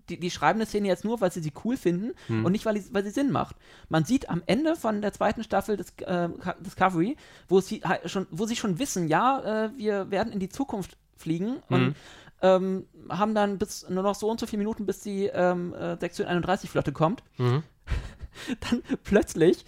die, 0.10 0.20
die 0.20 0.32
schreiben 0.32 0.58
eine 0.60 0.66
Szene 0.66 0.88
jetzt 0.88 1.06
nur, 1.06 1.22
weil 1.22 1.32
sie 1.32 1.42
sie 1.42 1.54
cool 1.64 1.78
finden 1.78 2.14
Hm. 2.28 2.44
und 2.44 2.52
nicht, 2.52 2.66
weil, 2.66 2.74
die, 2.74 2.94
weil 2.94 3.04
sie 3.04 3.12
Sinn 3.12 3.32
macht. 3.32 3.56
Man 3.90 4.04
sieht 4.04 4.28
am 4.30 4.42
Ende 4.48 4.76
von 4.76 5.02
der 5.04 5.14
zweiten 5.14 5.44
Staffel 5.44 5.78
des 5.78 5.94
äh, 6.00 6.30
Discovery, 6.62 7.16
wo 7.48 7.62
sie 7.62 7.82
halt 7.84 8.10
schon, 8.10 8.26
wo 8.32 8.46
sie 8.48 8.56
schon 8.56 8.80
wissen, 8.80 9.08
ja, 9.08 9.66
äh, 9.66 9.78
wir 9.78 10.10
werden 10.10 10.34
in 10.34 10.40
die 10.40 10.50
Zukunft 10.50 10.98
fliegen 11.16 11.58
und 11.70 11.80
Hm. 11.80 11.96
ähm, 12.42 12.86
haben 13.10 13.36
dann 13.36 13.60
bis 13.60 13.88
nur 13.88 14.02
noch 14.02 14.16
so 14.16 14.28
und 14.30 14.40
so 14.40 14.48
viele 14.48 14.58
Minuten, 14.58 14.88
bis 14.88 15.02
die 15.02 15.28
ähm, 15.28 15.76
äh, 15.76 15.96
Sektion 16.00 16.28
31 16.28 16.72
Flotte 16.72 16.92
kommt 16.92 17.24
Mhm. 17.38 17.62
dann 18.70 18.82
plötzlich 19.04 19.66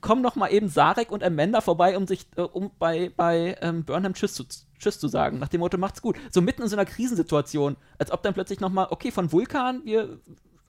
kommen 0.00 0.22
noch 0.22 0.36
mal 0.36 0.48
eben 0.48 0.68
Sarek 0.68 1.10
und 1.10 1.22
Amanda 1.22 1.60
vorbei, 1.60 1.96
um 1.96 2.06
sich, 2.06 2.26
äh, 2.36 2.42
um 2.42 2.70
bei, 2.78 3.10
bei 3.16 3.56
ähm, 3.60 3.84
Burnham 3.84 4.14
Tschüss 4.14 4.34
zu, 4.34 4.44
Tschüss 4.78 4.98
zu 4.98 5.08
sagen, 5.08 5.38
nach 5.38 5.48
dem 5.48 5.60
Motto, 5.60 5.78
macht's 5.78 6.02
gut. 6.02 6.16
So 6.30 6.40
mitten 6.40 6.62
in 6.62 6.68
so 6.68 6.76
einer 6.76 6.84
Krisensituation, 6.86 7.76
als 7.98 8.10
ob 8.10 8.22
dann 8.22 8.34
plötzlich 8.34 8.60
noch 8.60 8.70
mal, 8.70 8.88
okay, 8.90 9.10
von 9.10 9.32
Vulkan, 9.32 9.82
wir 9.84 10.18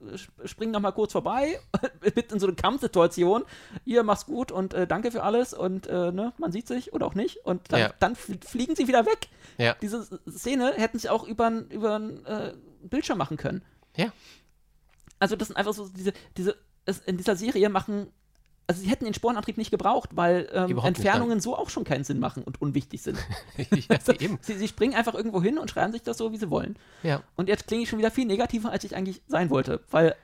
äh, 0.06 0.14
sp- 0.16 0.32
springen 0.46 0.72
noch 0.72 0.80
mal 0.80 0.92
kurz 0.92 1.12
vorbei, 1.12 1.58
mitten 2.02 2.34
in 2.34 2.40
so 2.40 2.46
eine 2.46 2.56
Kampfsituation, 2.56 3.44
ihr 3.84 4.02
macht's 4.02 4.26
gut 4.26 4.52
und 4.52 4.74
äh, 4.74 4.86
danke 4.86 5.10
für 5.10 5.22
alles 5.22 5.54
und 5.54 5.86
äh, 5.86 6.12
ne, 6.12 6.32
man 6.38 6.52
sieht 6.52 6.66
sich 6.68 6.92
oder 6.92 7.06
auch 7.06 7.14
nicht 7.14 7.44
und 7.44 7.72
dann, 7.72 7.80
Ja. 7.80 7.92
dann 7.98 8.14
fl- 8.14 8.44
fliegen 8.46 8.76
sie 8.76 8.88
wieder 8.88 9.04
weg. 9.06 9.28
Ja. 9.58 9.74
Diese 9.82 10.06
Szene 10.30 10.72
hätten 10.76 10.98
sie 10.98 11.08
auch 11.08 11.26
über 11.26 11.50
über 11.70 12.00
äh, 12.24 12.52
Bildschirm 12.82 13.18
machen 13.18 13.36
können. 13.36 13.62
Ja. 13.96 14.12
Also 15.18 15.34
das 15.34 15.48
sind 15.48 15.56
einfach 15.56 15.74
so 15.74 15.88
diese, 15.88 16.12
diese, 16.36 16.56
es, 16.88 16.98
in 17.00 17.16
dieser 17.16 17.36
Serie 17.36 17.68
machen, 17.68 18.08
also 18.66 18.82
sie 18.82 18.88
hätten 18.88 19.04
den 19.04 19.14
Sporenantrieb 19.14 19.56
nicht 19.56 19.70
gebraucht, 19.70 20.10
weil 20.14 20.48
ähm, 20.52 20.70
Überhaupt 20.70 20.90
nicht, 20.90 21.06
Entfernungen 21.06 21.40
so 21.40 21.56
auch 21.56 21.70
schon 21.70 21.84
keinen 21.84 22.04
Sinn 22.04 22.18
machen 22.18 22.42
und 22.42 22.60
unwichtig 22.60 23.02
sind. 23.02 23.18
ja, 23.56 23.98
eben. 24.20 24.38
Sie, 24.42 24.58
sie 24.58 24.68
springen 24.68 24.94
einfach 24.94 25.14
irgendwo 25.14 25.42
hin 25.42 25.58
und 25.58 25.70
schreiben 25.70 25.92
sich 25.92 26.02
das 26.02 26.18
so, 26.18 26.32
wie 26.32 26.36
sie 26.36 26.50
wollen. 26.50 26.76
Ja. 27.02 27.22
Und 27.36 27.48
jetzt 27.48 27.66
klinge 27.66 27.84
ich 27.84 27.88
schon 27.88 27.98
wieder 27.98 28.10
viel 28.10 28.26
negativer, 28.26 28.70
als 28.70 28.84
ich 28.84 28.94
eigentlich 28.94 29.22
sein 29.26 29.50
wollte, 29.50 29.80
weil 29.90 30.14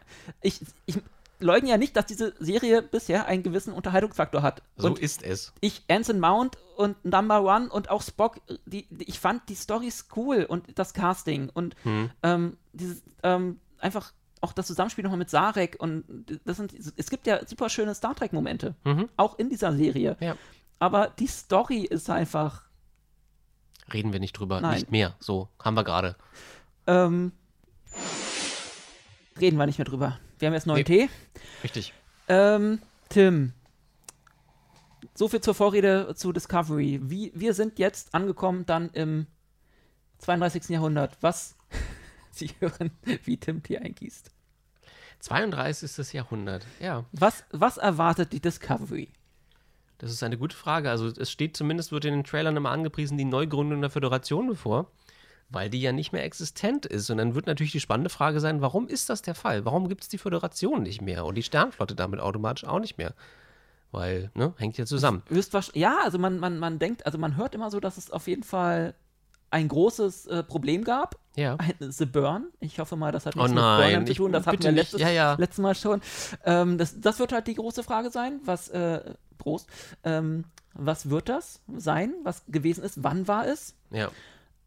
ich, 0.43 0.61
ich 0.85 0.99
leugne 1.41 1.71
ja 1.71 1.79
nicht, 1.79 1.97
dass 1.97 2.07
diese 2.07 2.35
Serie 2.39 2.83
bisher 2.83 3.27
einen 3.27 3.43
gewissen 3.43 3.73
Unterhaltungsfaktor 3.73 4.43
hat. 4.43 4.63
So 4.77 4.89
und 4.89 4.99
ist 4.99 5.23
es. 5.23 5.53
ich, 5.61 5.83
Anson 5.89 6.21
Mount 6.21 6.59
und 6.77 7.03
Number 7.05 7.43
One 7.45 7.71
und 7.71 7.91
auch 7.91 8.03
Spock, 8.03 8.41
die, 8.67 8.87
die, 8.91 9.05
ich 9.05 9.21
fand 9.21 9.49
die 9.49 9.55
Storys 9.55 10.09
cool 10.17 10.45
und 10.45 10.79
das 10.79 10.93
Casting 10.93 11.51
und 11.53 11.77
Hm. 11.83 12.11
ähm, 12.23 12.57
dieses, 12.73 13.03
ähm, 13.23 13.59
einfach 13.79 14.13
auch 14.45 14.53
das 14.53 14.67
Zusammenspiel 14.69 15.03
nochmal 15.05 15.19
mit 15.19 15.31
Sarek 15.31 15.77
und 15.81 16.05
das 16.45 16.57
sind, 16.59 16.73
es 16.97 17.11
gibt 17.11 17.27
ja 17.27 17.45
super 17.47 17.69
schöne 17.69 17.95
Star 17.95 18.15
Trek-Momente, 18.15 18.75
Mhm. 18.85 19.09
auch 19.17 19.39
in 19.39 19.49
dieser 19.51 19.73
Serie. 19.73 20.17
Ja. 20.21 20.37
Aber 20.79 21.09
die 21.19 21.27
Story 21.27 21.81
ist 21.85 22.09
einfach, 22.11 22.63
Reden 23.93 24.13
wir 24.13 24.21
nicht 24.21 24.33
drüber. 24.33 24.61
Nein. 24.61 24.75
Nicht 24.75 24.91
mehr. 24.91 25.15
So, 25.21 25.49
haben 25.63 25.75
wir 25.75 25.85
gerade. 25.85 26.17
ähm, 26.87 27.33
reden 29.41 29.57
wir 29.59 29.67
nicht 29.67 29.79
mehr 29.79 29.85
drüber. 29.85 30.19
Wir 30.39 30.47
haben 30.47 30.55
jetzt 30.55 30.67
neuen 30.67 30.85
Tee. 30.85 31.09
Richtig. 31.63 31.93
Ähm, 32.29 32.81
Tim, 33.09 33.53
so 35.15 35.29
viel 35.29 35.41
zur 35.41 35.55
Vorrede 35.55 36.15
zu 36.17 36.33
Discovery. 36.33 37.01
Wie, 37.05 37.33
wir 37.35 37.55
sind 37.55 37.79
jetzt 37.79 38.15
angekommen 38.15 38.65
dann 38.67 38.91
im 38.91 39.27
32. 40.19 40.71
Jahrhundert. 40.71 41.17
Was 41.21 41.57
Sie 42.35 42.51
hören, 42.61 42.91
wie 43.25 43.37
Tim 43.37 43.63
Tee 43.63 43.79
eingießt. 43.79 44.31
32. 45.21 46.13
Jahrhundert. 46.13 46.67
Ja, 46.81 47.05
Was, 47.13 47.45
was 47.51 47.77
erwartet 47.79 48.33
die 48.33 48.41
Discovery? 48.41 49.09
das 49.99 50.11
ist 50.13 50.23
eine 50.23 50.37
gute 50.37 50.57
Frage. 50.57 50.91
Also 50.91 51.07
es 51.09 51.31
steht 51.31 51.57
zumindest, 51.57 51.91
wird 51.93 52.05
in 52.05 52.13
den 52.13 52.25
Trailern 52.25 52.57
immer 52.57 52.71
angepriesen, 52.71 53.17
die 53.17 53.25
Neugründung 53.25 53.81
der 53.81 53.89
Föderation 53.89 54.49
bevor, 54.49 54.91
weil 55.49 55.71
die 55.71 55.81
ja 55.81 55.93
nicht 55.93 56.13
mehr 56.13 56.25
existent 56.25 56.85
ist. 56.85 57.09
Und 57.09 57.17
dann 57.19 57.35
wird 57.35 57.47
natürlich 57.47 57.73
die 57.73 57.81
spannende 57.81 58.11
Frage 58.11 58.41
sein, 58.41 58.61
warum 58.61 58.87
ist 58.87 59.09
das 59.09 59.23
der 59.23 59.35
Fall? 59.35 59.65
Warum 59.65 59.89
gibt 59.89 60.03
es 60.03 60.09
die 60.09 60.19
Föderation 60.19 60.83
nicht 60.83 61.01
mehr 61.01 61.25
und 61.25 61.37
die 61.37 61.43
Sternflotte 61.43 61.95
damit 61.95 62.21
automatisch 62.21 62.65
auch 62.65 62.81
nicht 62.81 62.99
mehr? 62.99 63.15
Weil, 63.93 64.31
ne, 64.35 64.53
hängt 64.59 64.77
ja 64.77 64.85
zusammen. 64.85 65.23
Höchstwahrscheinlich, 65.29 65.81
ja, 65.81 65.99
also 66.03 66.19
man, 66.19 66.39
man, 66.39 66.59
man 66.59 66.79
denkt, 66.79 67.07
also 67.07 67.17
man 67.17 67.37
hört 67.37 67.55
immer 67.55 67.71
so, 67.71 67.81
dass 67.81 67.97
es 67.97 68.11
auf 68.11 68.27
jeden 68.27 68.43
Fall 68.43 68.95
ein 69.55 69.69
großes 69.69 70.27
äh, 70.27 70.43
Problem 70.43 70.83
gab. 70.83 71.17
Ja. 71.37 71.57
The 71.79 72.07
Burn. 72.07 72.49
Ich 72.59 72.81
hoffe 72.81 72.97
mal, 72.97 73.13
das 73.13 73.25
hat 73.25 73.37
Oh 73.37 73.41
nichts 73.41 73.55
mit 73.55 73.63
nein, 73.63 73.91
Burnham 73.91 74.07
zu 74.07 74.15
tun. 74.15 74.33
Das 74.33 74.47
hatten 74.47 74.63
wir 74.63 74.73
letztes, 74.73 75.01
Ja, 75.01 75.11
ja. 75.11 75.35
letztes 75.39 75.63
Mal 75.63 75.75
schon. 75.77 76.03
Ähm, 76.45 76.77
das, 76.77 77.01
das 77.01 77.21
wird 77.21 77.33
halt 77.33 77.47
die 77.47 77.55
große 77.55 77.85
Frage 77.85 78.11
sein. 78.11 78.41
Was, 78.45 78.69
äh, 78.69 79.15
Prost. 79.39 79.69
Ähm, 80.03 80.45
was 80.75 81.09
wird 81.09 81.29
das 81.29 81.61
sein? 81.77 82.15
Was 82.25 82.43
gewesen 82.49 82.83
ist? 82.83 83.05
Wann 83.05 83.29
war 83.29 83.47
es? 83.47 83.75
Ja. 83.91 84.11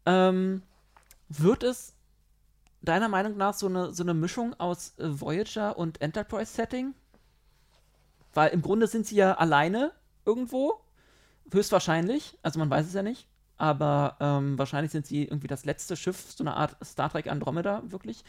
Ähm, 0.06 0.62
wird 1.28 1.62
es 1.64 1.92
deiner 2.80 3.08
Meinung 3.08 3.36
nach 3.36 3.52
so 3.52 3.66
eine, 3.66 3.92
so 3.92 4.02
eine 4.02 4.14
Mischung 4.14 4.54
aus 4.58 4.94
äh, 4.98 5.20
Voyager 5.20 5.76
und 5.76 6.00
Enterprise-Setting? 6.00 6.94
Weil 8.32 8.50
im 8.50 8.62
Grunde 8.62 8.86
sind 8.86 9.06
sie 9.06 9.16
ja 9.16 9.34
alleine 9.34 9.92
irgendwo. 10.24 10.80
Höchstwahrscheinlich. 11.52 12.38
Also 12.42 12.58
man 12.58 12.70
weiß 12.70 12.86
es 12.86 12.94
ja 12.94 13.02
nicht. 13.02 13.26
Aber 13.58 14.16
ähm, 14.20 14.56
wahrscheinlich 14.56 14.92
sind 14.92 15.04
sie 15.04 15.24
irgendwie 15.24 15.48
das 15.48 15.64
letzte 15.64 15.96
Schiff, 15.96 16.30
so 16.34 16.44
eine 16.44 16.54
Art 16.54 16.76
Star 16.84 17.10
Trek 17.10 17.26
Andromeda, 17.26 17.82
wirklich. 17.88 18.22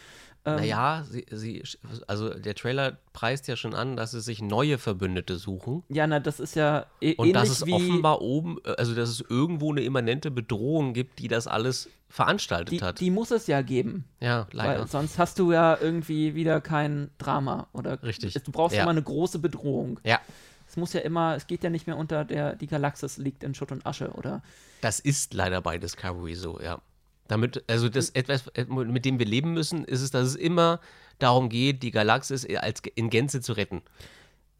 Ähm, 0.43 0.55
Naja, 0.55 1.05
sie, 1.07 1.25
sie, 1.29 1.63
also 2.07 2.33
der 2.33 2.55
Trailer 2.55 2.97
preist 3.13 3.47
ja 3.47 3.55
schon 3.55 3.75
an, 3.75 3.95
dass 3.95 4.11
sie 4.11 4.21
sich 4.21 4.41
neue 4.41 4.79
Verbündete 4.79 5.37
suchen. 5.37 5.83
Ja, 5.89 6.07
na, 6.07 6.19
das 6.19 6.39
ist 6.39 6.55
ja 6.55 6.87
e 6.99 7.13
Und 7.15 7.33
dass 7.33 7.49
es 7.49 7.61
offenbar 7.61 8.21
oben, 8.21 8.57
äh, 8.65 8.71
also 8.77 8.95
dass 8.95 9.09
es 9.09 9.21
irgendwo 9.21 9.71
eine 9.71 9.81
immanente 9.81 10.31
Bedrohung 10.31 10.93
gibt, 10.93 11.19
die 11.19 11.27
das 11.27 11.45
alles 11.45 11.89
veranstaltet 12.09 12.71
die, 12.73 12.81
hat. 12.81 12.99
die 12.99 13.11
muss 13.11 13.29
es 13.29 13.45
ja 13.45 13.61
geben. 13.61 14.05
ja, 14.19 14.47
leider. 14.51 14.81
Weil 14.81 14.87
sonst 14.87 15.19
hast 15.19 15.37
du 15.37 15.51
ja 15.51 15.77
irgendwie 15.79 16.33
wieder 16.33 16.59
kein 16.59 17.11
Drama. 17.19 17.67
Oder 17.71 18.01
Richtig. 18.01 18.33
Du 18.33 18.51
brauchst 18.51 18.75
Ja. 18.75 18.81
immer 18.81 18.91
eine 18.91 19.03
große 19.03 19.37
Bedrohung. 19.37 19.99
ja, 20.03 20.19
Es 20.67 20.75
muss 20.75 20.93
ja 20.93 21.01
immer, 21.01 21.35
es 21.35 21.45
geht 21.45 21.63
ja 21.63 21.69
nicht 21.69 21.85
mehr 21.85 21.97
unter 21.97 22.25
der, 22.25 22.55
die 22.55 22.67
Galaxis 22.67 23.17
liegt 23.17 23.43
in 23.43 23.53
Schutt 23.53 23.71
und 23.71 23.85
Asche, 23.85 24.09
oder? 24.13 24.41
Das 24.81 24.99
ist 24.99 25.33
leider 25.33 25.61
bei 25.61 25.77
Discovery 25.77 26.35
so, 26.35 26.59
ja. 26.59 26.81
Damit, 27.27 27.63
also 27.67 27.89
das 27.89 28.09
etwas, 28.11 28.47
äh, 28.55 28.65
mit 28.65 29.05
dem 29.05 29.19
wir 29.19 29.25
leben 29.25 29.53
müssen, 29.53 29.85
ist 29.85 30.01
es, 30.01 30.09
dass 30.11 30.27
es 30.27 30.35
immer 30.35 30.79
darum 31.19 31.49
geht, 31.49 31.83
die 31.83 31.91
Galaxis 31.91 32.45
als 32.57 32.81
in 32.95 33.09
Gänze 33.09 33.41
zu 33.41 33.53
retten. 33.53 33.83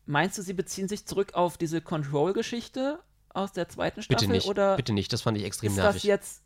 Meinst 0.06 0.38
du, 0.38 0.42
sie 0.42 0.54
beziehen 0.54 0.88
sich 0.88 1.06
zurück 1.06 1.34
auf 1.34 1.58
diese 1.58 1.82
Control-Geschichte 1.82 3.00
aus 3.30 3.54
der 3.54 3.70
zweiten 3.70 4.02
Staffel? 4.02 4.28
Bitte 4.28 4.32
nicht, 4.32 4.48
oder 4.48 4.76
bitte 4.76 4.94
nicht, 4.94 5.12
das 5.14 5.22
fand 5.22 5.38
ich 5.38 5.46
extrem 5.46 5.72
ist 5.72 5.78
nervig. 5.78 6.02
das 6.02 6.04
jetzt 6.04 6.42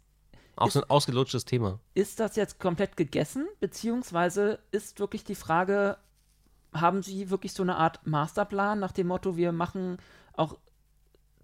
Auch 0.55 0.69
so 0.71 0.81
ein 0.81 0.89
ausgelutschtes 0.89 1.45
Thema. 1.45 1.79
ist 1.93 2.19
das 2.19 2.35
jetzt 2.35 2.59
komplett 2.59 2.95
gegessen? 2.95 3.47
Beziehungsweise 3.59 4.59
ist 4.71 4.99
wirklich 4.99 5.23
die 5.23 5.35
Frage, 5.35 5.97
haben 6.73 7.03
sie 7.03 7.29
wirklich 7.29 7.53
so 7.53 7.63
eine 7.63 7.75
Art 7.77 8.05
Masterplan 8.05 8.79
nach 8.79 8.91
dem 8.91 9.07
Motto, 9.07 9.35
wir 9.35 9.51
machen 9.51 9.97
auch 10.35 10.57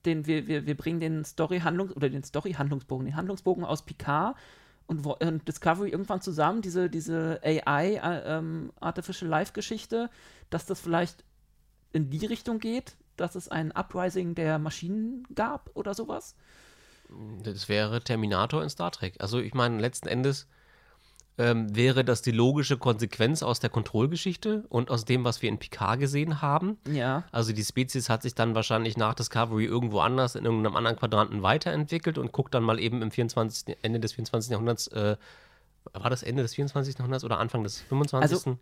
den, 0.06 0.26
wir, 0.26 0.48
wir, 0.48 0.66
wir 0.66 0.76
bringen 0.76 1.00
den 1.00 1.24
Story-Handlungs- 1.24 1.94
oder 1.94 2.10
den 2.10 2.24
Story-Handlungsbogen, 2.24 3.06
den 3.06 3.16
Handlungsbogen 3.16 3.64
aus 3.64 3.84
Picard 3.84 4.36
und, 4.88 5.06
wo- 5.06 5.18
und 5.20 5.48
Discovery 5.48 5.90
irgendwann 5.90 6.22
zusammen, 6.22 6.62
diese, 6.62 6.90
diese 6.90 7.40
AI, 7.44 7.96
äh, 7.96 8.38
ähm, 8.38 8.72
Artificial 8.80 9.30
Life-Geschichte, 9.30 10.10
dass 10.50 10.66
das 10.66 10.80
vielleicht 10.80 11.24
in 11.94 12.10
die 12.10 12.26
Richtung 12.26 12.60
geht, 12.60 12.96
dass 13.16 13.36
es 13.36 13.50
ein 13.50 13.72
Uprising 13.72 14.36
der 14.36 14.60
Maschinen 14.60 15.28
gab 15.36 15.70
oder 15.74 15.94
sowas? 15.94 16.36
Das 17.44 17.68
wäre 17.70 18.02
Terminator 18.02 18.64
in 18.64 18.70
Star 18.70 18.92
Trek. 18.92 19.16
Also 19.20 19.40
ich 19.40 19.54
meine, 19.54 19.80
letzten 19.80 20.08
Endes 20.08 20.48
ähm, 21.40 21.74
wäre 21.74 22.04
das 22.04 22.22
die 22.22 22.32
logische 22.32 22.78
Konsequenz 22.78 23.44
aus 23.44 23.62
der 23.62 23.70
Kontrollgeschichte 23.70 24.66
und 24.68 24.92
aus 24.92 25.06
dem, 25.06 25.24
was 25.24 25.42
wir 25.42 25.48
in 25.48 25.58
Picard 25.58 25.98
gesehen 25.98 26.42
haben. 26.42 26.78
Ja. 26.86 27.24
Also 27.32 27.54
die 27.54 27.64
Spezies 27.64 28.10
hat 28.10 28.24
sich 28.24 28.36
dann 28.36 28.56
wahrscheinlich 28.56 28.98
nach 28.98 29.14
Discovery 29.14 29.64
irgendwo 29.64 30.02
anders 30.02 30.36
in 30.36 30.44
irgendeinem 30.44 30.76
anderen 30.76 30.98
Quadranten 30.98 31.42
weiterentwickelt 31.42 32.18
und 32.18 32.34
guckt 32.34 32.54
dann 32.54 32.64
mal 32.64 32.78
eben 32.78 33.02
im 33.02 33.10
24. 33.10 33.78
Ende 33.82 34.02
des 34.02 34.14
24. 34.14 34.52
Jahrhunderts, 34.52 34.88
äh, 34.88 35.16
war 35.94 36.10
das 36.10 36.24
Ende 36.24 36.44
des 36.44 36.56
24. 36.56 36.98
Jahrhunderts 36.98 37.24
oder 37.24 37.40
Anfang 37.40 37.64
des 37.64 37.80
25.? 37.84 38.22
Also, 38.22 38.58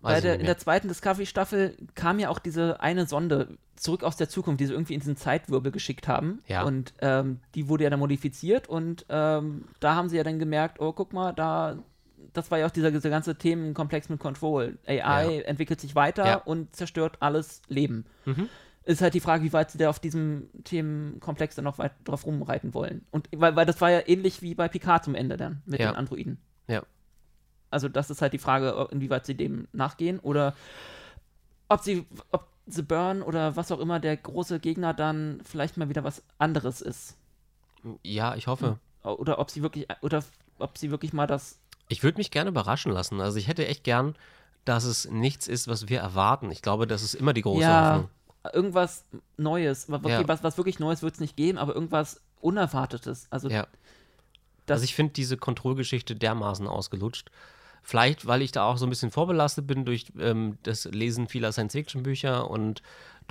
Bei 0.00 0.20
der, 0.22 0.40
in 0.40 0.46
der 0.46 0.56
zweiten 0.56 0.88
Discovery-Staffel 0.88 1.76
kam 1.94 2.18
ja 2.18 2.30
auch 2.30 2.38
diese 2.38 2.80
eine 2.80 3.06
Sonde 3.06 3.58
zurück 3.76 4.04
aus 4.04 4.16
der 4.16 4.30
Zukunft, 4.30 4.60
die 4.60 4.66
sie 4.66 4.72
irgendwie 4.72 4.94
in 4.94 5.00
diesen 5.00 5.18
Zeitwirbel 5.18 5.70
geschickt 5.70 6.08
haben. 6.08 6.40
Ja. 6.46 6.62
Und 6.62 6.94
ähm, 7.00 7.40
die 7.54 7.68
wurde 7.68 7.84
ja 7.84 7.90
dann 7.90 8.00
modifiziert 8.00 8.68
und 8.68 9.04
ähm, 9.10 9.66
da 9.80 9.94
haben 9.96 10.08
sie 10.08 10.16
ja 10.16 10.24
dann 10.24 10.38
gemerkt, 10.38 10.80
oh, 10.80 10.92
guck 10.92 11.12
mal, 11.12 11.32
da, 11.32 11.76
das 12.32 12.50
war 12.50 12.58
ja 12.58 12.66
auch 12.66 12.70
dieser, 12.70 12.90
dieser 12.90 13.10
ganze 13.10 13.36
Themenkomplex 13.36 14.08
mit 14.08 14.20
Control. 14.20 14.78
AI 14.86 14.96
Ja. 15.36 15.40
entwickelt 15.42 15.80
sich 15.80 15.94
weiter 15.94 16.26
Ja. 16.26 16.34
und 16.36 16.74
zerstört 16.74 17.16
alles 17.20 17.62
Leben. 17.68 18.04
Mhm. 18.24 18.48
Ist 18.84 19.00
halt 19.00 19.14
die 19.14 19.20
Frage, 19.20 19.44
wie 19.44 19.52
weit 19.52 19.70
sie 19.70 19.78
da 19.78 19.88
auf 19.90 20.00
diesem 20.00 20.48
Themenkomplex 20.64 21.54
dann 21.54 21.64
noch 21.64 21.78
weit 21.78 21.92
drauf 22.04 22.26
rumreiten 22.26 22.74
wollen. 22.74 23.06
Und 23.12 23.28
weil, 23.34 23.54
weil 23.54 23.66
das 23.66 23.80
war 23.80 23.90
ja 23.90 24.00
ähnlich 24.06 24.42
wie 24.42 24.54
bei 24.54 24.66
Picard 24.68 25.04
zum 25.04 25.14
Ende 25.14 25.36
dann 25.36 25.62
mit 25.66 25.80
Ja. 25.80 25.92
den 25.92 25.96
Androiden. 25.96 26.38
Ja. 26.66 26.82
Also 27.70 27.88
das 27.88 28.10
ist 28.10 28.20
halt 28.22 28.32
die 28.32 28.38
Frage, 28.38 28.88
inwieweit 28.90 29.24
sie 29.24 29.36
dem 29.36 29.68
nachgehen 29.72 30.18
oder 30.18 30.54
ob 31.68 31.80
sie, 31.80 32.06
ob 32.32 32.48
The 32.66 32.82
Burn 32.82 33.22
oder 33.22 33.56
was 33.56 33.72
auch 33.72 33.80
immer 33.80 33.98
der 34.00 34.16
große 34.16 34.60
Gegner 34.60 34.94
dann 34.94 35.40
vielleicht 35.44 35.76
mal 35.76 35.88
wieder 35.88 36.04
was 36.04 36.22
anderes 36.38 36.80
ist. 36.80 37.16
Ja, 38.02 38.34
ich 38.36 38.46
hoffe. 38.46 38.78
Oder 39.02 39.38
ob 39.38 39.50
sie 39.50 39.62
wirklich, 39.62 39.86
oder 40.00 40.22
ob 40.58 40.78
sie 40.78 40.90
wirklich 40.90 41.12
mal 41.12 41.26
das, 41.26 41.60
Ich 41.92 42.02
würde 42.02 42.18
mich 42.18 42.30
gerne 42.30 42.50
überraschen 42.50 42.90
lassen. 42.90 43.20
Also 43.20 43.38
ich 43.38 43.48
hätte 43.48 43.66
echt 43.66 43.84
gern, 43.84 44.14
dass 44.64 44.84
es 44.84 45.08
nichts 45.10 45.46
ist, 45.46 45.68
was 45.68 45.88
wir 45.88 46.00
erwarten. 46.00 46.50
Ich 46.50 46.62
glaube, 46.62 46.86
das 46.86 47.02
ist 47.02 47.14
immer 47.14 47.32
die 47.32 47.42
große 47.42 47.62
ja, 47.62 47.90
Hoffnung. 47.94 48.08
irgendwas 48.52 49.04
Neues. 49.36 49.88
Okay, 49.90 50.08
Ja. 50.10 50.28
was, 50.28 50.42
was 50.42 50.56
wirklich 50.56 50.78
Neues 50.78 51.02
wird 51.02 51.14
es 51.14 51.20
nicht 51.20 51.36
geben, 51.36 51.58
aber 51.58 51.74
irgendwas 51.74 52.22
Unerwartetes. 52.40 53.26
Also 53.30 53.48
Ja. 53.48 53.66
das, 54.66 54.76
also 54.76 54.84
ich 54.84 54.94
finde 54.94 55.12
diese 55.12 55.36
Kontrollgeschichte 55.36 56.16
dermaßen 56.16 56.66
ausgelutscht. 56.66 57.30
Vielleicht, 57.84 58.26
weil 58.26 58.42
ich 58.42 58.52
da 58.52 58.64
auch 58.64 58.78
so 58.78 58.86
ein 58.86 58.90
bisschen 58.90 59.10
vorbelastet 59.10 59.66
bin 59.66 59.84
durch 59.84 60.06
ähm, 60.18 60.56
das 60.62 60.84
Lesen 60.84 61.26
vieler 61.26 61.50
Science-Fiction-Bücher 61.50 62.48
und 62.48 62.80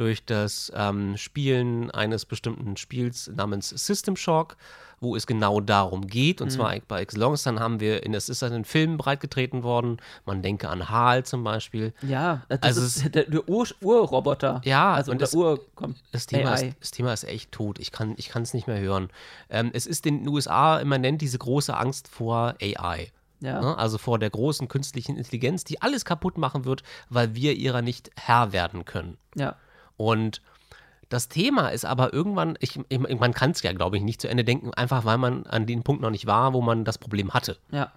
durch 0.01 0.25
das 0.25 0.71
ähm, 0.75 1.15
Spielen 1.15 1.91
eines 1.91 2.25
bestimmten 2.25 2.75
Spiels 2.75 3.29
namens 3.35 3.69
System 3.69 4.15
Shock, 4.15 4.57
wo 4.99 5.15
es 5.15 5.27
genau 5.27 5.59
darum 5.61 6.07
geht. 6.07 6.41
Und 6.41 6.47
Mhm. 6.47 6.51
zwar 6.53 6.75
bei 6.87 7.01
Excellence, 7.01 7.43
dann 7.43 7.59
haben 7.59 7.79
wir, 7.79 8.03
in, 8.03 8.15
es 8.15 8.27
ist 8.27 8.41
in 8.41 8.51
den 8.51 8.65
Filmen 8.65 8.97
breitgetreten 8.97 9.61
worden. 9.61 9.97
Man 10.25 10.41
denke 10.41 10.69
an 10.69 10.89
HAL 10.89 11.23
zum 11.23 11.43
Beispiel. 11.43 11.93
ja, 12.01 12.41
das 12.49 12.63
Also 12.63 12.81
ist 12.81 13.13
der, 13.13 13.25
der 13.25 13.47
Ur 13.47 13.67
Urroboter. 13.81 14.61
Ja, 14.65 14.93
also 14.93 15.11
und 15.11 15.19
der 15.21 15.27
das- 15.27 15.35
Ur 15.35 15.59
kommt. 15.75 16.01
Das 16.11 16.25
Thema, 16.25 16.55
ist, 16.55 16.75
das 16.79 16.89
Thema 16.89 17.13
ist 17.13 17.23
echt 17.25 17.51
tot. 17.51 17.77
Ich 17.77 17.91
kann 17.91 18.15
es 18.17 18.53
nicht 18.55 18.65
mehr 18.65 18.79
hören. 18.79 19.09
Ähm, 19.51 19.69
es 19.73 19.85
ist 19.85 20.05
in 20.07 20.19
den 20.23 20.27
USA 20.27 20.79
immanent 20.79 21.21
diese 21.21 21.37
große 21.37 21.77
Angst 21.77 22.07
vor 22.07 22.55
AI. 22.59 23.11
Ja. 23.39 23.61
Ne? 23.61 23.77
Also 23.77 23.97
vor 23.99 24.17
der 24.17 24.31
großen 24.31 24.67
künstlichen 24.67 25.15
Intelligenz, 25.17 25.63
die 25.63 25.79
alles 25.81 26.05
kaputt 26.05 26.37
machen 26.39 26.65
wird, 26.65 26.81
weil 27.09 27.35
wir 27.35 27.53
ihrer 27.55 27.81
nicht 27.83 28.09
Herr 28.15 28.51
werden 28.51 28.83
können. 28.85 29.17
Ja. 29.35 29.55
Und 29.97 30.41
das 31.09 31.27
Thema 31.27 31.69
ist 31.69 31.85
aber 31.85 32.13
irgendwann, 32.13 32.57
ich, 32.61 32.79
ich, 32.89 32.99
man 32.99 33.33
kann 33.33 33.51
es 33.51 33.61
ja, 33.61 33.73
glaube 33.73 33.97
ich, 33.97 34.03
nicht 34.03 34.21
zu 34.21 34.29
Ende 34.29 34.43
denken, 34.43 34.73
einfach 34.73 35.03
weil 35.03 35.17
man 35.17 35.45
an 35.45 35.65
dem 35.65 35.83
Punkt 35.83 36.01
noch 36.01 36.09
nicht 36.09 36.25
war, 36.25 36.53
wo 36.53 36.61
man 36.61 36.85
das 36.85 36.97
Problem 36.97 37.33
hatte. 37.33 37.57
Ja. 37.71 37.91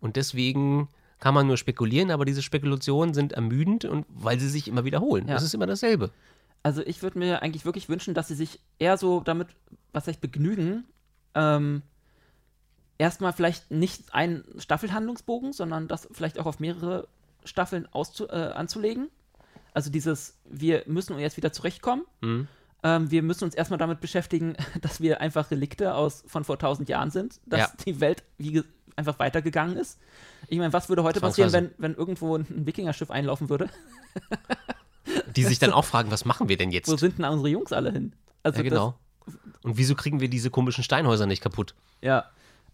Und 0.00 0.16
deswegen 0.16 0.88
kann 1.18 1.34
man 1.34 1.46
nur 1.46 1.56
spekulieren, 1.56 2.10
aber 2.10 2.24
diese 2.24 2.42
Spekulationen 2.42 3.12
sind 3.12 3.32
ermüdend 3.32 3.84
und 3.84 4.06
weil 4.08 4.38
sie 4.38 4.48
sich 4.48 4.68
immer 4.68 4.84
wiederholen. 4.84 5.28
Ja. 5.28 5.36
Es 5.36 5.42
ist 5.42 5.54
immer 5.54 5.66
dasselbe. 5.66 6.10
Also 6.62 6.82
ich 6.82 7.02
würde 7.02 7.18
mir 7.18 7.42
eigentlich 7.42 7.64
wirklich 7.64 7.88
wünschen, 7.88 8.14
dass 8.14 8.28
sie 8.28 8.34
sich 8.34 8.60
eher 8.78 8.96
so 8.96 9.20
damit, 9.20 9.48
was 9.92 10.06
heißt 10.06 10.20
begnügen, 10.20 10.84
ähm, 11.34 11.82
erstmal 12.98 13.32
vielleicht 13.32 13.70
nicht 13.70 14.14
einen 14.14 14.44
Staffelhandlungsbogen, 14.58 15.52
sondern 15.52 15.88
das 15.88 16.08
vielleicht 16.12 16.38
auch 16.38 16.46
auf 16.46 16.60
mehrere 16.60 17.08
Staffeln 17.44 17.86
äh, 17.94 18.34
anzulegen. 18.34 19.08
Also 19.78 19.90
dieses, 19.92 20.36
wir 20.44 20.82
müssen 20.86 21.16
jetzt 21.20 21.36
wieder 21.36 21.52
zurechtkommen. 21.52 22.02
Mhm. 22.20 22.48
Ähm, 22.82 23.12
wir 23.12 23.22
müssen 23.22 23.44
uns 23.44 23.54
erstmal 23.54 23.78
damit 23.78 24.00
beschäftigen, 24.00 24.56
dass 24.82 25.00
wir 25.00 25.20
einfach 25.20 25.52
Relikte 25.52 25.94
aus 25.94 26.24
von 26.26 26.42
vor 26.42 26.58
tausend 26.58 26.88
Jahren 26.88 27.12
sind, 27.12 27.38
dass 27.46 27.60
Ja. 27.60 27.72
die 27.86 28.00
Welt 28.00 28.24
wie 28.38 28.64
einfach 28.96 29.20
weitergegangen 29.20 29.76
ist. 29.76 30.00
Ich 30.48 30.58
meine, 30.58 30.72
was 30.72 30.88
würde 30.88 31.04
heute 31.04 31.20
passieren, 31.20 31.52
wenn, 31.52 31.70
wenn 31.78 31.94
irgendwo 31.94 32.34
ein 32.34 32.66
Wikingerschiff 32.66 33.12
einlaufen 33.12 33.48
würde? 33.50 33.68
Die 35.36 35.44
sich 35.44 35.60
dann 35.60 35.72
auch 35.72 35.84
fragen, 35.84 36.10
was 36.10 36.24
machen 36.24 36.48
wir 36.48 36.56
denn 36.56 36.72
jetzt? 36.72 36.90
Wo 36.90 36.96
sind 36.96 37.18
denn 37.18 37.24
unsere 37.26 37.50
Jungs 37.50 37.72
alle 37.72 37.92
hin? 37.92 38.14
Also 38.42 38.58
Ja, 38.58 38.68
genau. 38.68 38.98
Und 39.62 39.78
wieso 39.78 39.94
kriegen 39.94 40.18
wir 40.18 40.28
diese 40.28 40.50
komischen 40.50 40.82
Steinhäuser 40.82 41.26
nicht 41.26 41.40
kaputt? 41.40 41.76
Ja, 42.02 42.24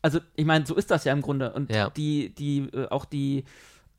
also 0.01 0.21
ich 0.37 0.47
meine, 0.47 0.65
so 0.65 0.75
ist 0.75 0.91
das 0.91 1.05
ja 1.05 1.13
im 1.13 1.21
Grunde. 1.21 1.53
Und 1.53 1.71
Ja. 1.71 1.91
die, 1.91 2.35
die, 2.35 2.61
äh, 2.73 2.89
auch 2.89 3.05
die 3.05 3.45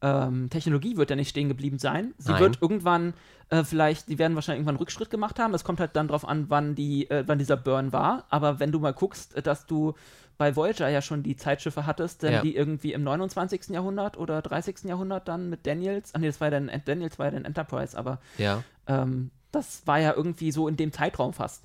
ähm, 0.01 0.49
Technologie 0.49 0.97
wird 0.97 1.09
ja 1.09 1.15
nicht 1.15 1.29
stehen 1.29 1.47
geblieben 1.47 1.79
sein. 1.79 2.13
Sie 2.17 2.31
Nein. 2.31 2.41
wird 2.41 2.61
irgendwann 2.61 3.13
äh, 3.49 3.63
vielleicht, 3.63 4.09
die 4.09 4.19
werden 4.19 4.35
wahrscheinlich 4.35 4.59
irgendwann 4.59 4.75
einen 4.75 4.79
Rückschritt 4.79 5.09
gemacht 5.09 5.39
haben. 5.39 5.51
Das 5.51 5.63
kommt 5.63 5.79
halt 5.79 5.95
dann 5.95 6.07
drauf 6.07 6.27
an, 6.27 6.45
wann 6.49 6.75
die, 6.75 7.09
äh, 7.09 7.23
wann 7.27 7.39
dieser 7.39 7.57
Burn 7.57 7.91
war. 7.93 8.25
Aber 8.29 8.59
wenn 8.59 8.71
du 8.71 8.79
mal 8.79 8.93
guckst, 8.93 9.35
äh, 9.35 9.41
dass 9.41 9.65
du 9.65 9.93
bei 10.37 10.55
Voyager 10.55 10.89
ja 10.89 11.01
schon 11.01 11.23
die 11.23 11.37
Zeitschiffe 11.37 11.85
hattest, 11.85 12.23
denn 12.23 12.33
Ja. 12.33 12.41
die 12.41 12.55
irgendwie 12.55 12.91
im 12.93 13.03
29. 13.03 13.69
Jahrhundert 13.69 14.17
oder 14.17 14.41
30. 14.41 14.83
Jahrhundert 14.89 15.27
dann 15.29 15.49
mit 15.49 15.65
Daniels, 15.65 16.11
ach 16.13 16.19
nee, 16.19 16.27
das 16.27 16.41
war 16.41 16.47
ja 16.51 16.59
dann, 16.59 16.69
Daniels 16.83 17.17
war 17.17 17.27
ja 17.27 17.31
dann 17.31 17.45
Enterprise, 17.45 17.97
aber 17.97 18.19
Ja. 18.37 18.63
ähm, 18.87 19.31
das 19.53 19.87
war 19.87 19.99
ja 19.99 20.13
irgendwie 20.13 20.51
so 20.51 20.67
in 20.67 20.75
dem 20.75 20.91
Zeitraum 20.91 21.31
fast. 21.31 21.63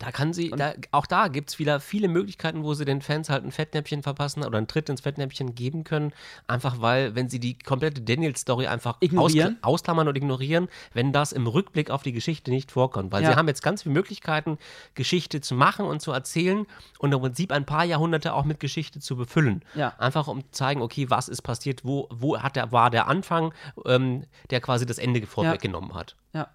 Da 0.00 0.10
kann 0.12 0.32
sie, 0.32 0.48
da, 0.50 0.72
auch 0.92 1.04
da 1.04 1.28
gibt 1.28 1.50
es 1.50 1.58
wieder 1.58 1.78
viele 1.78 2.08
Möglichkeiten, 2.08 2.64
wo 2.64 2.72
sie 2.72 2.86
den 2.86 3.02
Fans 3.02 3.28
halt 3.28 3.44
ein 3.44 3.52
Fettnäpfchen 3.52 4.02
verpassen 4.02 4.42
oder 4.44 4.56
einen 4.56 4.66
Tritt 4.66 4.88
ins 4.88 5.02
Fettnäpfchen 5.02 5.54
geben 5.54 5.84
können. 5.84 6.12
Einfach 6.46 6.80
weil, 6.80 7.14
wenn 7.14 7.28
sie 7.28 7.38
die 7.38 7.58
komplette 7.58 8.00
Daniel-Story 8.00 8.66
einfach 8.66 8.96
Ignorieren. 9.00 9.56
auskla- 9.56 9.62
ausklammern 9.62 10.08
und 10.08 10.16
ignorieren, 10.16 10.68
wenn 10.94 11.12
das 11.12 11.32
im 11.32 11.46
Rückblick 11.46 11.90
auf 11.90 12.02
die 12.02 12.12
Geschichte 12.12 12.50
nicht 12.50 12.72
vorkommt. 12.72 13.12
Weil 13.12 13.22
Ja. 13.22 13.32
sie 13.32 13.36
haben 13.36 13.46
jetzt 13.46 13.62
ganz 13.62 13.82
viele 13.82 13.92
Möglichkeiten, 13.92 14.56
Geschichte 14.94 15.42
zu 15.42 15.54
machen 15.54 15.84
und 15.84 16.00
zu 16.00 16.12
erzählen 16.12 16.66
und 16.98 17.12
im 17.12 17.20
Prinzip 17.20 17.52
ein 17.52 17.66
paar 17.66 17.84
Jahrhunderte 17.84 18.32
auch 18.32 18.44
mit 18.46 18.58
Geschichte 18.58 19.00
zu 19.00 19.16
befüllen. 19.16 19.62
Ja. 19.74 19.92
Einfach 19.98 20.28
um 20.28 20.40
zu 20.44 20.50
zeigen, 20.52 20.80
okay, 20.80 21.10
was 21.10 21.28
ist 21.28 21.42
passiert, 21.42 21.84
wo, 21.84 22.08
wo 22.10 22.38
hat 22.38 22.56
der, 22.56 22.72
war 22.72 22.88
der 22.88 23.06
Anfang, 23.06 23.52
ähm, 23.84 24.24
der 24.48 24.62
quasi 24.62 24.86
das 24.86 24.96
Ende 24.96 25.26
vorweggenommen 25.26 25.92
hat. 25.94 26.16
Ja. 26.32 26.48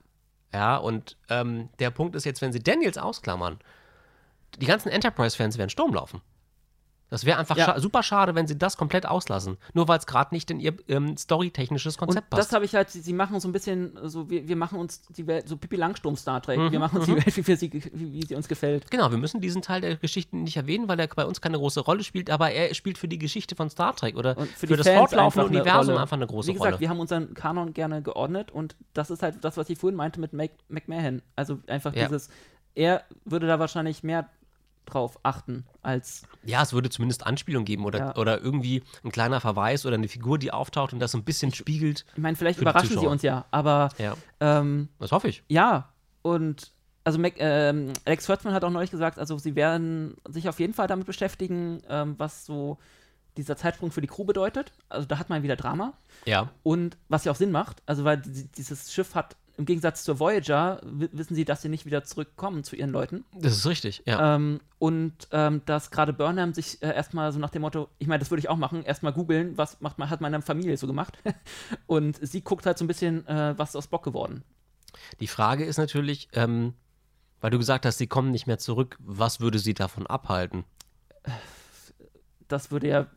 Ja, 0.56 0.78
und 0.78 1.18
ähm, 1.28 1.68
der 1.80 1.92
Punkt 1.92 2.16
ist 2.16 2.24
jetzt, 2.24 2.42
wenn 2.42 2.54
sie 2.54 2.62
Daniels 2.64 2.98
ausklammern, 2.98 3.60
die 4.58 4.66
ganzen 4.66 4.88
Enterprise-Fans 4.88 5.58
werden 5.58 5.70
Sturm 5.70 5.94
laufen. 5.94 6.22
Das 7.10 7.24
wäre 7.24 7.38
einfach 7.38 7.56
Ja. 7.56 7.66
scha 7.66 7.80
super 7.80 8.02
schade, 8.02 8.34
wenn 8.34 8.48
sie 8.48 8.58
das 8.58 8.78
komplett 8.78 9.06
auslassen. 9.06 9.58
Nur 9.74 9.88
weil 9.88 10.00
es 10.00 10.08
gerade 10.08 10.34
nicht 10.34 10.50
in 10.50 10.60
ihr 10.60 10.74
ähm, 10.88 11.16
storytechnisches 11.18 11.96
Und 11.98 12.08
Konzept 12.08 12.34
das 12.34 12.40
passt. 12.40 12.54
habe 12.54 12.66
ich 12.66 12.74
halt, 12.74 12.90
sie, 12.90 13.14
machen 13.14 13.40
so 13.40 13.48
ein 13.48 13.52
bisschen, 13.52 13.98
so 14.04 14.30
wir, 14.30 14.48
wir 14.48 14.56
machen 14.56 14.80
uns 14.80 15.02
die 15.10 15.28
Welt, 15.28 15.48
so 15.48 15.56
Pippi 15.56 15.76
Langstrumpf 15.76 16.20
Star 16.20 16.42
Trek, 16.42 16.58
Mhm, 16.60 16.72
wir 16.72 16.80
machen 16.80 16.98
uns 16.98 17.06
die 17.06 17.16
Welt, 17.16 17.38
wie, 17.38 17.46
wir 17.48 17.58
sie, 17.58 17.72
wie, 17.72 18.14
wie 18.14 18.26
sie 18.26 18.34
uns 18.36 18.48
gefällt. 18.48 18.90
Genau, 18.90 19.12
wir 19.12 19.18
müssen 19.20 19.40
diesen 19.40 19.62
Teil 19.62 19.82
der 19.82 19.98
Geschichte 19.98 20.36
nicht 20.36 20.58
erwähnen, 20.58 20.88
weil 20.88 21.00
er 21.00 21.08
bei 21.08 21.26
uns 21.26 21.42
keine 21.42 21.58
große 21.58 21.82
Rolle 21.82 22.04
spielt, 22.04 22.30
aber 22.32 22.52
er 22.52 22.74
spielt 22.74 22.98
für 22.98 23.08
die 23.08 23.20
Geschichte 23.20 23.56
von 23.56 23.70
Star 23.70 23.96
Trek 23.96 24.16
oder 24.18 24.36
Und 24.38 24.50
für, 24.50 24.68
für, 24.68 24.76
das 24.78 24.88
fortlaufende 24.88 25.22
einfach 25.22 25.40
eine 25.52 25.60
Universum 25.62 25.90
Rolle. 25.92 26.02
einfach 26.02 26.18
eine 26.18 26.28
große 26.28 26.48
Wie 26.50 26.54
gesagt, 26.54 26.72
Rolle. 26.74 26.80
wir 26.80 26.90
haben 26.90 27.00
unseren 27.00 27.34
Kanon 27.36 27.74
gerne 27.74 28.02
geordnet 28.02 28.52
und 28.52 28.76
das 28.94 29.12
ist 29.12 29.22
halt 29.22 29.44
das, 29.44 29.58
was 29.58 29.70
ich 29.70 29.78
vorhin 29.78 29.96
meinte 29.96 30.20
mit 30.20 30.34
Mac 30.34 30.52
McMahon. 30.70 31.22
Also 31.36 31.60
einfach 31.68 31.94
Ja. 31.94 32.06
dieses, 32.08 32.30
er 32.74 33.04
würde 33.26 33.46
da 33.48 33.60
wahrscheinlich 33.60 34.04
mehr 34.04 34.28
drauf 34.86 35.20
achten 35.24 35.66
als 35.82 36.24
Ja, 36.44 36.62
es 36.62 36.74
würde 36.74 36.90
zumindest 36.90 37.26
Anspielung 37.26 37.66
geben 37.66 37.86
oder, 37.86 38.00
Ja. 38.00 38.16
oder 38.16 38.42
irgendwie 38.42 38.84
ein 39.04 39.12
kleiner 39.12 39.42
Verweis 39.42 39.86
oder 39.86 39.96
eine 39.96 40.08
Figur, 40.08 40.38
die 40.40 40.52
auftaucht 40.52 40.94
und 40.94 41.00
das 41.00 41.12
so 41.12 41.18
ein 41.18 41.24
bisschen 41.24 41.54
spiegelt. 41.54 42.06
Ich 42.16 42.22
meine, 42.22 42.36
vielleicht 42.36 42.60
überraschen 42.62 42.98
sie 43.00 43.08
uns 43.08 43.22
ja, 43.22 43.46
aber 43.52 43.90
Ja, 43.98 44.16
ähm, 44.40 44.90
das 45.00 45.12
hoffe 45.12 45.28
ich. 45.28 45.44
ja, 45.48 45.90
und 46.22 46.72
also 47.04 47.20
Mac, 47.20 47.34
ähm, 47.38 47.94
Alex 48.06 48.26
Kurtzman 48.26 48.54
hat 48.54 48.64
auch 48.64 48.72
neulich 48.72 48.90
gesagt, 48.90 49.20
also 49.20 49.38
sie 49.38 49.56
werden 49.56 50.16
sich 50.28 50.50
auf 50.50 50.60
jeden 50.60 50.74
Fall 50.74 50.88
damit 50.88 51.06
beschäftigen, 51.06 51.82
ähm, 51.88 52.16
was 52.18 52.46
so 52.48 52.80
dieser 53.38 53.58
Zeitsprung 53.58 53.92
für 53.92 54.02
die 54.02 54.08
Crew 54.08 54.24
bedeutet. 54.24 54.72
Also 54.90 55.06
da 55.08 55.20
hat 55.20 55.30
man 55.30 55.44
wieder 55.44 55.56
Drama 55.56 55.94
Ja, 56.26 56.50
und 56.64 56.98
was 57.10 57.24
ja 57.26 57.32
auch 57.32 57.36
Sinn 57.36 57.52
macht, 57.52 57.84
also 57.86 58.06
weil 58.06 58.18
die, 58.18 58.48
dieses 58.48 58.92
Schiff 58.94 59.14
hat 59.14 59.36
im 59.58 59.66
Gegensatz 59.66 60.04
zur 60.04 60.20
Voyager 60.20 60.82
wi- 60.86 61.10
wissen 61.12 61.36
sie, 61.36 61.46
dass 61.46 61.62
sie 61.62 61.70
nicht 61.70 61.86
wieder 61.86 62.04
zurückkommen 62.04 62.64
zu 62.64 62.76
ihren 62.76 62.90
Leuten. 62.90 63.24
das 63.38 63.54
ist 63.54 63.66
richtig. 63.66 64.04
Ja. 64.06 64.36
Ähm, 64.36 64.60
und 64.80 65.14
ähm, 65.32 65.62
dass 65.66 65.92
gerade 65.92 66.14
Burnham 66.14 66.54
sich 66.54 66.82
äh, 66.84 66.94
erstmal 66.94 67.32
so 67.32 67.40
nach 67.40 67.50
dem 67.50 67.62
Motto, 67.62 67.90
ich 67.98 68.08
meine, 68.08 68.20
das 68.20 68.30
würde 68.32 68.40
ich 68.40 68.50
auch 68.50 68.58
machen, 68.58 68.84
erstmal 68.84 69.14
googeln, 69.14 69.58
was 69.58 69.80
macht, 69.82 69.98
hat 69.98 70.22
meine 70.22 70.42
Familie 70.42 70.78
so 70.78 70.88
gemacht. 70.88 71.18
und 71.88 72.18
sie 72.22 72.42
guckt 72.42 72.66
halt 72.66 72.78
so 72.78 72.84
ein 72.86 72.88
bisschen, 72.88 73.26
äh, 73.28 73.54
was 73.58 73.70
ist 73.70 73.76
aus 73.76 73.88
Bock 73.88 74.04
geworden. 74.04 74.44
Die 75.20 75.28
Frage 75.28 75.66
ist 75.66 75.78
natürlich, 75.78 76.28
ähm, 76.34 76.74
weil 77.42 77.52
du 77.52 77.58
gesagt 77.58 77.86
hast, 77.86 77.98
sie 77.98 78.08
kommen 78.08 78.32
nicht 78.32 78.48
mehr 78.48 78.58
zurück, 78.60 78.98
was 79.00 79.40
würde 79.40 79.60
sie 79.60 79.74
davon 79.74 80.08
abhalten? 80.08 80.64
Das 82.48 82.72
würde 82.72 82.88
ja, 82.88 83.08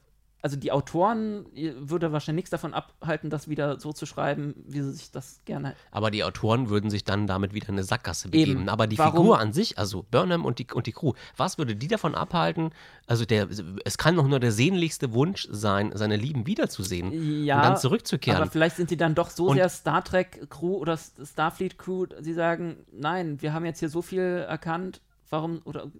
also 0.40 0.56
die 0.56 0.70
Autoren 0.70 1.46
würde 1.80 2.12
wahrscheinlich 2.12 2.42
nichts 2.44 2.50
davon 2.50 2.72
abhalten, 2.72 3.28
das 3.28 3.48
wieder 3.48 3.80
so 3.80 3.92
zu 3.92 4.06
schreiben, 4.06 4.54
wie 4.66 4.82
sie 4.82 4.92
sich 4.92 5.10
das 5.10 5.40
gerne. 5.44 5.74
Aber 5.90 6.10
die 6.12 6.22
Autoren 6.22 6.68
würden 6.68 6.90
sich 6.90 7.02
dann 7.02 7.26
damit 7.26 7.54
wieder 7.54 7.68
in 7.70 7.74
eine 7.74 7.82
Sackgasse 7.82 8.28
Eben. 8.28 8.32
begeben. 8.32 8.68
Aber 8.68 8.86
die 8.86 8.96
Warum- 8.98 9.16
Figur 9.22 9.38
an 9.40 9.52
sich, 9.52 9.78
also 9.78 10.04
Burnham 10.08 10.44
und 10.44 10.60
die, 10.60 10.66
und 10.72 10.86
die 10.86 10.92
Crew, 10.92 11.12
was 11.36 11.58
würde 11.58 11.74
die 11.74 11.88
davon 11.88 12.14
abhalten? 12.14 12.70
Also 13.06 13.24
der, 13.24 13.48
es 13.84 13.98
kann 13.98 14.14
doch 14.14 14.28
nur 14.28 14.38
der 14.38 14.52
sehnlichste 14.52 15.12
Wunsch 15.12 15.48
sein, 15.50 15.90
seine 15.94 16.16
Lieben 16.16 16.46
wiederzusehen 16.46 17.44
Ja, 17.44 17.56
und 17.56 17.62
dann 17.64 17.76
zurückzukehren. 17.76 18.40
Aber 18.40 18.50
vielleicht 18.50 18.76
sind 18.76 18.88
sie 18.90 18.96
dann 18.96 19.14
doch 19.16 19.30
so 19.30 19.48
Und- 19.48 19.56
sehr 19.56 19.68
Star 19.68 20.04
Trek 20.04 20.48
Crew 20.50 20.76
oder 20.76 20.96
Starfleet 20.96 21.78
Crew, 21.78 22.06
sie 22.20 22.32
sagen, 22.34 22.86
nein, 22.92 23.42
wir 23.42 23.52
haben 23.52 23.64
jetzt 23.64 23.80
hier 23.80 23.88
so 23.88 24.02
viel 24.02 24.20
erkannt, 24.48 25.00
warum 25.30 25.60
oder 25.64 25.90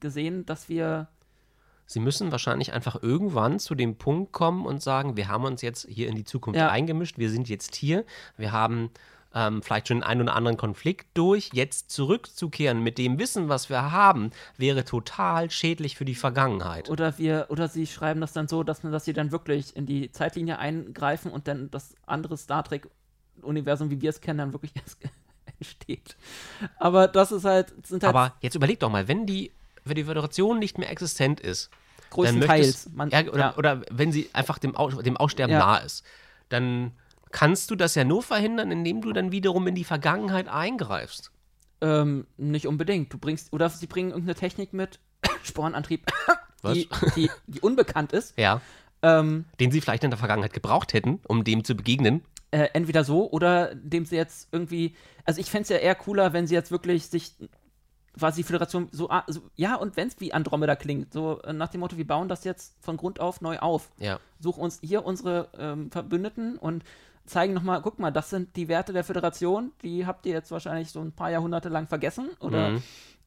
gesehen, 0.00 0.44
dass 0.46 0.68
wir 0.68 1.08
Sie 1.86 2.00
müssen 2.00 2.32
wahrscheinlich 2.32 2.72
einfach 2.72 3.02
irgendwann 3.02 3.58
zu 3.58 3.74
dem 3.74 3.96
Punkt 3.96 4.32
kommen 4.32 4.66
und 4.66 4.82
sagen, 4.82 5.16
wir 5.16 5.28
haben 5.28 5.44
uns 5.44 5.62
jetzt 5.62 5.86
hier 5.88 6.08
in 6.08 6.14
die 6.14 6.24
Zukunft 6.24 6.58
Ja. 6.58 6.68
eingemischt, 6.68 7.18
wir 7.18 7.30
sind 7.30 7.48
jetzt 7.48 7.74
hier, 7.76 8.04
wir 8.36 8.52
haben 8.52 8.90
ähm, 9.34 9.62
vielleicht 9.62 9.88
schon 9.88 9.98
den 9.98 10.04
einen 10.04 10.22
oder 10.22 10.36
anderen 10.36 10.56
Konflikt 10.56 11.08
durch, 11.14 11.50
jetzt 11.52 11.90
zurückzukehren 11.90 12.82
mit 12.82 12.98
dem 12.98 13.18
Wissen, 13.18 13.48
was 13.48 13.68
wir 13.68 13.90
haben, 13.90 14.30
wäre 14.56 14.84
total 14.84 15.50
schädlich 15.50 15.96
für 15.96 16.04
die 16.04 16.14
Vergangenheit. 16.14 16.88
Oder 16.88 17.18
wir, 17.18 17.46
oder 17.48 17.68
sie 17.68 17.86
schreiben 17.86 18.20
das 18.20 18.32
dann 18.32 18.48
so, 18.48 18.62
dass, 18.62 18.80
dass 18.80 19.04
sie 19.04 19.12
dann 19.12 19.32
wirklich 19.32 19.76
in 19.76 19.86
die 19.86 20.10
Zeitlinie 20.12 20.58
eingreifen 20.58 21.30
und 21.32 21.48
dann 21.48 21.70
das 21.70 21.94
andere 22.06 22.36
Star 22.36 22.62
Trek-Universum, 22.62 23.90
wie 23.90 24.00
wir 24.00 24.10
es 24.10 24.20
kennen, 24.20 24.38
dann 24.38 24.52
wirklich 24.52 24.76
erst 24.76 24.98
entsteht. 25.58 26.16
Aber 26.78 27.08
das 27.08 27.32
ist 27.32 27.44
halt, 27.44 27.74
halt 27.90 28.04
Aber 28.04 28.34
jetzt 28.40 28.54
überleg 28.54 28.78
doch 28.78 28.90
mal, 28.90 29.08
wenn 29.08 29.26
die, 29.26 29.50
wenn 29.84 29.94
die 29.96 30.04
Föderation 30.04 30.58
nicht 30.58 30.78
mehr 30.78 30.90
existent 30.90 31.40
ist, 31.40 31.70
dann 31.70 32.10
größtenteils. 32.10 32.48
möchtest, 32.66 32.94
Man, 32.94 33.10
ja, 33.10 33.20
oder, 33.28 33.38
ja. 33.38 33.56
oder 33.56 33.82
wenn 33.90 34.12
sie 34.12 34.30
einfach 34.32 34.58
dem, 34.58 34.76
Aus, 34.76 34.96
dem 34.98 35.16
Aussterben 35.16 35.52
Ja. 35.52 35.58
nahe 35.58 35.84
ist, 35.84 36.04
dann 36.48 36.92
kannst 37.32 37.70
du 37.70 37.76
das 37.76 37.94
ja 37.96 38.04
nur 38.04 38.22
verhindern, 38.22 38.70
indem 38.70 39.00
du 39.02 39.12
dann 39.12 39.32
wiederum 39.32 39.66
in 39.66 39.74
die 39.74 39.84
Vergangenheit 39.84 40.48
eingreifst. 40.48 41.32
Ähm, 41.80 42.26
nicht 42.36 42.66
unbedingt. 42.66 43.12
Du 43.12 43.18
bringst, 43.18 43.52
oder 43.52 43.68
sie 43.68 43.86
bringen 43.86 44.10
irgendeine 44.10 44.36
Technik 44.36 44.72
mit, 44.72 45.00
Spornantrieb, 45.42 46.06
die, 46.64 46.88
die, 47.16 47.30
die 47.46 47.60
unbekannt 47.60 48.12
ist. 48.12 48.38
Ja. 48.38 48.60
Ähm, 49.02 49.44
Den 49.60 49.70
sie 49.70 49.80
vielleicht 49.80 50.04
in 50.04 50.10
der 50.10 50.18
Vergangenheit 50.18 50.52
gebraucht 50.54 50.92
hätten, 50.94 51.20
um 51.28 51.44
dem 51.44 51.64
zu 51.64 51.74
begegnen. 51.74 52.22
äh, 52.52 52.68
entweder 52.72 53.04
so 53.04 53.28
oder 53.30 53.72
indem 53.72 54.06
sie 54.06 54.16
jetzt 54.16 54.48
irgendwie. 54.52 54.94
Also 55.26 55.40
ich 55.40 55.50
fände 55.50 55.64
es 55.64 55.68
ja 55.70 55.76
eher 55.76 55.94
cooler, 55.96 56.32
wenn 56.32 56.46
sie 56.46 56.54
jetzt 56.54 56.70
wirklich 56.70 57.08
sich 57.08 57.34
quasi 58.18 58.40
die 58.40 58.44
Föderation 58.44 58.88
so, 58.92 59.10
ah, 59.10 59.24
so 59.26 59.40
ja, 59.56 59.74
und 59.74 59.96
wenn 59.96 60.08
es 60.08 60.20
wie 60.20 60.32
Andromeda 60.32 60.76
klingt, 60.76 61.12
so 61.12 61.40
äh, 61.42 61.52
nach 61.52 61.68
dem 61.68 61.80
Motto, 61.80 61.96
wir 61.96 62.06
bauen 62.06 62.28
das 62.28 62.44
jetzt 62.44 62.76
von 62.80 62.96
Grund 62.96 63.20
auf 63.20 63.40
neu 63.40 63.58
auf. 63.58 63.90
Ja. 63.98 64.18
Such 64.38 64.56
uns 64.56 64.78
hier 64.82 65.04
unsere 65.04 65.48
ähm, 65.58 65.90
Verbündeten 65.90 66.56
und 66.58 66.84
zeigen 67.26 67.54
nochmal, 67.54 67.80
guck 67.82 67.98
mal, 67.98 68.10
das 68.10 68.30
sind 68.30 68.54
die 68.56 68.68
Werte 68.68 68.92
der 68.92 69.02
Föderation, 69.04 69.72
die 69.82 70.06
habt 70.06 70.26
ihr 70.26 70.32
jetzt 70.32 70.50
wahrscheinlich 70.50 70.90
so 70.90 71.00
ein 71.00 71.12
paar 71.12 71.30
Jahrhunderte 71.30 71.68
lang 71.70 71.88
vergessen 71.88 72.28
oder 72.40 72.70
Mhm. 72.70 72.82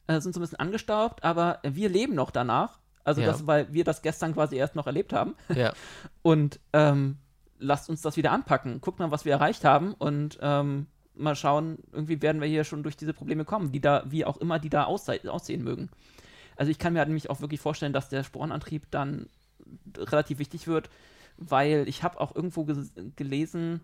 äh, 0.06 0.20
sind 0.20 0.34
so 0.34 0.40
ein 0.40 0.42
bisschen 0.42 0.60
angestaubt, 0.60 1.24
aber 1.24 1.58
wir 1.64 1.88
leben 1.88 2.14
noch 2.14 2.30
danach. 2.30 2.78
Also 3.04 3.20
Ja. 3.22 3.26
das, 3.28 3.46
weil 3.46 3.72
wir 3.72 3.84
das 3.84 4.02
gestern 4.02 4.34
quasi 4.34 4.56
erst 4.56 4.74
noch 4.76 4.86
erlebt 4.86 5.12
haben. 5.12 5.34
Ja. 5.54 5.72
Und 6.22 6.60
ähm, 6.72 7.16
lasst 7.58 7.90
uns 7.90 8.00
das 8.02 8.16
wieder 8.16 8.30
anpacken. 8.32 8.80
Guckt 8.80 8.98
mal, 9.00 9.10
was 9.10 9.24
wir 9.24 9.32
erreicht 9.32 9.64
haben 9.64 9.94
und 9.94 10.38
ähm, 10.40 10.86
mal 11.18 11.36
schauen, 11.36 11.78
irgendwie 11.92 12.22
werden 12.22 12.40
wir 12.40 12.48
hier 12.48 12.64
schon 12.64 12.82
durch 12.82 12.96
diese 12.96 13.12
Probleme 13.12 13.44
kommen, 13.44 13.72
die 13.72 13.80
da, 13.80 14.04
wie 14.06 14.24
auch 14.24 14.36
immer 14.38 14.58
die 14.58 14.70
da 14.70 14.84
ausse 14.84 15.20
aussehen 15.30 15.62
mögen. 15.64 15.88
Also 16.56 16.70
ich 16.70 16.78
kann 16.78 16.92
mir 16.92 17.00
halt 17.00 17.08
nämlich 17.08 17.30
auch 17.30 17.40
wirklich 17.40 17.60
vorstellen, 17.60 17.92
dass 17.92 18.08
der 18.08 18.24
Sporenantrieb 18.24 18.90
dann 18.90 19.28
relativ 19.96 20.38
wichtig 20.38 20.66
wird, 20.66 20.90
weil 21.36 21.84
ich 21.88 22.02
habe 22.02 22.20
auch 22.20 22.34
irgendwo 22.34 22.66
gelesen, 23.16 23.80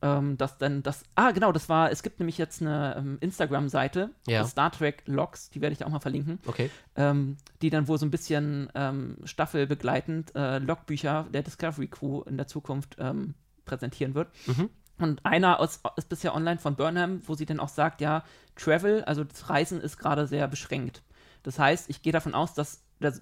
ähm, 0.00 0.36
dass 0.36 0.58
dann 0.58 0.84
das, 0.84 1.02
ah 1.16 1.32
genau, 1.32 1.50
das 1.50 1.68
war, 1.68 1.90
es 1.90 2.04
gibt 2.04 2.20
nämlich 2.20 2.38
jetzt 2.38 2.62
eine 2.62 2.94
ähm, 2.96 3.18
Instagram-Seite, 3.20 4.10
Ja. 4.28 4.44
Star 4.46 4.70
Trek 4.70 5.02
Logs, 5.06 5.50
die 5.50 5.60
werde 5.60 5.72
ich 5.74 5.84
auch 5.84 5.88
mal 5.90 5.98
verlinken 5.98 6.38
Okay. 6.46 6.70
ähm, 6.94 7.36
die 7.62 7.70
dann 7.70 7.88
wohl 7.88 7.98
so 7.98 8.06
ein 8.06 8.12
bisschen 8.12 8.68
ähm, 8.76 9.16
staffelbegleitend 9.24 10.36
äh, 10.36 10.58
Logbücher 10.58 11.26
der 11.32 11.42
Discovery 11.42 11.88
Crew 11.88 12.22
in 12.22 12.36
der 12.36 12.46
Zukunft 12.46 12.94
ähm, 13.00 13.34
präsentieren 13.64 14.14
wird. 14.14 14.28
Mhm. 14.46 14.70
Und 14.98 15.24
einer 15.24 15.60
aus, 15.60 15.80
ist 15.96 16.08
bisher 16.08 16.34
online 16.34 16.58
von 16.58 16.74
Burnham, 16.74 17.22
wo 17.26 17.34
sie 17.34 17.46
dann 17.46 17.60
auch 17.60 17.68
sagt, 17.68 18.00
ja, 18.00 18.24
Travel, 18.56 19.04
also 19.04 19.24
das 19.24 19.48
Reisen 19.48 19.80
ist 19.80 19.98
gerade 19.98 20.26
sehr 20.26 20.48
beschränkt. 20.48 21.02
Das 21.42 21.58
heißt, 21.58 21.88
ich 21.88 22.02
gehe 22.02 22.12
davon 22.12 22.34
aus, 22.34 22.54
dass, 22.54 22.82
dass 23.00 23.20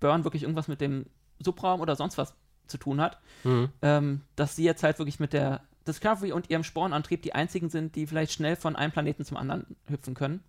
Burn 0.00 0.24
wirklich 0.24 0.42
irgendwas 0.42 0.68
mit 0.68 0.80
dem 0.80 1.06
Subraum 1.40 1.80
oder 1.80 1.96
sonst 1.96 2.16
was 2.16 2.34
zu 2.66 2.78
tun 2.78 3.00
hat. 3.00 3.18
Mhm. 3.44 3.70
Ähm, 3.82 4.20
dass 4.36 4.56
sie 4.56 4.64
jetzt 4.64 4.82
halt 4.82 4.98
wirklich 4.98 5.20
mit 5.20 5.32
der 5.32 5.62
Discovery 5.86 6.32
und 6.32 6.50
ihrem 6.50 6.64
Spornantrieb 6.64 7.22
die 7.22 7.34
einzigen 7.34 7.70
sind, 7.70 7.94
die 7.94 8.06
vielleicht 8.06 8.32
schnell 8.32 8.56
von 8.56 8.76
einem 8.76 8.92
Planeten 8.92 9.24
zum 9.24 9.36
anderen 9.36 9.76
hüpfen 9.88 10.14
können 10.14 10.42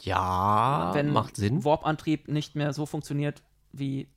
Ja, 0.00 0.90
wenn 0.94 1.12
macht 1.12 1.36
Sinn. 1.36 1.64
Warp-Antrieb 1.64 2.28
nicht 2.28 2.54
mehr 2.54 2.72
so 2.72 2.86
funktioniert 2.86 3.42
wie 3.72 4.08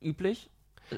üblich. 0.00 0.50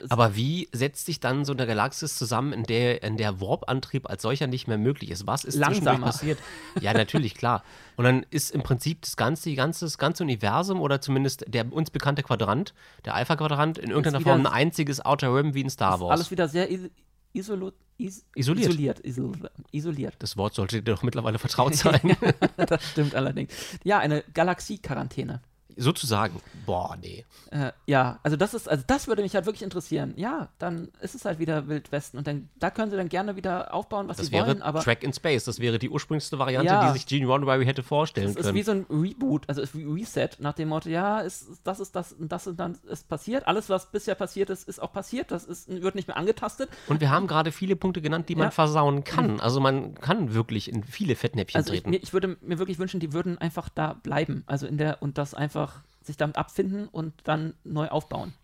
Aber 0.09 0.37
wie 0.37 0.69
setzt 0.73 1.07
sich 1.07 1.21
dann 1.21 1.45
so 1.45 1.53
eine 1.53 1.67
Galaxis 1.67 2.17
zusammen, 2.17 2.53
in 2.53 2.63
der, 2.65 3.03
in 3.03 3.17
der 3.17 3.41
Warp-Antrieb 3.41 4.09
als 4.09 4.23
solcher 4.23 4.47
nicht 4.47 4.69
mehr 4.69 4.79
möglich 4.79 5.11
ist? 5.11 5.27
Was 5.27 5.45
ist 5.45 5.57
Langsamer. 5.57 6.07
passiert? 6.07 6.39
Ja, 6.81 6.93
natürlich, 6.93 7.35
klar. 7.35 7.63
Und 7.97 8.05
dann 8.05 8.27
ist 8.31 8.51
im 8.51 8.63
Prinzip 8.63 9.03
das 9.03 9.17
ganze, 9.17 9.49
die 9.49 9.55
ganze, 9.55 9.85
das 9.85 9.99
ganze 9.99 10.23
Universum 10.23 10.81
oder 10.81 11.01
zumindest 11.01 11.45
der 11.49 11.73
uns 11.73 11.91
bekannte 11.91 12.23
Quadrant, 12.23 12.75
der 13.05 13.15
Alpha-Quadrant, 13.15 13.79
in 13.79 13.91
irgendeiner 13.91 14.21
Form 14.21 14.41
ein 14.41 14.47
einziges 14.47 15.05
Outer 15.05 15.35
Rim 15.35 15.55
wie 15.55 15.61
in 15.61 15.71
Star 15.71 16.01
Wars. 16.01 16.11
alles 16.13 16.31
wieder 16.31 16.49
sehr 16.49 16.69
is 16.69 16.91
isolo 17.33 17.73
is 17.97 18.25
Isoliert. 18.35 18.71
isoliert. 18.71 19.01
Isol 19.05 19.33
isoliert. 19.71 20.15
das 20.19 20.37
Wort 20.37 20.55
sollte 20.55 20.83
dir 20.83 20.95
doch 20.95 21.03
mittlerweile 21.05 21.39
vertraut 21.41 21.75
sein. 21.77 22.17
das 22.57 22.83
stimmt 22.91 23.15
allerdings. 23.15 23.53
Ja, 23.85 23.99
eine 23.99 24.25
Galaxie-Quarantäne. 24.35 25.41
Sozusagen. 25.77 26.41
Boah, 26.67 26.97
nee. 27.01 27.25
Äh, 27.51 27.73
ja, 27.87 28.19
also 28.23 28.37
das 28.37 28.55
ist, 28.55 28.69
also 28.69 28.85
das 28.87 29.07
würde 29.09 29.23
mich 29.23 29.35
halt 29.35 29.47
wirklich 29.47 29.63
interessieren. 29.63 30.15
Ja, 30.17 30.49
dann 30.59 30.89
ist 31.01 31.15
es 31.15 31.25
halt 31.25 31.39
wieder 31.39 31.69
Wildwesten 31.69 32.19
und 32.19 32.27
dann 32.27 32.49
da 32.59 32.71
können 32.71 32.91
sie 32.91 32.97
dann 32.97 33.09
gerne 33.09 33.37
wieder 33.37 33.73
aufbauen, 33.75 34.09
was 34.09 34.17
Das 34.19 34.27
sie 34.27 34.33
wäre 34.33 34.47
wollen, 34.47 34.63
aber 34.63 34.81
Track 34.81 35.03
in 35.03 35.13
Space. 35.13 35.45
Das 35.45 35.59
wäre 35.61 35.79
die 35.79 35.91
ursprünglichste 35.91 36.39
Variante, 36.39 36.73
Ja. 36.73 36.87
die 36.89 36.99
sich 36.99 37.07
Gene 37.07 37.27
Roddenberry 37.27 37.65
hätte 37.65 37.83
vorstellen 37.83 38.31
es 38.31 38.37
ist 38.37 38.43
können. 38.45 38.55
wie 38.57 38.63
so 38.63 38.73
ein 38.73 38.87
Reboot, 38.91 39.49
also 39.49 39.61
es 39.63 39.71
ist 39.71 39.79
wie 39.79 39.85
Reset 39.85 40.29
nach 40.39 40.55
dem 40.55 40.69
Motto, 40.69 40.89
ja, 40.89 41.21
ist, 41.21 41.47
das 41.65 41.81
ist 41.81 41.95
das 41.97 42.13
und 42.13 42.31
das 42.33 42.47
und 42.47 42.59
dann 42.61 42.77
ist 42.89 43.09
passiert. 43.09 43.47
Alles, 43.47 43.69
was 43.69 43.91
bisher 43.91 44.15
passiert 44.15 44.51
ist, 44.51 44.69
ist 44.69 44.81
auch 44.81 44.93
passiert. 44.93 45.31
Das 45.31 45.45
ist, 45.45 45.69
wird 45.69 45.95
nicht 45.95 46.09
mehr 46.09 46.17
angetastet. 46.17 46.69
Und 46.89 47.01
wir 47.01 47.11
haben 47.11 47.27
gerade 47.27 47.53
viele 47.53 47.77
Punkte 47.77 48.01
genannt, 48.01 48.29
die 48.29 48.35
man 48.37 48.47
Ja. 48.47 48.51
versauen 48.51 49.05
kann. 49.05 49.41
Also 49.41 49.61
man 49.61 49.95
kann 49.95 50.35
wirklich 50.35 50.71
in 50.71 50.85
viele 50.85 51.15
Fettnäpfchen 51.17 51.59
Also 51.59 51.73
ich, 51.73 51.81
treten. 51.81 51.91
mir, 51.91 52.03
ich 52.03 52.13
würde 52.13 52.37
mir 52.41 52.59
wirklich 52.59 52.79
wünschen, 52.79 53.01
die 53.01 53.13
würden 53.13 53.39
einfach 53.39 53.69
da 53.69 53.93
bleiben. 53.95 54.45
Also 54.47 54.67
in 54.67 54.79
der 54.79 55.03
und 55.03 55.19
das 55.19 55.35
einfach 55.35 55.64
sich 56.03 56.17
damit 56.17 56.37
abfinden 56.37 56.89
und 56.89 57.13
dann 57.25 57.55
neu 57.65 57.89
aufbauen. 57.89 58.35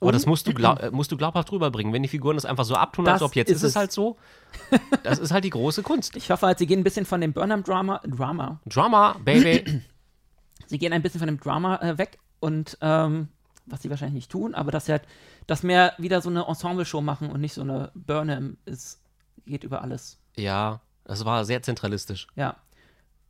Aber 0.00 0.12
das 0.12 0.24
Und- 0.24 0.30
musst 0.30 0.46
du, 0.46 0.52
glaub, 0.54 0.80
äh, 0.82 0.90
musst 0.90 1.10
du 1.10 1.16
glaubhaft 1.16 1.50
rüberbringen. 1.50 1.92
Wenn 1.92 2.02
die 2.02 2.08
Figuren 2.08 2.36
das 2.36 2.44
einfach 2.44 2.64
so 2.64 2.74
abtun, 2.76 3.06
als 3.08 3.20
Das 3.20 3.22
ob 3.28 3.34
jetzt 3.36 3.48
ist 3.50 3.56
ist 3.58 3.62
es 3.62 3.70
es. 3.70 3.76
halt 3.76 3.92
so. 3.92 4.16
Das 5.02 5.18
ist 5.18 5.30
halt 5.32 5.44
die 5.44 5.50
große 5.50 5.82
Kunst. 5.82 6.16
Ich 6.16 6.30
hoffe 6.30 6.46
halt, 6.46 6.58
sie 6.58 6.66
gehen 6.66 6.80
ein 6.80 6.84
bisschen 6.84 7.04
von 7.06 7.20
dem 7.20 7.32
Burnham-Drama, 7.32 8.00
Drama, 8.06 8.60
Drama, 8.66 9.16
Baby. 9.24 9.82
sie 10.66 10.78
gehen 10.78 10.92
ein 10.92 11.02
bisschen 11.02 11.18
von 11.20 11.26
dem 11.28 11.40
Drama 11.40 11.76
äh, 11.76 11.98
weg 11.98 12.18
und 12.40 12.76
ähm, 12.80 13.28
was 13.66 13.82
sie 13.82 13.90
wahrscheinlich 13.90 14.14
nicht 14.14 14.30
tun, 14.30 14.54
aber 14.54 14.70
dass 14.70 14.86
sie 14.86 14.92
halt 14.92 15.02
das 15.46 15.62
mehr 15.62 15.92
wieder 15.98 16.20
so 16.22 16.28
eine 16.30 16.46
Ensemble-Show 16.46 17.00
machen 17.00 17.30
und 17.30 17.40
nicht 17.40 17.54
so 17.54 17.60
eine 17.62 17.90
Burnham 17.94 18.56
ist, 18.66 19.00
geht 19.46 19.64
über 19.64 19.82
alles. 19.82 20.18
ja, 20.36 20.80
das 21.04 21.24
war 21.24 21.44
sehr 21.46 21.62
zentralistisch. 21.62 22.26
Ja. 22.36 22.56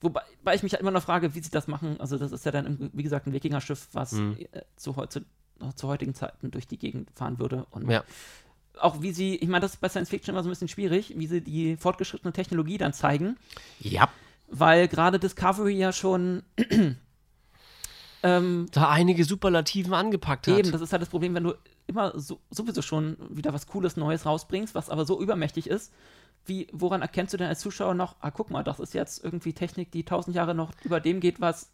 Wobei 0.00 0.22
ich 0.54 0.62
mich 0.62 0.72
halt 0.72 0.80
immer 0.80 0.90
noch 0.92 1.02
frage, 1.02 1.34
wie 1.34 1.40
sie 1.40 1.50
das 1.50 1.66
machen. 1.66 2.00
Also, 2.00 2.18
das 2.18 2.30
ist 2.32 2.44
ja 2.44 2.52
dann, 2.52 2.90
wie 2.92 3.02
gesagt, 3.02 3.26
ein 3.26 3.32
Wikinger-Schiff, 3.32 3.88
was 3.92 4.12
Mhm. 4.12 4.36
äh, 4.52 4.60
zu, 4.76 4.92
zu, 5.08 5.20
zu 5.74 5.88
heutigen 5.88 6.14
Zeiten 6.14 6.50
durch 6.52 6.66
die 6.68 6.78
Gegend 6.78 7.10
fahren 7.16 7.38
würde. 7.40 7.66
Und 7.70 7.90
Ja. 7.90 8.04
auch 8.80 9.02
wie 9.02 9.12
sie, 9.12 9.34
ich 9.36 9.48
meine, 9.48 9.62
das 9.62 9.74
ist 9.74 9.80
bei 9.80 9.88
Science 9.88 10.08
Fiction 10.08 10.34
immer 10.34 10.42
so 10.44 10.48
ein 10.48 10.52
bisschen 10.52 10.68
schwierig, 10.68 11.14
wie 11.16 11.26
sie 11.26 11.40
die 11.40 11.76
fortgeschrittene 11.76 12.32
Technologie 12.32 12.78
dann 12.78 12.92
zeigen, 12.92 13.36
Ja, 13.80 14.08
weil 14.46 14.86
gerade 14.86 15.18
Discovery 15.18 15.76
ja 15.76 15.92
schon 15.92 16.44
ähm, 18.22 18.66
da 18.72 18.88
einige 18.88 19.24
Superlativen 19.24 19.94
angepackt 19.94 20.46
hat. 20.48 20.58
Eben, 20.58 20.70
das 20.72 20.80
ist 20.80 20.92
halt 20.92 21.02
das 21.02 21.08
Problem, 21.08 21.34
wenn 21.34 21.44
du 21.44 21.54
immer 21.86 22.18
so, 22.18 22.40
sowieso 22.50 22.82
schon 22.82 23.16
wieder 23.30 23.52
was 23.52 23.66
Cooles 23.66 23.96
Neues 23.96 24.26
rausbringst, 24.26 24.74
was 24.74 24.90
aber 24.90 25.04
so 25.04 25.20
übermächtig 25.20 25.68
ist. 25.68 25.92
Wie, 26.47 26.66
woran 26.73 27.02
erkennst 27.02 27.35
du 27.35 27.36
denn 27.36 27.48
als 27.48 27.60
Zuschauer 27.60 27.94
noch, 27.94 28.16
ah, 28.20 28.31
guck 28.31 28.51
mal, 28.51 28.65
das 28.65 28.81
ist 28.81 28.94
jetzt 28.94 29.23
irgendwie 29.23 29.52
Technik, 29.52 29.93
die 29.93 30.05
tausend 30.05 30.35
Jahre 30.35 30.55
noch 30.55 30.73
über 30.82 31.01
dem 31.01 31.20
geht, 31.20 31.40
was 31.40 31.70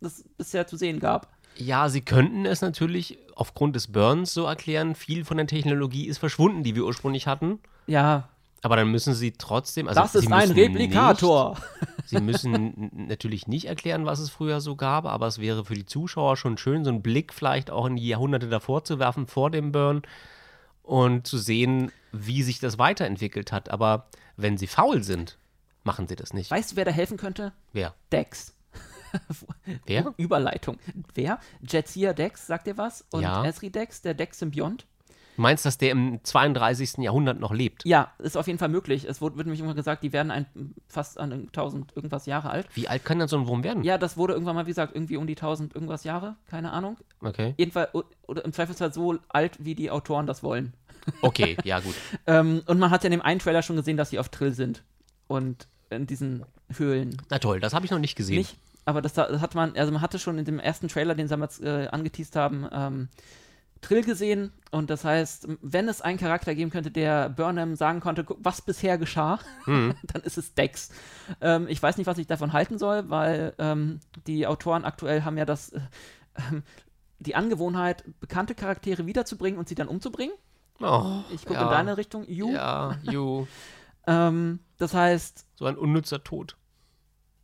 es 0.00 0.24
bisher 0.36 0.66
zu 0.66 0.76
sehen 0.76 1.00
gab? 1.00 1.32
Ja, 1.56 1.88
sie 1.88 2.00
könnten 2.00 2.46
es 2.46 2.62
natürlich 2.62 3.18
aufgrund 3.36 3.76
des 3.76 3.92
Burns 3.92 4.34
so 4.34 4.44
erklären, 4.44 4.94
viel 4.94 5.24
von 5.24 5.36
der 5.36 5.46
Technologie 5.46 6.06
ist 6.06 6.18
verschwunden, 6.18 6.62
die 6.62 6.74
wir 6.74 6.84
ursprünglich 6.84 7.26
hatten. 7.26 7.60
Ja, 7.86 8.28
Aber 8.62 8.76
dann 8.76 8.90
müssen 8.90 9.14
sie 9.14 9.32
trotzdem. 9.32 9.88
Also 9.88 10.00
das 10.00 10.14
ist 10.14 10.32
ein 10.32 10.50
Replikator. 10.50 11.50
Nicht, 11.50 12.08
sie 12.08 12.20
müssen 12.20 12.90
natürlich 13.08 13.46
nicht 13.46 13.66
erklären, 13.66 14.06
was 14.06 14.18
es 14.18 14.30
früher 14.30 14.60
so 14.60 14.74
gab, 14.74 15.04
aber 15.04 15.26
es 15.26 15.38
wäre 15.38 15.64
für 15.64 15.74
die 15.74 15.86
Zuschauer 15.86 16.36
schon 16.36 16.58
schön, 16.58 16.82
so 16.84 16.90
einen 16.90 17.02
Blick 17.02 17.32
vielleicht 17.32 17.70
auch 17.70 17.86
in 17.86 17.96
die 17.96 18.08
Jahrhunderte 18.08 18.48
davor 18.48 18.84
zu 18.84 18.98
werfen, 18.98 19.26
vor 19.26 19.50
dem 19.50 19.70
Burn 19.70 20.02
und 20.82 21.26
zu 21.26 21.38
sehen, 21.38 21.92
wie 22.14 22.42
sich 22.42 22.58
das 22.60 22.78
weiterentwickelt 22.78 23.52
hat. 23.52 23.70
Aber 23.70 24.06
wenn 24.36 24.56
sie 24.56 24.66
faul 24.66 25.02
sind, 25.02 25.38
machen 25.82 26.06
sie 26.06 26.16
das 26.16 26.32
nicht. 26.32 26.50
Weißt 26.50 26.72
du, 26.72 26.76
wer 26.76 26.84
da 26.84 26.90
helfen 26.90 27.16
könnte? 27.16 27.52
Wer? 27.72 27.94
Dex. 28.12 28.54
Wer? 29.86 30.12
Überleitung. 30.16 30.78
Wer? 31.14 31.38
Jetsia 31.60 32.12
Dex, 32.12 32.46
sagt 32.46 32.66
dir 32.66 32.76
was? 32.78 33.04
Und 33.10 33.22
Ja. 33.22 33.44
Esri 33.44 33.70
Dex, 33.70 34.02
der 34.02 34.14
Dex-Symbiont. 34.14 34.86
Du 35.36 35.42
meinst, 35.42 35.66
dass 35.66 35.78
der 35.78 35.90
im 35.90 36.20
32. 36.22 36.98
Jahrhundert 36.98 37.40
noch 37.40 37.52
lebt? 37.52 37.84
Ja, 37.84 38.12
ist 38.18 38.36
auf 38.36 38.46
jeden 38.46 38.60
Fall 38.60 38.68
möglich. 38.68 39.04
Es 39.04 39.20
wurde, 39.20 39.36
wird 39.36 39.46
nämlich 39.46 39.60
immer 39.60 39.74
gesagt, 39.74 40.04
die 40.04 40.12
werden 40.12 40.30
ein, 40.30 40.46
fast 40.88 41.18
an 41.18 41.32
1000 41.32 41.96
irgendwas 41.96 42.26
Jahre 42.26 42.50
alt. 42.50 42.68
Wie 42.74 42.86
alt 42.88 43.04
kann 43.04 43.18
denn 43.18 43.26
so 43.26 43.36
ein 43.36 43.48
Wurm 43.48 43.64
werden? 43.64 43.82
Ja, 43.82 43.98
das 43.98 44.16
wurde 44.16 44.34
irgendwann 44.34 44.54
mal, 44.54 44.66
wie 44.66 44.70
gesagt, 44.70 44.94
irgendwie 44.94 45.16
um 45.16 45.26
die 45.26 45.34
1000 45.34 45.74
irgendwas 45.74 46.04
Jahre, 46.04 46.36
keine 46.48 46.70
Ahnung. 46.72 46.98
Okay. 47.20 47.54
Jedenfalls, 47.56 47.90
oder 48.26 48.44
im 48.44 48.52
Zweifelsfall 48.52 48.92
so 48.94 49.18
alt, 49.28 49.64
wie 49.64 49.74
die 49.74 49.90
Autoren 49.90 50.28
das 50.28 50.44
wollen. 50.44 50.72
Okay, 51.22 51.56
ja, 51.64 51.80
gut. 51.80 51.94
Ähm, 52.26 52.62
und 52.66 52.78
man 52.78 52.90
hat 52.90 53.02
ja 53.04 53.08
in 53.08 53.12
dem 53.12 53.22
einen 53.22 53.40
Trailer 53.40 53.62
schon 53.62 53.76
gesehen, 53.76 53.96
dass 53.96 54.10
sie 54.10 54.18
auf 54.18 54.28
Trill 54.30 54.52
sind. 54.52 54.82
Und 55.26 55.66
in 55.90 56.06
diesen 56.06 56.44
Höhlen 56.76 57.16
Na 57.30 57.38
toll, 57.38 57.60
das 57.60 57.74
habe 57.74 57.84
ich 57.84 57.90
noch 57.90 57.98
nicht 57.98 58.16
gesehen. 58.16 58.38
nicht. 58.38 58.56
Aber 58.86 59.00
das, 59.02 59.14
das 59.14 59.40
hat 59.40 59.54
man, 59.54 59.76
also 59.76 59.92
man 59.92 60.00
hatte 60.02 60.18
schon 60.18 60.38
in 60.38 60.44
dem 60.44 60.58
ersten 60.58 60.88
Trailer, 60.88 61.14
den 61.14 61.26
sie 61.26 61.30
damals 61.32 61.60
äh, 61.60 61.88
angeteased 61.90 62.36
haben, 62.36 62.66
ähm, 62.72 63.08
Trill 63.80 64.02
gesehen. 64.02 64.52
Und 64.70 64.88
das 64.88 65.04
heißt, 65.04 65.46
wenn 65.60 65.88
es 65.88 66.00
einen 66.00 66.18
Charakter 66.18 66.54
geben 66.54 66.70
könnte, 66.70 66.90
der 66.90 67.28
Burnham 67.28 67.76
sagen 67.76 68.00
konnte, 68.00 68.24
was 68.38 68.62
bisher 68.62 68.96
geschah, 68.98 69.38
Mhm. 69.66 69.94
dann 70.04 70.22
ist 70.22 70.38
es 70.38 70.54
Dex. 70.54 70.90
Ähm, 71.40 71.66
ich 71.68 71.82
weiß 71.82 71.98
nicht, 71.98 72.06
was 72.06 72.18
ich 72.18 72.26
davon 72.26 72.52
halten 72.54 72.78
soll, 72.78 73.10
weil 73.10 73.52
ähm, 73.58 74.00
die 74.26 74.46
Autoren 74.46 74.84
aktuell 74.84 75.22
haben 75.24 75.36
ja 75.36 75.44
das, 75.44 75.70
äh, 75.70 75.80
ähm, 76.50 76.62
die 77.18 77.34
Angewohnheit, 77.34 78.04
bekannte 78.20 78.54
Charaktere 78.54 79.06
wiederzubringen 79.06 79.58
und 79.58 79.68
sie 79.68 79.74
dann 79.74 79.88
umzubringen. 79.88 80.34
Oh, 80.80 81.20
Ich 81.30 81.42
gucke 81.44 81.54
ja. 81.60 81.62
in 81.64 81.70
deine 81.70 81.96
Richtung, 81.96 82.24
You. 82.28 82.52
Ja, 82.52 82.98
you. 83.02 83.46
Ähm, 84.06 84.58
das 84.76 84.92
heißt, 84.92 85.46
So 85.54 85.64
ein 85.64 85.78
unnützer 85.78 86.22
Tod. 86.22 86.56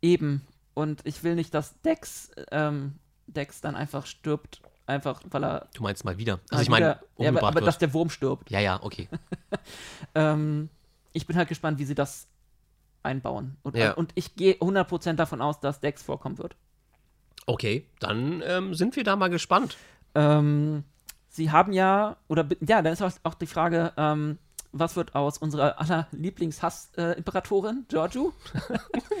eben. 0.01 0.45
Und 0.75 1.01
ich 1.07 1.23
will 1.23 1.33
nicht, 1.35 1.53
dass 1.55 1.81
Dex, 1.81 2.29
ähm, 2.51 2.99
Dex 3.25 3.61
dann 3.61 3.75
einfach 3.75 4.05
stirbt, 4.05 4.61
einfach 4.85 5.21
weil 5.31 5.43
er. 5.43 5.67
Du 5.73 5.81
meinst 5.81 6.05
mal 6.05 6.17
wieder. 6.19 6.39
Also 6.51 6.55
mal 6.57 6.61
ich 6.61 6.69
meine, 6.69 6.99
ja, 7.17 7.29
aber, 7.29 7.47
aber 7.47 7.61
dass 7.61 7.79
der 7.79 7.93
Wurm 7.95 8.11
stirbt. 8.11 8.51
Ja, 8.51 8.59
ja, 8.59 8.79
okay. 8.83 9.09
Ähm, 10.15 10.69
ich 11.13 11.25
bin 11.25 11.35
halt 11.35 11.49
gespannt, 11.49 11.79
wie 11.79 11.85
sie 11.85 11.95
das 11.95 12.27
einbauen. 13.03 13.57
Und, 13.63 13.75
Ja. 13.75 13.93
und 13.93 14.11
ich 14.15 14.35
gehe 14.35 14.53
100% 14.55 15.13
davon 15.13 15.41
aus, 15.41 15.59
dass 15.59 15.79
Dex 15.79 16.03
vorkommen 16.03 16.37
wird. 16.37 16.55
Okay, 17.47 17.87
dann 17.99 18.43
ähm, 18.45 18.73
sind 18.75 18.95
wir 18.95 19.03
da 19.03 19.15
mal 19.15 19.29
gespannt. 19.29 19.77
Ähm, 20.13 20.83
sie 21.31 21.51
haben 21.51 21.73
ja, 21.73 22.17
oder 22.27 22.45
ja, 22.59 22.81
dann 22.81 22.93
ist 22.93 23.01
auch, 23.01 23.33
die 23.33 23.47
Frage, 23.47 23.93
ähm, 23.97 24.37
was 24.73 24.95
wird 24.95 25.15
aus 25.15 25.37
unserer 25.37 25.79
aller 25.79 26.07
Lieblingshass-Imperatorin, 26.11 27.85
Giorgio? 27.89 28.33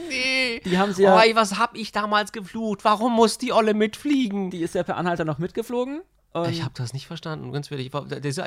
Nee. 0.09 0.59
Die 0.65 0.77
haben 0.77 0.93
sie 0.93 1.03
ja, 1.03 1.15
Oi, 1.15 1.35
was 1.35 1.57
hab 1.57 1.77
ich 1.77 1.93
damals 1.93 2.33
geflucht? 2.33 2.83
Warum 2.83 3.13
muss 3.13 3.37
die 3.37 3.53
Olle 3.53 3.73
mitfliegen? 3.73 4.49
die 4.49 4.61
ist 4.61 4.75
ja 4.75 4.83
per 4.83 4.97
Anhalter 4.97 5.23
noch 5.23 5.37
mitgeflogen. 5.37 6.01
Ich 6.49 6.63
habe 6.63 6.73
das 6.75 6.93
nicht 6.93 7.07
verstanden, 7.07 7.51
ganz 7.51 7.69
ehrlich. 7.71 7.91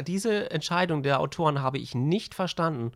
Diese 0.07 0.51
Entscheidung 0.51 1.03
der 1.03 1.21
Autoren 1.21 1.63
habe 1.63 1.79
ich 1.79 1.95
nicht 1.95 2.35
verstanden. 2.35 2.93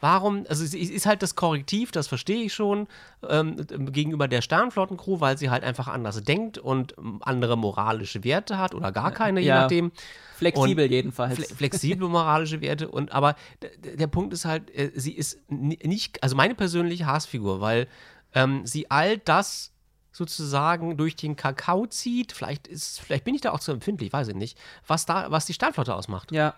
Warum, 0.00 0.44
also 0.48 0.62
es 0.62 0.74
ist 0.74 1.06
halt 1.06 1.22
das 1.22 1.34
Korrektiv, 1.34 1.90
das 1.90 2.06
verstehe 2.06 2.44
ich 2.44 2.54
schon, 2.54 2.86
ähm, 3.28 3.56
gegenüber 3.92 4.28
der 4.28 4.42
Sternflottencrew, 4.42 5.18
weil 5.20 5.36
sie 5.38 5.50
halt 5.50 5.64
einfach 5.64 5.88
anders 5.88 6.22
denkt 6.22 6.56
und 6.58 6.94
andere 7.22 7.56
moralische 7.58 8.22
Werte 8.22 8.58
hat 8.58 8.74
oder 8.74 8.92
gar 8.92 9.10
keine, 9.10 9.40
je 9.40 9.48
Ja. 9.48 9.62
nachdem. 9.62 9.90
flexibel 10.36 10.84
und 10.84 10.90
jedenfalls. 10.92 11.34
Fle 11.34 11.46
flexible 11.46 12.08
moralische 12.08 12.60
Werte 12.60 12.88
und 12.88 13.10
aber 13.10 13.34
der 13.82 14.06
Punkt 14.06 14.32
ist 14.32 14.44
halt, 14.44 14.70
äh, 14.72 14.92
sie 14.94 15.12
ist 15.12 15.40
ni- 15.48 15.78
nicht, 15.82 16.22
also 16.22 16.36
meine 16.36 16.54
persönliche 16.54 17.06
Hassfigur, 17.06 17.60
weil 17.60 17.88
ähm, 18.34 18.64
sie 18.64 18.88
all 18.90 19.18
das 19.18 19.72
sozusagen 20.12 20.96
durch 20.96 21.16
den 21.16 21.34
Kakao 21.36 21.86
zieht. 21.86 22.32
Vielleicht 22.32 22.66
ist, 22.68 23.00
vielleicht 23.00 23.24
bin 23.24 23.34
ich 23.34 23.40
da 23.40 23.52
auch 23.52 23.60
zu 23.60 23.72
empfindlich, 23.72 24.12
weiß 24.12 24.28
ich 24.28 24.34
nicht, 24.34 24.58
was 24.86 25.06
da, 25.06 25.30
was 25.30 25.46
die 25.46 25.54
Sternflotte 25.54 25.94
ausmacht. 25.94 26.30
Ja. 26.32 26.54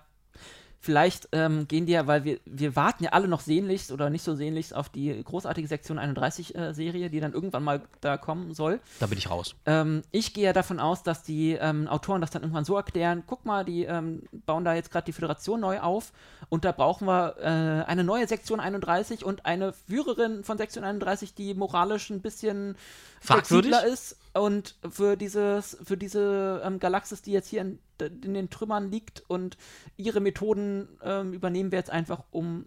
Vielleicht 0.83 1.29
ähm, 1.33 1.69
gehen 1.69 1.85
die 1.85 1.93
ja, 1.93 2.07
weil 2.07 2.25
wir, 2.25 2.39
wir 2.47 2.75
warten 2.75 3.05
ja 3.05 3.11
alle 3.11 3.29
noch 3.29 3.41
sehnlichst 3.41 3.93
oder 3.93 4.09
nicht 4.09 4.23
so 4.23 4.35
sehnlichst 4.35 4.75
auf 4.75 4.89
die 4.89 5.23
großartige 5.23 5.69
Sektion 5.69 5.99
31-Serie, 5.99 7.11
die 7.11 7.21
dann 7.21 7.35
irgendwann 7.35 7.63
mal 7.63 7.83
da 8.01 8.17
kommen 8.17 8.55
soll. 8.55 8.81
Da 8.99 9.07
bin 9.07 9.19
ich 9.19 9.29
raus. 9.29 9.55
Ähm, 9.67 10.01
ich 10.11 10.33
gehe 10.33 10.45
ja 10.45 10.53
davon 10.55 10.81
aus, 10.81 11.03
dass 11.03 11.23
die 11.23 11.53
ähm, 11.53 11.87
Autoren 11.87 12.23
das 12.23 12.31
dann 12.31 12.41
irgendwann 12.41 12.65
so 12.65 12.77
erklären: 12.77 13.25
guck 13.27 13.45
mal, 13.45 13.63
die 13.63 13.85
ähm, 13.85 14.23
bauen 14.47 14.65
da 14.65 14.73
jetzt 14.75 14.91
gerade 14.91 15.05
die 15.05 15.13
Föderation 15.13 15.61
neu 15.61 15.81
auf 15.81 16.13
und 16.49 16.65
da 16.65 16.73
brauchen 16.73 17.07
wir 17.07 17.37
äh, 17.39 17.85
eine 17.87 18.03
neue 18.03 18.27
Sektion 18.27 18.59
31 18.59 19.23
und 19.23 19.45
eine 19.45 19.75
Führerin 19.75 20.45
von 20.45 20.57
Sektion 20.57 20.85
31, 20.85 21.35
die 21.35 21.53
moralisch 21.53 22.09
ein 22.09 22.23
bisschen 22.23 22.75
Fragwürdig? 23.21 23.73
ist 23.93 24.17
und 24.33 24.77
für 24.91 25.17
dieses, 25.17 25.77
für 25.85 25.97
diese 25.97 26.63
ähm, 26.65 26.79
Galaxis, 26.79 27.23
die 27.23 27.33
jetzt 27.33 27.49
hier 27.49 27.61
in, 27.63 27.79
in 28.01 28.35
den 28.35 28.51
Trümmern 28.51 28.91
liegt 28.91 29.23
und 29.29 29.57
ihre 29.97 30.21
Methoden 30.21 30.89
ähm, 31.03 31.33
übernehmen 31.35 31.71
wir 31.71 31.79
jetzt 31.79 31.91
einfach, 31.91 32.23
um 32.31 32.67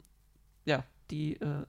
ja, 0.66 0.84
die 1.12 1.40
äh, 1.42 1.66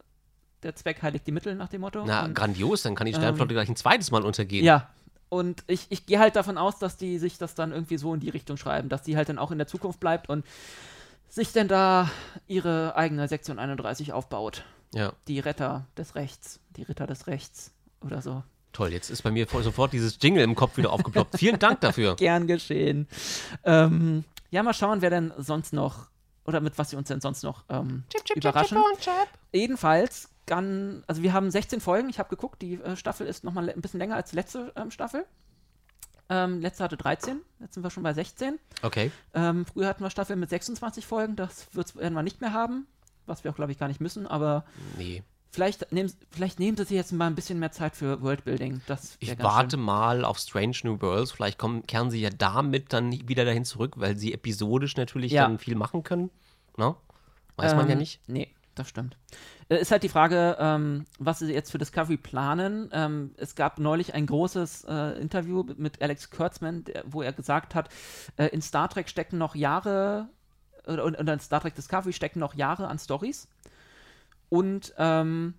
der 0.63 0.75
Zweck 0.77 1.03
heiligt 1.03 1.27
die 1.27 1.33
Mittel 1.33 1.55
nach 1.55 1.69
dem 1.69 1.81
Motto. 1.83 2.05
Na, 2.07 2.25
Und- 2.27 2.35
grandios, 2.35 2.83
dann 2.83 2.95
kann 2.95 3.07
die 3.07 3.15
Sternflotte 3.15 3.55
gleich 3.55 3.69
ein 3.69 3.77
zweites 3.77 4.11
Mal 4.11 4.25
untergehen. 4.25 4.65
ja. 4.65 4.89
Und 5.31 5.65
ich, 5.67 5.87
ich 5.89 6.07
gehe 6.07 6.21
halt 6.21 6.37
davon 6.37 6.57
aus, 6.59 6.79
dass 6.79 6.97
die 6.97 7.19
sich 7.19 7.39
das 7.39 7.57
dann 7.57 7.73
irgendwie 7.73 7.97
so 7.97 8.15
in 8.15 8.21
die 8.21 8.29
Richtung 8.29 8.57
schreiben, 8.57 8.89
dass 8.89 9.03
die 9.03 9.17
halt 9.17 9.29
dann 9.29 9.39
auch 9.39 9.51
in 9.51 9.59
der 9.59 9.67
Zukunft 9.67 9.99
bleibt 9.99 10.29
und 10.29 10.45
sich 11.29 11.53
denn 11.53 11.67
da 11.67 12.09
ihre 12.47 12.95
eigene 12.95 13.27
Sektion 13.27 13.59
31 13.59 14.13
aufbaut. 14.13 14.65
ja. 14.95 15.13
Die 15.27 15.41
Retter 15.41 15.87
des 15.97 16.15
Rechts, 16.15 16.61
die 16.77 16.83
Ritter 16.83 17.09
des 17.09 17.27
Rechts 17.27 17.73
oder 18.01 18.23
so. 18.23 18.45
Toll, 18.75 18.93
jetzt 18.93 19.09
ist 19.09 19.23
bei 19.23 19.31
mir 19.31 19.47
sofort 19.47 19.93
dieses 19.93 20.19
Jingle 20.21 20.43
im 20.43 20.55
Kopf 20.55 20.77
wieder 20.77 20.93
aufgeploppt. 20.93 21.35
Vielen 21.39 21.59
Dank 21.59 21.81
dafür. 21.81 22.17
Gern 22.17 22.47
geschehen. 22.47 23.09
Ähm, 23.65 24.25
ja, 24.51 24.63
mal 24.63 24.75
schauen, 24.75 25.01
wer 25.01 25.11
denn 25.11 25.33
sonst 25.39 25.73
noch 25.73 26.09
oder 26.45 26.61
mit 26.61 26.77
was 26.77 26.91
sie 26.91 26.97
uns 26.97 27.09
denn 27.09 27.21
sonst 27.21 27.43
noch 27.43 27.65
ähm, 27.71 28.05
überraschen. 28.35 28.79
Jedenfalls, 29.53 30.29
kann, 30.47 31.03
also 31.07 31.23
wir 31.23 31.33
haben 31.33 31.51
16 31.51 31.81
Folgen. 31.81 32.09
Ich 32.09 32.19
habe 32.19 32.29
geguckt, 32.29 32.61
die 32.61 32.75
äh, 32.75 32.97
Staffel 32.97 33.27
ist 33.27 33.45
noch 33.45 33.53
mal 33.53 33.71
ein 33.71 33.81
bisschen 33.81 34.01
länger 34.01 34.17
als 34.17 34.31
die 34.31 34.37
letzte 34.37 34.73
ähm, 34.77 34.91
Staffel. 34.91 35.25
Ähm, 36.29 36.61
letzte 36.61 36.85
hatte 36.85 36.97
13, 36.97 37.41
jetzt 37.61 37.75
sind 37.75 37.83
wir 37.83 37.91
schon 37.91 38.03
bei 38.03 38.15
16. 38.15 38.59
Okay. 38.83 39.11
Ähm, 39.35 39.67
früher 39.67 39.89
hatten 39.89 40.03
wir 40.03 40.11
Staffeln 40.11 40.41
mit 40.41 40.49
26 40.49 41.07
Folgen, 41.07 41.37
das 41.37 41.69
wird's, 41.73 41.97
werden 41.97 42.15
wir 42.15 42.23
nicht 42.23 42.41
mehr 42.41 42.53
haben. 42.53 42.87
Was 43.27 43.45
wir 43.45 43.51
auch, 43.51 43.57
glaube 43.57 43.73
ich, 43.73 43.79
gar 43.79 43.89
nicht 43.89 44.01
müssen, 44.01 44.27
aber 44.27 44.65
Nee. 44.97 45.23
Vielleicht, 45.55 45.91
nehmen, 45.93 46.13
vielleicht 46.31 46.59
nehmen 46.59 46.77
sie 46.77 46.85
sich 46.85 46.97
jetzt 46.97 47.13
mal 47.13 47.27
ein 47.27 47.35
bisschen 47.35 47.59
mehr 47.59 47.73
Zeit 47.73 47.97
für 47.97 48.21
Worldbuilding. 48.23 48.83
Das 48.87 49.17
Ich 49.21 49.39
warte 49.39 49.77
schön. 49.77 49.85
mal 49.85 50.25
auf 50.25 50.39
Strange 50.39 50.77
New 50.85 51.01
Worlds. 51.01 51.33
Vielleicht 51.33 51.59
kommen, 51.59 51.87
kehren 51.87 52.11
sie 52.11 52.21
ja 52.21 52.31
damit 52.31 52.93
dann 52.93 53.13
wieder 53.29 53.45
dahin 53.45 53.65
zurück, 53.65 53.95
weil 53.97 54.17
sie 54.17 54.33
episodisch 54.33 54.97
natürlich 54.97 55.33
Ja. 55.33 55.43
dann 55.45 55.59
viel 55.59 55.75
machen 55.77 56.03
können. 56.03 56.31
Ne? 56.77 56.95
Weiß 57.57 57.75
man 57.75 57.87
ja 57.87 57.93
Ähm, 57.93 57.99
nicht. 57.99 58.21
Nee, 58.29 58.49
das 58.75 58.89
stimmt. 58.89 59.17
Äh, 59.69 59.77
Ist 59.81 59.91
halt 59.93 60.03
die 60.03 60.09
Frage, 60.09 60.57
ähm, 60.59 61.05
was 61.19 61.39
sie 61.39 61.53
jetzt 61.53 61.71
für 61.71 61.79
Discovery 61.79 62.17
planen. 62.17 62.91
Ähm, 62.93 63.31
es 63.37 63.55
gab 63.55 63.79
neulich 63.79 64.13
ein 64.15 64.27
großes 64.27 64.85
äh, 64.89 65.21
Interview 65.21 65.65
mit 65.77 66.03
Alex 66.03 66.31
Kurtzman, 66.31 66.85
der, 66.85 67.05
wo 67.07 67.23
er 67.23 67.33
gesagt 67.33 67.75
hat, 67.75 67.89
äh, 68.37 68.47
in 68.49 68.61
Star 68.61 68.89
Trek 68.89 69.09
stecken 69.09 69.39
noch 69.39 69.55
Jahre, 69.55 70.29
oder, 70.87 71.05
und 71.05 71.15
in 71.15 71.41
Star 71.41 71.61
Trek 71.61 71.75
Discovery 71.77 72.13
stecken 72.13 72.41
noch 72.41 72.55
Jahre 72.55 72.89
an 72.89 72.99
Stories. 72.99 73.49
Und 74.49 74.95
ähm, 74.99 75.55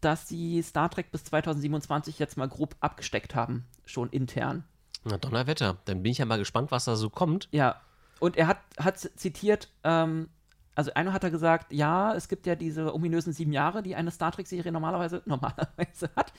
dass 0.00 0.28
sie 0.28 0.62
Star 0.62 0.90
Trek 0.90 1.12
bis 1.12 1.24
2027 1.24 2.18
jetzt 2.18 2.36
mal 2.36 2.48
grob 2.48 2.74
abgesteckt 2.80 3.34
haben, 3.34 3.66
schon 3.84 4.10
intern. 4.10 4.64
Na, 5.04 5.18
Donnerwetter. 5.18 5.78
Dann 5.84 6.02
bin 6.02 6.12
ich 6.12 6.18
ja 6.18 6.24
mal 6.24 6.38
gespannt, 6.38 6.70
was 6.70 6.84
da 6.84 6.96
so 6.96 7.10
kommt. 7.10 7.48
Ja, 7.52 7.80
und 8.20 8.36
er 8.36 8.46
hat, 8.46 8.58
hat 8.78 8.98
zitiert, 8.98 9.68
ähm, 9.82 10.28
also 10.74 10.94
einer 10.94 11.12
hat 11.12 11.24
er 11.24 11.30
gesagt, 11.30 11.72
ja, 11.72 12.14
es 12.14 12.28
gibt 12.28 12.46
ja 12.46 12.54
diese 12.54 12.94
ominösen 12.94 13.32
sieben 13.32 13.52
Jahre, 13.52 13.82
die 13.82 13.96
eine 13.96 14.10
Star 14.10 14.30
Trek-Serie 14.30 14.70
normalerweise, 14.70 15.22
normalerweise 15.26 16.10
hat. 16.14 16.32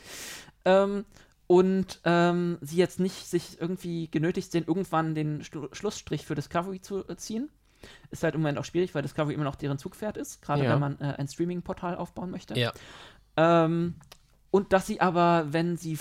Ähm, 0.64 1.06
und 1.48 1.99
ähm, 2.06 2.60
sie 2.61 2.78
jetzt 2.78 2.99
nicht 2.99 3.28
sich 3.28 3.60
irgendwie 3.60 4.10
genötigt 4.10 4.52
sehen, 4.52 4.64
irgendwann 4.65 5.15
den 5.15 5.44
Stu 5.44 5.68
Schlussstrich 5.73 6.26
für 6.26 6.36
Discovery 6.36 6.80
zu 6.80 7.06
äh, 7.10 7.18
ziehen. 7.18 7.49
Ist 8.10 8.24
halt 8.24 8.36
im 8.36 8.41
Moment 8.41 8.58
auch 8.58 8.66
schwierig, 8.66 8.94
weil 8.95 9.02
Discovery 9.02 9.34
immer 9.34 9.44
noch 9.44 9.56
deren 9.56 9.78
Zugpferd 9.78 10.18
ist, 10.18 10.41
gerade 10.41 10.64
Ja. 10.64 10.74
wenn 10.74 10.80
man 10.80 10.99
äh, 10.99 11.16
ein 11.18 11.28
Streaming-Portal 11.28 11.95
aufbauen 11.95 12.30
möchte. 12.32 12.58
Ja. 12.60 12.72
Ähm, 13.38 13.95
und 14.52 14.74
dass 14.74 14.88
sie 14.88 14.99
aber, 15.02 15.48
wenn 15.52 15.78
sie 15.78 15.98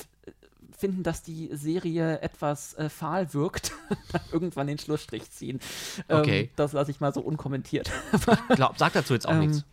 finden, 0.76 1.02
dass 1.02 1.22
die 1.22 1.50
Serie 1.52 2.20
etwas 2.20 2.74
äh, 2.74 2.88
fahl 2.88 3.32
wirkt, 3.34 3.72
dann 4.12 4.22
irgendwann 4.32 4.66
den 4.66 4.78
Schlussstrich 4.78 5.30
ziehen. 5.30 5.60
Ähm, 6.08 6.20
Okay. 6.20 6.50
Das 6.56 6.72
lasse 6.72 6.90
ich 6.90 7.00
mal 7.00 7.12
so 7.12 7.20
unkommentiert. 7.20 7.90
Glaub, 8.54 8.78
sag 8.78 8.92
dazu 8.94 9.12
jetzt 9.14 9.26
auch 9.28 9.32
Ähm, 9.32 9.40
nichts. 9.40 9.64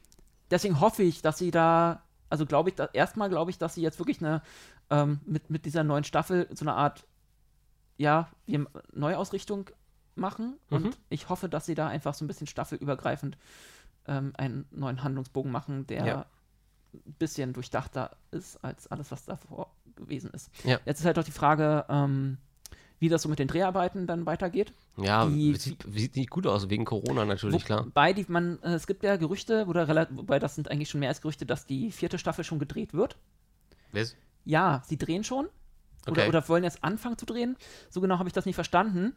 Deswegen 0.51 0.79
hoffe 0.79 1.03
ich, 1.03 1.21
dass 1.21 1.37
sie 1.37 1.51
da, 1.51 2.03
also 2.29 2.45
glaube 2.45 2.69
ich, 2.69 2.75
da, 2.75 2.89
erstmal 2.93 3.29
glaube 3.29 3.51
ich, 3.51 3.57
dass 3.57 3.75
sie 3.75 3.81
jetzt 3.81 3.99
wirklich 3.99 4.19
eine, 4.21 4.41
ähm, 4.89 5.19
mit, 5.25 5.49
mit 5.49 5.65
dieser 5.65 5.83
neuen 5.83 6.03
Staffel 6.03 6.47
so 6.53 6.63
eine 6.65 6.73
Art, 6.73 7.05
ja, 7.97 8.29
Neuausrichtung 8.93 9.69
machen. 10.17 10.57
Mhm. 10.69 10.75
Und 10.77 10.97
ich 11.09 11.29
hoffe, 11.29 11.49
dass 11.49 11.65
sie 11.65 11.75
da 11.75 11.87
einfach 11.87 12.13
so 12.13 12.25
ein 12.25 12.27
bisschen 12.27 12.47
staffelübergreifend 12.47 13.37
ähm, 14.07 14.33
einen 14.37 14.65
neuen 14.71 15.03
Handlungsbogen 15.03 15.51
machen, 15.51 15.85
der 15.87 16.05
Ja. 16.05 16.25
ein 16.93 17.13
bisschen 17.19 17.53
durchdachter 17.53 18.15
ist 18.31 18.63
als 18.63 18.87
alles, 18.87 19.11
was 19.11 19.25
davor 19.25 19.71
gewesen 19.95 20.29
ist. 20.31 20.49
Ja. 20.63 20.79
Jetzt 20.85 20.99
ist 20.99 21.05
halt 21.05 21.17
doch 21.17 21.23
die 21.23 21.31
Frage, 21.31 21.85
ähm, 21.89 22.37
wie 22.99 23.09
das 23.09 23.21
so 23.21 23.29
mit 23.29 23.37
den 23.39 23.47
Dreharbeiten 23.47 24.07
dann 24.07 24.25
weitergeht. 24.25 24.73
Ja, 24.95 25.27
die- 25.27 25.55
sieht, 25.55 25.83
sieht 25.91 26.15
nicht 26.15 26.29
gut 26.31 26.47
aus, 26.47 26.69
wegen 26.69 26.85
Corona 26.85 27.25
natürlich, 27.25 27.63
klar. 27.65 27.85
Wobei 27.85 28.13
die, 28.13 28.25
man, 28.27 28.59
äh, 28.63 28.73
es 28.73 28.87
gibt 28.87 29.03
ja 29.03 29.17
Gerüchte, 29.17 29.65
oder 29.67 30.07
wobei 30.11 30.39
das 30.39 30.55
sind 30.55 30.71
eigentlich 30.71 30.89
schon 30.89 30.99
mehr 31.01 31.09
als 31.09 31.21
Gerüchte, 31.21 31.45
dass 31.45 31.65
die 31.65 31.91
vierte 31.91 32.17
Staffel 32.17 32.43
schon 32.43 32.57
gedreht 32.59 32.93
wird. 32.93 33.17
Wer- 33.91 34.07
Ja, 34.45 34.81
sie 34.85 34.97
drehen 34.97 35.23
schon. 35.23 35.47
Oder, 36.09 36.21
Okay. 36.21 36.29
oder 36.29 36.47
wollen 36.47 36.63
jetzt 36.63 36.83
anfangen 36.85 37.17
zu 37.17 37.25
drehen. 37.25 37.57
So 37.89 37.99
genau 37.99 38.17
habe 38.17 38.29
ich 38.29 38.33
das 38.33 38.45
nicht 38.45 38.55
verstanden. 38.55 39.13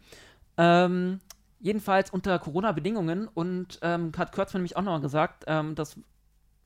Ähm, 0.61 1.21
jedenfalls 1.59 2.11
unter 2.11 2.39
Corona-Bedingungen 2.39 3.29
und 3.29 3.79
ähm, 3.81 4.13
hat 4.19 4.33
Kurtzman 4.33 4.61
nämlich 4.61 4.77
auch 4.77 4.83
nochmal 4.83 5.01
gesagt, 5.01 5.45
ähm, 5.47 5.75
das 5.75 5.97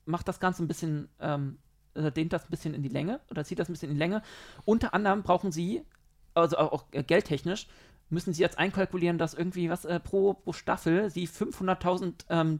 macht 0.05 0.27
das 0.27 0.41
Ganze 0.41 0.63
ein 0.63 0.67
bisschen, 0.67 1.07
ähm, 1.21 1.59
äh, 1.93 2.11
dehnt 2.11 2.33
das 2.33 2.43
ein 2.43 2.49
bisschen 2.49 2.73
in 2.73 2.83
die 2.83 2.89
Länge 2.89 3.21
oder 3.31 3.45
zieht 3.45 3.57
das 3.57 3.69
ein 3.69 3.73
bisschen 3.73 3.89
in 3.89 3.95
die 3.95 3.99
Länge. 3.99 4.21
Unter 4.65 4.93
anderem 4.93 5.23
brauchen 5.23 5.53
sie, 5.53 5.83
also 6.33 6.57
auch, 6.57 6.73
auch 6.73 6.83
äh, 6.91 7.03
geldtechnisch, 7.03 7.67
müssen 8.09 8.33
sie 8.33 8.41
jetzt 8.41 8.57
einkalkulieren, 8.57 9.17
dass 9.17 9.33
irgendwie 9.33 9.69
was 9.69 9.85
äh, 9.85 10.01
pro, 10.01 10.33
pro 10.33 10.51
Staffel 10.51 11.09
sie 11.09 11.25
500.000 11.27 12.25
ähm, 12.29 12.59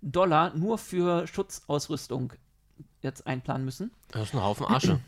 Dollar 0.00 0.56
nur 0.56 0.78
für 0.78 1.26
Schutzausrüstung 1.26 2.32
jetzt 3.02 3.26
einplanen 3.26 3.66
müssen. 3.66 3.90
Das 4.12 4.28
ist 4.28 4.34
ein 4.34 4.42
Haufen 4.42 4.66
Asche. 4.66 5.00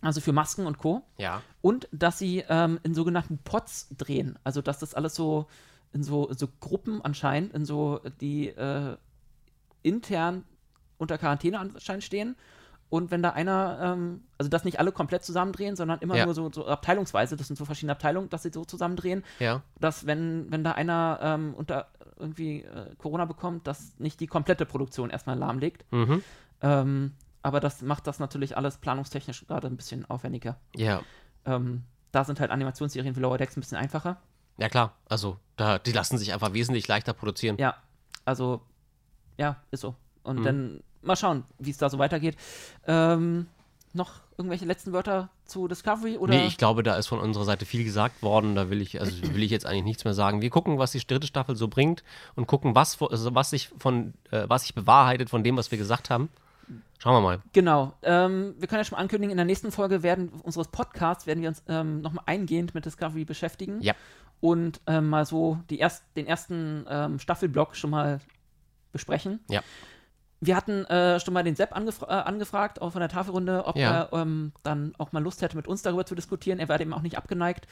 Also 0.00 0.20
für 0.20 0.32
Masken 0.32 0.66
und 0.66 0.78
Co. 0.78 1.02
ja. 1.16 1.42
Und 1.60 1.88
dass 1.90 2.18
sie 2.18 2.44
ähm, 2.48 2.78
in 2.84 2.94
sogenannten 2.94 3.38
Pots 3.38 3.88
drehen. 3.96 4.38
Also 4.44 4.62
dass 4.62 4.78
das 4.78 4.94
alles 4.94 5.14
so 5.14 5.46
in 5.92 6.02
so, 6.04 6.32
so 6.32 6.46
Gruppen 6.60 7.02
anscheinend, 7.02 7.52
in 7.52 7.64
so, 7.64 8.00
die 8.20 8.48
äh, 8.48 8.96
intern 9.82 10.44
unter 10.98 11.18
Quarantäne 11.18 11.58
anscheinend 11.58 12.04
stehen. 12.04 12.36
Und 12.90 13.10
wenn 13.10 13.22
da 13.22 13.30
einer, 13.30 13.78
ähm, 13.82 14.22
also 14.38 14.48
dass 14.48 14.64
nicht 14.64 14.78
alle 14.78 14.92
komplett 14.92 15.22
zusammendrehen, 15.24 15.76
sondern 15.76 15.98
immer 16.00 16.16
Ja. 16.16 16.24
nur 16.24 16.34
so, 16.34 16.50
so 16.50 16.66
abteilungsweise, 16.66 17.36
das 17.36 17.46
sind 17.48 17.56
so 17.56 17.64
verschiedene 17.64 17.92
Abteilungen, 17.92 18.30
dass 18.30 18.42
sie 18.44 18.50
so 18.52 18.64
zusammendrehen, 18.64 19.24
Ja. 19.40 19.62
dass 19.78 20.06
wenn, 20.06 20.50
wenn 20.50 20.64
da 20.64 20.72
einer 20.72 21.18
ähm, 21.22 21.54
unter 21.54 21.88
irgendwie 22.16 22.62
äh, 22.62 22.94
Corona 22.98 23.26
bekommt, 23.26 23.66
dass 23.66 23.98
nicht 23.98 24.20
die 24.20 24.26
komplette 24.26 24.64
Produktion 24.64 25.10
erstmal 25.10 25.36
lahmlegt. 25.38 25.84
Mhm. 25.92 26.22
Ähm, 26.62 27.12
aber 27.42 27.60
das 27.60 27.82
macht 27.82 28.06
das 28.06 28.18
natürlich 28.18 28.56
alles 28.56 28.78
planungstechnisch 28.78 29.46
gerade 29.46 29.66
ein 29.68 29.76
bisschen 29.76 30.04
aufwendiger. 30.10 30.56
Ja. 30.76 31.02
Ähm, 31.44 31.84
da 32.12 32.24
sind 32.24 32.40
halt 32.40 32.50
Animationsserien 32.50 33.14
wie 33.16 33.20
Lower 33.20 33.38
Decks 33.38 33.56
ein 33.56 33.60
bisschen 33.60 33.78
einfacher. 33.78 34.16
Ja, 34.58 34.68
klar. 34.68 34.94
Also, 35.08 35.38
da, 35.56 35.78
die 35.78 35.92
lassen 35.92 36.18
sich 36.18 36.32
einfach 36.32 36.52
wesentlich 36.52 36.88
leichter 36.88 37.12
produzieren. 37.12 37.56
Ja, 37.58 37.76
also, 38.24 38.60
ja, 39.36 39.56
ist 39.70 39.80
so. 39.80 39.94
Und 40.24 40.40
Mhm. 40.40 40.44
dann 40.44 40.80
mal 41.02 41.16
schauen, 41.16 41.44
wie 41.58 41.70
es 41.70 41.78
da 41.78 41.88
so 41.90 41.98
weitergeht. 41.98 42.36
Ähm, 42.86 43.46
noch 43.94 44.20
irgendwelche 44.36 44.64
letzten 44.66 44.92
Wörter 44.92 45.30
zu 45.44 45.66
Discovery? 45.68 46.18
Oder? 46.18 46.34
Nee, 46.34 46.46
ich 46.46 46.58
glaube, 46.58 46.82
da 46.82 46.96
ist 46.96 47.06
von 47.06 47.18
unserer 47.20 47.44
Seite 47.44 47.64
viel 47.66 47.84
gesagt 47.84 48.22
worden. 48.22 48.54
Da 48.54 48.68
will 48.70 48.80
ich, 48.82 49.00
also 49.00 49.12
will 49.34 49.42
ich 49.42 49.50
jetzt 49.50 49.64
eigentlich 49.66 49.84
nichts 49.84 50.04
mehr 50.04 50.14
sagen. 50.14 50.42
Wir 50.42 50.50
gucken, 50.50 50.78
was 50.78 50.92
die 50.92 51.06
dritte 51.06 51.26
Staffel 51.26 51.56
so 51.56 51.68
bringt 51.68 52.02
und 52.34 52.46
gucken, 52.46 52.74
was, 52.74 53.00
was 53.00 53.50
sich 53.50 53.68
von, 53.78 54.14
äh, 54.30 54.44
was 54.48 54.62
sich 54.62 54.74
bewahrheitet 54.74 55.30
von 55.30 55.44
dem, 55.44 55.56
was 55.56 55.70
wir 55.70 55.78
gesagt 55.78 56.10
haben. 56.10 56.28
Schauen 56.98 57.14
wir 57.14 57.20
mal. 57.20 57.38
Genau. 57.52 57.92
Ähm, 58.02 58.54
wir 58.58 58.66
können 58.68 58.80
ja 58.80 58.84
schon 58.84 58.96
mal 58.96 59.02
ankündigen, 59.02 59.30
in 59.30 59.36
der 59.36 59.46
nächsten 59.46 59.70
Folge 59.70 60.02
werden 60.02 60.28
unseres 60.42 60.68
Podcasts 60.68 61.26
werden 61.26 61.40
wir 61.42 61.48
uns 61.48 61.62
ähm, 61.68 62.00
nochmal 62.00 62.24
eingehend 62.26 62.74
mit 62.74 62.84
Discovery 62.84 63.24
beschäftigen. 63.24 63.80
Ja. 63.80 63.94
Und 64.40 64.80
ähm, 64.86 65.08
mal 65.08 65.24
so 65.24 65.58
die 65.70 65.78
erst, 65.78 66.04
den 66.16 66.26
ersten 66.26 66.84
ähm, 66.88 67.18
Staffelblock 67.18 67.76
schon 67.76 67.90
mal 67.90 68.20
besprechen. 68.92 69.40
Ja. 69.48 69.62
Wir 70.40 70.54
hatten 70.56 70.84
äh, 70.86 71.18
schon 71.18 71.34
mal 71.34 71.42
den 71.42 71.56
Sepp 71.56 71.74
angefra 71.74 72.06
äh, 72.06 72.22
angefragt, 72.22 72.80
auch 72.80 72.90
von 72.90 73.00
der 73.00 73.08
Tafelrunde, 73.08 73.64
ob 73.66 73.76
Ja. 73.76 74.08
er 74.12 74.12
ähm, 74.12 74.52
dann 74.62 74.94
auch 74.98 75.10
mal 75.12 75.22
Lust 75.22 75.42
hätte, 75.42 75.56
mit 75.56 75.66
uns 75.66 75.82
darüber 75.82 76.06
zu 76.06 76.14
diskutieren. 76.14 76.60
Er 76.60 76.68
wäre 76.68 76.78
dem 76.78 76.92
auch 76.92 77.02
nicht 77.02 77.16
abgeneigt. 77.18 77.66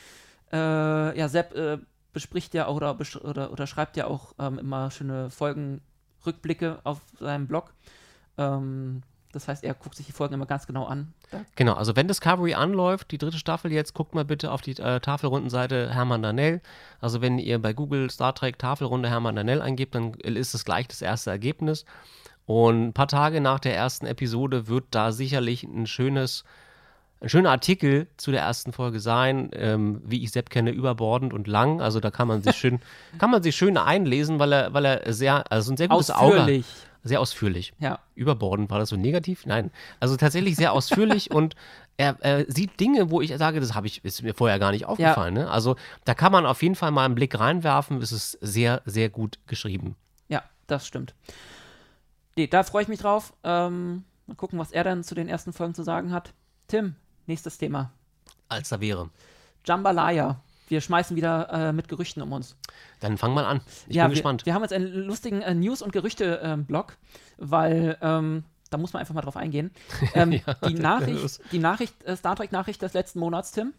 Äh, 0.52 1.16
ja, 1.18 1.28
Sepp 1.28 1.54
äh, 1.54 1.78
bespricht 2.12 2.54
ja 2.54 2.66
auch 2.66 2.76
oder, 2.76 2.96
oder, 3.22 3.52
oder 3.52 3.66
schreibt 3.66 3.96
ja 3.96 4.06
auch 4.06 4.34
ähm, 4.38 4.58
immer 4.58 4.90
schöne 4.90 5.30
Folgenrückblicke 5.30 6.80
auf 6.84 7.00
seinem 7.20 7.46
Blog. 7.46 7.72
Ähm, 8.38 9.02
das 9.36 9.48
heißt, 9.48 9.62
er 9.62 9.74
guckt 9.74 9.94
sich 9.94 10.06
die 10.06 10.12
Folgen 10.12 10.34
immer 10.34 10.46
ganz 10.46 10.66
genau 10.66 10.86
an. 10.86 11.12
Genau, 11.54 11.74
also 11.74 11.94
wenn 11.94 12.08
Discovery 12.08 12.54
anläuft, 12.54 13.10
die 13.10 13.18
dritte 13.18 13.38
Staffel 13.38 13.72
jetzt, 13.72 13.94
guckt 13.94 14.14
mal 14.14 14.24
bitte 14.24 14.50
auf 14.50 14.62
die 14.62 14.72
äh, 14.72 15.00
Tafelrundenseite 15.00 15.94
Hermann 15.94 16.22
Danell. 16.22 16.60
Also 17.00 17.20
wenn 17.20 17.38
ihr 17.38 17.60
bei 17.60 17.72
Google 17.72 18.10
Star 18.10 18.34
Trek 18.34 18.58
Tafelrunde 18.58 19.08
Hermann 19.08 19.36
Danell 19.36 19.62
eingebt, 19.62 19.94
dann 19.94 20.14
ist 20.14 20.54
es 20.54 20.64
gleich 20.64 20.88
das 20.88 21.02
erste 21.02 21.30
Ergebnis. 21.30 21.84
Und 22.46 22.88
ein 22.88 22.92
paar 22.92 23.08
Tage 23.08 23.40
nach 23.40 23.60
der 23.60 23.76
ersten 23.76 24.06
Episode 24.06 24.68
wird 24.68 24.84
da 24.92 25.10
sicherlich 25.12 25.64
ein 25.64 25.86
schönes, 25.86 26.44
ein 27.20 27.28
schöner 27.28 27.50
Artikel 27.50 28.06
zu 28.16 28.30
der 28.30 28.42
ersten 28.42 28.72
Folge 28.72 29.00
sein, 29.00 29.50
ähm, 29.52 30.00
wie 30.04 30.22
ich 30.22 30.30
Sepp 30.30 30.48
kenne, 30.48 30.70
überbordend 30.70 31.32
und 31.34 31.48
lang. 31.48 31.80
Also 31.80 31.98
da 31.98 32.10
kann 32.12 32.28
man 32.28 32.42
sich 32.42 32.56
schön, 32.56 32.80
kann 33.18 33.30
man 33.30 33.42
sich 33.42 33.56
schön 33.56 33.76
einlesen, 33.76 34.38
weil 34.38 34.52
er, 34.52 34.74
weil 34.74 34.84
er 34.84 35.12
sehr, 35.12 35.50
also 35.50 35.72
ein 35.72 35.76
sehr 35.76 35.88
gutes 35.88 36.10
Auge. 36.10 36.62
Sehr 37.06 37.20
ausführlich 37.20 37.72
Ja. 37.78 37.98
überbordend, 38.14 38.68
war 38.70 38.78
das 38.78 38.88
so 38.90 38.96
negativ? 38.96 39.46
Nein. 39.46 39.70
Also 40.00 40.16
tatsächlich 40.16 40.56
sehr 40.56 40.72
ausführlich 40.72 41.30
und 41.34 41.54
er, 41.96 42.16
er 42.20 42.44
sieht 42.50 42.78
Dinge, 42.78 43.10
wo 43.10 43.20
ich 43.22 43.34
sage, 43.36 43.60
das 43.60 43.74
habe 43.74 43.86
ich, 43.86 44.04
ist 44.04 44.22
mir 44.22 44.34
vorher 44.34 44.58
gar 44.58 44.72
nicht 44.72 44.84
aufgefallen. 44.84 45.34
Ne? 45.34 45.50
Also 45.50 45.76
da 46.04 46.14
kann 46.14 46.32
man 46.32 46.44
auf 46.44 46.62
jeden 46.62 46.74
Fall 46.74 46.90
mal 46.90 47.04
einen 47.06 47.14
Blick 47.14 47.38
reinwerfen. 47.38 48.02
Es 48.02 48.12
ist 48.12 48.32
sehr, 48.42 48.82
sehr 48.84 49.08
gut 49.08 49.38
geschrieben. 49.46 49.96
Ja, 50.28 50.42
das 50.66 50.86
stimmt. 50.86 51.14
Nee, 52.36 52.48
da 52.48 52.62
freue 52.64 52.82
ich 52.82 52.88
mich 52.88 53.00
drauf. 53.00 53.32
Ähm, 53.44 54.04
mal 54.26 54.34
gucken, 54.34 54.58
was 54.58 54.72
er 54.72 54.84
dann 54.84 55.04
zu 55.04 55.14
den 55.14 55.28
ersten 55.28 55.52
Folgen 55.54 55.74
zu 55.74 55.82
sagen 55.84 56.12
hat. 56.12 56.34
Tim, 56.68 56.96
nächstes 57.26 57.56
Thema. 57.56 57.92
Als 58.48 58.68
da 58.68 58.80
wäre. 58.80 59.08
Jambalaya. 59.64 60.40
Wir 60.68 60.80
schmeißen 60.80 61.16
wieder 61.16 61.48
äh, 61.50 61.72
mit 61.72 61.88
Gerüchten 61.88 62.22
um 62.22 62.32
uns. 62.32 62.56
Dann 63.00 63.18
fang 63.18 63.34
mal 63.34 63.44
an. 63.44 63.60
Ich 63.88 63.96
ja, 63.96 64.04
bin 64.04 64.10
wir, 64.10 64.14
gespannt. 64.14 64.46
Wir 64.46 64.54
haben 64.54 64.62
jetzt 64.62 64.72
einen 64.72 64.86
lustigen 65.04 65.42
äh, 65.42 65.54
News- 65.54 65.82
und 65.82 65.92
Gerüchte-Blog, 65.92 66.96
weil 67.38 67.96
ähm, 68.00 68.44
da 68.70 68.78
muss 68.78 68.92
man 68.92 69.00
einfach 69.00 69.14
mal 69.14 69.20
drauf 69.22 69.36
eingehen. 69.36 69.70
Ähm, 70.14 70.30
die 70.30 70.42
los. 70.72 70.78
Nachricht, 70.80 71.40
die 71.52 71.58
Nachricht, 71.58 72.04
äh, 72.04 72.16
Star 72.16 72.36
Trek-Nachricht 72.36 72.82
des 72.82 72.94
letzten 72.94 73.20
Monats, 73.20 73.52
Tim? 73.52 73.74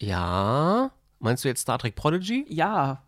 Ja. 0.00 0.90
Meinst 1.18 1.44
du 1.44 1.48
jetzt 1.48 1.62
Star 1.62 1.78
Trek 1.78 1.94
Prodigy? 1.96 2.44
Ja, 2.48 3.02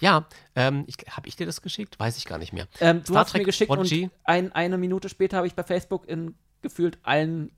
Ja, 0.00 0.26
ähm, 0.54 0.86
habe 1.10 1.28
ich 1.28 1.36
dir 1.36 1.46
das 1.46 1.60
geschickt? 1.62 1.98
Weiß 1.98 2.16
ich 2.16 2.24
gar 2.24 2.38
nicht 2.38 2.52
mehr. 2.52 2.66
Ähm, 2.80 3.00
du 3.00 3.12
Star 3.12 3.20
hast 3.24 3.32
mir 3.34 3.40
Trek 3.40 3.46
geschickt 3.46 3.70
Prodigy. 3.70 4.04
und 4.04 4.12
ein, 4.24 4.52
eine 4.52 4.78
Minute 4.78 5.08
später 5.08 5.36
habe 5.38 5.46
ich 5.46 5.54
bei 5.54 5.62
Facebook 5.64 6.08
in 6.08 6.34
gefühlt 6.62 6.98
allen 7.02 7.50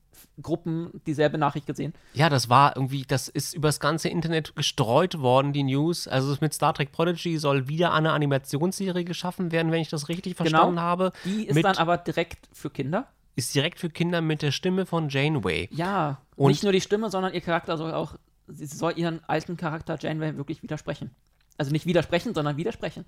Gruppen 0.43 1.01
dieselbe 1.07 1.39
Nachricht 1.39 1.67
gesehen. 1.67 1.93
Ja, 2.15 2.29
das 2.29 2.49
war 2.49 2.77
irgendwie, 2.77 3.03
das 3.07 3.29
ist 3.29 3.55
übers 3.55 3.81
ganze 3.81 4.09
Internet 4.09 4.55
gestreut 4.57 5.21
worden, 5.21 5.53
die 5.53 5.63
News. 5.65 6.09
Also 6.09 6.37
mit 6.41 6.55
Star 6.55 6.75
Trek 6.75 6.93
Prodigy 6.93 7.39
soll 7.39 7.69
wieder 7.69 7.93
eine 7.93 8.13
Animationsserie 8.13 9.05
geschaffen 9.05 9.53
werden, 9.53 9.73
wenn 9.73 9.81
ich 9.81 9.89
das 9.91 10.09
richtig 10.09 10.37
verstanden 10.37 10.71
Genau. 10.77 10.83
habe. 10.83 11.13
Die 11.25 11.47
ist 11.47 11.55
mit, 11.55 11.65
dann 11.65 11.77
aber 11.77 11.97
direkt 11.99 12.49
für 12.53 12.71
Kinder. 12.71 13.07
ist 13.37 13.55
direkt 13.55 13.79
für 13.79 13.91
Kinder 13.91 14.21
mit 14.21 14.43
der 14.43 14.51
Stimme 14.53 14.87
von 14.87 15.09
Janeway. 15.09 15.69
Ja, 15.73 16.21
Und- 16.37 16.51
nicht 16.51 16.63
nur 16.63 16.73
die 16.73 16.81
Stimme, 16.81 17.11
sondern 17.11 17.33
ihr 17.35 17.41
Charakter 17.41 17.77
soll 17.77 17.93
auch, 17.93 18.17
sie 18.49 18.67
soll 18.67 18.95
ihren 18.97 19.21
alten 19.29 19.57
Charakter 19.57 19.97
Janeway 20.01 20.37
wirklich 20.37 20.63
widersprechen. 20.63 21.11
Also 21.57 21.73
nicht 21.73 21.87
widersprechen, 21.87 22.35
sondern 22.35 22.57
widersprechen. 22.57 23.05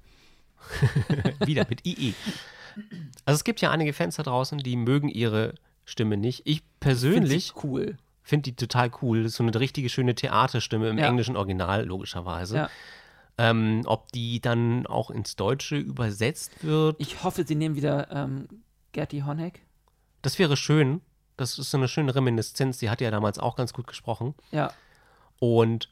Wieder 1.47 1.67
mit 1.69 1.85
IE. 1.87 2.15
Also 3.25 3.37
es 3.37 3.45
gibt 3.45 3.61
ja 3.61 3.71
einige 3.71 3.93
Fans 3.93 4.17
da 4.17 4.23
draußen, 4.23 4.59
die 4.59 4.77
mögen 4.77 5.09
ihre 5.09 5.55
Stimme 5.93 6.17
nicht. 6.17 6.43
Ich 6.45 6.63
persönlich 6.81 7.53
sie 7.55 7.61
cool. 7.65 7.97
finde 8.23 8.51
die 8.51 8.57
total 8.57 8.91
cool. 9.03 9.23
Das 9.23 9.33
ist 9.33 9.37
so 9.39 9.45
eine 9.45 9.59
richtige 9.59 9.89
schöne 9.89 10.15
Theaterstimme 10.15 10.89
im 10.89 10.99
Ja. 10.99 11.07
englischen 11.07 11.37
Original, 11.37 11.85
logischerweise. 11.85 12.57
Ja. 12.57 12.71
Ähm, 13.39 13.83
ob 13.87 14.11
die 14.13 14.41
dann 14.41 14.87
auch 14.87 15.11
ins 15.11 15.37
Deutsche 15.37 15.77
übersetzt 15.77 16.63
wird, 16.65 16.97
Ich 16.99 17.23
hoffe, 17.25 17.45
sie 17.47 17.55
nehmen 17.55 17.77
wieder 17.77 18.11
ähm, 18.11 18.47
Gertie 18.93 19.23
Honeck. 19.23 19.63
das 20.23 20.39
wäre 20.39 20.57
schön. 20.57 21.01
Das 21.39 21.59
ist 21.59 21.71
so 21.71 21.79
eine 21.79 21.89
schöne 21.89 22.15
Reminiszenz. 22.15 22.79
Die 22.79 22.91
hat 22.91 23.01
ja 23.01 23.11
damals 23.11 23.39
auch 23.39 23.57
ganz 23.57 23.73
gut 23.73 23.87
gesprochen. 23.87 24.35
Ja, 24.51 24.71
Und 25.39 25.89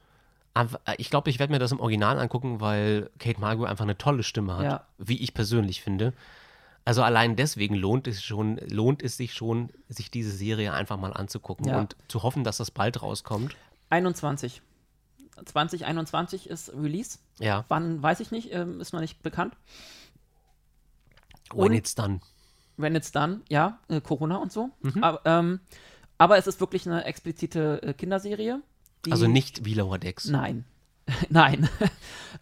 ich 0.98 1.08
glaube, 1.10 1.30
ich 1.30 1.38
werde 1.38 1.52
mir 1.52 1.58
das 1.58 1.72
im 1.72 1.80
Original 1.80 2.18
angucken, 2.18 2.60
weil 2.60 3.08
Kate 3.18 3.40
Margot 3.40 3.68
einfach 3.68 3.84
eine 3.84 3.96
tolle 3.96 4.22
Stimme 4.22 4.56
hat, 4.58 4.64
Ja. 4.64 4.86
wie 4.98 5.16
ich 5.16 5.32
persönlich 5.32 5.80
finde. 5.80 6.12
Also 6.84 7.02
allein 7.02 7.36
deswegen 7.36 7.74
lohnt 7.74 8.06
es 8.08 8.22
schon, 8.22 8.56
lohnt 8.68 9.02
es 9.02 9.16
sich 9.16 9.34
schon, 9.34 9.70
sich 9.88 10.10
diese 10.10 10.30
Serie 10.30 10.72
einfach 10.72 10.98
mal 10.98 11.12
anzugucken 11.12 11.66
Ja. 11.68 11.78
und 11.78 11.96
zu 12.08 12.22
hoffen, 12.22 12.42
dass 12.44 12.56
das 12.56 12.70
bald 12.70 13.02
rauskommt. 13.02 13.56
21. 13.90 14.62
2021 15.44 16.48
ist 16.48 16.72
Release. 16.74 17.18
Ja, 17.38 17.64
Wann, 17.68 18.02
weiß 18.02 18.20
ich 18.20 18.30
nicht, 18.30 18.52
ähm, 18.52 18.80
ist 18.80 18.92
noch 18.92 19.00
nicht 19.00 19.22
bekannt. 19.22 19.54
when 21.52 21.66
Und- 21.70 21.74
it's 21.74 21.94
done. 21.94 22.20
When 22.76 22.94
it's 22.94 23.12
done, 23.12 23.40
ja, 23.50 23.78
äh, 23.88 24.00
Corona 24.00 24.36
und 24.38 24.52
so. 24.52 24.70
Mhm. 24.80 25.02
Aber, 25.04 25.20
ähm, 25.26 25.60
aber 26.16 26.38
es 26.38 26.46
ist 26.46 26.60
wirklich 26.60 26.86
eine 26.86 27.04
explizite 27.04 27.82
äh, 27.82 27.92
Kinderserie. 27.92 28.62
Also 29.10 29.26
nicht 29.26 29.64
wie 29.64 29.74
Lower 29.74 29.98
Decks. 29.98 30.26
Nein. 30.28 30.64
Nein. 31.28 31.68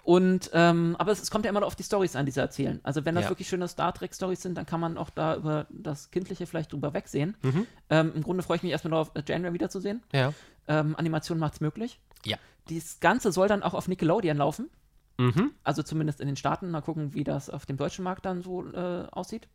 Und, 0.02 0.50
ähm, 0.54 0.96
aber 0.98 1.12
es, 1.12 1.20
es 1.22 1.30
kommt 1.30 1.44
ja 1.44 1.50
immer 1.50 1.62
auf 1.64 1.76
die 1.76 1.82
Stories 1.82 2.16
an, 2.16 2.24
die 2.26 2.32
sie 2.32 2.40
erzählen. 2.40 2.80
Also 2.82 3.04
wenn 3.04 3.14
das 3.14 3.24
Ja. 3.24 3.30
wirklich 3.30 3.48
schöne 3.48 3.68
Star 3.68 3.92
Trek-Stories 3.92 4.40
sind, 4.40 4.56
dann 4.56 4.66
kann 4.66 4.80
man 4.80 4.96
auch 4.96 5.10
da 5.10 5.36
über 5.36 5.66
das 5.70 6.10
Kindliche 6.10 6.46
vielleicht 6.46 6.72
drüber 6.72 6.94
wegsehen. 6.94 7.36
Mhm. 7.42 7.66
Ähm, 7.90 8.12
Im 8.14 8.22
Grunde 8.22 8.42
freue 8.42 8.56
ich 8.56 8.62
mich 8.62 8.72
erstmal 8.72 8.92
darauf, 8.92 9.10
äh, 9.14 9.22
January 9.26 9.54
wiederzusehen. 9.54 10.02
Ja. 10.12 10.32
Ähm, 10.66 10.94
Animation 10.96 11.38
macht 11.38 11.54
es 11.54 11.60
möglich. 11.60 12.00
Ja. 12.24 12.36
Das 12.70 13.00
Ganze 13.00 13.32
soll 13.32 13.48
dann 13.48 13.62
auch 13.62 13.74
auf 13.74 13.88
Nickelodeon 13.88 14.36
laufen. 14.36 14.70
Mhm. 15.18 15.50
Also 15.64 15.82
zumindest 15.82 16.20
in 16.20 16.26
den 16.28 16.36
Staaten. 16.36 16.70
Mal 16.70 16.80
gucken, 16.80 17.12
wie 17.12 17.24
das 17.24 17.50
auf 17.50 17.66
dem 17.66 17.76
deutschen 17.76 18.04
Markt 18.04 18.24
dann 18.24 18.42
so 18.42 18.64
äh, 18.72 19.06
aussieht. 19.10 19.48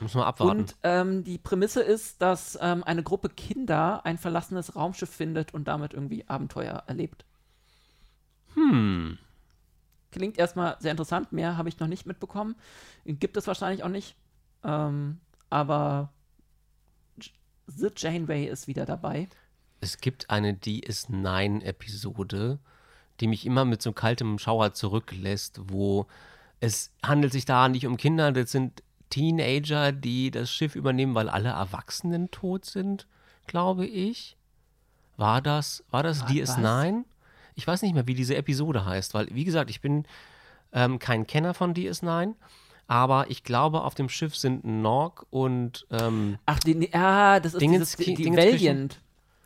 Muss 0.00 0.14
man 0.14 0.24
abwarten. 0.24 0.60
Und 0.60 0.76
ähm, 0.82 1.22
die 1.22 1.38
Prämisse 1.38 1.82
ist, 1.82 2.22
dass 2.22 2.58
ähm, 2.60 2.82
eine 2.82 3.02
Gruppe 3.02 3.28
Kinder 3.28 4.04
ein 4.04 4.18
verlassenes 4.18 4.74
Raumschiff 4.74 5.10
findet 5.10 5.54
und 5.54 5.68
damit 5.68 5.92
irgendwie 5.94 6.26
Abenteuer 6.28 6.82
erlebt. 6.86 7.24
Hm. 8.54 9.18
Klingt 10.10 10.38
erstmal 10.38 10.76
sehr 10.78 10.90
interessant. 10.90 11.32
Mehr 11.32 11.56
habe 11.56 11.68
ich 11.70 11.80
noch 11.80 11.88
nicht 11.88 12.06
mitbekommen. 12.06 12.54
Gibt 13.06 13.36
es 13.36 13.46
wahrscheinlich 13.46 13.82
auch 13.82 13.88
nicht. 13.88 14.14
Ähm, 14.62 15.20
aber 15.48 16.12
The 17.66 17.88
Janeway 17.96 18.46
ist 18.46 18.66
wieder 18.66 18.84
dabei. 18.84 19.28
Es 19.80 19.98
gibt 19.98 20.30
eine 20.30 20.52
DS9-Episode, 20.52 22.58
die 23.20 23.26
mich 23.26 23.46
immer 23.46 23.64
mit 23.64 23.82
so 23.82 23.92
kaltem 23.92 24.38
Schauer 24.38 24.74
zurücklässt, 24.74 25.60
wo 25.64 26.06
es 26.60 26.92
handelt 27.02 27.32
sich 27.32 27.44
da 27.44 27.68
nicht 27.68 27.86
um 27.86 27.96
Kinder, 27.96 28.32
das 28.32 28.52
sind 28.52 28.82
Teenager, 29.10 29.92
die 29.92 30.30
das 30.30 30.50
Schiff 30.50 30.76
übernehmen, 30.76 31.14
weil 31.14 31.28
alle 31.28 31.50
Erwachsenen 31.50 32.30
tot 32.30 32.64
sind, 32.64 33.06
glaube 33.46 33.86
ich. 33.86 34.36
War 35.16 35.42
das, 35.42 35.84
war 35.90 36.02
das 36.02 36.22
Wa- 36.22 36.26
DS9? 36.28 37.04
Ich 37.54 37.66
weiß 37.66 37.82
nicht 37.82 37.94
mehr, 37.94 38.06
wie 38.06 38.14
diese 38.14 38.34
Episode 38.36 38.84
heißt, 38.84 39.14
weil, 39.14 39.28
wie 39.32 39.44
gesagt, 39.44 39.70
ich 39.70 39.80
bin 39.80 40.04
ähm, 40.72 40.98
kein 40.98 41.26
Kenner 41.26 41.54
von 41.54 41.74
DS9, 41.74 42.32
aber 42.88 43.30
ich 43.30 43.44
glaube, 43.44 43.82
auf 43.82 43.94
dem 43.94 44.08
Schiff 44.08 44.34
sind 44.36 44.64
Norg 44.64 45.26
und, 45.30 45.86
ähm, 45.90 46.38
Ach, 46.46 46.58
die, 46.60 46.90
ja, 46.92 47.40
das 47.40 47.54
ist 47.54 47.60
Dingens- 47.60 47.96
dieses, 47.96 48.06
die, 48.16 48.22
Dingenskirchen? 48.22 48.58
Valiant. 48.60 49.00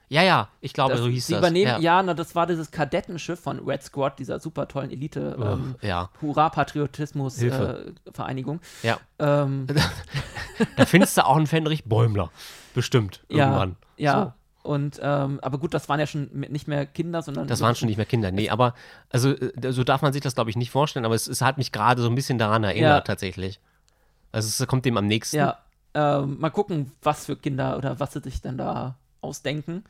ja, 0.08 0.22
ja, 0.22 0.48
ich 0.60 0.72
glaube, 0.72 0.92
Das, 0.92 1.00
so 1.02 1.08
hieß 1.08 1.26
sie 1.26 1.32
das. 1.32 1.40
übernehmen, 1.40 1.66
ja. 1.66 1.78
ja, 1.78 2.02
na, 2.02 2.14
das 2.14 2.34
war 2.34 2.46
dieses 2.46 2.70
Kadettenschiff 2.70 3.40
von 3.40 3.58
Red 3.58 3.82
Squad, 3.82 4.18
dieser 4.20 4.38
super 4.40 4.68
tollen 4.68 4.90
Elite. 4.90 5.36
Ähm, 5.40 5.74
ja. 5.82 6.10
Hurra-Patriotismus-Vereinigung. 6.22 7.94
Äh, 8.06 8.10
Vereinigung. 8.12 8.60
Ja, 8.82 8.98
ähm, 9.18 9.66
da 10.76 10.86
findest 10.86 11.16
du 11.16 11.24
auch 11.26 11.36
einen 11.36 11.46
Fenrich 11.46 11.84
Bäumler. 11.84 12.30
Bestimmt. 12.74 13.24
ja, 13.28 13.46
Irgendwann. 13.46 13.76
ja. 13.96 14.34
Und, 14.66 14.98
ähm, 15.02 15.38
aber 15.42 15.58
gut, 15.58 15.72
das 15.74 15.88
waren 15.88 16.00
ja 16.00 16.06
schon 16.06 16.28
nicht 16.32 16.66
mehr 16.68 16.84
Kinder, 16.86 17.22
sondern. 17.22 17.46
Das 17.46 17.60
waren 17.60 17.74
schon 17.76 17.86
nicht 17.88 17.96
mehr 17.96 18.06
Kinder. 18.06 18.30
Nee, 18.32 18.50
aber 18.50 18.74
also 19.10 19.30
äh, 19.30 19.72
so 19.72 19.84
darf 19.84 20.02
man 20.02 20.12
sich 20.12 20.22
das, 20.22 20.34
glaube 20.34 20.50
ich, 20.50 20.56
nicht 20.56 20.70
vorstellen, 20.70 21.04
aber 21.04 21.14
es, 21.14 21.26
es 21.28 21.40
hat 21.40 21.56
mich 21.58 21.72
gerade 21.72 22.02
so 22.02 22.08
ein 22.08 22.14
bisschen 22.14 22.38
daran 22.38 22.64
erinnert, 22.64 22.82
Ja. 22.82 23.00
tatsächlich. 23.00 23.60
Also 24.32 24.48
es 24.62 24.68
kommt 24.68 24.84
dem 24.84 24.96
am 24.96 25.06
nächsten. 25.06 25.36
Ja, 25.36 25.58
ähm, 25.94 26.38
mal 26.40 26.50
gucken, 26.50 26.92
was 27.02 27.26
für 27.26 27.36
Kinder 27.36 27.76
oder 27.78 28.00
was 28.00 28.12
sie 28.12 28.20
sich 28.20 28.42
denn 28.42 28.58
da 28.58 28.96
ausdenken. 29.20 29.84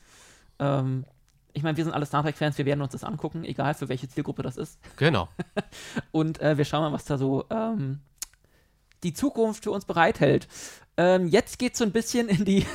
Ähm, 0.59 1.05
ich 1.53 1.63
meine, 1.63 1.77
wir 1.79 1.85
sind 1.85 1.95
alle 1.95 2.05
Star 2.07 2.23
Trek-Fans, 2.23 2.59
wir 2.59 2.67
werden 2.67 2.83
uns 2.83 2.93
das 2.93 3.03
angucken, 3.03 3.43
egal 3.45 3.73
für 3.75 3.89
welche 3.89 4.09
Zielgruppe 4.09 4.43
das 4.43 4.57
ist. 4.59 4.79
Genau. 4.97 5.29
Und 6.13 6.41
äh, 6.41 6.59
wir 6.59 6.67
schauen 6.67 6.83
mal, 6.83 6.93
was 6.93 7.07
da 7.07 7.17
so 7.17 7.47
ähm, 7.51 8.01
die 9.03 9.15
Zukunft 9.15 9.65
für 9.65 9.71
uns 9.71 9.87
bereithält. 9.87 10.49
Ähm, 10.99 11.29
jetzt 11.29 11.59
geht 11.59 11.73
es 11.73 11.79
so 11.79 11.85
ein 11.85 11.93
bisschen 11.93 12.29
in 12.29 12.45
die 12.45 12.67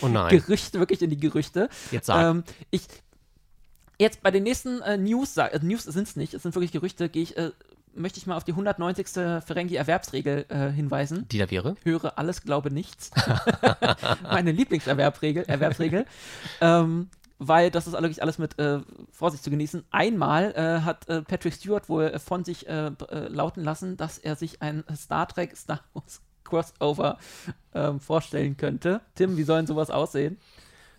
Oh 0.00 0.08
nein. 0.08 0.30
Gerüchte, 0.30 0.78
wirklich 0.78 1.02
in 1.02 1.10
die 1.10 1.18
Gerüchte. 1.18 1.68
Jetzt 1.90 2.06
sag. 2.06 2.30
Ähm, 2.30 2.44
ich 2.70 2.86
jetzt 3.98 4.22
bei 4.22 4.30
den 4.30 4.42
nächsten 4.42 4.80
äh, 4.82 4.96
News, 4.96 5.36
äh, 5.36 5.58
News 5.62 5.84
sind 5.84 6.08
es 6.08 6.16
nicht, 6.16 6.34
es 6.34 6.42
sind 6.42 6.54
wirklich 6.54 6.72
Gerüchte, 6.72 7.08
gehe 7.08 7.22
ich, 7.22 7.36
äh, 7.36 7.50
möchte 7.94 8.18
ich 8.18 8.26
mal 8.26 8.36
auf 8.36 8.44
die 8.44 8.52
190. 8.52 9.06
Ferengi-Erwerbsregel 9.44 10.46
äh, 10.48 10.70
hinweisen. 10.70 11.28
Die 11.28 11.38
da 11.38 11.50
wäre? 11.50 11.76
Höre 11.84 12.18
alles, 12.18 12.42
glaube 12.42 12.72
nichts. 12.72 13.10
Meine 14.22 14.52
Lieblingserwerbsregel, 14.52 15.44
Erwerbsregel. 15.44 16.06
ähm, 16.60 17.08
weil 17.38 17.70
das 17.70 17.86
ist 17.86 17.94
wirklich 17.94 18.22
alles 18.22 18.38
mit 18.38 18.58
äh, 18.58 18.80
Vorsicht 19.10 19.42
zu 19.42 19.50
genießen. 19.50 19.84
Einmal 19.90 20.52
äh, 20.52 20.80
hat 20.84 21.08
äh, 21.08 21.22
Patrick 21.22 21.52
Stewart 21.52 21.88
wohl 21.88 22.18
von 22.18 22.44
sich 22.44 22.68
äh, 22.68 22.86
äh, 22.86 23.28
lauten 23.28 23.62
lassen, 23.62 23.96
dass 23.96 24.18
er 24.18 24.36
sich 24.36 24.62
ein 24.62 24.84
Star 24.96 25.26
Trek 25.28 25.56
Star 25.56 25.80
Wars 25.92 26.20
Crossover 26.54 27.18
ähm, 27.74 28.00
vorstellen 28.00 28.56
könnte. 28.56 29.00
Tim, 29.14 29.36
wie 29.36 29.42
soll 29.42 29.58
denn 29.58 29.66
sowas 29.66 29.90
aussehen? 29.90 30.38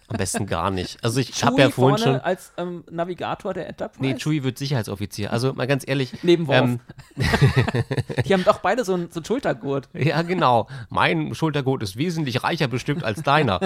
Am 0.08 0.18
besten 0.18 0.46
gar 0.46 0.70
nicht. 0.70 1.04
Also 1.04 1.20
ich 1.20 1.44
habe 1.44 1.60
ja 1.60 1.70
vorhin 1.72 1.98
schon. 1.98 2.16
als 2.18 2.52
ähm, 2.58 2.84
Navigator 2.92 3.56
der 3.56 3.68
Enterprise. 3.68 4.02
Nee, 4.02 4.16
Chewie 4.20 4.44
wird 4.44 4.60
Sicherheitsoffizier. 4.60 5.34
Also 5.34 5.54
mal 5.54 5.66
ganz 5.66 5.84
ehrlich. 5.88 6.22
Nebenworf. 6.22 6.58
Ähm, 6.58 6.80
Die 8.26 8.34
haben 8.34 8.44
doch 8.44 8.60
beide 8.60 8.86
so 8.86 8.94
einen 8.94 9.10
so 9.10 9.24
Schultergurt. 9.24 9.90
ja, 9.94 10.22
genau. 10.22 10.68
Mein 10.90 11.34
Schultergurt 11.34 11.82
ist 11.82 11.98
wesentlich 11.98 12.44
reicher 12.44 12.68
bestückt 12.68 13.04
als 13.04 13.24
deiner. 13.24 13.60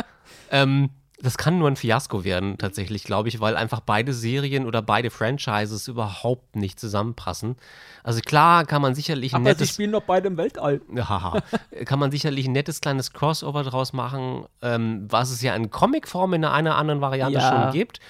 ähm, 0.50 0.90
das 1.20 1.38
kann 1.38 1.58
nur 1.58 1.68
ein 1.68 1.76
Fiasko 1.76 2.24
werden, 2.24 2.58
tatsächlich, 2.58 3.04
glaube 3.04 3.28
ich, 3.28 3.40
weil 3.40 3.56
einfach 3.56 3.80
beide 3.80 4.12
Serien 4.12 4.66
oder 4.66 4.82
beide 4.82 5.10
Franchises 5.10 5.86
überhaupt 5.86 6.56
nicht 6.56 6.80
zusammenpassen. 6.80 7.56
Also 8.02 8.20
klar 8.20 8.64
kann 8.64 8.82
man 8.82 8.94
sicherlich 8.94 9.32
ein 9.32 9.36
Aber 9.36 9.44
sie 9.44 9.50
nettes 9.50 9.70
spielen 9.74 9.92
doch 9.92 10.02
beide 10.02 10.26
im 10.26 10.36
Weltall. 10.36 10.80
Haha. 10.96 11.40
kann 11.84 11.98
man 11.98 12.10
sicherlich 12.10 12.46
ein 12.46 12.52
nettes 12.52 12.80
kleines 12.80 13.12
Crossover 13.12 13.62
draus 13.62 13.92
machen, 13.92 14.46
ähm, 14.60 15.06
was 15.08 15.30
es 15.30 15.40
ja 15.40 15.54
in 15.54 15.70
Comicform 15.70 16.34
in 16.34 16.44
einer 16.44 16.74
anderen 16.76 17.00
Variante 17.00 17.38
Ja. 17.38 17.48
schon 17.48 17.72
gibt. 17.72 18.00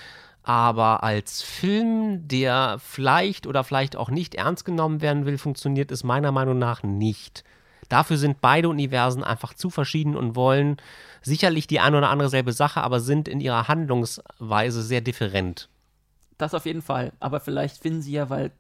Aber 0.43 1.03
als 1.03 1.41
Film, 1.43 2.29
der 2.29 2.77
vielleicht 2.79 3.47
oder 3.47 3.65
vielleicht 3.65 3.97
auch 3.97 4.11
nicht 4.11 4.35
ernst 4.35 4.65
genommen 4.65 5.01
werden 5.01 5.25
will, 5.25 5.39
funktioniert 5.39 5.91
es 5.91 6.05
meiner 6.05 6.33
Meinung 6.33 6.59
nach 6.59 6.83
nicht. 6.83 7.45
Dafür 7.89 8.17
sind 8.17 8.41
beide 8.41 8.69
Universen 8.69 9.23
einfach 9.25 9.55
zu 9.55 9.71
verschieden 9.71 10.17
und 10.17 10.37
wollen 10.37 10.77
sicherlich 11.25 11.67
die 11.67 11.81
eine 11.81 11.99
oder 11.99 12.11
andere 12.11 12.29
selbe 12.29 12.53
Sache, 12.53 12.83
aber 12.83 13.01
sind 13.01 13.29
in 13.29 13.41
ihrer 13.41 13.69
Handlungsweise 13.69 14.83
sehr 14.83 15.01
different. 15.01 15.69
Das 16.39 16.55
auf 16.55 16.67
jeden 16.67 16.83
Fall. 16.83 17.13
Aber 17.21 17.41
vielleicht 17.41 17.79
finden 17.79 18.03
sie 18.03 18.13
ja, 18.13 18.31
weil 18.31 18.53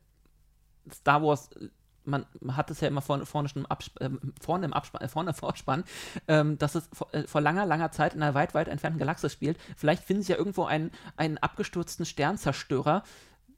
Star 0.92 1.22
Wars, 1.22 1.50
äh, 1.52 1.68
man 2.04 2.26
hat 2.48 2.70
es 2.70 2.80
ja 2.80 2.88
immer 2.88 3.00
vorne, 3.00 3.24
vorne 3.26 3.48
schon 3.48 3.62
im 3.62 3.66
Absp 3.66 3.98
ähm, 4.00 4.34
vorne 4.40 4.66
im 4.66 4.72
Abspann, 4.72 5.02
äh, 5.02 5.08
vorne 5.08 5.30
im 5.30 5.34
Vorspann, 5.34 5.84
ähm, 6.28 6.58
dass 6.58 6.74
es 6.74 6.88
vor, 6.92 7.12
äh, 7.14 7.26
vor 7.26 7.40
langer, 7.40 7.66
langer 7.66 7.90
Zeit 7.92 8.14
in 8.14 8.22
einer 8.22 8.34
weit, 8.34 8.54
weit 8.54 8.68
entfernten 8.68 8.98
Galaxis 8.98 9.32
spielt. 9.32 9.58
Vielleicht 9.76 10.04
finden 10.04 10.22
sie 10.22 10.32
ja 10.32 10.38
irgendwo 10.38 10.64
einen, 10.64 10.90
einen 11.16 11.38
abgestürzten 11.38 12.04
Sternzerstörer, 12.04 13.02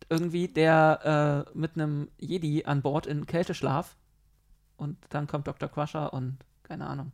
irgendwie, 0.09 0.49
der 0.49 1.47
äh, 1.55 1.59
mit 1.59 1.75
einem 1.75 2.09
Jedi 2.19 2.65
an 2.65 2.83
Bord 2.83 3.07
in 3.07 3.27
Kälteschlaf 3.27 3.97
und 4.77 4.97
dann 5.09 5.27
kommt 5.27 5.49
Dr. 5.49 5.69
Crusher 5.69 6.13
und 6.13 6.39
keine 6.63 6.87
Ahnung. 6.87 7.13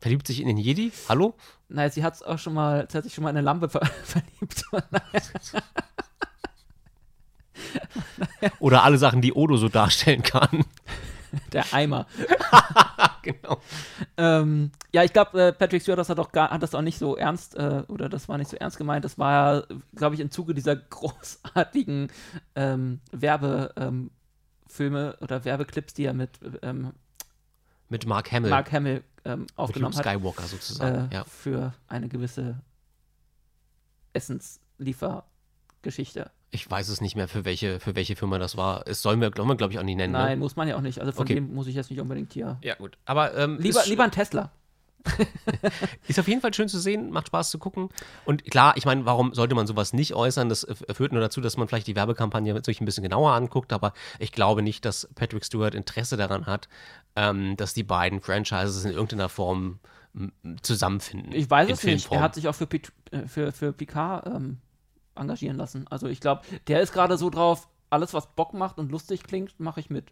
Verliebt 0.00 0.26
sich 0.26 0.40
in 0.40 0.46
den 0.46 0.58
Jedi? 0.58 0.92
Hallo? 1.08 1.34
Naja, 1.68 1.90
sie 1.90 2.04
hat 2.04 2.22
auch 2.24 2.38
schon 2.38 2.54
mal, 2.54 2.86
sie 2.90 2.98
hat 2.98 3.04
sich 3.04 3.14
schon 3.14 3.24
mal 3.24 3.30
in 3.30 3.36
eine 3.36 3.44
Lampe 3.44 3.68
ver 3.68 3.84
verliebt. 4.04 4.64
Oder 8.58 8.82
alle 8.84 8.98
Sachen, 8.98 9.20
die 9.22 9.32
Odo 9.32 9.56
so 9.56 9.68
darstellen 9.68 10.22
kann. 10.22 10.64
Der 11.52 11.72
Eimer. 11.72 12.06
genau. 13.22 13.60
Ähm, 14.16 14.70
ja, 14.92 15.02
ich 15.02 15.12
glaube, 15.12 15.48
äh, 15.48 15.52
Patrick 15.52 15.82
Stewart 15.82 15.98
das 15.98 16.08
hat, 16.08 16.18
auch 16.18 16.32
gar, 16.32 16.50
hat 16.50 16.62
das 16.62 16.74
auch 16.74 16.82
nicht 16.82 16.98
so 16.98 17.16
ernst, 17.16 17.56
äh, 17.56 17.82
oder 17.88 18.08
das 18.08 18.28
war 18.28 18.38
nicht 18.38 18.50
so 18.50 18.56
ernst 18.56 18.78
gemeint. 18.78 19.04
Das 19.04 19.18
war 19.18 19.32
ja, 19.32 19.76
glaube 19.94 20.14
ich, 20.14 20.20
im 20.20 20.30
Zuge 20.30 20.54
dieser 20.54 20.76
großartigen 20.76 22.08
ähm, 22.54 23.00
Werbefilme 23.12 24.10
ähm, 24.76 25.14
oder 25.20 25.44
Werbeclips, 25.44 25.94
die 25.94 26.04
er 26.04 26.14
mit, 26.14 26.30
ähm, 26.62 26.92
mit 27.88 28.06
Mark 28.06 28.30
Hamill, 28.32 28.50
Mark 28.50 28.72
Hamill 28.72 29.02
ähm, 29.24 29.46
aufgenommen 29.56 29.94
mit 29.96 30.04
Luke 30.04 30.08
hat. 30.08 30.16
Skywalker 30.16 30.42
sozusagen. 30.48 31.10
Äh, 31.10 31.14
ja. 31.14 31.24
Für 31.24 31.72
eine 31.88 32.08
gewisse 32.08 32.60
Essensliefergeschichte. 34.12 36.30
Ich 36.50 36.70
weiß 36.70 36.88
es 36.88 37.00
nicht 37.00 37.16
mehr, 37.16 37.28
für 37.28 37.44
welche, 37.44 37.80
für 37.80 37.94
welche 37.96 38.16
Firma 38.16 38.38
das 38.38 38.56
war. 38.56 38.86
Es 38.86 39.02
sollen 39.02 39.20
wir, 39.20 39.30
glaube 39.30 39.56
glaub 39.56 39.70
ich, 39.72 39.78
auch 39.78 39.82
nicht 39.82 39.96
nennen. 39.96 40.12
Nein, 40.12 40.38
Ne? 40.38 40.44
muss 40.44 40.56
man 40.56 40.68
ja 40.68 40.76
auch 40.76 40.80
nicht. 40.80 41.00
Also 41.00 41.12
von 41.12 41.22
Okay. 41.22 41.34
dem 41.34 41.52
muss 41.54 41.66
ich 41.66 41.74
jetzt 41.74 41.90
nicht 41.90 42.00
unbedingt 42.00 42.32
hier. 42.32 42.58
Ja, 42.62 42.76
gut. 42.76 42.96
Aber 43.04 43.34
ähm, 43.36 43.58
Lieber, 43.60 43.82
lieber 43.86 44.04
ein 44.04 44.12
Tesla. 44.12 44.52
Ist 46.08 46.18
auf 46.18 46.28
jeden 46.28 46.40
Fall 46.40 46.52
schön 46.54 46.68
zu 46.68 46.78
sehen, 46.78 47.10
macht 47.10 47.28
Spaß 47.28 47.50
zu 47.50 47.58
gucken. 47.58 47.88
Und 48.24 48.44
klar, 48.44 48.76
ich 48.76 48.84
meine, 48.84 49.04
warum 49.06 49.34
sollte 49.34 49.54
man 49.54 49.66
sowas 49.66 49.92
nicht 49.92 50.14
äußern? 50.14 50.48
Das 50.48 50.66
führt 50.92 51.12
nur 51.12 51.20
dazu, 51.20 51.40
dass 51.40 51.56
man 51.56 51.68
vielleicht 51.68 51.86
die 51.86 51.96
Werbekampagne 51.96 52.60
sich 52.64 52.80
ein 52.80 52.84
bisschen 52.84 53.02
genauer 53.02 53.32
anguckt. 53.32 53.72
Aber 53.72 53.92
ich 54.18 54.32
glaube 54.32 54.62
nicht, 54.62 54.84
dass 54.84 55.08
Patrick 55.14 55.44
Stewart 55.44 55.74
Interesse 55.74 56.16
daran 56.16 56.46
hat, 56.46 56.68
ähm, 57.14 57.56
dass 57.56 57.74
die 57.74 57.82
beiden 57.84 58.20
Franchises 58.20 58.84
in 58.84 58.92
irgendeiner 58.92 59.28
Form 59.28 59.78
zusammenfinden. 60.62 61.32
Ich 61.32 61.50
weiß 61.50 61.68
es 61.68 61.82
nicht. 61.82 61.84
Er 61.84 61.98
Filmform. 61.98 62.22
hat 62.22 62.34
sich 62.34 62.48
auch 62.48 62.54
für, 62.54 62.66
Pit- 62.66 62.92
äh, 63.10 63.26
für, 63.26 63.52
für 63.52 63.72
Picard 63.72 64.26
ähm, 64.26 64.58
engagieren 65.14 65.56
lassen. 65.58 65.86
Also 65.88 66.06
ich 66.06 66.20
glaube, 66.20 66.42
der 66.68 66.80
ist 66.80 66.92
gerade 66.92 67.18
so 67.18 67.28
drauf, 67.28 67.68
alles 67.90 68.14
was 68.14 68.26
Bock 68.34 68.54
macht 68.54 68.78
und 68.78 68.90
lustig 68.90 69.24
klingt, 69.24 69.60
mache 69.60 69.80
ich 69.80 69.90
mit. 69.90 70.06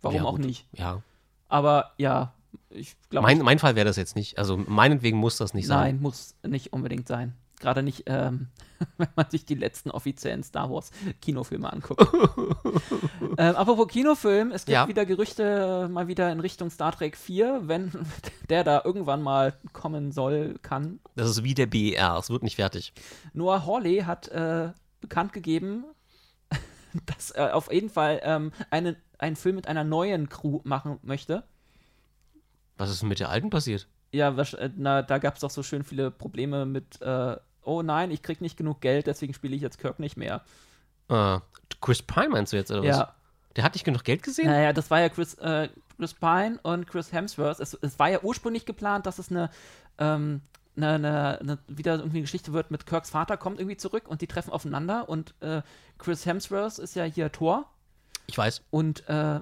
Warum 0.00 0.16
Ja, 0.16 0.24
auch 0.24 0.38
nicht? 0.38 0.66
Ja. 0.72 1.02
Aber 1.48 1.92
ja, 1.98 2.32
ich 2.70 2.96
glaube, 3.10 3.26
Mein, 3.26 3.38
mein 3.40 3.58
Fall 3.58 3.76
wäre 3.76 3.86
das 3.86 3.96
jetzt 3.96 4.16
nicht. 4.16 4.38
Also 4.38 4.56
meinetwegen 4.56 5.18
muss 5.18 5.36
das 5.36 5.54
nicht 5.54 5.66
sein. 5.66 5.78
nein, 5.94 6.02
muss 6.02 6.34
nicht 6.46 6.72
unbedingt 6.72 7.08
sein. 7.08 7.34
Gerade 7.60 7.82
nicht, 7.82 8.02
ähm, 8.06 8.48
wenn 8.98 9.08
man 9.16 9.30
sich 9.30 9.44
die 9.46 9.54
letzten 9.54 9.90
offiziellen 9.90 10.42
Star 10.42 10.70
Wars 10.70 10.90
Kinofilme 11.22 11.72
anguckt. 11.72 12.02
ähm, 13.38 13.56
apropos 13.56 13.88
Kinofilm, 13.88 14.50
es 14.50 14.64
gibt 14.66 14.74
Ja. 14.74 14.88
wieder 14.88 15.06
Gerüchte 15.06 15.88
mal 15.90 16.08
wieder 16.08 16.30
in 16.32 16.40
Richtung 16.40 16.70
Star 16.70 16.92
Trek 16.92 17.16
4, 17.16 17.62
wenn 17.64 17.92
der 18.50 18.64
da 18.64 18.82
irgendwann 18.84 19.22
mal 19.22 19.54
kommen 19.72 20.12
soll, 20.12 20.58
kann. 20.62 21.00
Das 21.16 21.30
ist 21.30 21.44
wie 21.44 21.54
der 21.54 21.66
BER. 21.66 22.16
Es 22.18 22.28
wird 22.28 22.42
nicht 22.42 22.56
fertig. 22.56 22.92
Noah 23.32 23.64
Hawley 23.66 24.00
hat 24.00 24.28
äh, 24.28 24.72
bekannt 25.00 25.32
gegeben, 25.32 25.84
dass 27.06 27.30
er 27.30 27.54
auf 27.56 27.72
jeden 27.72 27.88
Fall 27.90 28.20
ähm, 28.24 28.52
einen, 28.70 28.96
einen 29.18 29.36
Film 29.36 29.56
mit 29.56 29.68
einer 29.68 29.84
neuen 29.84 30.28
Crew 30.28 30.60
machen 30.64 30.98
möchte. 31.02 31.44
Was 32.76 32.90
ist 32.90 33.02
denn 33.02 33.08
mit 33.08 33.20
der 33.20 33.28
alten 33.28 33.50
passiert? 33.50 33.86
Ja, 34.12 34.30
äh, 34.36 34.70
na, 34.76 35.02
da 35.02 35.18
gab 35.18 35.34
es 35.34 35.40
doch 35.40 35.50
so 35.50 35.62
schön 35.62 35.82
viele 35.84 36.10
Probleme 36.10 36.66
mit, 36.66 37.00
äh, 37.02 37.36
oh 37.62 37.82
nein, 37.82 38.10
ich 38.10 38.22
krieg 38.22 38.40
nicht 38.40 38.56
genug 38.56 38.80
Geld, 38.80 39.06
deswegen 39.06 39.34
spiele 39.34 39.54
ich 39.56 39.62
jetzt 39.62 39.78
Kirk 39.78 39.98
nicht 39.98 40.16
mehr. 40.16 40.42
Äh, 41.08 41.38
Chris 41.80 42.02
Pine 42.02 42.28
meinst 42.30 42.52
du 42.52 42.56
jetzt, 42.56 42.70
oder 42.70 42.80
was? 42.82 42.96
Ja, 42.96 43.14
Der 43.56 43.64
hat 43.64 43.74
nicht 43.74 43.84
genug 43.84 44.04
Geld 44.04 44.22
gesehen? 44.22 44.46
naja, 44.46 44.72
das 44.72 44.90
war 44.90 45.00
ja 45.00 45.08
Chris, 45.08 45.34
äh, 45.34 45.68
Chris 45.96 46.14
Pine 46.14 46.58
und 46.62 46.86
Chris 46.86 47.12
Hemsworth. 47.12 47.60
Es, 47.60 47.74
es 47.80 47.98
war 47.98 48.08
ja 48.10 48.20
ursprünglich 48.22 48.66
geplant, 48.66 49.06
dass 49.06 49.18
es 49.18 49.30
eine, 49.30 49.50
ähm, 49.98 50.40
eine, 50.76 50.88
eine, 50.94 51.40
eine 51.40 51.58
wieder 51.68 51.94
irgendwie 51.94 52.16
eine 52.18 52.22
Geschichte 52.22 52.52
wird 52.52 52.70
mit 52.70 52.86
Kirks 52.86 53.10
Vater 53.10 53.36
kommt 53.36 53.60
irgendwie 53.60 53.76
zurück 53.76 54.08
und 54.08 54.20
die 54.22 54.26
treffen 54.26 54.52
aufeinander 54.52 55.08
und 55.08 55.34
äh, 55.40 55.62
Chris 55.98 56.26
Hemsworth 56.26 56.78
ist 56.78 56.96
ja 56.96 57.04
hier 57.04 57.30
Thor 57.30 57.70
Ich 58.26 58.36
weiß. 58.38 58.62
und 58.70 59.08
äh, 59.08 59.40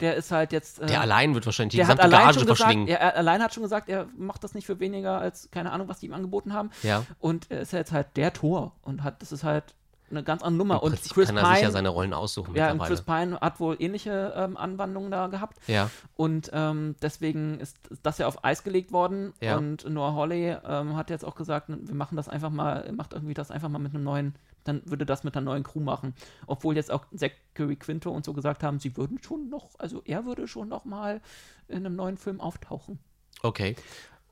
der 0.00 0.16
ist 0.16 0.30
halt 0.30 0.52
jetzt. 0.52 0.80
Äh, 0.80 0.86
Der 0.86 1.00
allein 1.00 1.34
wird 1.34 1.46
wahrscheinlich 1.46 1.72
die 1.72 1.78
gesamte 1.78 2.02
allein 2.02 2.20
Gage 2.26 2.34
schon 2.34 2.42
gesagt, 2.42 2.58
verschlingen. 2.60 2.88
er, 2.88 3.00
er 3.00 3.16
allein 3.16 3.42
hat 3.42 3.54
schon 3.54 3.62
gesagt, 3.62 3.88
er 3.88 4.06
macht 4.16 4.44
das 4.44 4.54
nicht 4.54 4.66
für 4.66 4.80
weniger 4.80 5.18
als 5.18 5.50
keine 5.50 5.72
Ahnung, 5.72 5.88
was 5.88 5.98
die 6.00 6.06
ihm 6.06 6.14
angeboten 6.14 6.52
haben. 6.52 6.70
Ja. 6.82 7.04
Und 7.18 7.50
er 7.50 7.60
ist 7.60 7.72
jetzt 7.72 7.92
halt 7.92 8.16
der 8.16 8.32
Tor 8.32 8.72
und 8.82 9.02
hat, 9.02 9.22
das 9.22 9.32
ist 9.32 9.44
halt 9.44 9.74
eine 10.10 10.22
ganz 10.22 10.42
andere 10.42 10.58
Nummer. 10.58 10.82
Und 10.82 10.94
Chris 11.10 11.28
kann 11.28 11.36
er 11.36 11.44
sich 11.44 11.54
ja 11.54 11.60
Pine, 11.60 11.70
seine 11.70 11.88
Rollen 11.90 12.12
aussuchen 12.14 12.54
ja, 12.54 12.72
und. 12.72 12.82
Chris 12.82 13.02
Pine 13.02 13.38
hat 13.40 13.60
wohl 13.60 13.76
ähnliche 13.78 14.32
ähm, 14.36 14.56
Anwandlungen 14.56 15.10
da 15.10 15.26
gehabt. 15.26 15.58
ja. 15.66 15.90
Und 16.16 16.50
ähm, 16.52 16.96
deswegen 17.02 17.60
ist 17.60 17.76
das 18.02 18.18
ja 18.18 18.26
auf 18.26 18.44
Eis 18.44 18.64
gelegt 18.64 18.92
worden. 18.92 19.32
Ja. 19.40 19.56
Und 19.56 19.88
Noah 19.88 20.14
Hawley 20.14 20.56
ähm, 20.66 20.96
hat 20.96 21.10
jetzt 21.10 21.24
auch 21.24 21.34
gesagt, 21.34 21.66
wir 21.68 21.94
machen 21.94 22.16
das 22.16 22.28
einfach 22.28 22.50
mal, 22.50 22.84
er 22.84 22.92
macht 22.92 23.12
irgendwie 23.12 23.34
das 23.34 23.50
einfach 23.50 23.68
mal 23.68 23.78
mit 23.78 23.94
einem 23.94 24.04
neuen, 24.04 24.34
dann 24.68 24.82
würde 24.84 25.04
das 25.06 25.24
mit 25.24 25.36
einer 25.36 25.44
neuen 25.44 25.64
Crew 25.64 25.80
machen. 25.80 26.14
Obwohl 26.46 26.76
jetzt 26.76 26.90
auch 26.92 27.04
Zachary 27.14 27.76
Quinto 27.76 28.10
und 28.10 28.24
so 28.24 28.32
gesagt 28.32 28.62
haben, 28.62 28.78
sie 28.78 28.96
würden 28.96 29.18
schon 29.22 29.48
noch, 29.48 29.70
also 29.78 30.02
er 30.04 30.24
würde 30.24 30.46
schon 30.46 30.68
noch 30.68 30.84
mal 30.84 31.20
in 31.66 31.78
einem 31.78 31.96
neuen 31.96 32.16
Film 32.16 32.40
auftauchen. 32.40 32.98
Okay. 33.42 33.74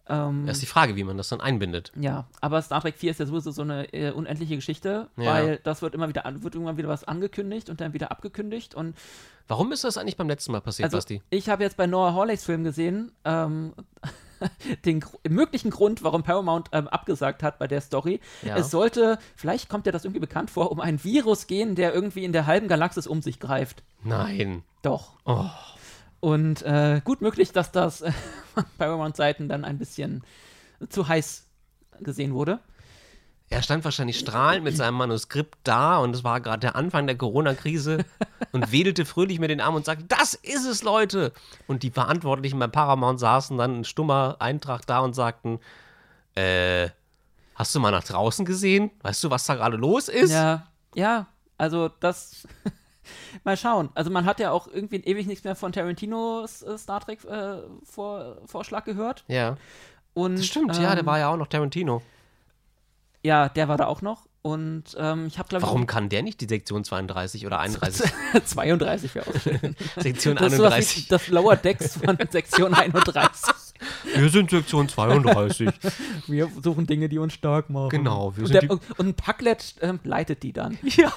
Ähm, 0.08 0.46
Das 0.46 0.58
ist 0.58 0.62
die 0.62 0.66
Frage, 0.66 0.94
wie 0.94 1.02
man 1.02 1.16
das 1.16 1.30
dann 1.30 1.40
einbindet. 1.40 1.90
ja, 1.98 2.28
aber 2.40 2.62
Star 2.62 2.80
Trek 2.80 2.94
4 2.96 3.10
ist 3.10 3.18
ja 3.18 3.26
sowieso 3.26 3.50
so 3.50 3.62
eine 3.62 3.92
äh, 3.92 4.12
unendliche 4.12 4.54
Geschichte, 4.54 5.08
Ja. 5.16 5.24
weil 5.32 5.56
das 5.64 5.82
wird 5.82 5.94
immer 5.96 6.08
wieder 6.08 6.22
wird 6.42 6.54
irgendwann 6.54 6.76
wieder 6.76 6.88
was 6.88 7.02
angekündigt 7.02 7.70
und 7.70 7.80
dann 7.80 7.92
wieder 7.92 8.12
abgekündigt 8.12 8.74
und 8.76 8.96
Warum 9.48 9.70
ist 9.72 9.82
das 9.84 9.96
eigentlich 9.96 10.16
beim 10.16 10.28
letzten 10.28 10.52
Mal 10.52 10.60
passiert, 10.60 10.84
Also, 10.86 10.96
Basti? 10.98 11.22
ich 11.30 11.48
habe 11.48 11.62
jetzt 11.64 11.76
bei 11.76 11.86
Noah 11.88 12.14
Hawleys 12.14 12.44
Film 12.44 12.62
gesehen, 12.62 13.10
ähm, 13.24 13.72
den 14.84 15.04
möglichen 15.28 15.70
Grund, 15.70 16.02
warum 16.02 16.22
Paramount 16.22 16.68
ähm, 16.72 16.88
abgesagt 16.88 17.42
hat 17.42 17.58
bei 17.58 17.66
der 17.66 17.80
Story. 17.80 18.20
Ja. 18.42 18.56
Es 18.56 18.70
sollte, 18.70 19.18
vielleicht 19.34 19.68
kommt 19.68 19.86
dir 19.86 19.92
das 19.92 20.04
irgendwie 20.04 20.20
bekannt 20.20 20.50
vor, 20.50 20.70
um 20.70 20.80
ein 20.80 21.02
Virus 21.02 21.46
gehen, 21.46 21.74
der 21.74 21.94
irgendwie 21.94 22.24
in 22.24 22.32
der 22.32 22.46
halben 22.46 22.68
Galaxis 22.68 23.06
um 23.06 23.22
sich 23.22 23.40
greift. 23.40 23.82
Nein. 24.02 24.62
Doch. 24.82 25.14
Oh. 25.24 25.50
Und 26.20 26.62
äh, 26.62 27.00
gut 27.04 27.20
möglich, 27.20 27.52
dass 27.52 27.72
das 27.72 28.02
äh, 28.02 28.12
von 28.54 28.64
Paramount-Seiten 28.78 29.48
dann 29.48 29.64
ein 29.64 29.78
bisschen 29.78 30.24
zu 30.88 31.08
heiß 31.08 31.46
gesehen 32.00 32.34
wurde. 32.34 32.60
Er 33.48 33.62
stand 33.62 33.84
wahrscheinlich 33.84 34.18
strahlend 34.18 34.64
mit 34.64 34.76
seinem 34.76 34.96
Manuskript 34.96 35.56
da 35.62 35.98
und 35.98 36.14
es 36.16 36.24
war 36.24 36.40
gerade 36.40 36.60
der 36.60 36.74
Anfang 36.74 37.06
der 37.06 37.16
Corona-Krise 37.16 38.04
und 38.52 38.72
wedelte 38.72 39.04
fröhlich 39.04 39.38
mit 39.38 39.50
den 39.50 39.60
Armen 39.60 39.76
und 39.76 39.84
sagte, 39.84 40.04
das 40.08 40.34
ist 40.34 40.66
es, 40.66 40.82
Leute! 40.82 41.32
Und 41.68 41.84
die 41.84 41.90
Verantwortlichen 41.90 42.58
bei 42.58 42.66
Paramount 42.66 43.20
saßen 43.20 43.56
dann 43.56 43.76
in 43.76 43.84
stummer 43.84 44.36
Eintracht 44.40 44.90
da 44.90 44.98
und 44.98 45.14
sagten, 45.14 45.60
äh, 46.34 46.88
hast 47.54 47.72
du 47.74 47.80
mal 47.80 47.92
nach 47.92 48.02
draußen 48.02 48.44
gesehen? 48.44 48.90
Weißt 49.02 49.22
du, 49.22 49.30
was 49.30 49.46
da 49.46 49.54
gerade 49.54 49.76
los 49.76 50.08
ist? 50.08 50.32
Ja, 50.32 50.66
ja, 50.94 51.26
also 51.56 51.88
das. 52.00 52.48
mal 53.44 53.56
schauen. 53.56 53.90
Also 53.94 54.10
man 54.10 54.24
hat 54.24 54.40
ja 54.40 54.50
auch 54.50 54.66
irgendwie 54.66 54.96
ewig 54.96 55.26
nichts 55.26 55.44
mehr 55.44 55.54
von 55.54 55.70
Tarantinos 55.70 56.62
äh, 56.62 56.76
Star 56.76 57.00
Trek 57.00 57.24
äh, 57.24 57.58
Vor 57.84 58.38
Vorschlag 58.46 58.84
gehört. 58.84 59.24
Ja, 59.28 59.56
Und, 60.14 60.38
das 60.38 60.46
stimmt, 60.46 60.76
ja, 60.76 60.90
der 60.90 61.00
ähm, 61.00 61.06
war 61.06 61.18
ja 61.20 61.28
auch 61.28 61.36
noch 61.36 61.46
Tarantino. 61.46 62.02
Ja, 63.26 63.48
der 63.48 63.66
war 63.66 63.76
da 63.76 63.86
auch 63.86 64.02
noch. 64.02 64.28
Und 64.42 64.84
ähm, 64.96 65.26
ich 65.26 65.40
habe, 65.40 65.48
glaube 65.48 65.64
ich. 65.64 65.66
Warum 65.66 65.88
kann 65.88 66.08
der 66.08 66.22
nicht 66.22 66.40
die 66.40 66.46
Sektion 66.46 66.84
32 66.84 67.44
oder 67.44 67.58
31? 67.58 68.08
32 68.44 69.16
wäre 69.16 69.26
auch 69.26 69.40
schön. 69.40 69.74
Sektion 69.96 70.36
Das 70.36 70.52
ist 70.52 70.58
sowas 70.58 70.70
wie 70.70 70.76
31. 70.76 71.08
das 71.08 71.26
Lower 71.26 71.56
Decks 71.56 71.96
von 71.96 72.16
Sektion 72.30 72.72
31. 72.72 73.52
Wir 74.14 74.28
sind 74.30 74.50
Sektion 74.50 74.88
32. 74.88 75.70
Wir 76.28 76.48
suchen 76.62 76.86
Dinge, 76.86 77.08
die 77.08 77.18
uns 77.18 77.32
stark 77.32 77.68
machen. 77.68 77.88
Genau, 77.88 78.36
wir 78.36 78.44
Und, 78.44 78.52
sind 78.52 78.62
der, 78.62 78.70
und 78.70 79.00
ein 79.00 79.14
Packlet 79.14 79.74
ähm, 79.80 79.98
leitet 80.04 80.44
die 80.44 80.52
dann. 80.52 80.78
Ja. 80.84 81.12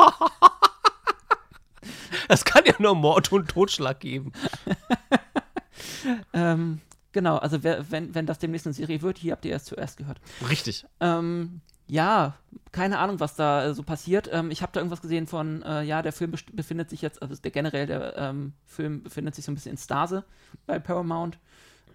Das 2.28 2.44
kann 2.44 2.64
ja 2.66 2.74
nur 2.80 2.96
Mord 2.96 3.32
und 3.32 3.50
Totschlag 3.50 4.00
geben. 4.00 4.34
Ähm, 6.34 6.82
genau, 7.12 7.38
also 7.38 7.64
wer, 7.64 7.90
wenn, 7.92 8.16
wenn 8.16 8.26
das 8.26 8.40
demnächst 8.40 8.66
eine 8.66 8.74
Serie 8.74 9.04
wird, 9.04 9.20
hier 9.20 9.34
habt 9.34 9.46
ihr 9.46 9.52
erst 9.52 9.68
zuerst 9.68 9.98
gehört. 9.98 10.20
Richtig. 10.50 10.86
Ähm, 11.00 11.62
ja, 11.90 12.36
keine 12.72 13.00
Ahnung, 13.00 13.20
was 13.20 13.36
da 13.36 13.66
äh, 13.66 13.74
so 13.74 13.84
passiert. 13.84 14.30
Ähm, 14.32 14.52
ich 14.52 14.62
habe 14.62 14.72
da 14.72 14.80
irgendwas 14.80 15.02
gesehen 15.02 15.28
von, 15.28 15.64
äh, 15.64 15.84
ja, 15.84 16.02
der 16.02 16.14
Film 16.14 16.34
befindet 16.54 16.90
sich 16.90 17.02
jetzt, 17.02 17.22
also 17.22 17.36
der 17.36 17.52
generell 17.52 17.88
der 17.88 18.16
ähm, 18.16 18.54
Film 18.66 19.02
befindet 19.04 19.36
sich 19.36 19.44
so 19.46 19.52
ein 19.52 19.56
bisschen 19.56 19.72
in 19.72 19.78
Stase 19.78 20.24
bei 20.68 20.78
Paramount. 20.78 21.40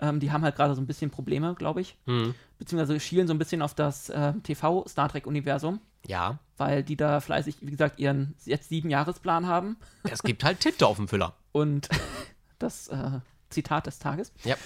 Ähm, 0.00 0.18
die 0.18 0.32
haben 0.32 0.42
halt 0.42 0.56
gerade 0.56 0.74
so 0.74 0.82
ein 0.82 0.86
bisschen 0.86 1.10
Probleme, 1.10 1.54
glaube 1.54 1.80
ich. 1.80 1.96
Hm. 2.06 2.34
Beziehungsweise 2.58 2.98
schielen 2.98 3.28
so 3.28 3.34
ein 3.34 3.38
bisschen 3.38 3.62
auf 3.62 3.74
das 3.74 4.10
äh, 4.10 4.32
TV-Star 4.42 5.08
Trek-Universum, 5.08 5.80
Ja, 6.06 6.38
weil 6.56 6.82
die 6.82 6.96
da 6.96 7.20
fleißig, 7.20 7.58
wie 7.60 7.70
gesagt, 7.70 8.00
ihren 8.00 8.34
jetzt 8.44 8.68
sieben 8.68 8.90
Jahresplan 8.90 9.46
haben. 9.46 9.76
es 10.02 10.24
gibt 10.24 10.42
halt 10.42 10.58
Tinte 10.58 10.88
auf 10.88 10.96
dem 10.96 11.06
Füller. 11.06 11.34
Und 11.52 11.88
das 12.58 12.88
äh, 12.88 13.20
Zitat 13.50 13.86
des 13.86 14.00
Tages. 14.00 14.32
Ja. 14.42 14.56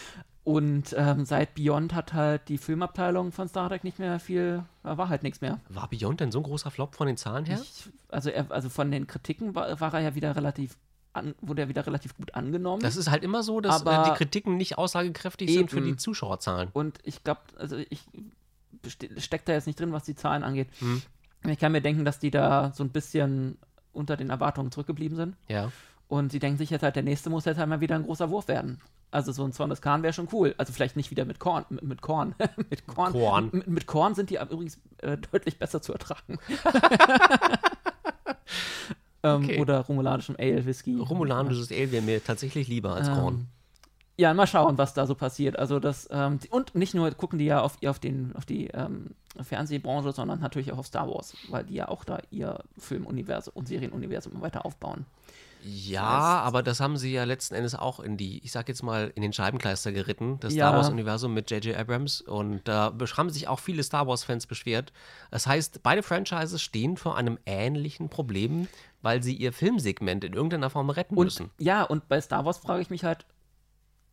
Und 0.49 0.95
ähm, 0.97 1.27
seit 1.27 1.55
Beyond 1.57 1.93
hat 1.93 2.15
halt 2.15 2.49
die 2.49 2.57
Filmabteilung 2.57 3.33
von 3.33 3.49
Star 3.49 3.69
Trek 3.69 3.85
nicht 3.85 3.99
mehr 3.99 4.19
viel, 4.19 4.65
äh, 4.83 4.97
war 4.97 5.11
halt 5.11 5.23
nichts 5.23 5.43
mehr. 5.43 5.61
War 5.69 5.91
Beyond 5.91 6.21
denn 6.21 6.33
so 6.33 6.39
ein 6.39 6.43
großer 6.43 6.71
Flop 6.71 6.95
von 6.95 7.07
den 7.07 7.19
Zahlen 7.19 7.45
her? 7.45 7.61
Ich, 7.63 7.91
also, 8.09 8.31
er, 8.31 8.51
also 8.51 8.71
von 8.71 8.91
den 8.91 9.07
Kritiken 9.07 9.55
war, 9.55 9.79
war 9.79 9.93
er 9.93 10.01
ja 10.01 10.15
wieder 10.15 10.35
relativ, 10.35 10.79
an, 11.13 11.35
wurde 11.43 11.61
er 11.61 11.69
wieder 11.69 11.87
relativ 11.87 12.17
gut 12.17 12.35
angenommen. 12.35 12.81
Das 12.81 12.97
ist 12.97 13.11
halt 13.11 13.25
immer 13.25 13.43
so, 13.43 13.61
dass 13.61 13.87
Aber 13.87 14.09
die 14.09 14.17
Kritiken 14.17 14.57
nicht 14.57 14.79
aussagekräftig 14.79 15.53
sind 15.53 15.71
für 15.71 15.81
eben. 15.81 15.87
die 15.89 15.97
Zuschauerzahlen. 15.97 16.71
Und 16.73 16.99
ich 17.03 17.23
glaube, 17.25 17.43
also 17.59 17.77
ich 17.77 18.07
stecke 19.19 19.45
da 19.45 19.53
jetzt 19.53 19.67
nicht 19.67 19.79
drin, 19.79 19.93
was 19.93 20.05
die 20.05 20.15
Zahlen 20.15 20.45
angeht. 20.45 20.69
Hm. 20.79 21.03
Ich 21.47 21.59
kann 21.59 21.73
mir 21.73 21.83
denken, 21.83 22.07
dass 22.07 22.21
die 22.21 22.31
da 22.31 22.73
so 22.73 22.83
ein 22.85 22.89
bisschen 22.89 23.59
unter 23.93 24.17
den 24.17 24.31
Erwartungen 24.31 24.73
zurückgeblieben 24.73 25.15
sind. 25.15 25.37
Ja. 25.47 25.71
Und 26.09 26.33
sie 26.33 26.39
denken 26.39 26.57
sich 26.57 26.71
jetzt 26.71 26.85
halt, 26.85 26.97
der 26.97 27.03
nächste 27.03 27.29
muss 27.29 27.45
jetzt 27.45 27.59
halt 27.59 27.69
mal 27.69 27.83
wieder 27.83 27.97
ein 27.97 28.05
großer 28.05 28.31
Wurf 28.31 28.49
werden. 28.49 28.81
Also 29.11 29.33
so 29.33 29.45
ein 29.45 29.53
Zornes 29.53 29.81
Kahn 29.81 30.03
wäre 30.03 30.13
schon 30.13 30.29
cool. 30.33 30.55
Also 30.59 30.73
vielleicht 30.73 30.97
nicht 30.97 31.11
wieder 31.11 31.25
mit 31.25 31.39
Korn, 31.39 31.65
mit, 31.71 31.83
mit 31.83 32.03
Korn. 32.03 32.35
mit 32.71 32.87
Korn. 32.87 33.13
Korn. 33.13 33.49
Mit, 33.53 33.67
mit 33.67 33.87
Korn 33.87 34.15
sind 34.15 34.31
die 34.31 34.37
übrigens 34.37 34.79
äh, 34.99 35.17
deutlich 35.17 35.59
besser 35.59 35.81
zu 35.81 35.93
ertragen. 35.93 36.39
ähm, 39.23 39.45
Okay. 39.45 39.61
Oder 39.61 39.81
romulanischem 39.81 40.37
Ale, 40.39 40.65
Whisky. 40.67 40.97
Romulanisches 40.99 41.71
Ale 41.73 41.91
wäre 41.93 42.03
mir 42.03 42.23
tatsächlich 42.23 42.69
lieber 42.69 42.95
als 42.95 43.09
Ähm, 43.09 43.15
Korn. 43.15 43.47
Ja, 44.21 44.35
mal 44.35 44.49
schauen, 44.49 44.77
was 44.79 44.95
da 44.95 45.07
so 45.07 45.15
passiert. 45.15 45.57
Also 45.59 45.79
das, 45.79 46.09
ähm, 46.11 46.41
und 46.51 46.75
nicht 46.75 46.93
nur 46.93 47.09
gucken 47.13 47.39
die 47.39 47.45
ja 47.45 47.61
auf, 47.61 47.79
auf, 47.85 48.01
den, 48.01 48.35
auf 48.35 48.45
die 48.45 48.67
ähm, 48.69 49.15
Fernsehbranche, 49.41 50.11
sondern 50.13 50.41
natürlich 50.41 50.73
auch 50.73 50.79
auf 50.79 50.87
Star 50.87 51.09
Wars, 51.09 51.37
weil 51.51 51.65
die 51.65 51.75
ja 51.75 51.89
auch 51.89 52.05
da 52.05 52.19
ihr 52.31 52.59
Filmuniversum 52.77 53.53
und 53.55 53.69
Serienuniversum 53.69 54.41
weiter 54.41 54.67
aufbauen. 54.67 55.07
Ja, 55.63 56.41
aber 56.41 56.63
das 56.63 56.81
haben 56.81 56.97
sie 56.97 57.13
ja 57.13 57.25
letzten 57.25 57.55
Endes 57.55 57.75
auch 57.75 58.01
in 58.01 58.17
die, 58.17 58.39
ich 58.45 58.53
sag 58.53 58.69
jetzt 58.69 58.83
mal, 58.83 59.13
in 59.15 59.23
den 59.23 59.33
Scheibenkleister 59.33 59.93
geritten, 59.93 60.39
das 60.41 60.55
Ja. 60.55 60.69
Star 60.69 60.79
Wars-Universum 60.79 61.35
mit 61.35 61.51
J.J. 61.51 61.77
Abrams. 61.77 62.21
Und 62.21 62.67
da 62.67 62.89
besch- 62.89 63.17
haben 63.17 63.31
sich 63.31 63.49
auch 63.49 63.59
viele 63.61 63.83
Star 63.83 64.07
Wars-Fans 64.07 64.47
beschwert. 64.47 64.93
Das 65.31 65.47
heißt, 65.47 65.83
beide 65.83 66.03
Franchises 66.03 66.63
stehen 66.63 66.97
vor 66.97 67.17
einem 67.17 67.39
ähnlichen 67.47 68.09
Problem, 68.09 68.69
weil 69.03 69.23
sie 69.23 69.35
ihr 69.35 69.53
Filmsegment 69.53 70.25
in 70.25 70.33
irgendeiner 70.33 70.71
Form 70.71 70.91
retten 70.91 71.17
Und 71.17 71.25
müssen. 71.27 71.51
ja, 71.59 71.83
und 71.83 72.09
bei 72.09 72.21
Star 72.21 72.45
Wars 72.45 72.59
frage 72.59 72.83
ich 72.83 72.91
mich 72.91 73.05
halt, 73.05 73.27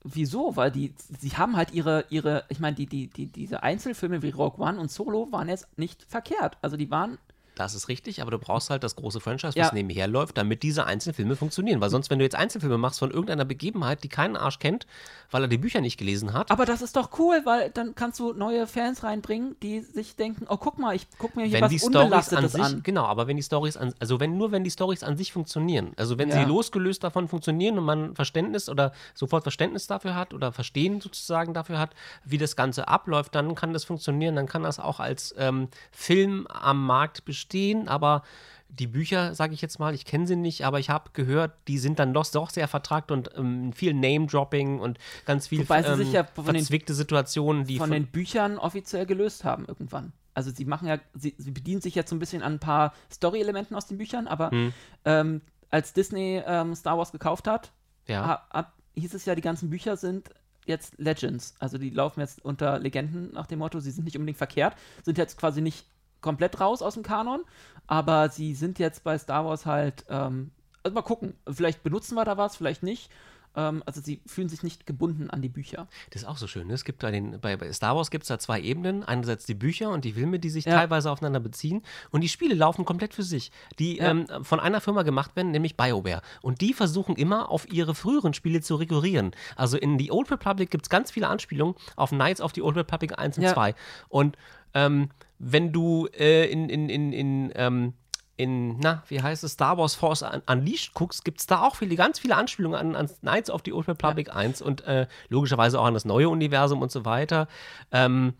wieso? 0.03 0.55
Weil 0.55 0.71
die, 0.71 0.93
sie 1.19 1.31
haben 1.31 1.55
halt 1.55 1.73
ihre, 1.73 2.05
ihre, 2.09 2.43
ich 2.49 2.59
meine, 2.59 2.75
die, 2.75 2.85
die, 2.85 3.07
die, 3.07 3.27
diese 3.27 3.63
Einzelfilme 3.63 4.21
wie 4.21 4.29
Rogue 4.29 4.63
One 4.63 4.79
und 4.79 4.91
Solo 4.91 5.27
waren 5.31 5.49
jetzt 5.49 5.67
nicht 5.77 6.03
verkehrt. 6.03 6.57
Also 6.61 6.77
die 6.77 6.91
waren, 6.91 7.17
Das 7.55 7.73
ist 7.73 7.87
richtig, 7.87 8.21
aber 8.21 8.31
du 8.31 8.37
brauchst 8.39 8.69
halt 8.69 8.83
das 8.83 8.95
große 8.95 9.19
Franchise, 9.19 9.57
Ja. 9.57 9.65
was 9.65 9.73
nebenher 9.73 10.07
läuft, 10.07 10.37
damit 10.37 10.61
diese 10.63 10.85
Einzelfilme 10.85 11.35
funktionieren. 11.35 11.81
Weil 11.81 11.89
sonst, 11.89 12.09
wenn 12.09 12.19
du 12.19 12.25
jetzt 12.25 12.35
Einzelfilme 12.35 12.77
machst 12.77 12.99
von 12.99 13.11
irgendeiner 13.11 13.45
Begebenheit, 13.45 14.03
die 14.03 14.09
keinen 14.09 14.35
Arsch 14.35 14.59
kennt, 14.59 14.85
weil 15.31 15.41
er 15.43 15.47
die 15.47 15.57
Bücher 15.57 15.81
nicht 15.81 15.97
gelesen 15.97 16.33
hat, 16.33 16.51
aber 16.51 16.65
das 16.65 16.81
ist 16.81 16.95
doch 16.95 17.17
cool, 17.19 17.41
weil 17.45 17.69
dann 17.71 17.95
kannst 17.95 18.19
du 18.19 18.33
neue 18.33 18.67
Fans 18.67 19.03
reinbringen, 19.03 19.55
die 19.63 19.81
sich 19.81 20.15
denken, 20.15 20.45
oh 20.49 20.57
guck 20.57 20.77
mal, 20.79 20.95
ich 20.95 21.07
guck 21.17 21.35
mir 21.35 21.43
hier 21.45 21.53
wenn 21.53 21.61
was 21.63 21.69
die 21.71 21.79
Stories 21.79 22.33
an 22.33 22.49
sich, 22.49 22.61
an. 22.61 22.83
genau, 22.83 23.05
aber 23.05 23.27
wenn 23.27 23.37
die 23.37 23.43
Stories 23.43 23.77
an, 23.77 23.93
also 23.99 24.19
wenn 24.19 24.37
nur 24.37 24.51
wenn 24.51 24.63
die 24.63 24.71
Stories 24.71 25.03
an 25.03 25.17
sich 25.17 25.31
funktionieren, 25.31 25.93
also 25.97 26.17
wenn 26.17 26.29
Ja. 26.29 26.35
sie 26.39 26.45
losgelöst 26.45 27.03
davon 27.03 27.27
funktionieren 27.27 27.77
und 27.77 27.85
man 27.85 28.15
Verständnis 28.15 28.67
oder 28.69 28.91
sofort 29.13 29.43
Verständnis 29.43 29.87
dafür 29.87 30.15
hat 30.15 30.33
oder 30.33 30.51
Verstehen 30.51 30.99
sozusagen 31.01 31.53
dafür 31.53 31.79
hat, 31.79 31.91
wie 32.25 32.37
das 32.37 32.55
Ganze 32.55 32.87
abläuft, 32.87 33.33
dann 33.35 33.55
kann 33.55 33.71
das 33.73 33.83
funktionieren, 33.85 34.35
dann 34.35 34.47
kann 34.47 34.63
das 34.63 34.79
auch 34.79 34.99
als 34.99 35.33
ähm, 35.37 35.69
Film 35.91 36.47
am 36.47 36.85
Markt 36.85 37.23
bestehen, 37.25 37.44
aber 37.87 38.23
die 38.69 38.87
Bücher, 38.87 39.33
sage 39.35 39.53
ich 39.53 39.61
jetzt 39.61 39.79
mal, 39.79 39.93
ich 39.93 40.03
kenne 40.05 40.27
sie 40.27 40.35
nicht, 40.35 40.65
aber 40.65 40.79
ich 40.79 40.89
habe 40.89 41.11
gehört, 41.13 41.53
die 41.67 41.77
sind 41.77 41.97
dann 41.99 42.13
doch, 42.13 42.25
doch 42.27 42.49
sehr 42.49 42.67
vertragt 42.67 43.09
und 43.11 43.29
ähm, 43.37 43.71
viel 43.71 43.93
Name-Dropping 43.93 44.79
und 44.79 44.97
ganz 45.25 45.47
viel 45.47 45.59
Wobei 45.59 45.81
sie 45.83 45.89
ähm, 45.89 45.97
sich 45.97 46.11
ja 46.11 46.23
von 46.25 46.45
den- 46.45 46.55
verzwickte 46.55 46.93
Situationen, 46.93 47.65
die 47.65 47.77
von 47.77 47.91
den 47.91 48.07
Büchern 48.07 48.57
offiziell 48.57 49.05
gelöst 49.05 49.43
haben 49.45 49.65
irgendwann. 49.65 50.11
Also 50.33 50.51
sie 50.51 50.65
machen 50.65 50.87
ja, 50.89 50.97
sie, 51.13 51.35
sie 51.37 51.51
bedienen 51.51 51.79
sich 51.79 51.95
jetzt 51.95 52.09
so 52.09 52.15
ein 52.15 52.19
bisschen 52.19 52.43
an 52.43 52.53
ein 52.53 52.59
paar 52.59 52.93
Story-Elementen 53.09 53.75
aus 53.75 53.85
den 53.87 53.97
Büchern, 53.97 54.27
aber 54.27 54.51
Hm. 54.51 54.73
ähm, 55.05 55.41
als 55.69 55.93
Disney 55.93 56.41
ähm, 56.45 56.75
Star 56.75 56.97
Wars 56.97 57.11
gekauft 57.13 57.47
hat, 57.47 57.71
ja. 58.07 58.25
ha, 58.25 58.47
hat, 58.51 58.71
hieß 58.95 59.13
es 59.13 59.25
ja, 59.25 59.35
die 59.35 59.41
ganzen 59.41 59.69
Bücher 59.69 59.95
sind 59.95 60.29
jetzt 60.65 60.95
Legends. 60.97 61.53
Also 61.59 61.77
die 61.77 61.91
laufen 61.91 62.19
jetzt 62.19 62.43
unter 62.43 62.79
Legenden 62.79 63.31
nach 63.33 63.45
dem 63.47 63.59
Motto, 63.59 63.79
sie 63.79 63.91
sind 63.91 64.03
nicht 64.03 64.15
unbedingt 64.17 64.37
verkehrt, 64.37 64.75
sind 65.03 65.17
jetzt 65.17 65.37
quasi 65.37 65.61
nicht 65.61 65.85
komplett 66.25 66.59
raus 66.59 66.81
aus 66.81 66.95
dem 66.95 67.03
Kanon, 67.03 67.41
aber 67.87 68.29
sie 68.29 68.53
sind 68.55 68.79
jetzt 68.79 69.03
bei 69.05 69.17
Star 69.17 69.45
Wars 69.45 69.65
halt, 69.65 70.03
ähm, 70.09 70.51
also 70.83 70.93
mal 70.95 71.01
gucken, 71.03 71.35
vielleicht 71.49 71.83
benutzen 71.83 72.15
wir 72.15 72.25
da 72.25 72.35
was, 72.37 72.55
vielleicht 72.57 72.83
nicht. 72.83 73.09
Ähm, 73.57 73.83
also 73.85 74.01
sie 74.01 74.19
fühlen 74.25 74.49
sich 74.49 74.63
nicht 74.63 74.85
gebunden 74.85 75.29
an 75.29 75.41
die 75.41 75.47
Bücher. 75.47 75.87
Das 76.11 76.23
ist 76.23 76.27
auch 76.27 76.35
so 76.35 76.45
schön. 76.45 76.67
Ne? 76.67 76.73
Es 76.73 76.83
gibt 76.83 76.99
bei, 76.99 77.09
den, 77.11 77.39
bei, 77.39 77.55
bei 77.55 77.71
Star 77.71 77.95
Wars 77.95 78.11
gibt 78.11 78.23
es 78.23 78.27
da 78.27 78.37
zwei 78.37 78.59
Ebenen. 78.59 79.03
Einerseits 79.05 79.45
die 79.45 79.53
Bücher 79.53 79.91
und 79.91 80.03
die 80.03 80.11
Filme, 80.11 80.39
die 80.39 80.49
sich 80.49 80.65
Ja. 80.65 80.73
teilweise 80.75 81.09
aufeinander 81.09 81.39
beziehen. 81.39 81.81
Und 82.11 82.19
die 82.19 82.27
Spiele 82.27 82.53
laufen 82.53 82.83
komplett 82.83 83.13
für 83.13 83.23
sich. 83.23 83.51
Die 83.79 83.95
Ja. 83.97 84.09
ähm, 84.11 84.27
von 84.41 84.59
einer 84.59 84.81
Firma 84.81 85.03
gemacht 85.03 85.37
werden, 85.37 85.51
nämlich 85.51 85.77
BioWare. 85.77 86.21
Und 86.41 86.59
die 86.59 86.73
versuchen 86.73 87.15
immer, 87.15 87.49
auf 87.49 87.71
ihre 87.71 87.95
früheren 87.95 88.33
Spiele 88.33 88.59
zu 88.59 88.75
rekurrieren. 88.75 89.31
Also 89.55 89.77
in 89.77 89.97
The 89.99 90.11
Old 90.11 90.29
Republic 90.31 90.69
gibt 90.69 90.85
es 90.87 90.89
ganz 90.89 91.09
viele 91.11 91.29
Anspielungen 91.29 91.75
auf 91.95 92.09
Knights 92.09 92.41
of 92.41 92.51
the 92.55 92.61
Old 92.61 92.75
Republic 92.75 93.17
1 93.17 93.37
und 93.37 93.43
Ja. 93.45 93.53
2. 93.53 93.73
Und 94.09 94.37
ähm, 94.75 95.09
wenn 95.39 95.71
du 95.71 96.07
äh, 96.17 96.45
in, 96.51 96.69
in, 96.69 96.89
in, 96.89 97.11
in 97.11 97.51
ähm, 97.55 97.93
in, 98.37 98.79
na, 98.79 99.01
wie 99.07 99.21
heißt 99.21 99.45
es, 99.45 99.53
Star 99.53 99.77
Wars 99.77 99.95
Force 99.95 100.21
Un- 100.21 100.41
Unleashed 100.49 100.93
guckst, 100.93 101.23
gibt 101.23 101.39
es 101.39 101.47
da 101.47 101.61
auch 101.61 101.77
viele, 101.77 101.95
ganz 101.95 102.19
viele 102.19 102.35
Anspielungen 102.35 102.77
an, 102.77 102.95
an 102.95 103.09
Knights 103.21 103.49
of 103.49 103.61
the 103.63 103.71
Old 103.71 103.87
Republic 103.87 104.35
1 104.35 104.61
und 104.61 104.83
äh, 104.85 105.07
logischerweise 105.29 105.79
auch 105.79 105.85
an 105.85 105.93
das 105.93 106.03
neue 106.03 106.27
Universum 106.27 106.81
und 106.81 106.91
so 106.91 107.05
weiter. 107.05 107.47
Ähm, 107.93 108.33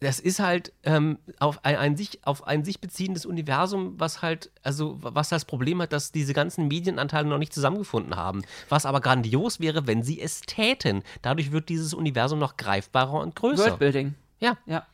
das 0.00 0.20
ist 0.20 0.38
halt 0.38 0.72
ähm, 0.84 1.18
auf, 1.40 1.64
ein, 1.64 1.76
ein 1.76 1.96
sich, 1.96 2.20
auf 2.24 2.46
ein 2.46 2.62
sich 2.62 2.80
beziehendes 2.80 3.24
Universum, 3.26 3.94
was 3.98 4.20
halt, 4.22 4.50
also 4.62 4.98
was 5.00 5.30
das 5.30 5.44
Problem 5.46 5.80
hat, 5.82 5.92
dass 5.94 6.12
diese 6.12 6.34
ganzen 6.34 6.68
Medienanteile 6.68 7.26
noch 7.26 7.38
nicht 7.38 7.52
zusammengefunden 7.54 8.16
haben. 8.16 8.42
Was 8.68 8.84
aber 8.86 9.00
grandios 9.00 9.60
wäre, 9.60 9.86
wenn 9.86 10.02
sie 10.02 10.20
es 10.20 10.42
täten. 10.42 11.02
Dadurch 11.22 11.52
wird 11.52 11.68
dieses 11.70 11.94
Universum 11.94 12.38
noch 12.38 12.56
greifbarer 12.58 13.14
und 13.20 13.34
größer. 13.34 13.64
Worldbuilding. 13.64 14.14
Ja. 14.40 14.56
Ja. 14.66 14.86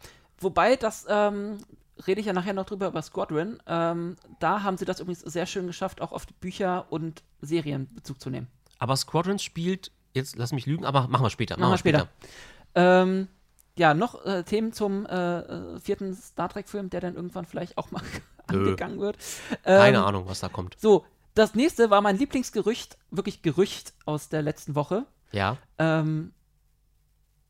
Wobei, 0.44 0.76
das 0.76 1.06
ähm, 1.08 1.58
rede 2.06 2.20
ich 2.20 2.26
ja 2.26 2.32
nachher 2.32 2.52
noch 2.52 2.66
drüber 2.66 2.86
über 2.88 3.02
Squadron. 3.02 3.58
Ähm, 3.66 4.16
da 4.40 4.62
haben 4.62 4.76
sie 4.76 4.84
das 4.84 5.00
übrigens 5.00 5.20
sehr 5.20 5.46
schön 5.46 5.66
geschafft, 5.66 6.00
auch 6.00 6.12
auf 6.12 6.26
die 6.26 6.34
Bücher 6.34 6.86
und 6.90 7.22
Serien 7.40 7.92
Bezug 7.94 8.20
zu 8.20 8.30
nehmen. 8.30 8.48
Aber 8.78 8.96
Squadrons 8.96 9.42
spielt, 9.42 9.90
jetzt 10.12 10.36
lass 10.36 10.52
mich 10.52 10.66
lügen, 10.66 10.84
aber 10.84 11.08
machen 11.08 11.24
wir 11.24 11.30
später. 11.30 11.58
Machen 11.58 11.72
wir 11.72 11.78
später. 11.78 12.08
Ähm, 12.74 13.28
ja, 13.76 13.94
noch 13.94 14.24
äh, 14.24 14.42
Themen 14.44 14.72
zum 14.72 15.06
äh, 15.06 15.38
äh, 15.40 15.80
vierten 15.80 16.14
Star 16.14 16.48
Trek-Film, 16.48 16.90
der 16.90 17.00
dann 17.00 17.14
irgendwann 17.16 17.44
vielleicht 17.46 17.78
auch 17.78 17.90
mal 17.90 18.02
Nö. 18.50 18.58
angegangen 18.58 19.00
wird. 19.00 19.16
Keine 19.64 19.98
Ähm, 19.98 20.04
Ahnung, 20.04 20.24
was 20.28 20.40
da 20.40 20.48
kommt. 20.48 20.76
So, 20.78 21.04
das 21.34 21.54
nächste 21.54 21.90
war 21.90 22.00
mein 22.00 22.16
Lieblingsgerücht, 22.18 22.98
wirklich 23.10 23.42
Gerücht 23.42 23.94
aus 24.04 24.28
der 24.28 24.42
letzten 24.42 24.74
Woche. 24.74 25.06
Ja. 25.32 25.56
Ähm, 25.78 26.32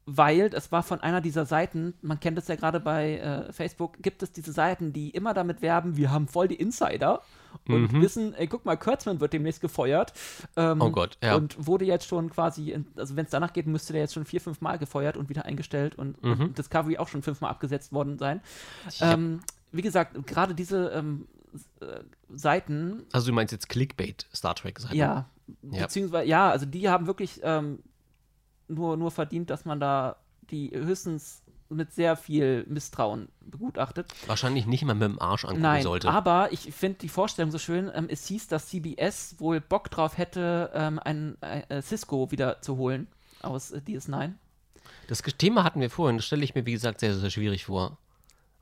weil 0.06 0.51
es 0.55 0.70
war 0.70 0.82
von 0.82 1.01
einer 1.01 1.20
dieser 1.20 1.47
Seiten, 1.47 1.94
man 2.02 2.20
kennt 2.20 2.36
es 2.39 2.47
ja 2.48 2.56
gerade 2.56 2.78
bei 2.81 3.18
äh, 3.18 3.52
Facebook, 3.52 4.02
gibt 4.02 4.22
es 4.22 4.32
diese 4.32 4.52
Seiten, 4.52 4.93
die 4.93 5.10
immer 5.10 5.32
damit 5.35 5.62
werben, 5.62 5.97
wir 5.97 6.10
haben 6.10 6.28
voll 6.28 6.47
die 6.48 6.56
Insider 6.56 7.22
und 7.68 7.93
Mhm. 7.93 8.02
wissen, 8.02 8.35
ey, 8.35 8.47
guck 8.47 8.64
mal, 8.66 8.76
Kurtzman 8.76 9.20
wird 9.20 9.32
demnächst 9.32 9.60
gefeuert. 9.62 10.12
Ähm, 10.56 10.81
Oh 10.82 10.90
Gott, 10.90 11.16
ja. 11.22 11.36
Und 11.36 11.66
wurde 11.66 11.85
jetzt 11.86 12.06
schon 12.06 12.28
quasi, 12.28 12.72
in, 12.72 12.86
also 12.97 13.16
wenn 13.16 13.24
es 13.24 13.31
danach 13.31 13.52
geht, 13.55 13.66
müsste 13.66 13.93
der 13.94 14.02
jetzt 14.02 14.12
schon 14.14 14.24
vier, 14.26 14.40
fünf 14.43 14.60
Mal 14.60 14.76
gefeuert 14.78 15.16
und 15.16 15.28
wieder 15.31 15.44
eingestellt 15.47 15.94
und, 15.94 16.22
Mhm. 16.22 16.32
und 16.32 16.59
Discovery 16.59 16.98
auch 16.98 17.09
schon 17.09 17.22
fünfmal 17.22 17.51
abgesetzt 17.51 17.93
worden 17.93 18.18
sein. 18.18 18.40
Ja. 18.98 19.12
Ähm, 19.14 19.40
wie 19.72 19.82
gesagt, 19.82 20.26
gerade 20.26 20.55
diese 20.55 20.89
ähm, 20.90 21.26
äh, 21.81 22.01
Seiten 22.28 23.05
Also 23.12 23.28
du 23.28 23.32
meinst 23.32 23.52
jetzt 23.52 23.68
Clickbait 23.68 24.26
Star 24.35 24.55
Trek 24.55 24.78
Seiten? 24.81 24.97
ja, 24.97 25.26
Ja. 25.62 25.82
beziehungsweise, 25.82 26.26
ja, 26.28 26.51
also 26.51 26.66
die 26.66 26.89
haben 26.89 27.06
wirklich 27.06 27.40
ähm, 27.43 27.78
nur, 28.68 28.96
nur 28.96 29.10
verdient, 29.10 29.50
dass 29.50 29.64
man 29.64 29.80
da 29.80 30.16
die 30.50 30.70
höchstens 30.74 31.42
mit 31.68 31.92
sehr 31.92 32.16
viel 32.16 32.64
Misstrauen 32.68 33.28
begutachtet. 33.40 34.06
Wahrscheinlich 34.26 34.66
nicht 34.66 34.84
mal 34.84 34.94
mit 34.94 35.04
dem 35.04 35.20
Arsch 35.20 35.44
angucken 35.44 35.62
Nein, 35.62 35.82
sollte. 35.82 36.10
aber 36.10 36.52
ich 36.52 36.72
finde 36.72 36.98
die 37.00 37.08
Vorstellung 37.08 37.50
so 37.50 37.58
schön. 37.58 37.90
Ähm, 37.94 38.06
es 38.08 38.26
hieß, 38.26 38.48
dass 38.48 38.68
CBS 38.68 39.36
wohl 39.38 39.60
Bock 39.60 39.90
drauf 39.90 40.18
hätte, 40.18 40.70
ähm, 40.74 40.98
ein 41.02 41.40
äh, 41.42 41.82
Cisco 41.82 42.30
wieder 42.30 42.60
zu 42.60 42.76
holen 42.76 43.08
aus 43.42 43.70
äh, 43.72 43.78
DS9. 43.78 44.32
Das 45.08 45.22
Thema 45.22 45.64
hatten 45.64 45.80
wir 45.80 45.90
vorhin, 45.90 46.16
das 46.16 46.26
stelle 46.26 46.44
ich 46.44 46.54
mir, 46.54 46.66
wie 46.66 46.72
gesagt, 46.72 47.00
sehr, 47.00 47.14
sehr 47.14 47.30
schwierig 47.30 47.64
vor. 47.64 47.98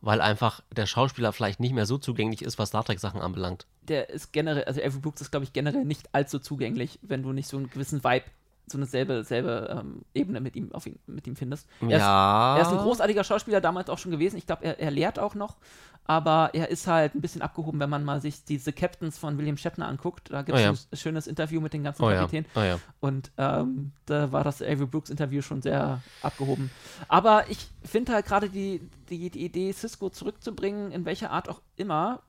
Weil 0.00 0.20
einfach 0.20 0.62
der 0.72 0.86
Schauspieler 0.86 1.32
vielleicht 1.32 1.60
nicht 1.60 1.74
mehr 1.74 1.86
so 1.86 1.96
zugänglich 1.96 2.42
ist, 2.42 2.58
was 2.58 2.70
Star 2.70 2.84
Trek-Sachen 2.84 3.20
anbelangt. 3.20 3.66
Der 3.82 4.10
ist 4.10 4.32
generell, 4.32 4.64
also 4.64 4.80
Avery 4.80 4.98
Brooks 4.98 5.20
ist, 5.20 5.30
glaube 5.30 5.44
ich, 5.44 5.52
generell 5.52 5.84
nicht 5.84 6.12
allzu 6.12 6.40
zugänglich, 6.40 6.98
wenn 7.02 7.22
du 7.22 7.32
nicht 7.32 7.46
so 7.46 7.56
einen 7.56 7.70
gewissen 7.70 8.02
Vibe 8.02 8.24
so 8.66 8.78
eine 8.78 8.86
selbe, 8.86 9.24
selbe 9.24 9.76
ähm, 9.80 10.02
Ebene 10.14 10.40
mit 10.40 10.56
ihm, 10.56 10.72
auf 10.72 10.86
ihn, 10.86 10.98
mit 11.06 11.26
ihm 11.26 11.36
findest. 11.36 11.68
Er 11.80 11.88
ja. 11.88 12.56
Ist, 12.56 12.60
er 12.66 12.72
ist 12.72 12.78
ein 12.78 12.84
großartiger 12.84 13.24
Schauspieler, 13.24 13.60
damals 13.60 13.90
auch 13.90 13.98
schon 13.98 14.12
gewesen. 14.12 14.36
Ich 14.36 14.46
glaube, 14.46 14.64
er, 14.64 14.78
er 14.80 14.90
lehrt 14.90 15.18
auch 15.18 15.34
noch. 15.34 15.56
Aber 16.04 16.50
er 16.52 16.68
ist 16.68 16.88
halt 16.88 17.14
ein 17.14 17.20
bisschen 17.20 17.42
abgehoben, 17.42 17.78
wenn 17.78 17.88
man 17.90 18.02
mal 18.02 18.20
sich 18.20 18.44
diese 18.44 18.72
Captains 18.72 19.18
von 19.18 19.38
William 19.38 19.56
Shatner 19.56 19.86
anguckt. 19.86 20.32
Da 20.32 20.42
gibt 20.42 20.58
es 20.58 20.62
Oh 20.64 20.66
ja. 20.66 20.70
ein 20.72 20.96
schönes 20.96 21.28
Interview 21.28 21.60
mit 21.60 21.72
den 21.74 21.84
ganzen 21.84 22.02
oh 22.02 22.10
ja. 22.10 22.18
Kapitänen. 22.20 22.46
Oh 22.56 22.60
ja. 22.60 22.78
Und 22.98 23.30
ähm, 23.38 23.92
da 24.06 24.32
war 24.32 24.42
das 24.42 24.62
Avery 24.62 24.86
Brooks 24.86 25.10
Interview 25.10 25.42
schon 25.42 25.62
sehr 25.62 26.00
abgehoben. 26.22 26.70
Aber 27.06 27.44
ich 27.50 27.68
finde 27.84 28.14
halt 28.14 28.26
gerade 28.26 28.48
die, 28.48 28.80
die, 29.10 29.30
die 29.30 29.44
Idee, 29.44 29.72
Cisco 29.72 30.10
zurückzubringen, 30.10 30.90
in 30.90 31.04
welcher 31.04 31.30
Art 31.30 31.48
auch 31.48 31.60
immer, 31.76 32.22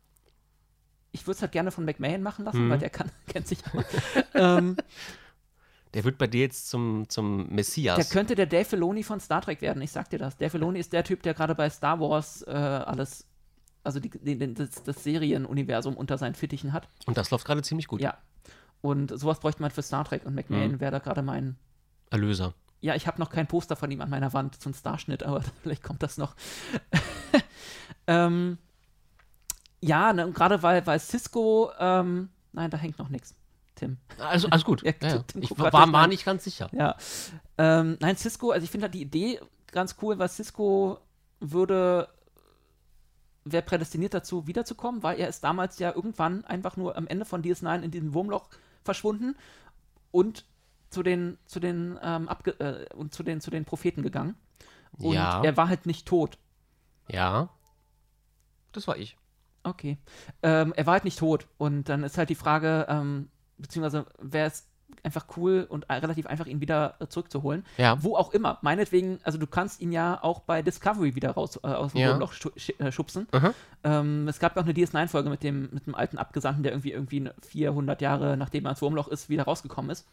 ich 1.12 1.26
würde 1.26 1.36
es 1.38 1.42
halt 1.42 1.52
gerne 1.52 1.72
von 1.72 1.86
McMahon 1.86 2.22
machen 2.22 2.46
lassen, 2.46 2.66
Mhm. 2.66 2.70
weil 2.70 2.80
der 2.80 2.90
kann, 2.92 3.10
kennt 3.28 3.48
sich 3.48 3.60
auch. 3.74 3.84
ähm, 4.36 4.78
Der 5.94 6.04
wird 6.04 6.18
bei 6.18 6.28
dir 6.28 6.42
jetzt 6.42 6.70
zum, 6.70 7.08
zum 7.08 7.48
Messias. 7.54 7.96
der 7.96 8.06
könnte 8.06 8.36
der 8.36 8.48
Dave 8.48 8.66
Filoni 8.66 9.04
von 9.04 9.20
Star 9.20 9.42
Trek 9.42 9.62
werden, 9.62 9.82
ich 9.82 9.92
sag 9.92 10.10
dir 10.10 10.18
das. 10.20 10.38
Dave 10.38 10.50
Filoni 10.50 10.80
ist 10.80 10.92
der 10.94 11.04
Typ, 11.04 11.22
der 11.24 11.34
gerade 11.34 11.54
bei 11.56 11.70
Star 11.70 12.00
Wars 12.00 12.42
äh, 12.48 12.52
alles, 12.52 13.28
also 13.84 14.00
die, 14.00 14.10
die, 14.10 14.54
das, 14.54 14.82
das 14.84 15.04
Serienuniversum 15.04 15.96
unter 15.96 16.18
seinen 16.18 16.34
Fittichen 16.36 16.74
hat. 16.74 16.90
Und 17.06 17.18
das 17.18 17.30
läuft 17.30 17.46
gerade 17.46 17.62
ziemlich 17.62 17.88
gut. 17.88 18.02
Ja. 18.02 18.18
Und 18.82 19.18
sowas 19.18 19.40
bräuchte 19.40 19.62
man 19.62 19.72
für 19.72 19.84
Star 19.84 20.04
Trek 20.04 20.26
und 20.26 20.34
McMahon 20.36 20.74
Mhm. 20.74 20.80
wäre 20.80 20.92
da 20.92 21.00
gerade 21.00 21.22
mein, 21.22 21.58
Erlöser. 22.10 22.54
Ja, 22.82 22.96
ich 22.96 23.08
habe 23.08 23.20
noch 23.20 23.30
kein 23.30 23.48
Poster 23.48 23.76
von 23.76 23.90
ihm 23.90 24.02
an 24.02 24.10
meiner 24.10 24.34
Wand, 24.34 24.58
ein 24.66 24.74
Starschnitt, 24.74 25.24
aber 25.24 25.42
vielleicht 25.64 25.84
kommt 25.84 26.04
das 26.04 26.18
noch. 26.18 26.36
ähm, 28.08 28.58
ja, 29.80 30.14
ne, 30.14 30.26
und 30.26 30.34
gerade 30.36 30.62
weil, 30.64 30.86
weil 30.86 31.00
Cisco, 31.00 31.72
ähm, 31.80 32.30
nein, 32.52 32.70
da 32.70 32.78
hängt 32.78 33.00
noch 33.00 33.10
nichts, 33.10 33.36
Tim. 33.76 33.98
Also, 34.20 34.48
alles 34.50 34.64
gut. 34.66 34.84
Ja, 34.86 34.94
Ja. 35.02 35.20
Tim 35.20 35.42
Ich 35.44 35.58
war, 35.58 35.72
war 35.74 36.08
nicht 36.08 36.26
ganz 36.26 36.44
sicher. 36.44 36.70
Ja. 36.74 36.96
Ähm, 37.58 37.98
nein, 38.00 38.16
Cisco, 38.18 38.52
also 38.52 38.64
ich 38.64 38.72
finde 38.72 38.86
halt 38.86 38.94
die 38.94 39.02
Idee 39.02 39.40
ganz 39.72 39.96
cool, 40.02 40.20
weil 40.20 40.30
Cisco 40.30 41.00
würde, 41.40 42.08
wäre 43.46 43.64
prädestiniert 43.64 44.14
dazu, 44.14 44.48
wiederzukommen, 44.48 45.04
weil 45.04 45.20
er 45.20 45.28
ist 45.28 45.44
damals 45.44 45.80
ja 45.80 45.94
irgendwann 45.94 46.46
einfach 46.46 46.78
nur 46.78 46.96
am 46.96 47.08
Ende 47.08 47.26
von 47.26 47.44
DS9 47.44 47.82
in 47.82 47.92
diesem 47.92 48.14
Wurmloch 48.14 48.50
verschwunden 48.84 49.36
und 50.12 50.46
zu 50.90 51.02
den, 51.04 51.38
zu 51.46 51.60
den, 51.60 52.00
ähm, 52.04 52.30
äh, 52.60 52.86
und 52.94 53.14
zu 53.14 53.24
den, 53.24 53.42
zu 53.42 53.50
den 53.50 53.66
Propheten 53.66 54.04
gegangen. 54.04 54.36
Und 55.00 55.14
Ja. 55.14 55.44
er 55.44 55.58
war 55.58 55.68
halt 55.68 55.88
nicht 55.88 56.08
tot. 56.08 56.38
Ja. 57.10 57.50
Das 58.72 58.88
war 58.88 58.98
ich. 58.98 59.18
Okay. 59.64 59.98
Ähm, 60.44 60.74
er 60.76 60.86
war 60.86 60.94
halt 60.94 61.04
nicht 61.06 61.18
tot. 61.20 61.48
Und 61.58 61.90
dann 61.90 62.04
ist 62.04 62.18
halt 62.18 62.30
die 62.30 62.36
Frage, 62.36 62.86
ähm, 62.90 63.30
beziehungsweise 63.58 64.06
wäre 64.20 64.48
es 64.48 64.68
einfach 65.02 65.26
cool 65.38 65.66
und 65.68 65.90
relativ 65.90 66.28
einfach, 66.28 66.46
ihn 66.46 66.62
wieder 66.62 66.96
äh, 67.00 67.08
zurückzuholen. 67.08 67.66
Ja. 67.78 68.02
Wo 68.04 68.16
auch 68.16 68.32
immer. 68.32 68.60
Meinetwegen, 68.62 69.20
also 69.24 69.38
du 69.38 69.48
kannst 69.48 69.82
ihn 69.82 69.92
ja 69.92 70.20
auch 70.22 70.42
bei 70.42 70.62
Discovery 70.62 71.16
wieder 71.16 71.32
raus 71.32 71.60
äh, 71.64 71.68
aus 71.68 71.94
dem 71.94 72.02
Ja. 72.02 72.12
Wurmloch 72.12 72.34
schu 72.34 72.52
sch 72.56 72.74
äh, 72.80 72.92
schubsen. 72.92 73.28
Ähm, 73.84 74.28
es 74.28 74.40
gab 74.40 74.56
ja 74.56 74.62
auch 74.62 74.66
eine 74.66 74.74
DS9-Folge 74.74 75.30
mit 75.30 75.44
dem, 75.44 75.70
mit 75.72 75.88
dem 75.88 75.96
alten 75.96 76.18
Abgesandten, 76.18 76.64
der 76.64 76.74
irgendwie, 76.74 76.92
irgendwie 76.92 77.30
400 77.42 78.02
Jahre, 78.02 78.38
nachdem 78.38 78.66
er 78.66 78.72
ins 78.72 78.82
Wurmloch 78.82 79.08
ist, 79.08 79.30
wieder 79.30 79.44
rausgekommen 79.44 79.90
ist. 79.92 80.06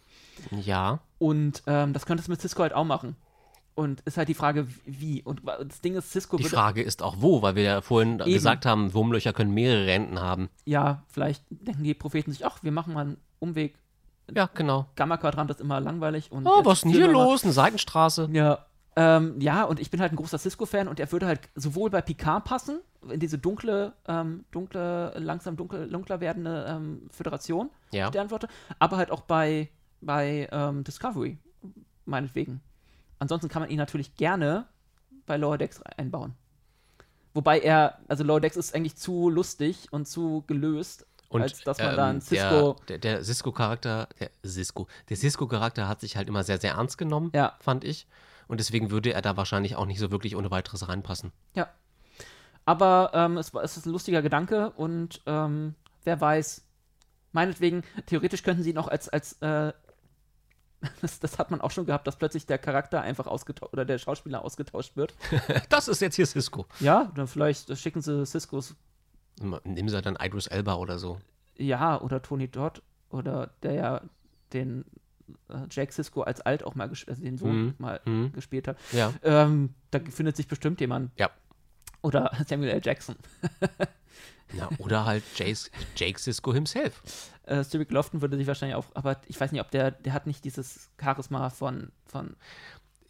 Ja. 0.50 1.00
Und 1.18 1.62
ähm, 1.66 1.92
das 1.92 2.06
könntest 2.06 2.28
du 2.28 2.32
mit 2.32 2.40
Cisco 2.40 2.62
halt 2.62 2.72
auch 2.72 2.84
machen. 2.84 3.16
Und 3.81 4.01
ist 4.02 4.19
halt 4.19 4.28
die 4.28 4.35
Frage, 4.35 4.66
wie. 4.85 5.23
Und 5.23 5.40
das 5.47 5.81
Ding 5.81 5.94
ist, 5.94 6.11
Cisco 6.11 6.36
Die 6.36 6.44
Frage 6.44 6.82
ist 6.82 7.02
auch 7.02 7.16
wo, 7.20 7.40
weil 7.40 7.55
wir 7.55 7.62
ja 7.62 7.81
vorhin 7.81 8.20
Eben. 8.20 8.31
gesagt 8.31 8.66
haben, 8.66 8.93
Wurmlöcher 8.93 9.32
können 9.32 9.55
mehrere 9.55 9.90
Enden 9.90 10.20
haben. 10.20 10.51
ja, 10.66 11.02
vielleicht 11.09 11.43
denken 11.48 11.82
die 11.82 11.94
Propheten 11.94 12.31
sich, 12.31 12.44
ach, 12.44 12.62
wir 12.62 12.73
machen 12.73 12.93
mal 12.93 13.01
einen 13.07 13.16
Umweg. 13.39 13.74
Ja, 14.35 14.51
genau. 14.52 14.86
Gamma-Quadrant 14.97 15.51
ist 15.51 15.62
immer 15.62 15.81
langweilig. 15.81 16.31
Und 16.31 16.47
Oh, 16.47 16.61
was 16.62 16.78
ist 16.78 16.85
denn 16.85 16.90
hier 16.93 17.09
los? 17.09 17.43
Eine 17.43 17.55
Seitenstraße. 17.55 18.28
Ja, 18.32 18.66
ähm, 18.97 19.40
ja, 19.40 19.65
und 19.65 19.81
ich 19.81 19.90
bin 19.90 19.98
halt 20.01 20.12
ein 20.12 20.16
großer 20.16 20.36
Cisco-Fan 20.36 20.86
und 20.86 21.01
er 21.01 21.11
würde 21.11 21.27
halt 21.27 21.40
sowohl 21.55 21.89
bei 21.89 22.02
Picard 22.02 22.44
passen, 22.44 22.81
in 23.09 23.19
diese 23.19 23.39
dunkle, 23.39 23.94
ähm, 24.07 24.44
dunkle, 24.51 25.15
langsam 25.16 25.57
dunkel, 25.57 25.89
dunkler 25.89 26.20
werdende 26.20 26.66
ähm, 26.69 27.09
Föderation, 27.11 27.70
Ja. 27.93 28.09
Sternflotte, 28.09 28.48
aber 28.78 28.98
halt 28.98 29.11
auch 29.11 29.23
bei, 29.23 29.70
bei 30.02 30.48
ähm, 30.52 30.85
Discovery, 30.85 31.39
meinetwegen. 32.05 32.61
Ansonsten 33.20 33.48
kann 33.48 33.62
man 33.62 33.70
ihn 33.70 33.78
natürlich 33.78 34.16
gerne 34.16 34.66
bei 35.26 35.36
Lower 35.36 35.59
Decks 35.59 35.80
einbauen. 35.97 36.34
Wobei 37.34 37.60
er, 37.60 38.01
also 38.09 38.24
Lower 38.24 38.40
Decks 38.40 38.56
ist 38.56 38.74
eigentlich 38.74 38.97
zu 38.97 39.30
lustig 39.30 39.86
und 39.92 40.09
zu 40.09 40.42
gelöst, 40.48 41.06
Und 41.28 41.42
als 41.42 41.62
dass 41.62 41.78
man 41.78 41.90
ähm, 41.90 41.97
da 41.97 42.09
einen 42.09 42.20
Cisco. 42.20 42.76
Der, 42.88 42.98
der, 42.98 43.22
Cisco-Charakter, 43.22 44.09
der 44.18 44.30
Cisco, 44.44 44.88
der 45.09 45.16
Cisco-Charakter 45.16 45.86
hat 45.86 46.01
sich 46.01 46.16
halt 46.16 46.26
immer 46.28 46.42
sehr, 46.42 46.59
sehr 46.59 46.72
ernst 46.72 46.98
genommen, 46.98 47.30
Ja. 47.32 47.55
fand 47.60 47.84
ich. 47.84 48.09
Und 48.48 48.59
deswegen 48.59 48.90
würde 48.90 49.12
er 49.12 49.22
da 49.22 49.36
wahrscheinlich 49.36 49.76
auch 49.76 49.86
nicht 49.86 50.01
so 50.01 50.10
wirklich 50.10 50.34
ohne 50.34 50.51
weiteres 50.51 50.88
reinpassen. 50.88 51.30
Ja. 51.55 51.68
Aber 52.64 53.12
ähm, 53.14 53.36
es, 53.36 53.55
es 53.55 53.76
ist 53.76 53.86
ein 53.86 53.92
lustiger 53.92 54.22
Gedanke 54.22 54.70
und 54.70 55.20
ähm, 55.26 55.76
wer 56.02 56.20
weiß, 56.20 56.64
meinetwegen, 57.32 57.84
theoretisch 58.06 58.42
könnten 58.42 58.62
sie 58.64 58.70
ihn 58.70 58.78
auch 58.78 58.88
als, 58.88 59.09
als 59.09 59.34
äh, 59.40 59.72
das, 61.02 61.20
das 61.20 61.39
hat 61.39 61.51
man 61.51 61.61
auch 61.61 61.70
schon 61.70 61.86
gehabt, 61.86 62.07
dass 62.07 62.16
plötzlich 62.16 62.47
der 62.47 62.59
Charakter 62.59 63.01
einfach 63.02 63.27
ausgetauscht 63.27 63.73
oder 63.73 63.85
der 63.85 63.98
Schauspieler 63.98 64.44
ausgetauscht 64.44 64.97
wird. 64.97 65.15
Das 65.69 65.89
ist 65.89 66.01
jetzt 66.01 66.16
hier 66.16 66.27
Cisco. 66.27 66.66
Ja, 66.81 67.11
dann 67.15 67.27
vielleicht 67.27 67.77
schicken 67.78 68.01
sie 68.01 68.24
Ciscos, 68.27 68.74
Nehmen 69.65 69.89
sie 69.89 70.02
dann 70.02 70.16
Idris 70.20 70.47
Elba 70.48 70.74
oder 70.74 70.98
so. 70.98 71.19
ja, 71.57 72.01
oder 72.01 72.20
Tony 72.23 72.48
Dodd 72.48 72.82
oder 73.11 73.51
der 73.62 73.73
ja 73.73 74.01
den 74.52 74.85
äh, 75.48 75.66
Jack 75.70 75.93
Cisco 75.93 76.23
als 76.23 76.40
alt 76.40 76.62
auch 76.65 76.74
mal, 76.74 76.89
also 76.89 77.23
den 77.23 77.39
Sohn 77.39 77.66
Mhm. 77.66 77.74
mal 77.78 78.01
Mhm. 78.05 78.32
gespielt 78.32 78.66
hat. 78.69 78.77
Ja. 78.93 79.12
Ähm, 79.23 79.74
da 79.90 80.01
findet 80.01 80.36
sich 80.36 80.48
bestimmt 80.48 80.81
jemand. 80.81 81.11
Ja. 81.16 81.31
Oder 82.02 82.31
Samuel 82.48 82.70
L. 82.70 82.81
Jackson. 82.82 83.16
ja 84.52 84.69
oder 84.78 85.05
halt 85.05 85.23
Jace, 85.36 85.70
Jake 85.97 86.19
Cisco 86.19 86.52
himself. 86.52 87.02
Äh, 87.51 87.64
Stewie 87.64 87.86
Lofton 87.90 88.20
würde 88.22 88.36
sich 88.36 88.47
wahrscheinlich 88.47 88.77
auch, 88.77 88.85
aber 88.94 89.16
ich 89.27 89.40
weiß 89.40 89.52
nicht, 89.52 89.60
ob 89.60 89.70
der, 89.70 89.90
der 89.90 90.12
hat 90.12 90.27
nicht 90.27 90.44
dieses 90.44 90.89
Charisma 91.01 91.51
von, 91.51 91.90
von 92.06 92.36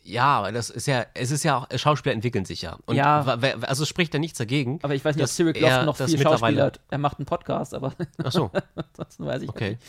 Ja, 0.03 0.39
aber 0.39 0.51
das 0.51 0.71
ist 0.71 0.87
ja, 0.87 1.05
es 1.12 1.31
ist 1.31 1.45
ja 1.45 1.59
auch, 1.59 1.67
Schauspieler 1.79 2.15
entwickeln 2.15 2.47
sich 2.47 2.62
ja. 2.62 2.79
Und 2.87 2.97
Ja. 2.97 3.21
also 3.67 3.85
spricht 3.85 4.15
da 4.15 4.19
nichts 4.19 4.39
dagegen. 4.39 4.79
aber 4.83 4.95
ich 4.95 5.05
weiß 5.05 5.15
nicht, 5.15 5.25
ob 5.25 5.31
Cyril 5.31 5.61
Lofton 5.61 5.85
noch 5.85 5.97
das 5.99 6.11
viel 6.11 6.23
Schauspieler 6.23 6.65
hat. 6.65 6.81
Er 6.89 6.97
macht 6.97 7.19
einen 7.19 7.27
Podcast, 7.27 7.75
aber 7.75 7.93
Ach 8.25 8.33
so, 8.33 8.51
ansonsten 8.75 9.27
weiß 9.27 9.43
ich 9.43 9.49
okay. 9.51 9.71
nicht. 9.73 9.83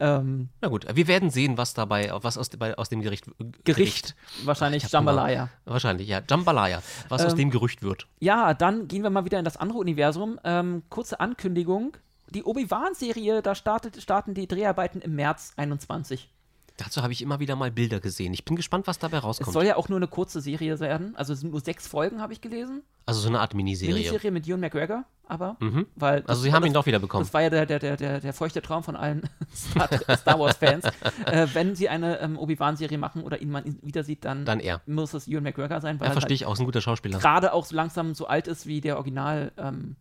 Ähm, 0.00 0.48
Na 0.62 0.68
gut, 0.68 0.86
wir 0.96 1.06
werden 1.06 1.28
sehen, 1.28 1.58
was 1.58 1.74
dabei, 1.74 2.10
was 2.22 2.38
aus, 2.38 2.48
bei, 2.48 2.76
aus 2.78 2.88
dem 2.88 3.02
Gericht, 3.02 3.26
Gericht, 3.64 4.16
wahrscheinlich 4.44 4.82
Ich 4.84 4.94
hab 4.94 5.00
Hunger. 5.02 5.10
Jambalaya. 5.12 5.48
Wahrscheinlich, 5.66 6.08
ja. 6.08 6.22
Jambalaya, 6.28 6.82
was 7.10 7.22
aus 7.26 7.32
Ähm, 7.32 7.38
dem 7.38 7.50
Gerücht 7.50 7.82
wird. 7.82 8.06
Ja, 8.18 8.54
dann 8.54 8.88
gehen 8.88 9.02
wir 9.02 9.10
mal 9.10 9.26
wieder 9.26 9.38
in 9.38 9.44
das 9.44 9.58
andere 9.58 9.78
Universum. 9.78 10.40
Ähm, 10.42 10.84
kurze 10.88 11.20
Ankündigung. 11.20 11.98
Die 12.30 12.44
Obi-Wan-Serie, 12.44 13.42
da 13.42 13.54
startet, 13.54 14.00
starten 14.00 14.34
die 14.34 14.46
Dreharbeiten 14.46 15.00
im 15.00 15.14
März 15.16 15.52
21. 15.56 16.28
Dazu 16.76 17.02
habe 17.02 17.12
ich 17.12 17.20
immer 17.20 17.40
wieder 17.40 17.56
mal 17.56 17.70
Bilder 17.70 18.00
gesehen. 18.00 18.32
Ich 18.32 18.44
bin 18.46 18.56
gespannt, 18.56 18.86
was 18.86 18.98
dabei 18.98 19.18
Es 19.18 19.24
rauskommt. 19.24 19.52
soll 19.52 19.66
ja 19.66 19.76
auch 19.76 19.90
nur 19.90 19.98
eine 19.98 20.08
kurze 20.08 20.40
Serie 20.40 20.80
werden. 20.80 21.14
Also 21.14 21.34
es 21.34 21.40
sind 21.40 21.50
nur 21.50 21.60
sechs 21.60 21.86
Folgen, 21.86 22.22
habe 22.22 22.32
ich 22.32 22.40
gelesen. 22.40 22.82
also 23.04 23.20
so 23.20 23.28
eine 23.28 23.40
Art 23.40 23.52
Miniserie. 23.54 23.92
Miniserie 23.94 24.30
mit 24.30 24.48
Ewan 24.48 24.60
McGregor, 24.60 25.04
aber. 25.26 25.56
Mhm. 25.60 25.86
Weil 25.96 26.22
Also 26.26 26.40
sie 26.40 26.52
haben 26.54 26.62
das- 26.62 26.70
ihn 26.70 26.72
doch 26.72 26.86
wieder 26.86 26.98
bekommen. 26.98 27.24
Das 27.24 27.34
war 27.34 27.42
ja 27.42 27.50
der, 27.50 27.66
der, 27.66 27.80
der, 27.80 27.96
der, 27.98 28.20
der 28.20 28.32
feuchte 28.32 28.62
Traum 28.62 28.82
von 28.82 28.96
allen 28.96 29.28
Star, 29.54 29.88
Star 30.16 30.38
Wars-Fans. 30.38 30.84
äh, 31.26 31.48
wenn 31.52 31.74
sie 31.76 31.90
eine 31.90 32.18
ähm, 32.20 32.38
Obi-Wan-Serie 32.38 32.96
machen 32.96 33.24
oder 33.24 33.42
ihn 33.42 33.50
mal 33.50 33.62
wieder 33.82 34.02
sieht, 34.04 34.24
dann, 34.24 34.46
Dann 34.46 34.60
er. 34.60 34.80
muss 34.86 35.12
es 35.12 35.28
Ewan 35.28 35.42
McGregor 35.42 35.82
sein, 35.82 36.00
weil 36.00 36.06
Ja, 36.06 36.10
er 36.10 36.12
verstehe 36.14 36.36
halt 36.36 36.40
ich 36.40 36.46
auch, 36.46 36.54
ist 36.54 36.60
ein 36.60 36.66
guter 36.66 36.80
Schauspieler. 36.80 37.18
gerade 37.18 37.52
auch 37.52 37.66
so 37.66 37.76
langsam 37.76 38.14
so 38.14 38.26
alt 38.26 38.48
ist 38.48 38.66
wie 38.66 38.80
der 38.80 38.96
Original 38.96 39.52
ähm, 39.58 39.96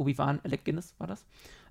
Obi-Wan 0.00 0.40
Alec 0.42 0.64
Guinness, 0.64 0.94
war 0.98 1.06
das? 1.06 1.24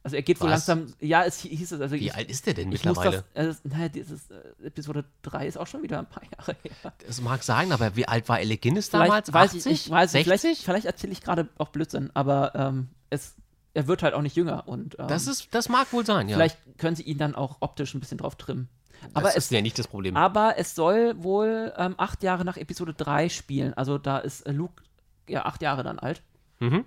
Also 0.03 0.15
er 0.15 0.21
geht 0.21 0.39
Was? 0.39 0.49
langsam, 0.49 0.93
ja, 1.01 1.25
es 1.25 1.43
hi- 1.43 1.49
hieß 1.55 1.73
es, 1.73 1.81
also 1.81 1.95
Wie 1.95 2.05
ich, 2.07 2.15
alt 2.15 2.29
ist 2.31 2.45
der 2.45 2.53
denn 2.53 2.69
mittlerweile? 2.69 3.25
das, 3.33 3.57
äh, 3.57 3.67
naja, 3.67 3.89
dieses 3.89 4.29
äh, 4.31 4.35
Episode 4.67 5.03
3 5.23 5.45
ist 5.47 5.57
auch 5.57 5.67
schon 5.67 5.83
wieder 5.83 5.99
ein 5.99 6.07
paar 6.07 6.23
Jahre 6.37 6.55
her. 6.63 6.93
Das 7.05 7.19
mag 7.21 7.43
sein, 7.43 7.71
aber 7.73 7.95
wie 7.97 8.07
alt 8.07 8.29
war 8.29 8.37
Alec 8.37 8.61
Guinness 8.61 8.87
Vielleicht 8.89 9.09
damals? 9.09 9.33
weiß 9.33 9.49
80? 9.55 9.59
ich 9.59 9.65
nicht, 9.65 9.89
weiß 9.89 10.13
ich, 10.13 10.23
60? 10.25 10.41
vielleicht, 10.41 10.63
vielleicht 10.63 10.85
erzähle 10.85 11.11
ich 11.13 11.21
gerade 11.21 11.49
auch 11.57 11.69
Blödsinn, 11.69 12.11
aber 12.13 12.53
ähm, 12.55 12.87
es, 13.09 13.35
er 13.73 13.87
wird 13.87 14.01
halt 14.03 14.13
auch 14.13 14.21
nicht 14.21 14.37
jünger 14.37 14.67
und 14.69 14.97
ähm, 14.99 15.07
Das, 15.09 15.27
ist, 15.27 15.53
das 15.53 15.67
mag 15.67 15.91
wohl 15.91 16.05
sein, 16.05 16.29
ja. 16.29 16.35
Vielleicht 16.37 16.57
können 16.77 16.95
sie 16.95 17.03
ihn 17.03 17.17
dann 17.17 17.35
auch 17.35 17.57
optisch 17.59 17.93
ein 17.93 17.99
bisschen 17.99 18.19
drauf 18.19 18.35
trimmen. 18.35 18.69
Aber 19.13 19.27
das 19.27 19.35
es, 19.37 19.45
ist 19.45 19.51
ja 19.51 19.61
nicht 19.61 19.79
das 19.79 19.87
Problem. 19.87 20.15
aber 20.17 20.55
es 20.57 20.75
soll 20.75 21.21
wohl 21.23 21.73
ähm, 21.77 21.95
acht 21.97 22.21
Jahre 22.23 22.43
nach 22.45 22.57
Episode 22.57 22.93
3 22.93 23.29
spielen. 23.29 23.73
Also 23.73 23.97
da 23.97 24.17
ist 24.19 24.41
äh, 24.41 24.51
Luke 24.51 24.83
ja 25.27 25.45
acht 25.45 25.61
Jahre 25.61 25.83
dann 25.83 25.99
alt. 25.99 26.21
Mhm. 26.59 26.83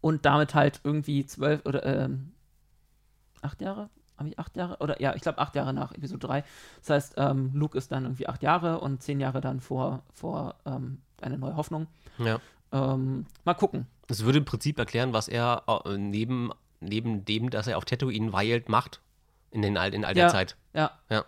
Und 0.00 0.24
damit 0.24 0.54
halt 0.54 0.80
irgendwie 0.84 1.26
zwölf 1.26 1.64
oder 1.66 1.84
ähm, 1.84 2.32
acht 3.42 3.60
Jahre? 3.60 3.90
Habe 4.16 4.28
ich 4.28 4.38
acht 4.38 4.56
Jahre? 4.56 4.76
Oder 4.78 5.00
ja, 5.00 5.14
ich 5.14 5.22
glaube 5.22 5.38
acht 5.38 5.54
Jahre 5.54 5.72
nach 5.72 5.92
Episode 5.92 6.26
3. 6.26 6.44
Das 6.80 6.90
heißt, 6.90 7.14
ähm, 7.16 7.50
Luke 7.54 7.76
ist 7.76 7.90
dann 7.92 8.04
irgendwie 8.04 8.26
acht 8.26 8.42
Jahre 8.42 8.80
und 8.80 9.02
zehn 9.02 9.20
Jahre 9.20 9.40
dann 9.40 9.60
vor, 9.60 10.02
vor 10.12 10.56
ähm, 10.66 11.00
eine 11.20 11.38
neue 11.38 11.56
Hoffnung. 11.56 11.86
Ja. 12.18 12.38
Ähm, 12.72 13.26
mal 13.44 13.54
gucken. 13.54 13.86
Das 14.06 14.24
würde 14.24 14.38
im 14.38 14.44
Prinzip 14.44 14.78
erklären, 14.78 15.12
was 15.12 15.28
er 15.28 15.64
äh, 15.84 15.96
neben, 15.96 16.50
neben 16.80 17.24
dem, 17.24 17.50
dass 17.50 17.66
er 17.66 17.78
auf 17.78 17.84
Tatooine 17.84 18.32
weilt, 18.32 18.68
macht 18.68 19.00
in, 19.50 19.62
den, 19.62 19.76
in 19.76 20.04
all 20.04 20.14
der 20.14 20.24
Ja. 20.24 20.28
Zeit. 20.28 20.56
Ja. 20.74 20.90
Ja. 21.08 21.24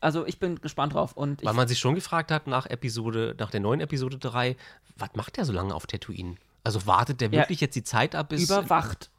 also 0.00 0.26
ich 0.26 0.38
bin 0.38 0.60
gespannt 0.60 0.94
drauf. 0.94 1.12
Und 1.16 1.44
Weil 1.44 1.54
man 1.54 1.68
sich 1.68 1.78
schon 1.78 1.94
gefragt 1.94 2.30
hat 2.30 2.46
nach 2.46 2.66
Episode, 2.66 3.34
nach 3.38 3.50
der 3.50 3.60
neuen 3.60 3.80
Episode 3.80 4.18
3, 4.18 4.56
was 4.96 5.10
macht 5.14 5.36
der 5.36 5.44
so 5.44 5.52
lange 5.52 5.74
auf 5.74 5.86
Tatooine? 5.86 6.36
Also 6.64 6.86
wartet 6.86 7.20
der 7.20 7.28
Ja. 7.30 7.40
wirklich 7.40 7.60
jetzt 7.60 7.74
die 7.76 7.84
Zeit 7.84 8.14
ab, 8.14 8.28
bis. 8.30 8.44
überwacht. 8.44 9.10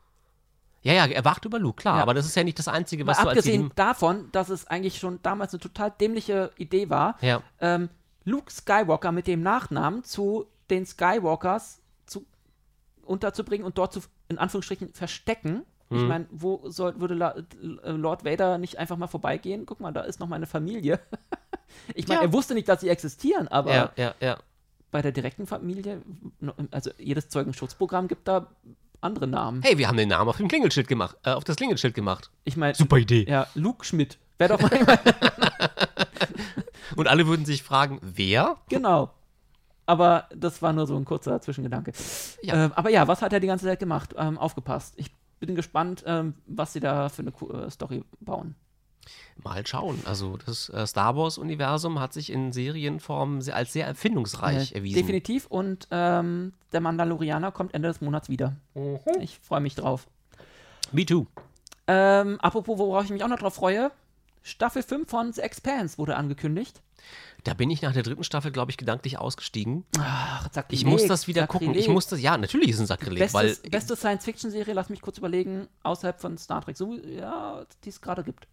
ja, 0.83 0.93
ja, 0.93 1.05
er 1.05 1.25
wacht 1.25 1.45
über 1.45 1.59
Luke, 1.59 1.81
klar, 1.81 1.97
Ja. 1.97 2.01
aber 2.03 2.13
das 2.13 2.25
ist 2.25 2.35
ja 2.35 2.43
nicht 2.43 2.57
das 2.59 2.67
Einzige, 2.67 3.05
was 3.07 3.17
Mal 3.17 3.23
du 3.23 3.29
als 3.29 3.37
abgesehen 3.39 3.69
Jedi- 3.69 3.75
davon, 3.75 4.31
dass 4.31 4.49
es 4.49 4.65
eigentlich 4.67 4.97
schon 4.99 5.19
damals 5.21 5.53
eine 5.53 5.59
total 5.59 5.91
dämliche 5.91 6.51
Idee 6.57 6.89
war, 6.89 7.17
Ja. 7.21 7.41
ähm, 7.59 7.89
Luke 8.23 8.51
Skywalker 8.51 9.11
mit 9.11 9.27
dem 9.27 9.41
Nachnamen 9.41 10.03
zu 10.03 10.45
den 10.69 10.85
Skywalkers 10.85 11.81
zu, 12.05 12.25
unterzubringen 13.03 13.65
und 13.65 13.77
dort 13.77 13.93
zu, 13.93 14.01
in 14.27 14.37
Anführungsstrichen, 14.37 14.93
verstecken. 14.93 15.65
Mhm. 15.89 15.97
Ich 15.97 16.03
meine, 16.03 16.27
wo 16.31 16.69
soll, 16.69 16.99
würde 17.01 17.15
La, 17.15 17.31
äh, 17.35 17.91
Lord 17.91 18.23
Vader 18.23 18.57
nicht 18.57 18.77
einfach 18.77 18.97
mal 18.97 19.07
vorbeigehen? 19.07 19.65
Guck 19.65 19.79
mal, 19.81 19.91
da 19.91 20.01
ist 20.01 20.19
noch 20.19 20.27
meine 20.27 20.45
Familie. 20.47 20.99
ich 21.95 22.07
meine, 22.07 22.21
Ja. 22.21 22.27
er 22.27 22.33
wusste 22.33 22.53
nicht, 22.53 22.69
dass 22.69 22.81
sie 22.81 22.89
existieren, 22.89 23.47
aber 23.47 23.73
Ja, 23.73 23.91
ja, 23.97 24.15
ja. 24.19 24.37
Bei 24.91 25.01
der 25.01 25.11
direkten 25.11 25.47
Familie, 25.47 26.01
also 26.71 26.91
jedes 26.97 27.29
Zeugenschutzprogramm 27.29 28.07
gibt 28.07 28.27
da 28.27 28.47
andere 28.99 29.27
Namen. 29.27 29.61
Hey, 29.63 29.77
wir 29.77 29.87
haben 29.87 29.97
den 29.97 30.09
Namen 30.09 30.29
auf 30.29 30.37
dem 30.37 30.47
Klingelschild 30.47 30.87
gemacht, 30.87 31.17
äh, 31.23 31.31
auf 31.31 31.43
das 31.43 31.55
Klingelschild 31.55 31.95
gemacht. 31.95 32.29
Ich 32.43 32.57
meine, 32.57 32.75
Super 32.75 32.97
Idee. 32.97 33.25
ja, 33.27 33.47
Luke 33.55 33.85
Schmidt. 33.85 34.19
Wäre 34.37 34.57
doch 34.57 34.61
mal 34.61 34.99
Und 36.95 37.07
alle 37.07 37.25
würden 37.27 37.45
sich 37.45 37.63
fragen, 37.63 37.99
wer? 38.01 38.57
Genau. 38.69 39.11
Aber 39.85 40.27
das 40.35 40.61
war 40.61 40.73
nur 40.73 40.87
so 40.87 40.95
ein 40.95 41.05
kurzer 41.05 41.41
Zwischengedanke. 41.41 41.93
Ja. 42.41 42.65
Ähm, 42.65 42.71
aber 42.75 42.89
ja, 42.89 43.07
was 43.07 43.21
hat 43.21 43.33
er 43.33 43.39
die 43.39 43.47
ganze 43.47 43.65
Zeit 43.65 43.79
gemacht? 43.79 44.13
Ähm, 44.17 44.37
aufgepasst. 44.37 44.93
Ich 44.97 45.11
bin 45.39 45.55
gespannt, 45.55 46.03
ähm, 46.05 46.35
was 46.45 46.73
sie 46.73 46.79
da 46.79 47.09
für 47.09 47.23
eine 47.23 47.31
äh, 47.31 47.69
Story 47.69 48.03
bauen. 48.19 48.55
Mal 49.43 49.65
schauen. 49.65 49.99
Also 50.05 50.37
das 50.45 50.69
äh, 50.69 50.85
Star 50.85 51.15
Wars-Universum 51.15 51.99
hat 51.99 52.13
sich 52.13 52.31
in 52.31 52.51
Serienform 52.51 53.41
als 53.51 53.73
sehr 53.73 53.87
erfindungsreich 53.87 54.71
Äh, 54.73 54.75
erwiesen. 54.75 54.95
Definitiv. 54.99 55.47
Und 55.47 55.87
ähm, 55.91 56.53
der 56.71 56.81
Mandalorianer 56.81 57.51
kommt 57.51 57.73
Ende 57.73 57.87
des 57.87 58.01
Monats 58.01 58.29
wieder. 58.29 58.55
Mhm. 58.75 58.99
Ich 59.19 59.39
freue 59.39 59.61
mich 59.61 59.75
drauf. 59.75 60.07
Me 60.91 61.05
too. 61.05 61.25
Ähm, 61.87 62.39
apropos, 62.41 62.77
worauf 62.77 63.05
ich 63.05 63.09
mich 63.11 63.23
auch 63.23 63.27
noch 63.27 63.39
drauf 63.39 63.55
freue. 63.55 63.91
Staffel 64.43 64.81
5 64.81 65.09
von 65.09 65.33
The 65.33 65.41
Expanse 65.41 65.97
wurde 65.97 66.15
angekündigt. 66.15 66.81
Da 67.43 67.53
bin 67.55 67.69
ich 67.71 67.81
nach 67.81 67.93
der 67.93 68.03
dritten 68.03 68.23
Staffel, 68.23 68.51
glaube 68.51 68.71
ich, 68.71 68.77
gedanklich 68.77 69.17
ausgestiegen. 69.17 69.83
Ach, 69.99 70.47
Sakrileg, 70.51 70.79
Ich 70.79 70.85
muss 70.85 71.05
das 71.07 71.27
wieder 71.27 71.47
gucken. 71.47 71.69
Ich 71.71 71.73
Sakrileg. 71.73 71.93
muss 71.93 72.07
das, 72.07 72.21
ja, 72.21 72.37
natürlich 72.37 72.69
ist 72.69 72.75
es 72.75 72.81
ein 72.81 72.87
Sakrileg, 72.87 73.33
weil 73.33 73.47
Bestes, 73.47 73.69
beste 73.71 73.95
Science-Fiction-Serie, 73.95 74.73
lass 74.75 74.89
mich 74.89 75.01
kurz 75.01 75.17
überlegen, 75.17 75.67
außerhalb 75.83 76.19
von 76.19 76.37
Star 76.37 76.61
Trek, 76.63 76.77
so 76.77 76.95
ja, 76.95 77.63
die 77.83 77.89
es 77.89 78.01
gerade 78.01 78.23
gibt. 78.23 78.47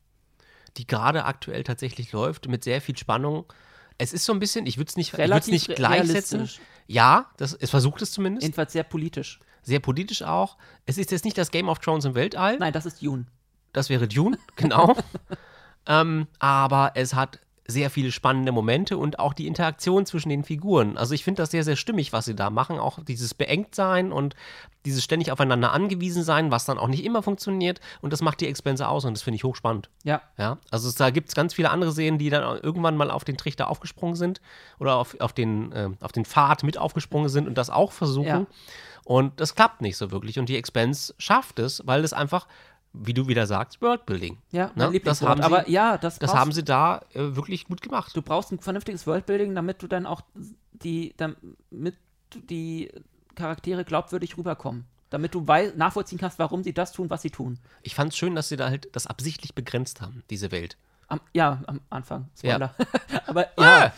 Die 0.79 0.87
gerade 0.87 1.25
aktuell 1.25 1.65
tatsächlich 1.65 2.13
läuft, 2.13 2.49
mit 2.49 2.65
sehr 2.65 2.81
viel 2.81 2.97
Spannung. 2.97 3.53
Es 3.99 4.13
ist 4.13 4.25
so 4.25 4.33
ein 4.33 4.39
bisschen, 4.39 4.67
ich 4.67 4.79
würde 4.79 4.89
es 4.89 4.97
nicht, 4.97 5.13
ich 5.13 5.19
Relativ 5.19 5.53
nicht 5.53 5.75
gleichsetzen. 5.75 6.49
Ja, 6.87 7.31
das, 7.37 7.53
es 7.53 7.71
versucht 7.71 8.01
es 8.01 8.13
zumindest. 8.13 8.45
Jedenfalls 8.45 8.73
sehr 8.73 8.85
politisch. 8.85 9.41
sehr 9.63 9.81
politisch 9.81 10.23
auch. 10.23 10.57
Es 10.87 10.97
ist 10.97 11.11
jetzt 11.11 11.25
nicht 11.25 11.37
das 11.37 11.51
Game 11.51 11.69
of 11.69 11.81
Thrones 11.81 12.05
im 12.05 12.15
Weltall. 12.15 12.57
Nein, 12.59 12.73
das 12.73 12.87
ist 12.87 13.03
Dune. 13.03 13.27
Das 13.73 13.91
wäre 13.91 14.09
Dune, 14.09 14.39
genau. 14.57 14.97
ähm, 15.87 16.27
aber 16.39 16.93
es 16.95 17.15
hat 17.15 17.41
sehr 17.70 17.90
viele 17.90 18.11
spannende 18.12 18.51
Momente 18.51 18.97
und 18.97 19.19
auch 19.19 19.35
die 19.35 19.47
Interaktion 19.47 20.07
zwischen 20.07 20.31
den 20.31 20.43
Figuren. 20.43 20.97
Also 20.97 21.15
ich 21.15 21.23
finde 21.23 21.43
das 21.43 21.51
sehr, 21.51 21.65
sehr 21.65 21.77
stimmig, 21.77 22.15
was 22.15 22.24
sie 22.24 22.35
da 22.35 22.49
machen. 22.49 22.78
Auch 22.78 22.99
dieses 23.05 23.35
Beengtsein 23.35 24.11
und 24.11 24.35
dieses 24.86 25.05
ständig 25.05 25.31
aufeinander 25.31 25.73
angewiesen 25.73 26.23
sein, 26.23 26.51
was 26.51 26.65
dann 26.65 26.78
auch 26.78 26.89
nicht 26.89 27.05
immer 27.05 27.23
funktioniert. 27.23 27.81
Und 28.01 28.15
das 28.15 28.23
macht 28.23 28.40
die 28.40 28.47
Expense 28.47 28.89
aus 28.89 29.05
und 29.05 29.12
das 29.12 29.23
finde 29.23 29.36
ich 29.36 29.45
hochspannend. 29.45 29.90
Ja, 30.03 30.23
Ja, 30.39 30.57
also 30.70 30.89
es, 30.89 30.95
da 30.95 31.11
gibt 31.11 31.28
es 31.28 31.35
ganz 31.35 31.53
viele 31.53 31.69
andere 31.69 31.93
Serien, 31.93 32.16
die 32.16 32.31
dann 32.31 32.59
irgendwann 32.62 32.97
mal 32.97 33.11
auf 33.11 33.24
den 33.24 33.36
Trichter 33.36 33.69
aufgesprungen 33.69 34.16
sind 34.16 34.40
oder 34.78 34.97
auf, 34.97 35.20
auf, 35.20 35.35
den, 35.35 35.70
äh, 35.73 35.90
auf 36.01 36.12
den 36.12 36.24
Pfad 36.24 36.62
mit 36.62 36.78
aufgesprungen 36.78 37.28
sind 37.28 37.47
und 37.47 37.59
das 37.59 37.69
auch 37.69 37.93
versuchen. 37.93 38.27
Ja. 38.27 38.47
Und 39.05 39.40
das 39.40 39.55
klappt 39.55 39.82
nicht 39.82 39.97
so 39.97 40.11
wirklich. 40.11 40.39
Und 40.39 40.51
die 40.51 40.57
Expense 40.57 41.15
schafft 41.19 41.59
es, 41.59 41.82
weil 41.86 42.05
es 42.05 42.12
einfach, 42.12 42.47
wie 42.93 43.15
du 43.15 43.28
wieder 43.28 43.47
sagst, 43.47 43.81
Worldbuilding. 43.82 44.39
ja, 44.51 44.66
Ne? 44.66 44.73
mein 44.74 44.85
Das 44.86 44.93
Lieblingswort. 44.93 45.31
haben 45.31 45.39
sie, 45.43 45.44
Aber 45.47 45.69
ja, 45.69 45.98
das, 45.98 46.19
das 46.19 46.35
haben 46.35 46.52
sie 46.52 46.65
da 46.65 47.02
äh, 47.15 47.36
wirklich 47.36 47.66
gut 47.66 47.82
gemacht. 47.82 48.16
Du 48.16 48.23
brauchst 48.23 48.51
ein 48.52 48.59
vernünftiges 48.59 49.06
Worldbuilding, 49.06 49.55
damit 49.55 49.82
du 49.82 49.86
dann 49.86 50.06
auch 50.06 50.23
die, 50.73 51.15
damit 51.16 51.97
die 52.48 52.90
Charaktere 53.35 53.85
glaubwürdig 53.85 54.36
rüberkommen. 54.36 54.85
Damit 55.10 55.35
du 55.35 55.40
nachvollziehen 55.77 56.19
kannst, 56.19 56.39
warum 56.39 56.62
sie 56.62 56.74
das 56.74 56.93
tun, 56.93 57.09
was 57.09 57.23
sie 57.23 57.31
tun. 57.31 57.59
Ich 57.82 57.94
fand 57.94 58.12
es 58.12 58.19
schön, 58.19 58.35
dass 58.35 58.48
sie 58.51 58.56
da 58.56 58.69
halt 58.69 58.89
das 58.94 59.06
absichtlich 59.06 59.55
begrenzt 59.55 60.02
haben, 60.02 60.23
diese 60.28 60.51
Welt. 60.51 60.77
Am, 61.06 61.20
ja, 61.32 61.62
am 61.66 61.81
Anfang. 61.89 62.28
Ja. 62.43 62.56
Spoiler. 62.56 62.74
aber 63.27 63.47
ja. 63.59 63.86
Ah! 63.86 63.93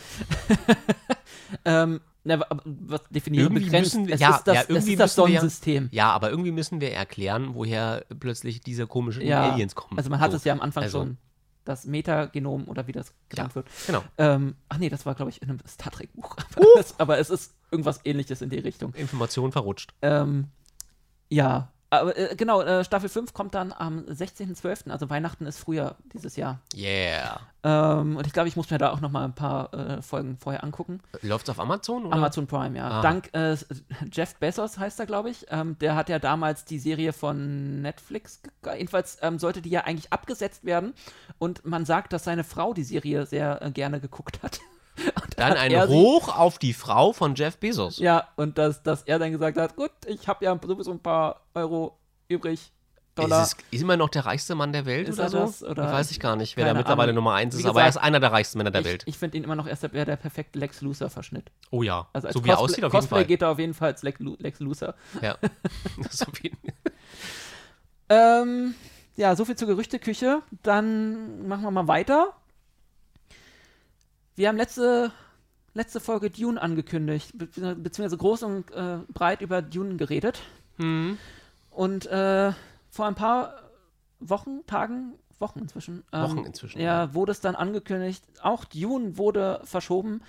ähm, 1.65 2.01
na, 2.25 2.41
was 2.65 3.01
definiert 3.11 3.45
Irgendwie 3.45 3.65
begrenzt? 3.65 3.95
müssen 3.95 4.07
wir- 4.07 4.15
es 4.15 4.21
ja, 4.21 4.37
ist 4.37 4.45
das, 4.47 4.55
ja, 4.55 4.61
es 4.63 4.69
irgendwie 4.69 4.93
ist 4.93 5.01
das 5.01 5.17
müssen 5.17 5.27
wir 5.29 5.35
ja- 5.35 5.41
Sonnensystem. 5.41 5.91
Aber 5.99 6.31
irgendwie 6.31 6.51
müssen 6.53 6.81
wir 6.81 6.93
erklären, 6.93 7.55
woher 7.55 8.05
plötzlich 8.19 8.61
diese 8.61 8.87
komischen 8.87 9.23
Ja, 9.23 9.53
Aliens 9.53 9.75
kommen. 9.75 9.97
Also 9.99 10.11
man 10.11 10.21
hat 10.21 10.31
So. 10.33 10.37
es 10.37 10.45
ja 10.45 10.53
am 10.53 10.61
Anfang 10.61 10.83
Also, 10.85 10.99
schon, 10.99 11.17
das 11.65 11.85
Metagenom 11.87 12.69
oder 12.69 12.87
wie 12.87 12.93
das 12.93 13.13
genannt 13.29 13.51
Ja, 13.51 13.55
wird. 13.55 13.67
Genau. 13.87 14.03
Ähm, 14.19 14.55
ach 14.69 14.79
nee, 14.79 14.89
das 14.89 15.07
war, 15.07 15.15
glaube 15.15 15.31
ich, 15.31 15.41
in 15.43 15.49
einem 15.51 15.59
Star 15.69 15.93
Trek-Buch. 15.93 16.37
Aber, 16.57 16.81
es- 16.81 16.95
aber 16.99 17.19
es 17.19 17.31
ist 17.31 17.55
irgendwas 17.71 18.01
ähnliches 18.05 18.43
in 18.43 18.51
die 18.51 18.59
Richtung. 18.59 18.93
Information 18.95 19.53
verrutscht. 19.53 19.95
Ähm, 20.03 20.49
ja, 21.29 21.71
aber 21.91 22.17
äh, 22.17 22.37
genau, 22.37 22.63
äh, 22.63 22.85
Staffel 22.85 23.09
5 23.09 23.35
kommt 23.35 23.55
dann 23.55 23.73
am 23.73 24.05
16.12., 24.05 24.91
also 24.91 25.11
Weihnachten 25.11 25.45
ist 25.47 25.59
früher 25.59 25.97
dieses 26.15 26.37
Jahr. 26.37 26.61
Yeah. 26.75 27.41
Ähm, 27.65 28.17
und 28.17 28.27
ich 28.27 28.33
glaube, 28.33 28.49
ich 28.49 28.57
muss 28.57 28.71
mir 28.71 28.79
da 28.79 28.91
auch 28.93 29.01
noch 29.01 29.11
mal 29.11 29.25
ein 29.25 29.35
paar 29.35 29.75
äh, 29.75 30.01
Folgen 30.01 30.39
vorher 30.39 30.63
angucken. 30.63 31.01
Läuft 31.23 31.49
es 31.49 31.51
auf 31.51 31.59
Amazon? 31.59 32.07
Oder? 32.07 32.17
Amazon 32.17 32.47
Prime, 32.47 32.79
ja. 32.79 32.89
Ah. 32.89 33.03
Dank 33.03 33.35
äh, 33.35 33.57
Jeff 34.13 34.37
Bezos 34.37 34.79
heißt 34.79 35.01
er, 35.01 35.07
glaube 35.07 35.31
ich. 35.31 35.47
Ähm, 35.51 35.77
der 35.81 35.97
hat 35.97 36.09
ja 36.09 36.21
damals 36.21 36.65
die 36.65 36.79
Serie 36.79 37.13
von 37.13 37.83
Netflix. 37.83 38.41
Jedenfalls 38.65 39.19
ähm, 39.23 39.41
sollte 39.41 39.61
die 39.61 39.71
ja 39.71 39.83
eigentlich 39.83 40.13
abgesetzt 40.13 40.65
werden. 40.65 40.95
Und 41.39 41.67
man 41.67 41.85
sagt, 41.85 42.13
dass 42.13 42.23
seine 42.23 42.45
Frau 42.45 42.73
die 42.73 42.85
Serie 42.85 43.27
sehr 43.27 43.63
äh, 43.63 43.71
gerne 43.73 44.01
geguckt 44.01 44.43
hat. 44.43 44.61
Und 45.23 45.39
Dann 45.39 45.53
ein 45.55 45.71
er 45.71 45.89
sie- 45.89 45.95
Hoch 45.95 46.37
auf 46.37 46.59
die 46.59 46.73
Frau 46.75 47.13
von 47.13 47.35
Jeff 47.35 47.57
Bezos. 47.59 47.99
Ja, 47.99 48.29
und 48.37 48.59
dass, 48.59 48.83
dass 48.83 49.03
er 49.03 49.19
dann 49.19 49.33
gesagt 49.33 49.57
hat: 49.59 49.77
Gut, 49.77 49.91
ich 50.07 50.29
habe 50.29 50.45
ja 50.45 50.59
sowieso 50.63 50.91
ein 50.93 51.01
paar 51.01 51.41
Euro 51.55 51.99
übrig. 52.29 52.73
Dollar. 53.17 53.43
Ist, 53.43 53.57
es, 53.59 53.65
ist 53.73 53.83
immer 53.83 53.97
noch 53.97 54.09
der 54.09 54.25
reichste 54.25 54.55
Mann 54.55 54.73
der 54.73 54.87
Welt 54.87 55.09
Ist 55.09 55.17
oder 55.17 55.25
er 55.25 55.31
so? 55.31 55.39
das, 55.39 55.63
oder- 55.65 55.85
ich 55.87 55.93
weiß 55.93 56.11
ich 56.13 56.21
gar 56.21 56.37
nicht, 56.37 56.57
wer 56.57 56.65
da 56.67 56.75
mittlerweile 56.75 57.11
Ahnung. 57.11 57.25
Nummer 57.25 57.35
eins 57.35 57.57
ist, 57.57 57.65
Wie 57.65 57.69
aber 57.69 57.81
er 57.83 57.89
ist 57.89 57.95
gesagt, 57.95 58.07
einer 58.07 58.21
der 58.21 58.31
reichsten 58.31 58.59
Männer 58.59 58.71
der 58.71 58.83
ich 58.83 58.87
Welt. 58.87 59.03
ich 59.07 59.19
finde 59.19 59.37
ihn 59.37 59.43
immer 59.45 59.57
noch 59.57 59.67
erst 59.67 59.83
der, 59.83 60.05
der 60.05 60.15
perfekte 60.17 60.61
Lex 60.61 60.81
Luthor-Verschnitt. 60.81 61.51
Oh 61.71 61.83
ja, 61.83 62.07
Also 62.13 62.29
als 62.29 62.35
so 62.35 62.45
wie 62.45 62.51
er 62.51 62.59
aussieht 62.61 62.85
auf 62.85 62.93
jeden 62.93 63.01
Cosplay 63.03 63.19
Fall. 63.19 63.25
geht 63.27 63.43
er 63.43 63.49
auf 63.51 63.59
jeden 63.59 63.75
Fall 63.75 63.89
als 63.89 64.03
Lex, 64.05 64.21
Lex 64.21 64.61
Luthor. 64.61 64.95
Ja. 65.21 65.37
Jeden 66.43 66.59
Ähm, 68.09 68.75
ja, 69.17 69.35
soviel 69.37 69.57
zur 69.57 69.69
Gerüchteküche. 69.69 70.43
Dann 70.63 71.47
machen 71.49 71.63
wir 71.65 71.71
mal 71.71 71.89
weiter. 71.89 72.33
Wir 74.41 74.49
haben 74.49 74.57
letzte, 74.57 75.13
letzte 75.75 76.01
Folge 76.01 76.31
Dune 76.31 76.59
angekündigt, 76.63 77.33
be 77.35 77.47
beziehungsweise 77.75 78.17
groß 78.17 78.43
und 78.45 78.71
äh, 78.71 79.01
breit 79.13 79.43
über 79.43 79.61
Dune 79.61 79.97
geredet. 79.97 80.41
Hm. 80.79 81.19
Und 81.71 82.07
äh, 82.07 82.55
vor 82.89 83.05
ein 83.05 83.15
paar 83.15 83.71
Wochen, 84.19 84.65
Tagen, 84.67 85.13
Wochen 85.41 85.59
inzwischen, 85.59 86.05
ähm, 86.15 86.23
Wochen 86.23 86.47
inzwischen, 86.47 86.81
ja, 86.81 87.13
wurde 87.13 87.33
es 87.33 87.41
dann 87.41 87.55
angekündigt, 87.55 88.25
auch 88.41 88.65
Dune 88.65 89.19
wurde 89.19 89.61
verschoben. 89.65 90.23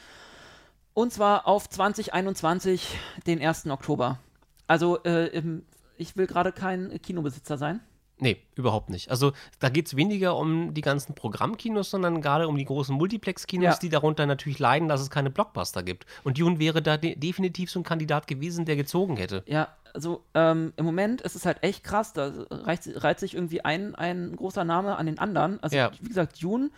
Und 0.93 1.13
zwar 1.13 1.47
auf 1.47 1.69
2021, 1.69 2.99
den 3.27 3.41
1. 3.41 3.67
Oktober. 3.67 4.19
Also, 4.67 5.01
äh, 5.03 5.27
im, 5.27 5.63
ich 5.95 6.17
will 6.17 6.27
gerade 6.27 6.51
kein 6.51 7.01
Kinobesitzer 7.01 7.57
sein. 7.57 7.79
Nee, 8.21 8.37
überhaupt 8.55 8.89
nicht. 8.91 9.09
Also 9.09 9.33
da 9.59 9.69
geht 9.69 9.87
es 9.87 9.95
weniger 9.95 10.37
um 10.37 10.73
die 10.75 10.81
ganzen 10.81 11.15
Programmkinos, 11.15 11.89
sondern 11.89 12.21
gerade 12.21 12.47
um 12.47 12.55
die 12.55 12.65
großen 12.65 12.95
Multiplex-Kinos, 12.95 13.65
Ja. 13.65 13.79
die 13.81 13.89
darunter 13.89 14.25
natürlich 14.27 14.59
leiden, 14.59 14.87
dass 14.87 15.01
es 15.01 15.09
keine 15.09 15.31
Blockbuster 15.31 15.81
gibt. 15.81 16.05
Und 16.23 16.37
Dune 16.39 16.59
wäre 16.59 16.81
da 16.83 16.97
de 16.97 17.15
definitiv 17.15 17.71
so 17.71 17.79
ein 17.79 17.83
Kandidat 17.83 18.27
gewesen, 18.27 18.65
der 18.65 18.75
gezogen 18.75 19.17
hätte. 19.17 19.43
Ja, 19.47 19.69
also 19.93 20.23
ähm, 20.35 20.71
im 20.77 20.85
Moment 20.85 21.21
ist 21.21 21.35
es 21.35 21.45
halt 21.47 21.63
echt 21.63 21.83
krass. 21.83 22.13
Da 22.13 22.31
reicht, 22.51 22.87
reiht 23.03 23.19
sich 23.19 23.33
irgendwie 23.33 23.65
ein, 23.65 23.95
ein 23.95 24.35
großer 24.35 24.63
Name 24.63 24.97
an 24.97 25.07
den 25.07 25.17
anderen. 25.17 25.61
Also, 25.63 25.75
Ja. 25.75 25.89
wie 25.99 26.07
gesagt, 26.07 26.41
Dune, 26.43 26.69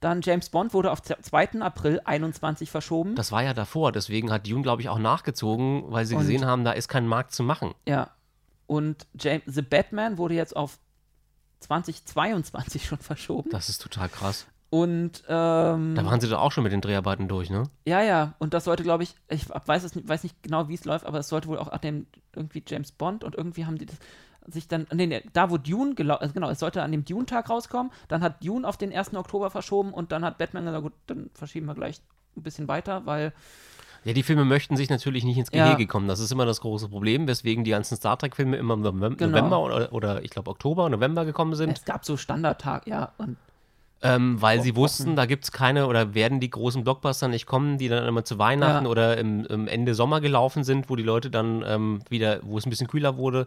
dann 0.00 0.20
James 0.22 0.50
Bond 0.50 0.74
wurde 0.74 0.90
auf 0.92 1.00
2. 1.02 1.60
April 1.60 2.00
21 2.04 2.70
verschoben. 2.70 3.14
Das 3.16 3.32
war 3.32 3.42
ja 3.42 3.54
davor, 3.54 3.90
deswegen 3.92 4.30
hat 4.30 4.46
Dune, 4.46 4.62
glaube 4.62 4.82
ich, 4.82 4.90
auch 4.90 4.98
nachgezogen, 4.98 5.84
weil 5.88 6.04
sie 6.04 6.14
Und- 6.14 6.20
gesehen 6.20 6.44
haben, 6.44 6.64
da 6.64 6.72
ist 6.72 6.88
kein 6.88 7.06
Markt 7.06 7.32
zu 7.32 7.42
machen. 7.42 7.72
ja. 7.86 8.10
Und 8.66 9.08
James, 9.18 9.42
The 9.46 9.62
Batman 9.62 10.16
wurde 10.16 10.34
jetzt 10.34 10.54
auf 10.54 10.78
2022 11.60 12.86
schon 12.86 12.98
verschoben. 12.98 13.50
Das 13.50 13.68
ist 13.68 13.80
total 13.80 14.08
krass. 14.08 14.46
Und 14.70 15.24
ähm, 15.28 15.94
Da 15.96 16.04
waren 16.04 16.20
sie 16.20 16.28
doch 16.28 16.40
auch 16.40 16.52
schon 16.52 16.62
mit 16.62 16.72
den 16.72 16.80
Dreharbeiten 16.80 17.26
durch, 17.26 17.50
ne? 17.50 17.64
ja, 17.86 18.02
ja, 18.02 18.34
und 18.38 18.54
das 18.54 18.64
sollte, 18.64 18.84
glaube 18.84 19.02
ich, 19.02 19.16
ich 19.28 19.48
weiß 19.48 19.82
es 19.82 19.96
nicht, 19.96 20.08
weiß 20.08 20.22
nicht 20.22 20.40
genau, 20.44 20.68
wie 20.68 20.74
es 20.74 20.84
läuft, 20.84 21.06
aber 21.06 21.18
es 21.18 21.28
sollte 21.28 21.48
wohl 21.48 21.58
auch 21.58 21.66
ab 21.68 21.82
dem 21.82 22.06
irgendwie 22.36 22.62
James 22.64 22.92
Bond 22.92 23.24
und 23.24 23.34
irgendwie 23.34 23.66
haben 23.66 23.78
die 23.78 23.86
das, 23.86 23.96
sich 24.46 24.68
dann, 24.68 24.86
nee, 24.92 25.08
nee, 25.08 25.24
da 25.32 25.50
wo 25.50 25.58
Dune, 25.58 25.96
also 26.20 26.32
genau, 26.32 26.48
es 26.50 26.60
sollte 26.60 26.82
an 26.84 26.92
dem 26.92 27.04
Dune-Tag 27.04 27.50
rauskommen, 27.50 27.90
dann 28.06 28.22
hat 28.22 28.44
Dune 28.44 28.66
auf 28.66 28.76
den 28.76 28.92
1. 28.92 29.14
Oktober 29.14 29.50
verschoben 29.50 29.92
und 29.92 30.12
dann 30.12 30.24
hat 30.24 30.38
Batman 30.38 30.64
gesagt, 30.64 30.84
gut, 30.84 30.92
dann 31.08 31.30
verschieben 31.34 31.66
wir 31.66 31.74
gleich 31.74 32.00
ein 32.36 32.42
bisschen 32.44 32.68
weiter, 32.68 33.06
weil, 33.06 33.32
Ja, 34.04 34.14
die 34.14 34.22
Filme 34.22 34.44
möchten 34.46 34.76
sich 34.76 34.88
natürlich 34.88 35.24
nicht 35.24 35.36
ins 35.36 35.50
Ja. 35.52 35.64
Gehege 35.72 35.86
kommen. 35.86 36.08
Das 36.08 36.20
ist 36.20 36.32
immer 36.32 36.46
das 36.46 36.60
große 36.62 36.88
Problem, 36.88 37.26
weswegen 37.28 37.64
die 37.64 37.70
ganzen 37.70 37.96
Star 37.96 38.18
Trek-Filme 38.18 38.56
immer 38.56 38.74
im 38.74 38.82
Genau. 38.82 39.26
November 39.26 39.60
oder, 39.60 39.92
oder 39.92 40.24
ich 40.24 40.30
glaube 40.30 40.50
Oktober, 40.50 40.88
November 40.88 41.24
gekommen 41.24 41.54
sind. 41.54 41.70
es 41.70 41.84
gab 41.84 42.04
so 42.04 42.16
Standardtag, 42.16 42.86
ja, 42.86 43.12
Ähm, 44.02 44.40
weil 44.40 44.62
sie 44.62 44.76
wussten, 44.76 45.14
da 45.14 45.26
gibt 45.26 45.44
es 45.44 45.52
keine 45.52 45.86
oder 45.86 46.14
werden 46.14 46.40
die 46.40 46.48
großen 46.48 46.82
Blockbuster 46.84 47.28
nicht 47.28 47.44
kommen, 47.44 47.76
die 47.76 47.88
dann 47.88 48.06
immer 48.08 48.24
zu 48.24 48.38
Weihnachten 48.38 48.86
Ja. 48.86 48.90
oder 48.90 49.18
im, 49.18 49.44
im 49.44 49.68
Ende 49.68 49.94
Sommer 49.94 50.22
gelaufen 50.22 50.64
sind, 50.64 50.88
wo 50.88 50.96
die 50.96 51.02
Leute 51.02 51.30
dann 51.30 51.62
ähm, 51.66 52.00
wieder, 52.08 52.40
wo 52.42 52.56
es 52.56 52.64
ein 52.64 52.70
bisschen 52.70 52.88
kühler 52.88 53.18
wurde. 53.18 53.46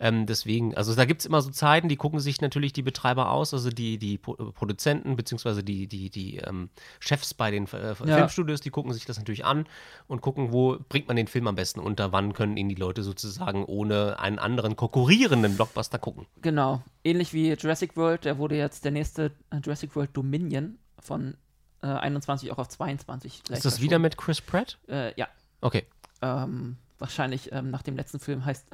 Ähm, 0.00 0.26
deswegen, 0.26 0.76
also 0.76 0.94
da 0.94 1.04
gibt 1.04 1.20
es 1.20 1.26
immer 1.26 1.42
so 1.42 1.50
Zeiten, 1.50 1.88
die 1.88 1.96
gucken 1.96 2.20
sich 2.20 2.40
natürlich 2.40 2.72
die 2.72 2.82
Betreiber 2.82 3.30
aus, 3.30 3.52
also 3.52 3.70
die, 3.70 3.98
die 3.98 4.18
Pro 4.18 4.34
Produzenten 4.34 5.16
beziehungsweise 5.16 5.64
die, 5.64 5.88
die, 5.88 6.08
die 6.10 6.36
ähm, 6.36 6.70
Chefs 7.00 7.34
bei 7.34 7.50
den 7.50 7.64
äh, 7.66 7.94
Filmstudios, 7.94 8.60
die 8.60 8.70
gucken 8.70 8.92
sich 8.92 9.04
das 9.06 9.18
natürlich 9.18 9.44
an 9.44 9.66
und 10.06 10.20
gucken, 10.20 10.52
wo 10.52 10.76
bringt 10.88 11.08
man 11.08 11.16
den 11.16 11.26
Film 11.26 11.48
am 11.48 11.56
besten 11.56 11.80
unter, 11.80 12.12
wann 12.12 12.32
können 12.32 12.56
ihn 12.56 12.68
die 12.68 12.76
Leute 12.76 13.02
sozusagen 13.02 13.64
ohne 13.64 14.18
einen 14.20 14.38
anderen 14.38 14.76
konkurrierenden 14.76 15.56
Blockbuster 15.56 15.98
gucken. 15.98 16.26
genau, 16.42 16.82
ähnlich 17.02 17.32
wie 17.32 17.52
Jurassic 17.52 17.96
World, 17.96 18.24
der 18.24 18.38
wurde 18.38 18.56
jetzt 18.56 18.84
der 18.84 18.92
nächste 18.92 19.32
äh, 19.50 19.56
Jurassic 19.56 19.96
World 19.96 20.16
Dominion 20.16 20.78
von 21.00 21.34
äh, 21.82 21.86
21 21.86 22.50
auch 22.52 22.58
auf 22.58 22.68
22. 22.68 23.42
gleich 23.44 23.58
Ist 23.58 23.64
das 23.64 23.80
wieder 23.80 23.98
mit 23.98 24.16
Chris 24.16 24.40
Pratt? 24.40 24.78
Äh, 24.88 25.12
ja, 25.18 25.26
Okay. 25.60 25.86
ähm, 26.22 26.76
wahrscheinlich 26.98 27.52
ähm, 27.52 27.70
nach 27.70 27.82
dem 27.82 27.96
letzten 27.96 28.18
Film 28.18 28.44
heißt, 28.44 28.66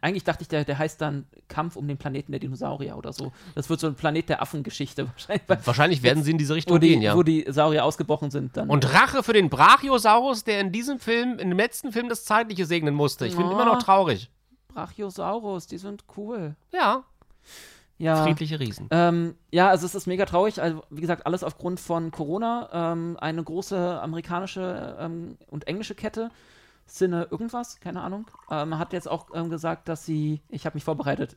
eigentlich 0.00 0.24
dachte 0.24 0.42
ich, 0.42 0.48
der, 0.48 0.64
der 0.64 0.78
heißt 0.78 1.00
dann 1.00 1.26
Kampf 1.48 1.76
um 1.76 1.88
den 1.88 1.96
Planeten 1.96 2.32
der 2.32 2.38
Dinosaurier 2.40 2.96
oder 2.96 3.12
so. 3.12 3.32
Das 3.54 3.70
wird 3.70 3.80
so 3.80 3.86
ein 3.86 3.94
Planet 3.94 4.28
der 4.28 4.42
Affen-Geschichte 4.42 5.06
wahrscheinlich. 5.12 5.66
Wahrscheinlich 5.66 6.02
werden 6.02 6.22
sie 6.22 6.30
in 6.32 6.38
diese 6.38 6.54
Richtung 6.54 6.78
die, 6.80 6.88
gehen, 6.88 7.02
ja. 7.02 7.16
wo 7.16 7.22
die 7.22 7.44
Saurier 7.48 7.84
ausgebrochen 7.84 8.30
sind 8.30 8.56
dann. 8.56 8.68
Und 8.68 8.92
Rache 8.92 9.22
für 9.22 9.32
den 9.32 9.48
Brachiosaurus, 9.50 10.44
der 10.44 10.60
in 10.60 10.72
diesem 10.72 10.98
Film, 10.98 11.38
in 11.38 11.48
dem 11.48 11.58
letzten 11.58 11.92
Film 11.92 12.08
das 12.08 12.24
Zeitliche 12.24 12.66
segnen 12.66 12.94
musste. 12.94 13.26
Ich 13.26 13.36
bin 13.36 13.46
Oh. 13.46 13.50
immer 13.52 13.64
noch 13.64 13.82
traurig. 13.82 14.30
Brachiosaurus, 14.68 15.66
die 15.66 15.78
sind 15.78 16.04
cool. 16.16 16.54
Ja, 16.72 17.04
Ja. 17.98 18.22
friedliche 18.24 18.58
Riesen. 18.60 18.88
Ähm, 18.90 19.34
ja, 19.50 19.68
also 19.68 19.84
es 19.86 19.94
ist 19.94 20.06
mega 20.06 20.24
traurig. 20.24 20.60
Also, 20.62 20.82
wie 20.90 21.00
gesagt, 21.00 21.26
alles 21.26 21.42
aufgrund 21.44 21.80
von 21.80 22.10
Corona. 22.10 22.68
Ähm, 22.92 23.16
eine 23.20 23.42
große 23.42 24.00
amerikanische 24.00 24.96
ähm, 24.98 25.36
und 25.48 25.66
englische 25.66 25.94
Kette, 25.94 26.30
Sinne 26.98 27.28
irgendwas, 27.30 27.80
keine 27.80 28.00
Ahnung, 28.02 28.26
ähm, 28.50 28.78
hat 28.78 28.92
jetzt 28.92 29.08
auch 29.08 29.28
ähm, 29.34 29.50
gesagt, 29.50 29.88
dass 29.88 30.04
sie, 30.04 30.40
ich 30.48 30.66
habe 30.66 30.74
mich 30.76 30.84
vorbereitet. 30.84 31.36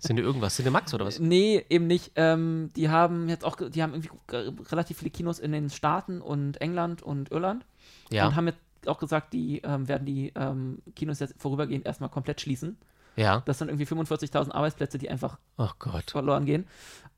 Sind 0.00 0.16
die 0.16 0.22
irgendwas? 0.22 0.56
Cinemax 0.56 0.94
oder 0.94 1.04
was? 1.04 1.18
Nee, 1.18 1.64
eben 1.68 1.86
nicht. 1.86 2.12
Ähm, 2.16 2.70
die 2.74 2.88
haben 2.88 3.28
jetzt 3.28 3.44
auch, 3.44 3.56
die 3.56 3.82
haben 3.82 3.92
irgendwie 3.92 4.10
ge- 4.28 4.52
relativ 4.70 4.98
viele 4.98 5.10
Kinos 5.10 5.38
in 5.38 5.52
den 5.52 5.68
Staaten 5.68 6.22
und 6.22 6.58
England 6.62 7.02
und 7.02 7.30
Irland 7.30 7.66
Ja, 8.10 8.26
und 8.26 8.34
haben 8.34 8.46
jetzt 8.46 8.58
auch 8.86 8.98
gesagt, 8.98 9.34
die 9.34 9.58
ähm, 9.62 9.86
werden 9.86 10.06
die 10.06 10.32
ähm, 10.36 10.80
Kinos 10.96 11.18
jetzt 11.20 11.34
vorübergehend 11.38 11.84
erstmal 11.84 12.08
komplett 12.08 12.40
schließen. 12.40 12.78
ja. 13.16 13.42
Das 13.44 13.58
sind 13.58 13.68
irgendwie 13.68 13.84
45.000 13.84 14.52
Arbeitsplätze, 14.52 14.96
die 14.96 15.10
einfach 15.10 15.38
Oh 15.58 15.68
Gott. 15.78 16.10
verloren 16.10 16.46
gehen. 16.46 16.66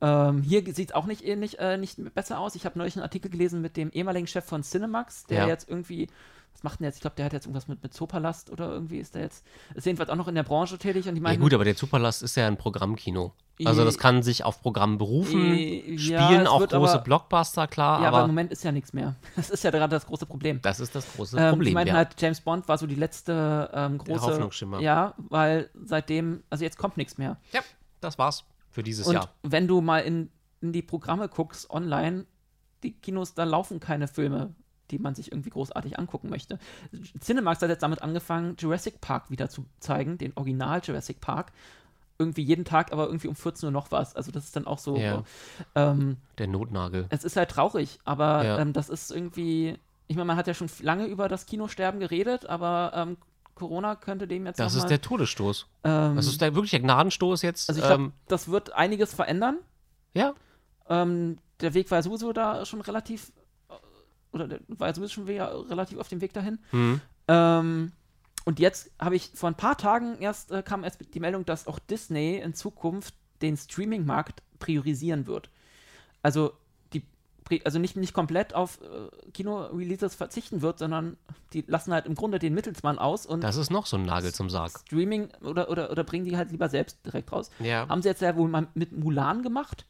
Ähm, 0.01 0.43
hier 0.43 0.63
sieht 0.75 0.91
es 0.91 0.95
auch 0.95 1.07
nicht 1.07 1.25
ähnlich, 1.25 1.61
äh, 1.61 1.77
nicht 1.79 1.99
besser 2.15 2.41
aus. 2.41 2.57
Ich 2.57 2.65
habe 2.67 2.79
neulich 2.79 2.97
einen 2.97 3.05
Artikel 3.05 3.31
gelesen 3.31 3.63
mit 3.63 3.77
dem 3.77 3.91
ehemaligen 3.91 4.27
Chef 4.27 4.45
von 4.45 4.63
Cinemax, 4.63 5.25
der 5.27 5.43
Ja. 5.43 5.47
jetzt 5.47 5.69
irgendwie, 5.69 6.09
was 6.57 6.63
macht 6.63 6.81
denn 6.81 6.87
jetzt? 6.87 6.97
Ich 6.97 7.01
glaube, 7.03 7.17
der 7.17 7.27
hat 7.27 7.33
jetzt 7.35 7.45
irgendwas 7.45 7.69
mit, 7.69 7.83
mit 7.83 7.93
Zoopalast 7.93 8.51
oder 8.51 8.73
irgendwie 8.73 8.99
ist 8.99 9.15
der 9.15 9.23
jetzt, 9.23 9.45
ist 9.75 9.85
jedenfalls 9.85 10.09
auch 10.11 10.17
noch 10.17 10.27
in 10.29 10.35
der 10.35 10.43
Branche 10.43 10.79
tätig 10.79 11.07
und 11.09 11.15
die 11.15 11.21
Ja 11.21 11.29
meinen, 11.29 11.41
gut, 11.41 11.53
aber 11.53 11.65
der 11.65 11.75
Superlast 11.75 12.23
ist 12.23 12.35
ja 12.37 12.47
ein 12.47 12.57
Programmkino. 12.57 13.33
Also 13.65 13.85
das 13.87 13.97
kann 13.99 14.23
sich 14.23 14.45
auf 14.45 14.61
Programm 14.61 14.99
berufen, 14.99 15.55
ja, 15.57 15.99
spielen 15.99 16.47
auch 16.47 16.67
große 16.67 16.95
aber- 16.95 17.03
Blockbuster, 17.05 17.67
klar, 17.67 18.03
ja, 18.03 18.09
aber 18.09 18.19
im 18.19 18.23
aber 18.25 18.27
Moment 18.29 18.53
ist 18.53 18.65
ja 18.65 18.73
nichts 18.73 18.93
mehr. 18.93 19.15
Das 19.37 19.49
ist 19.51 19.65
ja 19.65 19.71
gerade 19.71 19.91
das 19.97 20.07
große 20.07 20.27
Problem. 20.27 20.61
das 20.63 20.81
ist 20.81 20.95
das 20.95 21.11
große 21.15 21.39
Ähm, 21.39 21.51
Problem. 21.51 21.75
meinten 21.75 21.89
Ja. 21.91 21.97
halt, 21.97 22.21
James 22.21 22.41
Bond 22.41 22.69
war 22.69 22.77
so 22.79 22.87
die 22.87 22.95
letzte 22.97 23.71
ähm, 23.73 23.99
große 23.99 24.21
Hoffnungsschimmer. 24.23 24.81
Ja, 24.81 25.15
weil 25.17 25.71
seitdem, 25.85 26.43
also 26.51 26.65
jetzt 26.65 26.77
kommt 26.79 26.97
nichts 26.99 27.17
mehr. 27.19 27.39
ja, 27.53 27.61
das 28.01 28.19
war's 28.19 28.45
für 28.71 28.83
dieses 28.83 29.07
Und 29.07 29.15
Jahr. 29.15 29.31
wenn 29.43 29.67
du 29.69 29.81
mal 29.81 30.01
in, 30.01 30.31
in 30.61 30.73
die 30.73 30.83
Programme 30.83 31.29
guckst 31.29 31.71
online, 31.71 32.27
die 32.83 32.93
Kinos, 32.93 33.33
da 33.35 33.45
laufen 33.45 33.81
keine 33.81 34.07
Filme, 34.07 34.55
die 34.91 34.99
man 34.99 35.15
sich 35.15 35.33
irgendwie 35.33 35.51
großartig 35.51 35.99
angucken 35.99 36.29
möchte. 36.29 36.59
Cinemax 37.21 37.63
hat 37.63 37.69
jetzt 37.71 37.83
damit 37.83 38.03
angefangen, 38.03 38.57
Jurassic 38.59 39.01
Park 39.01 39.31
wieder 39.31 39.49
zu 39.49 39.65
zeigen, 39.81 40.19
den 40.19 40.33
Original 40.37 40.81
Jurassic 40.83 41.21
Park. 41.21 41.53
Irgendwie 42.19 42.43
jeden 42.43 42.65
Tag, 42.65 42.93
aber 42.93 43.07
irgendwie 43.07 43.29
um 43.29 43.37
14 43.37 43.67
Uhr 43.67 43.73
noch 43.73 43.91
was. 43.91 44.17
Also 44.17 44.31
das 44.33 44.45
ist 44.45 44.57
dann 44.57 44.67
auch 44.67 44.79
so. 44.79 44.97
Ja. 44.97 45.23
Ähm, 45.75 46.17
Der 46.39 46.47
Notnagel. 46.47 47.07
es 47.11 47.25
ist 47.25 47.37
halt 47.37 47.51
traurig, 47.51 47.99
aber 48.05 48.43
Ja. 48.45 48.59
ähm, 48.59 48.73
das 48.73 48.89
ist 48.89 49.11
irgendwie. 49.11 49.79
Ich 50.09 50.17
meine, 50.17 50.27
man 50.27 50.37
hat 50.37 50.47
ja 50.47 50.55
schon 50.55 50.71
lange 50.81 51.07
über 51.07 51.29
das 51.29 51.45
Kinosterben 51.47 52.01
geredet, 52.01 52.47
aber 52.47 52.93
ähm, 52.95 53.17
Corona 53.55 53.97
könnte 53.97 54.27
dem 54.29 54.47
jetzt 54.47 54.59
Das 54.61 54.75
ist 54.75 54.87
der 54.87 55.01
Todesstoß. 55.03 55.67
ähm, 55.85 56.17
Das 56.17 56.27
ist 56.27 56.41
der 56.41 56.55
wirklich 56.55 56.71
der 56.71 56.81
Gnadenstoß 56.81 57.43
jetzt. 57.43 57.69
Also 57.69 57.81
ich 57.81 57.87
glaube, 57.87 58.05
ähm, 58.05 58.13
das 58.29 58.49
wird 58.49 58.73
einiges 58.73 59.13
verändern. 59.13 59.59
ja, 60.15 60.33
Ähm, 60.89 61.39
der 61.61 61.75
Weg 61.75 61.91
war 61.91 62.03
sowieso 62.03 62.33
da 62.33 62.65
schon 62.65 62.81
relativ, 62.83 63.33
oder 64.37 64.49
der 64.49 64.61
war 64.69 64.95
sowieso 64.95 65.15
schon 65.15 65.27
wieder 65.27 65.69
relativ 65.69 65.99
auf 65.99 66.09
dem 66.09 66.21
Weg 66.21 66.33
dahin. 66.33 66.59
hm. 66.71 67.01
Ähm, 67.29 67.93
und 68.45 68.61
jetzt 68.61 68.93
habe 69.01 69.17
ich 69.17 69.33
vor 69.35 69.51
ein 69.51 69.57
paar 69.57 69.77
Tagen 69.77 70.19
erst, 70.21 70.53
äh, 70.53 70.63
kam 70.63 70.85
erst 70.85 71.01
die 71.13 71.21
Meldung, 71.21 71.45
dass 71.45 71.67
auch 71.67 71.81
Disney 71.81 72.37
in 72.37 72.55
Zukunft 72.55 73.13
den 73.43 73.57
Streaming-Markt 73.57 74.43
priorisieren 74.61 75.27
wird. 75.27 75.51
Also 76.23 76.53
die 76.93 77.03
also 77.65 77.79
nicht, 77.79 77.97
nicht 77.97 78.15
komplett 78.15 78.55
auf 78.55 78.81
äh, 78.81 79.31
Kino-Releases 79.33 80.15
verzichten 80.15 80.63
wird, 80.63 80.79
sondern 80.79 81.17
die 81.53 81.65
lassen 81.67 81.93
halt 81.93 82.07
im 82.07 82.15
Grunde 82.15 82.39
den 82.39 82.55
Mittelsmann 82.55 82.99
aus 82.99 83.27
und 83.27 83.43
das 83.43 83.57
ist 83.57 83.71
noch 83.71 83.87
so 83.87 83.97
ein 83.97 84.03
Nagel 84.03 84.33
zum 84.33 84.51
Sarg. 84.51 84.79
Streaming 84.81 85.29
oder, 85.43 85.71
oder, 85.71 85.91
oder 85.91 86.05
bringen 86.05 86.25
die 86.25 86.37
halt 86.37 86.51
lieber 86.51 86.69
selbst 86.69 87.05
direkt 87.05 87.33
raus. 87.33 87.51
Ja. 87.61 87.89
Haben 87.89 88.03
sie 88.03 88.09
jetzt 88.09 88.23
ja 88.23 88.37
wohl 88.37 88.49
mal 88.49 88.69
mit 88.75 88.93
Mulan 88.93 89.43
gemacht. 89.43 89.87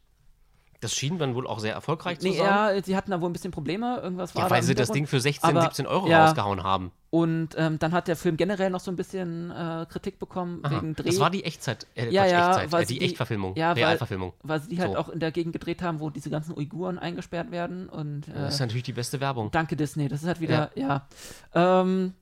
Das 0.79 0.93
schien 0.93 1.17
dann 1.17 1.33
wohl 1.33 1.47
auch 1.47 1.57
sehr 1.57 1.73
erfolgreich 1.73 2.19
zu 2.19 2.27
Nee, 2.27 2.37
sein. 2.37 2.45
ja, 2.45 2.83
sie 2.83 2.95
hatten 2.95 3.09
da 3.09 3.19
wohl 3.19 3.29
ein 3.29 3.33
bisschen 3.33 3.49
Probleme. 3.51 3.99
Irgendwas 4.03 4.35
war 4.35 4.43
Ja, 4.43 4.47
da 4.49 4.53
weil 4.55 4.59
im 4.61 4.65
sie 4.67 4.75
das. 4.75 4.91
Ding 4.91 5.07
für 5.07 5.19
16, 5.19 5.49
Aber, 5.49 5.61
17 5.63 5.87
Euro 5.87 6.07
ja. 6.07 6.25
rausgehauen 6.25 6.61
haben. 6.63 6.91
Und 7.09 7.49
ähm, 7.57 7.79
dann 7.79 7.93
hat 7.93 8.07
der 8.07 8.15
Film 8.15 8.37
generell 8.37 8.69
noch 8.69 8.79
so 8.81 8.91
ein 8.91 8.95
bisschen 8.95 9.49
äh, 9.49 9.87
Kritik 9.89 10.19
bekommen 10.19 10.59
Aha. 10.63 10.75
wegen 10.75 10.93
Dreh. 10.93 11.07
Das 11.07 11.19
war 11.19 11.31
die 11.31 11.43
Echtzeit, 11.45 11.87
äh, 11.95 12.09
Ja, 12.11 12.21
Quatsch, 12.23 12.31
ja, 12.31 12.49
Echtzeit, 12.51 12.71
weil 12.73 12.83
äh, 12.83 12.85
die 12.85 12.99
die- 12.99 13.05
Echtverfilmung, 13.05 13.55
ja, 13.55 13.69
weil- 13.69 13.75
Realverfilmung. 13.75 14.33
weil 14.43 14.61
sie 14.61 14.69
die 14.69 14.79
halt 14.79 14.91
So. 14.91 14.97
auch 14.99 15.09
in 15.09 15.19
der 15.19 15.31
Gegend 15.31 15.53
gedreht 15.53 15.81
haben, 15.81 15.99
wo 15.99 16.09
diese 16.11 16.29
ganzen 16.29 16.55
Uiguren 16.55 16.99
eingesperrt 16.99 17.49
werden. 17.49 17.89
Und 17.89 18.27
äh, 18.27 18.33
Das 18.33 18.55
ist 18.55 18.59
natürlich 18.59 18.83
die 18.83 18.93
beste 18.93 19.19
Werbung. 19.19 19.49
danke 19.51 19.75
Disney, 19.75 20.07
das 20.09 20.21
ist 20.21 20.27
halt 20.27 20.41
wieder, 20.41 20.69
ja. 20.75 21.07
Ähm, 21.55 22.13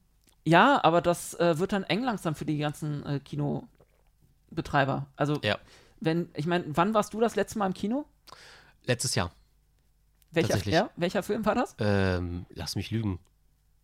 ja, 0.46 0.80
aber 0.84 1.02
das 1.02 1.34
äh, 1.40 1.58
wird 1.60 1.74
dann 1.74 1.84
eng 1.84 2.04
langsam 2.04 2.36
für 2.36 2.46
die 2.46 2.58
ganzen 2.60 3.06
äh, 3.06 3.20
Kinobetreiber. 3.20 5.08
Also, 5.16 5.40
Ja. 5.44 5.58
Wenn, 6.06 6.30
ich 6.36 6.46
meine, 6.46 6.66
wann 6.70 6.94
warst 6.94 7.14
du 7.14 7.20
das 7.20 7.36
letzte 7.36 7.60
Mal 7.60 7.68
im 7.68 7.74
Kino? 7.74 8.06
Letztes 8.86 9.16
Jahr. 9.16 9.32
Welcher, 10.32 10.58
ja, 10.70 10.90
welcher 10.96 11.24
Film 11.24 11.46
war 11.46 11.56
das? 11.56 11.76
Ähm, 11.80 12.46
lass 12.50 12.76
mich 12.76 12.92
lügen. 12.92 13.20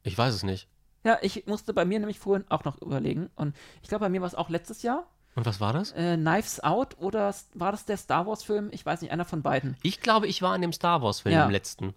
Ich 0.03 0.18
weiß 0.18 0.34
es 0.34 0.43
nicht. 0.43 0.68
Ja, 1.03 1.18
ich 1.22 1.45
musste 1.48 1.73
bei 1.73 1.85
mir 1.85 1.99
nämlich 1.99 2.19
vorhin 2.19 2.45
auch 2.49 2.64
noch 2.64 2.80
überlegen. 2.81 3.30
Und 3.35 3.56
ich 3.81 3.89
glaube, 3.89 4.06
bei 4.06 4.10
mir 4.10 4.22
war 4.22 4.27
es 4.27 4.35
auch 4.35 4.49
letztes 4.49 4.84
Jahr. 4.84 5.07
Und 5.35 5.45
was 5.45 5.61
war 5.61 5.72
das? 5.73 5.93
Äh, 5.93 6.18
Knives 6.18 6.60
Out 6.61 6.98
oder 6.99 7.34
war 7.53 7.72
das 7.72 7.85
der 7.85 7.95
Star 7.98 8.27
Wars-Film? 8.27 8.69
Ich 8.73 8.85
weiß 8.85 9.02
nicht, 9.02 9.11
einer 9.11 9.23
von 9.26 9.41
beiden. 9.41 9.77
Ich 9.81 10.02
glaube, 10.02 10.27
ich 10.27 10.41
war 10.41 10.53
in 10.56 10.61
dem 10.61 10.73
Star 10.73 11.02
Wars-Film 11.02 11.34
Ja. 11.34 11.45
im 11.45 11.52
letzten. 11.52 11.93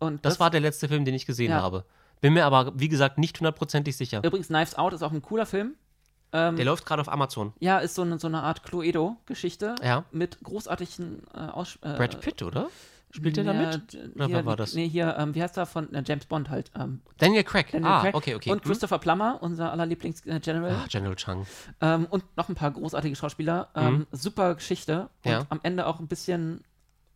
Und 0.00 0.24
Das, 0.24 0.40
war 0.40 0.50
der 0.50 0.60
letzte 0.60 0.88
Film, 0.88 1.04
den 1.04 1.14
ich 1.14 1.24
gesehen 1.26 1.52
Ja. 1.52 1.62
habe. 1.62 1.84
Bin 2.20 2.32
mir 2.34 2.44
aber, 2.44 2.72
wie 2.78 2.88
gesagt, 2.88 3.18
nicht 3.18 3.38
hundertprozentig 3.38 3.96
sicher. 3.96 4.22
Übrigens, 4.24 4.48
Knives 4.48 4.74
Out 4.74 4.92
ist 4.94 5.02
auch 5.02 5.12
ein 5.12 5.22
cooler 5.22 5.46
Film. 5.46 5.76
Ähm, 6.32 6.56
Der 6.56 6.64
läuft 6.64 6.86
gerade 6.86 7.00
auf 7.02 7.08
Amazon. 7.10 7.52
ja, 7.60 7.78
ist 7.78 7.94
so 7.94 8.02
eine, 8.02 8.18
so 8.18 8.26
eine 8.26 8.42
Art 8.42 8.62
Cluedo-Geschichte 8.64 9.74
Ja. 9.82 10.04
mit 10.12 10.38
großartigen 10.42 11.22
äh, 11.34 11.38
Aus 11.38 11.76
äh, 11.82 11.94
Brad 11.96 12.20
Pitt, 12.20 12.42
oder? 12.42 12.68
Spielt 13.14 13.36
der 13.36 13.44
da 13.44 13.52
ja, 13.52 13.70
mit? 13.72 13.92
d- 13.92 13.98
Oder 14.14 14.24
hier, 14.26 14.34
wer 14.36 14.46
war 14.46 14.56
das? 14.56 14.72
Nee, 14.72 14.88
hier, 14.88 15.14
ähm, 15.18 15.34
wie 15.34 15.42
heißt 15.42 15.58
er 15.58 15.66
von 15.66 15.92
äh, 15.92 16.02
James 16.06 16.24
Bond 16.24 16.48
halt? 16.48 16.70
Ähm, 16.74 17.02
Daniel 17.18 17.44
Craig. 17.44 17.70
Daniel 17.70 17.90
ah, 17.90 18.00
Craig. 18.00 18.14
okay, 18.14 18.34
okay. 18.34 18.50
Und 18.50 18.62
Hm? 18.64 18.70
Christopher 18.70 18.98
Plummer, 18.98 19.36
unser 19.42 19.70
aller 19.70 19.84
Lieblings-General. 19.84 20.70
Ah, 20.72 20.86
General 20.88 21.14
Chang. 21.16 21.46
Ähm, 21.82 22.06
und 22.08 22.24
noch 22.38 22.48
ein 22.48 22.54
paar 22.54 22.70
großartige 22.70 23.14
Schauspieler. 23.14 23.68
Ähm, 23.74 24.06
Super 24.12 24.54
Geschichte. 24.54 25.10
Und 25.24 25.30
Mhm. 25.30 25.30
Ja. 25.30 25.46
am 25.50 25.60
Ende 25.62 25.86
auch 25.86 26.00
ein 26.00 26.06
bisschen, 26.08 26.64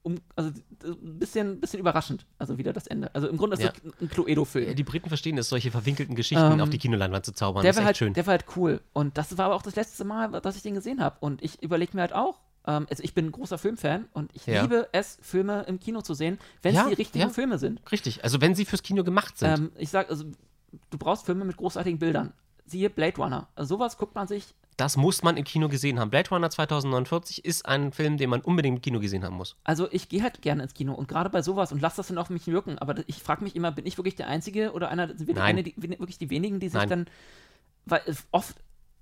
um, 0.06 0.14
also 0.36 0.50
ein 0.84 1.18
bisschen, 1.18 1.60
bisschen 1.60 1.80
überraschend. 1.80 2.26
Also 2.38 2.58
wieder 2.58 2.72
das 2.72 2.86
Ende. 2.86 3.12
Also 3.12 3.26
im 3.28 3.36
Grunde 3.36 3.56
ist 3.56 3.62
Ja. 3.64 3.72
es 3.84 4.00
ein 4.00 4.08
Cluedo-Film. 4.08 4.68
Ja, 4.68 4.74
die 4.74 4.84
Briten 4.84 5.08
verstehen 5.08 5.36
es, 5.36 5.48
solche 5.48 5.72
verwinkelten 5.72 6.14
Geschichten 6.14 6.52
Ähm, 6.52 6.60
auf 6.60 6.70
die 6.70 6.78
Kinoleinwand 6.78 7.24
zu 7.26 7.32
zaubern. 7.32 7.62
der 7.62 7.70
das 7.72 7.76
ist 7.76 7.82
war 7.82 7.82
echt 7.82 7.86
halt, 7.88 7.96
schön. 7.96 8.14
der 8.14 8.26
war 8.26 8.32
halt 8.32 8.44
cool. 8.56 8.80
Und 8.92 9.18
das 9.18 9.36
war 9.36 9.46
aber 9.46 9.56
auch 9.56 9.62
das 9.62 9.74
letzte 9.74 10.04
Mal, 10.04 10.28
dass 10.40 10.54
ich 10.56 10.62
den 10.62 10.74
gesehen 10.74 11.00
habe. 11.00 11.16
Und 11.18 11.42
ich 11.42 11.60
überlege 11.60 11.96
mir 11.96 12.02
halt 12.02 12.12
auch, 12.12 12.38
ähm, 12.68 12.86
also 12.88 13.02
ich 13.02 13.14
bin 13.14 13.26
ein 13.26 13.32
großer 13.32 13.58
Filmfan 13.58 14.06
und 14.12 14.30
ich 14.34 14.46
Ja. 14.46 14.62
liebe 14.62 14.88
es, 14.92 15.18
Filme 15.22 15.62
im 15.66 15.80
Kino 15.80 16.02
zu 16.02 16.14
sehen, 16.14 16.38
wenn 16.62 16.76
es 16.76 16.86
die 16.86 16.94
richtigen. 16.94 17.30
Filme 17.30 17.58
sind. 17.58 17.80
Richtig. 17.90 18.22
Also, 18.22 18.40
wenn 18.40 18.54
sie 18.54 18.64
fürs 18.64 18.82
Kino 18.84 19.02
gemacht 19.02 19.36
sind. 19.38 19.58
Ähm, 19.58 19.72
ich 19.76 19.90
sag, 19.90 20.08
also 20.08 20.24
du 20.90 20.98
brauchst 20.98 21.26
Filme 21.26 21.44
mit 21.44 21.56
großartigen 21.56 21.98
Bildern. 21.98 22.32
Siehe 22.64 22.90
Blade 22.90 23.16
Runner. 23.16 23.48
Also 23.56 23.74
sowas 23.76 23.98
guckt 23.98 24.14
man 24.14 24.28
sich 24.28 24.54
das 24.76 24.96
muss 24.96 25.22
man 25.22 25.36
im 25.36 25.44
Kino 25.44 25.68
gesehen 25.68 25.98
haben. 25.98 26.10
Blade 26.10 26.28
Runner 26.30 26.50
2049 26.50 27.44
ist 27.44 27.64
ein 27.66 27.92
Film, 27.92 28.18
den 28.18 28.28
man 28.28 28.42
unbedingt 28.42 28.76
im 28.76 28.82
Kino 28.82 29.00
gesehen 29.00 29.24
haben 29.24 29.36
muss. 29.36 29.56
Also 29.64 29.88
ich 29.90 30.08
gehe 30.08 30.22
halt 30.22 30.42
gerne 30.42 30.62
ins 30.62 30.74
Kino 30.74 30.92
und 30.94 31.08
gerade 31.08 31.30
bei 31.30 31.42
sowas 31.42 31.72
und 31.72 31.80
lasse 31.80 31.96
das 31.96 32.08
dann 32.08 32.18
auf 32.18 32.30
mich 32.30 32.46
wirken. 32.46 32.78
Aber 32.78 32.96
ich 33.06 33.22
frage 33.22 33.42
mich 33.42 33.56
immer, 33.56 33.72
bin 33.72 33.86
ich 33.86 33.96
wirklich 33.96 34.16
der 34.16 34.28
Einzige 34.28 34.72
oder 34.72 34.90
einer, 34.90 35.08
sind 35.08 35.26
wir 35.26 35.34
Nein. 35.34 35.64
die, 35.64 35.74
wirklich 35.76 36.18
die 36.18 36.30
wenigen, 36.30 36.60
die 36.60 36.68
sich 36.68 36.78
Nein. 36.78 36.88
dann, 36.88 37.06
weil 37.86 38.00
äh, 38.06 38.14
oft 38.32 38.56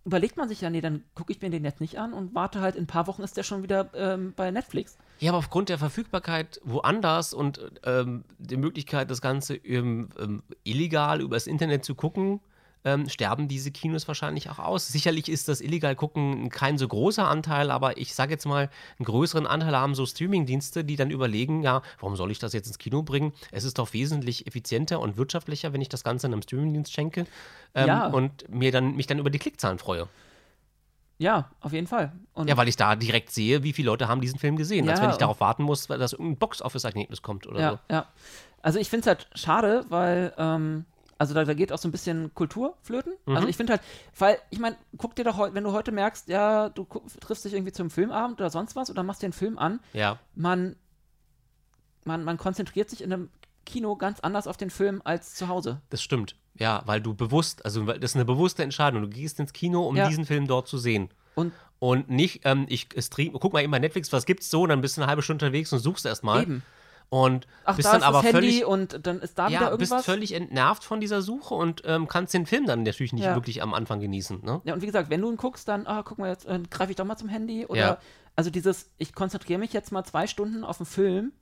überlegt 0.04 0.36
man 0.36 0.48
sich 0.48 0.60
ja, 0.60 0.70
nee, 0.70 0.80
dann 0.80 1.02
gucke 1.14 1.32
ich 1.32 1.40
mir 1.40 1.50
den 1.50 1.64
jetzt 1.64 1.80
nicht 1.80 1.98
an 1.98 2.12
und 2.12 2.34
warte 2.34 2.60
halt, 2.60 2.76
in 2.76 2.84
ein 2.84 2.86
paar 2.86 3.06
Wochen 3.06 3.22
ist 3.22 3.36
der 3.36 3.42
schon 3.42 3.62
wieder 3.62 3.88
ähm, 3.94 4.34
bei 4.36 4.50
Netflix. 4.50 4.98
Ja, 5.18 5.30
aber 5.30 5.38
aufgrund 5.38 5.70
der 5.70 5.78
Verfügbarkeit 5.78 6.60
woanders 6.62 7.32
und 7.32 7.60
ähm, 7.84 8.24
der 8.38 8.58
Möglichkeit, 8.58 9.10
das 9.10 9.22
Ganze 9.22 9.56
ähm, 9.56 10.10
ähm, 10.20 10.42
illegal 10.62 11.20
übers 11.20 11.46
Internet 11.46 11.84
zu 11.84 11.94
gucken, 11.94 12.40
ähm, 12.84 13.08
sterben 13.08 13.48
diese 13.48 13.70
Kinos 13.70 14.06
wahrscheinlich 14.06 14.50
auch 14.50 14.58
aus. 14.58 14.88
Sicherlich 14.88 15.28
ist 15.28 15.48
das 15.48 15.60
illegal 15.60 15.96
gucken 15.96 16.50
kein 16.50 16.76
so 16.78 16.86
großer 16.86 17.26
Anteil, 17.26 17.70
aber 17.70 17.96
ich 17.96 18.14
sage 18.14 18.32
jetzt 18.32 18.44
mal, 18.46 18.68
einen 18.98 19.06
größeren 19.06 19.46
Anteil 19.46 19.74
haben 19.76 19.94
so 19.94 20.04
Streamingdienste, 20.06 20.84
die 20.84 20.96
dann 20.96 21.10
überlegen, 21.10 21.62
ja, 21.62 21.82
warum 22.00 22.16
soll 22.16 22.30
ich 22.30 22.38
das 22.38 22.52
jetzt 22.52 22.66
ins 22.66 22.78
Kino 22.78 23.02
bringen? 23.02 23.32
Es 23.52 23.64
ist 23.64 23.78
doch 23.78 23.92
wesentlich 23.94 24.46
effizienter 24.46 25.00
und 25.00 25.16
wirtschaftlicher, 25.16 25.72
wenn 25.72 25.80
ich 25.80 25.88
das 25.88 26.04
Ganze 26.04 26.26
einem 26.26 26.42
Streamingdienst 26.42 26.92
schenke 26.92 27.26
ähm, 27.74 27.86
Ja. 27.88 28.06
und 28.08 28.48
mir 28.48 28.70
dann, 28.70 28.94
mich 28.96 29.06
dann 29.06 29.18
über 29.18 29.30
die 29.30 29.38
Klickzahlen 29.38 29.78
freue. 29.78 30.06
Ja, 31.18 31.48
auf 31.60 31.72
jeden 31.72 31.86
Fall. 31.86 32.12
Und 32.34 32.48
Ja, 32.48 32.56
weil 32.56 32.68
ich 32.68 32.76
da 32.76 32.96
direkt 32.96 33.30
sehe, 33.30 33.62
wie 33.62 33.72
viele 33.72 33.86
Leute 33.86 34.08
haben 34.08 34.20
diesen 34.20 34.38
Film 34.38 34.56
gesehen, 34.56 34.88
als 34.88 34.98
Ja, 34.98 35.04
wenn 35.04 35.10
ich 35.12 35.16
darauf 35.16 35.40
warten 35.40 35.62
muss, 35.62 35.86
dass 35.86 36.12
irgendein 36.12 36.36
Box-Office-Ergebnis 36.38 37.22
kommt 37.22 37.46
oder 37.46 37.60
ja, 37.60 37.70
so. 37.70 37.78
ja. 37.90 38.06
Also 38.62 38.78
ich 38.78 38.90
finde 38.90 39.02
es 39.02 39.06
halt 39.06 39.28
schade, 39.34 39.86
weil, 39.90 40.32
ähm, 40.38 40.84
also 41.18 41.34
da, 41.34 41.44
da 41.44 41.54
geht 41.54 41.72
auch 41.72 41.78
so 41.78 41.88
ein 41.88 41.92
bisschen 41.92 42.34
Kultur 42.34 42.76
flöten. 42.82 43.12
Mhm. 43.26 43.36
Also 43.36 43.48
ich 43.48 43.56
finde 43.56 43.72
halt, 43.74 43.82
weil, 44.18 44.38
ich 44.50 44.58
meine, 44.58 44.76
guck 44.98 45.14
dir 45.16 45.24
doch 45.24 45.36
heute, 45.36 45.54
wenn 45.54 45.64
du 45.64 45.72
heute 45.72 45.92
merkst, 45.92 46.28
ja, 46.28 46.68
du 46.68 46.86
triffst 47.20 47.44
dich 47.44 47.52
irgendwie 47.54 47.72
zum 47.72 47.90
Filmabend 47.90 48.40
oder 48.40 48.50
sonst 48.50 48.76
was 48.76 48.90
oder 48.90 49.02
machst 49.02 49.22
dir 49.22 49.26
einen 49.26 49.32
Film 49.32 49.58
an, 49.58 49.80
Ja. 49.92 50.18
man, 50.34 50.76
man, 52.04 52.24
man 52.24 52.36
konzentriert 52.38 52.90
sich 52.90 53.02
in 53.02 53.12
einem 53.12 53.30
Kino 53.66 53.96
ganz 53.96 54.20
anders 54.20 54.46
auf 54.46 54.56
den 54.56 54.70
Film 54.70 55.00
als 55.04 55.34
zu 55.34 55.48
Hause. 55.48 55.80
Das 55.90 56.02
stimmt. 56.02 56.36
Ja, 56.56 56.82
weil 56.86 57.00
du 57.00 57.14
bewusst, 57.14 57.64
also 57.64 57.84
das 57.84 58.10
ist 58.12 58.14
eine 58.16 58.24
bewusste 58.24 58.62
Entscheidung. 58.62 59.02
Du 59.02 59.08
gehst 59.08 59.40
ins 59.40 59.52
Kino, 59.52 59.82
um 59.88 59.96
Ja. 59.96 60.08
diesen 60.08 60.24
Film 60.26 60.46
dort 60.46 60.68
zu 60.68 60.78
sehen. 60.78 61.08
Und 61.34 61.52
Und 61.80 62.08
nicht, 62.08 62.42
ähm, 62.44 62.66
ich 62.68 62.88
stream, 62.98 63.32
guck 63.32 63.52
mal 63.52 63.62
eben 63.62 63.72
bei 63.72 63.78
Netflix, 63.78 64.12
was 64.12 64.24
gibt's 64.24 64.48
so, 64.50 64.66
dann 64.66 64.80
bist 64.80 64.96
du 64.96 65.00
eine 65.02 65.08
halbe 65.08 65.20
Stunde 65.22 65.44
unterwegs 65.44 65.72
und 65.72 65.80
suchst 65.80 66.06
erstmal. 66.06 66.42
eben. 66.42 66.62
Und 67.14 67.46
Ach, 67.64 67.76
bist 67.76 67.86
da 67.86 67.92
dann 67.92 68.00
ist 68.00 68.06
aber 68.06 68.22
das 68.22 68.32
Handy 68.32 68.48
völlig. 68.48 68.64
und 68.66 69.06
dann 69.06 69.20
ist 69.20 69.38
da 69.38 69.46
wieder 69.48 69.60
Ja, 69.60 69.70
irgendwas. 69.70 69.90
bist 69.90 70.04
völlig 70.06 70.32
entnervt 70.32 70.82
von 70.82 71.00
dieser 71.00 71.22
Suche 71.22 71.54
und 71.54 71.82
ähm, 71.84 72.08
kannst 72.08 72.34
den 72.34 72.44
Film 72.44 72.66
dann 72.66 72.82
natürlich 72.82 73.12
nicht 73.12 73.24
Ja. 73.24 73.36
wirklich 73.36 73.62
am 73.62 73.72
Anfang 73.72 74.00
genießen. 74.00 74.40
Ne? 74.44 74.60
Ja, 74.64 74.74
und 74.74 74.82
wie 74.82 74.86
gesagt, 74.86 75.10
wenn 75.10 75.20
du 75.20 75.30
ihn 75.30 75.36
guckst, 75.36 75.68
dann, 75.68 75.86
ah, 75.86 76.02
guck 76.02 76.18
mal, 76.18 76.28
jetzt 76.30 76.44
äh, 76.46 76.58
greife 76.70 76.90
ich 76.90 76.96
doch 76.96 77.04
mal 77.04 77.16
zum 77.16 77.28
Handy. 77.28 77.66
Oder, 77.66 77.78
Ja. 77.80 77.98
also 78.34 78.50
dieses, 78.50 78.90
ich 78.98 79.14
konzentriere 79.14 79.60
mich 79.60 79.72
jetzt 79.72 79.92
mal 79.92 80.02
zwei 80.02 80.26
Stunden 80.26 80.64
auf 80.64 80.78
den 80.78 80.86
Film. 80.86 81.32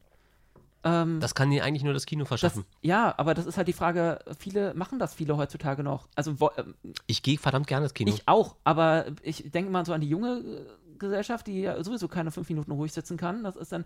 Ähm, 0.84 1.20
Das 1.20 1.34
kann 1.34 1.50
dir 1.50 1.64
eigentlich 1.64 1.84
nur 1.84 1.94
das 1.94 2.04
Kino 2.06 2.22
das, 2.24 2.28
verschaffen. 2.28 2.64
ja, 2.82 3.14
aber 3.16 3.32
das 3.34 3.46
ist 3.46 3.56
halt 3.56 3.68
die 3.68 3.72
Frage, 3.72 4.18
viele 4.38 4.74
machen 4.74 4.98
das 4.98 5.14
viele 5.14 5.36
heutzutage 5.36 5.82
noch. 5.82 6.08
Also 6.16 6.38
wo, 6.40 6.50
ähm, 6.58 6.74
ich 7.06 7.22
gehe 7.22 7.38
verdammt 7.38 7.66
gerne 7.68 7.84
ins 7.86 7.94
Kino. 7.94 8.12
ich 8.12 8.26
auch, 8.26 8.56
aber 8.64 9.06
ich 9.22 9.50
denke 9.52 9.70
mal 9.70 9.86
so 9.86 9.92
an 9.92 10.00
die 10.00 10.08
junge 10.08 10.66
Gesellschaft, 10.98 11.46
die 11.46 11.62
ja 11.62 11.82
sowieso 11.82 12.08
keine 12.08 12.30
fünf 12.30 12.48
Minuten 12.50 12.72
ruhig 12.72 12.92
sitzen 12.92 13.16
kann. 13.16 13.42
Das 13.44 13.54
ist 13.56 13.72
dann, 13.72 13.84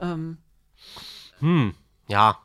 ähm, 0.00 0.38
hm, 1.40 1.74
ja. 2.08 2.38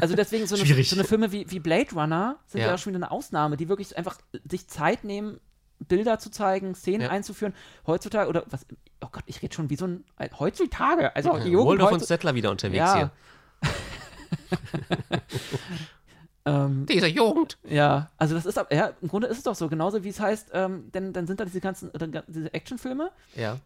also 0.00 0.14
deswegen 0.16 0.46
so 0.46 0.54
eine, 0.54 0.64
Schwierig. 0.64 0.88
so 0.88 0.96
eine 0.96 1.04
Filme 1.04 1.32
wie, 1.32 1.50
wie 1.50 1.60
Blade 1.60 1.94
Runner 1.94 2.38
sind 2.46 2.60
ja. 2.60 2.68
Ja. 2.68 2.78
schon 2.78 2.92
wieder 2.94 3.04
eine 3.04 3.10
Ausnahme, 3.10 3.56
die 3.56 3.68
wirklich 3.68 3.96
einfach 3.96 4.18
sich 4.48 4.68
Zeit 4.68 5.04
nehmen, 5.04 5.40
Bilder 5.80 6.18
zu 6.18 6.30
zeigen, 6.30 6.74
Szenen 6.74 7.02
Ja. 7.02 7.08
einzuführen. 7.10 7.54
Heutzutage, 7.86 8.28
oder 8.28 8.44
was, 8.48 8.66
oh 9.02 9.08
Gott, 9.10 9.24
ich 9.26 9.42
rede 9.42 9.54
schon 9.54 9.68
wie 9.68 9.76
so 9.76 9.86
ein, 9.86 10.04
heutzutage, 10.38 11.14
also 11.16 11.38
die 11.38 11.50
Jugend 11.50 11.68
Waldorf 11.80 11.92
und 11.92 12.04
Settler 12.04 12.34
wieder 12.34 12.50
unterwegs 12.50 12.78
Ja. 12.78 12.94
hier. 12.96 13.10
ähm, 16.44 16.86
Diese 16.86 17.06
Jugend. 17.06 17.56
ja, 17.68 18.10
also 18.16 18.34
das 18.34 18.46
ist, 18.46 18.60
ja, 18.70 18.92
im 19.00 19.08
Grunde 19.08 19.28
ist 19.28 19.38
es 19.38 19.44
doch 19.44 19.54
so, 19.54 19.68
genauso 19.68 20.02
wie 20.04 20.08
es 20.08 20.18
heißt, 20.20 20.50
ähm, 20.52 20.90
denn 20.92 21.12
dann 21.12 21.26
sind 21.26 21.38
da 21.40 21.44
diese 21.44 21.60
ganzen, 21.60 21.90
diese 22.26 22.52
Actionfilme, 22.52 23.10
Ja, 23.36 23.58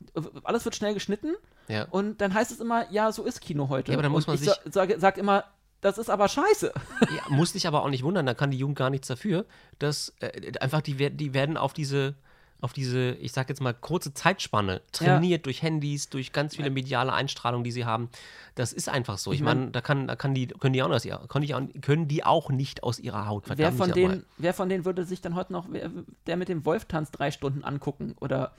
alles 0.45 0.65
wird 0.65 0.77
schnell 0.77 0.93
geschnitten 0.95 1.35
ja. 1.69 1.87
und 1.91 2.21
dann 2.21 2.35
heißt 2.35 2.51
es 2.51 2.61
immer, 2.61 2.91
ja, 2.93 3.13
so 3.13 3.25
ist 3.25 3.41
Kino 3.41 3.69
heute. 3.71 3.93
Ja, 3.93 3.97
aber 3.97 4.03
dann 4.03 4.13
muss 4.13 4.25
und 4.25 4.35
man 4.35 4.43
ich 4.43 4.51
sich- 4.51 4.73
sage, 4.73 4.97
sag 4.99 5.17
immer, 5.19 5.45
das 5.81 5.99
ist 5.99 6.11
aber 6.11 6.29
scheiße. 6.29 6.73
Ja, 7.01 7.23
muss 7.35 7.53
dich 7.53 7.67
aber 7.67 7.83
auch 7.83 7.89
nicht 7.91 8.03
wundern, 8.03 8.27
da 8.27 8.35
kann 8.35 8.51
die 8.51 8.59
Jugend 8.59 8.77
gar 8.79 8.91
nichts 8.91 9.09
dafür, 9.09 9.47
dass 9.79 10.15
äh, 10.21 10.53
einfach 10.61 10.81
die, 10.83 10.95
die 11.17 11.33
werden 11.35 11.57
auf 11.57 11.73
diese, 11.73 12.15
auf 12.61 12.73
diese, 12.73 13.11
ich 13.17 13.33
sag 13.33 13.49
jetzt 13.49 13.61
mal, 13.61 13.75
kurze 13.75 14.15
Zeitspanne 14.15 14.81
trainiert 14.93 15.45
durch 15.47 15.63
Handys, 15.63 16.09
durch 16.09 16.33
ganz 16.33 16.57
viele 16.57 16.71
mediale 16.71 17.13
Einstrahlungen, 17.13 17.65
die 17.65 17.71
sie 17.73 17.85
haben. 17.85 18.09
Das 18.55 18.73
ist 18.73 18.89
einfach 18.89 19.19
so. 19.19 19.31
Ich, 19.33 19.41
Ich 19.41 19.45
mein- 19.45 19.59
meine, 19.59 19.71
da 19.73 19.81
kann, 19.83 20.07
da 20.09 20.17
kann 20.17 20.35
die, 20.35 20.47
können 20.47 20.73
die 20.73 20.83
auch 20.83 20.89
nicht 20.89 20.97
aus 20.97 21.05
ihrer, 21.05 21.27
können 21.29 21.47
die 21.47 21.81
können 21.81 22.09
die 22.09 22.25
auch 22.25 22.49
nicht 22.51 22.83
aus 22.83 22.99
ihrer 22.99 23.27
Haut. 23.27 23.45
Wer 23.49 23.57
verdammt 23.57 23.77
von, 23.79 23.89
nochmal. 23.91 24.09
denen, 24.17 24.27
wer 24.39 24.55
von 24.55 24.69
denen 24.69 24.85
würde 24.87 25.05
sich 25.05 25.21
dann 25.21 25.35
heute 25.35 25.53
noch, 25.53 25.67
wer, 25.71 25.91
der 26.27 26.37
mit 26.37 26.49
dem 26.49 26.65
Wolf 26.65 26.87
tanzt, 26.87 27.19
drei 27.19 27.31
Stunden 27.31 27.63
angucken? 27.63 28.15
Oder, 28.21 28.55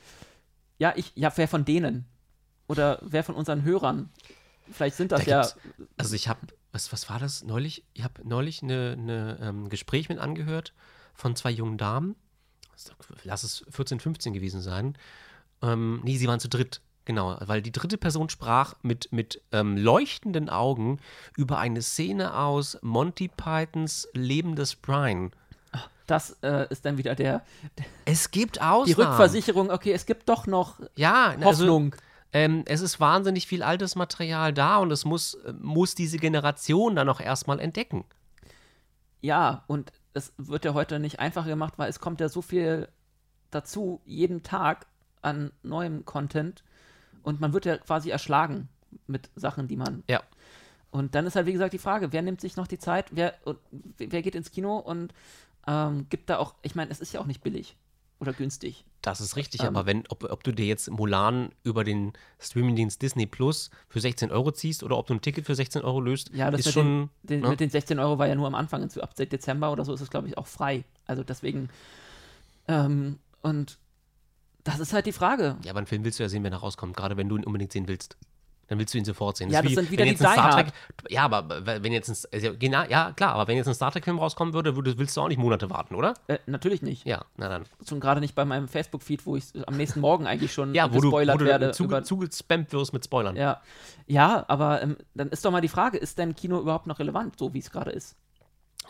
ja, 0.77 0.93
ich, 0.95 1.11
ja, 1.15 1.31
wer 1.35 1.47
von 1.47 1.65
denen? 1.65 2.05
Oder 2.67 2.99
wer 3.01 3.23
von 3.23 3.33
unseren 3.35 3.63
Hörern? 3.63 4.09
Vielleicht 4.71 4.97
sind 4.97 5.11
das 5.11 5.25
Da 5.25 5.31
ja, 5.31 5.49
Also 5.97 6.15
ich 6.15 6.27
habe, 6.27 6.41
was, 6.71 6.91
was 6.91 7.09
war 7.09 7.17
das 7.19 7.43
neulich? 7.43 7.83
Ich 7.93 8.03
habe 8.03 8.21
neulich 8.27 8.61
ein 8.61 8.67
ne, 8.67 8.95
ne, 8.97 9.39
ähm, 9.41 9.69
Gespräch 9.69 10.09
mit 10.09 10.19
angehört 10.19 10.73
von 11.15 11.35
zwei 11.35 11.49
jungen 11.51 11.77
Damen. 11.77 12.15
Lass 13.23 13.43
es 13.43 13.65
14, 13.69 13.99
15 13.99 14.33
gewesen 14.33 14.61
sein. 14.61 14.97
Ähm, 15.61 16.01
nee, 16.03 16.17
sie 16.17 16.27
waren 16.27 16.39
zu 16.39 16.49
dritt. 16.49 16.81
Genau, 17.05 17.37
weil 17.39 17.61
die 17.61 17.71
dritte 17.71 17.97
Person 17.97 18.27
sprach 18.29 18.75
mit, 18.81 19.13
mit 19.13 19.41
ähm, 19.53 19.77
leuchtenden 19.77 20.49
Augen 20.49 20.99
über 21.37 21.57
eine 21.57 21.81
Szene 21.81 22.35
aus 22.35 22.77
Monty 22.81 23.29
Pythons 23.29 24.09
Leben 24.13 24.55
des 24.57 24.75
Brian. 24.75 25.31
das 26.05 26.37
äh, 26.41 26.67
ist 26.69 26.83
dann 26.85 26.97
wieder 26.97 27.15
der, 27.15 27.43
Es 28.03 28.29
gibt 28.31 28.57
die 28.57 28.61
Ausnahmen. 28.61 29.07
Rückversicherung, 29.11 29.71
okay, 29.71 29.93
es 29.93 30.05
gibt 30.05 30.27
doch 30.27 30.47
noch 30.47 30.79
Ja, 30.97 31.33
also, 31.39 31.63
Hoffnung. 31.63 31.95
ähm, 32.33 32.63
es 32.65 32.81
ist 32.81 32.99
wahnsinnig 32.99 33.47
viel 33.47 33.63
altes 33.63 33.95
Material 33.95 34.51
da 34.51 34.77
und 34.77 34.91
es 34.91 35.05
muss, 35.05 35.35
äh, 35.35 35.53
muss 35.61 35.95
diese 35.95 36.17
Generation 36.17 36.97
dann 36.97 37.07
auch 37.07 37.21
erstmal 37.21 37.61
entdecken. 37.61 38.03
Ja, 39.21 39.63
und 39.67 39.91
es 40.13 40.33
wird 40.37 40.65
ja 40.65 40.73
heute 40.73 40.99
nicht 40.99 41.19
einfacher 41.19 41.49
gemacht, 41.49 41.73
weil 41.77 41.89
es 41.89 41.99
kommt 41.99 42.19
ja 42.19 42.29
so 42.29 42.41
viel 42.41 42.87
dazu, 43.51 44.01
jeden 44.05 44.43
Tag 44.43 44.87
an 45.21 45.51
neuem 45.63 46.05
Content. 46.05 46.63
Und 47.23 47.39
man 47.39 47.53
wird 47.53 47.65
ja 47.65 47.77
quasi 47.77 48.09
erschlagen 48.09 48.69
mit 49.05 49.29
Sachen, 49.35 49.67
die 49.67 49.77
man. 49.77 50.03
Ja. 50.09 50.23
Und 50.91 51.15
dann 51.15 51.25
ist 51.25 51.35
halt, 51.35 51.45
wie 51.45 51.53
gesagt, 51.53 51.73
die 51.73 51.79
Frage, 51.79 52.13
wer 52.13 52.21
nimmt 52.21 52.41
sich 52.41 52.55
noch 52.55 52.67
die 52.67 52.79
Zeit, 52.79 53.07
wer, 53.11 53.35
wer 53.97 54.21
geht 54.21 54.35
ins 54.35 54.51
Kino 54.51 54.77
und 54.77 55.13
ähm, 55.67 56.07
gibt 56.09 56.29
da 56.29 56.37
auch, 56.37 56.55
ich 56.61 56.75
meine, 56.75 56.91
es 56.91 57.01
ist 57.01 57.13
ja 57.13 57.19
auch 57.19 57.25
nicht 57.25 57.43
billig 57.43 57.75
oder 58.19 58.33
günstig. 58.33 58.83
Das 59.01 59.21
ist 59.21 59.35
richtig, 59.35 59.61
Ähm. 59.61 59.67
aber 59.67 59.85
wenn, 59.85 60.03
ob, 60.09 60.23
ob 60.23 60.43
du 60.43 60.51
dir 60.51 60.65
jetzt 60.65 60.89
Mulan 60.89 61.49
über 61.63 61.83
den 61.83 62.13
Streamingdienst 62.39 63.01
Disney 63.01 63.25
Plus 63.25 63.69
für 63.89 63.99
16 63.99 64.31
Euro 64.31 64.51
ziehst 64.51 64.83
oder 64.83 64.97
ob 64.97 65.07
du 65.07 65.13
ein 65.13 65.21
Ticket 65.21 65.45
für 65.45 65.55
16 65.55 65.83
Euro 65.83 66.01
löst, 66.01 66.31
Ja, 66.33 66.49
das 66.51 66.61
ist 66.61 66.65
mit, 66.67 66.73
schon. 66.73 66.85
den, 66.85 67.09
den, 67.23 67.41
ne? 67.41 67.49
mit 67.49 67.59
den 67.59 67.69
16 67.69 67.99
Euro 67.99 68.17
war 68.17 68.27
ja 68.27 68.35
nur 68.35 68.47
am 68.47 68.55
Anfang. 68.55 68.83
Ab 68.83 69.11
seit 69.15 69.31
Dezember 69.31 69.71
oder 69.71 69.85
so 69.85 69.93
ist 69.93 70.01
es, 70.01 70.09
glaube 70.09 70.27
ich, 70.27 70.37
auch 70.37 70.47
frei. 70.47 70.83
Also 71.05 71.23
deswegen. 71.23 71.69
Ähm, 72.67 73.19
und 73.41 73.77
das 74.63 74.79
ist 74.79 74.91
halt 74.93 75.05
die 75.05 75.13
Frage. 75.13 75.57
Ja, 75.63 75.71
aber 75.71 75.77
einen 75.77 75.87
Film 75.87 76.03
willst 76.03 76.19
du 76.19 76.23
ja 76.23 76.29
sehen, 76.29 76.43
wenn 76.43 76.51
er 76.51 76.59
rauskommt, 76.59 76.97
gerade 76.97 77.15
wenn 77.15 77.29
du 77.29 77.37
ihn 77.37 77.45
unbedingt 77.45 77.71
sehen 77.71 77.87
willst. 77.87 78.17
Dann 78.67 78.79
willst 78.79 78.93
du 78.93 78.97
ihn 78.97 79.05
sofort 79.05 79.37
sehen. 79.37 79.49
Ja, 79.49 79.61
das 79.61 79.71
wie, 79.71 79.75
sind 79.75 79.91
wieder 79.91 80.03
die 80.03 80.15
Star 80.15 80.51
Trek, 80.51 80.67
Ja, 81.09 81.23
aber 81.23 81.65
wenn 81.65 81.93
jetzt 81.93 82.27
ein, 82.33 82.59
genau, 82.59 82.83
ja, 82.89 83.13
klar, 83.13 83.33
aber 83.33 83.47
wenn 83.47 83.55
jetzt 83.55 83.67
ein 83.67 83.73
Star 83.73 83.91
Trek-Film 83.91 84.19
rauskommen 84.19 84.53
würde, 84.53 84.75
würdest, 84.75 84.97
willst 84.97 85.15
du 85.15 85.21
auch 85.21 85.27
nicht 85.29 85.37
Monate 85.37 85.69
warten, 85.69 85.95
oder? 85.95 86.13
Äh, 86.27 86.39
natürlich 86.47 86.81
nicht. 86.81 87.05
Ja, 87.05 87.23
na 87.37 87.47
dann. 87.47 87.63
Schon 87.87 87.99
gerade 87.99 88.19
nicht 88.19 88.35
bei 88.35 88.43
meinem 88.43 88.67
Facebook-Feed, 88.67 89.25
wo 89.25 89.37
ich 89.37 89.45
am 89.65 89.77
nächsten 89.77 90.01
Morgen 90.01 90.27
eigentlich 90.27 90.53
schon 90.53 90.73
Ja, 90.73 90.85
wo 90.85 90.95
du, 90.95 90.95
wo 90.95 91.01
gespoilert 91.17 91.41
du 91.41 91.45
werde. 91.45 92.03
zugespammt 92.03 92.73
wirst 92.73 92.93
mit 92.93 93.05
Spoilern. 93.05 93.35
ja. 93.35 93.61
ja, 94.05 94.43
aber 94.47 94.81
ähm, 94.81 94.97
dann 95.13 95.29
ist 95.29 95.45
doch 95.45 95.51
mal 95.51 95.61
die 95.61 95.67
Frage, 95.69 95.97
ist 95.97 96.17
denn 96.17 96.35
Kino 96.35 96.59
überhaupt 96.59 96.87
noch 96.87 96.99
relevant, 96.99 97.39
so 97.39 97.53
wie 97.53 97.59
es 97.59 97.71
gerade 97.71 97.91
ist? 97.91 98.15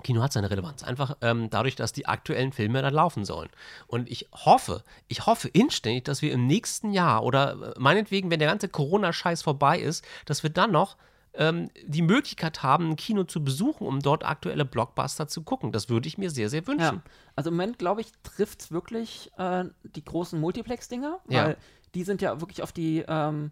Kino 0.04 0.22
hat 0.22 0.32
seine 0.32 0.50
Relevanz. 0.52 0.84
Einfach 0.84 1.18
ähm, 1.22 1.50
dadurch, 1.50 1.76
dass 1.76 1.92
die 1.92 2.06
aktuellen 2.06 2.52
Filme 2.52 2.82
dann 2.82 2.94
laufen 2.94 3.26
sollen. 3.26 3.50
Und 3.88 4.10
ich 4.10 4.30
hoffe, 4.32 4.84
ich 5.08 5.26
hoffe 5.26 5.48
inständig, 5.48 6.04
dass 6.04 6.22
wir 6.22 6.32
im 6.32 6.46
nächsten 6.46 6.92
Jahr 6.92 7.24
oder 7.24 7.74
äh, 7.76 7.80
meinetwegen, 7.80 8.30
wenn 8.30 8.40
der 8.40 8.48
ganze 8.50 8.70
Corona-Scheiß 8.70 9.42
vorbei 9.42 9.80
ist, 9.80 10.06
dass 10.26 10.44
wir 10.44 10.50
dann 10.52 10.72
noch 10.72 10.98
ähm, 11.34 11.70
die 11.86 12.02
Möglichkeit 12.04 12.64
haben, 12.64 12.92
ein 12.92 12.96
Kino 12.96 13.24
zu 13.24 13.44
besuchen, 13.44 13.86
um 13.88 14.00
dort 14.00 14.24
aktuelle 14.26 14.66
Blockbuster 14.66 15.28
zu 15.28 15.44
gucken. 15.44 15.72
Das 15.72 15.90
würde 15.90 16.08
ich 16.08 16.18
mir 16.18 16.30
sehr, 16.30 16.50
sehr 16.50 16.66
wünschen. 16.68 16.98
Ja. 16.98 17.12
Also 17.36 17.50
im 17.50 17.56
Moment, 17.58 17.80
glaube 17.80 18.02
ich, 18.02 18.12
trifft 18.24 18.62
es 18.62 18.72
wirklich 18.72 19.32
äh, 19.38 19.66
die 19.84 20.04
großen 20.06 20.40
Multiplex-Dinger, 20.40 21.20
Ja. 21.28 21.46
weil 21.46 21.58
die 21.96 22.04
sind 22.04 22.22
ja 22.22 22.40
wirklich 22.40 22.62
auf 22.62 22.72
die, 22.72 23.04
ähm, 23.08 23.52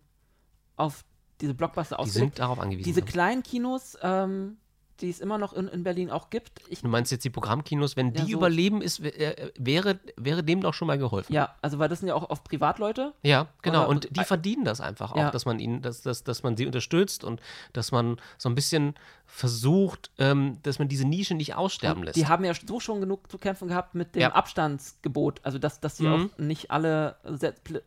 auf 0.75 1.03
diese 1.41 1.53
Blockbuster 1.53 1.95
Die 1.97 2.01
ausgelegt. 2.01 2.35
sind 2.35 2.39
darauf 2.39 2.59
angewiesen. 2.59 2.85
Diese 2.85 3.01
ne? 3.01 3.05
kleinen 3.05 3.43
Kinos, 3.43 3.97
ähm, 4.01 4.57
die 5.01 5.09
es 5.09 5.19
immer 5.19 5.37
noch 5.37 5.53
in, 5.53 5.67
in 5.67 5.83
Berlin 5.83 6.09
auch 6.09 6.29
gibt. 6.29 6.61
Ich, 6.69 6.81
Du 6.81 6.87
meinst 6.87 7.11
jetzt 7.11 7.25
die 7.25 7.29
Programmkinos, 7.29 7.95
wenn 7.95 8.13
die 8.13 8.19
Ja, 8.21 8.25
so- 8.27 8.31
überleben, 8.33 8.81
ist, 8.81 8.99
äh, 9.01 9.51
wäre, 9.57 9.99
wäre 10.17 10.43
dem 10.43 10.61
doch 10.61 10.73
schon 10.73 10.87
mal 10.87 10.97
geholfen. 10.97 11.33
ja, 11.33 11.53
also 11.61 11.79
weil 11.79 11.89
das 11.89 11.99
sind 11.99 12.07
ja 12.09 12.15
auch 12.15 12.29
oft 12.29 12.43
Privatleute. 12.43 13.13
Ja, 13.23 13.47
genau. 13.61 13.81
Oder- 13.81 13.89
Und 13.89 14.15
die 14.15 14.21
äh, 14.21 14.23
verdienen 14.23 14.63
das 14.65 14.79
einfach 14.81 15.11
auch, 15.11 15.17
ja. 15.17 15.31
dass 15.31 15.45
man 15.45 15.59
ihnen, 15.59 15.81
dass, 15.81 16.01
dass, 16.01 16.23
dass 16.23 16.43
man 16.43 16.55
sie 16.57 16.65
unterstützt 16.65 17.23
und 17.23 17.41
dass 17.73 17.91
man 17.91 18.17
so 18.37 18.47
ein 18.49 18.55
bisschen 18.55 18.95
versucht, 19.25 20.11
ähm, 20.17 20.59
dass 20.63 20.79
man 20.79 20.87
diese 20.87 21.05
Nische 21.07 21.33
nicht 21.35 21.55
aussterben 21.55 22.03
lässt. 22.03 22.15
Die 22.15 22.27
haben 22.27 22.45
ja 22.45 22.53
so 22.53 22.79
schon 22.79 23.01
genug 23.01 23.29
zu 23.29 23.37
kämpfen 23.37 23.67
gehabt 23.67 23.95
mit 23.95 24.15
dem 24.15 24.21
Ja. 24.21 24.31
Abstandsgebot, 24.33 25.41
also 25.43 25.57
dass, 25.59 25.79
dass 25.81 25.97
sie 25.97 26.07
Mhm. 26.07 26.29
auch 26.33 26.37
nicht 26.37 26.71
alle 26.71 27.15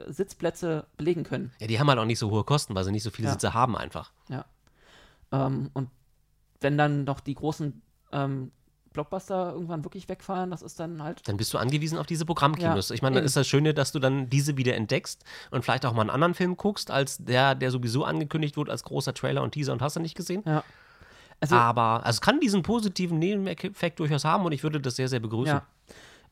Sitzplätze 0.08 0.86
belegen 0.96 1.24
können. 1.24 1.52
ja, 1.60 1.66
die 1.66 1.78
haben 1.78 1.88
halt 1.88 1.98
auch 1.98 2.04
nicht 2.04 2.18
so 2.18 2.30
hohe 2.30 2.44
Kosten, 2.44 2.74
weil 2.74 2.84
sie 2.84 2.92
nicht 2.92 3.02
so 3.02 3.10
viele. 3.10 3.30
Sitze 3.30 3.54
haben 3.54 3.76
einfach. 3.76 4.12
Ja. 4.28 4.44
Ähm, 5.32 5.70
und 5.74 5.90
wenn 6.60 6.78
dann 6.78 7.04
noch 7.04 7.20
die 7.20 7.34
großen 7.34 7.82
ähm, 8.12 8.52
Blockbuster 8.92 9.52
irgendwann 9.52 9.84
wirklich 9.84 10.08
wegfallen, 10.08 10.50
das 10.50 10.62
ist 10.62 10.80
dann 10.80 11.02
halt. 11.02 11.26
Dann 11.28 11.36
bist 11.36 11.52
du 11.54 11.58
angewiesen 11.58 11.98
auf 11.98 12.06
diese 12.06 12.24
Programmkinos. 12.24 12.88
Ja, 12.88 12.94
ich 12.94 13.02
meine, 13.02 13.16
dann 13.16 13.24
ist 13.24 13.36
das 13.36 13.46
Schöne, 13.46 13.74
dass 13.74 13.92
du 13.92 13.98
dann 13.98 14.28
diese 14.28 14.56
wieder 14.56 14.74
entdeckst 14.74 15.24
und 15.50 15.62
vielleicht 15.62 15.86
auch 15.86 15.92
mal 15.92 16.02
einen 16.02 16.10
anderen 16.10 16.34
Film 16.34 16.56
guckst, 16.56 16.90
als 16.90 17.18
der, 17.18 17.54
der 17.54 17.70
sowieso 17.70 18.04
angekündigt 18.04 18.56
wurde 18.56 18.72
als 18.72 18.82
großer 18.82 19.14
Trailer 19.14 19.42
und 19.42 19.52
Teaser 19.52 19.72
und 19.72 19.82
hast 19.82 19.96
du 19.96 20.00
nicht 20.00 20.16
gesehen. 20.16 20.42
Ja. 20.46 20.64
Also, 21.40 21.54
Aber 21.54 22.04
also 22.04 22.16
es 22.16 22.20
kann 22.20 22.40
diesen 22.40 22.62
positiven 22.62 23.18
Nebeneffekt 23.18 24.00
durchaus 24.00 24.24
haben 24.24 24.44
und 24.44 24.52
ich 24.52 24.62
würde 24.64 24.80
das 24.80 24.96
sehr, 24.96 25.08
sehr 25.08 25.20
begrüßen. 25.20 25.56
ja. 25.56 25.66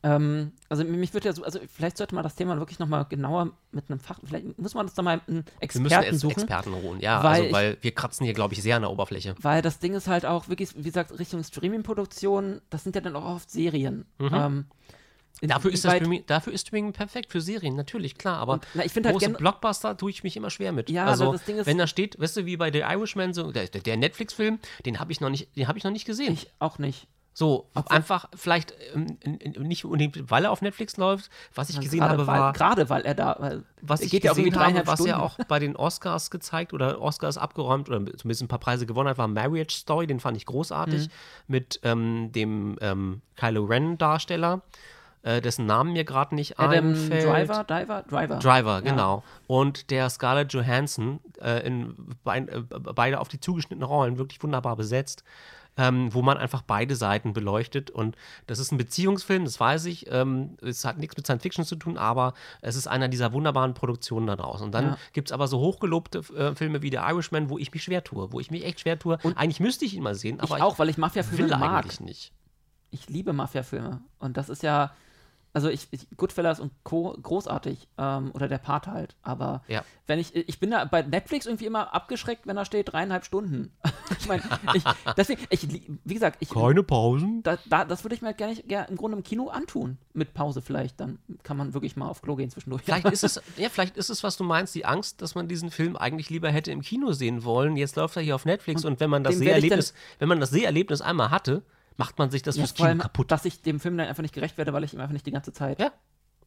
Ähm, 0.03 0.51
also 0.69 0.83
mich 0.83 1.13
würde 1.13 1.27
ja 1.29 1.33
so, 1.33 1.43
also 1.43 1.59
vielleicht 1.73 1.97
sollte 1.97 2.13
man 2.13 2.23
das 2.23 2.35
Thema 2.35 2.57
wirklich 2.59 2.77
nochmal 2.79 3.05
genauer 3.09 3.51
mit 3.71 3.89
einem 3.89 3.99
Fach, 3.99 4.19
vielleicht 4.23 4.57
muss 4.59 4.73
man 4.75 4.85
das 4.85 4.93
da 4.95 5.01
mal 5.01 5.21
einen 5.27 5.27
Wir 5.27 5.33
müssen 5.35 5.47
Experten 5.59 6.05
jetzt 6.05 6.19
suchen. 6.19 6.31
Experten 6.43 6.75
holen, 6.75 6.99
ja, 6.99 7.23
Weil 7.23 7.31
also, 7.31 7.43
ich- 7.45 7.51
weil 7.53 7.77
wir 7.81 7.91
kratzen 7.95 8.23
hier, 8.25 8.33
glaube 8.33 8.53
ich, 8.53 8.61
sehr 8.61 8.75
an 8.75 8.83
der 8.83 8.91
Oberfläche. 8.91 9.33
Weil 9.41 9.61
das 9.61 9.79
Ding 9.79 9.95
ist 9.95 10.07
halt 10.07 10.25
auch 10.25 10.49
wirklich, 10.49 10.75
wie 10.77 10.83
gesagt, 10.83 11.17
Richtung 11.17 11.43
Streaming-Produktion, 11.43 12.61
das 12.69 12.83
sind 12.83 12.95
ja 12.95 13.01
dann 13.01 13.15
auch 13.15 13.25
oft 13.25 13.49
Serien. 13.49 14.05
Ähm, 14.19 14.29
Mhm. 14.29 14.65
Dafür 15.49 15.71
ist, 15.71 15.81
Streaming, 15.81 16.23
dafür 16.25 16.51
ist 16.53 16.67
Streaming 16.67 16.93
perfekt 16.93 17.31
für 17.31 17.41
Serien, 17.41 17.75
natürlich, 17.75 18.17
klar. 18.17 18.37
Aber 18.39 18.53
Und, 18.53 18.67
na, 18.73 18.83
ich 18.83 18.95
halt 18.95 19.05
große 19.05 19.25
gen- 19.27 19.35
Blockbuster 19.35 19.95
tue 19.95 20.09
ich 20.09 20.23
mich 20.23 20.35
immer 20.35 20.49
schwer 20.49 20.71
mit. 20.71 20.89
Ja, 20.89 21.05
also, 21.05 21.31
das 21.31 21.43
Ding 21.43 21.57
ist- 21.57 21.67
wenn 21.67 21.77
da 21.77 21.85
steht, 21.85 22.19
weißt 22.19 22.37
du, 22.37 22.45
wie 22.47 22.57
bei 22.57 22.71
The 22.71 22.79
Irishman, 22.79 23.35
so, 23.35 23.51
der, 23.51 23.67
der 23.67 23.97
Netflix-Film, 23.97 24.57
den 24.87 24.99
habe 24.99 25.11
ich 25.11 25.21
noch 25.21 25.29
nicht, 25.29 25.55
den 25.55 25.67
habe 25.67 25.77
ich 25.77 25.83
noch 25.83 25.91
nicht 25.91 26.05
gesehen. 26.05 26.33
ich 26.33 26.49
auch 26.57 26.79
nicht. 26.79 27.07
So, 27.39 27.69
einfach 27.75 28.27
vielleicht 28.33 28.73
ähm, 28.95 29.19
nicht 29.59 29.85
unbedingt, 29.85 30.31
weil 30.31 30.45
er 30.45 30.51
auf 30.51 30.63
Netflix 30.63 30.97
läuft. 30.97 31.29
Was 31.53 31.69
ich 31.69 31.79
gesehen 31.79 32.01
habe, 32.03 32.25
war, 32.25 32.51
gerade 32.51 32.89
weil 32.89 33.03
er 33.05 33.13
da, 33.13 33.35
weil 33.37 33.63
was 33.79 34.01
ich 34.01 34.09
gesehen 34.09 34.55
habe, 34.55 34.87
was 34.87 34.99
Stunden. 35.01 35.13
auch 35.13 35.37
bei 35.47 35.59
den 35.59 35.75
Oscars 35.75 36.31
gezeigt 36.31 36.73
oder 36.73 36.99
Oscars 36.99 37.37
abgeräumt 37.37 37.89
oder 37.89 37.99
zumindest 38.17 38.41
ein 38.41 38.47
paar 38.47 38.57
Preise 38.57 38.87
gewonnen 38.87 39.09
hat, 39.09 39.19
war 39.19 39.27
Marriage 39.27 39.75
Story, 39.77 40.07
den 40.07 40.19
fand 40.19 40.35
ich 40.35 40.47
großartig, 40.47 41.09
Mhm. 41.09 41.11
mit 41.45 41.79
ähm, 41.83 42.31
dem 42.31 42.75
ähm, 42.81 43.21
Kylo 43.35 43.65
Ren-Darsteller, 43.65 44.63
äh, 45.21 45.39
dessen 45.39 45.67
Namen 45.67 45.93
mir 45.93 46.05
gerade 46.05 46.33
nicht 46.33 46.57
Adam 46.59 46.87
einfällt. 46.89 47.23
Driver, 47.23 47.63
Driver, 47.65 48.03
Driver. 48.09 48.35
Driver, 48.39 48.81
genau. 48.81 49.23
Und 49.45 49.91
der 49.91 50.09
Scarlett 50.09 50.53
Johansson, 50.53 51.19
äh, 51.39 51.67
in, 51.67 51.93
beid- 52.25 52.49
äh, 52.49 52.61
beide 52.95 53.19
auf 53.19 53.27
die 53.27 53.39
zugeschnittenen 53.39 53.87
Rollen, 53.87 54.17
wirklich 54.17 54.41
wunderbar 54.41 54.75
besetzt. 54.75 55.23
Ähm, 55.77 56.13
wo 56.13 56.21
man 56.23 56.37
einfach 56.37 56.63
beide 56.63 56.95
Seiten 56.95 57.33
beleuchtet. 57.33 57.91
Und 57.91 58.15
das 58.47 58.57
ist 58.59 58.71
ein 58.71 58.77
Beziehungsfilm, 58.77 59.45
das 59.45 59.59
weiß 59.59 59.85
ich. 59.85 60.11
Ähm, 60.11 60.57
es 60.61 60.83
hat 60.85 60.97
nichts 60.97 61.15
mit 61.15 61.25
Science 61.27 61.43
Fiction 61.43 61.65
zu 61.65 61.75
tun, 61.75 61.97
aber 61.97 62.33
es 62.61 62.75
ist 62.75 62.87
einer 62.87 63.07
dieser 63.07 63.31
wunderbaren 63.31 63.73
Produktionen 63.75 64.25
da 64.27 64.35
draußen. 64.35 64.65
Und 64.65 64.71
dann 64.73 64.85
Ja. 64.85 64.97
gibt 65.13 65.29
es 65.29 65.31
aber 65.31 65.47
so 65.47 65.59
hochgelobte 65.59 66.19
äh, 66.35 66.55
Filme 66.55 66.81
wie 66.81 66.89
der 66.89 67.07
Irishman, 67.07 67.49
wo 67.49 67.57
ich 67.59 67.71
mich 67.73 67.83
schwer 67.83 68.03
tue, 68.03 68.31
wo 68.31 68.39
ich 68.39 68.49
mich 68.49 68.65
echt 68.65 68.79
schwer 68.79 68.97
tue. 68.97 69.17
Und 69.23 69.37
eigentlich 69.37 69.59
müsste 69.59 69.85
ich 69.85 69.93
ihn 69.95 70.01
mal 70.03 70.15
sehen, 70.15 70.39
Ich 70.43 70.51
aber 70.51 70.63
auch, 70.65 70.79
weil 70.79 70.89
ich 70.89 70.97
Mafia-Filme 70.97 71.55
mag. 71.57 71.83
eigentlich 71.83 71.99
nicht. 71.99 72.31
Ich 72.89 73.07
liebe 73.09 73.33
Mafia-Filme. 73.33 74.01
Und 74.17 74.37
das 74.37 74.49
ist 74.49 74.63
ja, 74.63 74.91
also 75.53 75.69
ich, 75.69 75.87
ich 75.91 76.07
Goodfellas 76.15 76.59
und 76.59 76.71
Co. 76.83 77.17
großartig. 77.21 77.87
Ähm, 77.97 78.31
oder 78.33 78.47
der 78.47 78.57
Part 78.59 78.87
halt. 78.87 79.15
Aber 79.21 79.63
Ja. 79.67 79.83
wenn 80.05 80.19
ich, 80.19 80.35
ich 80.35 80.59
bin 80.59 80.71
da 80.71 80.85
bei 80.85 81.01
Netflix 81.01 81.45
irgendwie 81.45 81.65
immer 81.65 81.93
abgeschreckt, 81.93 82.45
wenn 82.47 82.55
da 82.55 82.65
steht 82.65 82.91
dreieinhalb 82.91 83.25
Stunden. 83.25 83.71
ich 84.19 84.27
meine, 84.27 84.43
ich, 84.73 84.83
deswegen, 85.15 85.41
ich, 85.49 85.67
wie 86.03 86.13
gesagt, 86.13 86.37
ich, 86.41 86.49
Pausen? 86.49 87.41
da, 87.43 87.57
da, 87.65 87.85
das 87.85 88.03
würde 88.03 88.15
ich 88.15 88.21
mir 88.21 88.33
gerne 88.33 88.55
gerne 88.55 88.87
im 88.89 88.97
Grunde 88.97 89.17
im 89.17 89.23
Kino 89.23 89.47
antun. 89.49 89.97
Mit 90.13 90.33
Pause 90.33 90.61
vielleicht. 90.61 90.99
Dann 90.99 91.19
kann 91.43 91.57
man 91.57 91.73
wirklich 91.73 91.95
mal 91.95 92.07
auf 92.07 92.21
Klo 92.21 92.35
gehen 92.35 92.49
zwischendurch. 92.49 92.83
Vielleicht 92.83 93.05
ist 93.11 93.23
es, 93.23 93.41
ja, 93.57 93.69
vielleicht 93.69 93.97
ist 93.97 94.09
es, 94.09 94.23
was 94.23 94.37
du 94.37 94.43
meinst, 94.43 94.75
die 94.75 94.85
Angst, 94.85 95.21
dass 95.21 95.35
man 95.35 95.47
diesen 95.47 95.71
Film 95.71 95.95
eigentlich 95.95 96.29
lieber 96.29 96.49
hätte 96.51 96.71
im 96.71 96.81
Kino 96.81 97.11
sehen 97.13 97.43
wollen. 97.43 97.77
Jetzt 97.77 97.95
läuft 97.95 98.15
er 98.15 98.21
hier 98.21 98.35
auf 98.35 98.45
Netflix 98.45 98.85
und, 98.85 98.99
wenn 98.99 99.09
man 99.09 99.23
das 99.23 99.37
Seherlebnis, 99.37 99.93
wenn 100.19 100.29
man 100.29 100.39
das 100.39 100.49
Seherlebnis 100.49 101.01
einmal 101.01 101.31
hatte, 101.31 101.63
macht 101.97 102.17
man 102.19 102.29
sich 102.31 102.41
das 102.43 102.55
Ja, 102.55 102.61
fürs 102.63 102.73
Kino 102.75 102.87
allem, 102.87 102.99
kaputt. 102.99 103.31
dass 103.31 103.45
ich 103.45 103.61
dem 103.61 103.79
Film 103.79 103.97
dann 103.97 104.07
einfach 104.07 104.21
nicht 104.23 104.33
gerecht 104.33 104.57
werde, 104.57 104.71
weil 104.73 104.83
ich 104.83 104.93
ihm 104.93 104.99
einfach 104.99 105.13
nicht 105.13 105.25
die 105.25 105.31
ganze 105.31 105.51
Zeit. 105.51 105.79
Ja, 105.79 105.91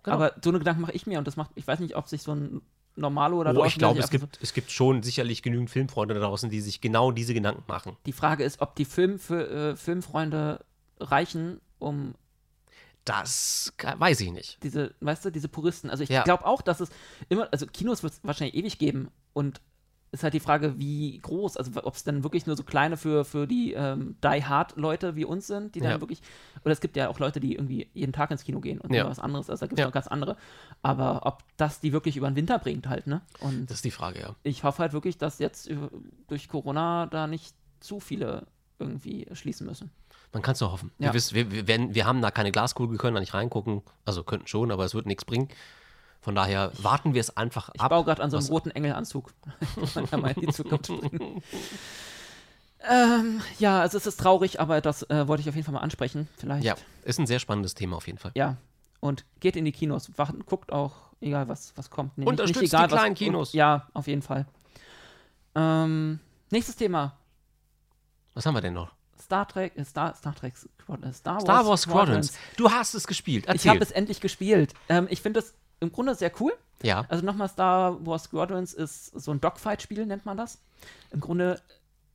genau. 0.03 0.17
Aber 0.17 0.35
so 0.43 0.51
eine 0.51 0.59
Gedanken 0.59 0.83
mache 0.83 0.93
ich 0.93 1.07
mir 1.07 1.19
und 1.19 1.27
das 1.27 1.37
macht, 1.37 1.51
ich 1.57 1.67
weiß 1.67 1.81
nicht, 1.81 1.97
ob 1.97 2.09
sich 2.09 2.23
so 2.23 2.33
ein 2.33 2.63
Normalo 2.97 3.41
oder 3.41 3.57
Oh, 3.57 3.65
ich 3.65 3.79
glaube, 3.79 4.01
es 4.01 4.11
gibt, 4.11 4.39
es 4.43 4.53
gibt 4.53 4.71
schon 4.71 5.03
sicherlich 5.03 5.43
genügend 5.43 5.71
Filmfreunde 5.71 6.15
da 6.15 6.21
draußen, 6.21 6.51
die 6.51 6.61
sich 6.61 6.81
genau 6.81 7.13
diese 7.13 7.35
Gedanken 7.35 7.63
machen. 7.69 7.97
Die 8.07 8.13
Frage 8.13 8.45
ist, 8.45 8.61
ob 8.61 8.75
die 8.77 8.85
Film 8.85 9.19
für, 9.19 9.49
äh, 9.73 9.77
Filmfreunde 9.77 10.65
reichen, 10.99 11.61
um 11.79 12.15
Das 13.05 13.73
ka- 13.77 13.99
weiß 13.99 14.21
ich 14.21 14.31
nicht. 14.33 14.63
diese, 14.63 14.95
weißt 15.01 15.25
du, 15.25 15.31
diese 15.31 15.49
Puristen. 15.49 15.89
Also 15.91 16.03
ich 16.03 16.11
Ja. 16.11 16.23
glaube 16.23 16.45
auch, 16.47 16.63
dass 16.63 16.81
es 16.81 16.91
immer, 17.29 17.49
also 17.53 17.67
Kinos 17.67 18.03
wird 18.03 18.13
es 18.13 18.21
wahrscheinlich 18.23 18.55
ewig 18.57 18.79
geben 18.79 19.09
und 19.33 19.61
ist 20.13 20.25
halt 20.25 20.35
die 20.35 20.41
Frage, 20.41 20.77
wie 20.79 21.19
groß, 21.19 21.57
also 21.57 21.71
ob 21.85 21.95
es 21.95 22.03
dann 22.03 22.25
wirklich 22.25 22.45
nur 22.47 22.57
so 22.57 22.65
kleine 22.65 22.97
für, 22.97 23.25
für 23.25 23.47
die 23.47 23.75
ähm, 23.75 24.17
Die 24.25 24.45
Hard-Leute 24.45 25.15
wie 25.15 25.25
uns 25.25 25.47
sind, 25.47 25.75
die 25.77 25.81
dann 25.81 25.91
Ja. 25.93 26.01
wirklich, 26.01 26.21
oder 26.65 26.73
es 26.73 26.81
gibt 26.81 26.97
ja 26.97 27.09
auch 27.09 27.21
Leute, 27.21 27.39
die 27.39 27.55
irgendwie 27.55 27.89
jeden 27.95 28.13
Tag 28.13 28.31
ins 28.33 28.43
Kino 28.43 28.61
gehen 28.61 28.81
und 28.81 28.93
Ja. 28.93 29.09
was 29.09 29.21
anderes, 29.21 29.49
also 29.49 29.61
da 29.61 29.67
gibt 29.69 29.79
es 29.79 29.83
Ja. 29.83 29.87
noch 29.87 29.93
ganz 29.95 30.09
andere. 30.09 30.37
Aber 30.83 31.27
ob 31.27 31.45
das 31.57 31.79
die 31.81 31.93
wirklich 31.93 32.17
über 32.17 32.29
den 32.29 32.35
Winter 32.37 32.59
bringt 32.59 32.89
halt, 32.89 33.07
ne? 33.07 33.21
Und 33.39 33.71
Das 33.71 33.77
ist 33.79 33.85
die 33.85 33.93
Frage, 33.93 34.21
ja. 34.21 34.35
ich 34.43 34.65
hoffe 34.65 34.81
halt 34.83 34.93
wirklich, 34.93 35.17
dass 35.17 35.39
jetzt 35.39 35.71
durch 36.27 36.49
Corona 36.49 37.07
da 37.07 37.27
nicht 37.29 37.55
zu 37.79 38.01
viele 38.01 38.47
irgendwie 38.81 39.27
schließen 39.33 39.67
müssen. 39.67 39.91
Man 40.33 40.43
kann 40.43 40.53
es 40.55 40.61
nur 40.61 40.73
hoffen. 40.73 40.91
Ja. 40.99 41.09
Wir, 41.09 41.15
wissen, 41.15 41.35
wir, 41.35 41.51
wir, 41.53 41.69
werden, 41.69 41.95
wir 41.95 42.05
haben 42.07 42.21
da 42.23 42.31
keine 42.31 42.51
Glaskugel, 42.53 42.99
können 42.99 43.15
da 43.15 43.21
nicht 43.21 43.35
reingucken. 43.35 43.83
Also 44.05 44.23
könnten 44.25 44.47
schon, 44.47 44.71
aber 44.71 44.85
es 44.85 44.95
wird 44.95 45.07
nichts 45.07 45.25
bringen. 45.25 45.49
Von 46.21 46.35
daher 46.35 46.71
warten 46.83 47.15
wir 47.15 47.21
es 47.21 47.37
einfach 47.37 47.71
Ich 47.75 47.81
ab. 47.81 47.91
baue 47.91 48.05
gerade 48.05 48.23
an 48.23 48.31
so 48.31 48.37
einem 48.37 48.47
roten 48.47 48.71
Engelanzug. 48.71 49.33
Man 49.95 50.07
kann 50.07 50.21
mal 50.21 50.33
in 50.33 50.43
die 50.43 50.53
Zukunft 50.53 50.91
ähm, 52.89 53.41
ja, 53.59 53.81
also 53.81 53.97
es 53.97 54.07
ist 54.07 54.21
traurig, 54.21 54.61
aber 54.61 54.81
das 54.81 55.03
äh, 55.11 55.27
wollte 55.29 55.43
ich 55.43 55.49
auf 55.49 55.55
jeden 55.55 55.65
Fall 55.65 55.75
mal 55.75 55.81
ansprechen. 55.81 56.29
Vielleicht. 56.37 56.65
Ja, 56.65 56.77
ist 57.05 57.19
ein 57.19 57.27
sehr 57.27 57.39
spannendes 57.39 57.75
Thema 57.75 57.97
auf 57.97 58.07
jeden 58.07 58.19
Fall. 58.19 58.33
Ja. 58.35 58.57
Und 59.01 59.25
geht 59.41 59.57
in 59.57 59.65
die 59.65 59.73
Kinos. 59.73 60.11
Wacht, 60.17 60.35
guckt 60.45 60.73
auch, 60.73 60.93
egal 61.23 61.49
was, 61.49 61.73
was 61.77 61.89
kommt. 61.89 62.17
Nee, 62.19 62.27
Unterstützt 62.27 62.61
nicht 62.61 62.73
egal, 62.75 62.89
die 62.89 62.95
kleinen 62.95 63.13
was, 63.13 63.19
Kinos. 63.19 63.49
Und, 63.51 63.59
ja, 63.59 63.89
auf 63.95 64.07
jeden 64.07 64.23
Fall. 64.23 64.47
Ähm, 65.55 66.21
nächstes 66.51 66.77
Thema. 66.77 67.17
Was 68.35 68.45
haben 68.45 68.55
wir 68.55 68.61
denn 68.61 68.75
noch? 68.75 68.93
Star 69.21 69.47
Trek, 69.49 69.77
äh, 69.77 69.85
Star, 69.85 70.15
Star 70.15 70.35
Trek, 70.35 70.55
äh, 70.55 71.13
Star 71.13 71.35
Wars, 71.35 71.43
Star 71.43 71.67
Wars 71.67 71.81
Squadrons. 71.83 72.39
Du 72.57 72.71
hast 72.71 72.95
es 72.95 73.07
gespielt. 73.07 73.45
Ich 73.45 73.51
Erzähl. 73.51 73.71
habe 73.71 73.81
es 73.81 73.91
endlich 73.91 74.21
gespielt. 74.21 74.75
Ähm, 74.89 75.07
ich 75.11 75.23
finde 75.23 75.41
es 75.41 75.55
im 75.81 75.91
Grunde 75.93 76.15
sehr 76.15 76.31
cool. 76.41 76.53
ja. 76.83 77.05
Also 77.09 77.25
nochmal, 77.25 77.49
Star 77.49 78.05
Wars 78.07 78.25
Squadrons 78.25 78.73
ist 78.73 79.07
so 79.19 79.31
ein 79.33 79.41
Dogfight-Spiel, 79.41 80.07
nennt 80.07 80.25
man 80.27 80.37
das. 80.37 80.61
Im 81.11 81.21
Grunde 81.21 81.61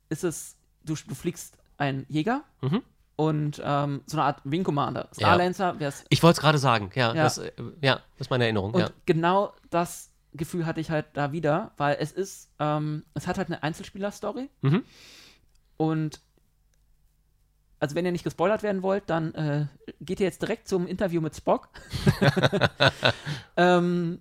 ist 0.10 0.24
es, 0.24 0.56
du, 0.84 0.96
du 1.08 1.16
fliegst 1.16 1.58
einen 1.78 2.06
Jäger 2.10 2.44
Mhm. 2.62 2.82
und 3.16 3.62
ähm, 3.64 4.02
so 4.06 4.18
eine 4.18 4.26
Art 4.28 4.42
Wing 4.44 4.64
Commander. 4.64 5.10
Star 5.14 5.38
Lancer 5.38 5.80
wäre 5.80 5.90
es. 5.90 6.06
Ich 6.10 6.22
wollte 6.24 6.38
es 6.38 6.42
gerade 6.42 6.58
sagen. 6.58 6.92
Ja, 6.96 7.14
Ja. 7.14 7.24
Das, 7.24 7.38
äh, 7.40 7.52
ja, 7.82 7.96
das 8.18 8.28
ist 8.28 8.30
meine 8.30 8.46
Erinnerung. 8.46 8.74
Und 8.74 8.82
ja. 8.82 8.90
genau 9.06 9.54
das 9.70 10.12
Gefühl 10.34 10.66
hatte 10.66 10.80
ich 10.82 10.90
halt 10.92 11.06
da 11.14 11.32
wieder, 11.32 11.72
weil 11.78 11.98
es 12.00 12.12
ist, 12.12 12.50
ähm, 12.60 13.04
es 13.14 13.26
hat 13.28 13.38
halt 13.38 13.48
eine 13.48 13.62
Einzelspieler-Story. 13.64 14.50
Mhm. 14.62 14.84
Und 15.78 16.22
also 17.86 17.96
wenn 17.96 18.06
ihr 18.06 18.12
nicht 18.12 18.24
gespoilert 18.24 18.64
werden 18.64 18.82
wollt, 18.82 19.04
dann 19.08 19.34
äh, 19.36 19.66
geht 20.02 20.20
ihr 20.20 20.26
jetzt 20.26 20.42
direkt 20.42 20.68
zum 20.68 20.88
Interview 20.88 21.22
mit 21.22 21.36
Spock. 21.36 21.70
ähm, 23.58 24.20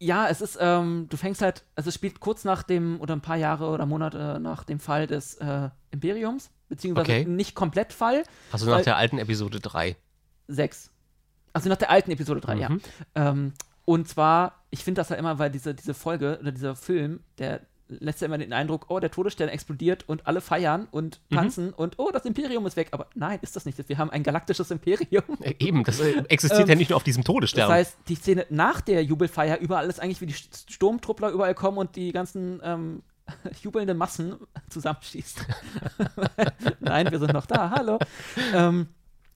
ja, 0.00 0.28
es 0.28 0.40
ist, 0.40 0.56
ähm, 0.60 1.06
du 1.10 1.16
fängst 1.16 1.42
halt, 1.42 1.64
also 1.74 1.88
es 1.88 1.94
spielt 1.94 2.20
kurz 2.20 2.44
nach 2.44 2.62
dem, 2.62 3.00
oder 3.00 3.14
ein 3.16 3.20
paar 3.20 3.36
Jahre 3.36 3.68
oder 3.68 3.84
Monate 3.84 4.38
nach 4.40 4.64
dem 4.64 4.78
Fall 4.80 5.06
des 5.06 5.34
äh, 5.34 5.70
Imperiums, 5.90 6.50
beziehungsweise 6.68 7.10
Okay. 7.12 7.24
nicht 7.24 7.54
komplett 7.54 7.92
Fall, 7.92 8.22
Also 8.52 8.66
nach 8.66 8.76
weil- 8.76 8.84
der 8.84 8.96
alten 8.96 9.18
Episode 9.18 9.60
3. 9.60 9.96
6. 10.46 10.90
Also 11.52 11.68
nach 11.68 11.76
der 11.76 11.90
alten 11.90 12.10
Episode 12.10 12.40
3, 12.40 12.56
ja. 12.56 12.68
Mhm. 12.68 12.80
Ähm, 13.14 13.52
und 13.84 14.08
zwar, 14.08 14.62
ich 14.70 14.84
finde 14.84 15.00
das 15.00 15.08
ja 15.08 15.16
immer, 15.16 15.38
weil 15.38 15.50
diese, 15.50 15.74
diese 15.74 15.94
Folge 15.94 16.38
oder 16.40 16.52
dieser 16.52 16.76
Film, 16.76 17.20
der 17.38 17.60
lässt 17.88 18.20
ja 18.20 18.26
immer 18.26 18.38
den 18.38 18.52
Eindruck, 18.52 18.86
oh, 18.88 19.00
der 19.00 19.10
Todesstern 19.10 19.48
explodiert 19.48 20.04
und 20.08 20.26
alle 20.26 20.40
feiern 20.40 20.88
und 20.90 21.20
Mhm. 21.30 21.34
tanzen 21.36 21.72
und 21.72 21.98
oh, 21.98 22.10
das 22.12 22.24
Imperium 22.26 22.66
ist 22.66 22.76
weg. 22.76 22.88
Aber 22.92 23.08
nein, 23.14 23.38
ist 23.42 23.56
das 23.56 23.64
nicht. 23.64 23.88
Wir 23.88 23.98
haben 23.98 24.10
ein 24.10 24.22
galaktisches 24.22 24.70
Imperium. 24.70 25.24
Äh, 25.40 25.54
eben, 25.58 25.84
das 25.84 25.98
äh, 26.00 26.18
existiert 26.28 26.62
Ähm, 26.64 26.68
ja 26.68 26.74
nicht 26.74 26.90
nur 26.90 26.96
auf 26.98 27.04
diesem 27.04 27.24
Todesstern. 27.24 27.62
Das 27.62 27.70
heißt, 27.70 27.96
die 28.08 28.14
Szene 28.14 28.46
nach 28.50 28.80
der 28.82 29.02
Jubelfeier, 29.04 29.58
überall 29.58 29.88
ist 29.88 30.00
eigentlich 30.00 30.20
wie 30.20 30.26
die 30.26 30.34
St- 30.34 30.70
Sturmtruppler 30.70 31.30
überall 31.30 31.54
kommen 31.54 31.78
und 31.78 31.96
die 31.96 32.12
ganzen 32.12 32.60
ähm, 32.62 33.02
jubelnde 33.62 33.94
Massen 33.94 34.36
zusammenschießt. 34.70 35.46
Nein, 36.80 37.10
wir 37.10 37.18
sind 37.18 37.32
noch 37.32 37.46
da, 37.46 37.70
hallo. 37.70 37.98
Ähm, 38.54 38.88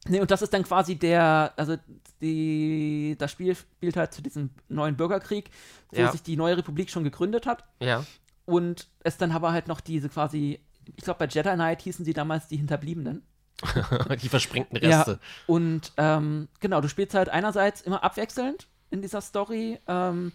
nee, 0.09 0.21
und 0.21 0.31
das 0.31 0.43
ist 0.43 0.53
dann 0.53 0.63
quasi 0.65 0.97
der, 0.97 1.53
also 1.57 1.77
die, 2.21 3.17
das 3.19 3.31
Spiel 3.33 3.55
spielt 3.55 3.97
halt 3.97 4.13
zu 4.13 4.23
diesem 4.23 4.51
neuen 4.69 4.97
Bürgerkrieg, 4.97 5.51
wo 5.91 6.01
Ja. 6.01 6.13
sich 6.13 6.23
die 6.23 6.37
neue 6.37 6.57
Republik 6.57 6.91
schon 6.91 7.05
gegründet 7.05 7.47
hat. 7.47 7.65
Ja. 7.81 8.05
Und 8.45 8.89
es 9.05 9.17
dann 9.17 9.33
aber 9.33 9.53
halt 9.53 9.69
noch 9.69 9.81
diese 9.81 10.09
quasi, 10.09 10.61
ich 10.97 11.05
glaube 11.05 11.19
bei 11.19 11.27
Jedi 11.27 11.53
Knight 11.55 11.83
hießen 11.83 12.05
sie 12.05 12.13
damals 12.13 12.49
die 12.49 12.57
Hinterbliebenen. 12.57 13.23
Die 14.21 14.29
versprengten 14.29 14.77
Reste. 14.77 15.11
Ja, 15.13 15.19
und 15.47 15.93
ähm, 15.97 16.49
genau, 16.59 16.81
du 16.81 16.89
spielst 16.89 17.15
halt 17.15 17.29
einerseits 17.29 17.81
immer 17.81 18.03
abwechselnd 18.03 18.67
in 18.91 19.03
dieser 19.03 19.21
Story 19.21 19.79
ähm, 19.87 20.33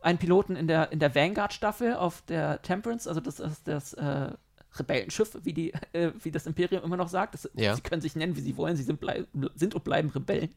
einen 0.00 0.18
Piloten 0.18 0.56
in 0.56 0.66
der, 0.66 0.90
in 0.90 0.98
der 0.98 1.14
Vanguard-Staffel 1.14 1.94
auf 1.94 2.22
der 2.22 2.62
Temperance, 2.62 3.06
also 3.06 3.20
das 3.20 3.38
ist 3.38 3.68
das 3.68 3.92
äh, 3.94 4.30
Rebellenschiff, 4.78 5.38
wie, 5.42 5.52
die, 5.52 5.72
äh, 5.92 6.12
wie 6.22 6.30
das 6.30 6.46
Imperium 6.46 6.82
immer 6.82 6.96
noch 6.96 7.08
sagt. 7.08 7.34
Das, 7.34 7.48
Ja. 7.54 7.74
Sie 7.74 7.80
können 7.80 8.02
sich 8.02 8.16
nennen, 8.16 8.36
wie 8.36 8.40
sie 8.40 8.56
wollen, 8.56 8.76
sie 8.76 8.82
sind, 8.82 9.00
blei 9.00 9.24
sind 9.54 9.74
und 9.74 9.84
bleiben 9.84 10.10
Rebellen. 10.10 10.50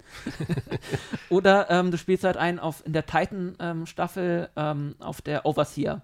Oder 1.29 1.69
ähm, 1.69 1.91
du 1.91 1.97
spielst 1.97 2.23
halt 2.23 2.37
einen 2.37 2.59
auf, 2.59 2.85
in 2.85 2.93
der 2.93 3.05
Titan-Staffel 3.05 4.49
ähm, 4.55 4.95
auf 4.99 5.21
der 5.21 5.45
Overseer. 5.45 6.01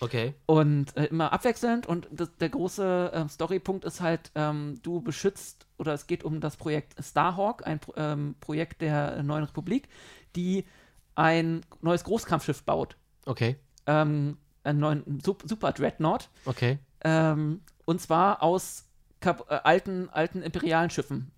Okay. 0.00 0.34
Und 0.46 0.96
äh, 0.96 1.06
immer 1.06 1.32
abwechselnd. 1.32 1.86
Und 1.86 2.08
das, 2.10 2.36
der 2.36 2.48
große 2.48 3.12
äh, 3.12 3.28
Storypunkt 3.28 3.84
ist 3.84 4.00
halt, 4.00 4.30
ähm, 4.34 4.80
du 4.82 5.00
beschützt, 5.00 5.66
oder 5.78 5.94
es 5.94 6.06
geht 6.06 6.24
um 6.24 6.40
das 6.40 6.56
Projekt 6.56 6.94
Starhawk, 7.02 7.66
ein 7.66 7.80
ähm, 7.96 8.34
Projekt 8.40 8.82
der 8.82 9.22
Neuen 9.22 9.44
Republik, 9.44 9.88
die 10.34 10.66
ein 11.14 11.62
neues 11.80 12.04
Großkampfschiff 12.04 12.62
baut. 12.64 12.96
Okay. 13.24 13.56
Ähm, 13.86 14.36
einen 14.64 14.80
neuen 14.80 15.20
Sup 15.24 15.42
Super 15.46 15.72
Dreadnought. 15.72 16.28
Okay. 16.44 16.78
Ähm, 17.02 17.62
und 17.84 18.00
zwar 18.00 18.42
aus 18.42 18.84
kap 19.20 19.50
äh, 19.50 19.60
alten, 19.64 20.08
alten 20.10 20.42
imperialen 20.42 20.90
Schiffen. 20.90 21.30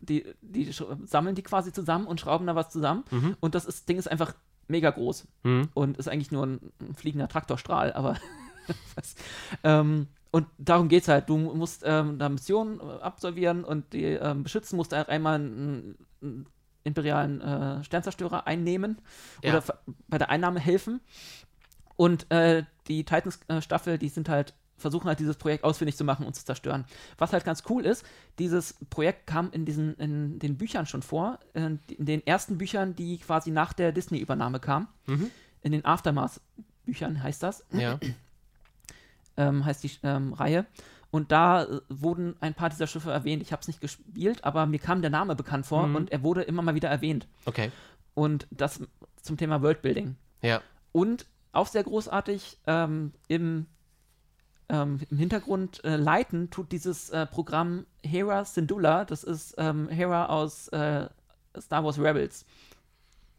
Die, 0.00 0.24
die 0.40 0.70
sammeln 1.04 1.34
die 1.34 1.42
quasi 1.42 1.72
zusammen 1.72 2.06
und 2.06 2.20
schrauben 2.20 2.46
da 2.46 2.54
was 2.54 2.70
zusammen. 2.70 3.04
Mhm. 3.10 3.36
Und 3.40 3.54
das 3.54 3.64
ist, 3.64 3.88
Ding 3.88 3.98
ist 3.98 4.08
einfach 4.08 4.34
mega 4.68 4.90
groß 4.90 5.26
Mhm. 5.44 5.68
und 5.74 5.96
ist 5.98 6.08
eigentlich 6.08 6.32
nur 6.32 6.44
ein, 6.46 6.60
ein 6.80 6.94
fliegender 6.94 7.28
Traktorstrahl, 7.28 7.92
aber 7.92 8.16
ähm, 9.64 10.08
und 10.32 10.46
darum 10.58 10.88
geht 10.88 11.02
es 11.02 11.08
halt. 11.08 11.28
Du 11.28 11.38
musst 11.38 11.82
ähm, 11.86 12.18
da 12.18 12.28
Missionen 12.28 12.80
äh, 12.80 13.00
absolvieren 13.00 13.64
und 13.64 13.92
die 13.92 14.04
ähm, 14.04 14.42
beschützen, 14.42 14.76
musst 14.76 14.92
halt 14.92 15.08
einmal 15.08 15.36
einen, 15.36 15.96
einen 16.20 16.46
imperialen 16.84 17.40
äh, 17.40 17.84
Sternzerstörer 17.84 18.46
einnehmen 18.46 18.98
Ja. 19.42 19.56
oder 19.58 19.64
bei 20.08 20.18
der 20.18 20.28
Einnahme 20.30 20.60
helfen. 20.60 21.00
Und 21.96 22.30
äh, 22.30 22.64
die 22.88 23.04
Titans-Staffel, 23.04 23.98
die 23.98 24.08
sind 24.10 24.28
halt, 24.28 24.52
versuchen 24.76 25.06
halt 25.08 25.18
dieses 25.20 25.36
Projekt 25.36 25.64
ausfindig 25.64 25.96
zu 25.96 26.04
machen 26.04 26.26
und 26.26 26.34
zu 26.34 26.44
zerstören. 26.44 26.84
Was 27.18 27.32
halt 27.32 27.44
ganz 27.44 27.62
cool 27.70 27.84
ist, 27.84 28.04
dieses 28.38 28.74
Projekt 28.90 29.26
kam 29.26 29.50
in 29.52 29.64
diesen, 29.64 29.94
in 29.96 30.38
den 30.38 30.56
Büchern 30.58 30.86
schon 30.86 31.02
vor, 31.02 31.38
in, 31.54 31.80
den 31.98 32.26
ersten 32.26 32.58
Büchern, 32.58 32.94
die 32.94 33.18
quasi 33.18 33.50
nach 33.50 33.72
der 33.72 33.92
Disney-Übernahme 33.92 34.60
kamen. 34.60 34.88
Mhm. 35.06 35.30
In 35.62 35.72
den 35.72 35.84
Aftermath-Büchern 35.84 37.22
heißt 37.22 37.42
das, 37.42 37.64
Ja. 37.72 37.98
ähm, 39.36 39.64
heißt 39.64 39.82
die 39.84 39.90
ähm, 40.02 40.32
Reihe. 40.32 40.66
Und 41.10 41.32
da 41.32 41.64
äh, 41.64 41.80
wurden 41.88 42.36
ein 42.40 42.54
paar 42.54 42.68
dieser 42.68 42.86
Schiffe 42.86 43.10
erwähnt. 43.10 43.42
Ich 43.42 43.52
habe 43.52 43.60
es 43.62 43.68
nicht 43.68 43.80
gespielt, 43.80 44.44
aber 44.44 44.66
mir 44.66 44.78
kam 44.78 45.00
der 45.00 45.10
Name 45.10 45.34
bekannt 45.36 45.66
vor 45.66 45.86
Mhm. 45.86 45.96
und 45.96 46.12
er 46.12 46.22
wurde 46.22 46.42
immer 46.42 46.62
mal 46.62 46.74
wieder 46.74 46.88
erwähnt. 46.88 47.26
Okay. 47.44 47.70
Und 48.14 48.46
das 48.50 48.80
zum 49.22 49.36
Thema 49.36 49.62
Worldbuilding. 49.62 50.16
Ja. 50.42 50.60
Und 50.92 51.26
auch 51.52 51.66
sehr 51.66 51.84
großartig 51.84 52.58
ähm, 52.66 53.12
im, 53.28 53.66
ähm, 54.68 55.00
im 55.10 55.18
Hintergrund 55.18 55.84
äh, 55.84 55.96
leiten 55.96 56.50
tut 56.50 56.72
dieses 56.72 57.10
äh, 57.10 57.26
Programm 57.26 57.86
Hera 58.02 58.44
Syndulla. 58.44 59.04
Das 59.04 59.22
ist 59.24 59.54
ähm, 59.58 59.88
Hera 59.88 60.26
aus 60.26 60.68
äh, 60.68 61.08
Star 61.60 61.84
Wars 61.84 61.98
Rebels. 61.98 62.44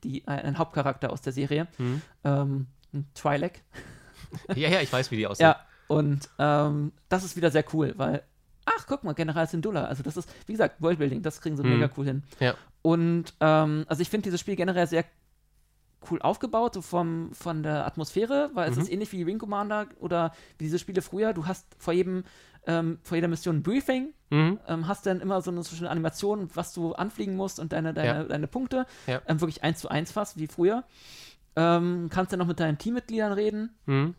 Die, 0.03 0.21
äh, 0.25 0.31
ein 0.31 0.57
Hauptcharakter 0.57 1.11
aus 1.11 1.21
der 1.21 1.33
Serie. 1.33 1.67
Mhm. 1.77 2.01
Ähm, 2.23 2.67
ein 2.93 3.07
Twi'lek. 3.15 3.53
Ja, 4.55 4.67
ja, 4.69 4.81
ich 4.81 4.91
weiß, 4.91 5.09
wie 5.11 5.15
die 5.17 5.25
aussehen. 5.27 5.45
Ja, 5.45 5.55
und 5.87 6.27
ähm, 6.37 6.91
das 7.07 7.23
ist 7.23 7.37
wieder 7.37 7.49
sehr 7.49 7.63
cool, 7.73 7.93
weil, 7.95 8.23
ach, 8.65 8.85
guck 8.85 9.05
mal, 9.05 9.13
General 9.13 9.47
Syndulla. 9.47 9.85
Also, 9.85 10.03
das 10.03 10.17
ist, 10.17 10.27
wie 10.47 10.51
gesagt, 10.51 10.81
Worldbuilding, 10.81 11.21
das 11.21 11.39
kriegen 11.39 11.55
sie 11.55 11.63
Mhm. 11.63 11.69
mega 11.79 11.89
cool 11.95 12.05
hin. 12.05 12.23
Ja. 12.41 12.55
Und, 12.81 13.33
ähm, 13.39 13.85
also, 13.87 14.01
ich 14.01 14.09
finde 14.09 14.23
dieses 14.25 14.41
Spiel 14.41 14.57
generell 14.57 14.85
sehr 14.87 15.05
cool 16.09 16.21
aufgebaut, 16.21 16.73
so 16.75 16.81
vom, 16.81 17.31
von 17.33 17.63
der 17.63 17.85
Atmosphäre, 17.85 18.51
weil 18.53 18.69
es 18.69 18.75
Mhm. 18.75 18.81
ist 18.83 18.89
ähnlich 18.91 19.11
wie 19.11 19.23
Ring 19.23 19.39
Commander 19.39 19.87
oder 19.99 20.31
wie 20.57 20.65
diese 20.65 20.79
Spiele 20.79 21.01
früher. 21.01 21.33
Du 21.33 21.47
hast 21.47 21.65
vor 21.79 21.93
jedem, 21.93 22.23
ähm, 22.65 22.99
vor 23.03 23.15
jeder 23.15 23.27
Mission 23.27 23.57
ein 23.57 23.63
Briefing, 23.63 24.13
Mhm. 24.29 24.59
ähm, 24.67 24.87
hast 24.87 25.05
dann 25.05 25.19
immer 25.21 25.41
so 25.41 25.51
eine, 25.51 25.63
so 25.63 25.75
eine 25.77 25.89
Animation, 25.89 26.49
was 26.53 26.73
du 26.73 26.93
anfliegen 26.93 27.35
musst 27.35 27.59
und 27.59 27.73
deine, 27.73 27.93
deine, 27.93 28.19
Ja. 28.19 28.23
deine 28.23 28.47
Punkte. 28.47 28.85
Ja. 29.07 29.21
Ähm, 29.27 29.41
wirklich 29.41 29.63
eins 29.63 29.79
zu 29.79 29.89
eins 29.89 30.11
fast, 30.11 30.37
wie 30.37 30.47
früher. 30.47 30.83
Ähm, 31.55 32.09
kannst 32.11 32.31
dann 32.31 32.39
noch 32.39 32.47
mit 32.47 32.59
deinen 32.59 32.77
Teammitgliedern 32.77 33.33
reden 33.33 33.75
Mhm. 33.85 34.13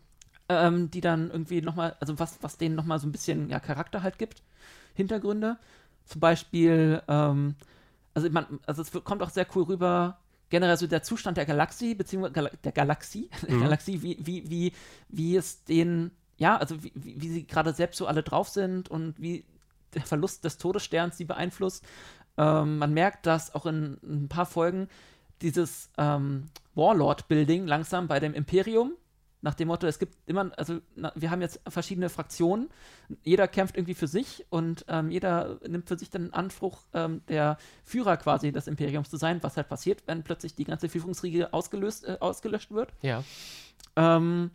ähm, 0.49 0.91
die 0.91 0.99
dann 1.01 1.29
irgendwie 1.29 1.61
nochmal, 1.61 1.95
also 1.99 2.17
was, 2.19 2.39
was 2.41 2.57
denen 2.57 2.75
nochmal 2.75 2.99
so 2.99 3.07
ein 3.07 3.11
bisschen 3.11 3.49
ja, 3.49 3.59
Charakter 3.59 4.01
halt 4.03 4.17
gibt, 4.17 4.41
Hintergründe. 4.95 5.57
Zum 6.05 6.19
Beispiel, 6.19 7.01
ähm, 7.07 7.55
also, 8.15 8.29
man, 8.31 8.59
also 8.65 8.81
es 8.81 8.91
kommt 9.03 9.21
auch 9.21 9.29
sehr 9.29 9.45
cool 9.55 9.63
rüber, 9.63 10.17
generell 10.49 10.77
so 10.77 10.87
der 10.87 11.03
Zustand 11.03 11.37
der 11.37 11.45
Galaxie, 11.45 11.95
beziehungsweise 11.95 12.33
Gal 12.33 12.51
der 12.63 12.71
Galaxie, 12.71 13.29
der 13.47 13.55
Mhm. 13.55 13.61
Galaxie, 13.61 14.01
wie, 14.01 14.17
wie, 14.21 14.49
wie, 14.49 14.73
wie 15.09 15.35
es 15.35 15.63
denen, 15.63 16.11
ja, 16.37 16.57
also 16.57 16.83
wie, 16.83 16.91
wie, 16.95 17.29
sie 17.29 17.47
gerade 17.47 17.73
selbst 17.73 17.97
so 17.97 18.07
alle 18.07 18.23
drauf 18.23 18.49
sind 18.49 18.89
und 18.89 19.19
wie 19.19 19.45
der 19.93 20.03
Verlust 20.03 20.45
des 20.45 20.57
Todessterns 20.57 21.17
sie 21.17 21.25
beeinflusst. 21.25 21.83
Ähm, 22.37 22.77
man 22.77 22.93
merkt, 22.93 23.25
dass 23.25 23.53
auch 23.53 23.65
in, 23.65 23.97
ein 24.03 24.29
paar 24.29 24.45
Folgen 24.45 24.87
dieses 25.41 25.89
ähm, 25.97 26.49
Warlord-Building 26.75 27.67
langsam 27.67 28.07
bei 28.07 28.19
dem 28.19 28.33
Imperium, 28.33 28.93
nach 29.41 29.53
dem 29.53 29.69
Motto, 29.69 29.87
es 29.87 29.99
gibt 29.99 30.15
immer, 30.25 30.51
also 30.57 30.79
na, 30.95 31.11
wir 31.15 31.31
haben 31.31 31.41
jetzt 31.41 31.61
verschiedene 31.67 32.09
Fraktionen, 32.09 32.69
jeder 33.23 33.47
kämpft 33.47 33.77
irgendwie 33.77 33.93
für 33.93 34.07
sich 34.07 34.45
und 34.49 34.85
ähm, 34.87 35.09
jeder 35.11 35.59
nimmt 35.67 35.87
für 35.87 35.97
sich 35.97 36.09
dann 36.09 36.25
in 36.25 36.33
Anspruch, 36.33 36.81
ähm, 36.93 37.21
der 37.27 37.57
Führer 37.83 38.17
quasi 38.17 38.51
des 38.51 38.67
Imperiums 38.67 39.09
zu 39.09 39.17
sein, 39.17 39.41
was 39.41 39.55
halt 39.55 39.69
passiert, 39.69 40.03
wenn 40.07 40.23
plötzlich 40.23 40.55
die 40.55 40.65
ganze 40.65 40.89
Führungsriege 40.89 41.53
ausgelöst, 41.53 42.05
äh, 42.05 42.17
ausgelöscht 42.19 42.71
wird. 42.71 42.93
Ja. 43.01 43.23
Ähm, 43.95 44.51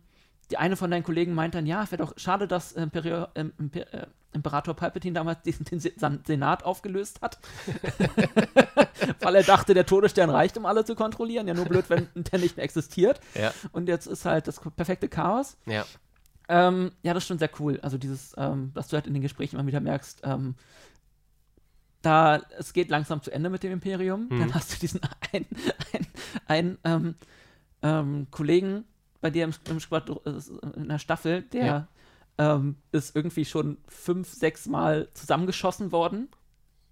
die 0.51 0.57
eine 0.57 0.75
von 0.75 0.91
deinen 0.91 1.03
Kollegen 1.03 1.33
meint 1.33 1.55
dann, 1.55 1.65
ja, 1.65 1.83
es 1.83 1.91
wäre 1.91 2.03
doch 2.03 2.13
schade, 2.17 2.47
dass 2.47 2.71
Imperior, 2.73 3.31
ähm, 3.35 3.53
Imper 3.57 3.93
äh, 3.93 4.07
Imperator 4.31 4.75
Palpatine 4.75 5.13
damals 5.13 5.41
diesen, 5.45 5.65
den 5.65 5.79
Senat 6.25 6.63
aufgelöst 6.63 7.21
hat. 7.21 7.39
Weil 9.21 9.35
er 9.35 9.43
dachte, 9.43 9.73
der 9.73 9.85
Todesstern 9.85 10.29
reicht, 10.29 10.57
um 10.57 10.65
alle 10.65 10.83
zu 10.83 10.95
kontrollieren. 10.95 11.47
Ja, 11.47 11.53
nur 11.53 11.65
blöd, 11.65 11.85
wenn 11.89 12.09
der 12.15 12.39
nicht 12.39 12.57
mehr 12.57 12.65
existiert. 12.65 13.21
Ja. 13.33 13.53
Und 13.71 13.87
jetzt 13.87 14.07
ist 14.07 14.25
halt 14.25 14.47
das 14.47 14.59
perfekte 14.59 15.07
Chaos. 15.07 15.57
Ja. 15.65 15.85
Ähm, 16.49 16.91
ja, 17.01 17.13
das 17.13 17.23
ist 17.23 17.27
schon 17.27 17.39
sehr 17.39 17.49
cool. 17.59 17.79
Also 17.81 17.97
dieses, 17.97 18.33
ähm, 18.37 18.71
dass 18.73 18.89
du 18.89 18.95
halt 18.95 19.07
in 19.07 19.13
den 19.13 19.23
Gesprächen 19.23 19.55
immer 19.55 19.67
wieder 19.67 19.79
merkst, 19.79 20.21
ähm, 20.23 20.55
da 22.01 22.41
es 22.59 22.73
geht 22.73 22.89
langsam 22.89 23.23
zu 23.23 23.31
Ende 23.31 23.49
mit 23.49 23.63
dem 23.63 23.71
Imperium, 23.71 24.27
Mhm. 24.29 24.39
dann 24.39 24.53
hast 24.53 24.73
du 24.73 24.79
diesen 24.79 24.99
einen, 25.33 25.47
einen, 26.47 26.77
einen 26.83 27.15
ähm, 27.81 28.27
Kollegen 28.29 28.83
bei 29.25 29.31
dir 29.31 29.43
im, 29.45 29.53
im 29.71 29.79
Squad, 29.79 30.07
äh, 30.27 30.77
in 30.79 30.87
der 30.87 30.99
Staffel, 30.99 31.41
der 31.41 31.87
ähm, 32.37 32.75
ist 32.91 33.15
irgendwie 33.15 33.43
schon 33.43 33.79
fünf, 33.87 34.31
sechs 34.31 34.67
Mal 34.67 35.09
zusammengeschossen 35.15 35.91
worden 35.91 36.27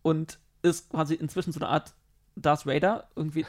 und 0.01 0.39
ist 0.63 0.89
quasi 0.89 1.13
inzwischen 1.13 1.51
so 1.53 1.59
eine 1.59 1.69
Art 1.69 1.93
Darth 2.35 2.65
Vader, 2.65 3.07
irgendwie, 3.15 3.45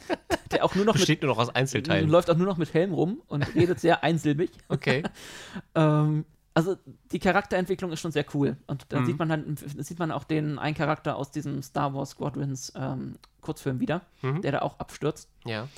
der 0.50 0.64
auch 0.64 0.74
nur 0.74 0.86
noch 0.86 0.94
mit, 0.96 1.22
nur 1.22 1.32
noch 1.32 1.38
aus 1.38 1.50
Einzelteilen. 1.50 2.08
läuft 2.08 2.30
auch 2.30 2.36
nur 2.38 2.46
noch 2.46 2.56
mit 2.56 2.72
Helm 2.72 2.94
rum 2.94 3.20
und 3.26 3.42
redet 3.54 3.80
sehr 3.80 4.02
einsilbig. 4.02 4.50
Okay. 4.68 5.02
Ähm, 5.74 6.24
also 6.54 6.76
die 7.12 7.18
Charakterentwicklung 7.18 7.92
ist 7.92 8.00
schon 8.00 8.12
sehr 8.12 8.24
cool. 8.34 8.56
Und 8.66 8.86
da 8.90 9.00
Mhm. 9.00 9.06
sieht 9.06 9.18
man 9.18 9.30
halt, 9.30 9.44
da 9.78 9.82
sieht 9.82 9.98
man 9.98 10.10
auch 10.10 10.24
den 10.24 10.58
einen 10.58 10.74
Charakter 10.74 11.16
aus 11.16 11.30
diesem 11.30 11.62
Star 11.62 11.92
Wars 11.94 12.10
Squadrons 12.10 12.72
ähm, 12.76 13.16
Kurzfilm 13.42 13.80
wieder, 13.80 14.00
Mhm. 14.22 14.40
der 14.42 14.52
da 14.52 14.58
auch 14.62 14.78
abstürzt. 14.78 15.28
Ja. 15.44 15.68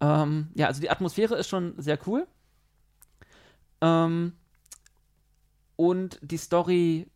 Ähm, 0.00 0.48
ja, 0.54 0.66
also 0.66 0.80
die 0.80 0.90
Atmosphäre 0.90 1.34
ist 1.36 1.48
schon 1.48 1.74
sehr 1.80 1.98
cool. 2.06 2.26
Ähm, 3.80 4.32
und 5.76 6.18
die 6.22 6.36
Story 6.36 7.06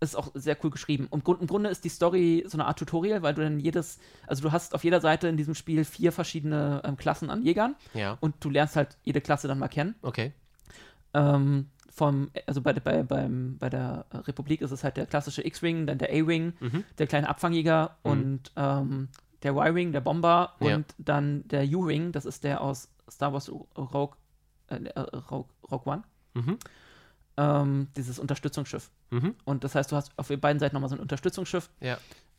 ist 0.00 0.16
auch 0.16 0.30
sehr 0.34 0.56
cool 0.62 0.70
geschrieben. 0.70 1.08
Und 1.10 1.24
Grund, 1.24 1.40
im 1.40 1.48
Grunde 1.48 1.70
ist 1.70 1.84
die 1.84 1.88
Story 1.88 2.44
so 2.46 2.56
eine 2.56 2.66
Art 2.66 2.78
Tutorial, 2.78 3.22
weil 3.22 3.34
du 3.34 3.42
dann 3.42 3.58
jedes, 3.58 3.98
also 4.26 4.42
du 4.42 4.52
hast 4.52 4.74
auf 4.74 4.84
jeder 4.84 5.00
Seite 5.00 5.26
in 5.28 5.36
diesem 5.36 5.54
Spiel 5.54 5.84
vier 5.84 6.12
verschiedene 6.12 6.80
ähm, 6.84 6.96
Klassen 6.96 7.30
an 7.30 7.42
Jägern 7.42 7.74
Ja. 7.94 8.16
und 8.20 8.36
du 8.40 8.48
lernst 8.48 8.76
halt 8.76 8.96
jede 9.02 9.20
Klasse 9.20 9.48
dann 9.48 9.58
mal 9.58 9.68
kennen. 9.68 9.96
Okay. 10.02 10.32
Ähm, 11.14 11.66
vom, 11.92 12.30
also 12.46 12.60
bei, 12.62 12.72
der- 12.72 12.80
bei, 12.80 13.02
beim, 13.02 13.56
bei 13.58 13.68
der 13.70 14.06
Republik 14.12 14.60
ist 14.60 14.70
es 14.70 14.84
halt 14.84 14.96
der 14.96 15.06
klassische 15.06 15.44
X-Wing, 15.44 15.86
dann 15.86 15.98
der 15.98 16.10
A-Wing, 16.10 16.52
Mhm. 16.60 16.84
der 16.98 17.06
kleine 17.08 17.28
Abfangjäger 17.28 17.96
Mhm. 18.04 18.10
und 18.10 18.40
ähm, 18.56 19.08
der 19.42 19.52
Y-Wing, 19.56 19.92
der 19.92 20.00
Bomber 20.00 20.54
Ja. 20.60 20.76
und 20.76 20.86
dann 20.98 21.46
der 21.48 21.64
U-Wing, 21.64 22.12
das 22.12 22.24
ist 22.26 22.44
der 22.44 22.60
aus 22.60 22.88
Star 23.10 23.32
Wars 23.32 23.50
Rogue, 23.50 24.16
äh, 24.68 24.76
äh, 24.76 25.00
Rogue, 25.00 25.48
Rogue 25.70 25.92
One. 25.92 26.02
Mhm. 26.34 26.58
Ähm, 27.36 27.88
dieses 27.96 28.18
Unterstützungsschiff. 28.18 28.90
Mhm. 29.10 29.34
Und 29.44 29.62
das 29.62 29.74
heißt, 29.74 29.92
du 29.92 29.96
hast 29.96 30.12
auf 30.16 30.28
beiden 30.28 30.58
Seiten 30.58 30.74
nochmal 30.74 30.90
so 30.90 30.96
ein 30.96 31.00
Unterstützungsschiff, 31.00 31.70
Ja. 31.80 31.98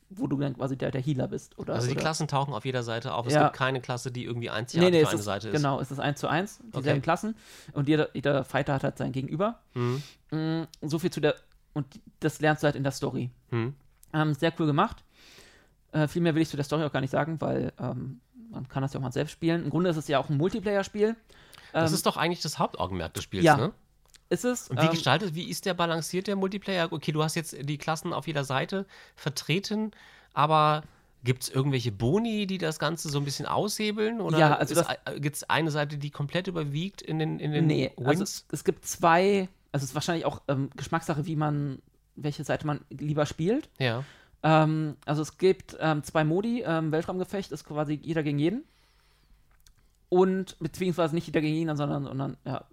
wo 0.10 0.28
du 0.28 0.38
dann 0.38 0.56
quasi 0.58 0.76
der, 0.78 0.92
der 0.92 1.00
Healer 1.02 1.30
bist. 1.30 1.58
Oder, 1.58 1.76
Also 1.76 1.88
die 1.88 1.94
oder 1.94 2.02
Klassen 2.02 2.28
tauchen 2.28 2.54
auf 2.54 2.66
jeder 2.66 2.84
Seite 2.84 3.14
auf. 3.14 3.26
Es 3.26 3.34
Ja. 3.34 3.44
gibt 3.46 3.56
keine 3.56 3.80
Klasse, 3.80 4.12
die 4.12 4.26
irgendwie 4.26 4.48
Nee, 4.48 4.54
einzigartig 4.54 4.92
nee, 4.92 5.00
für 5.00 5.04
es 5.06 5.10
eine 5.12 5.20
ist, 5.20 5.26
Seite 5.26 5.50
ist. 5.50 5.56
genau, 5.56 5.80
es 5.80 5.90
ist 5.92 6.00
1 6.00 6.20
zu 6.20 6.28
1, 6.28 6.58
dieselben 6.58 6.90
Okay. 6.90 7.00
Klassen. 7.00 7.36
Und 7.74 7.88
jeder, 7.88 8.14
jeder 8.14 8.44
Fighter 8.44 8.74
hat 8.74 8.84
halt 8.84 8.98
sein 8.98 9.14
Gegenüber. 9.14 9.60
Mhm. 9.74 10.04
Mm, 10.32 10.64
so 10.82 11.00
viel 11.00 11.12
zu 11.12 11.22
der, 11.22 11.36
und 11.74 11.86
das 12.20 12.42
lernst 12.42 12.64
du 12.64 12.66
halt 12.66 12.76
in 12.76 12.84
der 12.84 12.92
Story. 12.92 13.30
Mhm. 13.52 13.74
Ähm, 14.14 14.34
sehr 14.34 14.52
cool 14.60 14.66
gemacht. 14.66 15.04
Äh, 15.92 16.08
viel 16.08 16.22
mehr 16.22 16.36
will 16.36 16.42
ich 16.42 16.50
zu 16.50 16.56
der 16.56 16.66
Story 16.66 16.84
auch 16.84 16.92
gar 16.92 17.02
nicht 17.02 17.12
sagen, 17.12 17.40
weil 17.42 17.74
ähm, 17.80 18.22
man 18.52 18.68
kann 18.68 18.82
das 18.82 18.94
ja 18.94 19.00
auch 19.00 19.04
mal 19.04 19.12
selbst 19.12 19.32
spielen. 19.32 19.64
Im 19.64 19.70
Grunde 19.70 19.90
ist 19.90 19.98
es 19.98 20.08
ja 20.08 20.20
auch 20.20 20.30
ein 20.30 20.38
Multiplayer-Spiel. 20.38 21.16
Das 21.74 21.92
Ähm, 21.92 21.96
ist 21.96 22.06
doch 22.06 22.18
eigentlich 22.18 22.42
das 22.42 22.60
Hauptaugenmerk 22.60 23.14
des 23.14 23.24
Spiels, 23.24 23.46
ja. 23.46 23.58
ne? 23.58 23.74
ist 24.30 24.46
es. 24.46 24.70
Und 24.70 24.80
wie 24.80 24.86
ähm, 24.86 24.92
gestaltet, 24.92 25.36
wie 25.36 25.50
ist 25.50 25.66
der 25.66 25.74
balanciert, 25.74 26.28
der 26.28 26.36
Multiplayer? 26.36 26.92
Okay, 26.92 27.12
du 27.12 27.24
hast 27.24 27.36
jetzt 27.36 27.56
die 27.62 27.78
Klassen 27.78 28.14
auf 28.14 28.28
jeder 28.28 28.44
Seite 28.44 28.86
vertreten, 29.16 29.92
aber 30.34 30.84
gibt 31.24 31.44
es 31.44 31.50
irgendwelche 31.50 31.92
Boni, 31.92 32.48
die 32.48 32.58
das 32.58 32.80
Ganze 32.80 33.10
so 33.10 33.18
ein 33.18 33.26
bisschen 33.26 33.46
aushebeln? 33.46 34.22
Oder 34.22 34.38
Ja, 34.38 34.56
also 34.56 34.84
gibt 35.18 35.36
es 35.36 35.50
eine 35.50 35.72
Seite, 35.72 35.98
die 35.98 36.12
komplett 36.12 36.48
überwiegt 36.48 37.02
in 37.02 37.20
den, 37.20 37.40
in 37.40 37.52
den 37.52 37.68
nee, 37.68 37.92
Wins? 37.98 38.08
also 38.08 38.24
es, 38.24 38.46
es 38.52 38.64
gibt 38.64 38.86
zwei, 38.86 39.50
also 39.72 39.84
es 39.84 39.90
ist 39.90 39.96
wahrscheinlich 39.96 40.26
auch 40.26 40.42
ähm, 40.48 40.70
Geschmackssache, 40.76 41.26
wie 41.26 41.36
man, 41.36 41.82
welche 42.16 42.44
Seite 42.44 42.66
man 42.66 42.82
lieber 42.90 43.26
spielt. 43.26 43.70
ja. 43.80 44.04
Ähm, 44.44 44.96
also 45.06 45.22
es 45.22 45.38
gibt 45.38 45.78
ähm, 45.80 46.04
zwei 46.04 46.24
Modi. 46.24 46.64
Ähm, 46.66 46.92
Weltraumgefecht 46.92 47.52
ist 47.52 47.66
quasi 47.66 48.00
jeder 48.02 48.24
gegen 48.24 48.40
jeden. 48.40 48.64
Und 50.10 50.58
beziehungsweise 50.60 51.14
nicht 51.14 51.28
jeder 51.28 51.42
gegen 51.42 51.56
jeden, 51.56 51.78
sondern, 51.78 52.06
sondern 52.06 52.38
ja, 52.46 52.66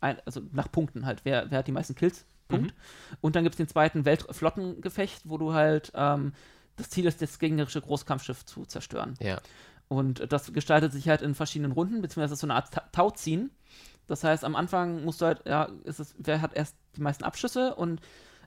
ein, 0.00 0.16
also 0.24 0.40
nach 0.52 0.70
Punkten 0.72 1.06
halt. 1.06 1.20
Wer, 1.24 1.50
wer 1.50 1.58
hat 1.58 1.66
die 1.66 1.72
meisten 1.72 1.94
Kills? 1.94 2.24
Punkt. 2.48 2.74
Und 3.20 3.36
dann 3.36 3.44
gibt 3.44 3.54
es 3.54 3.58
den 3.58 3.68
zweiten 3.68 4.04
Weltflottengefecht, 4.04 5.22
wo 5.24 5.38
du 5.38 5.52
halt 5.52 5.92
ähm, 5.94 6.32
das 6.76 6.90
Ziel 6.90 7.06
ist, 7.06 7.22
das 7.22 7.38
gegnerische 7.38 7.80
Großkampfschiff 7.80 8.44
zu 8.44 8.64
zerstören. 8.64 9.14
Ja. 9.20 9.38
Und 9.86 10.32
das 10.32 10.52
gestaltet 10.52 10.92
sich 10.92 11.08
halt 11.08 11.22
in 11.22 11.34
verschiedenen 11.34 11.72
Runden, 11.72 12.02
beziehungsweise 12.02 12.34
ist 12.34 12.40
so 12.40 12.46
eine 12.46 12.54
Art 12.54 12.72
Ta- 12.72 12.88
Tauziehen. 12.92 13.50
Das 14.08 14.24
heißt, 14.24 14.44
am 14.44 14.56
Anfang 14.56 15.04
musst 15.04 15.20
du 15.20 15.26
halt, 15.26 15.46
ja, 15.46 15.68
ist 15.84 16.00
es, 16.00 16.14
wer 16.18 16.40
hat 16.40 16.54
erst 16.54 16.74
die 16.96 17.02
meisten 17.02 17.22
Abschüsse 17.22 17.76
und 17.76 18.00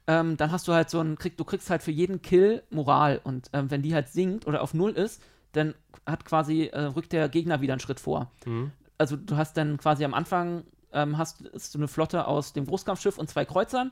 ähm, 0.08 0.38
dann 0.38 0.52
hast 0.52 0.68
du 0.68 0.74
halt 0.74 0.90
so 0.90 1.00
ein, 1.00 1.18
krieg, 1.18 1.38
du 1.38 1.44
kriegst 1.44 1.70
halt 1.70 1.82
für 1.84 1.92
jeden 1.92 2.22
Kill 2.22 2.64
Moral 2.70 3.22
und 3.24 3.50
ähm, 3.54 3.72
wenn 3.72 3.82
die 3.82 3.94
halt 3.94 4.10
sinkt 4.10 4.46
oder 4.48 4.62
auf 4.62 4.74
Null 4.74 4.92
ist, 4.92 5.22
dann 5.54 5.76
hat 6.06 6.26
quasi, 6.26 6.64
äh, 6.66 6.80
rückt 6.82 7.14
der 7.14 7.30
Gegner 7.30 7.62
wieder 7.62 7.74
einen 7.74 7.80
Schritt 7.80 8.00
vor. 8.00 8.32
Mhm. 8.46 8.72
Also 8.98 9.16
du 9.16 9.38
hast 9.38 9.56
dann 9.58 9.78
quasi 9.78 10.04
am 10.04 10.14
Anfang, 10.14 10.64
ähm, 10.92 11.18
hast, 11.18 11.44
hast 11.54 11.74
du 11.74 11.80
eine 11.80 11.88
Flotte 11.88 12.28
aus 12.28 12.54
dem 12.54 12.66
Großkampfschiff 12.66 13.18
und 13.18 13.30
zwei 13.30 13.46
Kreuzern 13.46 13.92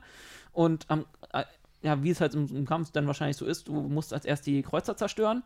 und 0.52 0.84
am, 0.88 1.06
äh, 1.32 1.44
ja, 1.82 2.02
wie 2.02 2.10
es 2.10 2.20
halt 2.20 2.34
im, 2.34 2.46
im 2.54 2.66
Kampf 2.66 2.90
dann 2.92 3.06
wahrscheinlich 3.06 3.36
so 3.36 3.44
ist, 3.46 3.68
du 3.68 3.72
musst 3.74 4.12
als 4.12 4.24
erst 4.24 4.46
die 4.46 4.62
Kreuzer 4.62 4.96
zerstören 4.96 5.42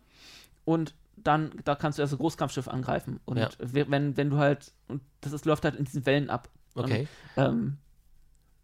und 0.64 0.94
dann, 1.16 1.50
da 1.64 1.74
kannst 1.74 1.96
du 1.98 2.02
erst 2.02 2.12
das 2.12 2.18
Großkampfschiff 2.18 2.68
angreifen. 2.68 3.20
Und 3.24 3.38
Ja. 3.38 3.48
we- 3.58 3.86
wenn, 3.88 4.16
wenn 4.18 4.28
du 4.30 4.36
halt, 4.36 4.72
und 4.88 5.00
das 5.22 5.32
ist, 5.32 5.46
läuft 5.46 5.64
halt 5.64 5.76
in 5.76 5.84
diesen 5.86 6.04
Wellen 6.04 6.28
ab. 6.28 6.48
Okay. 6.74 7.08
Und, 7.36 7.42
ähm, 7.42 7.76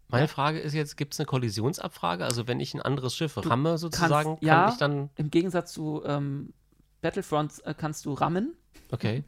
Meine 0.09 0.27
Frage 0.27 0.59
ist 0.59 0.73
jetzt, 0.73 0.95
gibt 0.95 1.13
es 1.13 1.19
eine 1.19 1.25
Kollisionsabfrage? 1.25 2.23
Also 2.23 2.47
wenn 2.47 2.59
ich 2.59 2.73
ein 2.73 2.81
anderes 2.81 3.15
Schiff 3.15 3.35
ramme 3.37 3.77
sozusagen, 3.77 4.35
kann 4.35 4.47
ja. 4.47 4.69
ich 4.69 4.75
dann, 4.75 5.09
Im 5.15 5.31
Gegensatz 5.31 5.73
zu 5.73 6.03
ähm, 6.05 6.53
Battlefronts 7.01 7.59
äh, 7.59 7.73
kannst 7.75 8.05
du 8.05 8.13
rammen, 8.13 8.55
okay. 8.91 9.23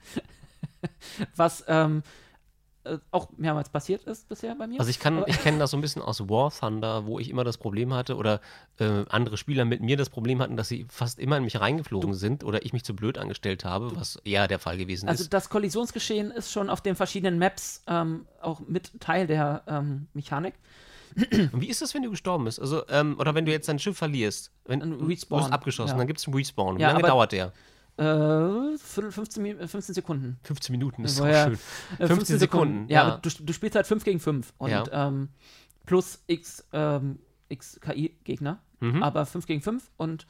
was 1.35 1.63
ähm, 1.67 1.99
äh, 1.99 2.24
auch 3.11 3.29
mehrmals 3.37 3.69
passiert 3.69 4.03
ist 4.03 4.27
bisher 4.29 4.55
bei 4.55 4.67
mir. 4.67 4.79
Also 4.79 4.89
ich 4.89 4.99
kann, 4.99 5.23
ich 5.27 5.39
kenne 5.41 5.57
das 5.59 5.71
so 5.71 5.77
ein 5.77 5.81
bisschen 5.81 6.01
aus 6.01 6.21
War 6.29 6.51
Thunder, 6.51 7.05
wo 7.05 7.19
ich 7.19 7.29
immer 7.29 7.43
das 7.43 7.57
Problem 7.57 7.93
hatte 7.93 8.15
oder 8.15 8.41
äh, 8.79 9.05
andere 9.09 9.37
Spieler 9.37 9.65
mit 9.65 9.81
mir 9.81 9.97
das 9.97 10.09
Problem 10.09 10.41
hatten, 10.41 10.57
dass 10.57 10.67
sie 10.67 10.85
fast 10.89 11.19
immer 11.19 11.37
in 11.37 11.43
mich 11.43 11.59
reingeflogen 11.59 12.13
sind 12.13 12.43
oder 12.43 12.65
ich 12.65 12.73
mich 12.73 12.83
zu 12.83 12.95
blöd 12.95 13.17
angestellt 13.17 13.65
habe, 13.65 13.95
was 13.95 14.17
eher 14.23 14.47
der 14.47 14.59
Fall 14.59 14.77
gewesen 14.77 15.09
Also 15.09 15.23
ist. 15.23 15.33
das 15.33 15.49
Kollisionsgeschehen 15.49 16.31
ist 16.31 16.51
schon 16.51 16.69
auf 16.69 16.81
den 16.81 16.95
verschiedenen 16.95 17.39
Maps 17.39 17.83
ähm, 17.87 18.25
auch 18.41 18.59
mit 18.61 18.91
Teil 18.99 19.27
der 19.27 19.63
ähm, 19.67 20.07
Mechanik. 20.13 20.53
Und 21.15 21.61
wie 21.61 21.67
ist 21.67 21.81
das, 21.81 21.93
wenn 21.93 22.03
du 22.03 22.09
gestorben 22.09 22.43
bist? 22.43 22.59
Also, 22.59 22.83
ähm, 22.89 23.15
oder 23.19 23.33
wenn 23.35 23.45
du 23.45 23.51
jetzt 23.51 23.69
dein 23.69 23.79
Schiff 23.79 23.97
verlierst, 23.97 24.51
wenn 24.65 24.81
Ein 24.81 24.99
du 24.99 25.05
Respawn, 25.05 25.39
bist 25.43 25.53
abgeschossen, 25.53 25.91
ja. 25.93 25.97
dann 25.97 26.07
gibt 26.07 26.19
es 26.19 26.27
einen 26.27 26.35
Respawn. 26.35 26.77
Wie 26.77 26.81
Ja, 26.81 26.91
lange 26.91 27.03
dauert 27.03 27.31
der? 27.31 27.53
Äh, 27.97 28.77
Viertel- 28.77 29.11
15, 29.11 29.43
Mi- 29.43 29.57
äh, 29.57 29.67
15 29.67 29.95
Sekunden. 29.95 30.37
15 30.43 30.73
Minuten 30.73 31.03
ist 31.05 31.17
Ja, 31.19 31.23
so 31.23 31.27
ja. 31.29 31.43
schön. 31.45 31.59
Äh, 31.99 32.07
15 32.07 32.39
Sekunden, 32.39 32.87
Ja, 32.89 32.93
ja. 32.95 33.03
aber 33.13 33.21
du, 33.21 33.29
du 33.43 33.53
spielst 33.53 33.75
halt 33.75 33.87
5 33.87 34.03
gegen 34.03 34.19
5 34.19 34.53
und 34.57 34.69
Ja. 34.69 34.83
ähm, 35.07 35.29
plus 35.85 36.23
x, 36.27 36.65
ähm, 36.73 37.19
x 37.47 37.79
KI-Gegner, 37.79 38.59
Mhm. 38.81 39.01
aber 39.03 39.25
5 39.25 39.45
gegen 39.47 39.61
5 39.61 39.89
und 39.97 40.27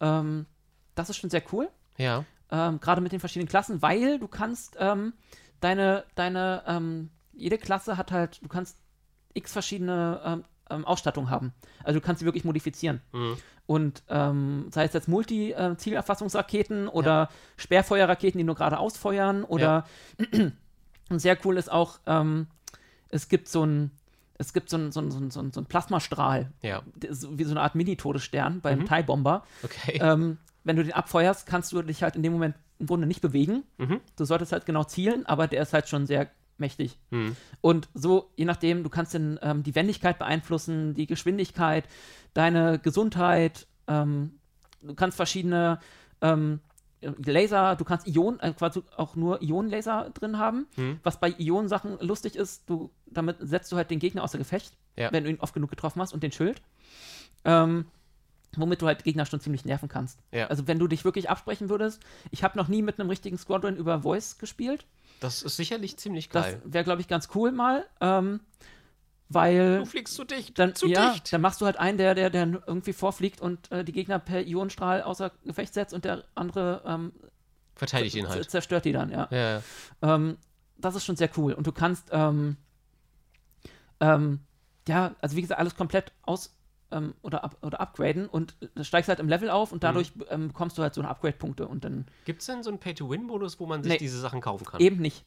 ähm, 0.00 0.46
das 0.94 1.08
ist 1.10 1.16
schon 1.16 1.30
sehr 1.30 1.42
cool. 1.52 1.68
Ja. 1.98 2.24
ähm, 2.50 2.78
gerade 2.80 3.00
mit 3.00 3.10
den 3.12 3.18
verschiedenen 3.20 3.48
Klassen, 3.48 3.80
weil 3.82 4.18
du 4.20 4.28
kannst 4.28 4.76
ähm, 4.78 5.14
deine, 5.60 6.04
deine, 6.14 6.62
ähm, 6.66 7.10
jede 7.32 7.56
Klasse 7.58 7.96
hat 7.96 8.12
halt, 8.12 8.40
du 8.44 8.48
kannst 8.48 8.78
x 9.34 9.52
verschiedene 9.52 10.20
ähm, 10.70 10.84
Ausstattung 10.84 11.30
haben. 11.30 11.52
Also 11.84 12.00
du 12.00 12.04
kannst 12.04 12.20
sie 12.20 12.26
wirklich 12.26 12.44
modifizieren. 12.44 13.00
Mhm. 13.12 13.36
Und 13.66 14.02
ähm, 14.08 14.66
sei 14.70 14.84
es 14.84 14.92
jetzt 14.92 15.08
Multi-Zielerfassungsraketen 15.08 16.88
oder 16.88 17.28
Sperrfeuerraketen, 17.56 18.38
die 18.38 18.44
nur 18.44 18.54
gerade 18.54 18.78
ausfeuern 18.78 19.44
oder 19.44 19.84
und 21.10 21.18
sehr 21.18 21.36
cool 21.44 21.56
ist 21.56 21.70
auch, 21.70 21.98
ähm, 22.06 22.46
es 23.08 23.28
gibt 23.28 23.48
so 23.48 23.64
ein 23.64 23.90
es 24.38 24.52
gibt 24.52 24.68
so 24.68 24.76
einen 24.76 24.92
so 24.92 25.00
ein, 25.00 25.10
so 25.10 25.18
ein, 25.40 25.50
so 25.50 25.60
ein, 25.60 25.64
Plasmastrahl, 25.64 26.52
Ja. 26.60 26.82
wie 26.94 27.44
so 27.44 27.52
eine 27.52 27.62
Art 27.62 27.74
Mini-Todesstern 27.74 28.60
beim 28.60 28.80
Mhm. 28.80 28.86
TIE-Bomber. 28.86 29.44
Okay. 29.62 29.98
Ähm, 30.02 30.36
wenn 30.62 30.76
du 30.76 30.82
den 30.84 30.92
abfeuerst, 30.92 31.46
kannst 31.46 31.72
du 31.72 31.80
dich 31.80 32.02
halt 32.02 32.16
in 32.16 32.22
dem 32.22 32.34
Moment 32.34 32.54
im 32.78 32.86
Grunde 32.86 33.06
nicht 33.06 33.22
bewegen. 33.22 33.62
Mhm. 33.78 34.00
Du 34.16 34.26
solltest 34.26 34.52
halt 34.52 34.66
genau 34.66 34.84
zielen, 34.84 35.24
aber 35.24 35.46
der 35.46 35.62
ist 35.62 35.72
halt 35.72 35.88
schon 35.88 36.04
sehr 36.06 36.28
mächtig. 36.58 36.98
Mhm. 37.10 37.36
Und 37.60 37.88
so, 37.94 38.30
je 38.36 38.44
nachdem, 38.44 38.82
du 38.82 38.90
kannst 38.90 39.14
dann 39.14 39.38
ähm, 39.42 39.62
die 39.62 39.74
Wendigkeit 39.74 40.18
beeinflussen, 40.18 40.94
die 40.94 41.06
Geschwindigkeit, 41.06 41.88
deine 42.34 42.78
Gesundheit, 42.78 43.66
ähm, 43.86 44.38
du 44.82 44.94
kannst 44.94 45.16
verschiedene 45.16 45.78
ähm, 46.20 46.60
Laser, 47.00 47.76
du 47.76 47.84
kannst 47.84 48.06
Ionen, 48.08 48.40
äh, 48.40 48.52
quasi 48.52 48.82
auch 48.96 49.16
nur 49.16 49.42
Ionenlaser 49.42 50.10
drin 50.14 50.38
haben. 50.38 50.66
Mhm. 50.76 50.98
Was 51.02 51.20
bei 51.20 51.34
Ionensachen 51.38 51.98
lustig 52.00 52.36
ist, 52.36 52.68
du, 52.68 52.90
damit 53.06 53.36
setzt 53.40 53.70
du 53.70 53.76
halt 53.76 53.90
den 53.90 53.98
Gegner 53.98 54.24
außer 54.24 54.38
Gefecht, 54.38 54.76
Ja. 54.96 55.12
wenn 55.12 55.24
du 55.24 55.30
ihn 55.30 55.40
oft 55.40 55.54
genug 55.54 55.70
getroffen 55.70 56.00
hast 56.00 56.12
und 56.14 56.22
den 56.22 56.32
Schild. 56.32 56.62
Ähm, 57.44 57.86
womit 58.56 58.80
du 58.80 58.86
halt 58.86 59.04
Gegner 59.04 59.26
schon 59.26 59.40
ziemlich 59.40 59.64
nerven 59.64 59.88
kannst. 59.88 60.18
Ja. 60.32 60.46
Also 60.46 60.66
wenn 60.66 60.78
du 60.78 60.88
dich 60.88 61.04
wirklich 61.04 61.28
absprechen 61.28 61.68
würdest, 61.68 62.02
ich 62.30 62.42
habe 62.42 62.56
noch 62.56 62.68
nie 62.68 62.82
mit 62.82 62.98
einem 62.98 63.10
richtigen 63.10 63.36
Squadron 63.38 63.76
über 63.76 64.00
Voice 64.00 64.38
gespielt. 64.38 64.86
Das 65.20 65.42
ist 65.42 65.56
sicherlich 65.56 65.96
ziemlich 65.96 66.28
Das 66.28 66.44
geil. 66.46 66.62
wäre, 66.64 66.84
glaube 66.84 67.00
ich, 67.00 67.08
ganz 67.08 67.28
cool 67.34 67.52
mal. 67.52 67.86
Ähm, 68.00 68.40
weil 69.28 69.78
Du 69.78 69.86
fliegst 69.86 70.14
zu 70.14 70.24
dicht. 70.24 70.58
dann, 70.58 70.74
zu 70.74 70.86
ja, 70.86 71.10
dicht. 71.12 71.32
dann 71.32 71.40
machst 71.40 71.60
du 71.60 71.66
halt 71.66 71.76
einen, 71.78 71.98
der, 71.98 72.14
der, 72.14 72.30
der 72.30 72.46
irgendwie 72.66 72.92
vorfliegt 72.92 73.40
und 73.40 73.70
äh, 73.72 73.84
die 73.84 73.92
Gegner 73.92 74.18
per 74.20 74.46
Ionenstrahl 74.46 75.02
außer 75.02 75.32
Gefecht 75.44 75.74
setzt 75.74 75.92
und 75.94 76.04
der 76.04 76.24
andere 76.34 76.82
ähm, 76.86 77.12
Verteidigt 77.74 78.14
ihn 78.14 78.28
halt. 78.28 78.48
zerstört 78.50 78.84
die 78.84 78.92
dann, 78.92 79.10
ja. 79.10 79.28
Ja, 79.30 79.58
ja. 79.58 79.62
Ähm, 80.14 80.38
das 80.78 80.94
ist 80.94 81.04
schon 81.04 81.16
sehr 81.16 81.30
cool. 81.36 81.54
Und 81.54 81.66
du 81.66 81.72
kannst, 81.72 82.08
ähm, 82.12 82.56
ähm, 84.00 84.40
ja, 84.86 85.14
also 85.20 85.36
wie 85.36 85.42
gesagt, 85.42 85.58
alles 85.58 85.74
komplett 85.74 86.12
aus 86.22 86.55
ähm, 86.90 87.14
oder, 87.22 87.44
up, 87.44 87.56
oder 87.62 87.80
upgraden 87.80 88.26
und 88.28 88.56
äh, 88.76 88.84
steigst 88.84 89.08
halt 89.08 89.18
im 89.20 89.28
Level 89.28 89.50
auf 89.50 89.72
und 89.72 89.82
dadurch 89.84 90.12
ähm, 90.30 90.48
bekommst 90.48 90.78
du 90.78 90.82
halt 90.82 90.94
so 90.94 91.00
eine 91.00 91.08
Upgrade-Punkte 91.10 91.66
und 91.68 91.84
dann 91.84 92.06
Gibt 92.24 92.40
es 92.42 92.46
denn 92.46 92.62
so 92.62 92.70
einen 92.70 92.78
Pay-to-Win-Modus, 92.78 93.58
wo 93.60 93.66
man 93.66 93.82
sich 93.82 93.92
Nee. 93.92 93.98
diese 93.98 94.20
Sachen 94.20 94.40
kaufen 94.40 94.64
kann? 94.64 94.80
eben 94.80 94.96
nicht. 94.98 95.24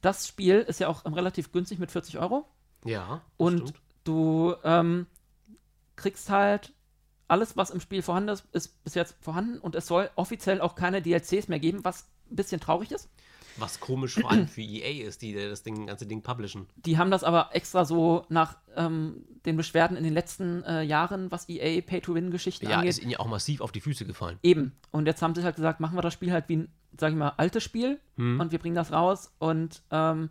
Das 0.00 0.28
Spiel 0.28 0.56
ist 0.60 0.80
ja 0.80 0.88
auch 0.88 1.04
ähm, 1.06 1.14
relativ 1.14 1.50
günstig 1.52 1.78
mit 1.78 1.90
40 1.90 2.18
Euro 2.18 2.46
Ja. 2.84 3.20
das 3.20 3.20
und 3.38 3.58
stimmt. 3.68 3.80
du 4.04 4.54
ähm, 4.64 5.06
kriegst 5.96 6.30
halt 6.30 6.72
alles, 7.26 7.56
was 7.56 7.70
im 7.70 7.80
Spiel 7.80 8.02
vorhanden 8.02 8.28
ist, 8.30 8.44
ist 8.52 8.84
bis 8.84 8.94
jetzt 8.94 9.16
vorhanden 9.20 9.58
und 9.58 9.74
es 9.74 9.86
soll 9.86 10.10
offiziell 10.14 10.60
auch 10.60 10.74
keine 10.74 11.00
DLCs 11.00 11.48
mehr 11.48 11.58
geben, 11.58 11.82
was 11.84 12.06
ein 12.30 12.36
bisschen 12.36 12.60
traurig 12.60 12.92
ist. 12.92 13.08
Was 13.56 13.78
komisch 13.80 14.14
vor 14.14 14.30
allem 14.30 14.48
für 14.48 14.60
EA 14.62 15.06
ist, 15.06 15.22
die 15.22 15.32
das 15.34 15.62
Ding, 15.62 15.86
ganze 15.86 16.06
Ding 16.06 16.22
publishen. 16.22 16.66
Die 16.76 16.98
haben 16.98 17.10
das 17.10 17.22
aber 17.24 17.50
extra 17.52 17.84
so 17.84 18.24
nach 18.28 18.56
ähm, 18.76 19.24
den 19.46 19.56
Beschwerden 19.56 19.96
in 19.96 20.02
den 20.04 20.12
letzten 20.12 20.62
äh, 20.64 20.82
Jahren, 20.82 21.30
was 21.30 21.48
EA 21.48 21.80
Pay-to-Win-Geschichten 21.82 22.68
Ja, 22.68 22.76
angeht, 22.78 22.90
ist 22.90 22.98
ihnen 23.02 23.10
ja 23.12 23.20
auch 23.20 23.28
massiv 23.28 23.60
auf 23.60 23.70
die 23.72 23.80
Füße 23.80 24.04
gefallen. 24.06 24.38
eben. 24.42 24.72
Und 24.90 25.06
jetzt 25.06 25.22
haben 25.22 25.34
sie 25.34 25.42
halt 25.44 25.56
gesagt, 25.56 25.80
machen 25.80 25.96
wir 25.96 26.02
das 26.02 26.12
Spiel 26.14 26.32
halt 26.32 26.48
wie 26.48 26.56
ein, 26.56 26.68
sag 26.98 27.10
ich 27.12 27.16
mal, 27.18 27.32
altes 27.36 27.62
Spiel 27.62 28.00
Hm. 28.16 28.40
und 28.40 28.52
wir 28.52 28.58
bringen 28.58 28.74
das 28.76 28.92
raus 28.92 29.32
und 29.38 29.82
ähm, 29.90 30.30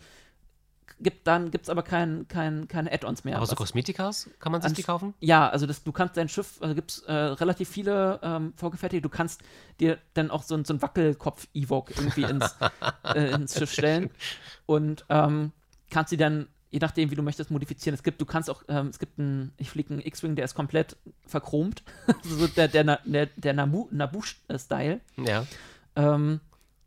gibt 0.99 1.27
dann 1.27 1.51
gibt's 1.51 1.69
aber 1.69 1.83
kein, 1.83 2.27
kein, 2.27 2.67
keine 2.67 2.91
Add-ons 2.91 3.23
mehr. 3.23 3.37
Aber 3.37 3.45
so 3.45 3.55
Kosmetikas, 3.55 4.29
kann 4.39 4.51
man 4.51 4.61
sich 4.61 4.69
An- 4.69 4.75
die 4.75 4.83
kaufen? 4.83 5.13
Ja, 5.19 5.49
also 5.49 5.65
das, 5.65 5.83
du 5.83 5.91
kannst 5.91 6.15
dein 6.17 6.29
Schiff, 6.29 6.57
also 6.61 6.75
gibt 6.75 6.91
es 6.91 6.99
äh, 7.03 7.11
relativ 7.13 7.69
viele 7.69 8.19
ähm, 8.23 8.53
vorgefertigte, 8.55 9.01
du 9.01 9.09
kannst 9.09 9.41
dir 9.79 9.97
dann 10.13 10.31
auch 10.31 10.43
so, 10.43 10.61
so 10.63 10.73
einen 10.73 10.81
Wackelkopf-Evoke 10.81 11.93
irgendwie 11.97 12.23
ins, 12.23 12.55
äh, 13.15 13.31
ins 13.31 13.57
Schiff 13.57 13.71
stellen 13.71 14.09
und 14.65 15.05
ähm, 15.09 15.51
kannst 15.89 16.09
sie 16.11 16.17
dann 16.17 16.47
je 16.71 16.79
nachdem, 16.79 17.11
wie 17.11 17.15
du 17.15 17.21
möchtest, 17.21 17.51
modifizieren. 17.51 17.93
Es 17.93 18.01
gibt, 18.01 18.19
du 18.19 18.25
kannst 18.25 18.49
auch, 18.49 18.63
ähm, 18.67 18.87
es 18.87 18.97
gibt 18.97 19.19
einen, 19.19 19.53
ich 19.57 19.69
fliege 19.69 19.91
einen 19.93 20.01
X-Wing, 20.01 20.35
der 20.35 20.43
ist 20.45 20.55
komplett 20.55 20.97
verchromt. 21.27 21.83
so 22.23 22.47
der, 22.47 22.67
der, 22.67 22.97
der, 23.05 23.27
der 23.27 23.53
Nabu- 23.53 23.87
Naboo-Style. 23.91 24.99
Ja, 25.17 25.45
Ähm, 25.95 26.39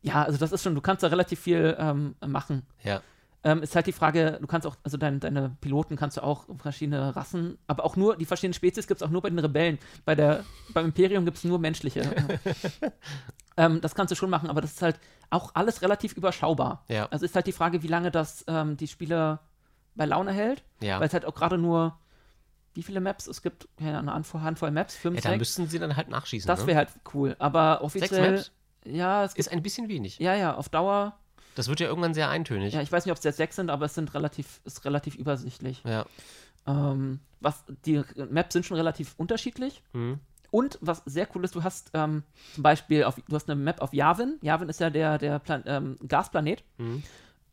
ja, 0.03 0.25
also 0.25 0.39
das 0.39 0.51
ist 0.51 0.65
schon, 0.65 0.75
du 0.75 0.81
kannst 0.81 1.05
da 1.05 1.07
relativ 1.07 1.39
viel 1.39 1.77
ähm, 1.79 2.17
machen. 2.27 2.63
ja. 2.83 3.01
Ähm, 3.47 3.63
ist 3.63 3.77
halt 3.77 3.87
die 3.87 3.93
Frage, 3.93 4.39
du 4.41 4.47
kannst 4.49 4.67
auch, 4.67 4.75
also 4.83 4.97
dein, 4.97 5.21
deine 5.21 5.57
Piloten 5.61 5.95
kannst 5.95 6.17
du 6.17 6.23
auch 6.25 6.47
verschiedene 6.59 7.15
Rassen, 7.15 7.59
aber 7.69 7.85
auch 7.85 7.95
nur, 7.95 8.17
die 8.17 8.25
verschiedenen 8.25 8.55
Spezies 8.55 8.89
gibt 8.89 9.01
es 9.01 9.07
auch 9.07 9.11
nur 9.13 9.23
bei 9.23 9.31
den 9.31 9.39
Rebellen. 9.39 9.79
Bei 10.05 10.17
der, 10.17 10.45
beim 10.75 10.87
Imperium 10.87 11.25
gibt 11.25 11.37
es 11.37 11.45
nur 11.45 11.61
menschliche. 11.61 12.03
ähm, 13.57 13.81
das 13.81 13.95
kannst 13.95 14.11
du 14.11 14.17
schon 14.17 14.31
machen, 14.31 14.51
aber 14.51 14.61
das 14.61 14.73
ist 14.73 14.83
halt 14.83 14.99
auch 15.31 15.53
alles 15.55 15.81
relativ 15.83 16.17
überschaubar. 16.17 16.85
Ja. 16.89 17.07
Also 17.07 17.25
ist 17.25 17.37
halt 17.37 17.47
die 17.47 17.53
Frage, 17.53 17.85
wie 17.85 17.87
lange 17.87 18.11
das 18.11 18.45
ähm, 18.49 18.77
die 18.77 18.89
Spieler 18.89 19.41
bei 19.95 20.07
Laune 20.07 20.33
hält, 20.33 20.65
Ja. 20.81 20.99
weil 20.99 21.07
es 21.07 21.13
halt 21.15 21.25
auch 21.25 21.35
gerade 21.37 21.57
nur, 21.57 21.97
wie 22.75 22.83
viele 22.83 23.01
Maps? 23.01 23.29
Es 23.29 23.43
gibt 23.43 23.69
ja, 23.81 23.99
eine 23.99 24.13
Handvoll, 24.13 24.71
Maps, 24.73 24.97
fünf, 24.97 25.17
ja, 25.17 25.23
da 25.23 25.29
sechs. 25.31 25.39
müssten 25.39 25.69
sie 25.69 25.79
dann 25.79 25.97
halt 25.97 26.09
nachschießen. 26.09 26.49
Das 26.49 26.63
ne? 26.63 26.67
wäre 26.67 26.79
halt 26.79 26.89
cool, 27.15 27.37
aber 27.39 27.83
offiziell, 27.83 28.33
Maps? 28.33 28.53
ja, 28.85 29.23
es 29.25 29.35
gibt, 29.35 29.47
Ist 29.47 29.53
ein 29.53 29.63
bisschen 29.63 29.89
wenig. 29.89 30.19
ja, 30.19 30.35
ja, 30.35 30.55
auf 30.55 30.69
Dauer, 30.69 31.17
Das 31.57 31.67
wird 31.69 31.81
ja 31.81 31.89
irgendwann 31.89 32.15
sehr 32.15 32.29
eintönig. 32.29 32.73
ja, 32.75 32.81
ich 32.83 32.93
weiß 32.93 33.05
nicht, 33.05 33.11
ob 33.13 33.19
es 33.19 33.25
jetzt 33.25 33.39
sechs 33.39 33.57
sind, 33.57 33.71
aber 33.71 33.87
es 33.87 33.95
sind 33.95 34.15
relativ, 34.15 34.61
ist 34.65 34.85
relativ 34.85 35.17
übersichtlich. 35.17 35.83
Ja. 35.85 36.07
Ähm, 36.67 37.21
was, 37.41 37.65
die 37.85 38.03
Maps 38.31 38.53
sind 38.53 38.65
schon 38.67 38.77
relativ 38.77 39.15
unterschiedlich. 39.17 39.83
Mhm. 39.93 40.21
Und 40.51 40.79
was 40.81 41.03
sehr 41.07 41.29
cool 41.35 41.45
ist, 41.45 41.55
du 41.55 41.65
hast 41.65 41.91
ähm, 41.95 42.23
zum 42.55 42.63
Beispiel, 42.63 43.05
auf, 43.05 43.17
du 43.17 43.35
hast 43.35 43.51
eine 43.51 43.61
Map 43.61 43.81
auf 43.83 43.93
Yavin. 43.93 44.39
Yavin 44.43 44.69
ist 44.69 44.81
ja 44.81 44.91
der, 44.91 45.19
der 45.19 45.39
Plan 45.39 45.63
ähm, 45.67 45.97
Gasplanet. 46.07 46.63
Mhm. 46.79 47.03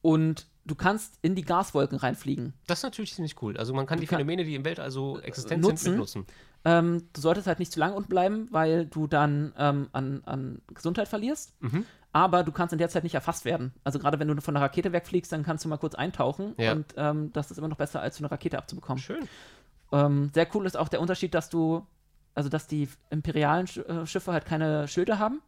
Und 0.01 0.47
du 0.65 0.75
kannst 0.75 1.17
in 1.21 1.33
die 1.35 1.43
Gaswolken 1.43 1.97
reinfliegen. 1.97 2.53
Das 2.67 2.79
ist 2.79 2.83
natürlich 2.83 3.13
ziemlich 3.13 3.41
cool. 3.41 3.57
Also 3.57 3.73
man 3.73 3.85
kann 3.85 3.99
die 3.99 4.05
kann- 4.05 4.17
Phänomene, 4.17 4.43
die 4.43 4.55
im 4.55 4.65
Weltall 4.65 4.91
so 4.91 5.19
existent 5.19 5.61
nutzen. 5.61 5.77
sind, 5.77 5.91
mitnutzen. 5.93 6.25
Ähm, 6.65 7.07
du 7.13 7.21
solltest 7.21 7.47
halt 7.47 7.59
nicht 7.59 7.71
zu 7.71 7.79
lange 7.79 7.95
unten 7.95 8.09
bleiben, 8.09 8.47
weil 8.51 8.85
du 8.85 9.07
dann 9.07 9.53
ähm, 9.57 9.89
an, 9.91 10.21
an 10.25 10.61
Gesundheit 10.73 11.07
verlierst. 11.07 11.53
Mhm. 11.61 11.85
Aber 12.13 12.43
du 12.43 12.51
kannst 12.51 12.71
in 12.73 12.77
der 12.79 12.89
Zeit 12.89 13.03
nicht 13.03 13.15
erfasst 13.15 13.43
werden. 13.43 13.73
Also 13.83 13.97
gerade 13.99 14.19
wenn 14.19 14.27
du 14.27 14.39
von 14.41 14.55
einer 14.55 14.63
Rakete 14.63 14.93
wegfliegst, 14.93 15.31
dann 15.31 15.43
kannst 15.43 15.65
du 15.65 15.69
mal 15.69 15.77
kurz 15.77 15.95
eintauchen. 15.95 16.53
Ja. 16.57 16.71
Und 16.73 16.93
ähm, 16.95 17.33
das 17.33 17.49
ist 17.51 17.57
immer 17.57 17.67
noch 17.67 17.77
besser, 17.77 18.01
als 18.01 18.17
so 18.17 18.23
eine 18.23 18.31
Rakete 18.31 18.57
abzubekommen. 18.57 19.01
Schön. 19.01 19.27
Ähm, 19.91 20.29
sehr 20.33 20.47
cool 20.55 20.65
ist 20.65 20.77
auch 20.77 20.89
der 20.89 21.01
Unterschied, 21.01 21.33
dass 21.33 21.49
du, 21.49 21.85
also 22.35 22.49
dass 22.49 22.67
die 22.67 22.87
imperialen 23.09 23.67
äh, 23.87 24.05
Schiffe 24.05 24.31
halt 24.31 24.45
keine 24.45 24.87
Schilde 24.87 25.17
haben. 25.19 25.41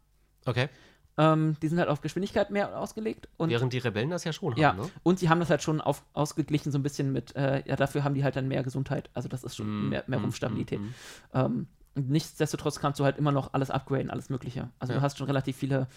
Okay. 0.45 0.69
Ähm, 1.17 1.55
die 1.61 1.67
sind 1.69 1.79
halt 1.79 1.87
auf 1.87 2.01
Geschwindigkeit 2.01 2.49
mehr 2.51 2.77
ausgelegt. 2.77 3.29
Und, 3.37 3.49
Während 3.49 3.71
die 3.71 3.77
Rebellen 3.77 4.09
das 4.09 4.23
ja 4.25 4.33
schon 4.33 4.55
ja, 4.57 4.69
haben, 4.69 4.79
ne? 4.79 4.89
und 5.03 5.17
sie 5.19 5.29
haben 5.29 5.39
das 5.39 5.49
halt 5.49 5.61
schon 5.63 5.79
auf, 5.79 6.03
ausgeglichen, 6.13 6.71
so 6.73 6.77
ein 6.77 6.83
bisschen 6.83 7.13
mit, 7.13 7.35
äh, 7.37 7.63
ja, 7.65 7.75
dafür 7.77 8.03
haben 8.03 8.15
die 8.15 8.23
halt 8.23 8.35
dann 8.35 8.47
mehr 8.49 8.63
Gesundheit. 8.63 9.09
Also 9.13 9.29
das 9.29 9.43
ist 9.43 9.55
schon 9.55 9.65
Mm, 9.85 9.89
mehr, 9.89 10.03
mehr 10.07 10.19
mm, 10.19 10.23
Rumpfstabilität. 10.23 10.79
mm, 10.79 10.83
mm. 10.83 10.93
Ähm, 11.33 11.67
nichtsdestotrotz 11.95 12.79
kannst 12.79 12.99
du 12.99 13.05
halt 13.05 13.17
immer 13.17 13.31
noch 13.31 13.53
alles 13.53 13.71
upgraden, 13.71 14.09
alles 14.09 14.29
Mögliche. 14.29 14.69
Also 14.79 14.91
Ja. 14.93 14.99
du 14.99 15.03
hast 15.03 15.17
schon 15.17 15.27
relativ 15.27 15.55
viele 15.55 15.87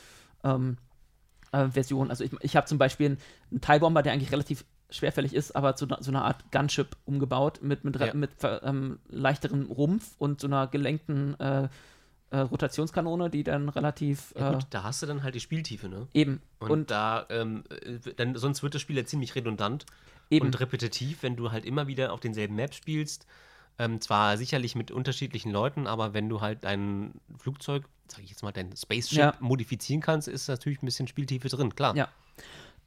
ähm, 0.44 0.76
äh, 1.52 1.68
Versionen. 1.68 2.10
Also 2.10 2.24
ich, 2.24 2.32
ich 2.40 2.56
habe 2.56 2.66
zum 2.66 2.78
Beispiel 2.78 3.06
einen, 3.06 3.18
einen 3.50 3.60
TIE 3.60 3.78
Bomber, 3.78 4.02
der 4.02 4.12
eigentlich 4.12 4.32
relativ 4.32 4.64
schwerfällig 4.90 5.34
ist, 5.34 5.54
aber 5.54 5.76
zu 5.76 5.86
so 6.00 6.10
einer 6.10 6.24
Art 6.24 6.50
Gunship 6.50 6.96
umgebaut 7.04 7.60
mit, 7.62 7.84
mit, 7.84 7.96
Ja. 8.00 8.14
mit 8.14 8.30
ähm, 8.62 8.98
leichterem 9.08 9.70
Rumpf 9.70 10.14
und 10.18 10.40
so 10.40 10.46
einer 10.46 10.66
gelenkten 10.66 11.38
äh, 11.40 11.68
äh, 12.30 12.38
Rotationskanone, 12.38 13.30
die 13.30 13.42
dann 13.42 13.68
relativ 13.68 14.34
Ja, 14.36 14.50
äh, 14.50 14.54
gut, 14.54 14.66
da 14.70 14.82
hast 14.82 15.02
du 15.02 15.06
dann 15.06 15.22
halt 15.22 15.34
die 15.34 15.40
Spieltiefe, 15.40 15.88
ne? 15.88 16.08
eben 16.14 16.40
Und, 16.58 16.70
und, 16.70 16.90
da, 16.90 17.26
ähm, 17.30 17.64
äh, 17.70 18.14
dann, 18.16 18.34
sonst 18.36 18.62
wird 18.62 18.74
das 18.74 18.82
Spiel 18.82 18.96
ja 18.96 19.04
ziemlich 19.04 19.34
redundant 19.34 19.86
eben 20.30 20.46
und 20.46 20.60
repetitiv, 20.60 21.22
wenn 21.22 21.36
du 21.36 21.52
halt 21.52 21.64
immer 21.64 21.86
wieder 21.86 22.12
auf 22.12 22.20
denselben 22.20 22.56
Maps 22.56 22.76
spielst. 22.76 23.26
Ähm, 23.78 24.00
zwar 24.00 24.36
sicherlich 24.36 24.74
mit 24.74 24.90
unterschiedlichen 24.90 25.52
Leuten, 25.52 25.86
aber 25.86 26.12
wenn 26.12 26.28
du 26.28 26.40
halt 26.40 26.64
dein 26.64 27.14
Flugzeug, 27.38 27.84
sag 28.10 28.22
ich 28.22 28.30
jetzt 28.30 28.42
mal, 28.42 28.52
dein 28.52 28.76
Spaceship 28.76 29.18
Ja. 29.18 29.34
modifizieren 29.40 30.00
kannst, 30.00 30.28
ist 30.28 30.48
natürlich 30.48 30.82
ein 30.82 30.86
bisschen 30.86 31.06
Spieltiefe 31.08 31.48
drin, 31.48 31.74
klar. 31.74 31.96
Ja. 31.96 32.08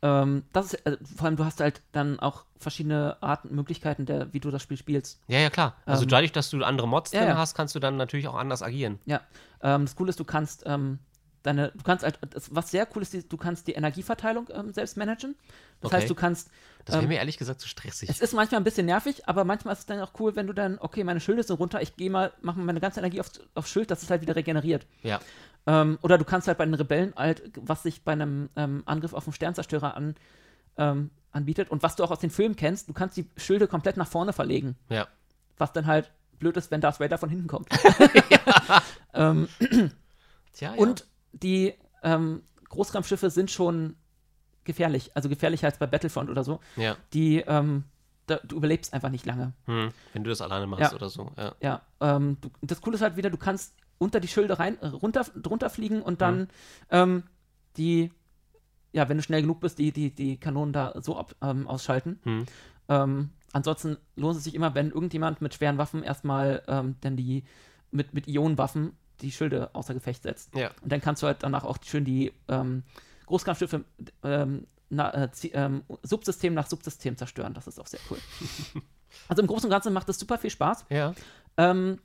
Ähm, 0.03 0.43
das 0.51 0.73
ist, 0.73 0.85
äh, 0.85 0.97
vor 1.15 1.25
allem, 1.27 1.35
du 1.35 1.45
hast 1.45 1.59
halt 1.59 1.81
dann 1.91 2.19
auch 2.19 2.45
verschiedene 2.57 3.17
Arten, 3.21 3.53
Möglichkeiten, 3.53 4.05
der, 4.05 4.33
wie 4.33 4.39
du 4.39 4.49
das 4.49 4.63
Spiel 4.63 4.77
spielst. 4.77 5.19
Ja, 5.27 5.39
ja, 5.39 5.49
klar. 5.51 5.75
Also 5.85 6.03
Ähm, 6.03 6.09
dadurch, 6.09 6.31
dass 6.31 6.49
du 6.49 6.63
andere 6.63 6.87
Mods 6.87 7.11
drin 7.11 7.23
ja. 7.23 7.37
hast, 7.37 7.53
kannst 7.55 7.75
du 7.75 7.79
dann 7.79 7.97
natürlich 7.97 8.27
auch 8.27 8.35
anders 8.35 8.63
agieren. 8.63 8.99
Ja. 9.05 9.21
Ähm, 9.61 9.85
das 9.85 9.95
Coole 9.95 10.09
ist, 10.09 10.19
du 10.19 10.23
kannst 10.23 10.63
ähm, 10.65 10.97
deine, 11.43 11.71
du 11.71 11.83
kannst 11.83 12.03
halt, 12.03 12.19
was 12.49 12.71
sehr 12.71 12.87
cool 12.95 13.03
ist, 13.03 13.13
du 13.31 13.37
kannst 13.37 13.67
die 13.67 13.73
Energieverteilung 13.73 14.47
ähm, 14.53 14.73
selbst 14.73 14.97
managen. 14.97 15.35
Das 15.81 15.89
Okay. 15.89 15.97
heißt, 15.97 16.09
du 16.09 16.15
kannst, 16.15 16.49
Das 16.85 16.93
wäre 16.95 17.03
Ähm, 17.03 17.09
mir 17.09 17.17
ehrlich 17.19 17.37
gesagt 17.37 17.61
zu 17.61 17.67
stressig. 17.67 18.09
es 18.09 18.21
ist 18.21 18.33
manchmal 18.33 18.59
ein 18.61 18.63
bisschen 18.63 18.85
nervig, 18.85 19.27
aber 19.27 19.43
manchmal 19.43 19.73
ist 19.73 19.79
es 19.81 19.85
dann 19.85 19.99
auch 20.01 20.11
cool, 20.19 20.35
wenn 20.35 20.47
du 20.47 20.53
dann, 20.53 20.77
okay, 20.79 21.03
meine 21.03 21.19
Schilde 21.19 21.43
sind 21.43 21.59
runter, 21.59 21.81
ich 21.81 21.95
gehe 21.95 22.09
mal, 22.09 22.31
mache 22.41 22.57
mal 22.59 22.65
meine 22.65 22.79
ganze 22.79 22.99
Energie 22.99 23.19
auf, 23.19 23.29
auf 23.55 23.67
Schild, 23.67 23.91
dass 23.91 24.01
es 24.03 24.09
halt 24.09 24.21
wieder 24.21 24.35
regeneriert. 24.35 24.85
ja. 25.03 25.19
Ähm, 25.67 25.99
oder 26.01 26.17
du 26.17 26.25
kannst 26.25 26.47
halt 26.47 26.57
bei 26.57 26.65
den 26.65 26.73
Rebellen 26.73 27.13
halt, 27.15 27.51
was 27.55 27.83
sich 27.83 28.03
bei 28.03 28.13
einem 28.13 28.49
ähm, 28.55 28.81
Angriff 28.87 29.13
auf 29.13 29.27
einen 29.27 29.33
Sternzerstörer 29.33 29.95
an, 29.95 30.15
ähm, 30.77 31.11
anbietet 31.31 31.69
und 31.69 31.83
was 31.83 31.95
du 31.95 32.03
auch 32.03 32.09
aus 32.09 32.17
den 32.17 32.31
Filmen 32.31 32.55
kennst, 32.55 32.89
du 32.89 32.93
kannst 32.93 33.15
die 33.15 33.29
Schilde 33.37 33.67
komplett 33.67 33.95
nach 33.95 34.07
vorne 34.07 34.33
verlegen. 34.33 34.75
Ja. 34.89 35.07
Was 35.59 35.71
dann 35.71 35.85
halt 35.85 36.09
blöd 36.39 36.57
ist, 36.57 36.71
wenn 36.71 36.81
Darth 36.81 36.99
Vader 36.99 37.19
von 37.19 37.29
hinten 37.29 37.45
kommt. 37.47 37.67
ähm, 39.13 39.47
Tja, 40.53 40.71
ja. 40.73 40.79
Und 40.79 41.05
die 41.31 41.75
ähm, 42.03 42.41
Großraumschiffe 42.69 43.29
sind 43.29 43.51
schon 43.51 43.95
gefährlich, 44.63 45.11
also 45.15 45.29
gefährlicher 45.29 45.67
als 45.67 45.77
bei 45.77 45.87
Battlefront 45.87 46.29
oder 46.29 46.43
so. 46.43 46.59
Ja. 46.75 46.95
Die, 47.13 47.37
ähm, 47.39 47.83
da, 48.27 48.39
du 48.43 48.57
überlebst 48.57 48.93
einfach 48.93 49.09
nicht 49.09 49.25
lange. 49.25 49.53
Hm. 49.65 49.89
Wenn 50.13 50.23
du 50.23 50.29
das 50.29 50.41
alleine 50.41 50.67
machst 50.67 50.91
Ja. 50.91 50.95
oder 50.95 51.09
so. 51.09 51.31
Ja. 51.37 51.53
Ja, 51.61 51.81
ähm, 51.99 52.37
du, 52.41 52.49
das 52.61 52.81
Coole 52.81 52.95
ist 52.95 53.01
halt 53.01 53.17
wieder, 53.17 53.29
du 53.29 53.37
kannst 53.37 53.73
unter 53.97 54.19
die 54.19 54.27
Schilde 54.27 54.57
rein, 54.59 54.79
äh, 54.81 54.87
runter, 54.87 55.25
drunter 55.35 55.69
fliegen 55.69 56.01
und 56.01 56.21
dann 56.21 56.39
Mhm. 56.41 56.47
ähm, 56.89 57.23
die, 57.77 58.11
ja, 58.93 59.07
wenn 59.09 59.17
du 59.17 59.23
schnell 59.23 59.41
genug 59.41 59.59
bist, 59.59 59.79
die, 59.79 59.91
die, 59.91 60.13
die 60.13 60.37
Kanonen 60.37 60.73
da 60.73 60.93
so 61.01 61.17
ab, 61.17 61.35
ähm, 61.41 61.67
ausschalten. 61.67 62.19
Hm. 62.23 62.45
Ähm, 62.89 63.29
ansonsten 63.53 63.97
lohnt 64.15 64.37
es 64.37 64.43
sich 64.43 64.55
immer, 64.55 64.75
wenn 64.75 64.91
irgendjemand 64.91 65.41
mit 65.41 65.53
schweren 65.53 65.77
Waffen 65.77 66.03
erstmal 66.03 66.63
ähm, 66.67 66.95
dann 67.01 67.15
die 67.15 67.43
mit, 67.91 68.13
mit 68.13 68.27
Ionenwaffen 68.27 68.93
die 69.21 69.31
Schilde 69.31 69.69
außer 69.73 69.93
Gefecht 69.93 70.23
setzt. 70.23 70.55
Ja. 70.55 70.71
Und 70.81 70.91
dann 70.91 70.99
kannst 71.01 71.21
du 71.21 71.27
halt 71.27 71.43
danach 71.43 71.63
auch 71.63 71.77
schön 71.83 72.05
die 72.05 72.33
ähm, 72.47 72.83
Großkampfschiffe 73.31 73.83
ähm, 74.23 74.67
na, 74.89 75.09
äh, 75.13 75.29
ähm, 75.53 75.83
Subsystem 76.03 76.53
nach 76.53 76.67
Subsystem 76.67 77.15
zerstören. 77.17 77.53
Das 77.53 77.65
ist 77.67 77.79
auch 77.79 77.87
sehr 77.87 77.99
cool. 78.09 78.17
also 79.27 79.41
im 79.41 79.47
Großen 79.47 79.65
und 79.65 79.71
Ganzen 79.71 79.93
macht 79.93 80.09
es 80.09 80.19
super 80.19 80.37
viel 80.37 80.49
Spaß. 80.49 80.85
Ja. 80.89 81.13
Ähm, 81.57 81.99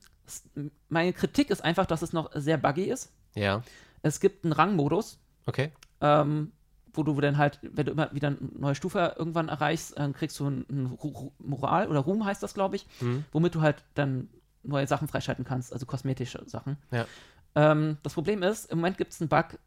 meine 0.89 1.13
Kritik 1.13 1.49
ist 1.49 1.63
einfach, 1.63 1.85
dass 1.85 2.01
es 2.01 2.13
noch 2.13 2.31
sehr 2.33 2.57
buggy 2.57 2.85
ist. 2.85 3.11
Ja. 3.35 3.61
Es 4.01 4.19
gibt 4.19 4.43
einen 4.43 4.53
Rangmodus, 4.53 5.19
Okay. 5.45 5.71
ähm, 6.01 6.51
wo 6.93 7.03
du 7.03 7.19
dann 7.21 7.37
halt, 7.37 7.59
wenn 7.61 7.85
du 7.85 7.91
immer 7.91 8.11
wieder 8.13 8.29
eine 8.29 8.37
neue 8.57 8.75
Stufe 8.75 9.15
irgendwann 9.17 9.49
erreichst, 9.49 9.97
dann 9.97 10.13
kriegst 10.13 10.39
du 10.39 10.47
ein, 10.47 10.97
Ru- 10.99 11.13
Ru- 11.13 11.31
Moral 11.39 11.87
oder 11.89 11.99
Ruhm 11.99 12.25
heißt 12.25 12.41
das, 12.41 12.53
glaube 12.53 12.75
ich, 12.77 12.85
Hm. 12.99 13.23
womit 13.31 13.53
du 13.55 13.61
halt 13.61 13.83
dann 13.93 14.29
neue 14.63 14.87
Sachen 14.87 15.07
freischalten 15.07 15.45
kannst, 15.45 15.71
also 15.71 15.85
kosmetische 15.85 16.43
Sachen. 16.47 16.77
Ja. 16.91 17.05
Ähm, 17.55 17.97
das 18.03 18.13
Problem 18.13 18.43
ist, 18.43 18.65
im 18.71 18.79
Moment 18.79 18.97
gibt 18.97 19.13
es 19.13 19.21
einen 19.21 19.29
Bug, 19.29 19.59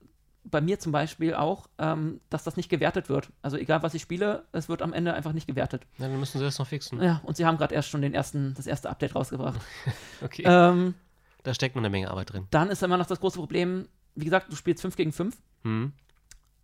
bei 0.44 0.60
mir 0.60 0.78
zum 0.78 0.91
Beispiel 0.93 1.35
auch, 1.35 1.69
ähm, 1.78 2.20
dass 2.31 2.44
das 2.44 2.57
nicht 2.57 2.69
gewertet 2.70 3.09
wird. 3.09 3.28
Also 3.43 3.57
egal, 3.57 3.83
was 3.83 3.94
ich 3.94 4.02
spiele, 4.02 4.44
es 4.52 4.69
wird 4.69 4.81
am 4.83 4.93
Ende 4.93 5.12
einfach 5.15 5.33
nicht 5.33 5.47
gewertet. 5.47 5.86
Ja, 5.99 6.09
dann 6.09 6.19
müssen 6.19 6.39
sie 6.39 6.44
das 6.44 6.59
noch 6.59 6.67
fixen. 6.67 7.02
Ja, 7.02 7.20
und 7.25 7.36
sie 7.36 7.44
haben 7.47 7.59
gerade 7.59 7.75
erst 7.75 7.91
schon 7.91 8.01
den 8.02 8.15
ersten, 8.15 8.55
das 8.55 8.67
erste 8.67 8.89
Update 8.91 9.15
rausgebracht. 9.15 9.60
Okay. 10.23 10.43
ähm, 10.47 10.94
Da 11.43 11.52
steckt 11.55 11.77
noch 11.77 11.83
eine 11.83 11.91
Menge 11.91 12.10
Arbeit 12.10 12.33
drin. 12.33 12.47
dann 12.51 12.70
ist 12.70 12.83
immer 12.83 12.97
noch 12.97 13.07
das 13.07 13.20
große 13.20 13.39
Problem, 13.39 13.86
wie 14.15 14.25
gesagt, 14.25 14.51
du 14.51 14.57
spielst 14.57 14.83
5 14.83 14.97
gegen 14.97 15.12
5 15.12 15.36
Hm. 15.62 15.93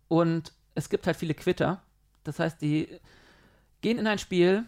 und 0.07 0.53
es 0.75 0.89
gibt 0.89 1.05
halt 1.07 1.17
viele 1.17 1.33
Quitter. 1.33 1.81
Das 2.23 2.39
heißt, 2.39 2.61
die 2.61 2.87
gehen 3.81 3.99
in 3.99 4.07
ein 4.07 4.19
Spiel, 4.19 4.63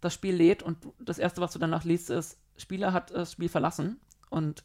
das 0.00 0.14
Spiel 0.14 0.34
lädt 0.34 0.62
und 0.62 0.78
das 0.98 1.18
Erste, 1.18 1.40
was 1.40 1.52
du 1.52 1.58
danach 1.58 1.84
liest, 1.84 2.10
ist, 2.10 2.38
Spieler 2.56 2.92
hat 2.92 3.10
das 3.10 3.32
Spiel 3.32 3.48
verlassen 3.50 4.00
und 4.30 4.64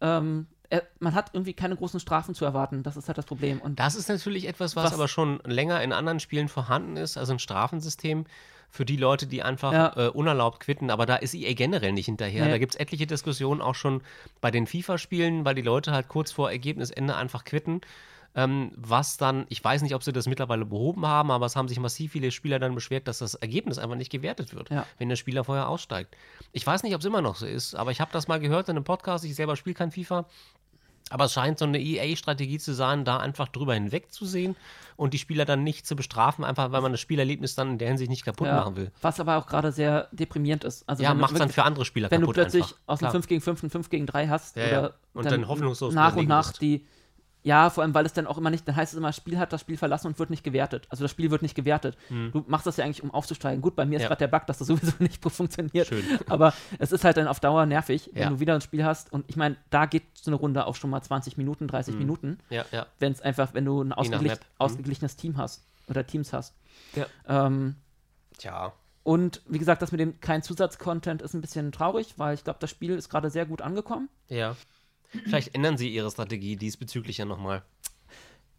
ähm, 0.00 0.46
er, 0.72 0.82
man 1.00 1.14
hat 1.14 1.30
irgendwie 1.34 1.52
keine 1.52 1.76
großen 1.76 2.00
Strafen 2.00 2.34
zu 2.34 2.44
erwarten. 2.44 2.82
Das 2.82 2.96
ist 2.96 3.06
halt 3.08 3.18
das 3.18 3.26
Problem. 3.26 3.60
Und 3.60 3.78
Das 3.78 3.94
ist 3.94 4.08
natürlich 4.08 4.48
etwas, 4.48 4.74
was, 4.74 4.86
Was- 4.86 4.94
aber 4.94 5.06
schon 5.06 5.38
länger 5.44 5.82
in 5.82 5.92
anderen 5.92 6.18
Spielen 6.18 6.48
vorhanden 6.48 6.96
ist, 6.96 7.16
also 7.18 7.32
ein 7.34 7.38
Strafensystem 7.38 8.24
für 8.70 8.86
die 8.86 8.96
Leute, 8.96 9.26
die 9.26 9.42
einfach 9.42 9.72
Ja. 9.72 9.92
äh, 9.96 10.08
unerlaubt 10.08 10.60
quitten. 10.60 10.90
Aber 10.90 11.04
da 11.04 11.16
ist 11.16 11.34
EA 11.34 11.52
generell 11.52 11.92
nicht 11.92 12.06
hinterher. 12.06 12.46
Nee. 12.46 12.50
Da 12.52 12.58
gibt 12.58 12.72
es 12.74 12.80
etliche 12.80 13.06
Diskussionen 13.06 13.60
auch 13.60 13.74
schon 13.74 14.00
bei 14.40 14.50
den 14.50 14.66
FIFA-Spielen, 14.66 15.44
weil 15.44 15.54
die 15.54 15.60
Leute 15.62 15.92
halt 15.92 16.08
kurz 16.08 16.32
vor 16.32 16.50
Ergebnisende 16.50 17.14
einfach 17.14 17.44
quitten. 17.44 17.82
Ähm, 18.34 18.72
was 18.76 19.18
dann, 19.18 19.44
ich 19.50 19.62
weiß 19.62 19.82
nicht, 19.82 19.94
ob 19.94 20.02
sie 20.02 20.10
das 20.14 20.26
mittlerweile 20.26 20.64
behoben 20.64 21.04
haben, 21.06 21.30
aber 21.30 21.44
es 21.44 21.54
haben 21.54 21.68
sich 21.68 21.78
massiv 21.78 22.12
viele 22.12 22.30
Spieler 22.30 22.58
dann 22.58 22.74
beschwert, 22.74 23.06
dass 23.06 23.18
das 23.18 23.34
Ergebnis 23.34 23.76
einfach 23.78 23.96
nicht 23.96 24.10
gewertet 24.10 24.54
wird, 24.54 24.70
Ja. 24.70 24.86
wenn 24.96 25.10
der 25.10 25.16
Spieler 25.16 25.44
vorher 25.44 25.68
aussteigt. 25.68 26.16
Ich 26.52 26.66
weiß 26.66 26.82
nicht, 26.82 26.94
ob 26.94 27.00
es 27.00 27.04
immer 27.04 27.20
noch 27.20 27.36
so 27.36 27.44
ist, 27.44 27.74
aber 27.74 27.90
ich 27.90 28.00
habe 28.00 28.10
das 28.10 28.28
mal 28.28 28.40
gehört 28.40 28.70
in 28.70 28.76
einem 28.76 28.84
Podcast. 28.84 29.26
Ich 29.26 29.34
selber 29.34 29.54
spiele 29.54 29.74
kein 29.74 29.90
FIFA. 29.90 30.24
Aber 31.10 31.24
es 31.26 31.32
scheint 31.34 31.58
so 31.58 31.64
eine 31.64 31.78
EA-Strategie 31.80 32.58
zu 32.58 32.72
sein, 32.72 33.04
da 33.04 33.18
einfach 33.18 33.48
drüber 33.48 33.74
hinwegzusehen 33.74 34.56
und 34.96 35.14
die 35.14 35.18
Spieler 35.18 35.44
dann 35.44 35.62
nicht 35.64 35.86
zu 35.86 35.96
bestrafen, 35.96 36.44
einfach 36.44 36.72
weil 36.72 36.80
man 36.80 36.92
das 36.92 37.00
Spielerlebnis 37.00 37.54
dann 37.54 37.72
in 37.72 37.78
der 37.78 37.88
Hinsicht 37.88 38.08
nicht 38.10 38.24
kaputt 38.24 38.46
Ja, 38.46 38.56
machen 38.56 38.76
will. 38.76 38.90
Was 39.02 39.20
aber 39.20 39.36
auch 39.36 39.46
gerade 39.46 39.72
sehr 39.72 40.08
deprimierend 40.12 40.64
ist. 40.64 40.88
Also 40.88 41.02
Ja, 41.02 41.10
wenn 41.10 41.16
du 41.18 41.20
macht 41.22 41.32
dann 41.32 41.40
wirklich- 41.40 41.54
für 41.54 41.64
andere 41.64 41.84
Spieler 41.84 42.10
wenn 42.10 42.20
du 42.20 42.26
kaputt 42.26 42.34
plötzlich 42.36 42.62
einfach. 42.64 42.76
aus 42.86 42.98
dem 42.98 43.02
Klar. 43.04 43.12
5 43.12 43.26
gegen 43.28 43.40
5 43.40 43.62
ein 43.62 43.70
5 43.70 43.90
gegen 43.90 44.06
3 44.06 44.28
hast 44.28 44.56
Ja, 44.56 44.66
ja. 44.68 44.90
Und 45.14 45.30
dann 45.30 45.48
hoffnungslos 45.48 45.92
nach 45.94 46.16
und 46.16 46.28
nach 46.28 46.48
bist. 46.50 46.62
die 46.62 46.86
ja, 47.44 47.70
vor 47.70 47.82
allem, 47.82 47.92
weil 47.94 48.06
es 48.06 48.12
dann 48.12 48.26
auch 48.26 48.38
immer 48.38 48.50
nicht, 48.50 48.66
dann 48.68 48.76
heißt 48.76 48.92
es 48.92 48.98
immer, 48.98 49.12
Spiel 49.12 49.38
hat 49.38 49.52
das 49.52 49.60
Spiel 49.62 49.76
verlassen 49.76 50.06
und 50.06 50.18
wird 50.18 50.30
nicht 50.30 50.44
gewertet. 50.44 50.86
Also 50.90 51.02
das 51.04 51.10
Spiel 51.10 51.30
wird 51.30 51.42
nicht 51.42 51.54
gewertet. 51.54 51.96
Du 52.08 52.44
machst 52.46 52.66
das 52.66 52.76
ja 52.76 52.84
eigentlich, 52.84 53.02
um 53.02 53.10
aufzusteigen. 53.10 53.60
Gut, 53.62 53.74
bei 53.76 53.84
mir 53.84 53.96
ist 53.96 54.02
Hm. 54.02 54.04
Ja. 54.04 54.08
gerade 54.08 54.18
der 54.30 54.38
Bug, 54.38 54.46
dass 54.46 54.58
das 54.58 54.68
sowieso 54.68 54.92
nicht 55.00 55.22
funktioniert. 55.22 55.88
Schön. 55.88 56.04
Aber 56.28 56.54
es 56.78 56.92
ist 56.92 57.04
halt 57.04 57.16
dann 57.16 57.26
auf 57.28 57.40
Dauer 57.40 57.66
nervig, 57.66 58.10
wenn 58.12 58.22
Ja. 58.22 58.30
du 58.30 58.40
wieder 58.40 58.54
ein 58.54 58.60
Spiel 58.60 58.84
hast. 58.84 59.12
Und 59.12 59.24
ich 59.28 59.36
meine, 59.36 59.56
da 59.70 59.86
geht 59.86 60.04
so 60.14 60.30
eine 60.30 60.36
Runde 60.36 60.66
auch 60.66 60.76
schon 60.76 60.90
mal 60.90 61.02
20 61.02 61.36
Minuten, 61.36 61.66
30 61.68 61.96
Minuten, 61.96 62.38
Ja, 62.50 62.64
ja. 62.70 62.86
wenn 63.00 63.12
es 63.12 63.20
einfach, 63.20 63.54
wenn 63.54 63.64
du 63.64 63.82
ein 63.82 63.92
ausgeglich. 63.92 64.32
Mhm. 64.32 64.38
ausgeglichenes 64.58 65.16
Team 65.16 65.36
hast 65.36 65.64
oder 65.88 66.06
Teams 66.06 66.32
hast. 66.32 66.54
Ja. 66.94 67.06
Ähm, 67.28 67.74
Tja. 68.38 68.72
und 69.02 69.42
wie 69.46 69.58
gesagt, 69.58 69.82
das 69.82 69.90
mit 69.92 70.00
dem 70.00 70.20
kein 70.20 70.42
Zusatzcontent 70.42 71.22
ist 71.22 71.34
ein 71.34 71.40
bisschen 71.40 71.72
traurig, 71.72 72.14
weil 72.18 72.34
ich 72.34 72.44
glaube, 72.44 72.58
das 72.60 72.70
Spiel 72.70 72.94
ist 72.94 73.08
gerade 73.08 73.30
sehr 73.30 73.46
gut 73.46 73.62
angekommen. 73.62 74.08
Ja. 74.28 74.54
Vielleicht 75.24 75.54
ändern 75.54 75.76
sie 75.76 75.92
ihre 75.92 76.10
Strategie 76.10 76.56
diesbezüglich 76.56 77.18
ja 77.18 77.24
nochmal. 77.24 77.62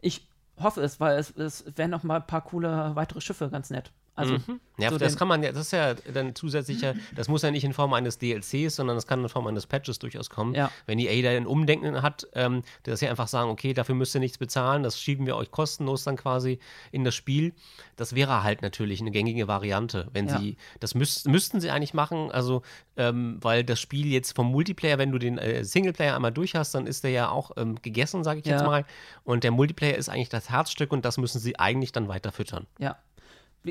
Ich 0.01 0.27
hoffe 0.59 0.81
es, 0.81 0.99
weil 0.99 1.17
es, 1.17 1.31
es 1.31 1.65
wären 1.75 1.89
noch 1.89 2.03
mal 2.03 2.17
ein 2.17 2.27
paar 2.27 2.43
coole 2.43 2.95
weitere 2.95 3.21
Schiffe 3.21 3.49
ganz 3.49 3.69
nett. 3.69 3.91
Also, 4.15 4.37
Ja, 4.79 4.89
so 4.91 4.97
das 4.97 5.17
kann 5.17 5.27
man 5.27 5.41
ja, 5.43 5.51
das 5.51 5.67
ist 5.67 5.71
ja 5.71 5.93
dann 5.95 6.35
zusätzlicher, 6.35 6.93
das 7.15 7.27
muss 7.27 7.41
ja 7.41 7.49
nicht 7.51 7.63
in 7.63 7.73
Form 7.73 7.93
eines 7.93 8.17
DLCs, 8.19 8.75
sondern 8.75 8.95
das 8.95 9.07
kann 9.07 9.21
in 9.21 9.29
Form 9.29 9.45
eines 9.47 9.65
Patches 9.67 9.97
durchaus 9.99 10.29
kommen. 10.29 10.53
Ja. 10.55 10.71
Wenn 10.85 10.99
EA 10.99 11.21
da 11.23 11.29
ein 11.35 11.47
Umdenken 11.47 12.01
hat, 12.01 12.27
ähm, 12.33 12.61
dass 12.83 12.99
sie 12.99 13.07
einfach 13.07 13.27
sagen, 13.27 13.49
okay, 13.49 13.73
dafür 13.73 13.95
müsst 13.95 14.15
ihr 14.15 14.19
nichts 14.19 14.37
bezahlen, 14.37 14.83
das 14.83 14.99
schieben 14.99 15.25
wir 15.25 15.35
euch 15.35 15.49
kostenlos 15.51 16.03
dann 16.03 16.15
quasi 16.15 16.59
in 16.91 17.03
das 17.03 17.15
Spiel. 17.15 17.53
Das 17.95 18.13
wäre 18.15 18.43
halt 18.43 18.61
natürlich 18.61 19.01
eine 19.01 19.11
gängige 19.11 19.47
Variante, 19.47 20.07
wenn 20.13 20.27
Ja. 20.27 20.37
sie, 20.39 20.57
das 20.79 20.93
müß, 20.95 21.25
müssten 21.25 21.59
sie 21.61 21.69
eigentlich 21.71 21.93
machen, 21.93 22.31
also, 22.31 22.61
ähm, 22.97 23.37
weil 23.41 23.63
das 23.63 23.79
Spiel 23.79 24.07
jetzt 24.07 24.35
vom 24.35 24.51
Multiplayer, 24.51 24.97
wenn 24.99 25.11
du 25.11 25.17
den 25.19 25.37
äh, 25.39 25.63
Singleplayer 25.63 26.15
einmal 26.15 26.31
durch 26.31 26.55
hast, 26.55 26.73
dann 26.75 26.85
ist 26.87 27.03
der 27.03 27.11
ja 27.11 27.29
auch 27.29 27.51
ähm, 27.57 27.79
gegessen, 27.81 28.23
sage 28.23 28.39
ich 28.41 28.45
jetzt 28.45 28.61
Ja. 28.61 28.67
mal. 28.67 28.85
Und 29.23 29.43
der 29.43 29.51
Multiplayer 29.51 29.95
ist 29.97 30.09
eigentlich 30.09 30.29
das 30.29 30.49
Herzstück 30.49 30.91
und 30.91 31.03
das 31.05 31.17
müssen 31.17 31.39
sie 31.39 31.57
eigentlich 31.59 31.91
dann 31.91 32.07
weiter 32.07 32.31
füttern. 32.31 32.67
ja. 32.79 32.95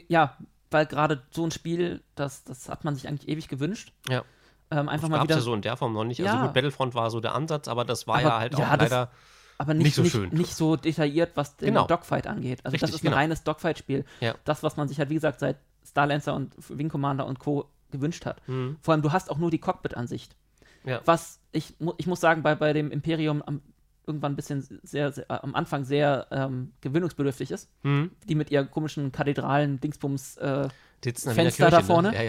Ja, 0.09 0.37
weil 0.71 0.87
gerade 0.87 1.23
so 1.31 1.45
ein 1.45 1.51
Spiel, 1.51 2.03
das, 2.15 2.45
das 2.45 2.69
hat 2.69 2.85
man 2.85 2.95
sich 2.95 3.09
eigentlich 3.09 3.29
ewig 3.29 3.49
gewünscht. 3.49 3.93
Ja. 4.09 4.25
Ähm, 4.71 4.89
einfach 4.89 5.03
Das 5.03 5.11
mal 5.11 5.17
gab 5.19 5.25
wieder. 5.25 5.35
ja 5.37 5.41
so 5.43 5.55
in 5.55 5.61
der 5.63 5.77
Form 5.77 5.93
noch 5.93 6.05
nicht. 6.05 6.21
Also 6.23 6.35
Ja. 6.35 6.45
gut, 6.47 6.55
Battlefront 6.55 6.95
war 6.95 7.11
so 7.11 7.21
der 7.21 7.35
Ansatz, 7.35 7.69
aber 7.69 7.85
das 7.85 8.07
war 8.07 8.17
Aber 8.17 8.23
ja 8.29 8.39
halt 8.39 8.59
ja, 8.59 8.67
auch 8.73 8.77
das- 8.79 8.91
leider. 8.91 9.11
aber 9.59 9.75
nicht, 9.75 9.85
nicht 9.85 9.95
so 9.97 10.03
nicht, 10.03 10.13
schön. 10.13 10.29
nicht 10.31 10.55
so 10.55 10.77
detailliert, 10.77 11.33
was 11.35 11.57
den 11.57 11.69
Genau. 11.75 11.87
Dogfight 11.87 12.27
angeht. 12.27 12.61
Also 12.65 12.75
das 12.75 12.83
Richtig, 12.85 12.95
ist 12.97 13.03
ein 13.03 13.05
genau. 13.09 13.17
reines 13.17 13.45
Dogfight-Spiel. 13.45 14.05
Ja. 14.21 14.35
Das, 14.45 14.63
was 14.63 14.77
man 14.79 14.89
sich 14.89 14.99
halt, 14.99 15.11
wie 15.11 15.15
gesagt, 15.15 15.41
seit 15.41 15.59
Starlancer 15.87 16.35
und 16.35 16.55
Wing 16.69 16.89
Commander 16.89 17.27
und 17.27 17.39
Co. 17.39 17.69
gewünscht 17.91 18.25
hat. 18.25 18.41
Mhm. 18.49 18.79
Vor 18.81 18.93
allem, 18.93 19.03
du 19.03 19.13
hast 19.13 19.31
auch 19.31 19.37
nur 19.37 19.51
die 19.51 19.59
Cockpit-Ansicht. 19.59 20.35
Ja. 20.85 21.03
Was 21.05 21.39
ich, 21.53 21.75
ich 21.99 22.07
muss 22.07 22.21
sagen, 22.21 22.43
bei, 22.43 22.55
bei 22.55 22.73
dem 22.73 22.91
Imperium 22.91 23.43
am, 23.43 23.61
irgendwann 24.07 24.33
ein 24.33 24.37
bisschen 24.37 24.63
sehr, 24.83 25.13
sehr 25.13 25.31
äh, 25.31 25.35
am 25.43 25.55
Anfang 25.55 25.85
sehr 25.85 26.27
ähm, 26.31 26.73
gewöhnungsbedürftig 26.81 27.51
ist. 27.51 27.71
Mhm. 27.83 28.11
Die 28.29 28.35
mit 28.35 28.51
ihren 28.51 28.71
komischen 28.71 29.13
Kathedralen, 29.13 29.81
Dingsbums, 29.81 30.37
äh, 30.39 30.69
Fenster 31.03 31.71
da 31.71 31.79
Kirche, 31.79 31.85
vorne. 31.85 32.11
Ne? 32.11 32.17
Ja, 32.17 32.23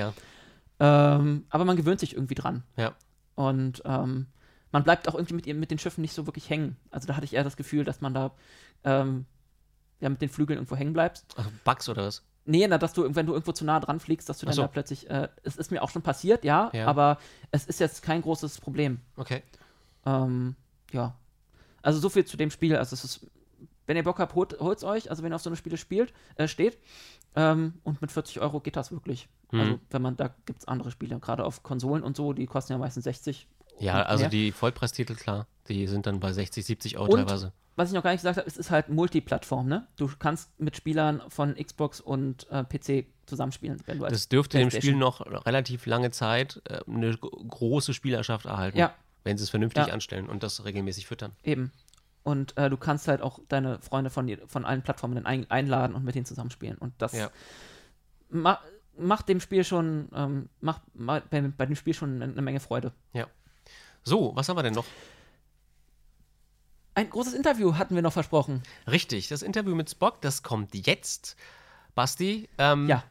ja. 0.79 1.15
ähm, 1.17 1.45
aber 1.49 1.65
man 1.65 1.75
gewöhnt 1.75 1.99
sich 1.99 2.15
irgendwie 2.15 2.35
dran. 2.35 2.63
Ja. 2.77 2.93
Und 3.35 3.81
ähm, 3.85 4.27
man 4.71 4.83
bleibt 4.83 5.07
auch 5.07 5.15
irgendwie 5.15 5.35
mit, 5.35 5.45
mit 5.47 5.71
den 5.71 5.79
Schiffen 5.79 6.01
nicht 6.01 6.13
so 6.13 6.25
wirklich 6.25 6.49
hängen. 6.49 6.77
Also 6.91 7.07
da 7.07 7.15
hatte 7.15 7.25
ich 7.25 7.33
eher 7.33 7.43
das 7.43 7.57
Gefühl, 7.57 7.83
dass 7.83 8.01
man 8.01 8.13
da 8.13 8.31
ähm, 8.83 9.25
ja, 9.99 10.09
mit 10.09 10.21
den 10.21 10.29
Flügeln 10.29 10.57
irgendwo 10.57 10.75
hängen 10.75 10.93
bleibst. 10.93 11.35
Ach, 11.37 11.47
Bugs 11.63 11.87
oder 11.89 12.05
was? 12.05 12.23
Nee, 12.45 12.67
na, 12.67 12.77
dass 12.77 12.91
du, 12.93 13.15
wenn 13.15 13.25
du 13.25 13.33
irgendwo 13.33 13.53
zu 13.53 13.63
nah 13.63 13.79
dran 13.79 13.99
fliegst, 13.99 14.27
dass 14.27 14.39
du 14.39 14.45
dann 14.45 14.55
so. 14.55 14.63
da 14.63 14.67
plötzlich, 14.67 15.09
äh, 15.09 15.29
es 15.43 15.55
ist 15.55 15.71
mir 15.71 15.81
auch 15.81 15.89
schon 15.89 16.01
passiert, 16.01 16.43
ja, 16.43 16.69
Ja. 16.73 16.87
aber 16.87 17.17
es 17.51 17.65
ist 17.65 17.79
jetzt 17.79 18.03
kein 18.03 18.21
großes 18.21 18.59
Problem. 18.59 18.99
Okay. 19.15 19.43
Ähm, 20.05 20.55
ja. 20.91 21.15
Also 21.83 21.99
so 21.99 22.09
viel 22.09 22.25
zu 22.25 22.35
dem 22.37 22.49
Spiel. 22.49 22.75
Also 22.75 22.95
es 22.95 23.03
ist, 23.03 23.27
wenn 23.85 23.95
ihr 23.97 24.03
Bock 24.03 24.17
habt, 24.19 24.33
holt 24.33 24.53
es 24.77 24.83
euch, 24.83 25.09
also 25.11 25.21
wenn 25.21 25.31
ihr 25.31 25.35
auf 25.35 25.41
so 25.43 25.49
eine 25.49 25.57
Spiele 25.57 25.77
spielt, 25.77 26.11
äh, 26.35 26.47
steht. 26.47 26.79
Ähm, 27.35 27.73
und 27.83 28.01
mit 28.01 28.11
40 28.11 28.39
Euro 28.41 28.59
geht 28.59 28.75
das 28.75 28.91
wirklich. 28.91 29.27
Mhm. 29.51 29.59
Also 29.59 29.79
wenn 29.91 30.01
man, 30.01 30.17
da 30.17 30.33
gibt 30.45 30.59
es 30.61 30.67
andere 30.67 30.89
Spiele, 30.89 31.19
gerade 31.19 31.45
auf 31.45 31.61
Konsolen 31.61 32.01
und 32.03 32.15
so, 32.17 32.33
die 32.33 32.45
kosten 32.47 32.71
ja 32.73 32.79
meistens 32.79 33.03
60. 33.03 33.47
Ja, 33.79 34.03
also 34.03 34.23
mehr. 34.23 34.29
die 34.29 34.51
Vollpreistitel, 34.51 35.15
klar, 35.15 35.47
die 35.67 35.87
sind 35.87 36.05
dann 36.05 36.19
bei 36.19 36.31
60, 36.31 36.65
70 36.65 36.97
Euro 36.97 37.11
Und- 37.13 37.19
teilweise. 37.27 37.51
Was 37.75 37.89
ich 37.89 37.95
noch 37.95 38.03
gar 38.03 38.11
nicht 38.11 38.19
gesagt 38.21 38.37
habe, 38.37 38.47
es 38.47 38.55
ist 38.55 38.69
halt 38.69 38.89
Multiplattform, 38.89 39.67
ne? 39.67 39.87
Du 39.95 40.07
kannst 40.19 40.51
mit 40.59 40.77
Spielern 40.77 41.23
von 41.29 41.55
Xbox 41.55 41.99
und 41.99 42.45
äh, 42.51 42.63
PC 42.63 43.07
zusammenspielen, 43.25 43.81
wenn 43.87 43.97
du 43.97 44.05
Das 44.05 44.29
dürfte 44.29 44.59
dem 44.59 44.69
Spiel 44.69 44.95
noch 44.95 45.21
relativ 45.47 45.87
lange 45.87 46.11
Zeit 46.11 46.61
äh, 46.65 46.81
eine 46.87 47.17
große 47.17 47.95
Spielerschaft 47.95 48.45
erhalten, 48.45 48.77
Ja. 48.77 48.93
Wenn 49.23 49.37
sie 49.37 49.43
es 49.43 49.49
vernünftig 49.49 49.87
Ja. 49.87 49.93
anstellen 49.93 50.27
und 50.29 50.43
das 50.43 50.63
regelmäßig 50.65 51.07
füttern. 51.07 51.33
Eben. 51.43 51.71
Und 52.23 52.55
äh, 52.57 52.69
du 52.69 52.77
kannst 52.77 53.07
halt 53.07 53.21
auch 53.21 53.39
deine 53.49 53.79
Freunde 53.81 54.09
von, 54.09 54.29
von 54.47 54.63
allen 54.65 54.81
Plattformen 54.81 55.25
ein, 55.25 55.49
einladen 55.51 55.93
und 55.95 56.03
mit 56.05 56.15
denen 56.15 56.25
zusammenspielen. 56.25 56.77
Und 56.77 56.93
das 56.99 57.13
Ja. 57.13 57.29
ma 58.29 58.59
macht 58.97 59.27
dem 59.27 59.39
Spiel 59.39 59.63
schon, 59.63 60.07
ähm, 60.13 60.49
macht 60.61 60.81
ma 60.93 61.19
bei, 61.29 61.41
bei 61.41 61.65
dem 61.65 61.75
Spiel 61.75 61.93
schon 61.95 62.21
eine, 62.21 62.31
eine 62.31 62.41
Menge 62.41 62.59
Freude. 62.59 62.93
So, 64.05 64.35
was 64.35 64.49
haben 64.49 64.57
wir 64.57 64.63
denn 64.63 64.73
noch? 64.73 64.85
Ein 66.95 67.09
großes 67.09 67.33
Interview 67.33 67.75
hatten 67.75 67.95
wir 67.95 68.01
noch 68.01 68.13
versprochen. 68.13 68.61
Richtig, 68.85 69.29
das 69.29 69.41
Interview 69.41 69.73
mit 69.75 69.89
Spock, 69.89 70.21
das 70.21 70.43
kommt 70.43 70.75
jetzt. 70.85 71.35
Basti, 71.95 72.49
ähm, 72.57 72.87
Ja. 72.89 73.03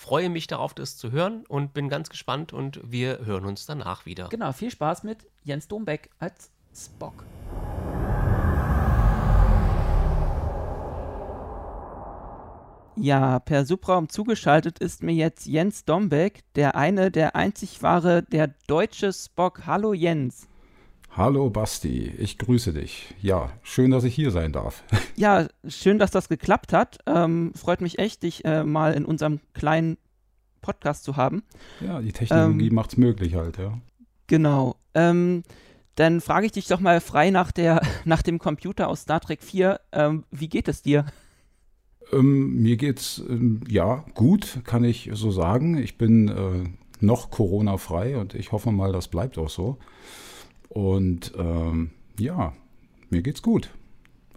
Freue 0.00 0.30
mich 0.30 0.46
darauf, 0.46 0.72
das 0.72 0.96
zu 0.96 1.12
hören 1.12 1.44
und 1.46 1.74
bin 1.74 1.90
ganz 1.90 2.08
gespannt 2.08 2.54
und 2.54 2.80
wir 2.82 3.18
hören 3.26 3.44
uns 3.44 3.66
danach 3.66 4.06
wieder. 4.06 4.30
Genau, 4.30 4.50
viel 4.52 4.70
Spaß 4.70 5.02
mit 5.02 5.26
Jens 5.44 5.68
Dombeck 5.68 6.08
als 6.18 6.50
Spock. 6.74 7.22
Ja, 12.96 13.38
per 13.40 13.66
Subraum 13.66 14.08
zugeschaltet 14.08 14.78
ist 14.78 15.02
mir 15.02 15.14
jetzt 15.14 15.46
Jens 15.46 15.84
Dombeck, 15.84 16.44
der 16.54 16.76
eine, 16.76 17.10
der 17.10 17.36
einzig 17.36 17.82
wahre, 17.82 18.22
der 18.22 18.54
deutsche 18.66 19.12
Spock. 19.12 19.66
Hallo 19.66 19.92
Jens. 19.92 20.49
Hallo 21.12 21.50
Basti, 21.50 22.06
ich 22.18 22.38
grüße 22.38 22.72
dich. 22.72 23.14
Ja, 23.20 23.50
schön, 23.62 23.90
dass 23.90 24.04
ich 24.04 24.14
hier 24.14 24.30
sein 24.30 24.52
darf. 24.52 24.84
Ja, 25.16 25.48
schön, 25.68 25.98
dass 25.98 26.10
das 26.12 26.30
geklappt 26.30 26.72
hat. 26.72 26.98
Ähm, 27.06 27.52
freut 27.54 27.82
mich 27.82 27.98
echt, 27.98 28.22
dich 28.22 28.42
äh, 28.46 28.64
mal 28.64 28.94
in 28.94 29.04
unserem 29.04 29.40
kleinen 29.52 29.98
Podcast 30.62 31.04
zu 31.04 31.16
haben. 31.16 31.42
Ja, 31.80 32.00
die 32.00 32.12
Technologie 32.12 32.68
Ähm, 32.68 32.74
macht's 32.74 32.96
möglich 32.96 33.34
halt, 33.34 33.58
ja. 33.58 33.78
Genau. 34.28 34.76
Ähm, 34.94 35.42
dann 35.96 36.22
frage 36.22 36.46
ich 36.46 36.52
dich 36.52 36.68
doch 36.68 36.80
mal 36.80 37.02
frei 37.02 37.30
nach, 37.30 37.52
der, 37.52 37.82
nach 38.06 38.22
dem 38.22 38.38
Computer 38.38 38.88
aus 38.88 39.02
Star 39.02 39.20
Trek 39.20 39.42
4. 39.42 39.78
Ähm, 39.92 40.24
wie 40.30 40.48
geht 40.48 40.68
es 40.68 40.80
dir? 40.80 41.04
Ähm, 42.12 42.62
mir 42.62 42.76
geht's 42.78 43.22
ähm, 43.28 43.60
ja 43.68 44.04
gut, 44.14 44.60
kann 44.64 44.84
ich 44.84 45.10
so 45.12 45.30
sagen. 45.30 45.76
Ich 45.76 45.98
bin 45.98 46.28
äh, 46.28 47.04
noch 47.04 47.30
Corona-frei 47.30 48.16
und 48.16 48.34
ich 48.34 48.52
hoffe 48.52 48.72
mal, 48.72 48.92
das 48.92 49.08
bleibt 49.08 49.36
auch 49.36 49.50
so. 49.50 49.76
Und 50.70 51.32
ähm, 51.36 51.90
ja, 52.18 52.52
mir 53.10 53.22
geht's 53.22 53.42
gut. 53.42 53.70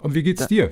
Und 0.01 0.13
wie 0.15 0.23
geht's 0.23 0.41
Da- 0.41 0.47
dir? 0.47 0.71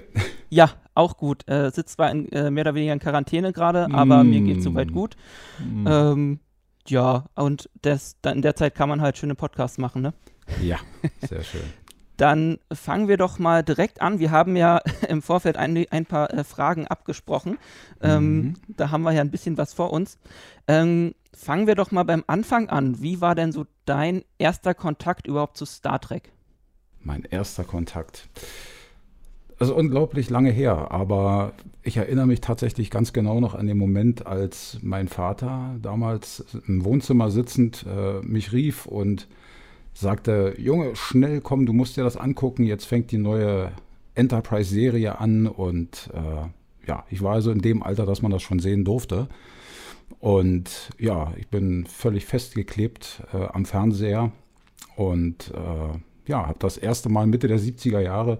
Ja, 0.50 0.72
auch 0.96 1.16
gut. 1.16 1.48
Äh, 1.48 1.72
sitzt 1.72 1.94
zwar 1.94 2.12
in, 2.12 2.30
äh, 2.34 2.52
mehr 2.52 2.64
oder 2.64 2.76
weniger 2.76 2.92
in 2.94 3.00
Quarantäne 3.00 3.54
gerade, 3.54 3.90
aber 3.94 4.24
mir 4.26 4.42
geht 4.42 4.58
es 4.58 4.64
soweit 4.66 4.90
Mm. 4.90 4.94
gut. 4.94 5.16
Hm, 5.60 5.86
Ähm, 5.88 6.40
ja, 6.88 7.26
und 7.36 7.70
das, 7.84 8.18
in 8.26 8.42
der 8.42 8.56
Zeit 8.58 8.76
kann 8.76 8.90
man 8.90 9.00
halt 9.02 9.18
schöne 9.18 9.36
Podcasts 9.36 9.78
machen, 9.78 10.02
ne? 10.02 10.14
ja, 10.62 10.78
sehr 11.22 11.44
schön. 11.44 11.62
Dann 12.22 12.60
fangen 12.72 13.08
wir 13.08 13.18
doch 13.18 13.40
mal 13.40 13.64
direkt 13.64 14.00
an. 14.00 14.20
Wir 14.20 14.30
haben 14.30 14.56
ja 14.56 14.80
im 15.10 15.24
Vorfeld 15.24 15.58
ein, 15.58 15.76
ein 15.90 16.06
paar 16.06 16.32
äh, 16.32 16.44
Fragen 16.44 16.86
abgesprochen. 16.86 17.58
Ähm, 18.00 18.22
Mhm. 18.22 18.54
Da 18.78 18.92
haben 18.92 19.02
wir 19.02 19.12
ja 19.12 19.22
ein 19.22 19.32
bisschen 19.32 19.58
was 19.58 19.74
vor 19.74 19.92
uns. 19.92 20.20
Ähm, 20.68 21.16
fangen 21.34 21.66
wir 21.66 21.74
doch 21.74 21.90
mal 21.90 22.04
beim 22.04 22.24
Anfang 22.28 22.70
an. 22.70 23.02
Wie 23.02 23.22
war 23.22 23.34
denn 23.34 23.52
so 23.52 23.66
dein 23.86 24.24
erster 24.38 24.76
Kontakt 24.76 25.26
überhaupt 25.26 25.58
zu 25.58 25.66
Star 25.66 26.00
Trek? 26.00 26.32
Mein 27.02 27.24
erster 27.24 27.64
Kontakt. 27.64 28.30
Das 29.58 29.70
ist 29.70 29.76
unglaublich 29.76 30.30
lange 30.30 30.52
her, 30.52 30.92
aber 30.92 31.54
ich 31.82 31.98
erinnere 31.98 32.28
mich 32.28 32.42
tatsächlich 32.42 32.92
ganz 32.92 33.14
genau 33.14 33.40
noch 33.40 33.56
an 33.56 33.66
den 33.66 33.80
Moment, 33.80 34.28
als 34.28 34.78
mein 34.84 35.08
Vater 35.08 35.76
damals 35.82 36.46
im 36.68 36.86
Wohnzimmer 36.86 37.32
sitzend 37.32 37.84
äh, 37.88 38.22
mich 38.22 38.54
rief 38.54 38.86
und 38.86 39.28
sagte, 39.94 40.56
Junge, 40.58 40.96
schnell 40.96 41.42
komm, 41.42 41.66
du 41.66 41.74
musst 41.74 41.98
dir 41.98 42.04
das 42.04 42.18
angucken, 42.18 42.64
jetzt 42.64 42.86
fängt 42.86 43.12
die 43.12 43.18
neue 43.18 43.72
Enterprise-Serie 44.16 45.20
an 45.20 45.48
und 45.48 46.10
äh, 46.14 46.88
ja, 46.88 47.06
ich 47.10 47.22
war 47.22 47.34
also 47.34 47.52
in 47.52 47.62
dem 47.62 47.84
Alter, 47.84 48.06
dass 48.06 48.22
man 48.22 48.32
das 48.32 48.42
schon 48.42 48.60
sehen 48.60 48.84
durfte. 48.84 49.28
Und 50.20 50.90
ja, 51.00 51.34
ich 51.38 51.48
bin 51.48 51.86
völlig 51.86 52.26
festgeklebt 52.26 53.24
äh, 53.34 53.46
am 53.46 53.66
Fernseher 53.66 54.32
und 54.96 55.52
äh, 55.56 55.98
ja, 56.28 56.48
habe 56.48 56.60
das 56.60 56.78
erste 56.78 57.10
Mal 57.10 57.28
Mitte 57.28 57.48
der 57.48 57.60
70er 57.60 58.00
Jahre 58.00 58.40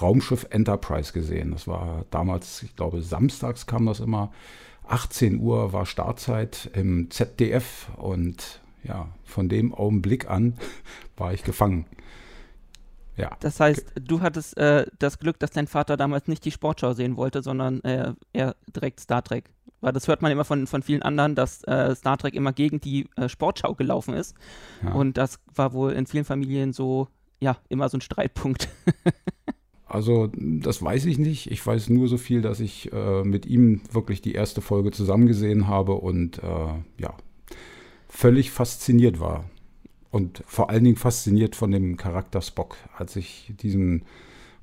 Raumschiff 0.00 0.46
Enterprise 0.50 1.12
gesehen. 1.12 1.52
Das 1.52 1.66
war 1.66 2.04
damals, 2.10 2.62
ich 2.62 2.76
glaube, 2.76 3.02
samstags 3.02 3.66
kam 3.66 3.86
das 3.86 4.00
immer. 4.00 4.30
18 4.88 5.40
Uhr 5.40 5.72
war 5.72 5.86
Startzeit 5.86 6.70
im 6.74 7.10
ZDF 7.10 7.88
und 7.96 8.60
ja, 8.86 9.08
von 9.24 9.48
dem 9.48 9.74
Augenblick 9.74 10.28
an 10.30 10.54
war 11.16 11.32
ich 11.32 11.42
gefangen. 11.42 11.86
Ja. 13.16 13.30
Das 13.40 13.60
heißt, 13.60 13.92
du 14.00 14.20
hattest 14.20 14.56
äh, 14.58 14.86
das 14.98 15.18
Glück, 15.18 15.38
dass 15.38 15.50
dein 15.50 15.66
Vater 15.66 15.96
damals 15.96 16.28
nicht 16.28 16.44
die 16.44 16.50
Sportschau 16.50 16.92
sehen 16.92 17.16
wollte, 17.16 17.42
sondern 17.42 17.82
äh, 17.82 18.12
eher 18.32 18.56
direkt 18.74 19.00
Star 19.00 19.24
Trek. 19.24 19.50
Weil 19.80 19.92
das 19.92 20.08
hört 20.08 20.22
man 20.22 20.32
immer 20.32 20.44
von, 20.44 20.66
von 20.66 20.82
vielen 20.82 21.02
anderen, 21.02 21.34
dass 21.34 21.62
äh, 21.64 21.94
Star 21.94 22.18
Trek 22.18 22.34
immer 22.34 22.52
gegen 22.52 22.80
die 22.80 23.08
äh, 23.16 23.28
Sportschau 23.28 23.74
gelaufen 23.74 24.14
ist. 24.14 24.34
Ja. 24.82 24.92
Und 24.92 25.16
das 25.16 25.38
war 25.54 25.72
wohl 25.72 25.92
in 25.92 26.06
vielen 26.06 26.24
Familien 26.24 26.72
so, 26.72 27.08
ja, 27.40 27.56
immer 27.68 27.88
so 27.88 27.96
ein 27.96 28.02
Streitpunkt. 28.02 28.68
also, 29.86 30.30
das 30.34 30.82
weiß 30.82 31.06
ich 31.06 31.18
nicht. 31.18 31.50
Ich 31.50 31.66
weiß 31.66 31.88
nur 31.88 32.08
so 32.08 32.18
viel, 32.18 32.42
dass 32.42 32.60
ich 32.60 32.92
äh, 32.92 33.22
mit 33.22 33.46
ihm 33.46 33.80
wirklich 33.92 34.20
die 34.20 34.32
erste 34.32 34.60
Folge 34.60 34.90
zusammengesehen 34.90 35.68
habe 35.68 35.92
und 35.92 36.42
äh, 36.42 36.74
ja, 36.98 37.14
völlig 38.08 38.50
fasziniert 38.50 39.20
war 39.20 39.44
und 40.10 40.42
vor 40.46 40.70
allen 40.70 40.84
Dingen 40.84 40.96
fasziniert 40.96 41.56
von 41.56 41.70
dem 41.70 41.96
Charakter 41.96 42.40
Spock. 42.40 42.76
Als 42.96 43.16
ich 43.16 43.52
diesen 43.60 44.04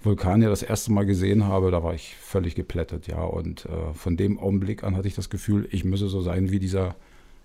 Vulkanier 0.01 0.49
das 0.49 0.63
erste 0.63 0.91
Mal 0.91 1.05
gesehen 1.05 1.45
habe, 1.45 1.71
da 1.71 1.83
war 1.83 1.93
ich 1.93 2.15
völlig 2.15 2.55
geplättet, 2.55 3.07
ja. 3.07 3.21
Und 3.21 3.65
äh, 3.65 3.93
von 3.93 4.17
dem 4.17 4.39
Augenblick 4.39 4.83
an 4.83 4.95
hatte 4.95 5.07
ich 5.07 5.15
das 5.15 5.29
Gefühl, 5.29 5.67
ich 5.71 5.85
müsse 5.85 6.07
so 6.07 6.21
sein 6.21 6.51
wie 6.51 6.59
dieser 6.59 6.95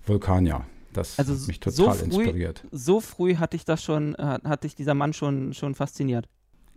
Vulkanier. 0.07 0.65
Das 0.93 1.19
also 1.19 1.35
hat 1.35 1.47
mich 1.49 1.61
total 1.61 1.75
so 1.75 1.91
früh, 1.91 2.05
inspiriert. 2.05 2.65
So 2.73 3.01
früh 3.01 3.37
hatte 3.37 3.57
ich 3.57 3.65
das 3.65 3.83
schon, 3.83 4.15
äh, 4.15 4.39
hatte 4.45 4.67
ich 4.67 4.75
dieser 4.75 4.95
Mann 4.95 5.13
schon, 5.13 5.53
schon 5.53 5.75
fasziniert. 5.75 6.29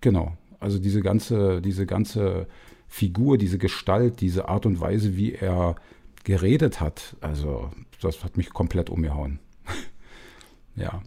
Genau. 0.02 0.38
Also 0.60 0.78
diese 0.78 1.02
ganze, 1.02 1.62
diese 1.62 1.86
ganze 1.86 2.48
Figur, 2.88 3.38
diese 3.38 3.58
Gestalt, 3.58 4.22
diese 4.22 4.50
Art 4.50 4.66
und 4.66 4.80
Weise, 4.80 5.16
wie 5.16 5.34
er 5.34 5.76
geredet 6.24 6.80
hat, 6.80 7.16
also 7.22 7.72
das 8.02 8.24
hat 8.24 8.38
mich 8.38 8.52
komplett 8.52 8.90
umgehauen. 8.90 9.40
ja. 10.76 11.02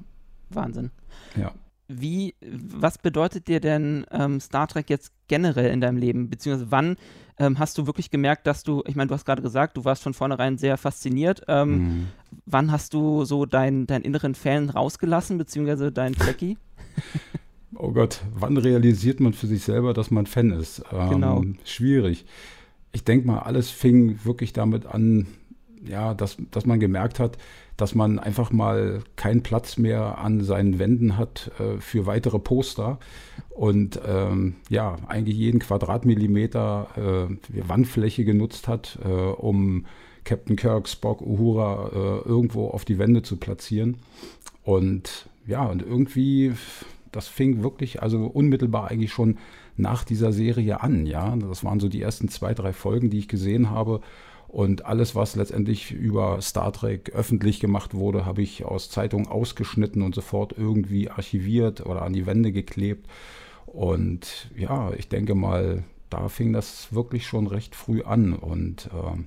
Wahnsinn. 0.50 0.90
Ja. 1.36 1.52
Wie, 1.86 2.34
was 2.40 2.96
bedeutet 2.98 3.46
dir 3.46 3.60
denn 3.60 4.06
ähm, 4.10 4.40
Star 4.40 4.66
Trek 4.66 4.88
jetzt 4.88 5.12
generell 5.28 5.70
in 5.70 5.80
deinem 5.80 5.98
Leben? 5.98 6.30
Beziehungsweise 6.30 6.70
wann 6.70 6.96
ähm, 7.38 7.58
hast 7.58 7.76
du 7.76 7.86
wirklich 7.86 8.10
gemerkt, 8.10 8.46
dass 8.46 8.62
du, 8.62 8.82
ich 8.86 8.96
meine, 8.96 9.08
du 9.08 9.14
hast 9.14 9.26
gerade 9.26 9.42
gesagt, 9.42 9.76
du 9.76 9.84
warst 9.84 10.02
von 10.02 10.14
vornherein 10.14 10.56
sehr 10.56 10.78
fasziniert. 10.78 11.42
Ähm, 11.48 11.70
mhm. 11.70 12.06
Wann 12.46 12.72
hast 12.72 12.94
du 12.94 13.24
so 13.24 13.44
deinen 13.44 13.86
dein 13.86 14.02
inneren 14.02 14.34
Fan 14.34 14.70
rausgelassen, 14.70 15.36
beziehungsweise 15.36 15.92
deinen 15.92 16.14
Trekkie? 16.14 16.56
oh 17.74 17.92
Gott, 17.92 18.22
wann 18.34 18.56
realisiert 18.56 19.20
man 19.20 19.32
für 19.32 19.46
sich 19.46 19.62
selber, 19.62 19.94
dass 19.94 20.10
man 20.10 20.26
Fan 20.26 20.50
ist? 20.50 20.82
Ähm, 20.92 21.10
genau. 21.10 21.44
Schwierig. 21.64 22.24
Ich 22.94 23.04
denke 23.04 23.26
mal, 23.26 23.40
alles 23.40 23.70
fing 23.70 24.20
wirklich 24.24 24.52
damit 24.52 24.86
an, 24.86 25.26
ja, 25.84 26.14
dass, 26.14 26.38
dass 26.50 26.64
man 26.64 26.80
gemerkt 26.80 27.18
hat, 27.18 27.36
dass 27.76 27.94
man 27.94 28.18
einfach 28.18 28.52
mal 28.52 29.02
keinen 29.16 29.42
Platz 29.42 29.76
mehr 29.76 30.18
an 30.18 30.42
seinen 30.42 30.78
Wänden 30.78 31.18
hat 31.18 31.50
äh, 31.58 31.80
für 31.80 32.06
weitere 32.06 32.38
Poster 32.38 32.98
und 33.50 34.00
ähm, 34.06 34.54
ja, 34.68 34.96
eigentlich 35.08 35.36
jeden 35.36 35.58
Quadratmillimeter 35.58 37.28
äh, 37.50 37.68
Wandfläche 37.68 38.24
genutzt 38.24 38.68
hat, 38.68 38.98
äh, 39.04 39.08
um 39.08 39.86
Captain 40.24 40.56
Kirk, 40.56 40.88
Spock, 40.88 41.20
Uhura 41.20 41.90
äh, 41.92 42.28
irgendwo 42.28 42.68
auf 42.68 42.84
die 42.84 42.98
Wände 42.98 43.22
zu 43.22 43.36
platzieren. 43.36 43.98
Und 44.62 45.28
ja, 45.46 45.64
und 45.66 45.82
irgendwie, 45.82 46.52
das 47.12 47.28
fing 47.28 47.62
wirklich, 47.62 48.02
also 48.02 48.24
unmittelbar 48.24 48.88
eigentlich 48.88 49.12
schon 49.12 49.38
nach 49.76 50.04
dieser 50.04 50.32
Serie 50.32 50.82
an, 50.82 51.06
ja. 51.06 51.36
Das 51.36 51.64
waren 51.64 51.80
so 51.80 51.88
die 51.88 52.02
ersten 52.02 52.28
zwei, 52.28 52.54
drei 52.54 52.72
Folgen, 52.72 53.10
die 53.10 53.18
ich 53.18 53.28
gesehen 53.28 53.70
habe. 53.70 54.00
Und 54.48 54.86
alles, 54.86 55.16
was 55.16 55.34
letztendlich 55.34 55.90
über 55.90 56.40
Star 56.40 56.72
Trek 56.72 57.10
öffentlich 57.10 57.58
gemacht 57.58 57.92
wurde, 57.92 58.24
habe 58.24 58.42
ich 58.42 58.64
aus 58.64 58.88
Zeitungen 58.88 59.26
ausgeschnitten 59.26 60.00
und 60.00 60.14
sofort 60.14 60.54
irgendwie 60.56 61.10
archiviert 61.10 61.84
oder 61.84 62.02
an 62.02 62.12
die 62.12 62.26
Wände 62.26 62.52
geklebt. 62.52 63.08
Und 63.66 64.48
ja, 64.56 64.92
ich 64.92 65.08
denke 65.08 65.34
mal, 65.34 65.82
da 66.08 66.28
fing 66.28 66.52
das 66.52 66.94
wirklich 66.94 67.26
schon 67.26 67.48
recht 67.48 67.74
früh 67.74 68.02
an. 68.02 68.32
Und 68.32 68.90
äh, 68.94 69.22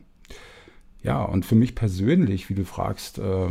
ja, 1.06 1.24
und 1.24 1.46
für 1.46 1.56
mich 1.56 1.76
persönlich, 1.76 2.50
wie 2.50 2.56
du 2.56 2.64
fragst, 2.64 3.20
äh, 3.20 3.50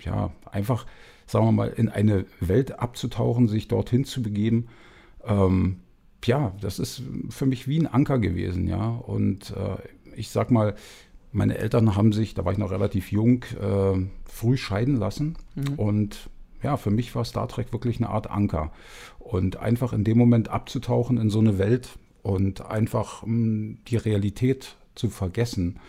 ja, 0.00 0.32
einfach, 0.50 0.86
sagen 1.26 1.44
wir 1.44 1.52
mal, 1.52 1.68
in 1.68 1.90
eine 1.90 2.24
Welt 2.40 2.78
abzutauchen, 2.78 3.48
sich 3.48 3.68
dorthin 3.68 4.04
zu 4.04 4.22
begeben, 4.22 4.68
ähm, 5.26 5.80
ja, 6.26 6.52
das 6.60 6.78
ist 6.78 7.02
für 7.30 7.46
mich 7.46 7.68
wie 7.68 7.80
ein 7.80 7.86
Anker 7.86 8.18
gewesen, 8.18 8.68
ja. 8.68 8.88
Und 8.88 9.50
äh, 9.50 9.76
ich 10.16 10.30
sag 10.30 10.50
mal, 10.50 10.74
meine 11.32 11.56
Eltern 11.58 11.96
haben 11.96 12.12
sich, 12.12 12.34
da 12.34 12.44
war 12.44 12.52
ich 12.52 12.58
noch 12.58 12.70
relativ 12.70 13.10
jung, 13.10 13.44
äh, 13.60 14.06
früh 14.24 14.56
scheiden 14.56 14.96
lassen. 14.96 15.36
Mhm. 15.54 15.74
Und 15.76 16.30
ja, 16.62 16.76
für 16.76 16.90
mich 16.90 17.14
war 17.14 17.24
Star 17.24 17.48
Trek 17.48 17.72
wirklich 17.72 17.98
eine 17.98 18.10
Art 18.10 18.30
Anker. 18.30 18.72
Und 19.18 19.56
einfach 19.56 19.92
in 19.92 20.04
dem 20.04 20.18
Moment 20.18 20.48
abzutauchen 20.48 21.18
in 21.18 21.30
so 21.30 21.40
eine 21.40 21.58
Welt 21.58 21.90
und 22.22 22.64
einfach 22.64 23.22
mh, 23.22 23.26
hm, 23.26 23.78
die 23.88 23.96
Realität 23.96 24.76
zu 24.94 25.08
vergessen 25.08 25.80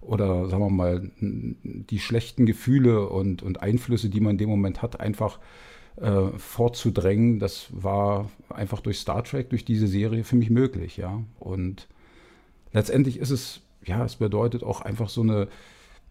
oder 0.00 0.48
sagen 0.48 0.64
wir 0.64 0.70
mal, 0.70 1.10
die 1.20 1.98
schlechten 2.00 2.44
Gefühle 2.44 3.08
und, 3.08 3.42
und 3.42 3.62
Einflüsse, 3.62 4.10
die 4.10 4.20
man 4.20 4.32
in 4.32 4.38
dem 4.38 4.48
Moment 4.48 4.82
hat, 4.82 5.00
einfach 5.00 5.38
äh, 5.96 6.38
vorzudrängen, 6.38 7.38
das 7.38 7.68
war 7.70 8.30
einfach 8.48 8.80
durch 8.80 8.98
Star 8.98 9.24
Trek, 9.24 9.50
durch 9.50 9.64
diese 9.64 9.86
Serie 9.86 10.24
für 10.24 10.36
mich 10.36 10.50
möglich, 10.50 10.96
ja. 10.96 11.22
Und 11.38 11.88
letztendlich 12.72 13.18
ist 13.18 13.30
es 13.30 13.62
ja, 13.84 14.04
es 14.04 14.16
bedeutet 14.16 14.62
auch 14.62 14.80
einfach 14.80 15.08
so 15.08 15.22
eine, 15.22 15.48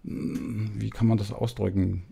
wie 0.03 0.90
kann 0.90 1.08
man 1.08 1.18
das 1.18 1.32
ausdrücken? 1.32 2.03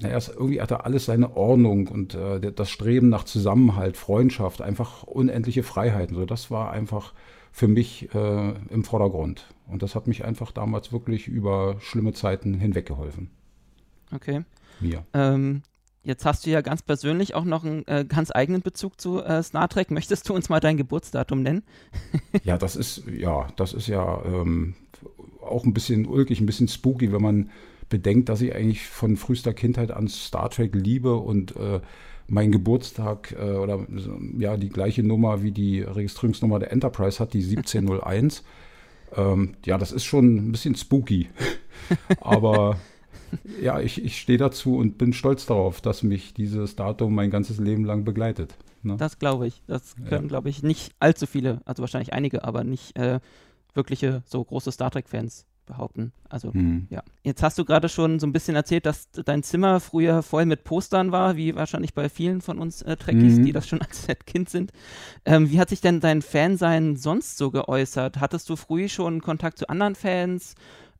Naja, 0.00 0.18
irgendwie 0.28 0.60
hat 0.60 0.70
er 0.70 0.84
alles 0.84 1.06
seine 1.06 1.36
Ordnung 1.36 1.88
und 1.88 2.14
äh, 2.14 2.52
das 2.52 2.70
Streben 2.70 3.08
nach 3.08 3.24
Zusammenhalt, 3.24 3.96
Freundschaft, 3.96 4.60
einfach 4.60 5.02
unendliche 5.04 5.62
Freiheiten. 5.62 6.14
So, 6.14 6.26
das 6.26 6.50
war 6.50 6.70
einfach 6.70 7.14
für 7.52 7.68
mich 7.68 8.14
äh, 8.14 8.54
im 8.68 8.84
Vordergrund. 8.84 9.46
Und 9.66 9.82
das 9.82 9.94
hat 9.94 10.06
mich 10.06 10.24
einfach 10.24 10.52
damals 10.52 10.92
wirklich 10.92 11.26
über 11.26 11.76
schlimme 11.80 12.12
Zeiten 12.12 12.54
hinweggeholfen. 12.54 13.30
Okay. 14.14 14.42
Mir. 14.80 15.06
Ähm, 15.14 15.62
Jetzt 16.08 16.24
hast 16.24 16.46
du 16.46 16.50
ja 16.50 16.62
ganz 16.62 16.80
persönlich 16.80 17.34
auch 17.34 17.44
noch 17.44 17.66
einen 17.66 17.86
äh, 17.86 18.02
ganz 18.08 18.30
eigenen 18.34 18.62
Bezug 18.62 18.98
zu 18.98 19.22
äh, 19.22 19.42
Star 19.42 19.68
Trek. 19.68 19.90
Möchtest 19.90 20.26
du 20.26 20.34
uns 20.34 20.48
mal 20.48 20.58
dein 20.58 20.78
Geburtsdatum 20.78 21.42
nennen? 21.42 21.62
ja, 22.44 22.56
das 22.56 22.76
ist 22.76 23.02
ja, 23.14 23.46
das 23.56 23.74
ist 23.74 23.88
ja 23.88 24.24
ähm, 24.24 24.74
auch 25.42 25.66
ein 25.66 25.74
bisschen 25.74 26.06
ulkig, 26.06 26.40
ein 26.40 26.46
bisschen 26.46 26.66
spooky, 26.66 27.12
wenn 27.12 27.20
man 27.20 27.50
bedenkt, 27.90 28.30
dass 28.30 28.40
ich 28.40 28.54
eigentlich 28.54 28.86
von 28.86 29.18
frühester 29.18 29.52
Kindheit 29.52 29.90
an 29.90 30.08
Star 30.08 30.48
Trek 30.48 30.74
liebe 30.74 31.14
und 31.14 31.54
äh, 31.56 31.80
mein 32.26 32.52
Geburtstag 32.52 33.36
äh, 33.38 33.56
oder 33.56 33.86
ja 34.38 34.56
die 34.56 34.70
gleiche 34.70 35.02
Nummer 35.02 35.42
wie 35.42 35.52
die 35.52 35.82
Registrierungsnummer 35.82 36.58
der 36.58 36.72
Enterprise 36.72 37.18
hat, 37.18 37.34
die 37.34 37.42
1701. 37.42 38.44
ähm, 39.14 39.56
ja, 39.66 39.76
das 39.76 39.92
ist 39.92 40.06
schon 40.06 40.36
ein 40.36 40.52
bisschen 40.52 40.74
spooky. 40.74 41.28
Aber 42.22 42.78
ja, 43.60 43.80
ich, 43.80 44.04
ich 44.04 44.20
stehe 44.20 44.38
dazu 44.38 44.76
und 44.76 44.98
bin 44.98 45.12
stolz 45.12 45.46
darauf, 45.46 45.80
dass 45.80 46.02
mich 46.02 46.34
dieses 46.34 46.76
Datum 46.76 47.14
mein 47.14 47.30
ganzes 47.30 47.58
Leben 47.58 47.84
lang 47.84 48.04
begleitet. 48.04 48.54
Ne? 48.82 48.96
Das 48.96 49.18
glaube 49.18 49.46
ich. 49.46 49.62
Das 49.66 49.96
können, 49.96 50.24
ja. 50.24 50.28
glaube 50.28 50.48
ich, 50.48 50.62
nicht 50.62 50.92
allzu 51.00 51.26
viele, 51.26 51.60
also 51.64 51.82
wahrscheinlich 51.82 52.12
einige, 52.12 52.44
aber 52.44 52.64
nicht 52.64 52.96
äh, 52.96 53.20
wirkliche 53.74 54.22
so 54.26 54.44
große 54.44 54.72
Star 54.72 54.90
Trek-Fans 54.90 55.46
behaupten. 55.68 56.12
Also, 56.28 56.52
hm. 56.52 56.88
ja. 56.90 57.02
Jetzt 57.22 57.42
hast 57.42 57.58
du 57.58 57.64
gerade 57.64 57.88
schon 57.88 58.18
so 58.18 58.26
ein 58.26 58.32
bisschen 58.32 58.56
erzählt, 58.56 58.86
dass 58.86 59.10
dein 59.10 59.42
Zimmer 59.42 59.80
früher 59.80 60.22
voll 60.22 60.46
mit 60.46 60.64
Postern 60.64 61.12
war, 61.12 61.36
wie 61.36 61.54
wahrscheinlich 61.54 61.94
bei 61.94 62.08
vielen 62.08 62.40
von 62.40 62.58
uns 62.58 62.82
äh, 62.82 62.96
Trekkies, 62.96 63.38
mhm. 63.38 63.44
die 63.44 63.52
das 63.52 63.68
schon 63.68 63.80
als 63.82 64.06
Kind 64.26 64.48
sind. 64.48 64.72
Ähm, 65.24 65.50
wie 65.50 65.60
hat 65.60 65.68
sich 65.68 65.80
denn 65.80 66.00
dein 66.00 66.22
Fansein 66.22 66.96
sonst 66.96 67.38
so 67.38 67.50
geäußert? 67.50 68.20
Hattest 68.20 68.48
du 68.48 68.56
früh 68.56 68.88
schon 68.88 69.20
Kontakt 69.20 69.58
zu 69.58 69.68
anderen 69.68 69.94
Fans? 69.94 70.54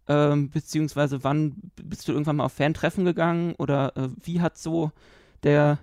Ähm, 0.09 0.49
beziehungsweise 0.49 1.23
wann 1.23 1.57
bist 1.77 2.09
du 2.09 2.13
irgendwann 2.13 2.37
mal 2.37 2.45
auf 2.45 2.55
Fan-Treffen 2.55 3.05
gegangen 3.05 3.55
oder 3.59 3.95
äh, 3.95 4.09
wie 4.23 4.41
hat 4.41 4.57
so 4.57 4.91
der, 5.43 5.79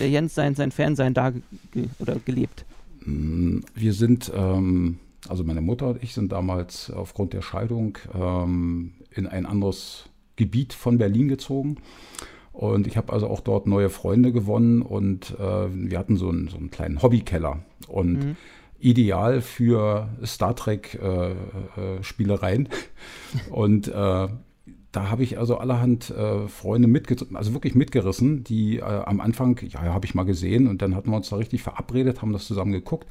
der 0.00 0.10
Jens 0.10 0.34
sein, 0.34 0.56
sein 0.56 0.72
Fansein 0.72 1.14
da 1.14 1.30
ge 1.30 1.88
oder 2.00 2.16
gelebt? 2.24 2.64
Mm, 3.04 3.60
wir 3.74 3.92
sind, 3.92 4.32
ähm, 4.34 4.98
also 5.28 5.44
meine 5.44 5.60
Mutter 5.60 5.88
und 5.90 6.02
ich 6.02 6.12
sind 6.12 6.32
damals 6.32 6.90
aufgrund 6.90 7.34
der 7.34 7.42
Scheidung 7.42 7.98
ähm, 8.14 8.94
in 9.12 9.28
ein 9.28 9.46
anderes 9.46 10.08
Gebiet 10.34 10.72
von 10.72 10.98
Berlin 10.98 11.28
gezogen. 11.28 11.76
Und 12.52 12.86
ich 12.86 12.96
habe 12.96 13.12
also 13.12 13.28
auch 13.28 13.40
dort 13.40 13.66
neue 13.66 13.90
Freunde 13.90 14.32
gewonnen 14.32 14.82
und 14.82 15.36
äh, 15.38 15.68
wir 15.72 15.98
hatten 15.98 16.16
so 16.16 16.28
einen, 16.28 16.48
so 16.48 16.58
einen 16.58 16.70
kleinen 16.70 17.00
Hobbykeller. 17.00 17.60
Und 17.86 18.12
mhm 18.12 18.36
ideal 18.82 19.40
für 19.40 20.08
Star 20.24 20.54
Trek 20.56 20.98
äh, 21.00 21.32
äh. 21.32 22.66
Und 23.50 23.88
äh, 23.88 23.92
da 24.92 25.08
habe 25.08 25.22
ich 25.22 25.38
also 25.38 25.56
allerhand 25.56 26.10
äh, 26.10 26.48
Freunde 26.48 26.86
mitgerissen, 26.86 27.36
also 27.36 27.54
wirklich 27.54 27.74
mitgerissen, 27.74 28.44
die 28.44 28.78
äh, 28.78 28.82
am 28.82 29.20
Anfang, 29.20 29.58
ja 29.66 29.80
habe 29.80 30.04
ich 30.04 30.14
mal 30.14 30.24
gesehen 30.24 30.68
und 30.68 30.82
dann 30.82 30.94
hatten 30.94 31.10
wir 31.10 31.16
uns 31.16 31.30
da 31.30 31.36
richtig 31.36 31.62
verabredet, 31.62 32.20
haben 32.20 32.32
das 32.32 32.46
zusammen 32.46 32.72
geguckt. 32.72 33.08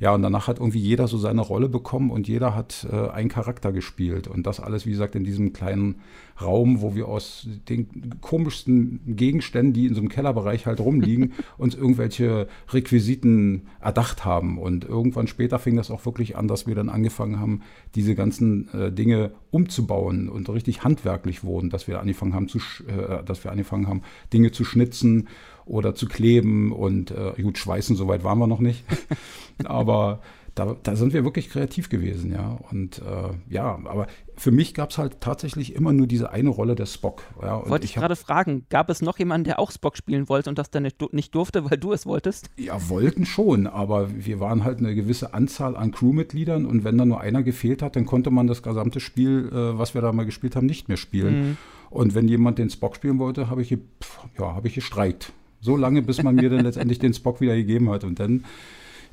Ja, 0.00 0.14
und 0.14 0.22
danach 0.22 0.48
hat 0.48 0.58
irgendwie 0.58 0.78
jeder 0.78 1.08
so 1.08 1.18
seine 1.18 1.42
Rolle 1.42 1.68
bekommen 1.68 2.10
und 2.10 2.26
jeder 2.26 2.54
hat 2.54 2.86
äh, 2.90 3.10
einen 3.10 3.28
Charakter 3.28 3.70
gespielt. 3.70 4.28
Und 4.28 4.46
das 4.46 4.58
alles, 4.58 4.86
wie 4.86 4.92
gesagt, 4.92 5.14
in 5.14 5.24
diesem 5.24 5.52
kleinen 5.52 5.96
Raum, 6.40 6.80
wo 6.80 6.94
wir 6.94 7.06
aus 7.06 7.46
den 7.68 8.18
komischsten 8.22 9.00
Gegenständen, 9.14 9.74
die 9.74 9.84
in 9.84 9.94
so 9.94 10.00
einem 10.00 10.08
Kellerbereich 10.08 10.64
halt 10.64 10.80
rumliegen, 10.80 11.34
uns 11.58 11.74
irgendwelche 11.74 12.48
Requisiten 12.70 13.66
erdacht 13.78 14.24
haben. 14.24 14.56
Und 14.56 14.86
irgendwann 14.86 15.26
später 15.26 15.58
fing 15.58 15.76
das 15.76 15.90
auch 15.90 16.06
wirklich 16.06 16.34
an, 16.34 16.48
dass 16.48 16.66
wir 16.66 16.74
dann 16.74 16.88
angefangen 16.88 17.38
haben, 17.38 17.60
diese 17.94 18.14
ganzen 18.14 18.72
äh, 18.72 18.90
Dinge 18.90 19.32
umzubauen 19.50 20.30
und 20.30 20.48
richtig 20.48 20.82
handwerklich 20.82 21.44
wurden, 21.44 21.68
dass 21.68 21.88
wir 21.88 22.00
angefangen 22.00 22.32
haben, 22.32 22.48
zu, 22.48 22.58
äh, 22.86 23.22
dass 23.22 23.44
wir 23.44 23.52
angefangen 23.52 23.86
haben, 23.86 24.00
Dinge 24.32 24.50
zu 24.50 24.64
schnitzen 24.64 25.28
oder 25.70 25.94
zu 25.94 26.06
kleben 26.06 26.72
und 26.72 27.12
äh, 27.12 27.40
gut, 27.40 27.56
schweißen, 27.56 27.94
soweit 27.94 28.24
waren 28.24 28.38
wir 28.38 28.48
noch 28.48 28.58
nicht. 28.58 28.84
aber 29.64 30.20
da, 30.56 30.76
da, 30.82 30.96
sind 30.96 31.12
wir 31.12 31.24
wirklich 31.24 31.48
kreativ 31.48 31.88
gewesen, 31.88 32.32
ja. 32.32 32.58
Und 32.72 32.98
äh, 32.98 33.52
ja, 33.54 33.78
aber 33.84 34.08
für 34.36 34.50
mich 34.50 34.74
gab 34.74 34.90
es 34.90 34.98
halt 34.98 35.20
tatsächlich 35.20 35.76
immer 35.76 35.92
nur 35.92 36.08
diese 36.08 36.32
eine 36.32 36.50
Rolle 36.50 36.74
der 36.74 36.86
Spock. 36.86 37.22
Ja. 37.40 37.68
Wollte 37.68 37.84
ich, 37.84 37.92
ich 37.92 37.96
gerade 37.96 38.16
fragen, 38.16 38.66
gab 38.68 38.90
es 38.90 39.00
noch 39.00 39.18
jemanden, 39.20 39.44
der 39.44 39.60
auch 39.60 39.70
Spock 39.70 39.96
spielen 39.96 40.28
wollte 40.28 40.50
und 40.50 40.58
das 40.58 40.70
dann 40.70 40.82
nicht, 40.82 41.00
nicht, 41.12 41.34
durfte, 41.36 41.70
weil 41.70 41.78
du 41.78 41.92
es 41.92 42.04
wolltest? 42.04 42.50
Ja, 42.56 42.88
wollten 42.88 43.26
schon, 43.26 43.68
aber 43.68 44.08
wir 44.12 44.40
waren 44.40 44.64
halt 44.64 44.78
eine 44.78 44.96
gewisse 44.96 45.34
Anzahl 45.34 45.76
an 45.76 45.92
Crewmitgliedern 45.92 46.66
und 46.66 46.82
wenn 46.82 46.98
da 46.98 47.04
nur 47.04 47.20
einer 47.20 47.44
gefehlt 47.44 47.80
hat, 47.80 47.94
dann 47.94 48.06
konnte 48.06 48.32
man 48.32 48.48
das 48.48 48.64
gesamte 48.64 48.98
Spiel, 48.98 49.48
äh, 49.52 49.78
was 49.78 49.94
wir 49.94 50.02
da 50.02 50.12
mal 50.12 50.26
gespielt 50.26 50.56
haben, 50.56 50.66
nicht 50.66 50.88
mehr 50.88 50.96
spielen. 50.96 51.40
Mhm. 51.40 51.56
Und 51.90 52.14
wenn 52.14 52.26
jemand 52.26 52.58
den 52.58 52.70
Spock 52.70 52.96
spielen 52.96 53.18
wollte, 53.20 53.48
habe 53.50 53.62
ich, 53.62 53.70
ja, 53.70 54.54
hab 54.54 54.64
ich 54.64 54.74
gestreikt. 54.74 55.32
So 55.60 55.76
lange, 55.76 56.02
bis 56.02 56.22
man 56.22 56.34
mir 56.34 56.50
dann 56.50 56.64
letztendlich 56.64 56.98
den 56.98 57.14
Spock 57.14 57.40
wieder 57.40 57.54
gegeben 57.54 57.90
hat. 57.90 58.04
Und 58.04 58.18
dann, 58.18 58.44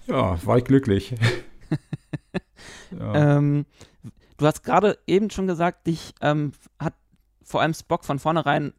ja, 0.08 0.44
war 0.46 0.58
ich 0.58 0.64
glücklich. 0.64 1.16
ja. 2.98 3.38
ähm, 3.38 3.66
du 4.38 4.46
hast 4.46 4.64
gerade 4.64 4.98
eben 5.08 5.30
schon 5.30 5.48
gesagt, 5.48 5.88
dich 5.88 6.14
ähm, 6.22 6.54
hat 6.80 6.94
vor 7.44 7.62
allem 7.62 7.74
Spock 7.74 8.06
von 8.06 8.20
vornherein 8.20 8.74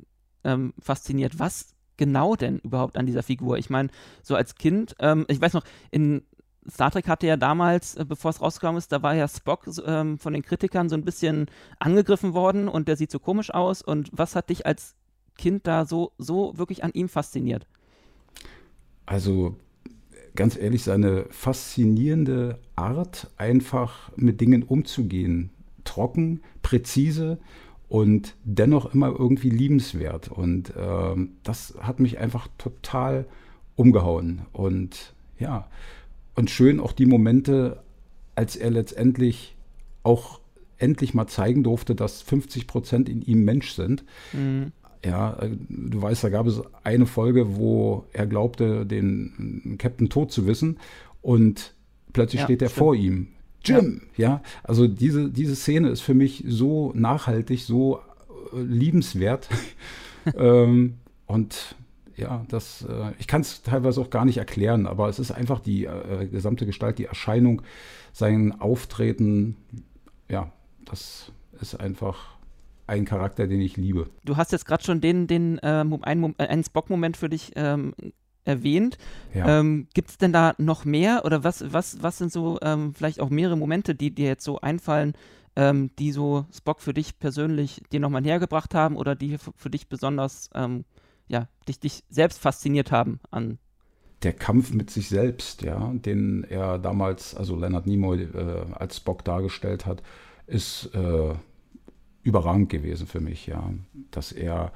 ähm, 0.45 0.73
fasziniert. 0.81 1.39
Was 1.39 1.75
genau 1.97 2.37
denn 2.37 2.59
überhaupt 2.61 2.97
an 2.97 3.07
dieser 3.07 3.23
Figur? 3.23 3.59
Ich 3.59 3.71
meine, 3.71 3.91
so 4.23 4.35
als 4.35 4.55
Kind, 4.55 4.95
ähm, 5.01 5.27
ich 5.29 5.41
weiß 5.41 5.53
noch, 5.53 5.65
in 5.91 6.23
Star 6.71 6.91
Trek 6.91 7.09
hatte 7.09 7.27
ja 7.27 7.37
damals, 7.37 7.97
äh, 7.97 8.05
bevor 8.05 8.31
es 8.31 8.41
rausgekommen 8.41 8.79
ist, 8.79 8.93
da 8.93 9.03
war 9.03 9.15
ja 9.15 9.27
Spock 9.27 9.67
ähm, 9.87 10.19
von 10.19 10.33
den 10.33 10.43
Kritikern 10.43 10.89
so 10.89 10.97
ein 10.97 11.05
bisschen 11.05 11.47
angegriffen 11.79 12.35
worden 12.35 12.69
und 12.69 12.89
der 12.89 12.97
sieht 12.97 13.11
so 13.11 13.19
komisch 13.19 13.53
aus. 13.53 13.83
Und 13.83 14.11
was 14.13 14.37
hat 14.37 14.51
dich 14.51 14.67
als 14.67 14.95
Kind 15.39 15.67
da 15.67 15.87
so, 15.87 16.13
so 16.19 16.59
wirklich 16.59 16.85
an 16.85 16.91
ihm 16.93 17.09
fasziniert? 17.09 17.67
Also 19.07 19.57
ganz 20.35 20.57
ehrlich, 20.57 20.83
seine 20.83 21.25
faszinierende 21.31 22.59
Art, 22.77 23.31
einfach 23.39 24.13
mit 24.17 24.41
Dingen 24.41 24.63
umzugehen. 24.63 25.51
Trocken, 25.85 26.43
präzise 26.61 27.39
und 27.89 28.37
dennoch 28.45 28.95
immer 28.95 29.09
irgendwie 29.09 29.51
liebenswert. 29.51 30.29
Und 30.29 30.77
äh, 30.77 31.17
das 31.43 31.75
hat 31.81 32.01
mich 32.01 32.19
einfach 32.19 32.49
total 32.59 33.27
umgehauen. 33.75 34.43
Und 34.53 35.15
ja, 35.39 35.69
und 36.35 36.51
schön 36.51 36.79
auch 36.79 36.93
die 36.93 37.07
Momente, 37.07 37.83
als 38.35 38.55
er 38.55 38.71
letztendlich 38.71 39.57
auch 40.03 40.41
endlich 40.79 41.15
mal 41.15 41.27
zeigen 41.27 41.65
durfte, 41.65 41.95
dass 41.95 42.23
50 42.23 42.67
Prozent 42.67 43.09
in 43.09 43.23
ihm 43.23 43.45
Mensch 43.45 43.73
sind. 43.73 44.05
Mhm. 44.33 44.73
Ja, 45.05 45.39
äh, 45.41 45.51
du 45.69 46.03
weißt, 46.03 46.25
da 46.25 46.29
gab 46.29 46.47
es 46.47 46.61
eine 46.83 47.07
Folge, 47.07 47.57
wo 47.57 48.05
er 48.13 48.27
glaubte, 48.27 48.85
den 48.87 49.77
Captain 49.79 50.09
tot 50.09 50.33
zu 50.33 50.47
wissen 50.47 50.79
und 51.23 51.75
plötzlich 52.13 52.41
ja, 52.41 52.47
steht 52.47 52.63
er 52.63 52.69
stimmt. 52.69 52.79
vor 52.79 52.95
ihm. 52.95 53.29
Jim, 53.65 54.03
ja. 54.17 54.29
ja. 54.29 54.43
also 54.63 54.87
diese, 54.87 55.31
diese 55.31 55.57
Szene 55.57 55.89
ist 55.89 56.01
für 56.01 56.15
mich 56.15 56.45
so 56.47 56.93
nachhaltig, 56.95 57.65
so 57.65 58.01
äh, 58.53 58.61
liebenswert. 58.61 59.49
ähm, 60.37 60.95
und 61.27 61.77
ja, 62.17 62.45
das, 62.49 62.83
äh, 62.83 63.13
ich 63.19 63.27
kann 63.27 63.43
es 63.43 63.63
teilweise 63.63 64.01
auch 64.01 64.11
gar 64.11 64.25
nicht 64.25 64.39
erklären, 64.39 64.87
aber 64.87 65.09
es 65.09 65.19
ist 65.19 65.31
einfach 65.31 65.61
die 65.61 65.85
äh, 65.85 66.27
gesamte 66.27 66.67
Gestalt, 66.67 66.99
die 66.99 67.05
Erscheinung, 67.05 67.63
sein 68.13 68.61
Auftreten, 68.61 69.57
ja, 70.29 70.51
das 70.85 71.31
ist 71.61 71.79
einfach 71.79 72.38
ein 72.89 73.05
Charakter, 73.05 73.47
den 73.47 73.61
ich 73.61 73.77
liebe. 73.77 74.09
Du 74.25 74.37
hast 74.37 74.53
jetzt 74.53 74.67
gerade 74.67 74.83
schon 74.83 75.01
den, 75.01 75.27
den 75.27 75.61
ähm, 75.63 75.99
einen, 76.03 76.35
äh, 76.39 76.47
einen 76.47 76.65
Spock-Moment 76.65 77.17
für 77.17 77.29
dich 77.29 77.53
ähm, 77.57 77.95
erwähnt. 78.45 78.99
Ja. 79.35 79.61
Ähm, 79.61 79.89
Gibt 79.95 80.11
es 80.11 80.19
denn 80.19 80.33
da 80.33 80.55
noch 80.59 80.85
mehr 80.85 81.25
oder 81.25 81.45
was, 81.45 81.73
was, 81.73 82.03
was 82.03 82.19
sind 82.19 82.33
so 82.33 82.59
ähm, 82.63 82.95
vielleicht 82.95 83.21
auch 83.21 83.31
mehrere 83.31 83.57
Momente, 83.57 83.95
die 83.95 84.15
dir 84.15 84.27
jetzt 84.27 84.45
so 84.45 84.61
einfallen, 84.61 85.13
ähm, 85.57 85.91
die 85.99 86.13
so 86.13 86.47
Spock 86.55 86.81
für 86.81 86.95
dich 86.95 87.19
persönlich 87.19 87.83
dir 87.93 88.01
nochmal 88.01 88.23
näher 88.23 88.39
gebracht 88.39 88.75
haben 88.75 88.97
oder 88.97 89.15
die 89.15 89.37
für 89.39 89.71
dich 89.71 89.89
besonders, 89.89 90.51
ähm, 90.55 90.85
ja, 91.29 91.49
dich, 91.69 91.81
dich 91.81 92.05
selbst 92.09 92.39
fasziniert 92.39 92.91
haben 92.91 93.21
an 93.31 93.59
der 94.23 94.33
Kampf 94.33 94.73
mit 94.73 94.91
sich 94.91 95.09
selbst, 95.09 95.63
ja, 95.63 95.93
den 95.95 96.45
er 96.45 96.79
damals, 96.79 97.35
also 97.35 97.55
Leonard 97.55 97.87
Nimoy 97.87 98.23
äh, 98.23 98.65
als 98.73 98.97
Spock 98.97 99.25
dargestellt 99.25 99.87
hat, 99.87 100.03
ist 100.47 100.91
äh, 100.95 101.35
überragend 102.29 102.69
gewesen 102.69 103.07
für 103.07 103.21
mich, 103.21 103.47
ja, 103.47 103.73
dass 104.11 104.33
er 104.33 104.73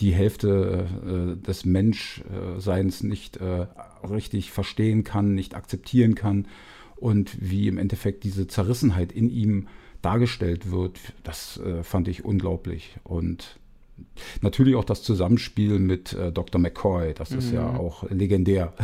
die 0.00 0.12
Hälfte 0.12 0.86
äh, 1.06 1.46
des 1.46 1.64
Menschseins 1.64 3.02
nicht 3.02 3.36
äh, 3.36 3.66
richtig 4.08 4.50
verstehen 4.50 5.04
kann, 5.04 5.34
nicht 5.34 5.54
akzeptieren 5.54 6.14
kann 6.14 6.48
und 6.96 7.36
wie 7.40 7.68
im 7.68 7.78
Endeffekt 7.78 8.24
diese 8.24 8.46
Zerrissenheit 8.46 9.12
in 9.12 9.30
ihm 9.30 9.68
dargestellt 10.02 10.70
wird, 10.70 10.98
das 11.22 11.58
äh, 11.58 11.82
fand 11.82 12.08
ich 12.08 12.24
unglaublich 12.24 12.96
und 13.04 13.58
natürlich 14.40 14.74
auch 14.74 14.84
das 14.84 15.02
Zusammenspiel 15.02 15.78
mit 15.78 16.14
äh, 16.14 16.32
Dr. 16.32 16.60
McCoy, 16.60 17.14
das 17.14 17.30
mhm. 17.30 17.38
ist 17.38 17.52
ja 17.52 17.70
mhm. 17.70 17.78
auch 17.78 18.10
legendär. 18.10 18.72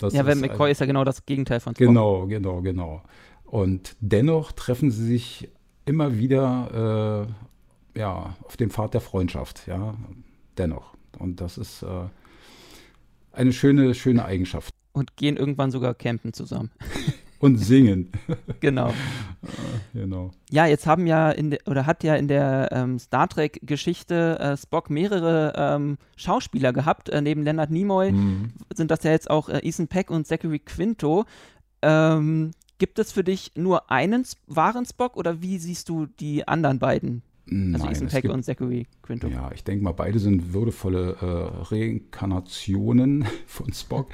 Das 0.00 0.14
ja, 0.14 0.26
weil 0.26 0.34
McCoy 0.34 0.72
ist 0.72 0.80
ja 0.80 0.86
genau 0.86 1.04
das 1.04 1.26
Gegenteil 1.26 1.60
von 1.60 1.76
Spock. 1.76 1.86
Genau, 1.86 2.26
genau, 2.26 2.60
genau. 2.60 3.02
Und 3.44 3.94
dennoch 4.00 4.50
treffen 4.50 4.90
sie 4.90 5.06
sich 5.06 5.48
immer 5.84 6.16
wieder 6.16 7.26
äh, 7.94 7.98
ja, 7.98 8.36
auf 8.42 8.56
dem 8.56 8.70
Pfad 8.70 8.94
der 8.94 9.00
Freundschaft, 9.00 9.66
ja, 9.66 9.94
dennoch. 10.58 10.94
Und 11.18 11.40
das 11.40 11.58
ist 11.58 11.82
äh, 11.82 12.06
eine 13.32 13.52
schöne, 13.52 13.94
schöne 13.94 14.24
Eigenschaft. 14.24 14.74
Und 14.92 15.16
gehen 15.16 15.36
irgendwann 15.36 15.70
sogar 15.70 15.94
campen 15.94 16.32
zusammen. 16.32 16.70
Und 17.38 17.56
singen. 17.56 18.12
genau. 18.60 18.94
genau. 19.92 20.30
Ja, 20.50 20.66
jetzt 20.66 20.86
haben 20.86 21.08
ja 21.08 21.32
in 21.32 21.50
der, 21.50 21.58
oder 21.66 21.86
hat 21.86 22.04
ja 22.04 22.14
in 22.14 22.28
der 22.28 22.68
ähm, 22.70 23.00
Star 23.00 23.28
Trek-Geschichte 23.28 24.38
äh, 24.38 24.56
Spock 24.56 24.90
mehrere 24.90 25.52
ähm, 25.56 25.98
Schauspieler 26.14 26.72
gehabt. 26.72 27.08
Äh, 27.08 27.20
neben 27.20 27.42
Leonard 27.42 27.72
Nimoy 27.72 28.12
mhm. 28.12 28.52
sind 28.72 28.92
das 28.92 29.02
ja 29.02 29.10
jetzt 29.10 29.28
auch 29.28 29.48
äh, 29.48 29.58
Ethan 29.58 29.88
Peck 29.88 30.12
und 30.12 30.24
Zachary 30.24 30.60
Quinto. 30.60 31.24
Ähm, 31.82 32.52
Gibt 32.82 32.98
es 32.98 33.12
für 33.12 33.22
dich 33.22 33.52
nur 33.54 33.92
einen 33.92 34.26
wahren 34.48 34.84
Spock 34.84 35.16
oder 35.16 35.40
wie 35.40 35.58
siehst 35.58 35.88
du 35.88 36.06
die 36.18 36.48
anderen 36.48 36.80
beiden? 36.80 37.22
Also 37.46 37.84
Nein, 37.84 37.92
Ethan 37.92 38.08
Peck 38.08 38.24
und 38.24 38.44
Zachary 38.44 38.88
Quinto. 39.02 39.28
Ja, 39.28 39.52
ich 39.54 39.62
denke 39.62 39.84
mal, 39.84 39.92
beide 39.92 40.18
sind 40.18 40.52
würdevolle 40.52 41.16
äh, 41.20 41.74
Reinkarnationen 41.74 43.24
von 43.46 43.72
Spock. 43.72 44.08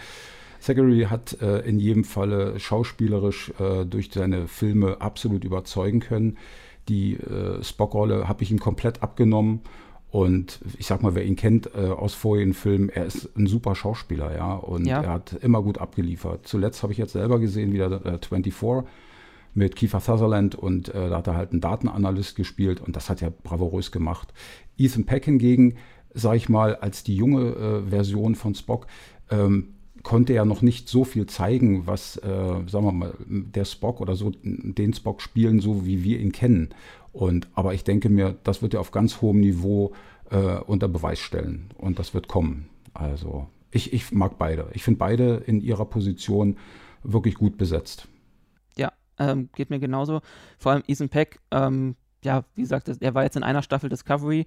Zachary 0.61 1.07
hat 1.09 1.41
äh, 1.41 1.61
in 1.61 1.81
jedem 1.81 2.05
Falle 2.05 2.61
schauspielerisch 2.61 3.55
äh, 3.59 3.87
durch 3.87 4.11
seine 4.13 4.49
Filme 4.49 5.01
absolut 5.01 5.45
überzeugen 5.45 6.01
können. 6.01 6.37
Die 6.91 7.15
äh, 7.15 7.65
Spock-Rolle 7.65 8.29
habe 8.29 8.43
ich 8.43 8.51
ihm 8.51 8.59
komplett 8.59 9.03
abgenommen 9.03 9.63
und 10.11 10.61
ich 10.79 10.87
sag 10.87 11.03
mal, 11.03 11.15
wer 11.15 11.25
ihn 11.25 11.37
kennt 11.37 11.75
äh, 11.75 11.89
aus 11.89 12.15
vorigen 12.15 12.55
Filmen, 12.55 12.89
er 12.89 13.05
ist 13.05 13.37
ein 13.37 13.47
super 13.47 13.75
Schauspieler, 13.75 14.35
ja. 14.35 14.55
Und 14.55 14.87
ja. 14.87 15.03
er 15.03 15.13
hat 15.13 15.35
immer 15.43 15.63
gut 15.63 15.79
abgeliefert. 15.79 16.47
Zuletzt 16.47 16.83
habe 16.83 16.93
ich 16.93 16.99
jetzt 16.99 17.13
selber 17.13 17.39
gesehen, 17.39 17.73
wieder 17.73 18.05
äh, 18.07 18.19
24 18.19 18.85
mit 19.55 19.77
Kiefer 19.77 20.01
Sutherland 20.01 20.55
und 20.55 20.89
äh, 20.95 21.11
da 21.11 21.19
hat 21.19 21.27
er 21.27 21.37
halt 21.37 21.53
einen 21.53 21.61
Datenanalyst 21.61 22.37
gespielt 22.37 22.81
und 22.81 22.97
das 22.97 23.11
hat 23.11 23.21
er 23.21 23.31
bravourös 23.31 23.93
gemacht. 23.93 24.33
Ethan 24.79 25.05
Peck 25.05 25.25
hingegen, 25.25 25.75
sag 26.15 26.37
ich 26.37 26.49
mal, 26.49 26.77
als 26.77 27.03
die 27.03 27.17
junge 27.17 27.51
äh, 27.51 27.91
Version 27.91 28.35
von 28.35 28.55
Spock, 28.55 28.87
ähm, 29.31 29.75
konnte 30.03 30.33
er 30.33 30.45
noch 30.45 30.63
nicht 30.63 30.89
so 30.89 31.05
viel 31.05 31.27
zeigen, 31.27 31.87
was, 31.87 32.17
äh, 32.19 32.29
sagen 32.67 32.85
wir 32.87 32.93
mal, 32.93 33.15
der 33.27 33.65
Spock 33.65 34.01
oder 34.01 34.15
so, 34.15 34.33
den 34.43 34.95
Spock 34.95 35.21
spielen, 35.21 35.61
so 35.61 35.85
wie 35.85 36.05
wir 36.05 36.21
ihn 36.21 36.33
kennen. 36.33 36.71
Und, 37.13 37.49
aber 37.55 37.75
ich 37.75 37.85
denke 37.85 38.09
mir, 38.09 38.37
das 38.45 38.63
wird 38.63 38.75
er 38.75 38.81
auf 38.81 38.91
ganz 38.91 39.21
hohem 39.21 39.41
Niveau 39.41 39.93
äh, 40.31 40.59
unter 40.59 40.89
Beweis 40.89 41.19
stellen. 41.19 41.71
Und 41.77 41.99
das 41.99 42.15
wird 42.15 42.29
kommen. 42.29 42.69
Also 42.95 43.47
ich, 43.71 43.93
ich 43.93 44.13
mag 44.13 44.39
beide. 44.39 44.69
Ich 44.73 44.83
finde 44.83 44.99
beide 44.99 45.37
in 45.47 45.61
ihrer 45.61 45.85
Position 45.85 46.57
wirklich 47.03 47.35
gut 47.35 47.59
besetzt. 47.59 48.09
Ja, 48.77 48.93
ähm, 49.19 49.49
geht 49.55 49.71
mir 49.71 49.79
genauso. 49.79 50.21
Vor 50.59 50.73
allem 50.73 50.83
Ethan 50.87 51.09
Peck, 51.09 51.41
ähm, 51.51 51.97
ja, 52.25 52.45
wie 52.55 52.63
gesagt, 52.63 52.91
er 53.01 53.15
war 53.15 53.25
jetzt 53.25 53.37
in 53.37 53.43
einer 53.43 53.63
Staffel 53.63 53.89
Discovery. 53.89 54.47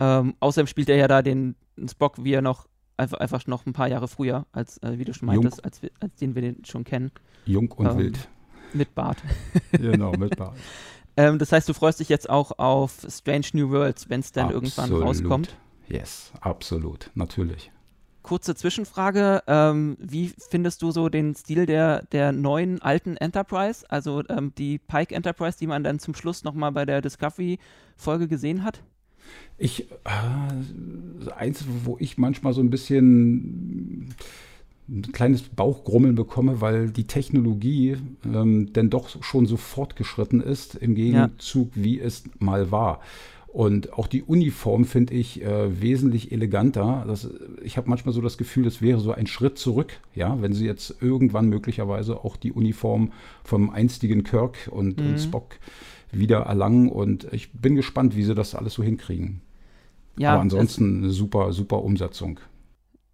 Ähm, 0.00 0.34
außerdem 0.40 0.66
spielt 0.66 0.88
er 0.88 0.96
ja 0.96 1.08
da 1.08 1.22
den 1.22 1.54
Spock, 1.88 2.24
wie 2.24 2.32
er 2.32 2.42
noch 2.42 2.66
einfach, 2.96 3.18
einfach 3.18 3.46
noch 3.46 3.66
ein 3.66 3.72
paar 3.72 3.88
Jahre 3.88 4.08
früher, 4.08 4.46
als 4.52 4.78
äh, 4.78 4.98
wie 4.98 5.04
du 5.04 5.14
schon 5.14 5.26
meintest, 5.26 5.64
als, 5.64 5.80
als 6.00 6.14
den 6.16 6.34
wir 6.34 6.42
den 6.42 6.64
schon 6.64 6.84
kennen. 6.84 7.10
Jung 7.44 7.70
und 7.72 7.86
ähm, 7.86 7.98
wild. 7.98 8.28
Mit 8.72 8.94
Bart. 8.94 9.22
genau, 9.72 10.12
mit 10.12 10.36
Bart. 10.36 10.56
ähm, 11.16 11.38
das 11.38 11.52
heißt, 11.52 11.68
du 11.68 11.74
freust 11.74 12.00
dich 12.00 12.08
jetzt 12.08 12.28
auch 12.28 12.58
auf 12.58 13.06
Strange 13.08 13.46
New 13.52 13.70
Worlds, 13.70 14.08
wenn 14.08 14.20
es 14.20 14.32
dann 14.32 14.46
absolut. 14.46 14.64
irgendwann 14.64 15.02
rauskommt. 15.02 15.56
Yes, 15.88 16.32
absolut, 16.40 17.10
natürlich. 17.14 17.70
Kurze 18.22 18.54
Zwischenfrage, 18.54 19.42
ähm, 19.48 19.96
wie 19.98 20.32
findest 20.48 20.80
du 20.82 20.92
so 20.92 21.08
den 21.08 21.34
Stil 21.34 21.66
der, 21.66 22.04
der 22.12 22.30
neuen 22.30 22.80
alten 22.80 23.16
Enterprise, 23.16 23.84
also 23.90 24.22
ähm, 24.28 24.52
die 24.56 24.78
Pike 24.78 25.14
Enterprise, 25.14 25.58
die 25.58 25.66
man 25.66 25.82
dann 25.82 25.98
zum 25.98 26.14
Schluss 26.14 26.44
nochmal 26.44 26.70
bei 26.70 26.86
der 26.86 27.02
Discovery-Folge 27.02 28.28
gesehen 28.28 28.62
hat? 28.62 28.82
Ich, 29.58 29.90
äh, 29.90 31.32
eins, 31.36 31.64
wo 31.84 31.96
ich 31.98 32.16
manchmal 32.16 32.52
so 32.52 32.60
ein 32.60 32.70
bisschen 32.70 34.14
ein 34.88 35.12
kleines 35.12 35.42
Bauchgrummeln 35.42 36.14
bekomme, 36.14 36.60
weil 36.60 36.90
die 36.90 37.04
Technologie 37.04 37.96
ähm, 38.24 38.72
denn 38.72 38.90
doch 38.90 39.22
schon 39.22 39.46
so 39.46 39.56
fortgeschritten 39.56 40.40
ist, 40.40 40.74
im 40.74 40.94
Gegenzug, 40.94 41.76
ja. 41.76 41.82
wie 41.84 42.00
es 42.00 42.24
mal 42.38 42.70
war. 42.70 43.00
Und 43.52 43.92
auch 43.92 44.06
die 44.06 44.22
Uniform 44.22 44.86
finde 44.86 45.12
ich 45.12 45.42
äh, 45.42 45.82
wesentlich 45.82 46.32
eleganter. 46.32 47.04
Das, 47.06 47.28
ich 47.62 47.76
habe 47.76 47.90
manchmal 47.90 48.14
so 48.14 48.22
das 48.22 48.38
Gefühl, 48.38 48.64
das 48.64 48.80
wäre 48.80 48.98
so 48.98 49.12
ein 49.12 49.26
Schritt 49.26 49.58
zurück, 49.58 50.00
ja, 50.14 50.40
wenn 50.40 50.54
sie 50.54 50.64
jetzt 50.64 50.96
irgendwann 51.02 51.50
möglicherweise 51.50 52.24
auch 52.24 52.38
die 52.38 52.50
Uniform 52.52 53.12
vom 53.44 53.68
einstigen 53.68 54.24
Kirk 54.24 54.70
und, 54.70 54.98
mhm. 54.98 55.06
und 55.06 55.18
Spock 55.18 55.58
wieder 56.10 56.40
erlangen. 56.40 56.88
Und 56.88 57.30
ich 57.32 57.52
bin 57.52 57.76
gespannt, 57.76 58.16
wie 58.16 58.24
sie 58.24 58.34
das 58.34 58.54
alles 58.54 58.72
so 58.72 58.82
hinkriegen. 58.82 59.42
Ja, 60.16 60.32
Aber 60.32 60.40
ansonsten 60.40 60.98
eine 60.98 61.10
super, 61.10 61.52
super 61.52 61.82
Umsetzung. 61.82 62.40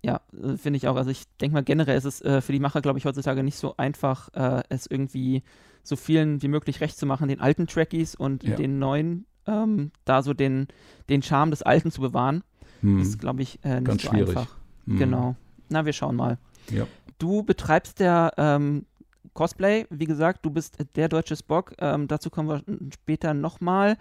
Ja, 0.02 0.20
äh, 0.32 0.56
finde 0.56 0.76
ich 0.76 0.88
auch. 0.88 0.96
Also 0.96 1.10
ich 1.10 1.24
denke 1.40 1.54
mal, 1.54 1.64
generell 1.64 1.96
ist 1.96 2.04
es 2.04 2.20
äh, 2.20 2.40
für 2.40 2.52
die 2.52 2.60
Macher, 2.60 2.80
glaube 2.80 2.98
ich, 2.98 3.04
heutzutage 3.04 3.42
nicht 3.42 3.56
so 3.56 3.76
einfach, 3.76 4.32
äh, 4.34 4.62
es 4.68 4.86
irgendwie 4.86 5.42
so 5.82 5.96
vielen 5.96 6.42
wie 6.42 6.48
möglich 6.48 6.80
recht 6.80 6.98
zu 6.98 7.06
machen, 7.06 7.28
den 7.28 7.40
alten 7.40 7.66
Trekkies 7.66 8.14
und 8.14 8.44
ja. 8.44 8.56
den 8.56 8.78
neuen 8.78 9.26
ähm, 9.46 9.90
da 10.04 10.22
so 10.22 10.34
den, 10.34 10.68
den 11.08 11.22
Charme 11.22 11.50
des 11.50 11.62
Alten 11.62 11.90
zu 11.90 12.00
bewahren. 12.00 12.44
Hm. 12.80 13.00
ist, 13.00 13.18
glaube 13.18 13.42
ich, 13.42 13.58
äh, 13.64 13.80
nicht 13.80 13.86
Ganz 13.86 14.02
so 14.02 14.10
schwierig. 14.10 14.28
einfach. 14.28 14.56
Hm. 14.86 14.98
Genau. 14.98 15.36
Na, 15.68 15.84
wir 15.84 15.92
schauen 15.92 16.14
mal. 16.14 16.38
Ja. 16.70 16.86
Du 17.18 17.42
betreibst 17.42 17.98
der 17.98 18.32
ähm, 18.36 18.86
Cosplay, 19.34 19.86
wie 19.90 20.04
gesagt, 20.04 20.44
du 20.44 20.50
bist 20.50 20.78
der 20.94 21.08
deutsche 21.08 21.34
Spock. 21.34 21.74
Ähm, 21.78 22.06
dazu 22.06 22.30
kommen 22.30 22.48
wir 22.48 22.62
später 22.92 23.34
nochmal. 23.34 23.96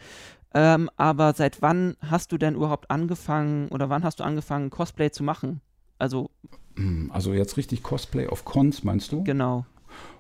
Ähm, 0.54 0.90
aber 0.96 1.34
seit 1.34 1.62
wann 1.62 1.96
hast 2.02 2.32
du 2.32 2.38
denn 2.38 2.56
überhaupt 2.56 2.90
angefangen 2.92 3.70
oder 3.70 3.90
wann 3.90 4.04
hast 4.04 4.20
du 4.20 4.24
angefangen, 4.24 4.70
Cosplay 4.70 5.12
zu 5.12 5.24
machen? 5.24 5.62
Also. 6.00 6.30
Hm, 6.76 7.12
also 7.14 7.34
jetzt 7.34 7.58
richtig 7.58 7.84
Cosplay 7.84 8.28
auf 8.28 8.46
Cons, 8.46 8.84
meinst 8.84 9.12
du? 9.12 9.24
Genau. 9.24 9.66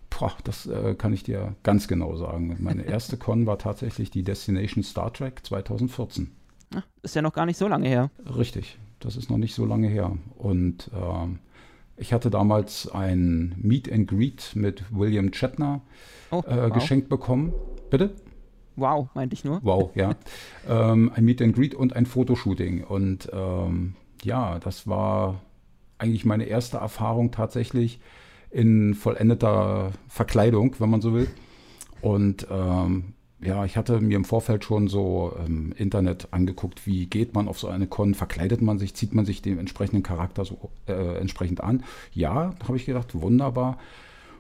Boah, 0.09 0.33
das 0.43 0.65
äh, 0.65 0.95
kann 0.95 1.13
ich 1.13 1.23
dir 1.23 1.55
ganz 1.63 1.87
genau 1.87 2.15
sagen. 2.15 2.55
Meine 2.59 2.83
erste 2.85 3.17
Con 3.17 3.45
war 3.45 3.59
tatsächlich 3.59 4.09
die 4.09 4.23
Destination 4.23 4.83
Star 4.83 5.13
Trek 5.13 5.45
2014. 5.45 6.31
Ach, 6.75 6.83
ist 7.01 7.15
ja 7.15 7.21
noch 7.21 7.33
gar 7.33 7.45
nicht 7.45 7.57
so 7.57 7.67
lange 7.67 7.87
her. 7.87 8.09
Richtig, 8.37 8.77
das 8.99 9.15
ist 9.15 9.29
noch 9.29 9.37
nicht 9.37 9.53
so 9.53 9.65
lange 9.65 9.87
her. 9.87 10.17
Und 10.37 10.89
äh, 10.93 11.27
ich 11.97 12.13
hatte 12.13 12.29
damals 12.29 12.89
ein 12.89 13.55
Meet 13.57 13.91
and 13.91 14.07
Greet 14.07 14.51
mit 14.55 14.83
William 14.91 15.33
Shatner 15.33 15.81
oh, 16.31 16.43
äh, 16.45 16.69
wow. 16.69 16.73
geschenkt 16.73 17.09
bekommen. 17.09 17.53
Bitte? 17.89 18.11
Wow, 18.75 19.09
meinte 19.15 19.33
ich 19.33 19.43
nur. 19.43 19.59
Wow, 19.63 19.91
ja. 19.95 20.15
ähm, 20.69 21.11
ein 21.15 21.25
Meet 21.25 21.41
and 21.41 21.55
Greet 21.55 21.73
und 21.73 21.95
ein 21.95 22.05
Fotoshooting. 22.05 22.83
Und 22.83 23.29
ähm, 23.33 23.95
ja, 24.23 24.59
das 24.59 24.87
war 24.87 25.41
eigentlich 25.97 26.25
meine 26.25 26.45
erste 26.45 26.77
Erfahrung 26.77 27.31
tatsächlich 27.31 27.99
in 28.49 28.93
vollendeter 28.93 29.91
Verkleidung, 30.07 30.75
wenn 30.79 30.89
man 30.89 31.01
so 31.01 31.13
will. 31.13 31.27
Und 32.01 32.47
ähm, 32.49 33.13
ja, 33.39 33.65
ich 33.65 33.77
hatte 33.77 33.99
mir 34.01 34.15
im 34.15 34.25
Vorfeld 34.25 34.63
schon 34.63 34.87
so 34.87 35.35
im 35.45 35.67
ähm, 35.67 35.73
Internet 35.77 36.29
angeguckt, 36.31 36.87
wie 36.87 37.05
geht 37.05 37.35
man 37.35 37.47
auf 37.47 37.59
so 37.59 37.67
eine 37.67 37.87
Con, 37.87 38.15
verkleidet 38.15 38.61
man 38.61 38.79
sich, 38.79 38.95
zieht 38.95 39.13
man 39.13 39.25
sich 39.25 39.41
dem 39.41 39.59
entsprechenden 39.59 40.01
Charakter 40.01 40.43
so 40.43 40.71
äh, 40.87 41.17
entsprechend 41.17 41.61
an. 41.61 41.83
Ja, 42.13 42.55
habe 42.67 42.77
ich 42.77 42.85
gedacht, 42.85 43.13
wunderbar. 43.13 43.77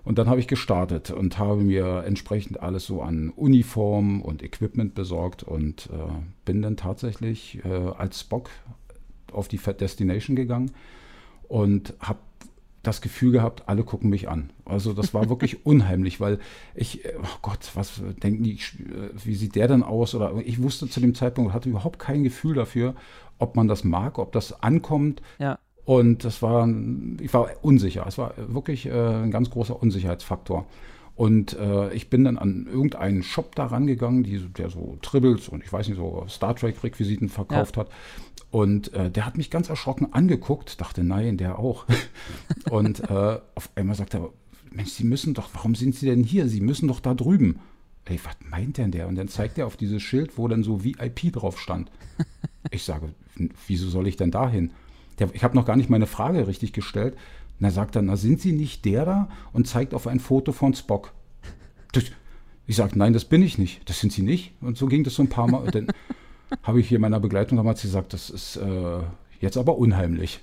Und 0.03 0.17
dann 0.17 0.29
habe 0.29 0.39
ich 0.39 0.47
gestartet 0.47 1.11
und 1.11 1.37
habe 1.37 1.61
mir 1.61 2.03
entsprechend 2.07 2.61
alles 2.61 2.85
so 2.85 3.01
an 3.01 3.29
Uniform 3.29 4.21
und 4.21 4.41
Equipment 4.41 4.95
besorgt 4.95 5.43
und 5.43 5.89
äh, 5.91 6.11
bin 6.45 6.61
dann 6.61 6.77
tatsächlich 6.77 7.59
äh, 7.65 7.69
als 7.69 8.21
Spock 8.21 8.49
auf 9.33 9.49
die 9.49 9.57
Destination 9.57 10.35
gegangen 10.35 10.71
und 11.47 11.93
habe 11.99 12.19
das 12.83 13.01
Gefühl 13.01 13.33
gehabt, 13.33 13.63
alle 13.67 13.83
gucken 13.83 14.09
mich 14.09 14.29
an. 14.29 14.49
Also 14.63 14.93
das 14.93 15.13
war 15.13 15.29
wirklich 15.29 15.65
unheimlich, 15.65 16.19
weil 16.21 16.39
ich, 16.73 17.01
oh 17.21 17.37
Gott, 17.41 17.71
was 17.73 18.01
denken 18.23 18.43
die, 18.43 18.59
wie 19.23 19.35
sieht 19.35 19.55
der 19.55 19.67
denn 19.67 19.83
aus? 19.83 20.15
Oder 20.15 20.33
ich 20.45 20.61
wusste 20.61 20.87
zu 20.87 21.01
dem 21.01 21.13
Zeitpunkt, 21.13 21.53
hatte 21.53 21.69
überhaupt 21.69 21.99
kein 21.99 22.23
Gefühl 22.23 22.55
dafür, 22.55 22.95
ob 23.39 23.55
man 23.55 23.67
das 23.67 23.83
mag, 23.83 24.17
ob 24.19 24.31
das 24.31 24.63
ankommt. 24.63 25.21
Ja. 25.37 25.59
Und 25.83 26.23
das 26.23 26.41
war, 26.41 26.67
ich 27.21 27.33
war 27.33 27.49
unsicher. 27.61 28.05
Es 28.07 28.17
war 28.17 28.33
wirklich 28.37 28.85
äh, 28.87 28.91
ein 28.91 29.31
ganz 29.31 29.49
großer 29.49 29.81
Unsicherheitsfaktor. 29.81 30.65
Und 31.15 31.57
äh, 31.57 31.91
ich 31.93 32.09
bin 32.11 32.25
dann 32.25 32.37
an 32.37 32.67
irgendeinen 32.71 33.23
Shop 33.23 33.55
da 33.55 33.65
rangegangen, 33.65 34.21
die, 34.21 34.37
der 34.37 34.69
so 34.69 34.97
Tribbles 35.01 35.49
und 35.49 35.63
ich 35.63 35.73
weiß 35.73 35.87
nicht, 35.87 35.97
so 35.97 36.25
Star 36.29 36.55
Trek-Requisiten 36.55 37.27
verkauft 37.27 37.75
ja. 37.75 37.83
hat. 37.83 37.89
Und 38.57 38.91
äh, 38.93 39.11
der 39.11 39.27
hat 39.27 39.37
mich 39.37 39.51
ganz 39.51 39.69
erschrocken 39.69 40.13
angeguckt, 40.13 40.81
dachte, 40.81 41.03
nein, 41.03 41.37
der 41.37 41.59
auch. 41.59 41.85
und 42.71 43.07
äh, 43.07 43.39
auf 43.53 43.69
einmal 43.75 43.95
sagt 43.95 44.15
er, 44.15 44.31
Mensch, 44.71 44.89
Sie 44.93 45.03
müssen 45.03 45.35
doch, 45.35 45.51
warum 45.53 45.75
sind 45.75 45.93
Sie 45.93 46.07
denn 46.07 46.23
hier? 46.23 46.47
Sie 46.47 46.59
müssen 46.59 46.87
doch 46.87 46.99
da 46.99 47.13
drüben. 47.13 47.59
Ey, 48.05 48.19
was 48.23 48.35
meint 48.49 48.79
denn 48.79 48.89
der? 48.89 49.07
Und 49.07 49.13
dann 49.13 49.27
zeigt 49.27 49.59
er 49.59 49.67
auf 49.67 49.77
dieses 49.77 50.01
Schild, 50.01 50.39
wo 50.39 50.47
dann 50.47 50.63
so 50.63 50.83
VIP 50.83 51.33
drauf 51.33 51.59
stand. 51.59 51.91
Ich 52.71 52.81
sage, 52.81 53.13
wieso 53.67 53.89
soll 53.89 54.07
ich 54.07 54.17
denn 54.17 54.31
da 54.31 54.49
hin? 54.49 54.71
Ich 55.33 55.43
habe 55.43 55.55
noch 55.55 55.65
gar 55.65 55.75
nicht 55.75 55.91
meine 55.91 56.07
Frage 56.07 56.47
richtig 56.47 56.73
gestellt. 56.73 57.15
Er 57.59 57.69
sagt 57.69 57.95
dann, 57.95 58.07
na 58.07 58.15
sind 58.15 58.41
Sie 58.41 58.53
nicht 58.53 58.85
der 58.85 59.05
da? 59.05 59.29
Und 59.53 59.67
zeigt 59.67 59.93
auf 59.93 60.07
ein 60.07 60.19
Foto 60.19 60.51
von 60.51 60.73
Spock. 60.73 61.13
Ich 62.65 62.75
sage, 62.75 62.97
nein, 62.97 63.13
das 63.13 63.25
bin 63.25 63.43
ich 63.43 63.59
nicht. 63.59 63.87
Das 63.87 63.99
sind 63.99 64.11
Sie 64.11 64.23
nicht. 64.23 64.53
Und 64.61 64.79
so 64.79 64.87
ging 64.87 65.03
das 65.03 65.13
so 65.13 65.21
ein 65.21 65.29
paar 65.29 65.47
Mal. 65.47 65.59
Und 65.59 65.75
dann 65.75 65.87
habe 66.63 66.79
ich 66.79 66.89
hier 66.89 66.99
meiner 66.99 67.19
Begleitung 67.19 67.57
damals 67.57 67.81
gesagt, 67.81 68.13
das 68.13 68.29
ist 68.29 68.57
äh, 68.57 68.99
jetzt 69.39 69.57
aber 69.57 69.77
unheimlich. 69.77 70.41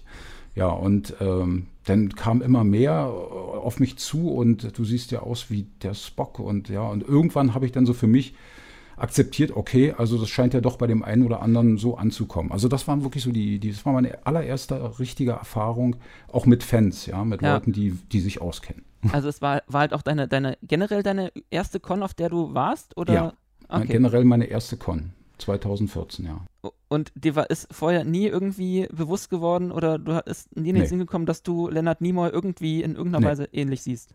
Ja, 0.55 0.69
und 0.69 1.15
ähm, 1.21 1.67
dann 1.85 2.15
kam 2.15 2.41
immer 2.41 2.63
mehr 2.63 3.07
auf 3.07 3.81
mich 3.81 3.97
zu 3.99 4.31
und 4.31 4.79
du 4.79 4.85
siehst 4.85 5.11
ja 5.11 5.21
aus 5.21 5.51
wie 5.51 5.67
der 5.83 5.95
Spock 5.95 6.39
und 6.39 6.69
ja, 6.69 6.83
und 6.83 7.03
irgendwann 7.03 7.55
habe 7.55 7.67
ich 7.67 7.73
dann 7.73 7.87
so 7.87 7.93
für 7.93 8.07
mich 8.07 8.35
akzeptiert, 8.97 9.57
okay, 9.57 9.93
also 9.97 10.19
das 10.19 10.29
scheint 10.29 10.55
ja 10.55 10.61
doch 10.61 10.77
bei 10.77 10.87
dem 10.87 11.03
einen 11.03 11.25
oder 11.25 11.43
anderen 11.43 11.77
so 11.79 11.97
anzukommen. 11.97 12.53
Also 12.53 12.69
das 12.69 12.87
waren 12.87 13.03
wirklich 13.03 13.25
so 13.25 13.33
die, 13.33 13.59
die 13.59 13.73
das 13.73 13.85
war 13.85 13.93
meine 13.93 14.25
allererste 14.27 14.99
richtige 14.99 15.33
Erfahrung, 15.33 15.97
auch 16.31 16.47
mit 16.47 16.63
Fans, 16.63 17.07
ja, 17.07 17.25
mit 17.25 17.43
ja. 17.43 17.55
Leuten, 17.55 17.73
die, 17.73 17.99
die 18.13 18.21
sich 18.21 18.41
auskennen. 18.41 18.85
Also 19.13 19.29
es 19.29 19.43
war, 19.43 19.63
war 19.67 19.81
halt 19.81 19.93
auch 19.93 20.03
deine, 20.03 20.29
deine, 20.29 20.57
generell 20.63 21.03
deine 21.03 21.33
erste 21.51 21.81
Con, 21.81 22.03
auf 22.03 22.15
der 22.15 22.31
du 22.31 22.55
warst, 22.55 22.97
oder? 22.97 23.13
Ja, 23.13 23.33
okay. 23.69 23.87
generell 23.89 24.25
meine 24.25 24.47
erste 24.47 24.77
Con. 24.77 25.13
2014, 25.39 26.25
ja. 26.25 26.45
Und 26.89 27.13
dir 27.15 27.37
war 27.37 27.51
ist 27.51 27.69
vorher 27.73 28.05
nie 28.05 28.27
irgendwie 28.27 28.87
bewusst 28.93 29.31
geworden 29.31 29.73
oder 29.73 29.99
du 29.99 30.15
hast 30.15 30.55
nie 30.57 30.69
in 30.69 30.75
den 30.77 30.83
nee. 30.83 30.89
Sinn 30.89 30.99
gekommen, 30.99 31.27
dass 31.27 31.43
du 31.43 31.69
Leonard 31.69 32.01
Nimoy 32.01 32.29
irgendwie 32.29 32.83
in 32.83 32.95
irgendeiner 32.95 33.21
nee. 33.21 33.31
Weise 33.33 33.49
ähnlich 33.53 33.83
siehst? 33.83 34.15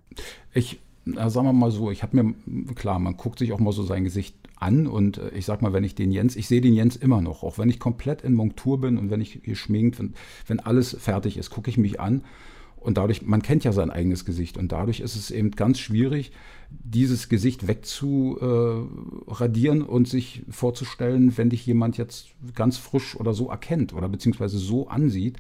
Ich, 0.54 0.80
na, 1.06 1.30
sagen 1.30 1.48
wir 1.48 1.54
mal 1.54 1.72
so, 1.72 1.92
ich 1.92 2.04
habe 2.04 2.22
mir, 2.22 2.74
klar, 2.76 3.00
man 3.00 3.18
guckt 3.18 3.40
sich 3.40 3.52
auch 3.52 3.60
mal 3.60 3.74
so 3.74 3.84
sein 3.84 4.04
Gesicht 4.04 4.36
an 4.56 4.88
und 4.88 5.18
äh, 5.18 5.30
ich 5.32 5.46
sag 5.46 5.62
mal, 5.62 5.74
wenn 5.74 5.84
ich 5.84 5.96
den 5.96 6.12
Jens, 6.12 6.36
ich 6.36 6.48
sehe 6.48 6.62
den 6.62 6.74
Jens 6.74 6.96
immer 6.96 7.22
noch, 7.22 7.44
auch 7.44 7.58
wenn 7.58 7.70
ich 7.70 7.80
komplett 7.80 8.22
in 8.22 8.34
Montur 8.34 8.80
bin 8.80 8.98
und 8.98 9.10
wenn 9.10 9.22
ich 9.22 9.44
geschminkt, 9.44 10.00
wenn, 10.00 10.14
wenn 10.48 10.60
alles 10.60 10.96
fertig 11.00 11.38
ist, 11.38 11.50
gucke 11.50 11.70
ich 11.70 11.78
mich 11.78 12.00
an 12.00 12.24
und 12.78 12.98
dadurch, 12.98 13.22
man 13.24 13.42
kennt 13.42 13.64
ja 13.64 13.72
sein 13.72 13.90
eigenes 13.90 14.26
Gesicht 14.26 14.58
und 14.58 14.72
dadurch 14.72 15.02
ist 15.02 15.16
es 15.16 15.32
eben 15.32 15.52
ganz 15.52 15.80
schwierig, 15.80 16.32
dieses 16.70 17.30
Gesicht 17.30 17.68
wegzuradieren 17.68 19.82
und 19.82 20.08
sich 20.08 20.44
vorzustellen, 20.50 21.38
wenn 21.38 21.50
dich 21.50 21.66
jemand 21.66 21.98
jetzt 21.98 22.30
ganz 22.56 22.78
frisch 22.78 23.16
oder 23.16 23.34
so 23.34 23.50
erkennt 23.50 23.94
oder 23.94 24.10
beziehungsweise 24.10 24.58
so 24.58 24.88
ansieht, 24.88 25.38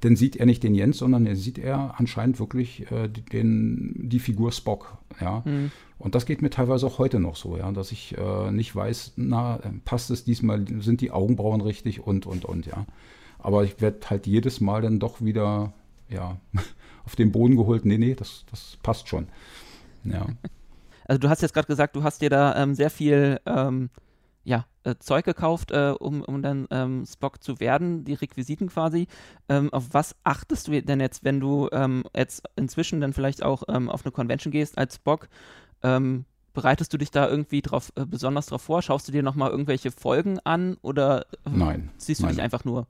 dann 0.00 0.16
sieht 0.16 0.36
er 0.36 0.46
nicht 0.46 0.62
den 0.62 0.74
Jens, 0.74 0.98
sondern 0.98 1.26
er 1.26 1.36
sieht 1.36 1.58
er 1.58 1.98
anscheinend 1.98 2.38
wirklich 2.38 2.90
äh, 2.92 3.08
den, 3.08 4.08
die 4.08 4.20
Figur 4.20 4.52
Spock. 4.52 4.98
Ja? 5.20 5.42
Mhm. 5.44 5.72
Und 5.98 6.14
das 6.14 6.26
geht 6.26 6.42
mir 6.42 6.50
teilweise 6.50 6.86
auch 6.86 6.98
heute 6.98 7.18
noch 7.18 7.34
so, 7.34 7.56
ja, 7.56 7.70
dass 7.72 7.90
ich 7.90 8.16
äh, 8.16 8.52
nicht 8.52 8.74
weiß, 8.74 9.14
na, 9.16 9.58
passt 9.84 10.10
es 10.10 10.24
diesmal, 10.24 10.64
sind 10.78 11.00
die 11.00 11.10
Augenbrauen 11.10 11.60
richtig 11.60 12.06
und, 12.06 12.26
und, 12.26 12.44
und, 12.44 12.66
ja. 12.66 12.86
Aber 13.40 13.64
ich 13.64 13.80
werde 13.80 13.98
halt 14.08 14.28
jedes 14.28 14.60
Mal 14.60 14.82
dann 14.82 15.00
doch 15.00 15.20
wieder, 15.20 15.72
ja, 16.08 16.36
auf 17.04 17.16
den 17.16 17.32
Boden 17.32 17.56
geholt, 17.56 17.84
nee, 17.84 17.98
nee, 17.98 18.14
das, 18.14 18.44
das 18.50 18.78
passt 18.82 19.08
schon. 19.08 19.26
Ja. 20.04 20.26
Also 21.08 21.18
du 21.18 21.28
hast 21.28 21.42
jetzt 21.42 21.54
gerade 21.54 21.66
gesagt, 21.66 21.96
du 21.96 22.04
hast 22.04 22.22
dir 22.22 22.30
da 22.30 22.54
ähm, 22.56 22.74
sehr 22.74 22.90
viel 22.90 23.40
ähm, 23.46 23.90
ja, 24.44 24.66
äh, 24.84 24.94
Zeug 25.00 25.24
gekauft, 25.24 25.72
äh, 25.72 25.94
um, 25.98 26.22
um 26.22 26.40
dann 26.42 26.68
ähm, 26.70 27.04
Spock 27.04 27.42
zu 27.42 27.58
werden, 27.58 28.04
die 28.04 28.14
Requisiten 28.14 28.68
quasi. 28.68 29.08
Ähm, 29.48 29.72
auf 29.72 29.88
was 29.92 30.14
achtest 30.22 30.68
du 30.68 30.80
denn 30.80 31.00
jetzt, 31.00 31.24
wenn 31.24 31.40
du 31.40 31.68
ähm, 31.72 32.04
jetzt 32.14 32.44
inzwischen 32.54 33.00
dann 33.00 33.12
vielleicht 33.12 33.42
auch 33.42 33.64
ähm, 33.68 33.90
auf 33.90 34.04
eine 34.04 34.12
Convention 34.12 34.52
gehst 34.52 34.78
als 34.78 34.94
Spock? 34.94 35.28
Bereitest 36.58 36.92
du 36.92 36.98
dich 36.98 37.12
da 37.12 37.28
irgendwie 37.28 37.62
drauf, 37.62 37.92
äh, 37.94 38.04
besonders 38.04 38.46
drauf 38.46 38.62
vor? 38.62 38.82
Schaust 38.82 39.06
du 39.06 39.12
dir 39.12 39.22
nochmal 39.22 39.52
irgendwelche 39.52 39.92
Folgen 39.92 40.40
an 40.40 40.76
oder 40.82 41.26
nein, 41.44 41.90
siehst 41.98 42.20
du 42.20 42.24
nein. 42.26 42.34
dich 42.34 42.42
einfach 42.42 42.64
nur? 42.64 42.88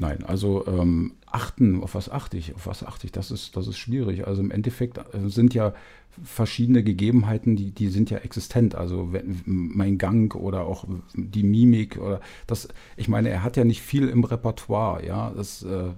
Nein, 0.00 0.24
also 0.24 0.64
ähm, 0.68 1.14
achten, 1.26 1.82
auf 1.82 1.96
was 1.96 2.08
achte 2.08 2.38
ich, 2.38 2.54
auf 2.54 2.68
was 2.68 2.84
achte 2.84 3.06
ich, 3.06 3.12
das 3.12 3.32
ist, 3.32 3.56
das 3.56 3.66
ist 3.66 3.78
schwierig. 3.78 4.28
Also 4.28 4.40
im 4.40 4.52
Endeffekt 4.52 4.98
äh, 4.98 5.28
sind 5.28 5.54
ja 5.54 5.74
verschiedene 6.22 6.84
Gegebenheiten, 6.84 7.56
die, 7.56 7.72
die 7.72 7.88
sind 7.88 8.08
ja 8.08 8.18
existent. 8.18 8.76
Also 8.76 9.12
wenn, 9.12 9.42
mein 9.44 9.98
Gang 9.98 10.34
oder 10.36 10.66
auch 10.66 10.84
die 11.14 11.42
Mimik 11.42 11.98
oder 11.98 12.20
das, 12.46 12.68
ich 12.96 13.08
meine, 13.08 13.28
er 13.28 13.42
hat 13.42 13.56
ja 13.56 13.64
nicht 13.64 13.82
viel 13.82 14.08
im 14.08 14.22
Repertoire, 14.22 15.04
ja. 15.04 15.32
Das, 15.36 15.64
äh, 15.64 15.90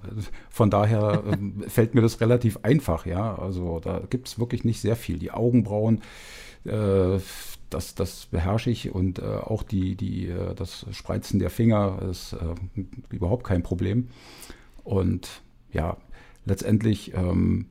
von 0.49 0.71
daher 0.71 1.23
äh, 1.27 1.69
fällt 1.69 1.95
mir 1.95 2.01
das 2.01 2.23
relativ 2.23 2.59
einfach, 2.63 3.05
ja. 3.05 3.35
Also 3.35 3.81
da 3.81 4.01
gibt 4.09 4.29
es 4.29 4.39
wirklich 4.39 4.65
nicht 4.65 4.81
sehr 4.81 4.97
viel. 4.97 5.19
Die 5.19 5.31
Augenbrauen, 5.31 6.01
äh, 6.65 7.19
das, 7.71 7.95
das 7.95 8.27
beherrsche 8.27 8.71
ich 8.71 8.93
und 8.93 9.19
äh, 9.19 9.23
auch 9.23 9.63
die, 9.63 9.95
die, 9.95 10.29
äh, 10.29 10.55
das 10.55 10.87
Spreizen 10.91 11.39
der 11.39 11.51
Finger 11.51 12.03
ist 12.11 12.35
äh, 12.35 12.85
überhaupt 13.11 13.45
kein 13.45 13.63
Problem. 13.63 14.09
Und 14.85 15.43
ja, 15.73 15.97
letztendlich 16.45 17.15
ähm, 17.15 17.67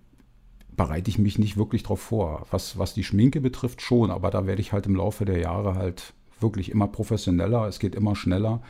bereite 0.75 1.09
ich 1.09 1.19
mich 1.19 1.37
nicht 1.37 1.57
wirklich 1.57 1.83
darauf 1.83 2.01
vor. 2.01 2.47
Was, 2.51 2.77
was 2.77 2.93
die 2.93 3.03
Schminke 3.03 3.41
betrifft, 3.41 3.81
schon, 3.81 4.11
aber 4.11 4.31
da 4.31 4.47
werde 4.47 4.61
ich 4.61 4.71
halt 4.71 4.85
im 4.85 4.95
Laufe 4.95 5.25
der 5.25 5.39
Jahre 5.39 5.75
halt 5.75 6.13
wirklich 6.39 6.71
immer 6.71 6.87
professioneller. 6.87 7.67
Es 7.67 7.79
geht 7.79 7.95
immer 7.95 8.15
schneller. 8.15 8.61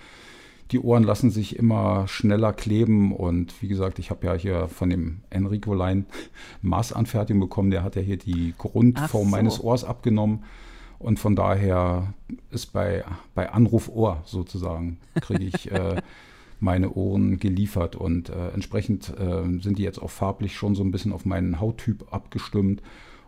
Die 0.72 0.80
Ohren 0.80 1.04
lassen 1.04 1.32
sich 1.32 1.56
immer 1.56 2.08
schneller 2.08 2.54
kleben 2.54 3.16
und 3.16 3.60
wie 3.62 3.68
gesagt, 3.68 3.98
ich 3.98 4.12
habe 4.12 4.28
ja 4.28 4.34
hier 4.34 4.68
von 4.68 4.90
dem 4.90 5.22
Enrico 5.30 5.74
Lein 5.74 6.06
Maßanfertigung 6.62 7.40
bekommen. 7.40 7.72
Der 7.72 7.84
hat 7.84 7.96
ja 7.96 8.02
hier 8.02 8.18
die 8.18 8.54
Grundform 8.58 9.26
so. 9.26 9.30
meines 9.30 9.64
Ohrs 9.64 9.84
abgenommen. 9.84 10.44
Und 11.00 11.18
von 11.18 11.36
daher 11.36 12.14
ist 12.52 12.74
bei, 12.74 13.06
bei 13.34 13.50
Anruf 13.50 13.90
Ohr 13.90 14.22
sozusagen, 14.26 15.00
kriege 15.22 15.46
ich 15.46 15.72
äh, 15.72 16.02
meine 16.60 16.92
Ohren 16.92 17.40
geliefert. 17.40 17.96
Und 17.96 18.30
äh, 18.30 18.50
entsprechend 18.50 19.10
äh, 19.18 19.44
sind 19.62 19.78
die 19.78 19.84
jetzt 19.84 20.02
auch 20.02 20.12
farblich 20.12 20.56
schon 20.56 20.76
so 20.76 20.84
ein 20.84 20.92
bisschen 20.92 21.14
auf 21.14 21.26
meinen 21.26 21.60
Hauttyp 21.62 22.14
abgestimmt. 22.14 22.82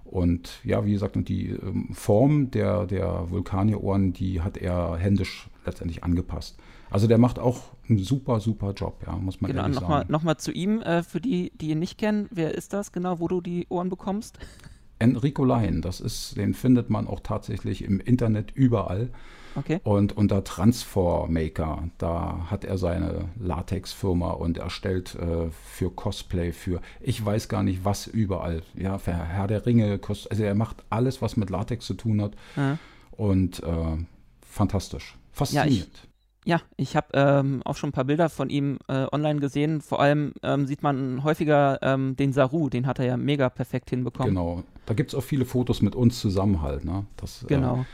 Und 0.03 0.59
ja, 0.66 0.85
wie 0.85 0.91
gesagt, 0.91 1.16
und 1.16 1.30
die 1.30 1.51
ähm, 1.51 1.90
Form 1.93 2.51
der, 2.51 2.85
der 2.85 3.30
Vulkanierohren, 3.30 4.11
die 4.11 4.41
hat 4.41 4.58
er 4.58 4.98
händisch 4.98 5.48
letztendlich 5.66 6.03
angepasst. 6.03 6.58
Also 6.90 7.08
der 7.08 7.17
macht 7.17 7.40
auch 7.40 7.72
einen 7.88 8.00
super, 8.00 8.41
super 8.41 8.74
Job, 8.74 9.01
ja, 9.08 9.16
muss 9.16 9.40
man 9.40 9.50
genau, 9.50 9.64
ehrlich 9.64 9.80
noch 9.80 9.88
sagen. 9.88 10.08
Genau, 10.08 10.17
nochmal 10.17 10.38
zu 10.38 10.51
ihm, 10.51 10.82
äh, 10.82 11.03
für 11.03 11.22
die, 11.22 11.51
die 11.56 11.69
ihn 11.69 11.80
nicht 11.80 11.98
kennen, 11.98 12.27
wer 12.32 12.53
ist 12.53 12.74
das 12.74 12.91
genau, 12.91 13.22
wo 13.22 13.30
du 13.30 13.40
die 13.40 13.66
Ohren 13.69 13.90
bekommst? 13.90 14.38
Enrico 15.01 15.43
Lein, 15.43 15.81
das 15.81 15.99
ist, 15.99 16.38
den 16.38 16.53
findet 16.53 16.89
man 16.89 17.07
auch 17.07 17.19
tatsächlich 17.21 17.83
im 17.83 17.99
Internet 17.99 18.51
überall. 18.51 19.09
Okay. 19.55 19.80
Und 19.83 20.15
unter 20.15 20.43
Transformaker, 20.43 21.89
da 21.97 22.47
hat 22.49 22.63
er 22.63 22.77
seine 22.77 23.25
Latex-Firma 23.38 24.31
und 24.31 24.57
erstellt 24.57 25.15
äh, 25.15 25.49
für 25.51 25.91
Cosplay, 25.91 26.53
für 26.53 26.81
ich 27.01 27.23
weiß 27.23 27.49
gar 27.49 27.63
nicht 27.63 27.83
was 27.83 28.07
überall. 28.07 28.63
Ja, 28.75 28.97
für 28.97 29.13
Herr 29.13 29.47
der 29.47 29.65
Ringe, 29.65 29.99
also 30.07 30.43
er 30.43 30.55
macht 30.55 30.83
alles, 30.89 31.21
was 31.21 31.35
mit 31.35 31.49
Latex 31.49 31.85
zu 31.85 31.95
tun 31.95 32.21
hat. 32.21 32.33
Ja. 32.55 32.77
Und 33.11 33.61
äh, 33.63 33.97
fantastisch. 34.41 35.17
Faszinierend. 35.31 36.07
Ja, 36.45 36.55
ich, 36.55 36.61
ja, 36.61 36.61
ich 36.77 36.95
habe 36.95 37.07
ähm, 37.13 37.61
auch 37.65 37.75
schon 37.75 37.89
ein 37.89 37.93
paar 37.93 38.05
Bilder 38.05 38.30
von 38.30 38.49
ihm 38.49 38.80
äh, 38.88 39.05
online 39.11 39.39
gesehen. 39.39 39.81
Vor 39.81 39.99
allem 39.99 40.33
ähm, 40.43 40.65
sieht 40.65 40.81
man 40.81 41.23
häufiger 41.23 41.80
ähm, 41.81 42.15
den 42.15 42.31
Saru, 42.31 42.69
den 42.69 42.88
hat 42.88 42.99
er 42.99 43.05
ja 43.05 43.17
mega 43.17 43.49
perfekt 43.49 43.89
hinbekommen. 43.89 44.33
Genau, 44.33 44.63
da 44.85 44.93
gibt 44.93 45.11
es 45.11 45.16
auch 45.16 45.24
viele 45.24 45.45
Fotos 45.45 45.82
mit 45.82 45.95
uns 45.95 46.19
zusammen 46.19 46.61
halt. 46.61 46.85
Ne? 46.85 47.06
Das, 47.18 47.45
genau. 47.48 47.85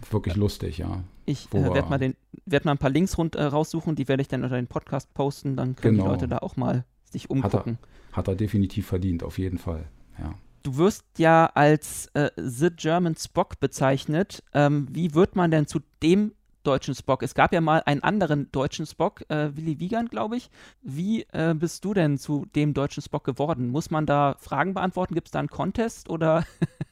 Äh, 0.00 0.12
wirklich 0.12 0.36
lustig, 0.36 0.78
ja. 0.78 1.02
Ich 1.26 1.48
äh, 1.52 1.62
werde 1.62 1.88
mal, 1.88 2.14
werd 2.46 2.64
mal 2.64 2.72
ein 2.72 2.78
paar 2.78 2.90
Links 2.90 3.16
rund, 3.16 3.34
äh, 3.36 3.42
raussuchen, 3.42 3.96
die 3.96 4.08
werde 4.08 4.20
ich 4.20 4.28
dann 4.28 4.42
unter 4.42 4.56
den 4.56 4.66
Podcast 4.66 5.12
posten, 5.14 5.56
dann 5.56 5.76
können 5.76 5.96
genau. 5.96 6.08
die 6.08 6.10
Leute 6.10 6.28
da 6.28 6.38
auch 6.38 6.56
mal 6.56 6.84
sich 7.10 7.30
umgucken. 7.30 7.78
Hat 7.78 7.88
er, 8.12 8.16
hat 8.16 8.28
er 8.28 8.34
definitiv 8.34 8.86
verdient, 8.86 9.22
auf 9.22 9.38
jeden 9.38 9.58
Fall, 9.58 9.86
ja. 10.18 10.34
Du 10.64 10.78
wirst 10.78 11.04
ja 11.18 11.44
als 11.54 12.06
äh, 12.14 12.30
The 12.36 12.70
German 12.74 13.14
Spock 13.16 13.60
bezeichnet. 13.60 14.42
Ähm, 14.54 14.88
wie 14.90 15.14
wird 15.14 15.36
man 15.36 15.50
denn 15.50 15.66
zu 15.66 15.80
dem 16.02 16.32
deutschen 16.66 16.94
Spock. 16.94 17.22
Es 17.22 17.34
gab 17.34 17.52
ja 17.52 17.60
mal 17.60 17.82
einen 17.86 18.02
anderen 18.02 18.50
deutschen 18.52 18.86
Spock, 18.86 19.22
äh, 19.28 19.50
Willi 19.54 19.78
Wiegand, 19.78 20.10
glaube 20.10 20.36
ich. 20.36 20.50
Wie 20.82 21.26
äh, 21.32 21.54
bist 21.54 21.84
du 21.84 21.94
denn 21.94 22.18
zu 22.18 22.46
dem 22.54 22.74
deutschen 22.74 23.02
Spock 23.02 23.24
geworden? 23.24 23.68
Muss 23.68 23.90
man 23.90 24.06
da 24.06 24.36
Fragen 24.38 24.74
beantworten? 24.74 25.14
Gibt 25.14 25.28
es 25.28 25.32
da 25.32 25.38
einen 25.38 25.48
Contest 25.48 26.10
oder? 26.10 26.44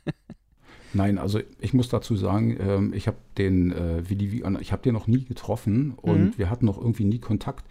Nein, 0.94 1.18
also 1.18 1.41
ich 1.59 1.73
muss 1.73 1.89
dazu 1.89 2.17
sagen, 2.17 2.57
ähm, 2.60 2.92
ich 2.92 3.07
habe 3.07 3.17
den 3.39 3.73
äh, 3.73 4.09
Willi 4.09 4.31
Wiegand, 4.31 4.60
ich 4.60 4.73
habe 4.73 4.83
den 4.83 4.92
noch 4.92 5.07
nie 5.07 5.25
getroffen 5.25 5.94
und 5.97 6.20
mhm. 6.20 6.39
wir 6.39 6.51
hatten 6.51 6.67
noch 6.67 6.78
irgendwie 6.78 7.05
nie 7.05 7.18
Kontakt. 7.18 7.65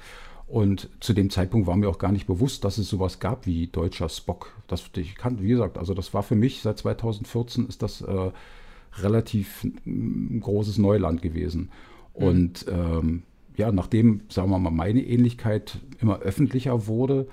Und 0.47 0.89
zu 0.99 1.13
dem 1.13 1.30
Zeitpunkt 1.30 1.65
war 1.65 1.77
mir 1.77 1.88
auch 1.88 1.97
gar 1.97 2.11
nicht 2.11 2.27
bewusst, 2.27 2.65
dass 2.65 2.77
es 2.77 2.89
sowas 2.89 3.19
gab 3.19 3.45
wie 3.45 3.67
deutscher 3.67 4.09
Spock. 4.09 4.51
Das 4.67 4.83
ich 4.97 5.15
kannte, 5.15 5.43
wie 5.43 5.47
gesagt, 5.47 5.77
also 5.77 5.93
das 5.93 6.13
war 6.13 6.23
für 6.23 6.35
mich 6.35 6.61
seit 6.61 6.77
2014 6.77 7.67
ist 7.67 7.81
das 7.81 8.01
äh, 8.01 8.31
relativ 8.99 9.65
großes 9.85 10.77
Neuland 10.77 11.21
gewesen. 11.21 11.69
Mhm. 12.17 12.25
Und 12.25 12.65
ähm, 12.69 13.23
ja, 13.57 13.72
nachdem, 13.72 14.22
sagen 14.30 14.49
wir 14.49 14.59
mal, 14.59 14.72
meine 14.72 15.01
Ähnlichkeit 15.01 15.80
immer 15.99 16.19
öffentlicher 16.19 16.88
wurde 16.88 17.27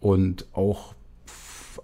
und 0.00 0.46
auch 0.52 0.94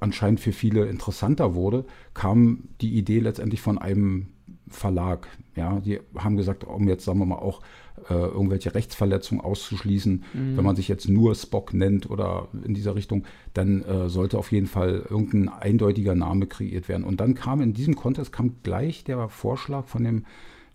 anscheinend 0.01 0.41
für 0.41 0.53
viele 0.53 0.87
interessanter 0.87 1.55
wurde, 1.55 1.85
kam 2.15 2.65
die 2.81 2.95
Idee 2.95 3.21
letztendlich 3.21 3.61
von 3.61 3.79
einem 3.79 4.29
Verlag. 4.69 5.27
Ja, 5.57 5.81
die 5.81 6.01
haben 6.17 6.37
gesagt, 6.37 6.65
um 6.65 6.89
jetzt, 6.89 7.05
sagen 7.05 7.19
wir 7.19 7.27
mal, 7.27 7.37
auch 7.37 7.61
äh, 8.09 8.15
irgendwelche 8.15 8.75
Rechtsverletzungen 8.75 9.45
auszuschließen, 9.45 10.25
mhm. 10.33 10.57
wenn 10.57 10.65
man 10.65 10.77
sich 10.77 10.89
jetzt 10.89 11.09
nur 11.09 11.35
Spock 11.35 11.75
nennt 11.75 12.09
oder 12.09 12.49
in 12.65 12.75
dieser 12.75 12.95
Richtung, 12.95 13.25
dann 13.53 13.83
äh, 13.83 14.09
sollte 14.09 14.39
auf 14.39 14.53
jeden 14.53 14.69
Fall 14.69 15.05
irgendein 15.09 15.49
eindeutiger 15.49 16.15
Name 16.15 16.47
kreiert 16.47 16.89
werden. 16.89 17.05
Und 17.05 17.21
dann 17.21 17.35
kam 17.35 17.61
in 17.61 17.75
diesem 17.75 17.97
Kontext 17.97 18.33
kam 18.33 18.55
gleich 18.63 19.05
der 19.05 19.29
Vorschlag 19.29 19.87
von 19.87 20.05
dem 20.05 20.25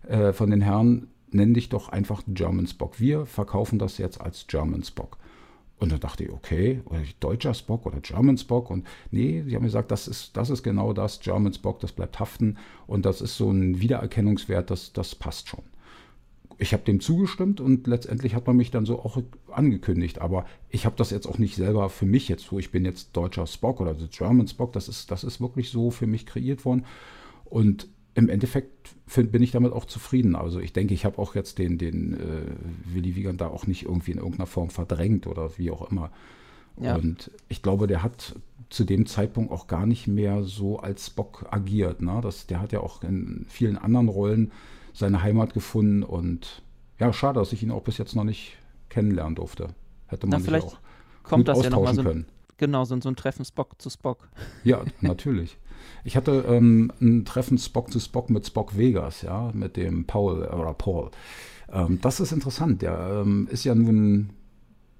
äh, 0.08 0.32
von 0.32 0.50
den 0.50 0.60
Herren, 0.60 1.08
nenn 1.30 1.54
dich 1.54 1.68
doch 1.68 1.88
einfach 1.88 2.22
German 2.26 2.66
Spock. 2.66 3.00
Wir 3.00 3.26
verkaufen 3.26 3.78
das 3.78 3.98
jetzt 3.98 4.20
als 4.20 4.46
German 4.46 4.82
Spock. 4.82 5.18
Und 5.78 5.92
dann 5.92 6.00
dachte 6.00 6.24
ich, 6.24 6.32
okay, 6.32 6.80
deutscher 7.20 7.52
Spock 7.52 7.84
oder 7.84 8.00
German 8.00 8.38
Spock. 8.38 8.70
Und 8.70 8.86
nee, 9.10 9.42
sie 9.46 9.54
haben 9.54 9.64
gesagt, 9.64 9.90
das 9.90 10.08
ist, 10.08 10.36
das 10.36 10.48
ist 10.48 10.62
genau 10.62 10.92
das, 10.92 11.20
German 11.20 11.52
Spock, 11.52 11.80
das 11.80 11.92
bleibt 11.92 12.18
haften. 12.18 12.56
Und 12.86 13.04
das 13.04 13.20
ist 13.20 13.36
so 13.36 13.50
ein 13.50 13.80
Wiedererkennungswert, 13.80 14.70
das, 14.70 14.92
das 14.92 15.14
passt 15.14 15.48
schon. 15.48 15.64
Ich 16.58 16.72
habe 16.72 16.84
dem 16.84 17.00
zugestimmt 17.00 17.60
und 17.60 17.86
letztendlich 17.86 18.34
hat 18.34 18.46
man 18.46 18.56
mich 18.56 18.70
dann 18.70 18.86
so 18.86 19.00
auch 19.00 19.18
angekündigt. 19.52 20.20
Aber 20.22 20.46
ich 20.70 20.86
habe 20.86 20.96
das 20.96 21.10
jetzt 21.10 21.26
auch 21.26 21.36
nicht 21.36 21.56
selber 21.56 21.90
für 21.90 22.06
mich 22.06 22.28
jetzt 22.28 22.44
so, 22.44 22.58
ich 22.58 22.70
bin 22.70 22.86
jetzt 22.86 23.14
deutscher 23.14 23.46
Spock 23.46 23.78
oder 23.82 23.94
German 23.94 24.48
Spock. 24.48 24.72
Das 24.72 24.88
ist, 24.88 25.10
das 25.10 25.24
ist 25.24 25.42
wirklich 25.42 25.68
so 25.68 25.90
für 25.90 26.06
mich 26.06 26.24
kreiert 26.24 26.64
worden. 26.64 26.86
Und 27.44 27.88
im 28.16 28.30
Endeffekt 28.30 28.96
find, 29.06 29.30
bin 29.30 29.42
ich 29.42 29.50
damit 29.50 29.72
auch 29.72 29.84
zufrieden. 29.84 30.36
Also 30.36 30.58
ich 30.58 30.72
denke, 30.72 30.94
ich 30.94 31.04
habe 31.04 31.18
auch 31.18 31.34
jetzt 31.34 31.58
den, 31.58 31.76
den 31.76 32.14
äh, 32.14 32.46
Willi 32.84 33.14
Wiegand 33.14 33.42
da 33.42 33.48
auch 33.48 33.66
nicht 33.66 33.84
irgendwie 33.84 34.12
in 34.12 34.18
irgendeiner 34.18 34.46
Form 34.46 34.70
verdrängt 34.70 35.26
oder 35.26 35.56
wie 35.58 35.70
auch 35.70 35.90
immer. 35.90 36.10
Ja. 36.80 36.96
Und 36.96 37.30
ich 37.48 37.62
glaube, 37.62 37.86
der 37.86 38.02
hat 38.02 38.34
zu 38.70 38.84
dem 38.84 39.04
Zeitpunkt 39.04 39.52
auch 39.52 39.66
gar 39.66 39.84
nicht 39.84 40.08
mehr 40.08 40.42
so 40.42 40.78
als 40.78 41.06
Spock 41.06 41.46
agiert. 41.50 42.00
Ne? 42.00 42.20
Das, 42.22 42.46
der 42.46 42.60
hat 42.60 42.72
ja 42.72 42.80
auch 42.80 43.02
in 43.02 43.44
vielen 43.48 43.76
anderen 43.76 44.08
Rollen 44.08 44.50
seine 44.94 45.22
Heimat 45.22 45.52
gefunden 45.52 46.02
und 46.02 46.62
ja, 46.98 47.12
schade, 47.12 47.38
dass 47.38 47.52
ich 47.52 47.62
ihn 47.62 47.70
auch 47.70 47.82
bis 47.82 47.98
jetzt 47.98 48.16
noch 48.16 48.24
nicht 48.24 48.56
kennenlernen 48.88 49.34
durfte. 49.34 49.68
Hätte 50.06 50.26
man 50.26 50.42
Na, 50.42 50.58
sich 50.58 50.64
auch 50.64 50.78
kommt 51.22 51.48
das 51.48 51.62
ja 51.62 51.68
noch 51.68 51.82
mal 51.82 51.94
so, 51.94 52.02
können. 52.02 52.24
Genau, 52.56 52.84
so, 52.86 52.98
so 52.98 53.10
ein 53.10 53.16
Treffen 53.16 53.44
Spock 53.44 53.80
zu 53.80 53.90
Spock. 53.90 54.30
Ja, 54.64 54.82
natürlich. 55.02 55.58
Ich 56.04 56.16
hatte 56.16 56.44
ähm, 56.48 56.92
ein 57.00 57.24
Treffen 57.24 57.58
Spock 57.58 57.90
zu 57.90 58.00
Spock 58.00 58.30
mit 58.30 58.46
Spock 58.46 58.76
Vegas, 58.76 59.22
ja, 59.22 59.50
mit 59.52 59.76
dem 59.76 60.04
Paul 60.04 60.44
oder 60.44 60.74
Paul. 60.74 61.10
Ähm, 61.72 61.98
das 62.00 62.20
ist 62.20 62.32
interessant. 62.32 62.82
Der 62.82 63.22
ähm, 63.22 63.48
ist 63.50 63.64
ja 63.64 63.74
nun, 63.74 64.30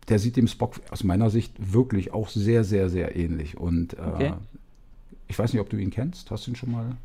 der 0.08 0.18
sieht 0.18 0.36
dem 0.36 0.48
Spock 0.48 0.80
aus 0.90 1.04
meiner 1.04 1.30
Sicht 1.30 1.72
wirklich 1.72 2.12
auch 2.12 2.28
sehr, 2.28 2.64
sehr, 2.64 2.88
sehr 2.88 3.16
ähnlich. 3.16 3.56
Und 3.56 3.94
äh, 3.94 4.02
okay. 4.02 4.32
ich 5.28 5.38
weiß 5.38 5.52
nicht, 5.52 5.60
ob 5.60 5.70
du 5.70 5.76
ihn 5.76 5.90
kennst. 5.90 6.30
Hast 6.30 6.46
du 6.46 6.50
ihn 6.50 6.56
schon 6.56 6.72
mal? 6.72 6.96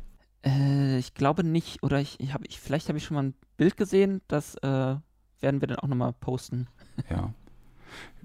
Äh, 0.44 0.98
ich 0.98 1.14
glaube 1.14 1.44
nicht. 1.44 1.82
Oder 1.82 2.00
ich, 2.00 2.18
ich 2.20 2.34
habe, 2.34 2.44
ich, 2.46 2.60
vielleicht 2.60 2.88
habe 2.88 2.98
ich 2.98 3.04
schon 3.04 3.14
mal 3.14 3.24
ein 3.24 3.34
Bild 3.56 3.76
gesehen. 3.76 4.20
Das 4.28 4.56
äh, 4.56 4.96
werden 5.40 5.60
wir 5.60 5.68
dann 5.68 5.78
auch 5.78 5.88
nochmal 5.88 6.12
posten. 6.12 6.66
Ja 7.08 7.32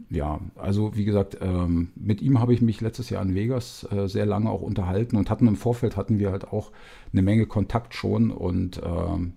ja, 0.09 0.39
also 0.55 0.95
wie 0.95 1.05
gesagt, 1.05 1.37
ähm, 1.41 1.89
mit 1.95 2.21
ihm 2.21 2.39
habe 2.39 2.53
ich 2.53 2.61
mich 2.61 2.81
letztes 2.81 3.09
Jahr 3.09 3.23
in 3.23 3.35
Vegas 3.35 3.87
äh, 3.91 4.07
sehr 4.07 4.25
lange 4.25 4.49
auch 4.49 4.61
unterhalten 4.61 5.15
und 5.17 5.29
hatten 5.29 5.47
im 5.47 5.55
Vorfeld 5.55 5.97
hatten 5.97 6.19
wir 6.19 6.31
halt 6.31 6.47
auch 6.47 6.71
eine 7.11 7.21
Menge 7.21 7.45
Kontakt 7.45 7.93
schon 7.93 8.31
und 8.31 8.81
ähm, 8.83 9.33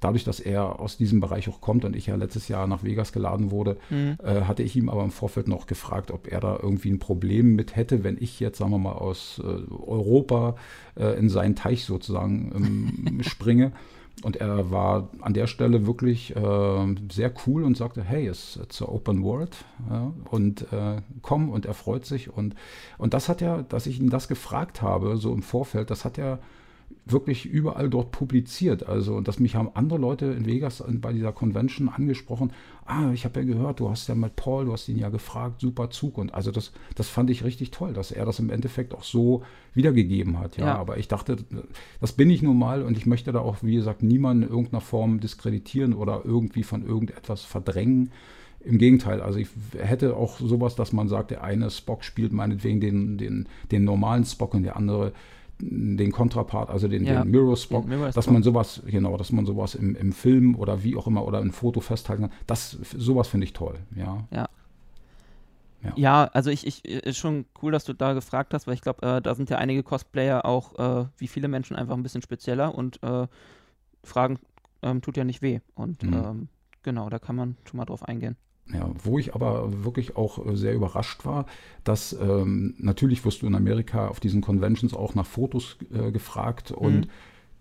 dadurch, 0.00 0.24
dass 0.24 0.40
er 0.40 0.80
aus 0.80 0.96
diesem 0.96 1.20
Bereich 1.20 1.48
auch 1.48 1.60
kommt 1.60 1.84
und 1.84 1.96
ich 1.96 2.06
ja 2.06 2.16
letztes 2.16 2.48
Jahr 2.48 2.66
nach 2.66 2.84
Vegas 2.84 3.12
geladen 3.12 3.50
wurde, 3.50 3.76
mhm. 3.90 4.16
äh, 4.22 4.42
hatte 4.42 4.62
ich 4.62 4.76
ihm 4.76 4.88
aber 4.88 5.04
im 5.04 5.10
Vorfeld 5.10 5.48
noch 5.48 5.66
gefragt, 5.66 6.10
ob 6.10 6.30
er 6.30 6.40
da 6.40 6.58
irgendwie 6.60 6.90
ein 6.90 6.98
Problem 6.98 7.54
mit 7.54 7.76
hätte, 7.76 8.04
wenn 8.04 8.16
ich 8.18 8.40
jetzt, 8.40 8.58
sagen 8.58 8.70
wir 8.70 8.78
mal, 8.78 8.92
aus 8.92 9.40
äh, 9.42 9.46
Europa 9.46 10.56
äh, 10.96 11.18
in 11.18 11.28
seinen 11.28 11.56
Teich 11.56 11.84
sozusagen 11.84 12.52
ähm, 12.54 13.22
springe. 13.22 13.72
Und 14.22 14.36
er 14.36 14.70
war 14.70 15.10
an 15.20 15.34
der 15.34 15.46
Stelle 15.46 15.86
wirklich 15.86 16.34
äh, 16.34 16.94
sehr 17.10 17.32
cool 17.46 17.62
und 17.62 17.76
sagte, 17.76 18.02
hey, 18.02 18.28
it's, 18.28 18.58
it's 18.62 18.82
an 18.82 18.88
open 18.88 19.22
world 19.22 19.56
ja, 19.88 20.12
und 20.30 20.72
äh, 20.72 21.02
komm 21.22 21.50
und 21.50 21.66
er 21.66 21.74
freut 21.74 22.04
sich. 22.04 22.34
Und, 22.34 22.54
und 22.98 23.14
das 23.14 23.28
hat 23.28 23.40
ja, 23.40 23.62
dass 23.62 23.86
ich 23.86 24.00
ihn 24.00 24.10
das 24.10 24.26
gefragt 24.26 24.82
habe, 24.82 25.16
so 25.16 25.32
im 25.32 25.42
Vorfeld, 25.42 25.90
das 25.90 26.04
hat 26.04 26.18
er 26.18 26.40
wirklich 27.12 27.46
überall 27.46 27.88
dort 27.88 28.10
publiziert. 28.10 28.86
Also, 28.86 29.14
und 29.14 29.28
dass 29.28 29.38
mich 29.38 29.54
haben 29.54 29.70
andere 29.74 29.98
Leute 29.98 30.26
in 30.26 30.46
Vegas 30.46 30.82
bei 30.86 31.12
dieser 31.12 31.32
Convention 31.32 31.88
angesprochen. 31.88 32.52
Ah, 32.84 33.12
ich 33.12 33.24
habe 33.24 33.40
ja 33.40 33.46
gehört, 33.46 33.80
du 33.80 33.90
hast 33.90 34.08
ja 34.08 34.14
mit 34.14 34.36
Paul, 34.36 34.66
du 34.66 34.72
hast 34.72 34.88
ihn 34.88 34.98
ja 34.98 35.08
gefragt, 35.08 35.60
super 35.60 35.90
Zug. 35.90 36.18
Und 36.18 36.34
also 36.34 36.50
das, 36.50 36.72
das 36.94 37.08
fand 37.08 37.30
ich 37.30 37.44
richtig 37.44 37.70
toll, 37.70 37.92
dass 37.92 38.10
er 38.10 38.24
das 38.24 38.38
im 38.38 38.50
Endeffekt 38.50 38.94
auch 38.94 39.04
so 39.04 39.42
wiedergegeben 39.74 40.38
hat. 40.38 40.56
Ja, 40.56 40.66
ja. 40.66 40.78
aber 40.78 40.98
ich 40.98 41.08
dachte, 41.08 41.36
das 42.00 42.12
bin 42.12 42.30
ich 42.30 42.42
nun 42.42 42.58
mal 42.58 42.82
und 42.82 42.96
ich 42.96 43.06
möchte 43.06 43.32
da 43.32 43.40
auch, 43.40 43.58
wie 43.62 43.76
gesagt, 43.76 44.02
niemanden 44.02 44.44
in 44.44 44.48
irgendeiner 44.50 44.80
Form 44.80 45.20
diskreditieren 45.20 45.94
oder 45.94 46.22
irgendwie 46.24 46.62
von 46.62 46.84
irgendetwas 46.84 47.44
verdrängen. 47.44 48.10
Im 48.60 48.78
Gegenteil, 48.78 49.22
also 49.22 49.38
ich 49.38 49.48
hätte 49.78 50.16
auch 50.16 50.40
sowas, 50.40 50.74
dass 50.74 50.92
man 50.92 51.08
sagt, 51.08 51.30
der 51.30 51.44
eine 51.44 51.70
Spock 51.70 52.04
spielt 52.04 52.32
meinetwegen 52.32 52.80
den, 52.80 53.16
den, 53.16 53.48
den 53.70 53.84
normalen 53.84 54.24
Spock 54.24 54.52
und 54.52 54.64
der 54.64 54.76
andere 54.76 55.12
den 55.60 56.12
Kontrapart, 56.12 56.70
also 56.70 56.88
den, 56.88 57.04
ja. 57.04 57.22
den 57.22 57.30
Mirror 57.30 57.56
Spock, 57.56 57.84
dass 58.14 58.30
man 58.30 58.42
sowas, 58.42 58.82
genau, 58.86 59.16
dass 59.16 59.32
man 59.32 59.46
sowas 59.46 59.74
im, 59.74 59.96
im 59.96 60.12
Film 60.12 60.54
oder 60.54 60.84
wie 60.84 60.96
auch 60.96 61.06
immer 61.06 61.26
oder 61.26 61.38
ein 61.38 61.52
Foto 61.52 61.80
festhalten 61.80 62.22
kann. 62.22 62.32
Das, 62.46 62.78
sowas 62.96 63.28
finde 63.28 63.44
ich 63.44 63.52
toll, 63.52 63.78
ja. 63.96 64.26
Ja. 64.30 64.48
Ja. 65.82 65.92
ja, 65.94 66.24
also 66.32 66.50
ich, 66.50 66.66
ich 66.66 66.84
ist 66.84 67.18
schon 67.18 67.44
cool, 67.62 67.70
dass 67.70 67.84
du 67.84 67.92
da 67.92 68.12
gefragt 68.12 68.52
hast, 68.52 68.66
weil 68.66 68.74
ich 68.74 68.80
glaube, 68.80 69.06
äh, 69.06 69.22
da 69.22 69.36
sind 69.36 69.48
ja 69.48 69.58
einige 69.58 69.84
Cosplayer 69.84 70.44
auch, 70.44 70.76
äh, 70.76 71.06
wie 71.18 71.28
viele 71.28 71.46
Menschen, 71.46 71.76
einfach 71.76 71.94
ein 71.94 72.02
bisschen 72.02 72.22
spezieller 72.22 72.74
und 72.74 73.00
äh, 73.04 73.28
Fragen 74.02 74.40
ähm, 74.82 75.00
tut 75.02 75.16
ja 75.16 75.24
nicht 75.24 75.40
weh. 75.40 75.60
Und 75.74 76.02
mhm. 76.02 76.12
ähm, 76.12 76.48
genau, 76.82 77.08
da 77.10 77.20
kann 77.20 77.36
man 77.36 77.56
schon 77.64 77.78
mal 77.78 77.84
drauf 77.84 78.02
eingehen. 78.02 78.36
Ja, 78.72 78.90
wo 79.02 79.18
ich 79.18 79.34
aber 79.34 79.84
wirklich 79.84 80.16
auch 80.16 80.44
äh, 80.44 80.54
sehr 80.54 80.74
überrascht 80.74 81.24
war, 81.24 81.46
dass 81.84 82.12
ähm, 82.12 82.74
natürlich 82.78 83.24
wirst 83.24 83.40
du 83.40 83.46
in 83.46 83.54
Amerika 83.54 84.08
auf 84.08 84.20
diesen 84.20 84.42
Conventions 84.42 84.92
auch 84.92 85.14
nach 85.14 85.24
Fotos 85.24 85.78
äh, 85.92 86.10
gefragt 86.12 86.70
und 86.70 87.06
mhm. 87.06 87.10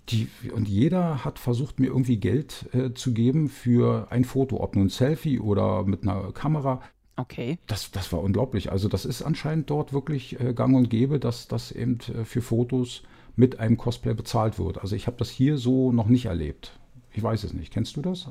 Die, 0.10 0.30
und 0.56 0.70
jeder 0.70 1.26
hat 1.26 1.38
versucht, 1.38 1.82
mir 1.82 1.88
irgendwie 1.88 2.18
Geld 2.18 2.70
äh, 2.74 2.94
zu 2.94 3.14
geben 3.14 3.50
für 3.50 4.08
ein 4.10 4.24
Foto, 4.24 4.62
ob 4.62 4.76
nun 4.76 4.86
ein 4.86 4.90
Selfie 4.90 5.40
oder 5.40 5.84
mit 5.84 6.04
einer 6.04 6.32
Kamera. 6.32 6.82
Okay. 7.18 7.58
Das, 7.68 7.92
das 7.92 8.14
war 8.14 8.22
unglaublich. 8.22 8.72
Also 8.72 8.88
das 8.88 9.04
ist 9.04 9.22
anscheinend 9.22 9.70
dort 9.70 9.92
wirklich 9.92 10.40
äh, 10.40 10.54
gang 10.54 10.76
und 10.76 10.90
gäbe, 10.90 11.20
dass 11.20 11.48
das 11.48 11.72
eben 11.72 11.98
äh, 12.16 12.24
für 12.24 12.42
Fotos 12.42 13.04
mit 13.36 13.60
einem 13.60 13.76
Cosplay 13.76 14.14
bezahlt 14.14 14.60
wird. 14.60 14.80
Also 14.80 14.96
ich 14.96 15.08
habe 15.08 15.18
das 15.18 15.30
hier 15.30 15.58
so 15.58 15.92
noch 15.92 16.08
nicht 16.08 16.26
erlebt. 16.26 16.80
Ich 17.12 17.22
weiß 17.22 17.44
es 17.44 17.54
nicht. 17.54 17.74
Kennst 17.74 17.98
du 17.98 18.02
das? 18.02 18.30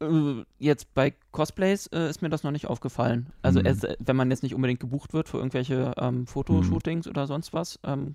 Äh, 0.00 0.44
jetzt 0.58 0.94
bei 0.94 1.14
Cosplays 1.32 1.86
äh, 1.88 2.08
ist 2.08 2.22
mir 2.22 2.30
das 2.30 2.42
noch 2.42 2.50
nicht 2.50 2.66
aufgefallen. 2.66 3.26
Also 3.42 3.60
mhm. 3.60 3.66
es, 3.66 3.86
wenn 3.98 4.16
man 4.16 4.30
jetzt 4.30 4.42
nicht 4.42 4.54
unbedingt 4.54 4.80
gebucht 4.80 5.12
wird 5.12 5.28
für 5.28 5.38
irgendwelche 5.38 5.92
ähm, 5.98 6.26
Fotoshootings 6.26 7.06
mhm. 7.06 7.10
oder 7.10 7.26
sonst 7.26 7.52
was, 7.52 7.78
ähm, 7.84 8.14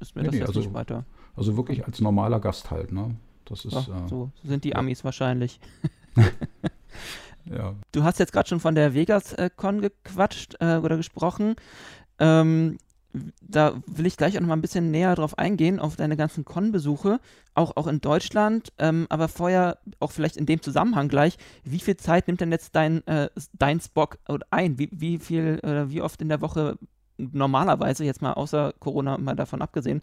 ist 0.00 0.16
mir 0.16 0.22
nee, 0.22 0.26
das 0.26 0.34
nee, 0.34 0.40
jetzt 0.40 0.48
also, 0.48 0.60
nicht 0.60 0.74
weiter. 0.74 1.04
Also 1.36 1.56
wirklich 1.56 1.84
als 1.86 2.00
normaler 2.00 2.40
Gast 2.40 2.70
halt, 2.70 2.92
ne? 2.92 3.16
Das 3.44 3.64
ist, 3.64 3.72
ja, 3.72 3.80
äh, 3.80 4.08
so 4.08 4.30
sind 4.42 4.64
die 4.64 4.74
Amis 4.74 5.04
wahrscheinlich. 5.04 5.60
ja. 7.44 7.74
Du 7.92 8.02
hast 8.02 8.18
jetzt 8.18 8.32
gerade 8.32 8.48
schon 8.48 8.60
von 8.60 8.74
der 8.74 8.94
Vegas-Con 8.94 9.80
gequatscht 9.80 10.56
äh, 10.60 10.76
oder 10.76 10.96
gesprochen. 10.96 11.56
Ähm, 12.18 12.78
da 13.40 13.80
will 13.86 14.06
ich 14.06 14.16
gleich 14.16 14.36
auch 14.36 14.40
noch 14.40 14.48
mal 14.48 14.56
ein 14.56 14.62
bisschen 14.62 14.90
näher 14.90 15.14
drauf 15.14 15.38
eingehen, 15.38 15.78
auf 15.78 15.96
deine 15.96 16.16
ganzen 16.16 16.44
Con-Besuche, 16.44 17.20
auch, 17.54 17.76
auch 17.76 17.86
in 17.86 18.00
Deutschland, 18.00 18.72
ähm, 18.78 19.06
aber 19.08 19.28
vorher 19.28 19.78
auch 20.00 20.10
vielleicht 20.10 20.36
in 20.36 20.46
dem 20.46 20.60
Zusammenhang 20.62 21.08
gleich, 21.08 21.36
wie 21.62 21.78
viel 21.78 21.96
Zeit 21.96 22.26
nimmt 22.26 22.40
denn 22.40 22.50
jetzt 22.50 22.74
dein, 22.74 23.06
äh, 23.06 23.28
dein 23.52 23.80
Spock 23.80 24.18
ein? 24.50 24.78
Wie, 24.78 24.88
wie 24.92 25.18
viel, 25.18 25.60
äh, 25.62 25.90
wie 25.90 26.02
oft 26.02 26.20
in 26.20 26.28
der 26.28 26.40
Woche 26.40 26.76
normalerweise, 27.16 28.04
jetzt 28.04 28.22
mal 28.22 28.32
außer 28.32 28.74
Corona 28.78 29.18
mal 29.18 29.36
davon 29.36 29.62
abgesehen, 29.62 30.02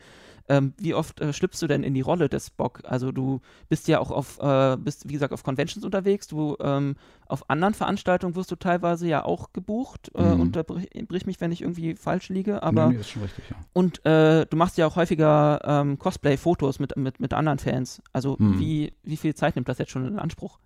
ähm, 0.49 0.73
wie 0.77 0.93
oft 0.93 1.22
äh, 1.22 1.33
schlüpfst 1.33 1.61
du 1.61 1.67
denn 1.67 1.83
in 1.83 1.93
die 1.93 2.01
Rolle 2.01 2.27
des 2.27 2.48
Spock? 2.48 2.81
Also 2.83 3.11
du 3.11 3.41
bist 3.69 3.88
ja 3.88 3.99
auch 3.99 4.11
auf, 4.11 4.40
äh, 4.40 4.77
bist 4.77 5.07
wie 5.07 5.14
gesagt 5.14 5.33
auf 5.33 5.43
Conventions 5.43 5.85
unterwegs, 5.85 6.27
du 6.27 6.57
ähm, 6.59 6.95
auf 7.27 7.49
anderen 7.49 7.73
Veranstaltungen 7.73 8.35
wirst 8.35 8.51
du 8.51 8.56
teilweise 8.56 9.07
ja 9.07 9.23
auch 9.23 9.53
gebucht. 9.53 10.11
Äh, 10.15 10.35
mhm. 10.35 10.41
Unterbrich 10.41 11.25
mich, 11.25 11.40
wenn 11.40 11.51
ich 11.51 11.61
irgendwie 11.61 11.95
falsch 11.95 12.30
liege, 12.30 12.64
aber 12.64 12.88
nee, 12.88 12.95
nee, 12.95 12.99
ist 13.01 13.09
schon 13.09 13.22
richtig, 13.22 13.45
ja. 13.49 13.56
und 13.73 14.06
äh, 14.06 14.45
du 14.45 14.57
machst 14.57 14.77
ja 14.77 14.88
auch 14.88 14.95
häufiger 14.95 15.61
ähm, 15.64 15.99
Cosplay-Fotos 15.99 16.80
mit, 16.80 16.98
mit, 16.98 17.19
mit 17.19 17.33
anderen 17.33 17.59
Fans. 17.59 18.01
Also 18.11 18.35
mhm. 18.40 18.59
wie, 18.59 18.93
wie 19.03 19.17
viel 19.17 19.35
Zeit 19.35 19.56
nimmt 19.56 19.69
das 19.69 19.77
jetzt 19.77 19.91
schon 19.91 20.07
in 20.07 20.19
Anspruch? 20.19 20.59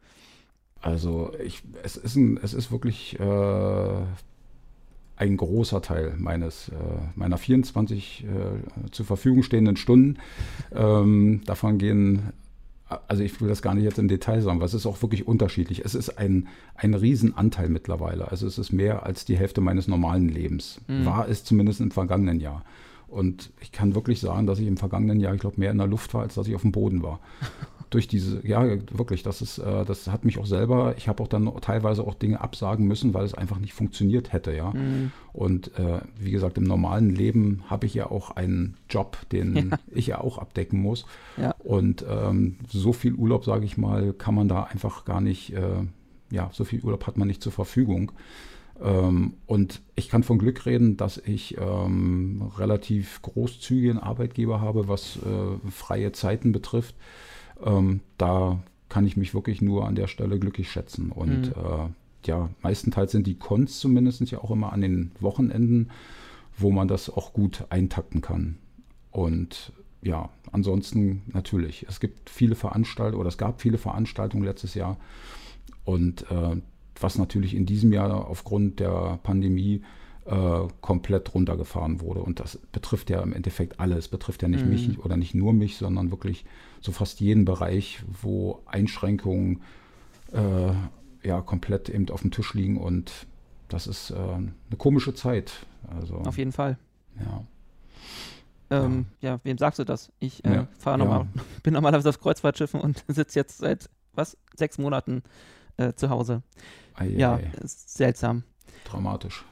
Also 0.82 1.32
ich, 1.44 1.64
es 1.84 1.98
ist 1.98 2.16
ein, 2.16 2.40
es 2.42 2.54
ist 2.54 2.72
wirklich 2.72 3.20
äh, 3.20 4.04
ein 5.18 5.38
großer 5.38 5.82
Teil 5.82 6.14
meines, 6.18 6.70
äh, 6.70 6.74
meiner 7.16 7.38
24 7.38 8.26
äh, 8.26 8.92
zur 8.92 9.06
Verfügung 9.06 9.44
stehenden 9.44 9.78
Stunden. 9.78 10.18
Ähm, 10.74 11.42
davon 11.46 11.78
gehen, 11.78 12.34
also 13.08 13.24
ich 13.24 13.40
will 13.42 13.48
das 13.48 13.62
gar 13.62 13.74
nicht 13.74 13.84
jetzt 13.84 13.98
im 13.98 14.08
Detail 14.08 14.42
sagen, 14.42 14.60
weil 14.60 14.68
es 14.68 14.74
ist 14.74 14.86
auch 14.86 15.02
wirklich 15.02 15.28
unterschiedlich. 15.28 15.84
Es 15.86 15.96
ist 15.96 16.18
ein, 16.18 16.48
ein 16.76 16.94
Riesenanteil 16.94 17.70
mittlerweile. 17.70 18.30
Also 18.30 18.46
es 18.46 18.58
ist 18.58 18.72
mehr 18.72 19.06
als 19.06 19.26
die 19.26 19.38
Hälfte 19.38 19.62
meines 19.62 19.88
normalen 19.88 20.30
Lebens. 20.30 20.82
Mhm. 20.88 21.06
War 21.06 21.28
es 21.28 21.44
zumindest 21.44 21.80
im 21.80 21.92
vergangenen 21.92 22.40
Jahr. 22.40 22.64
Und 23.08 23.52
ich 23.62 23.72
kann 23.72 23.96
wirklich 23.96 24.20
sagen, 24.20 24.46
dass 24.46 24.60
ich 24.60 24.68
im 24.68 24.78
vergangenen 24.78 25.20
Jahr, 25.20 25.34
ich 25.34 25.40
glaube, 25.40 25.60
mehr 25.60 25.72
in 25.72 25.78
der 25.78 25.88
Luft 25.88 26.14
war, 26.14 26.22
als 26.22 26.36
dass 26.36 26.48
ich 26.48 26.56
auf 26.56 26.64
dem 26.64 26.72
Boden 26.72 27.02
war. 27.02 27.20
Durch 27.90 28.08
diese, 28.08 28.46
ja, 28.46 28.64
wirklich, 28.92 29.24
das 29.24 29.42
ist, 29.42 29.58
äh, 29.58 29.86
das 29.86 30.08
hat 30.08 30.26
mich 30.26 30.38
auch 30.38 30.46
selber, 30.46 30.96
ich 30.98 31.08
habe 31.08 31.22
auch 31.24 31.28
dann 31.28 31.52
teilweise 31.62 32.04
auch 32.04 32.14
Dinge 32.14 32.42
absagen 32.42 32.86
müssen, 32.88 33.14
weil 33.14 33.26
es 33.26 33.34
einfach 33.34 33.60
nicht 33.60 33.74
funktioniert 33.74 34.34
hätte, 34.34 34.54
ja. 34.54 34.72
Mhm. 34.72 35.12
Und 35.34 35.78
äh, 35.78 36.02
wie 36.18 36.32
gesagt, 36.32 36.58
im 36.58 36.64
normalen 36.64 37.10
Leben 37.10 37.64
habe 37.68 37.86
ich 37.86 37.94
ja 37.94 38.10
auch 38.10 38.32
einen 38.32 38.78
Job, 38.90 39.18
den 39.32 39.56
ja. 39.56 39.78
ich 39.94 40.08
ja 40.08 40.22
auch 40.22 40.38
abdecken 40.38 40.82
muss. 40.82 41.06
Ja. 41.38 41.56
Und 41.60 42.06
ähm, 42.10 42.58
so 42.68 42.94
viel 42.94 43.14
Urlaub, 43.14 43.46
sage 43.46 43.66
ich 43.66 43.78
mal, 43.78 44.14
kann 44.14 44.36
man 44.36 44.48
da 44.48 44.64
einfach 44.64 45.06
gar 45.06 45.22
nicht, 45.22 45.54
äh, 45.54 45.84
ja, 46.32 46.50
so 46.54 46.64
viel 46.64 46.82
Urlaub 46.82 47.08
hat 47.08 47.18
man 47.18 47.28
nicht 47.28 47.42
zur 47.42 47.52
Verfügung. 47.52 48.12
Ähm, 48.82 49.34
und 49.46 49.82
ich 49.96 50.10
kann 50.10 50.24
von 50.24 50.38
Glück 50.38 50.66
reden, 50.66 50.98
dass 50.98 51.18
ich 51.18 51.58
ähm, 51.58 52.52
relativ 52.58 53.22
großzügigen 53.22 54.00
Arbeitgeber 54.00 54.62
habe, 54.62 54.88
was 54.88 55.18
äh, 55.18 55.70
freie 55.70 56.12
Zeiten 56.12 56.52
betrifft. 56.52 56.96
Ähm, 57.64 58.02
da 58.18 58.60
kann 58.90 59.06
ich 59.06 59.18
mich 59.18 59.34
wirklich 59.34 59.62
nur 59.62 59.88
an 59.88 59.96
der 59.96 60.08
Stelle 60.08 60.40
glücklich 60.40 60.72
schätzen. 60.72 61.12
Und 61.12 61.48
mhm. 61.48 61.64
äh, 61.64 62.28
ja, 62.28 62.50
meistenteils 62.62 63.12
sind 63.12 63.28
die 63.28 63.36
Cons 63.36 63.80
zumindest 63.80 64.30
ja 64.32 64.40
auch 64.40 64.52
immer 64.52 64.74
an 64.74 64.82
den 64.82 65.12
Wochenenden, 65.20 65.92
wo 66.58 66.72
man 66.72 66.88
das 66.88 67.10
auch 67.10 67.34
gut 67.34 67.66
eintakten 67.70 68.22
kann. 68.22 68.58
Und 69.12 69.74
ja, 70.02 70.30
ansonsten 70.52 71.24
natürlich. 71.34 71.86
Es 71.90 72.00
gibt 72.00 72.30
viele 72.30 72.56
Veranstaltungen 72.56 73.20
oder 73.20 73.30
es 73.30 73.38
gab 73.38 73.62
viele 73.62 73.78
Veranstaltungen 73.78 74.44
letztes 74.44 74.76
Jahr. 74.76 74.98
Und 75.84 76.30
äh, 76.32 76.62
was 77.00 77.18
natürlich 77.18 77.56
in 77.56 77.66
diesem 77.66 77.92
Jahr 77.92 78.28
aufgrund 78.28 78.80
der 78.80 79.20
Pandemie 79.24 79.82
äh, 80.26 80.68
komplett 80.82 81.34
runtergefahren 81.34 82.02
wurde. 82.02 82.22
Und 82.22 82.40
das 82.40 82.58
betrifft 82.72 83.10
ja 83.10 83.22
im 83.22 83.34
Endeffekt 83.34 83.80
alles. 83.80 84.08
Betrifft 84.08 84.42
ja 84.42 84.48
nicht 84.48 84.66
mhm. 84.66 84.72
mich 84.72 85.00
oder 85.00 85.18
nicht 85.18 85.36
nur 85.36 85.54
mich, 85.54 85.78
sondern 85.78 86.12
wirklich 86.12 86.46
so 86.86 86.92
fast 86.92 87.20
jeden 87.20 87.46
Bereich, 87.46 88.04
wo 88.08 88.62
Einschränkungen 88.66 89.62
äh, 90.32 90.72
ja 91.28 91.42
komplett 91.42 91.90
eben 91.90 92.10
auf 92.10 92.22
dem 92.22 92.32
Tisch 92.32 92.54
liegen. 92.54 92.78
Und 92.78 93.12
das 93.68 93.88
ist 93.88 94.12
äh, 94.12 94.16
eine 94.16 94.78
komische 94.78 95.14
Zeit. 95.14 95.66
Also, 96.00 96.18
auf 96.18 96.38
jeden 96.38 96.52
Fall. 96.52 96.78
Ja. 97.20 97.44
Ähm, 98.70 99.06
ja. 99.22 99.32
ja. 99.32 99.40
wem 99.44 99.58
sagst 99.58 99.80
du 99.80 99.84
das? 99.84 100.12
Ich 100.20 100.44
äh, 100.46 100.56
ja, 100.56 100.68
fahre 100.78 101.00
normal, 101.00 101.28
ja. 101.36 101.42
bin 101.64 101.74
normalerweise 101.74 102.10
auf 102.10 102.20
Kreuzfahrtschiffen 102.20 102.80
und 102.80 103.04
sitze 103.08 103.40
jetzt 103.40 103.58
seit 103.58 103.90
was 104.14 104.38
sechs 104.56 104.78
Monaten 104.78 105.24
äh, 105.78 105.94
zu 105.94 106.10
Hause. 106.10 106.42
Ei, 106.94 107.10
ja, 107.10 107.36
ei. 107.36 107.52
seltsam. 107.64 108.44
Dramatisch. 108.86 109.44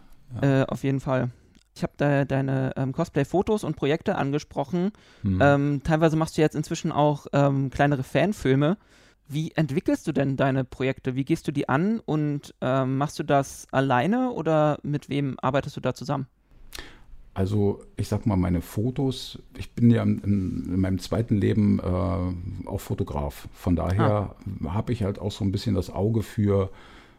Äh, 0.42 0.64
auf 0.64 0.84
jeden 0.84 1.00
Fall. 1.00 1.30
Ich 1.76 1.84
habe 1.84 1.94
da 1.98 2.26
deine 2.26 2.74
ähm, 2.76 2.92
Cosplay-Fotos 2.92 3.64
und 3.64 3.76
Projekte 3.76 4.16
angesprochen. 4.16 4.92
Hm. 5.24 5.40
Ähm, 5.42 5.82
teilweise 5.84 6.16
machst 6.16 6.38
du 6.38 6.42
jetzt 6.42 6.56
inzwischen 6.56 6.92
auch 6.92 7.26
ähm, 7.34 7.70
kleinere 7.70 8.04
Fanfilme. 8.04 8.78
Wie 9.28 9.52
entwickelst 9.52 10.06
du 10.08 10.12
denn 10.12 10.38
deine 10.38 10.64
Projekte? 10.64 11.16
Wie 11.16 11.26
gehst 11.26 11.48
du 11.48 11.52
die 11.52 11.70
an 11.70 12.00
und 12.00 12.54
ähm, 12.62 12.98
machst 12.98 13.18
du 13.18 13.24
das 13.24 13.68
alleine 13.72 14.32
oder 14.32 14.78
mit 14.84 15.10
wem 15.10 15.38
arbeitest 15.42 15.78
du 15.78 15.82
da 15.82 15.94
zusammen? 15.94 16.28
Also 17.34 17.82
ich 17.98 18.10
sag 18.10 18.28
mal, 18.28 18.36
meine 18.36 18.62
Fotos, 18.62 19.40
ich 19.58 19.72
bin 19.72 19.90
ja 19.90 20.04
in, 20.04 20.20
in 20.20 20.80
meinem 20.80 21.00
zweiten 21.00 21.38
Leben 21.38 21.80
äh, 21.80 22.68
auch 22.68 22.80
Fotograf. 22.80 23.48
Von 23.54 23.76
daher 23.76 24.36
ah. 24.64 24.74
habe 24.74 24.94
ich 24.94 25.02
halt 25.02 25.18
auch 25.18 25.32
so 25.32 25.44
ein 25.44 25.52
bisschen 25.52 25.74
das 25.74 25.90
Auge 25.90 26.22
für 26.22 26.70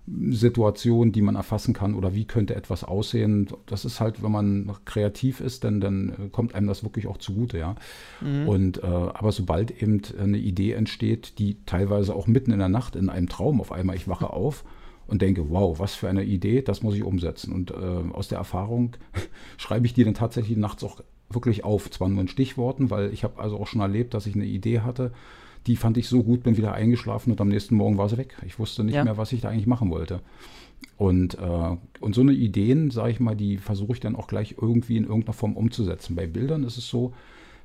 Situationen, 0.07 1.13
die 1.13 1.23
man 1.23 1.35
erfassen 1.35 1.73
kann 1.73 1.95
oder 1.95 2.15
wie 2.15 2.27
könnte 2.27 2.55
etwas 2.55 2.85
aussehen. 2.85 3.49
Das 3.67 3.87
ist 3.87 4.01
halt, 4.01 4.23
wenn 4.23 4.33
man 4.33 4.71
kreativ 4.85 5.41
ist, 5.41 5.65
dann, 5.65 5.81
dann 5.81 6.31
kommt 6.31 6.55
einem 6.55 6.67
das 6.67 6.85
wirklich 6.85 7.07
auch 7.07 7.17
zugute, 7.17 7.59
ja. 7.59 7.75
Mhm. 8.21 8.49
Und 8.49 8.83
äh, 8.83 8.87
aber 8.87 9.33
sobald 9.33 9.83
eben 9.83 10.03
eine 10.21 10.37
Idee 10.37 10.73
entsteht, 10.73 11.39
die 11.39 11.57
teilweise 11.65 12.15
auch 12.15 12.27
mitten 12.27 12.53
in 12.53 12.59
der 12.59 12.69
Nacht 12.69 12.97
in 12.97 13.09
einem 13.09 13.31
Traum 13.31 13.61
auf 13.63 13.73
einmal, 13.73 13.97
ich 13.97 14.07
wache 14.07 14.31
auf 14.31 14.65
und 15.07 15.23
denke, 15.23 15.49
wow, 15.49 15.79
was 15.79 15.95
für 15.95 16.09
eine 16.09 16.25
Idee, 16.25 16.61
das 16.61 16.83
muss 16.83 16.95
ich 16.95 17.03
umsetzen. 17.03 17.53
Und 17.53 17.71
äh, 17.71 17.75
aus 18.13 18.29
der 18.29 18.39
Erfahrung 18.39 18.97
schreibe 19.57 19.87
ich 19.87 19.95
die 19.95 20.05
dann 20.05 20.15
tatsächlich 20.15 20.59
nachts 20.59 20.85
auch 20.85 21.03
wirklich 21.31 21.65
auf. 21.65 21.91
Zwar 21.91 22.11
nur 22.11 22.21
in 22.21 22.29
Stichworten, 22.29 22.91
weil 22.91 23.11
ich 23.13 23.25
habe 23.25 23.41
also 23.41 23.59
auch 23.59 23.67
schon 23.67 23.81
erlebt, 23.81 24.13
dass 24.13 24.27
ich 24.27 24.35
eine 24.35 24.45
Idee 24.45 24.81
hatte 24.81 25.13
die 25.67 25.77
fand 25.77 25.97
ich 25.97 26.09
so 26.09 26.23
gut, 26.23 26.43
bin 26.43 26.57
wieder 26.57 26.75
eingeschlafen 26.75 27.31
und 27.31 27.41
am 27.41 27.49
nächsten 27.49 27.77
Morgen 27.77 27.97
war 27.97 28.09
sie 28.09 28.19
weg. 28.19 28.37
Ich 28.47 28.59
wusste 28.59 28.85
nicht 28.85 28.95
ja. 28.95 29.05
mehr, 29.05 29.17
was 29.17 29.33
ich 29.33 29.41
da 29.41 29.49
eigentlich 29.49 29.67
machen 29.67 29.91
wollte. 29.91 30.21
Und, 30.97 31.39
äh, 31.39 31.77
und 32.01 32.15
so 32.15 32.21
eine 32.21 32.33
Ideen, 32.33 32.91
sage 32.91 33.11
ich 33.11 33.21
mal, 33.21 33.35
die 33.35 33.57
versuche 33.57 33.93
ich 33.93 34.01
dann 34.01 34.17
auch 34.17 34.27
gleich 34.27 34.57
irgendwie 34.61 34.97
in 34.97 35.05
irgendeiner 35.05 35.33
Form 35.33 35.57
umzusetzen. 35.57 36.15
Bei 36.15 36.27
Bildern 36.27 36.65
ist 36.65 36.77
es 36.77 36.89
so, 36.89 37.13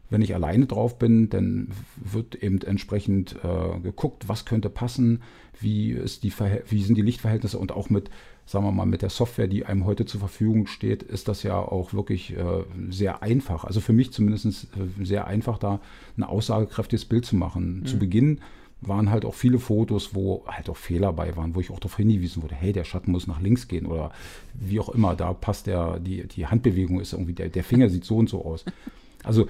wenn 0.10 0.22
ich 0.22 0.34
alleine 0.34 0.66
drauf 0.66 0.98
bin, 0.98 1.30
dann 1.30 1.70
wird 1.98 2.36
eben 2.36 2.62
entsprechend 2.62 3.36
äh, 3.44 3.80
geguckt, 3.80 4.28
was 4.28 4.46
könnte 4.46 4.70
passen, 4.70 5.22
wie, 5.60 5.92
ist 5.92 6.24
die 6.24 6.34
wie 6.68 6.84
sind 6.84 6.96
die 6.96 7.04
Lichtverhältnisse 7.04 7.60
und 7.60 7.72
auch 7.72 7.90
mit, 7.90 8.10
sagen 8.50 8.66
wir 8.66 8.72
mal, 8.72 8.88
mit 8.88 9.04
der 9.04 9.12
Software, 9.12 9.48
die 9.48 9.68
einem 9.68 9.86
heute 9.86 10.08
zur 10.08 10.20
Verfügung 10.20 10.66
steht, 10.66 11.04
ist 11.04 11.28
das 11.28 11.44
ja 11.44 11.60
auch 11.60 11.94
wirklich 11.94 12.36
äh, 12.36 12.64
sehr 12.90 13.22
einfach. 13.22 13.64
Also 13.64 13.80
für 13.80 13.94
mich 13.94 14.12
zumindest 14.12 14.46
äh, 14.46 15.06
sehr 15.06 15.28
einfach, 15.28 15.60
da 15.60 15.80
ein 16.18 16.24
aussagekräftiges 16.24 17.06
Bild 17.06 17.28
zu 17.28 17.36
machen. 17.36 17.82
Mhm. 17.82 17.86
Zu 17.86 18.00
Beginn 18.00 18.40
waren 18.82 19.12
halt 19.12 19.24
auch 19.24 19.36
viele 19.36 19.60
Fotos, 19.60 20.16
wo 20.16 20.44
halt 20.48 20.68
auch 20.68 20.78
Fehler 20.78 21.14
bei 21.14 21.36
waren, 21.36 21.54
wo 21.54 21.60
ich 21.60 21.70
auch 21.70 21.80
darauf 21.80 21.98
hingewiesen 21.98 22.42
wurde, 22.42 22.56
hey, 22.56 22.74
der 22.74 22.86
Schatten 22.86 23.12
muss 23.12 23.28
nach 23.28 23.40
links 23.40 23.68
gehen 23.68 23.86
oder 23.86 24.12
wie 24.56 24.80
auch 24.80 24.90
immer, 24.90 25.16
da 25.16 25.32
passt 25.34 25.68
der, 25.68 26.00
die, 26.00 26.28
die 26.28 26.48
Handbewegung 26.48 27.00
ist 27.00 27.14
irgendwie, 27.14 27.34
der, 27.34 27.50
der 27.50 27.64
Finger 27.64 27.90
sieht 27.90 28.04
so 28.04 28.18
und 28.18 28.30
so 28.30 28.44
aus. 28.44 28.66
Also 29.24 29.48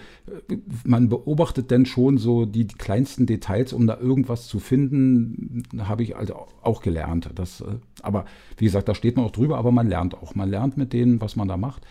man 0.83 1.09
beobachtet 1.09 1.71
dann 1.71 1.85
schon 1.85 2.17
so 2.17 2.45
die, 2.45 2.65
die, 2.65 2.75
kleinsten 2.75 3.25
Details, 3.25 3.71
um 3.71 3.85
da 3.85 3.99
irgendwas 3.99 4.47
zu 4.47 4.59
finden, 4.59 5.63
habe 5.77 6.03
ich 6.03 6.15
also 6.15 6.47
auch 6.61 6.81
gelernt. 6.81 7.29
Das, 7.35 7.61
äh, 7.61 7.75
aber 8.01 8.25
wie 8.57 8.65
gesagt, 8.65 8.87
da 8.89 8.95
steht 8.95 9.15
man 9.15 9.25
auch 9.25 9.31
drüber, 9.31 9.57
aber 9.57 9.71
man 9.71 9.87
lernt 9.87 10.15
auch. 10.15 10.35
Man 10.35 10.49
lernt 10.49 10.77
mit 10.77 10.93
denen, 10.93 11.21
was 11.21 11.35
man 11.35 11.47
da 11.47 11.57
macht. 11.57 11.85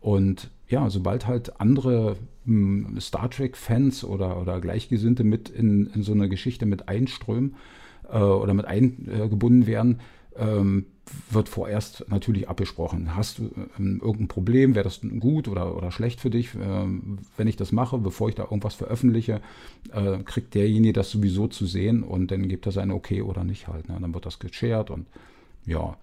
Und 0.00 0.50
ja, 0.68 0.90
sobald 0.90 1.26
halt 1.26 1.60
andere 1.60 2.16
hm, 2.44 2.98
Star 3.00 3.30
Trek-Fans 3.30 4.04
oder, 4.04 4.40
oder 4.40 4.60
Gleichgesinnte 4.60 5.22
mit 5.22 5.48
in, 5.48 5.86
in 5.94 6.02
so 6.02 6.12
eine 6.12 6.28
Geschichte 6.28 6.66
mit 6.66 6.88
einströmen 6.88 7.54
äh, 8.10 8.18
oder 8.18 8.54
mit 8.54 8.64
eingebunden 8.64 9.66
werden, 9.66 10.00
ähm, 10.36 10.86
wird 11.30 11.48
vorerst 11.48 12.04
natürlich 12.08 12.48
abgesprochen. 12.48 13.16
Hast 13.16 13.38
du 13.38 13.50
ähm, 13.78 14.00
irgendein 14.02 14.28
Problem? 14.28 14.74
Wäre 14.74 14.84
das 14.84 15.00
gut 15.20 15.48
oder, 15.48 15.76
oder 15.76 15.90
schlecht 15.90 16.20
für 16.20 16.30
dich, 16.30 16.54
ähm, 16.54 17.18
wenn 17.36 17.48
ich 17.48 17.56
das 17.56 17.72
mache, 17.72 17.98
bevor 17.98 18.28
ich 18.28 18.34
da 18.34 18.44
irgendwas 18.44 18.74
veröffentliche? 18.74 19.40
Äh, 19.92 20.18
kriegt 20.24 20.54
derjenige 20.54 20.92
das 20.92 21.10
sowieso 21.10 21.48
zu 21.48 21.66
sehen 21.66 22.02
und 22.02 22.30
dann 22.30 22.48
gibt 22.48 22.66
er 22.66 22.72
sein 22.72 22.90
Okay 22.90 23.22
oder 23.22 23.44
nicht 23.44 23.68
halt. 23.68 23.88
Ne? 23.88 23.98
Dann 24.00 24.14
wird 24.14 24.26
das 24.26 24.38
geshared 24.38 24.90
und 24.90 25.06
ja. 25.66 25.96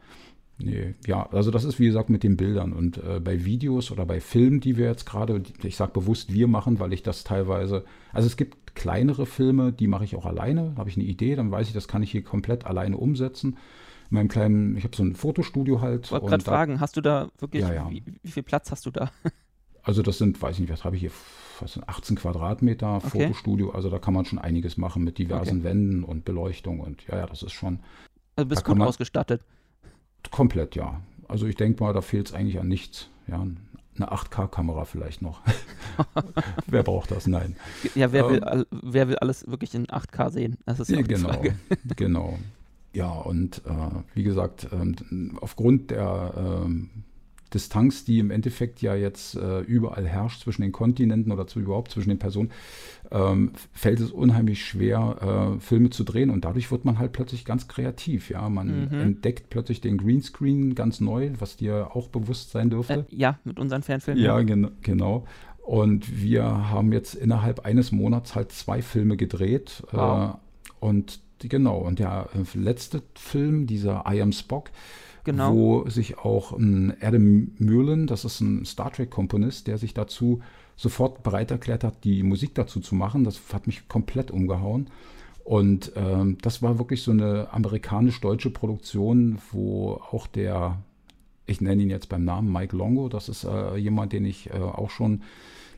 Nee, 0.62 0.96
ja, 1.08 1.26
also 1.32 1.52
das 1.52 1.64
ist 1.64 1.80
wie 1.80 1.86
gesagt 1.86 2.10
mit 2.10 2.22
den 2.22 2.36
Bildern 2.36 2.74
und 2.74 2.98
äh, 2.98 3.22
bei 3.22 3.46
Videos 3.46 3.92
oder 3.92 4.06
bei 4.06 4.20
Filmen, 4.20 4.60
die 4.60 4.76
wir 4.76 4.88
jetzt 4.88 5.06
gerade, 5.06 5.42
ich 5.64 5.78
sage 5.78 5.94
bewusst 5.94 6.34
wir 6.34 6.50
machen, 6.50 6.82
weil 6.82 6.92
ich 6.92 7.02
das 7.02 7.24
teilweise, 7.24 7.86
also 8.12 8.28
es 8.28 8.36
gibt 8.36 8.76
kleinere 8.76 9.26
Filme, 9.26 9.72
die 9.72 9.88
mache 9.88 10.04
ich 10.04 10.18
auch 10.18 10.26
alleine, 10.26 10.74
habe 10.76 10.90
ich 10.90 10.98
eine 10.98 11.06
Idee, 11.06 11.38
dann 11.38 11.50
weiß 11.50 11.68
ich, 11.68 11.74
das 11.74 11.88
kann 11.88 12.04
ich 12.04 12.12
hier 12.12 12.24
komplett 12.24 12.66
alleine 12.66 12.98
umsetzen 12.98 13.56
in 14.10 14.16
meinem 14.16 14.28
kleinen, 14.28 14.76
ich 14.76 14.84
habe 14.84 14.96
so 14.96 15.04
ein 15.04 15.16
Fotostudio 15.16 15.82
halt. 15.82 16.06
Ich 16.06 16.12
wollte 16.12 16.26
gerade 16.28 16.44
fragen, 16.44 16.80
hast 16.80 16.98
du 16.98 17.02
da 17.02 17.30
wirklich, 17.38 17.62
ja, 17.62 17.74
ja. 17.74 17.90
Wie, 17.90 18.04
wie, 18.24 18.32
viel 18.32 18.44
Platz 18.44 18.72
hast 18.72 18.86
du 18.86 18.92
da? 18.92 19.12
Also 19.82 20.04
das 20.04 20.18
sind, 20.18 20.40
weiß 20.40 20.56
ich 20.56 20.60
nicht, 20.60 20.72
was 20.72 20.84
habe 20.84 20.98
ich 20.98 21.02
hier, 21.02 21.12
was 21.62 21.74
sind 21.74 21.88
18 21.88 22.18
Quadratmeter 22.18 22.98
okay. 22.98 23.24
Fotostudio, 23.28 23.72
also 23.72 23.90
da 23.90 23.98
kann 23.98 24.14
man 24.14 24.26
schon 24.26 24.38
einiges 24.38 24.78
machen 24.78 25.04
mit 25.04 25.18
diversen 25.18 25.60
okay. 25.60 25.64
Wänden 25.64 26.04
und 26.04 26.26
Beleuchtung 26.26 26.82
und 26.82 27.08
ja, 27.08 27.18
ja, 27.18 27.26
das 27.26 27.44
ist 27.44 27.54
schon. 27.54 27.80
Also 28.36 28.50
bist 28.50 28.66
gut 28.66 28.78
man, 28.78 28.88
ausgestattet? 28.88 29.42
Komplett, 30.30 30.76
ja. 30.76 31.02
Also 31.30 31.48
ich 31.48 31.56
denke 31.56 31.82
mal, 31.82 31.94
da 31.94 32.02
fehlt 32.02 32.28
es 32.28 32.34
eigentlich 32.34 32.60
an 32.60 32.68
nichts. 32.68 33.10
Ja, 33.28 33.48
eine 33.96 34.12
8K-Kamera 34.12 34.86
vielleicht 34.86 35.22
noch. 35.22 35.42
wer 36.68 36.84
braucht 36.84 37.12
das? 37.12 37.26
Nein. 37.26 37.56
Ja, 37.96 38.12
wer, 38.12 38.26
ähm, 38.26 38.32
will, 38.32 38.66
wer 38.70 39.08
will 39.08 39.16
alles 39.18 39.48
wirklich 39.48 39.74
in 39.74 39.88
8K 39.88 40.30
sehen? 40.30 40.58
Das 40.66 40.80
ist 40.80 40.90
ja, 40.90 41.02
genau, 41.02 41.42
genau. 41.96 42.38
Ja, 42.94 43.12
und 43.12 43.62
äh, 43.66 43.72
wie 44.16 44.24
gesagt, 44.24 44.66
äh, 44.72 45.38
aufgrund 45.42 45.92
der 45.92 46.66
äh, 46.66 46.70
Distanz, 47.54 48.06
die 48.06 48.20
im 48.20 48.32
Endeffekt 48.32 48.82
ja 48.82 48.96
jetzt 48.96 49.36
äh, 49.36 49.62
überall 49.62 50.08
herrscht 50.08 50.42
zwischen 50.42 50.62
den 50.62 50.72
Kontinenten 50.72 51.32
oder 51.32 51.48
zu, 51.48 51.60
überhaupt 51.60 51.92
zwischen 51.92 52.10
den 52.10 52.20
Personen, 52.20 52.52
ähm, 53.12 53.52
fällt 53.74 54.00
es 54.00 54.12
unheimlich 54.12 54.66
schwer, 54.66 55.56
äh, 55.58 55.60
Filme 55.60 55.90
zu 55.90 56.04
drehen 56.04 56.30
und 56.30 56.46
dadurch 56.46 56.72
wird 56.72 56.86
man 56.86 57.00
halt 57.00 57.12
plötzlich 57.12 57.46
ganz 57.46 57.68
kreativ. 57.68 58.30
Ja, 58.30 58.50
man 58.50 58.90
mhm. 58.90 59.00
entdeckt 59.00 59.50
plötzlich 59.50 59.82
den 59.82 59.98
Greenscreen 59.98 60.76
ganz 60.76 61.00
neu, 61.00 61.32
was 61.40 61.58
dir 61.58 61.96
auch 61.96 62.10
bewusst 62.10 62.52
sein 62.52 62.70
dürfte. 62.70 63.06
Äh, 63.12 63.16
ja, 63.16 63.40
mit 63.44 63.60
unseren 63.60 63.82
Fernfilmen. 63.82 64.24
Ja, 64.24 64.42
gen 64.42 64.72
genau. 64.82 65.26
Und 65.66 66.22
wir 66.22 66.44
haben 66.44 66.92
jetzt 66.92 67.14
innerhalb 67.14 67.66
eines 67.66 67.92
Monats 67.92 68.36
halt 68.36 68.52
zwei 68.52 68.82
Filme 68.82 69.18
gedreht. 69.18 69.84
Wow. 69.92 70.38
und 70.80 71.20
genau, 71.48 71.78
und 71.78 72.00
der 72.00 72.30
äh, 72.34 72.58
letzte 72.58 73.02
Film, 73.16 73.68
dieser 73.68 74.04
I 74.10 74.22
Am 74.22 74.32
Spock, 74.32 74.72
genau. 75.24 75.54
wo 75.54 75.90
sich 75.90 76.18
auch 76.18 76.52
ein 76.52 76.96
Adam 77.02 77.52
Merlin, 77.58 78.08
das 78.08 78.26
ist 78.26 78.42
ein 78.42 78.66
Star 78.66 78.92
Trek-Komponist, 78.92 79.68
der 79.68 79.78
sich 79.78 79.94
dazu 79.94 80.42
sofort 80.76 81.24
bereit 81.24 81.52
erklärt 81.52 81.84
hat, 81.84 82.04
die 82.04 82.24
Musik 82.24 82.56
dazu 82.56 82.80
zu 82.80 82.96
machen. 82.96 83.26
Das 83.26 83.42
hat 83.54 83.68
mich 83.68 83.88
komplett 83.90 84.32
umgehauen. 84.32 84.90
Und 85.44 85.92
ähm, 85.96 86.38
das 86.42 86.62
war 86.62 86.78
wirklich 86.78 87.02
so 87.02 87.12
eine 87.12 87.52
amerikanisch-deutsche 87.52 88.52
Produktion, 88.52 89.40
wo 89.52 89.94
auch 90.12 90.28
der, 90.28 90.78
ich 91.48 91.60
nenne 91.60 91.82
ihn 91.82 91.90
jetzt 91.90 92.08
beim 92.08 92.24
Namen 92.24 92.52
Mike 92.52 92.78
Longo, 92.78 93.10
das 93.10 93.30
ist 93.30 93.46
äh, 93.46 93.76
jemand, 93.76 94.14
den 94.14 94.26
ich 94.26 94.52
äh, 94.52 94.58
auch 94.58 94.90
schon 94.90 95.24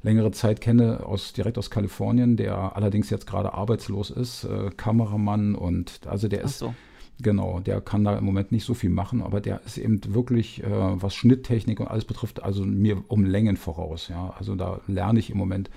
längere 0.03 0.31
Zeit 0.31 0.61
kenne, 0.61 1.05
aus, 1.05 1.33
direkt 1.33 1.57
aus 1.57 1.69
Kalifornien, 1.69 2.37
der 2.37 2.75
allerdings 2.75 3.09
jetzt 3.09 3.27
gerade 3.27 3.53
arbeitslos 3.53 4.09
ist, 4.09 4.43
äh, 4.45 4.71
Kameramann 4.75 5.55
und 5.55 6.01
also 6.07 6.27
der 6.27 6.41
ist, 6.41 6.59
so. 6.59 6.73
genau, 7.21 7.59
der 7.59 7.81
kann 7.81 8.03
da 8.03 8.17
im 8.17 8.25
Moment 8.25 8.51
nicht 8.51 8.65
so 8.65 8.73
viel 8.73 8.89
machen, 8.89 9.21
aber 9.21 9.41
der 9.41 9.61
ist 9.65 9.77
eben 9.77 10.01
wirklich, 10.13 10.63
äh, 10.63 10.69
was 10.69 11.13
Schnitttechnik 11.13 11.79
und 11.79 11.87
alles 11.87 12.05
betrifft, 12.05 12.41
also 12.41 12.65
mir 12.65 13.03
um 13.07 13.25
Längen 13.25 13.57
voraus. 13.57 14.07
Ja, 14.07 14.33
also 14.37 14.55
da 14.55 14.81
lerne 14.87 15.19
ich 15.19 15.29
im 15.29 15.37
Moment 15.37 15.69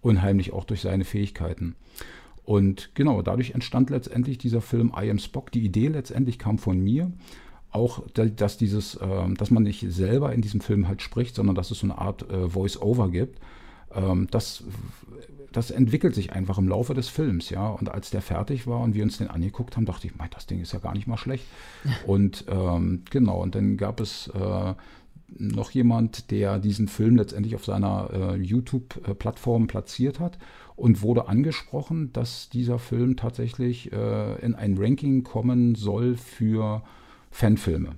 unheimlich 0.00 0.52
auch 0.52 0.64
durch 0.64 0.80
seine 0.80 1.04
Fähigkeiten. 1.04 1.74
Und 2.44 2.90
genau, 2.94 3.22
dadurch 3.22 3.52
entstand 3.52 3.90
letztendlich 3.90 4.36
dieser 4.38 4.60
Film 4.60 4.92
I 4.96 5.10
Am 5.10 5.18
Spock. 5.18 5.52
Die 5.52 5.64
Idee 5.64 5.88
letztendlich 5.88 6.40
kam 6.40 6.58
von 6.58 6.80
mir 6.80 7.12
auch, 7.70 8.02
dass 8.12 8.58
dieses, 8.58 8.96
äh, 8.96 9.34
dass 9.34 9.50
man 9.50 9.62
nicht 9.64 9.86
selber 9.88 10.32
in 10.32 10.42
diesem 10.42 10.60
Film 10.60 10.86
halt 10.86 11.02
spricht, 11.02 11.34
sondern 11.34 11.54
dass 11.56 11.70
es 11.70 11.80
so 11.80 11.86
eine 11.86 11.98
Art 11.98 12.28
äh, 12.30 12.48
Voice-Over 12.48 13.10
gibt 13.10 13.40
das, 14.30 14.64
das 15.52 15.70
entwickelt 15.70 16.14
sich 16.14 16.32
einfach 16.32 16.58
im 16.58 16.68
Laufe 16.68 16.94
des 16.94 17.08
Films, 17.08 17.50
ja. 17.50 17.68
Und 17.68 17.90
als 17.90 18.10
der 18.10 18.22
fertig 18.22 18.66
war 18.66 18.80
und 18.80 18.94
wir 18.94 19.02
uns 19.02 19.18
den 19.18 19.28
angeguckt 19.28 19.76
haben, 19.76 19.86
dachte 19.86 20.06
ich, 20.06 20.16
mein, 20.16 20.30
das 20.30 20.46
Ding 20.46 20.60
ist 20.60 20.72
ja 20.72 20.78
gar 20.78 20.94
nicht 20.94 21.06
mal 21.06 21.16
schlecht. 21.16 21.44
und 22.06 22.44
ähm, 22.48 23.02
genau, 23.10 23.42
und 23.42 23.54
dann 23.54 23.76
gab 23.76 24.00
es 24.00 24.28
äh, 24.28 24.74
noch 25.38 25.70
jemand, 25.70 26.30
der 26.30 26.58
diesen 26.58 26.88
Film 26.88 27.16
letztendlich 27.16 27.54
auf 27.54 27.64
seiner 27.64 28.10
äh, 28.12 28.36
YouTube-Plattform 28.36 29.66
platziert 29.66 30.20
hat 30.20 30.38
und 30.76 31.02
wurde 31.02 31.28
angesprochen, 31.28 32.12
dass 32.12 32.48
dieser 32.48 32.78
Film 32.78 33.16
tatsächlich 33.16 33.92
äh, 33.92 34.40
in 34.40 34.54
ein 34.54 34.76
Ranking 34.78 35.22
kommen 35.22 35.74
soll 35.74 36.16
für 36.16 36.82
Fanfilme. 37.30 37.94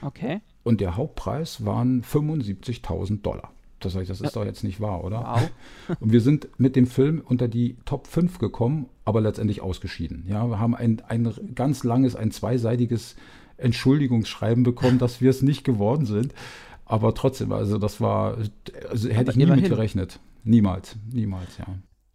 Okay. 0.00 0.40
Und 0.62 0.80
der 0.80 0.96
Hauptpreis 0.96 1.64
waren 1.64 2.02
75.000 2.02 3.22
Dollar. 3.22 3.52
Das 3.84 3.94
das 3.94 4.20
ist 4.20 4.36
doch 4.36 4.44
jetzt 4.44 4.64
nicht 4.64 4.80
wahr, 4.80 5.04
oder? 5.04 5.20
Wow. 5.20 5.96
Und 6.00 6.12
wir 6.12 6.20
sind 6.20 6.48
mit 6.58 6.76
dem 6.76 6.86
Film 6.86 7.22
unter 7.24 7.48
die 7.48 7.76
Top 7.84 8.06
5 8.06 8.38
gekommen, 8.38 8.88
aber 9.04 9.20
letztendlich 9.20 9.60
ausgeschieden. 9.60 10.24
Ja, 10.28 10.46
wir 10.48 10.58
haben 10.58 10.74
ein, 10.74 11.02
ein 11.06 11.32
ganz 11.54 11.84
langes, 11.84 12.16
ein 12.16 12.30
zweiseitiges 12.30 13.16
Entschuldigungsschreiben 13.56 14.64
bekommen, 14.64 14.98
dass 14.98 15.20
wir 15.20 15.30
es 15.30 15.42
nicht 15.42 15.64
geworden 15.64 16.06
sind. 16.06 16.34
Aber 16.84 17.14
trotzdem, 17.14 17.52
also 17.52 17.78
das 17.78 18.00
war, 18.00 18.38
also 18.90 19.08
hätte 19.08 19.20
aber 19.20 19.30
ich 19.30 19.36
nie 19.36 19.46
mit 19.46 19.64
gerechnet. 19.64 20.20
Niemals, 20.44 20.96
niemals, 21.10 21.58
ja. 21.58 21.66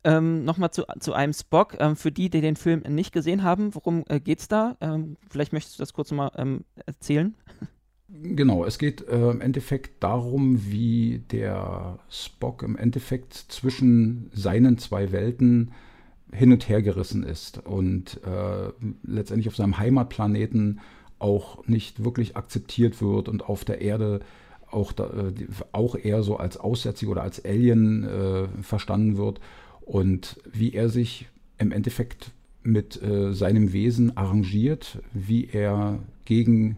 Ähm, 0.04 0.46
Nochmal 0.46 0.72
zu, 0.72 0.84
zu 1.00 1.14
einem 1.14 1.34
Spock. 1.34 1.76
Ähm, 1.80 1.96
für 1.96 2.12
die, 2.12 2.30
die 2.30 2.42
den 2.42 2.56
Film 2.56 2.84
nicht 2.88 3.12
gesehen 3.12 3.44
haben, 3.44 3.74
worum 3.76 4.04
äh, 4.08 4.22
es 4.26 4.48
da? 4.48 4.78
Ähm, 4.80 5.18
vielleicht 5.30 5.54
möchtest 5.54 5.80
du 5.80 5.82
das 5.82 5.94
kurz 5.94 6.12
mal 6.12 6.32
ähm, 6.36 6.64
erzählen. 6.86 7.36
Genau, 8.10 8.64
es 8.64 8.78
geht 8.78 9.06
äh, 9.10 9.30
im 9.30 9.42
Endeffekt 9.42 10.02
darum, 10.02 10.72
wie 10.72 11.24
der 11.30 12.00
Spock 12.10 12.64
im 12.64 12.78
Endeffekt 12.78 13.34
zwischen 13.34 14.30
seinen 14.34 14.78
zwei 14.78 15.12
Welten 15.12 15.72
hin 16.32 16.54
und 16.54 16.70
her 16.70 16.82
gerissen 16.82 17.24
ist 17.24 17.66
und 17.66 18.22
äh, 18.26 18.72
letztendlich 19.04 19.50
auf 19.50 19.58
seinem 19.58 19.78
Heimatplaneten 19.78 20.80
auch 21.20 21.68
nicht 21.68 22.04
wirklich 22.06 22.38
akzeptiert 22.38 23.02
wird 23.02 23.28
und 23.28 23.44
auf 23.44 23.66
der 23.66 23.82
Erde 23.82 24.22
auch, 24.72 24.94
da, 24.94 25.06
äh, 25.06 25.34
auch 25.74 25.96
eher 25.96 26.24
so 26.24 26.38
als 26.38 26.58
Aussätzig 26.58 27.10
oder 27.10 27.24
als 27.24 27.44
Alien 27.44 28.06
äh, 28.06 28.48
verstanden 28.62 29.18
wird 29.18 29.42
und 29.82 30.40
wie 30.50 30.74
er 30.74 30.88
sich 30.88 31.28
im 31.58 31.74
Endeffekt 31.74 32.32
mit 32.64 33.02
äh, 33.02 33.34
seinem 33.34 33.74
Wesen 33.74 34.16
arrangiert, 34.16 35.00
wie 35.14 35.50
er 35.52 36.00
gegen 36.24 36.78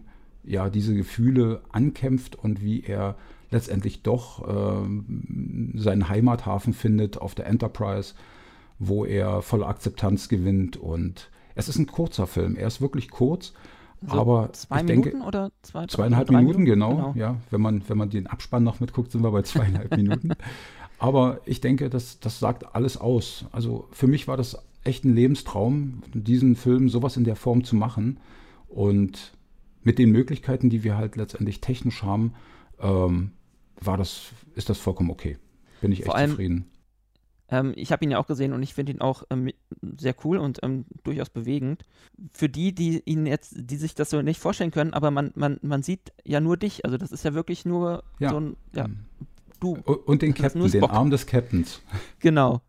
ja, 0.50 0.68
diese 0.68 0.94
Gefühle 0.94 1.62
ankämpft 1.70 2.36
und 2.36 2.62
wie 2.62 2.82
er 2.82 3.16
letztendlich 3.50 4.02
doch 4.02 4.46
äh, 4.48 5.78
seinen 5.78 6.08
Heimathafen 6.08 6.72
findet 6.72 7.18
auf 7.18 7.34
der 7.34 7.46
Enterprise, 7.46 8.14
wo 8.78 9.04
er 9.04 9.42
volle 9.42 9.66
Akzeptanz 9.66 10.28
gewinnt. 10.28 10.76
Und 10.76 11.30
es 11.54 11.68
ist 11.68 11.78
ein 11.78 11.86
kurzer 11.86 12.26
Film. 12.26 12.56
Er 12.56 12.66
ist 12.66 12.80
wirklich 12.80 13.10
kurz, 13.10 13.52
so 14.06 14.18
aber 14.18 14.52
zwei 14.52 14.80
ich 14.80 14.86
Minuten 14.86 15.10
denke, 15.10 15.26
oder 15.26 15.50
zwei, 15.62 15.86
zweieinhalb 15.86 16.30
Minuten, 16.30 16.46
Minuten, 16.46 16.64
genau. 16.64 16.90
genau. 16.90 17.14
Ja, 17.16 17.36
wenn 17.50 17.60
man, 17.60 17.82
wenn 17.88 17.98
man 17.98 18.10
den 18.10 18.26
Abspann 18.26 18.64
noch 18.64 18.80
mitguckt, 18.80 19.12
sind 19.12 19.22
wir 19.22 19.30
bei 19.30 19.42
zweieinhalb 19.42 19.90
Minuten. 19.96 20.32
Aber 20.98 21.40
ich 21.44 21.60
denke, 21.60 21.90
das, 21.90 22.20
das 22.20 22.38
sagt 22.38 22.74
alles 22.74 22.96
aus. 22.96 23.46
Also 23.52 23.88
für 23.90 24.06
mich 24.06 24.28
war 24.28 24.36
das 24.36 24.58
echt 24.84 25.04
ein 25.04 25.14
Lebenstraum, 25.14 26.02
diesen 26.12 26.56
Film 26.56 26.88
sowas 26.88 27.16
in 27.16 27.24
der 27.24 27.36
Form 27.36 27.64
zu 27.64 27.76
machen. 27.76 28.18
Und 28.68 29.32
mit 29.82 29.98
den 29.98 30.10
Möglichkeiten, 30.10 30.70
die 30.70 30.84
wir 30.84 30.96
halt 30.96 31.16
letztendlich 31.16 31.60
technisch 31.60 32.02
haben, 32.02 32.34
ähm, 32.80 33.32
war 33.80 33.96
das, 33.96 34.32
ist 34.54 34.68
das 34.68 34.78
vollkommen 34.78 35.10
okay. 35.10 35.38
Bin 35.80 35.92
ich 35.92 36.04
Vor 36.04 36.18
echt 36.18 36.30
zufrieden. 36.30 36.66
Ähm, 37.50 37.72
ich 37.74 37.90
habe 37.90 38.04
ihn 38.04 38.10
ja 38.12 38.18
auch 38.18 38.26
gesehen 38.26 38.52
und 38.52 38.62
ich 38.62 38.74
finde 38.74 38.92
ihn 38.92 39.00
auch 39.00 39.24
ähm, 39.30 39.50
sehr 39.98 40.14
cool 40.24 40.38
und 40.38 40.60
ähm, 40.62 40.84
durchaus 41.02 41.30
bewegend. 41.30 41.82
Für 42.32 42.48
die, 42.48 42.74
die 42.74 43.02
ihn 43.04 43.26
jetzt, 43.26 43.54
die 43.56 43.76
sich 43.76 43.94
das 43.94 44.10
so 44.10 44.22
nicht 44.22 44.40
vorstellen 44.40 44.70
können, 44.70 44.94
aber 44.94 45.10
man, 45.10 45.32
man, 45.34 45.58
man 45.62 45.82
sieht 45.82 46.12
ja 46.24 46.40
nur 46.40 46.56
dich. 46.56 46.84
Also 46.84 46.96
das 46.96 47.10
ist 47.10 47.24
ja 47.24 47.34
wirklich 47.34 47.64
nur 47.64 48.04
ja. 48.18 48.30
so 48.30 48.40
ein, 48.40 48.56
ja, 48.74 48.86
mhm. 48.86 48.98
du. 49.58 49.74
Und 49.74 50.22
den 50.22 50.34
Captain, 50.34 50.70
den 50.70 50.84
Arm 50.84 51.10
des 51.10 51.26
Captains. 51.26 51.80
Genau. 52.20 52.60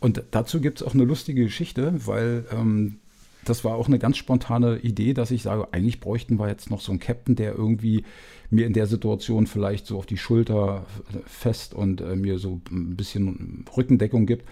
Und 0.00 0.22
dazu 0.32 0.60
gibt 0.60 0.80
es 0.80 0.86
auch 0.86 0.94
eine 0.94 1.04
lustige 1.04 1.44
Geschichte, 1.44 1.94
weil 2.06 2.46
ähm, 2.50 2.98
das 3.44 3.64
war 3.64 3.74
auch 3.74 3.88
eine 3.88 3.98
ganz 3.98 4.16
spontane 4.16 4.78
Idee, 4.78 5.14
dass 5.14 5.30
ich 5.30 5.42
sage, 5.42 5.68
eigentlich 5.72 6.00
bräuchten 6.00 6.38
wir 6.38 6.48
jetzt 6.48 6.70
noch 6.70 6.80
so 6.80 6.92
einen 6.92 6.98
Captain, 6.98 7.36
der 7.36 7.54
irgendwie 7.54 8.04
mir 8.50 8.66
in 8.66 8.72
der 8.72 8.86
Situation 8.86 9.46
vielleicht 9.46 9.86
so 9.86 9.98
auf 9.98 10.06
die 10.06 10.16
Schulter 10.16 10.86
fest 11.26 11.74
und 11.74 12.00
äh, 12.00 12.16
mir 12.16 12.38
so 12.38 12.60
ein 12.70 12.96
bisschen 12.96 13.64
Rückendeckung 13.76 14.26
gibt. 14.26 14.44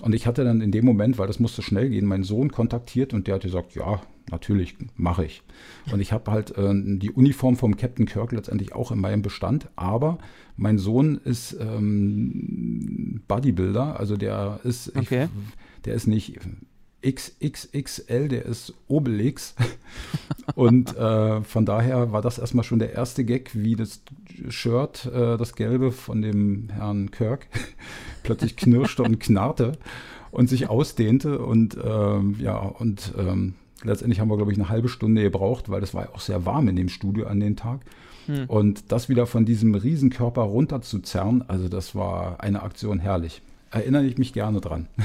Und 0.00 0.14
ich 0.14 0.26
hatte 0.26 0.44
dann 0.44 0.60
in 0.60 0.72
dem 0.72 0.84
Moment, 0.84 1.18
weil 1.18 1.26
das 1.26 1.38
musste 1.38 1.62
schnell 1.62 1.90
gehen, 1.90 2.06
meinen 2.06 2.24
Sohn 2.24 2.50
kontaktiert 2.50 3.12
und 3.12 3.26
der 3.26 3.34
hat 3.34 3.42
gesagt, 3.42 3.74
ja, 3.74 4.00
natürlich, 4.30 4.76
mache 4.96 5.24
ich. 5.24 5.42
Und 5.92 6.00
ich 6.00 6.12
habe 6.12 6.30
halt 6.30 6.56
äh, 6.56 6.72
die 6.72 7.10
Uniform 7.10 7.56
vom 7.56 7.76
Captain 7.76 8.06
Kirk 8.06 8.32
letztendlich 8.32 8.74
auch 8.74 8.90
in 8.90 9.00
meinem 9.00 9.22
Bestand, 9.22 9.68
aber 9.76 10.18
mein 10.56 10.78
Sohn 10.78 11.20
ist 11.24 11.56
ähm, 11.60 13.22
Bodybuilder, 13.28 13.98
also 13.98 14.16
der 14.16 14.60
ist, 14.64 14.96
okay. 14.96 15.24
ich, 15.24 15.84
der 15.84 15.94
ist 15.94 16.06
nicht 16.06 16.38
XXXL, 17.04 18.28
der 18.28 18.44
ist 18.44 18.74
Obelix. 18.88 19.54
Und 20.54 20.96
äh, 20.96 21.42
von 21.42 21.64
daher 21.66 22.12
war 22.12 22.22
das 22.22 22.38
erstmal 22.38 22.64
schon 22.64 22.78
der 22.78 22.92
erste 22.92 23.24
Gag, 23.24 23.50
wie 23.54 23.76
das 23.76 24.02
Shirt, 24.48 25.06
äh, 25.06 25.36
das 25.36 25.54
gelbe 25.54 25.92
von 25.92 26.22
dem 26.22 26.68
Herrn 26.70 27.10
Kirk, 27.10 27.46
plötzlich 28.22 28.56
knirschte 28.56 29.02
und 29.02 29.20
knarrte 29.20 29.72
und 30.30 30.48
sich 30.48 30.68
ausdehnte. 30.68 31.38
Und 31.38 31.76
ähm, 31.82 32.36
ja, 32.38 32.58
und 32.58 33.12
ähm, 33.18 33.54
letztendlich 33.82 34.20
haben 34.20 34.28
wir, 34.28 34.36
glaube 34.36 34.52
ich, 34.52 34.58
eine 34.58 34.68
halbe 34.68 34.88
Stunde 34.88 35.22
gebraucht, 35.22 35.70
weil 35.70 35.80
das 35.80 35.94
war 35.94 36.04
ja 36.04 36.14
auch 36.14 36.20
sehr 36.20 36.44
warm 36.44 36.68
in 36.68 36.76
dem 36.76 36.88
Studio 36.88 37.26
an 37.26 37.40
dem 37.40 37.56
Tag. 37.56 37.80
Hm. 38.26 38.44
Und 38.46 38.92
das 38.92 39.08
wieder 39.08 39.26
von 39.26 39.44
diesem 39.44 39.74
Riesenkörper 39.74 40.42
runterzuzerren, 40.42 41.44
also 41.48 41.68
das 41.68 41.94
war 41.94 42.40
eine 42.40 42.62
Aktion 42.62 42.98
herrlich. 42.98 43.42
Erinnere 43.70 44.04
ich 44.04 44.18
mich 44.18 44.32
gerne 44.32 44.60
dran. 44.60 44.88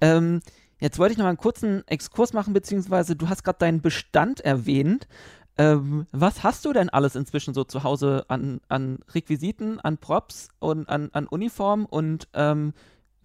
Ähm, 0.00 0.40
jetzt 0.78 0.98
wollte 0.98 1.12
ich 1.12 1.18
noch 1.18 1.24
mal 1.24 1.30
einen 1.30 1.38
kurzen 1.38 1.86
Exkurs 1.86 2.32
machen, 2.32 2.52
beziehungsweise 2.52 3.16
du 3.16 3.28
hast 3.28 3.44
gerade 3.44 3.58
deinen 3.58 3.80
Bestand 3.80 4.40
erwähnt. 4.40 5.08
Ähm, 5.58 6.06
was 6.12 6.42
hast 6.42 6.64
du 6.64 6.72
denn 6.72 6.88
alles 6.88 7.16
inzwischen 7.16 7.54
so 7.54 7.64
zu 7.64 7.82
Hause 7.82 8.24
an, 8.28 8.60
an 8.68 9.00
Requisiten, 9.12 9.78
an 9.80 9.98
Props 9.98 10.48
und 10.58 10.88
an, 10.88 11.10
an 11.12 11.26
Uniformen 11.26 11.84
und 11.84 12.28
ähm, 12.34 12.72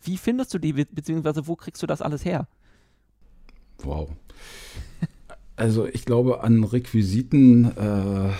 wie 0.01 0.17
findest 0.17 0.53
du 0.53 0.59
die, 0.59 0.73
beziehungsweise 0.73 1.47
wo 1.47 1.55
kriegst 1.55 1.81
du 1.81 1.87
das 1.87 2.01
alles 2.01 2.25
her? 2.25 2.47
Wow. 3.83 4.09
Also 5.57 5.87
ich 5.87 6.03
glaube, 6.03 6.43
an 6.43 6.65
Requisiten 6.65 7.71
äh, 7.77 8.33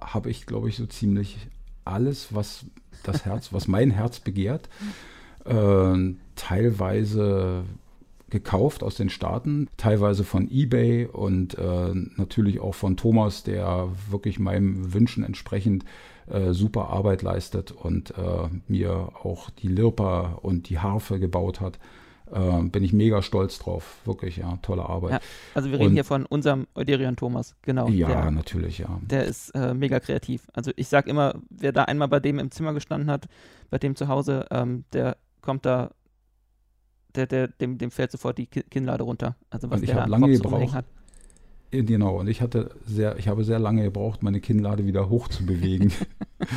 habe 0.00 0.30
ich, 0.30 0.46
glaube 0.46 0.68
ich, 0.68 0.76
so 0.76 0.86
ziemlich 0.86 1.48
alles, 1.84 2.32
was 2.32 2.64
das 3.02 3.24
Herz, 3.24 3.52
was 3.52 3.66
mein 3.66 3.90
Herz 3.90 4.20
begehrt. 4.20 4.68
Äh, 5.48 6.14
teilweise 6.34 7.64
gekauft 8.30 8.82
aus 8.82 8.94
den 8.94 9.08
Staaten, 9.08 9.68
teilweise 9.76 10.22
von 10.22 10.50
eBay 10.50 11.06
und 11.06 11.56
äh, 11.56 11.92
natürlich 12.16 12.60
auch 12.60 12.74
von 12.74 12.96
Thomas, 12.96 13.42
der 13.42 13.88
wirklich 14.10 14.38
meinem 14.38 14.92
Wünschen 14.92 15.24
entsprechend 15.24 15.84
äh, 16.26 16.52
super 16.52 16.90
Arbeit 16.90 17.22
leistet 17.22 17.72
und 17.72 18.10
äh, 18.10 18.48
mir 18.66 19.10
auch 19.22 19.50
die 19.50 19.68
Lirpa 19.68 20.38
und 20.42 20.68
die 20.68 20.78
Harfe 20.78 21.18
gebaut 21.18 21.60
hat. 21.60 21.78
Äh, 22.30 22.64
bin 22.64 22.84
ich 22.84 22.92
mega 22.92 23.22
stolz 23.22 23.58
drauf, 23.58 24.02
wirklich, 24.04 24.36
ja, 24.36 24.58
tolle 24.60 24.84
Arbeit. 24.84 25.12
Ja, 25.12 25.20
also 25.54 25.70
wir 25.70 25.78
reden 25.78 25.88
und, 25.88 25.94
hier 25.94 26.04
von 26.04 26.26
unserem 26.26 26.66
Euderian 26.74 27.16
Thomas, 27.16 27.56
genau. 27.62 27.88
Ja, 27.88 28.08
der, 28.08 28.30
natürlich, 28.30 28.78
ja. 28.78 29.00
Der 29.00 29.24
ist 29.24 29.54
äh, 29.54 29.72
mega 29.72 29.98
kreativ. 30.00 30.48
Also 30.52 30.70
ich 30.76 30.88
sag 30.88 31.06
immer, 31.06 31.36
wer 31.48 31.72
da 31.72 31.84
einmal 31.84 32.08
bei 32.08 32.20
dem 32.20 32.38
im 32.38 32.50
Zimmer 32.50 32.74
gestanden 32.74 33.10
hat, 33.10 33.26
bei 33.70 33.78
dem 33.78 33.96
zu 33.96 34.08
Hause, 34.08 34.44
ähm, 34.50 34.84
der 34.92 35.16
kommt 35.48 35.64
da, 35.64 35.92
der, 37.14 37.26
der, 37.26 37.48
dem, 37.48 37.78
dem 37.78 37.90
fällt 37.90 38.10
sofort 38.10 38.36
die 38.36 38.46
Kinnlade 38.46 39.02
runter. 39.02 39.34
Also 39.48 39.70
was 39.70 39.80
und 39.80 39.84
ich 39.84 39.94
habe 39.94 40.10
lange 40.10 40.30
gebraucht. 40.30 40.74
Hat. 40.74 40.84
Genau, 41.70 42.20
und 42.20 42.28
ich 42.28 42.42
hatte 42.42 42.70
sehr, 42.84 43.18
ich 43.18 43.28
habe 43.28 43.44
sehr 43.44 43.58
lange 43.58 43.82
gebraucht, 43.82 44.22
meine 44.22 44.42
Kinnlade 44.42 44.84
wieder 44.84 45.08
hoch 45.08 45.28
zu 45.28 45.46
bewegen. 45.46 45.90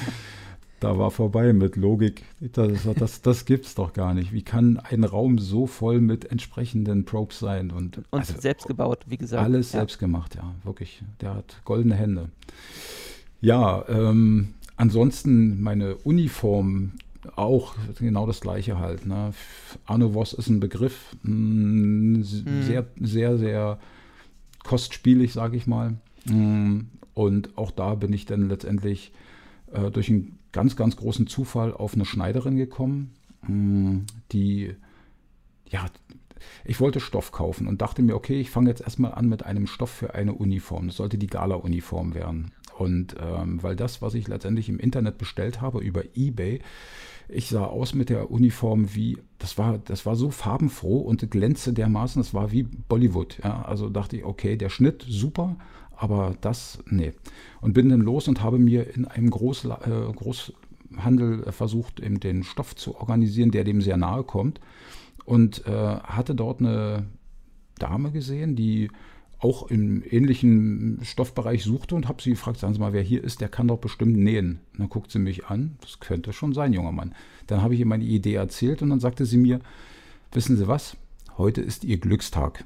da 0.82 0.98
war 0.98 1.10
vorbei 1.10 1.53
mit 1.53 1.78
Logik. 1.78 2.26
Das, 2.42 2.86
das, 2.98 3.22
das 3.22 3.45
gibt's 3.45 3.76
doch 3.76 3.94
gar 3.94 4.14
nicht. 4.14 4.34
Wie 4.34 4.42
kann 4.42 4.78
ein 4.78 5.06
Raum 5.06 5.38
so 5.38 5.68
voll 5.68 6.02
mit 6.02 6.30
entsprechenden 6.30 7.06
Probes 7.06 7.40
sein? 7.40 7.72
Und, 7.72 8.00
und 8.00 8.06
also, 8.11 8.42
selbst 8.42 8.68
gebaut, 8.68 9.06
wie 9.08 9.18
gesagt. 9.18 9.42
Alles 9.42 9.72
ja. 9.72 9.80
selbst 9.80 10.00
gemacht, 10.00 10.36
ja, 10.36 10.53
wirklich. 10.66 11.02
Der 11.22 11.36
hat 11.36 11.61
goldene 11.64 11.95
Hände. 11.95 12.28
Ja, 13.40 13.86
ähm, 13.88 14.56
ansonsten 14.76 15.61
meine 15.61 15.95
Uniform, 15.95 16.92
auch 17.35 17.75
genau 18.00 18.25
das 18.25 18.41
gleiche 18.41 18.80
halt. 18.80 19.06
Ne? 19.06 19.33
Arno 19.85 20.14
Voss 20.14 20.33
ist 20.33 20.48
ein 20.48 20.59
Begriff, 20.59 21.16
mh, 21.24 22.19
mm, 22.19 22.24
sehr, 22.24 22.82
mhm. 22.83 23.06
sehr, 23.06 23.38
sehr 23.38 23.80
kostspielig, 24.64 25.33
sage 25.33 25.58
ich 25.58 25.67
mal. 25.67 25.95
Mm, 26.25 26.82
und 27.14 27.58
auch 27.58 27.72
da 27.72 27.95
bin 27.95 28.14
ich 28.14 28.25
dann 28.25 28.50
letztendlich 28.50 29.11
äh, 29.72 29.91
durch 29.91 30.09
einen 30.09 30.38
ganz, 30.51 30.75
ganz 30.75 30.95
großen 30.95 31.27
Zufall 31.27 31.74
auf 31.74 31.93
eine 31.93 32.06
Schneiderin 32.06 32.58
gekommen, 32.58 33.14
mh, 33.43 33.51
mm, 33.51 34.06
die, 34.32 34.75
ja, 35.69 35.85
ich 36.66 36.80
wollte 36.80 37.00
Stoff 37.00 37.32
kaufen 37.32 37.67
und 37.67 37.82
dachte 37.82 38.01
mir, 38.01 38.16
okay, 38.16 38.40
ich 38.40 38.50
fange 38.50 38.69
jetzt 38.69 38.82
erstmal 38.82 39.14
an 39.14 39.30
mit 39.30 39.45
einem 39.45 39.67
Stoff 39.67 39.91
für 39.91 40.16
eine 40.16 40.33
Uniform. 40.33 40.88
Das 40.88 40.98
sollte 40.98 41.19
die 41.19 41.27
Gala-Uniform 41.27 42.16
werden. 42.16 42.51
Und 42.77 43.16
ähm, 43.19 43.61
weil 43.61 43.75
das, 43.75 44.01
was 44.01 44.16
ich 44.16 44.27
letztendlich 44.27 44.69
im 44.69 44.80
Internet 44.80 45.19
bestellt 45.19 45.61
habe 45.61 45.82
über 45.82 46.03
eBay, 46.16 46.61
ich 47.32 47.50
sah 47.50 47.66
aus 47.66 47.93
mit 47.93 48.10
der 48.10 48.32
Uniform 48.32 48.93
wie, 48.93 49.18
das 49.40 49.58
war, 49.58 49.77
das 49.77 50.06
war 50.06 50.16
so 50.16 50.32
farbenfroh 50.32 51.00
und 51.00 51.30
glänzte 51.32 51.74
dermaßen, 51.74 52.22
das 52.22 52.34
war 52.34 52.51
wie 52.51 52.64
Bollywood. 52.64 53.40
Ja. 53.43 53.64
Also 53.64 53.90
dachte 53.90 54.18
ich, 54.18 54.26
okay, 54.26 54.58
der 54.58 54.69
Schnitt 54.69 55.06
super, 55.08 55.56
aber 55.95 56.35
das, 56.42 56.80
nee. 56.88 57.14
Und 57.61 57.74
bin 57.74 57.90
dann 57.90 58.01
los 58.01 58.27
und 58.27 58.43
habe 58.43 58.60
mir 58.60 58.95
in 58.95 59.06
einem 59.06 59.30
Groß, 59.30 59.66
äh, 59.66 60.14
Großhandel 60.16 61.51
versucht, 61.51 62.00
eben 62.00 62.19
den 62.19 62.43
Stoff 62.43 62.76
zu 62.76 62.95
organisieren, 62.95 63.51
der 63.51 63.64
dem 63.64 63.82
sehr 63.82 63.98
nahe 63.98 64.24
kommt. 64.24 64.60
Und 65.26 65.66
äh, 65.68 65.72
hatte 65.72 66.35
dort 66.35 66.60
eine 66.60 67.06
Dame 67.77 68.11
gesehen, 68.11 68.56
die 68.56 68.90
auch 69.42 69.68
im 69.70 70.03
ähnlichen 70.08 71.00
Stoffbereich 71.02 71.64
suchte 71.64 71.95
und 71.95 72.08
habe 72.08 72.22
sie 72.22 72.30
gefragt, 72.30 72.60
sagen 72.60 72.74
Sie 72.74 72.80
mal, 72.80 72.94
wer 72.94 73.02
hier 73.02 73.24
ist, 73.24 73.42
der 73.42 73.50
kann 73.50 73.68
doch 73.68 73.80
bestimmt 73.80 74.16
nähen. 74.18 74.60
Und 74.74 74.80
dann 74.80 74.90
guckt 74.90 75.11
sie 75.11 75.20
mich 75.20 75.48
an, 75.48 75.78
das 75.82 76.00
könnte 76.00 76.32
schon 76.32 76.53
sein, 76.53 76.74
junger 76.74 76.92
Mann. 76.92 77.16
Dann 77.48 77.61
habe 77.61 77.74
ich 77.74 77.80
ihr 77.80 77.88
meine 77.88 78.03
Idee 78.03 78.36
erzählt 78.36 78.82
und 78.84 78.92
dann 78.92 79.00
sagte 79.00 79.26
sie 79.26 79.38
mir, 79.38 79.60
wissen 80.32 80.58
Sie 80.58 80.68
was, 80.68 80.95
heute 81.38 81.61
ist 81.61 81.84
Ihr 81.84 81.98
Glückstag. 81.98 82.64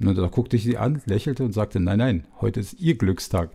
Und 0.00 0.18
da 0.18 0.26
guckte 0.26 0.56
ich 0.56 0.64
sie 0.64 0.76
an, 0.76 1.00
lächelte 1.06 1.44
und 1.44 1.52
sagte, 1.52 1.80
nein, 1.80 1.98
nein, 1.98 2.24
heute 2.40 2.60
ist 2.60 2.80
ihr 2.80 2.96
Glückstag. 2.96 3.50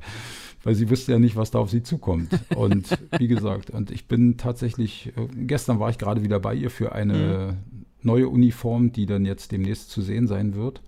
Weil 0.64 0.76
sie 0.76 0.90
wusste 0.90 1.12
ja 1.12 1.20
nicht, 1.20 1.36
was 1.36 1.52
da 1.52 1.60
auf 1.60 1.70
sie 1.70 1.84
zukommt. 1.84 2.30
Und 2.56 2.98
wie 3.18 3.28
gesagt, 3.28 3.70
und 3.70 3.92
ich 3.92 4.08
bin 4.08 4.38
tatsächlich, 4.38 5.14
äh, 5.16 5.28
gestern 5.46 5.80
war 5.80 5.90
ich 5.90 5.98
gerade 5.98 6.24
wieder 6.24 6.40
bei 6.40 6.56
ihr 6.56 6.70
für 6.70 6.94
eine 6.94 7.58
mhm. 7.74 7.86
neue 8.02 8.30
Uniform, 8.30 8.92
die 8.92 9.06
dann 9.06 9.26
jetzt 9.26 9.52
demnächst 9.52 9.90
zu 9.90 10.02
sehen 10.02 10.28
sein 10.28 10.56
wird. 10.56 10.82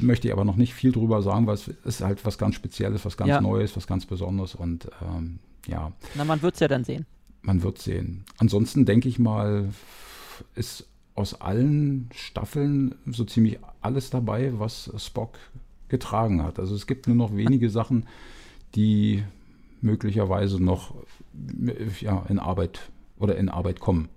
Möchte 0.00 0.28
ich 0.28 0.32
aber 0.32 0.44
noch 0.44 0.56
nicht 0.56 0.74
viel 0.74 0.92
drüber 0.92 1.22
sagen, 1.22 1.46
weil 1.46 1.54
es 1.54 1.68
ist 1.68 2.02
halt 2.02 2.24
was 2.24 2.36
ganz 2.36 2.54
Spezielles, 2.54 3.04
was 3.04 3.16
ganz 3.16 3.30
ja. 3.30 3.40
Neues, 3.40 3.76
was 3.76 3.86
ganz 3.86 4.04
Besonderes 4.04 4.54
und 4.54 4.90
ähm, 5.02 5.38
ja. 5.66 5.92
Na, 6.14 6.24
man 6.24 6.42
wird 6.42 6.54
es 6.54 6.60
ja 6.60 6.68
dann 6.68 6.84
sehen. 6.84 7.06
Man 7.42 7.62
wird 7.62 7.78
sehen. 7.78 8.24
Ansonsten 8.38 8.84
denke 8.84 9.08
ich 9.08 9.18
mal, 9.18 9.70
ist 10.54 10.86
aus 11.14 11.40
allen 11.40 12.10
Staffeln 12.12 12.94
so 13.06 13.24
ziemlich 13.24 13.58
alles 13.80 14.10
dabei, 14.10 14.58
was 14.58 14.92
Spock 14.98 15.38
getragen 15.88 16.42
hat. 16.42 16.58
Also 16.58 16.74
es 16.74 16.86
gibt 16.86 17.06
nur 17.06 17.16
noch 17.16 17.34
wenige 17.34 17.70
Sachen, 17.70 18.06
die 18.74 19.24
möglicherweise 19.80 20.62
noch 20.62 20.94
ja, 22.00 22.24
in 22.28 22.38
Arbeit 22.38 22.90
oder 23.18 23.36
in 23.36 23.48
Arbeit 23.48 23.80
kommen. 23.80 24.08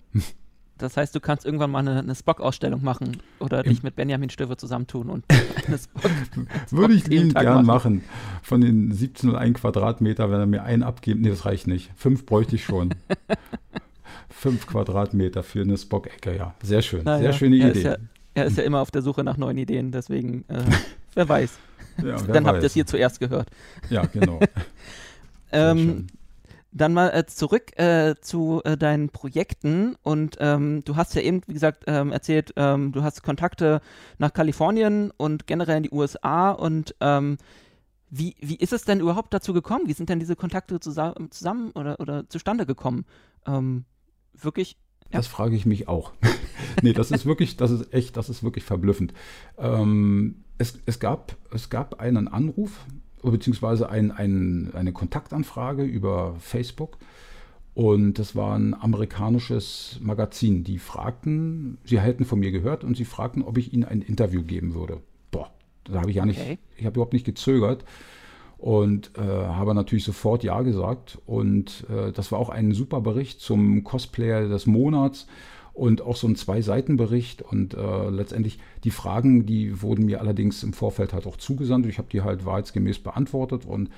Das 0.78 0.96
heißt, 0.96 1.14
du 1.14 1.20
kannst 1.20 1.44
irgendwann 1.46 1.70
mal 1.70 1.80
eine, 1.80 1.98
eine 1.98 2.14
Spock-Ausstellung 2.14 2.82
machen 2.82 3.18
oder 3.38 3.62
dich 3.62 3.82
mit 3.82 3.94
Benjamin 3.94 4.30
Stöwe 4.30 4.56
zusammentun 4.56 5.10
und 5.10 5.24
eine 5.66 5.78
Spock. 5.78 6.10
Würde 6.70 6.94
ich 6.94 7.06
liebend 7.06 7.34
gern 7.34 7.64
machen. 7.64 7.96
machen. 7.96 8.04
Von 8.42 8.60
den 8.60 8.90
1701 8.90 9.60
Quadratmeter, 9.60 10.30
wenn 10.30 10.40
er 10.40 10.46
mir 10.46 10.62
einen 10.64 10.82
abgibt, 10.82 11.20
nee, 11.20 11.28
das 11.28 11.44
reicht 11.44 11.66
nicht. 11.66 11.90
Fünf 11.96 12.26
bräuchte 12.26 12.56
ich 12.56 12.64
schon. 12.64 12.94
Fünf 14.28 14.66
Quadratmeter 14.66 15.42
für 15.42 15.60
eine 15.60 15.78
Spock-Ecke, 15.78 16.36
ja. 16.36 16.54
Sehr 16.62 16.82
schön. 16.82 17.02
Na, 17.04 17.18
sehr 17.18 17.30
ja. 17.30 17.32
schöne 17.32 17.58
er 17.58 17.70
Idee. 17.70 17.78
Ist 17.78 17.84
ja, 17.84 17.96
er 18.34 18.44
ist 18.46 18.56
ja 18.58 18.64
immer 18.64 18.80
auf 18.80 18.90
der 18.90 19.02
Suche 19.02 19.22
nach 19.22 19.36
neuen 19.36 19.58
Ideen, 19.58 19.92
deswegen, 19.92 20.44
äh, 20.48 20.64
wer 21.14 21.28
weiß. 21.28 21.58
Ja, 21.98 22.04
wer 22.04 22.14
Dann 22.16 22.44
weiß. 22.44 22.44
habt 22.44 22.62
ihr 22.62 22.66
es 22.66 22.74
hier 22.74 22.86
zuerst 22.86 23.20
gehört. 23.20 23.48
Ja, 23.90 24.06
genau. 24.06 24.40
ähm, 25.52 26.06
dann 26.72 26.94
mal 26.94 27.10
äh, 27.10 27.26
zurück 27.26 27.78
äh, 27.78 28.14
zu 28.20 28.62
äh, 28.64 28.76
deinen 28.76 29.10
Projekten 29.10 29.96
und 30.02 30.38
ähm, 30.40 30.82
du 30.84 30.96
hast 30.96 31.14
ja 31.14 31.22
eben, 31.22 31.42
wie 31.46 31.52
gesagt, 31.52 31.84
ähm, 31.86 32.12
erzählt, 32.12 32.52
ähm, 32.56 32.92
du 32.92 33.02
hast 33.02 33.22
Kontakte 33.22 33.80
nach 34.18 34.32
Kalifornien 34.32 35.12
und 35.16 35.46
generell 35.46 35.76
in 35.78 35.82
die 35.82 35.92
USA 35.92 36.50
und 36.50 36.94
ähm, 37.00 37.36
wie, 38.14 38.36
wie 38.40 38.56
ist 38.56 38.72
es 38.72 38.84
denn 38.84 39.00
überhaupt 39.00 39.32
dazu 39.32 39.52
gekommen? 39.52 39.84
Wie 39.86 39.94
sind 39.94 40.08
denn 40.08 40.18
diese 40.18 40.36
Kontakte 40.36 40.80
zusammen, 40.80 41.30
zusammen 41.30 41.70
oder, 41.72 41.98
oder 41.98 42.28
zustande 42.28 42.66
gekommen? 42.66 43.06
Ähm, 43.46 43.84
wirklich? 44.34 44.76
Ja. 45.10 45.18
Das 45.18 45.26
frage 45.26 45.56
ich 45.56 45.64
mich 45.66 45.88
auch. 45.88 46.12
nee, 46.82 46.92
das 46.92 47.10
ist 47.10 47.24
wirklich, 47.24 47.56
das 47.56 47.70
ist 47.70 47.92
echt, 47.92 48.16
das 48.16 48.28
ist 48.28 48.42
wirklich 48.42 48.64
verblüffend. 48.64 49.14
Ähm, 49.56 50.44
es, 50.58 50.78
es, 50.84 51.00
gab, 51.00 51.36
es 51.52 51.70
gab 51.70 52.00
einen 52.00 52.28
Anruf 52.28 52.84
beziehungsweise 53.30 53.88
ein, 53.88 54.10
ein, 54.10 54.70
eine 54.74 54.92
Kontaktanfrage 54.92 55.84
über 55.84 56.34
Facebook. 56.40 56.98
Und 57.74 58.18
das 58.18 58.36
war 58.36 58.54
ein 58.54 58.74
amerikanisches 58.74 59.98
Magazin. 60.02 60.62
Die 60.62 60.78
fragten, 60.78 61.78
sie 61.84 62.00
hätten 62.00 62.24
von 62.24 62.40
mir 62.40 62.52
gehört 62.52 62.84
und 62.84 62.96
sie 62.96 63.06
fragten, 63.06 63.42
ob 63.42 63.56
ich 63.56 63.72
ihnen 63.72 63.84
ein 63.84 64.02
Interview 64.02 64.42
geben 64.42 64.74
würde. 64.74 65.00
Boah, 65.30 65.50
da 65.84 66.00
habe 66.00 66.10
ich 66.10 66.16
ja 66.16 66.26
nicht, 66.26 66.40
okay. 66.40 66.58
ich 66.76 66.84
habe 66.84 66.94
überhaupt 66.94 67.14
nicht 67.14 67.24
gezögert 67.24 67.84
und 68.58 69.12
äh, 69.16 69.22
habe 69.22 69.74
natürlich 69.74 70.04
sofort 70.04 70.44
Ja 70.44 70.60
gesagt. 70.60 71.18
Und 71.24 71.86
äh, 71.88 72.12
das 72.12 72.30
war 72.30 72.38
auch 72.38 72.50
ein 72.50 72.72
super 72.72 73.00
Bericht 73.00 73.40
zum 73.40 73.84
Cosplayer 73.84 74.48
des 74.48 74.66
Monats 74.66 75.26
und 75.72 76.02
auch 76.02 76.16
so 76.16 76.26
ein 76.26 76.36
Zwei-Seiten-Bericht. 76.36 77.42
Und 77.42 77.74
äh, 77.74 78.10
letztendlich 78.10 78.58
die 78.84 78.90
Fragen, 78.90 79.46
die 79.46 79.82
wurden 79.82 80.06
mir 80.06 80.20
allerdings 80.20 80.62
im 80.62 80.72
Vorfeld 80.72 81.12
halt 81.12 81.26
auch 81.26 81.36
zugesandt. 81.36 81.86
Ich 81.86 81.98
habe 81.98 82.08
die 82.10 82.22
halt 82.22 82.44
wahrheitsgemäß 82.44 82.98
beantwortet 83.00 83.64
und 83.66 83.90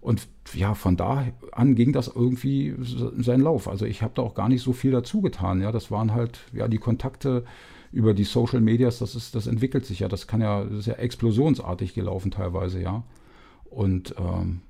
und 0.00 0.28
ja, 0.54 0.74
von 0.74 0.96
da 0.96 1.26
an 1.52 1.74
ging 1.74 1.92
das 1.92 2.08
irgendwie 2.08 2.74
seinen 2.78 3.42
Lauf. 3.42 3.68
Also 3.68 3.84
ich 3.84 4.00
habe 4.02 4.14
da 4.14 4.22
auch 4.22 4.34
gar 4.34 4.48
nicht 4.48 4.62
so 4.62 4.72
viel 4.72 4.92
dazu 4.92 5.20
getan. 5.20 5.60
Ja, 5.60 5.72
das 5.72 5.90
waren 5.90 6.14
halt 6.14 6.40
ja 6.54 6.68
die 6.68 6.78
Kontakte 6.78 7.44
über 7.92 8.14
die 8.14 8.24
Social 8.24 8.60
Medias. 8.60 8.98
Das 8.98 9.14
ist, 9.14 9.34
das 9.34 9.46
entwickelt 9.46 9.84
sich 9.84 10.00
ja. 10.00 10.08
Das 10.08 10.26
kann 10.26 10.40
ja, 10.40 10.62
ist 10.62 10.86
ja 10.86 10.94
explosionsartig 10.94 11.92
gelaufen 11.92 12.30
teilweise, 12.30 12.80
ja. 12.80 13.04
Und 13.68 14.14
ähm, 14.18 14.62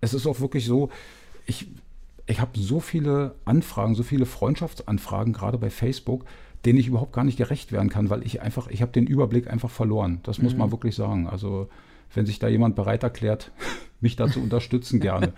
es 0.00 0.14
ist 0.14 0.28
auch 0.28 0.38
wirklich 0.38 0.64
so. 0.64 0.90
Ich 1.44 1.66
ich 2.32 2.40
habe 2.40 2.58
so 2.58 2.80
viele 2.80 3.34
Anfragen, 3.44 3.94
so 3.94 4.02
viele 4.02 4.26
Freundschaftsanfragen, 4.26 5.34
gerade 5.34 5.58
bei 5.58 5.68
Facebook, 5.68 6.24
denen 6.64 6.78
ich 6.78 6.88
überhaupt 6.88 7.12
gar 7.12 7.24
nicht 7.24 7.36
gerecht 7.36 7.72
werden 7.72 7.90
kann, 7.90 8.08
weil 8.08 8.24
ich 8.24 8.40
einfach, 8.40 8.68
ich 8.68 8.80
habe 8.80 8.90
den 8.90 9.06
Überblick 9.06 9.50
einfach 9.50 9.70
verloren. 9.70 10.20
Das 10.22 10.38
muss 10.38 10.54
mhm. 10.54 10.60
man 10.60 10.72
wirklich 10.72 10.94
sagen. 10.94 11.26
Also 11.28 11.68
wenn 12.14 12.24
sich 12.24 12.38
da 12.38 12.48
jemand 12.48 12.74
bereit 12.74 13.02
erklärt, 13.02 13.52
mich 14.00 14.16
da 14.16 14.28
zu 14.28 14.40
unterstützen, 14.40 14.98
gerne. 14.98 15.34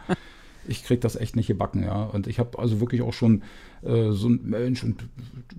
Ich 0.67 0.85
kriege 0.85 1.01
das 1.01 1.17
echt 1.17 1.35
nicht 1.37 1.49
gebacken, 1.49 1.83
ja. 1.83 2.05
Und 2.05 2.29
ich 2.29 2.39
habe 2.39 2.59
also 2.59 2.81
wirklich 2.81 3.03
auch 3.03 3.13
schon 3.13 3.43
äh, 3.83 4.13
so 4.13 4.29
ein 4.29 4.41
Mensch 4.45 4.85
und 4.85 5.05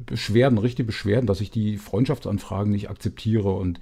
Beschwerden, 0.06 0.58
richtige 0.58 0.88
Beschwerden, 0.88 1.28
dass 1.28 1.42
ich 1.42 1.52
die 1.52 1.78
Freundschaftsanfragen 1.78 2.72
nicht 2.72 2.90
akzeptiere 2.90 3.52
und 3.52 3.80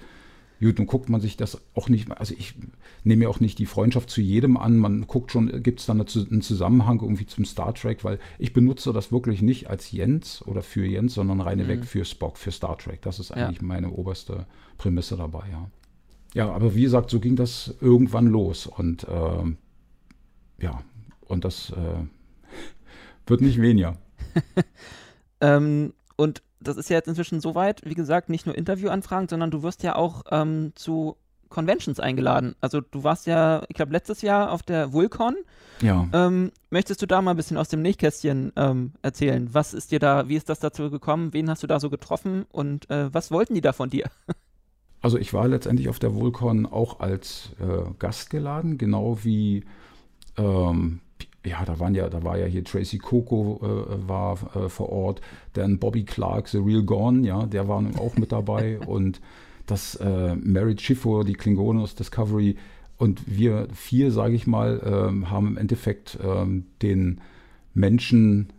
Gut, 0.64 0.77
nun 0.77 0.88
guckt 0.88 1.09
man 1.09 1.19
sich 1.19 1.35
das 1.35 1.61
auch 1.74 1.90
nicht, 1.90 2.09
also 2.11 2.33
ich 2.38 2.56
nehme 3.03 3.24
ja 3.24 3.30
auch 3.30 3.42
nicht 3.42 3.59
die 3.59 3.66
Freundschaft 3.66 4.09
zu 4.09 4.22
jedem 4.22 4.56
an. 4.56 4.77
Man 4.77 5.08
guckt 5.08 5.32
schon, 5.32 5.61
gibt 5.61 5.82
es 5.82 5.88
da 5.88 5.93
eine, 5.93 6.06
einen 6.32 6.42
Zusammenhang 6.42 7.01
irgendwie 7.01 7.25
zum 7.25 7.43
Star 7.43 7.74
Trek, 7.74 8.06
weil 8.06 8.17
ich 8.40 8.53
benutze 8.53 8.93
das 8.93 9.11
wirklich 9.11 9.42
nicht 9.42 9.69
als 9.69 9.92
Jens 9.92 10.42
oder 10.48 10.61
für 10.61 10.85
Jens, 10.85 11.16
sondern 11.16 11.42
reineweg 11.42 11.82
mhm. 11.82 11.83
für 11.83 12.06
Spock, 12.06 12.38
für 12.38 12.51
Star 12.51 12.77
Trek. 12.77 13.01
Das 13.01 13.19
ist 13.19 13.32
eigentlich 13.32 13.61
ja. 13.61 13.67
meine 13.67 13.92
oberste 13.92 14.45
Prämisse 14.77 15.17
dabei, 15.17 15.43
ja. 15.51 15.69
Ja, 16.33 16.51
aber 16.51 16.74
wie 16.74 16.83
gesagt, 16.83 17.09
so 17.09 17.19
ging 17.19 17.35
das 17.35 17.75
irgendwann 17.82 18.27
los 18.27 18.66
und 18.66 19.03
äh, 19.03 20.64
ja, 20.64 20.82
und 21.22 21.43
das 21.43 21.72
äh, 21.72 22.06
wird 23.27 23.42
nicht 23.42 23.61
weniger. 23.61 23.98
ähm, 25.42 25.93
und 26.16 26.42
das 26.64 26.77
ist 26.77 26.90
ja 26.90 26.98
jetzt 26.98 27.08
inzwischen 27.08 27.42
so 27.42 27.56
weit, 27.56 27.82
wie 27.85 27.93
gesagt, 27.93 28.30
nicht 28.30 28.45
nur 28.45 28.58
Interviewanfragen, 28.58 29.27
sondern 29.27 29.51
du 29.51 29.64
wirst 29.64 29.83
ja 29.83 29.95
auch 29.95 30.24
ähm, 30.32 30.72
zu 30.75 31.17
Conventions 31.50 32.00
eingeladen. 32.00 32.56
Also 32.61 32.82
du 32.82 33.03
warst 33.03 33.27
ja, 33.27 33.64
ich 33.69 33.75
glaube, 33.75 33.92
letztes 33.92 34.22
Jahr 34.22 34.51
auf 34.51 34.64
der 34.64 34.92
Vulcon. 34.92 35.35
Ja. 35.82 36.08
Ähm, 36.11 36.51
möchtest 36.72 37.01
du 37.01 37.06
da 37.06 37.22
mal 37.22 37.32
ein 37.32 37.38
bisschen 37.38 37.58
aus 37.58 37.69
dem 37.69 37.82
Nähkästchen 37.82 38.51
ähm, 38.56 38.93
erzählen? 39.01 39.53
Was 39.53 39.74
ist 39.74 39.92
dir 39.92 40.00
da, 40.00 40.27
wie 40.27 40.35
ist 40.35 40.50
das 40.50 40.59
dazu 40.59 40.90
gekommen? 40.90 41.32
Wen 41.33 41.50
hast 41.50 41.64
du 41.64 41.67
da 41.67 41.80
so 41.80 41.90
getroffen 41.90 42.45
und 42.51 42.90
äh, 42.90 43.14
was 43.14 43.32
wollten 43.32 43.53
die 43.53 43.61
da 43.61 43.72
von 43.72 43.90
dir? 43.90 44.09
Also 45.03 45.17
ich 45.17 45.33
war 45.33 45.50
letztendlich 45.50 45.90
auf 45.90 46.00
der 46.00 46.16
Vulcon 46.16 46.66
auch 46.66 47.01
als 47.01 47.50
äh, 47.59 47.92
Gast 48.00 48.30
geladen, 48.30 48.77
genau 48.77 49.17
wie 49.22 49.66
ähm, 50.38 51.01
ja, 51.46 51.66
da 51.66 51.80
waren 51.80 51.96
ja, 51.96 52.10
da 52.10 52.24
war 52.24 52.38
ja 52.38 52.46
hier 52.46 52.64
Tracy 52.64 52.98
Coco 52.98 53.60
äh, 53.62 54.08
war 54.08 54.38
äh, 54.56 54.70
vor 54.70 54.90
Ort, 54.90 55.22
dann 55.54 55.80
Bobby 55.80 56.04
Clark, 56.04 56.48
The 56.48 56.60
Real 56.60 56.84
Gone, 56.84 57.26
ja, 57.28 57.46
der 57.46 57.68
war 57.68 57.84
auch 57.98 58.16
mit 58.18 58.32
dabei. 58.32 58.80
Und 58.88 59.22
das 59.66 59.96
äh, 59.96 60.36
Mary 60.36 60.76
Schiffo, 60.78 61.24
die 61.24 61.34
Klingonen 61.34 61.82
aus 61.82 61.96
Discovery. 61.96 62.58
Und 62.98 63.22
wir 63.26 63.68
vier, 63.74 64.12
sage 64.12 64.36
ich 64.36 64.48
mal, 64.48 64.82
ähm, 64.86 65.30
haben 65.30 65.48
im 65.48 65.58
Endeffekt 65.58 66.18
ähm, 66.24 66.66
den 66.82 67.22
Menschen 67.74 68.50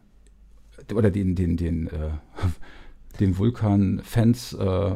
oder 0.92 1.10
den, 1.10 1.34
den, 1.34 1.56
den, 1.56 1.86
äh, 1.86 2.10
den 3.20 3.38
Vulkan-Fans, 3.38 4.54
äh, 4.54 4.94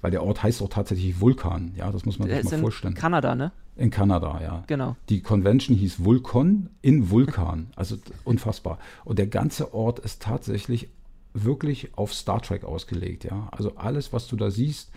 weil 0.00 0.10
der 0.10 0.22
Ort 0.22 0.42
heißt 0.42 0.62
auch 0.62 0.68
tatsächlich 0.68 1.20
Vulkan, 1.20 1.72
ja, 1.76 1.90
das 1.90 2.04
muss 2.04 2.18
man 2.18 2.28
sich 2.28 2.44
mal 2.44 2.58
vorstellen. 2.58 2.94
Kanada, 2.94 3.34
ne? 3.34 3.52
In 3.76 3.90
Kanada, 3.90 4.40
ja. 4.42 4.64
Genau. 4.66 4.96
Die 5.08 5.22
Convention 5.22 5.76
hieß 5.76 6.04
Vulkan 6.04 6.68
in 6.82 7.10
Vulkan. 7.10 7.68
Also 7.76 7.96
unfassbar. 8.24 8.78
Und 9.04 9.18
der 9.18 9.26
ganze 9.26 9.72
Ort 9.72 10.00
ist 10.00 10.22
tatsächlich 10.22 10.88
wirklich 11.32 11.96
auf 11.96 12.12
Star 12.12 12.42
Trek 12.42 12.64
ausgelegt, 12.64 13.24
ja. 13.24 13.48
Also 13.52 13.76
alles, 13.76 14.12
was 14.12 14.26
du 14.26 14.36
da 14.36 14.50
siehst, 14.50 14.90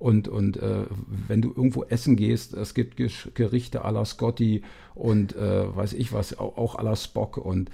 und, 0.00 0.28
und 0.28 0.56
äh, 0.56 0.86
wenn 1.28 1.42
du 1.42 1.50
irgendwo 1.50 1.84
essen 1.84 2.16
gehst, 2.16 2.54
es 2.54 2.72
gibt 2.72 2.96
Gerichte 2.96 3.84
à 3.84 3.90
la 3.92 4.06
Scotty 4.06 4.62
und 4.94 5.36
äh, 5.36 5.76
weiß 5.76 5.92
ich 5.92 6.14
was, 6.14 6.38
auch, 6.38 6.56
auch 6.56 6.76
à 6.76 6.82
la 6.82 6.96
Spock 6.96 7.36
und 7.36 7.70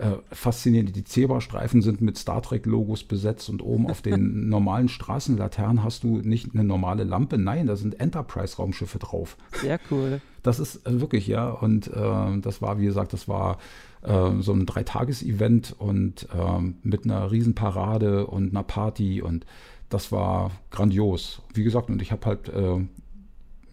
äh, 0.00 0.18
faszinierend. 0.32 0.96
Die 0.96 1.04
Zebrastreifen 1.04 1.82
sind 1.82 2.00
mit 2.00 2.16
Star 2.16 2.42
Trek-Logos 2.42 3.04
besetzt 3.04 3.48
und 3.48 3.62
oben 3.62 3.90
auf 3.90 4.02
den 4.02 4.48
normalen 4.48 4.88
Straßenlaternen 4.88 5.84
hast 5.84 6.04
du 6.04 6.18
nicht 6.18 6.54
eine 6.54 6.64
normale 6.64 7.04
Lampe, 7.04 7.38
nein, 7.38 7.66
da 7.66 7.76
sind 7.76 8.00
Enterprise-Raumschiffe 8.00 8.98
drauf. 8.98 9.36
Sehr 9.52 9.78
cool. 9.90 10.20
Das 10.42 10.58
ist 10.58 10.86
äh, 10.86 11.00
wirklich, 11.00 11.26
ja, 11.26 11.50
und 11.50 11.88
äh, 11.88 12.40
das 12.40 12.62
war, 12.62 12.78
wie 12.78 12.86
gesagt, 12.86 13.12
das 13.12 13.28
war 13.28 13.58
äh, 14.02 14.30
so 14.40 14.52
ein 14.52 14.66
Dreitages-Event 14.66 15.76
und 15.78 16.28
ähm, 16.34 16.76
mit 16.82 17.04
einer 17.04 17.30
Riesenparade 17.30 18.26
und 18.26 18.50
einer 18.50 18.62
Party 18.62 19.22
und 19.22 19.44
das 19.90 20.12
war 20.12 20.52
grandios. 20.70 21.42
Wie 21.52 21.64
gesagt, 21.64 21.90
und 21.90 22.00
ich 22.00 22.12
habe 22.12 22.24
halt 22.26 22.48
äh, 22.48 22.78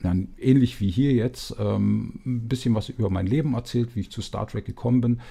ja, 0.04 0.16
ähnlich 0.38 0.80
wie 0.82 0.90
hier 0.90 1.14
jetzt, 1.14 1.56
ähm, 1.60 2.20
ein 2.26 2.48
bisschen 2.48 2.76
was 2.76 2.90
über 2.90 3.10
mein 3.10 3.28
Leben 3.28 3.54
erzählt, 3.54 3.96
wie 3.96 4.02
ich 4.02 4.12
zu 4.12 4.22
Star 4.22 4.48
Trek 4.48 4.66
gekommen 4.66 5.02
bin. 5.02 5.22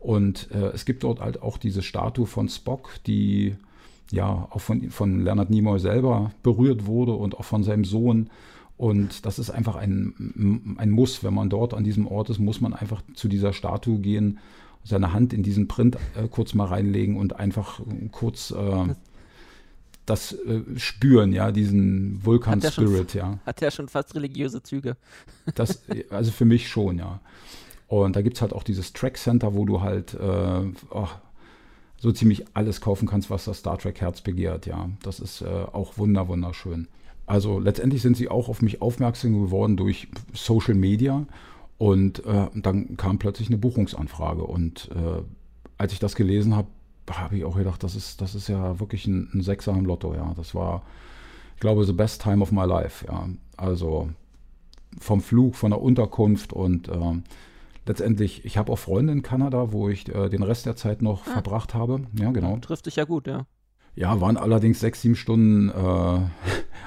Und 0.00 0.50
äh, 0.52 0.68
es 0.68 0.84
gibt 0.84 1.02
dort 1.02 1.20
halt 1.20 1.42
auch 1.42 1.58
diese 1.58 1.82
Statue 1.82 2.26
von 2.26 2.48
Spock, 2.48 2.90
die 3.06 3.56
ja 4.10 4.48
auch 4.50 4.60
von, 4.60 4.90
von 4.90 5.24
Leonard 5.24 5.50
Nimoy 5.50 5.78
selber 5.78 6.32
berührt 6.42 6.86
wurde 6.86 7.12
und 7.12 7.36
auch 7.36 7.44
von 7.44 7.62
seinem 7.62 7.84
Sohn. 7.84 8.30
Und 8.76 9.26
das 9.26 9.38
ist 9.38 9.50
einfach 9.50 9.74
ein, 9.74 10.76
ein 10.78 10.90
Muss. 10.90 11.24
Wenn 11.24 11.34
man 11.34 11.50
dort 11.50 11.74
an 11.74 11.84
diesem 11.84 12.06
Ort 12.06 12.30
ist, 12.30 12.38
muss 12.38 12.60
man 12.60 12.74
einfach 12.74 13.02
zu 13.14 13.28
dieser 13.28 13.52
Statue 13.52 13.98
gehen, 13.98 14.38
seine 14.84 15.12
Hand 15.12 15.32
in 15.32 15.42
diesen 15.42 15.68
Print 15.68 15.96
äh, 16.16 16.28
kurz 16.28 16.54
mal 16.54 16.66
reinlegen 16.66 17.16
und 17.16 17.36
einfach 17.36 17.80
kurz 18.12 18.52
äh, 18.52 18.94
das 20.06 20.32
äh, 20.32 20.62
spüren, 20.76 21.32
ja, 21.32 21.52
diesen 21.52 22.24
Vulkan-Spirit, 22.24 23.14
ja. 23.14 23.38
Hat 23.44 23.60
ja 23.60 23.70
schon 23.70 23.88
fast 23.88 24.14
religiöse 24.14 24.62
Züge. 24.62 24.96
Das, 25.54 25.82
also 26.10 26.30
für 26.30 26.44
mich 26.44 26.68
schon, 26.68 26.98
ja. 26.98 27.20
Und 27.88 28.16
da 28.16 28.22
gibt 28.22 28.36
es 28.36 28.42
halt 28.42 28.52
auch 28.52 28.62
dieses 28.62 28.92
Track 28.92 29.16
Center, 29.16 29.54
wo 29.54 29.64
du 29.64 29.80
halt 29.80 30.14
äh, 30.14 30.62
oh, 30.90 31.08
so 31.96 32.12
ziemlich 32.12 32.44
alles 32.54 32.80
kaufen 32.80 33.08
kannst, 33.08 33.30
was 33.30 33.46
das 33.46 33.58
Star 33.58 33.78
Trek 33.78 34.00
Herz 34.00 34.20
begehrt, 34.20 34.66
ja. 34.66 34.88
Das 35.02 35.20
ist 35.20 35.40
äh, 35.40 35.46
auch 35.46 35.98
wunder, 35.98 36.28
wunderschön. 36.28 36.86
Also 37.26 37.58
letztendlich 37.58 38.02
sind 38.02 38.16
sie 38.16 38.28
auch 38.28 38.48
auf 38.48 38.62
mich 38.62 38.80
aufmerksam 38.80 39.42
geworden 39.42 39.76
durch 39.76 40.08
Social 40.32 40.74
Media 40.74 41.26
und 41.76 42.24
äh, 42.24 42.46
dann 42.54 42.96
kam 42.96 43.18
plötzlich 43.18 43.48
eine 43.48 43.58
Buchungsanfrage 43.58 44.44
und 44.44 44.90
äh, 44.94 45.22
als 45.76 45.92
ich 45.92 45.98
das 45.98 46.14
gelesen 46.14 46.56
habe, 46.56 46.68
habe 47.10 47.38
ich 47.38 47.44
auch 47.44 47.56
gedacht, 47.56 47.82
das 47.82 47.94
ist, 47.96 48.20
das 48.20 48.34
ist 48.34 48.48
ja 48.48 48.80
wirklich 48.80 49.06
ein, 49.06 49.30
ein 49.32 49.40
Sechser 49.40 49.72
im 49.72 49.86
Lotto, 49.86 50.14
ja. 50.14 50.34
Das 50.36 50.54
war, 50.54 50.82
ich 51.54 51.60
glaube, 51.60 51.84
the 51.84 51.92
best 51.92 52.22
time 52.22 52.42
of 52.42 52.52
my 52.52 52.64
life, 52.64 53.06
ja. 53.06 53.28
Also 53.56 54.10
vom 55.00 55.20
Flug, 55.20 55.56
von 55.56 55.70
der 55.70 55.80
Unterkunft 55.80 56.52
und 56.52 56.88
äh, 56.88 57.14
letztendlich, 57.88 58.44
ich 58.44 58.56
habe 58.56 58.72
auch 58.72 58.78
Freunde 58.78 59.12
in 59.12 59.22
Kanada, 59.22 59.72
wo 59.72 59.88
ich 59.88 60.14
äh, 60.14 60.28
den 60.28 60.42
Rest 60.42 60.66
der 60.66 60.76
Zeit 60.76 61.02
noch 61.02 61.26
ah. 61.26 61.30
verbracht 61.32 61.74
habe. 61.74 62.02
Ja, 62.14 62.30
genau. 62.30 62.58
Trifft 62.58 62.86
dich 62.86 62.96
ja 62.96 63.04
gut, 63.04 63.26
ja. 63.26 63.46
Ja, 63.96 64.20
waren 64.20 64.36
allerdings 64.36 64.78
sechs, 64.78 65.02
sieben 65.02 65.16
Stunden 65.16 65.70
äh, 65.70 66.20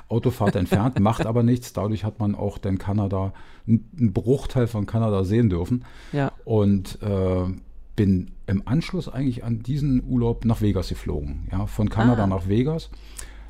Autofahrt 0.08 0.56
entfernt, 0.56 0.98
macht 1.02 1.26
aber 1.26 1.44
nichts. 1.44 1.74
Dadurch 1.74 2.06
hat 2.06 2.20
man 2.20 2.36
auch 2.36 2.58
den 2.58 2.78
Kanada, 2.78 3.34
einen 3.68 4.14
Bruchteil 4.14 4.68
von 4.68 4.86
Kanada 4.86 5.26
sehen 5.26 5.50
dürfen. 5.50 5.84
Ja. 6.14 6.32
Und 6.46 7.02
äh, 7.02 7.48
bin 7.98 8.32
im 8.48 8.66
Anschluss 8.66 9.10
eigentlich 9.10 9.44
an 9.44 9.62
diesen 9.62 10.04
Urlaub 10.08 10.46
nach 10.46 10.62
Vegas 10.62 10.88
geflogen. 10.88 11.50
Ja, 11.52 11.66
von 11.68 11.90
Kanada 11.90 12.24
ah. 12.24 12.28
nach 12.28 12.48
Vegas. 12.48 12.90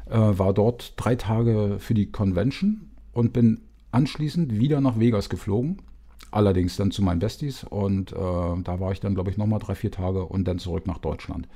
Äh, 0.09 0.17
war 0.17 0.53
dort 0.53 0.93
drei 0.97 1.15
Tage 1.15 1.75
für 1.79 1.93
die 1.93 2.11
Convention 2.11 2.89
und 3.13 3.31
bin 3.31 3.61
anschließend 3.91 4.57
wieder 4.59 4.81
nach 4.81 4.99
Vegas 4.99 5.29
geflogen. 5.29 5.83
Allerdings 6.31 6.77
dann 6.77 6.91
zu 6.91 7.03
meinen 7.03 7.19
Besties 7.19 7.63
und 7.63 8.13
äh, 8.13 8.15
da 8.15 8.79
war 8.79 8.91
ich 8.91 9.01
dann, 9.01 9.13
glaube 9.13 9.29
ich, 9.29 9.37
nochmal 9.37 9.59
drei, 9.59 9.75
vier 9.75 9.91
Tage 9.91 10.25
und 10.25 10.47
dann 10.47 10.59
zurück 10.59 10.87
nach 10.87 10.97
Deutschland. 10.97 11.47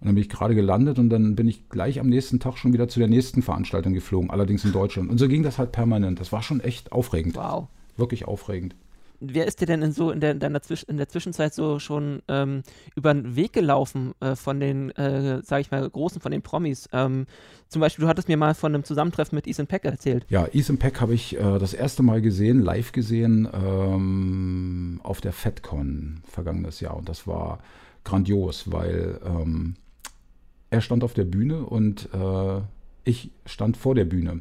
Und 0.00 0.06
dann 0.06 0.14
bin 0.14 0.22
ich 0.22 0.28
gerade 0.28 0.54
gelandet 0.54 0.98
und 0.98 1.10
dann 1.10 1.34
bin 1.34 1.48
ich 1.48 1.68
gleich 1.68 1.98
am 1.98 2.08
nächsten 2.08 2.38
Tag 2.38 2.56
schon 2.56 2.72
wieder 2.72 2.88
zu 2.88 3.00
der 3.00 3.08
nächsten 3.08 3.42
Veranstaltung 3.42 3.92
geflogen, 3.92 4.30
allerdings 4.30 4.64
in 4.64 4.72
Deutschland. 4.72 5.10
Und 5.10 5.18
so 5.18 5.28
ging 5.28 5.42
das 5.42 5.58
halt 5.58 5.72
permanent. 5.72 6.20
Das 6.20 6.30
war 6.30 6.42
schon 6.42 6.60
echt 6.60 6.92
aufregend. 6.92 7.36
Wow. 7.36 7.68
Wirklich 7.96 8.26
aufregend 8.26 8.74
wer 9.20 9.46
ist 9.46 9.60
dir 9.60 9.66
denn 9.66 9.82
in 9.82 9.92
so 9.92 10.10
in 10.10 10.20
der, 10.20 10.32
in 10.32 10.40
der, 10.40 10.52
in 10.88 10.96
der 10.96 11.08
Zwischenzeit 11.08 11.54
so 11.54 11.78
schon 11.78 12.22
ähm, 12.28 12.62
über 12.94 13.12
den 13.12 13.36
Weg 13.36 13.52
gelaufen 13.52 14.12
äh, 14.20 14.36
von 14.36 14.60
den, 14.60 14.90
äh, 14.92 15.42
sage 15.42 15.62
ich 15.62 15.70
mal, 15.70 15.88
großen, 15.88 16.20
von 16.20 16.32
den 16.32 16.42
Promis? 16.42 16.88
Ähm, 16.92 17.26
zum 17.68 17.80
Beispiel, 17.80 18.04
du 18.04 18.08
hattest 18.08 18.28
mir 18.28 18.36
mal 18.36 18.54
von 18.54 18.74
einem 18.74 18.84
Zusammentreffen 18.84 19.36
mit 19.36 19.46
Ethan 19.46 19.66
Peck 19.66 19.84
erzählt. 19.84 20.26
Ja, 20.28 20.46
Ethan 20.52 20.78
Peck 20.78 21.00
habe 21.00 21.14
ich 21.14 21.36
äh, 21.36 21.58
das 21.58 21.74
erste 21.74 22.02
Mal 22.02 22.22
gesehen, 22.22 22.60
live 22.60 22.92
gesehen, 22.92 23.48
ähm, 23.52 25.00
auf 25.02 25.20
der 25.20 25.32
FedCon 25.32 26.20
vergangenes 26.26 26.80
Jahr. 26.80 26.96
Und 26.96 27.08
das 27.08 27.26
war 27.26 27.58
grandios, 28.04 28.70
weil 28.70 29.20
ähm, 29.24 29.76
er 30.70 30.80
stand 30.80 31.04
auf 31.04 31.14
der 31.14 31.24
Bühne 31.24 31.64
und 31.64 32.08
äh, 32.12 32.60
ich 33.04 33.30
stand 33.46 33.76
vor 33.76 33.94
der 33.94 34.04
Bühne. 34.04 34.40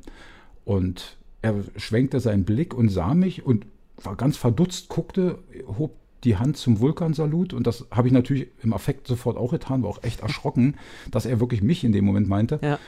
Und 0.65 1.17
er 1.41 1.55
schwenkte 1.75 2.19
seinen 2.19 2.45
Blick 2.45 2.73
und 2.73 2.89
sah 2.89 3.13
mich 3.13 3.45
und 3.45 3.65
war 4.05 4.15
ganz 4.15 4.37
verdutzt, 4.37 4.89
guckte, 4.89 5.39
hob 5.77 5.95
die 6.23 6.37
Hand 6.37 6.57
zum 6.57 6.79
Vulkansalut 6.79 7.53
und 7.53 7.67
das 7.67 7.85
habe 7.91 8.07
ich 8.07 8.13
natürlich 8.13 8.47
im 8.61 8.73
Affekt 8.73 9.07
sofort 9.07 9.37
auch 9.37 9.51
getan, 9.51 9.83
war 9.83 9.89
auch 9.89 10.03
echt 10.03 10.21
erschrocken, 10.21 10.75
dass 11.11 11.25
er 11.25 11.39
wirklich 11.39 11.61
mich 11.61 11.83
in 11.83 11.91
dem 11.91 12.05
Moment 12.05 12.29
meinte. 12.29 12.59
Ja. 12.61 12.79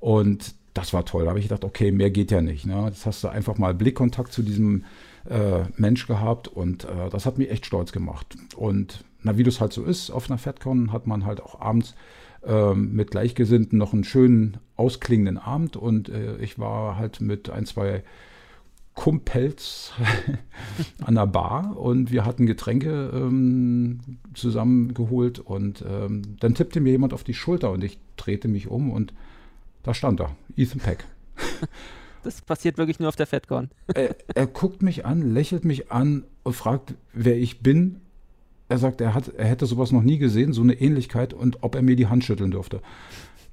Und 0.00 0.54
das 0.74 0.92
war 0.92 1.04
toll. 1.04 1.24
Da 1.24 1.30
habe 1.30 1.38
ich 1.38 1.46
gedacht, 1.46 1.64
okay, 1.64 1.92
mehr 1.92 2.10
geht 2.10 2.30
ja 2.30 2.40
nicht. 2.40 2.66
Ne? 2.66 2.84
Jetzt 2.86 3.06
hast 3.06 3.24
du 3.24 3.28
einfach 3.28 3.58
mal 3.58 3.74
Blickkontakt 3.74 4.32
zu 4.32 4.42
diesem 4.42 4.84
äh, 5.28 5.62
Mensch 5.76 6.06
gehabt 6.06 6.48
und 6.48 6.84
äh, 6.84 7.08
das 7.10 7.26
hat 7.26 7.38
mich 7.38 7.50
echt 7.50 7.66
stolz 7.66 7.92
gemacht. 7.92 8.36
Und 8.56 9.04
na, 9.22 9.38
wie 9.38 9.42
das 9.44 9.60
halt 9.60 9.72
so 9.72 9.84
ist, 9.84 10.10
auf 10.10 10.28
einer 10.28 10.38
FedCon 10.38 10.92
hat 10.92 11.06
man 11.06 11.24
halt 11.24 11.40
auch 11.40 11.60
abends 11.60 11.94
äh, 12.44 12.74
mit 12.74 13.10
Gleichgesinnten 13.10 13.78
noch 13.78 13.92
einen 13.92 14.04
schönen 14.04 14.58
ausklingenden 14.76 15.38
Abend 15.38 15.76
und 15.76 16.08
äh, 16.08 16.36
ich 16.38 16.58
war 16.58 16.98
halt 16.98 17.20
mit 17.20 17.48
ein, 17.48 17.64
zwei 17.64 18.02
Kumpels 18.94 19.92
an 21.04 21.16
der 21.16 21.26
Bar 21.26 21.76
und 21.76 22.12
wir 22.12 22.24
hatten 22.24 22.46
Getränke 22.46 23.10
ähm, 23.12 24.00
zusammengeholt 24.34 25.40
und 25.40 25.84
ähm, 25.88 26.22
dann 26.40 26.54
tippte 26.54 26.80
mir 26.80 26.90
jemand 26.90 27.12
auf 27.12 27.24
die 27.24 27.34
Schulter 27.34 27.72
und 27.72 27.82
ich 27.82 27.98
drehte 28.16 28.48
mich 28.48 28.68
um 28.68 28.90
und 28.90 29.12
da 29.82 29.94
stand 29.94 30.20
er, 30.20 30.36
Ethan 30.56 30.80
Peck. 30.80 31.04
Das 32.22 32.40
passiert 32.40 32.78
wirklich 32.78 32.98
nur 33.00 33.10
auf 33.10 33.16
der 33.16 33.26
FedCon. 33.26 33.68
er, 33.94 34.16
er 34.34 34.46
guckt 34.46 34.80
mich 34.80 35.04
an, 35.04 35.34
lächelt 35.34 35.66
mich 35.66 35.92
an 35.92 36.24
und 36.42 36.54
fragt, 36.54 36.94
wer 37.12 37.36
ich 37.36 37.60
bin. 37.60 38.00
Er 38.70 38.78
sagt, 38.78 39.02
er, 39.02 39.12
hat, 39.12 39.28
er 39.28 39.44
hätte 39.44 39.66
sowas 39.66 39.92
noch 39.92 40.00
nie 40.00 40.16
gesehen, 40.16 40.54
so 40.54 40.62
eine 40.62 40.72
Ähnlichkeit 40.72 41.34
und 41.34 41.62
ob 41.62 41.74
er 41.74 41.82
mir 41.82 41.96
die 41.96 42.06
Hand 42.06 42.24
schütteln 42.24 42.50
dürfte 42.50 42.80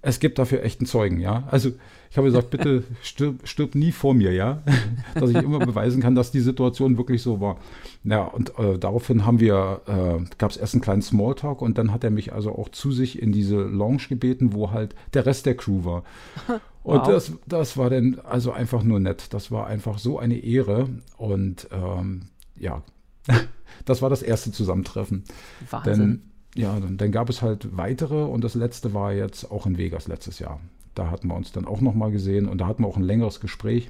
es 0.01 0.19
gibt 0.19 0.39
dafür 0.39 0.63
echten 0.63 0.85
Zeugen, 0.85 1.19
ja. 1.19 1.43
Also 1.49 1.71
ich 2.11 2.17
habe 2.17 2.27
gesagt, 2.27 2.49
bitte 2.49 2.83
stirb, 3.01 3.47
stirb 3.47 3.73
nie 3.73 3.93
vor 3.93 4.13
mir, 4.13 4.33
ja. 4.33 4.61
dass 5.15 5.29
ich 5.29 5.37
immer 5.37 5.59
beweisen 5.59 6.01
kann, 6.01 6.13
dass 6.13 6.29
die 6.29 6.41
Situation 6.41 6.97
wirklich 6.97 7.21
so 7.21 7.39
war. 7.39 7.57
Ja, 8.03 8.23
und 8.23 8.59
äh, 8.59 8.77
daraufhin 8.77 9.25
haben 9.25 9.39
wir, 9.39 9.79
äh, 9.87 10.25
gab 10.37 10.51
es 10.51 10.57
erst 10.57 10.73
einen 10.73 10.81
kleinen 10.81 11.01
Smalltalk 11.01 11.61
und 11.61 11.77
dann 11.77 11.93
hat 11.93 12.03
er 12.03 12.09
mich 12.09 12.33
also 12.33 12.51
auch 12.51 12.67
zu 12.67 12.91
sich 12.91 13.21
in 13.21 13.31
diese 13.31 13.61
Lounge 13.61 14.03
gebeten, 14.09 14.51
wo 14.51 14.71
halt 14.71 14.93
der 15.13 15.25
Rest 15.25 15.45
der 15.45 15.55
Crew 15.55 15.85
war. 15.85 16.03
Und 16.83 17.01
wow. 17.01 17.07
das, 17.09 17.31
das 17.45 17.77
war 17.77 17.91
dann 17.91 18.19
also 18.23 18.51
einfach 18.51 18.81
nur 18.81 18.99
nett. 18.99 19.35
Das 19.35 19.51
war 19.51 19.67
einfach 19.67 19.99
so 19.99 20.17
eine 20.17 20.39
Ehre. 20.39 20.89
Und 21.15 21.67
ähm, 21.71 22.23
ja, 22.57 22.81
das 23.85 24.01
war 24.01 24.09
das 24.09 24.23
erste 24.23 24.51
Zusammentreffen. 24.51 25.23
Wahnsinn. 25.69 25.93
Denn 25.93 26.30
ja, 26.55 26.79
dann, 26.79 26.97
dann, 26.97 27.11
gab 27.11 27.29
es 27.29 27.41
halt 27.41 27.77
weitere 27.77 28.23
und 28.23 28.43
das 28.43 28.55
letzte 28.55 28.93
war 28.93 29.13
jetzt 29.13 29.51
auch 29.51 29.65
in 29.65 29.77
Vegas 29.77 30.07
letztes 30.07 30.39
Jahr. 30.39 30.59
Da 30.95 31.09
hatten 31.09 31.27
wir 31.27 31.35
uns 31.35 31.51
dann 31.51 31.65
auch 31.65 31.81
nochmal 31.81 32.11
gesehen 32.11 32.47
und 32.47 32.57
da 32.59 32.67
hatten 32.67 32.83
wir 32.83 32.87
auch 32.87 32.97
ein 32.97 33.03
längeres 33.03 33.39
Gespräch 33.39 33.89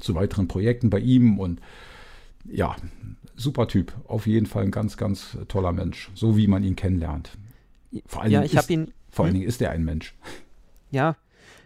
zu 0.00 0.14
weiteren 0.14 0.48
Projekten 0.48 0.90
bei 0.90 0.98
ihm 0.98 1.38
und 1.38 1.60
ja, 2.44 2.76
super 3.36 3.68
Typ. 3.68 3.92
Auf 4.06 4.26
jeden 4.26 4.46
Fall 4.46 4.64
ein 4.64 4.70
ganz, 4.70 4.96
ganz 4.96 5.36
toller 5.48 5.72
Mensch, 5.72 6.10
so 6.14 6.36
wie 6.36 6.46
man 6.46 6.64
ihn 6.64 6.76
kennenlernt. 6.76 7.30
Vor 8.06 8.22
allen 8.22 8.32
ja, 8.32 8.42
Dingen 8.42 8.56
habe 8.56 8.72
ihn. 8.72 8.92
Vor 9.10 9.24
allen 9.24 9.34
hm? 9.34 9.40
Dingen 9.40 9.48
ist 9.48 9.62
er 9.62 9.70
ein 9.70 9.84
Mensch. 9.84 10.14
Ja, 10.90 11.16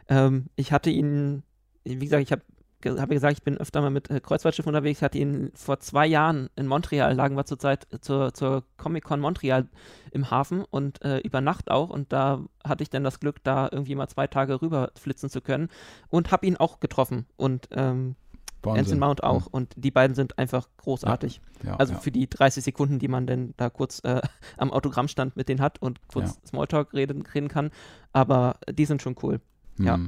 ähm, 0.08 0.46
ich 0.56 0.72
hatte 0.72 0.90
ihn, 0.90 1.42
wie 1.84 1.96
gesagt, 1.98 2.22
ich 2.22 2.32
habe 2.32 2.42
habe 2.84 3.14
gesagt, 3.14 3.38
ich 3.38 3.42
bin 3.42 3.58
öfter 3.58 3.80
mal 3.80 3.90
mit 3.90 4.10
äh, 4.10 4.20
Kreuzfahrtschiffen 4.20 4.70
unterwegs. 4.70 4.98
Ich 4.98 5.02
hatte 5.02 5.18
ihn 5.18 5.50
vor 5.54 5.80
zwei 5.80 6.06
Jahren 6.06 6.50
in 6.56 6.66
Montreal, 6.66 7.14
lagen 7.14 7.36
wir 7.36 7.44
zurzeit 7.44 7.86
zur, 8.00 8.34
zur 8.34 8.64
Comic-Con 8.76 9.20
Montreal 9.20 9.68
im 10.10 10.30
Hafen 10.30 10.64
und 10.64 11.02
äh, 11.02 11.18
über 11.18 11.40
Nacht 11.40 11.70
auch. 11.70 11.90
Und 11.90 12.12
da 12.12 12.44
hatte 12.64 12.82
ich 12.82 12.90
dann 12.90 13.04
das 13.04 13.20
Glück, 13.20 13.42
da 13.44 13.68
irgendwie 13.70 13.94
mal 13.94 14.08
zwei 14.08 14.26
Tage 14.26 14.60
rüber 14.62 14.90
flitzen 14.96 15.30
zu 15.30 15.40
können 15.40 15.68
und 16.08 16.32
habe 16.32 16.46
ihn 16.46 16.56
auch 16.56 16.80
getroffen. 16.80 17.26
Und 17.36 17.68
ähm, 17.72 18.16
Anson 18.64 18.98
Mount 18.98 19.24
auch. 19.24 19.42
Ja. 19.42 19.48
Und 19.50 19.74
die 19.76 19.90
beiden 19.90 20.14
sind 20.14 20.38
einfach 20.38 20.68
großartig. 20.76 21.40
Ja, 21.62 21.70
ja, 21.70 21.76
also 21.76 21.94
für 21.94 22.12
die 22.12 22.28
30 22.28 22.62
Sekunden, 22.62 22.98
die 22.98 23.08
man 23.08 23.26
denn 23.26 23.54
da 23.56 23.70
kurz 23.70 24.00
äh, 24.04 24.20
am 24.56 24.70
Autogrammstand 24.70 25.36
mit 25.36 25.48
denen 25.48 25.60
hat 25.60 25.80
und 25.82 26.00
kurz 26.08 26.38
Smalltalk 26.46 26.94
reden, 26.94 27.22
reden 27.22 27.48
kann. 27.48 27.70
Aber 28.12 28.56
die 28.70 28.84
sind 28.84 29.02
schon 29.02 29.16
cool. 29.22 29.40
Mhm. 29.76 29.86
Ja. 29.86 29.98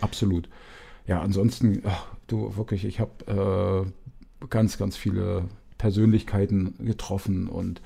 Absolut 0.00 0.48
ja, 1.10 1.20
ansonsten, 1.20 1.82
ach, 1.84 2.06
du 2.28 2.56
wirklich, 2.56 2.84
ich 2.84 3.00
habe 3.00 3.90
äh, 4.40 4.46
ganz, 4.46 4.78
ganz 4.78 4.96
viele 4.96 5.48
Persönlichkeiten 5.76 6.76
getroffen 6.78 7.48
und 7.48 7.82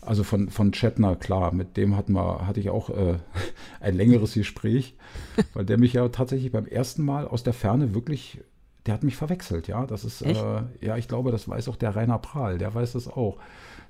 also 0.00 0.24
von, 0.24 0.50
von 0.50 0.72
Chetner, 0.72 1.14
klar, 1.14 1.54
mit 1.54 1.76
dem 1.76 1.96
hatten 1.96 2.12
wir, 2.14 2.44
hatte 2.44 2.58
ich 2.58 2.70
auch 2.70 2.90
äh, 2.90 3.18
ein 3.80 3.94
längeres 3.94 4.34
Gespräch, 4.34 4.96
weil 5.54 5.64
der 5.64 5.78
mich 5.78 5.92
ja 5.92 6.08
tatsächlich 6.08 6.50
beim 6.50 6.66
ersten 6.66 7.04
Mal 7.04 7.28
aus 7.28 7.44
der 7.44 7.52
Ferne 7.52 7.94
wirklich, 7.94 8.40
der 8.84 8.94
hat 8.94 9.04
mich 9.04 9.14
verwechselt, 9.14 9.68
ja. 9.68 9.86
Das 9.86 10.04
ist, 10.04 10.22
äh, 10.22 10.62
ja, 10.80 10.96
ich 10.96 11.06
glaube, 11.06 11.30
das 11.30 11.48
weiß 11.48 11.68
auch 11.68 11.76
der 11.76 11.94
Rainer 11.94 12.18
Prahl, 12.18 12.58
der 12.58 12.74
weiß 12.74 12.94
das 12.94 13.06
auch. 13.06 13.38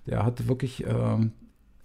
Der 0.05 0.23
hat 0.23 0.49
wirklich, 0.49 0.87
äh, 0.87 1.17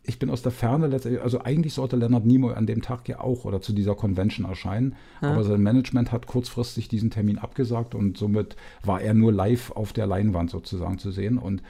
ich 0.03 0.19
bin 0.19 0.29
aus 0.29 0.41
der 0.41 0.51
Ferne 0.51 0.87
letztendlich, 0.87 1.23
also 1.23 1.41
eigentlich 1.41 1.73
sollte 1.73 1.95
Leonard 1.95 2.25
Nimoy 2.25 2.53
an 2.55 2.65
dem 2.65 2.81
Tag 2.81 3.07
ja 3.07 3.19
auch 3.19 3.45
oder 3.45 3.61
zu 3.61 3.71
dieser 3.73 3.95
Convention 3.95 4.47
erscheinen, 4.47 4.95
ja. 5.21 5.31
aber 5.31 5.43
sein 5.43 5.61
Management 5.61 6.11
hat 6.11 6.25
kurzfristig 6.25 6.87
diesen 6.87 7.11
Termin 7.11 7.37
abgesagt 7.37 7.93
und 7.93 8.17
somit 8.17 8.55
war 8.83 9.01
er 9.01 9.13
nur 9.13 9.31
live 9.31 9.71
auf 9.71 9.93
der 9.93 10.07
Leinwand 10.07 10.49
sozusagen 10.49 10.97
zu 10.97 11.11
sehen 11.11 11.37
und 11.37 11.61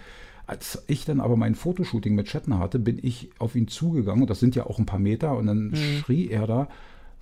als 0.47 0.83
ich 0.87 1.05
dann 1.05 1.21
aber 1.21 1.37
mein 1.37 1.55
Fotoshooting 1.55 2.13
mit 2.13 2.27
Shatner 2.27 2.59
hatte, 2.59 2.77
bin 2.77 2.99
ich 3.01 3.29
auf 3.39 3.55
ihn 3.55 3.69
zugegangen 3.69 4.21
und 4.21 4.29
das 4.29 4.39
sind 4.39 4.55
ja 4.55 4.65
auch 4.65 4.79
ein 4.79 4.85
paar 4.85 4.99
Meter 4.99 5.37
und 5.37 5.47
dann 5.47 5.69
mhm. 5.69 5.75
schrie 5.75 6.29
er 6.29 6.45
da, 6.45 6.67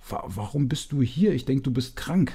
warum 0.08 0.68
bist 0.68 0.90
du 0.92 1.02
hier? 1.02 1.32
Ich 1.32 1.44
denke, 1.44 1.62
du 1.62 1.70
bist 1.70 1.96
krank. 1.96 2.32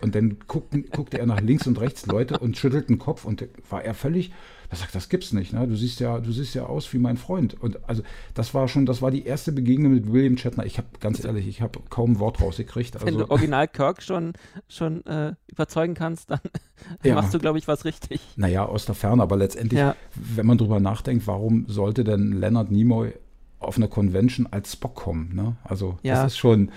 Und 0.00 0.14
dann 0.14 0.36
guckten, 0.48 0.84
guckte 0.90 1.18
er 1.18 1.26
nach 1.26 1.40
links 1.40 1.66
und 1.66 1.80
rechts 1.80 2.06
Leute 2.06 2.38
und 2.38 2.56
schüttelt 2.56 2.88
den 2.88 2.98
Kopf 2.98 3.24
und 3.24 3.46
war 3.70 3.82
er 3.82 3.94
völlig, 3.94 4.32
er 4.72 4.76
sagt, 4.78 4.94
das 4.94 5.10
gibt's 5.10 5.34
nicht, 5.34 5.52
ne? 5.52 5.68
Du 5.68 5.76
siehst 5.76 6.00
ja, 6.00 6.18
du 6.18 6.32
siehst 6.32 6.54
ja 6.54 6.64
aus 6.64 6.90
wie 6.94 6.98
mein 6.98 7.18
Freund. 7.18 7.52
Und 7.60 7.86
also 7.90 8.02
das 8.32 8.54
war 8.54 8.68
schon, 8.68 8.86
das 8.86 9.02
war 9.02 9.10
die 9.10 9.26
erste 9.26 9.52
Begegnung 9.52 9.92
mit 9.92 10.10
William 10.10 10.38
Shatner. 10.38 10.64
Ich 10.64 10.78
habe 10.78 10.88
ganz 10.98 11.22
ehrlich, 11.22 11.46
ich 11.46 11.60
habe 11.60 11.80
kaum 11.90 12.12
ein 12.12 12.18
Wort 12.20 12.40
rausgekriegt. 12.40 12.94
Also, 12.94 13.06
Wenn 13.06 13.18
du 13.18 13.30
Original 13.30 13.68
Kirk 13.68 14.02
schon, 14.02 14.32
schon 14.68 15.04
äh, 15.04 15.34
überzeugen 15.46 15.92
kannst, 15.92 16.30
dann 16.30 16.40
ja. 17.04 17.14
machst 17.14 17.34
du, 17.34 17.38
glaube 17.38 17.58
ich, 17.58 17.68
was 17.68 17.84
richtig. 17.84 18.22
Naja, 18.36 18.64
aus 18.64 18.86
der 18.86 18.94
Ferne, 18.94 19.22
aber 19.22 19.36
letztendlich, 19.36 19.78
ja. 19.78 19.94
wenn 20.14 20.46
man 20.46 20.56
drüber 20.56 20.80
nachdenkt, 20.80 21.26
warum 21.26 21.66
sollte 21.68 22.02
denn 22.02 22.32
Leonard 22.32 22.70
Nimoy 22.70 23.12
auf 23.58 23.76
einer 23.76 23.88
Convention 23.88 24.48
als 24.50 24.72
Spock 24.72 24.94
kommen? 24.94 25.34
Ne? 25.34 25.56
Also 25.64 25.98
ja. 26.02 26.14
das 26.14 26.32
ist 26.32 26.38
schon 26.38 26.70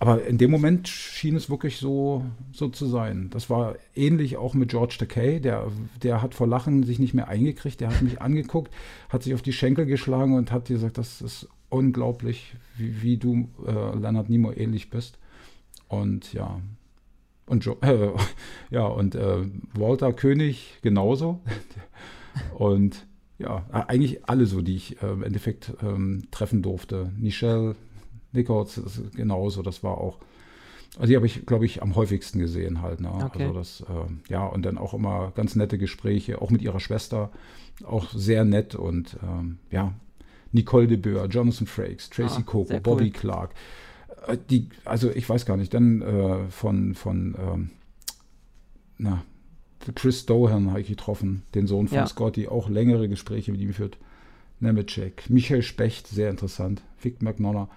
aber 0.00 0.24
in 0.24 0.38
dem 0.38 0.50
Moment 0.50 0.88
schien 0.88 1.36
es 1.36 1.50
wirklich 1.50 1.76
so, 1.76 2.24
so 2.52 2.70
zu 2.70 2.86
sein. 2.86 3.28
Das 3.30 3.50
war 3.50 3.76
ähnlich 3.94 4.38
auch 4.38 4.54
mit 4.54 4.70
George 4.70 4.96
Takei. 4.98 5.40
Der, 5.40 5.70
der 6.02 6.22
hat 6.22 6.34
vor 6.34 6.46
Lachen 6.46 6.84
sich 6.84 6.98
nicht 6.98 7.12
mehr 7.12 7.28
eingekriegt. 7.28 7.82
Der 7.82 7.90
hat 7.90 8.00
mich 8.00 8.20
angeguckt, 8.22 8.72
hat 9.10 9.22
sich 9.22 9.34
auf 9.34 9.42
die 9.42 9.52
Schenkel 9.52 9.84
geschlagen 9.84 10.32
und 10.32 10.52
hat 10.52 10.68
gesagt, 10.68 10.96
das 10.96 11.20
ist 11.20 11.48
unglaublich, 11.68 12.54
wie, 12.78 13.02
wie 13.02 13.18
du 13.18 13.50
äh, 13.66 13.72
Leonard 13.98 14.30
Nimoy 14.30 14.54
ähnlich 14.54 14.88
bist. 14.88 15.18
Und 15.86 16.32
ja, 16.32 16.62
und 17.44 17.66
jo 17.66 17.76
äh, 17.82 18.08
ja, 18.70 18.86
und 18.86 19.14
äh, 19.14 19.44
Walter 19.74 20.14
König 20.14 20.78
genauso. 20.80 21.40
und 22.54 23.06
ja, 23.38 23.66
eigentlich 23.70 24.24
alle 24.24 24.46
so, 24.46 24.62
die 24.62 24.76
ich 24.76 25.02
äh, 25.02 25.12
im 25.12 25.22
Endeffekt 25.22 25.74
ähm, 25.82 26.22
treffen 26.30 26.62
durfte. 26.62 27.12
Michelle, 27.18 27.76
Nichols 28.32 28.80
genauso, 29.14 29.62
das 29.62 29.82
war 29.82 29.98
auch, 29.98 30.18
also 30.96 31.06
die 31.06 31.16
habe 31.16 31.26
ich, 31.26 31.46
glaube 31.46 31.66
ich, 31.66 31.82
am 31.82 31.94
häufigsten 31.94 32.38
gesehen 32.38 32.82
halt. 32.82 33.00
Ne? 33.00 33.10
Okay. 33.12 33.44
Also 33.44 33.54
das, 33.54 33.80
äh, 33.82 34.32
ja, 34.32 34.46
und 34.46 34.64
dann 34.64 34.78
auch 34.78 34.94
immer 34.94 35.32
ganz 35.34 35.56
nette 35.56 35.78
Gespräche, 35.78 36.40
auch 36.42 36.50
mit 36.50 36.62
ihrer 36.62 36.80
Schwester, 36.80 37.30
auch 37.84 38.10
sehr 38.10 38.44
nett 38.44 38.74
und 38.74 39.16
ähm, 39.22 39.58
ja, 39.70 39.94
Nicole 40.52 40.88
de 40.88 40.96
Boer, 40.96 41.26
Jonathan 41.26 41.66
Frakes, 41.66 42.10
Tracy 42.10 42.40
ah, 42.40 42.42
Coco, 42.42 42.80
Bobby 42.80 43.04
cool. 43.04 43.10
Clark. 43.10 43.54
Äh, 44.26 44.36
die, 44.50 44.68
also 44.84 45.10
ich 45.10 45.28
weiß 45.28 45.46
gar 45.46 45.56
nicht, 45.56 45.72
dann 45.72 46.02
äh, 46.02 46.50
von, 46.50 46.94
von 46.94 47.36
ähm, 47.38 47.70
na, 48.98 49.24
Chris 49.94 50.26
Dohan 50.26 50.70
habe 50.70 50.80
ich 50.80 50.88
getroffen, 50.88 51.42
den 51.54 51.66
Sohn 51.66 51.88
von 51.88 51.98
ja. 51.98 52.06
Scotty, 52.06 52.48
auch 52.48 52.68
längere 52.68 53.08
Gespräche 53.08 53.52
mit 53.52 53.60
ihm 53.60 53.68
geführt. 53.68 53.96
Nemecek, 54.58 55.30
Michael 55.30 55.62
Specht, 55.62 56.06
sehr 56.06 56.28
interessant, 56.28 56.82
Vic 57.00 57.22
McNonner 57.22 57.70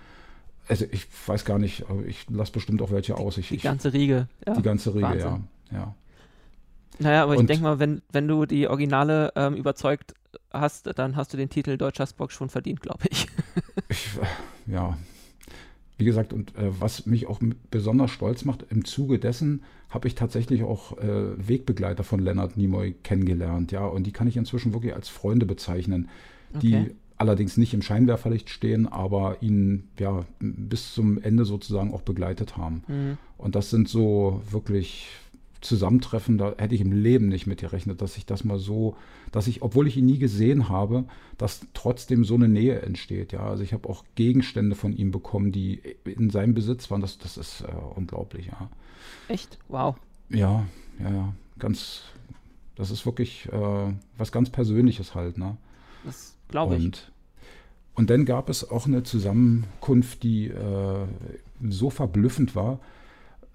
also 0.67 0.85
ich 0.91 1.07
weiß 1.27 1.45
gar 1.45 1.59
nicht, 1.59 1.85
ich 2.07 2.25
lasse 2.29 2.51
bestimmt 2.51 2.81
auch 2.81 2.91
welche 2.91 3.17
aus. 3.17 3.37
Ich, 3.37 3.49
die 3.49 3.57
ganze 3.57 3.93
Riege. 3.93 4.27
Ja. 4.45 4.53
Die 4.55 4.61
ganze 4.61 4.93
Riege, 4.93 5.03
Wahnsinn. 5.03 5.47
ja. 5.71 5.77
ja. 5.77 5.95
Naja, 6.99 7.23
aber 7.23 7.33
Und 7.33 7.41
ich 7.41 7.47
denke 7.47 7.63
mal, 7.63 7.79
wenn, 7.79 8.01
wenn 8.11 8.27
du 8.27 8.45
die 8.45 8.67
Originale 8.67 9.33
ähm, 9.35 9.55
überzeugt 9.55 10.13
hast, 10.51 10.87
dann 10.97 11.15
hast 11.15 11.33
du 11.33 11.37
den 11.37 11.49
Titel 11.49 11.77
Deutscher 11.77 12.05
Spock 12.05 12.31
schon 12.31 12.49
verdient, 12.49 12.81
glaube 12.81 13.05
ich. 13.09 13.27
ich. 13.89 14.09
Ja. 14.67 14.97
Wie 15.97 16.05
gesagt, 16.05 16.33
und 16.33 16.55
äh, 16.55 16.79
was 16.79 17.05
mich 17.05 17.27
auch 17.27 17.39
besonders 17.71 18.11
stolz 18.11 18.45
macht, 18.45 18.65
im 18.69 18.85
Zuge 18.85 19.19
dessen 19.19 19.63
habe 19.89 20.07
ich 20.07 20.15
tatsächlich 20.15 20.63
auch 20.63 20.97
äh, 20.97 21.47
Wegbegleiter 21.47 22.03
von 22.03 22.19
Leonard 22.19 22.57
Nimoy 22.57 22.93
kennengelernt, 23.03 23.71
ja, 23.71 23.85
und 23.85 24.03
die 24.03 24.11
kann 24.11 24.27
ich 24.27 24.37
inzwischen 24.37 24.73
wirklich 24.73 24.95
als 24.95 25.09
Freunde 25.09 25.45
bezeichnen, 25.45 26.09
die 26.61 26.75
okay 26.75 26.95
allerdings 27.17 27.57
nicht 27.57 27.73
im 27.73 27.81
Scheinwerferlicht 27.81 28.49
stehen, 28.49 28.87
aber 28.87 29.41
ihn 29.41 29.87
ja 29.99 30.25
bis 30.39 30.93
zum 30.93 31.21
Ende 31.21 31.45
sozusagen 31.45 31.93
auch 31.93 32.01
begleitet 32.01 32.57
haben. 32.57 32.83
Mhm. 32.87 33.17
Und 33.37 33.55
das 33.55 33.69
sind 33.69 33.87
so 33.87 34.41
wirklich 34.49 35.07
Zusammentreffen, 35.63 36.37
da 36.37 36.53
hätte 36.57 36.75
ich 36.75 36.81
im 36.81 36.91
Leben 36.91 37.29
nicht 37.29 37.47
mit 37.47 37.61
gerechnet, 37.61 38.01
dass 38.01 38.17
ich 38.17 38.25
das 38.25 38.43
mal 38.43 38.59
so, 38.59 38.97
dass 39.31 39.47
ich, 39.47 39.61
obwohl 39.61 39.87
ich 39.87 39.95
ihn 39.95 40.05
nie 40.05 40.17
gesehen 40.17 40.67
habe, 40.67 41.05
dass 41.37 41.65
trotzdem 41.73 42.25
so 42.25 42.35
eine 42.35 42.49
Nähe 42.49 42.81
entsteht. 42.81 43.31
Ja, 43.31 43.45
also 43.45 43.63
ich 43.63 43.71
habe 43.73 43.87
auch 43.87 44.03
Gegenstände 44.15 44.75
von 44.75 44.93
ihm 44.93 45.11
bekommen, 45.11 45.51
die 45.53 45.81
in 46.03 46.29
seinem 46.29 46.53
Besitz 46.53 46.91
waren. 46.91 46.99
Das, 46.99 47.17
das 47.17 47.37
ist 47.37 47.61
äh, 47.61 47.71
unglaublich. 47.95 48.47
Ja. 48.47 48.69
Echt? 49.29 49.57
Wow. 49.69 49.95
Ja, 50.29 50.65
ja, 50.99 51.09
ja, 51.09 51.33
ganz. 51.59 52.03
Das 52.75 52.91
ist 52.91 53.05
wirklich 53.05 53.47
äh, 53.51 53.93
was 54.17 54.31
ganz 54.31 54.49
Persönliches 54.49 55.15
halt. 55.15 55.37
Ne? 55.37 55.57
Das 56.03 56.32
glaube 56.53 56.77
ich. 56.77 57.11
Und 57.95 58.09
dann 58.09 58.25
gab 58.25 58.47
es 58.47 58.69
auch 58.69 58.85
eine 58.85 59.03
Zusammenkunft, 59.03 60.23
die 60.23 60.49
äh, 60.49 61.05
so 61.67 61.89
verblüffend 61.89 62.55
war, 62.55 62.79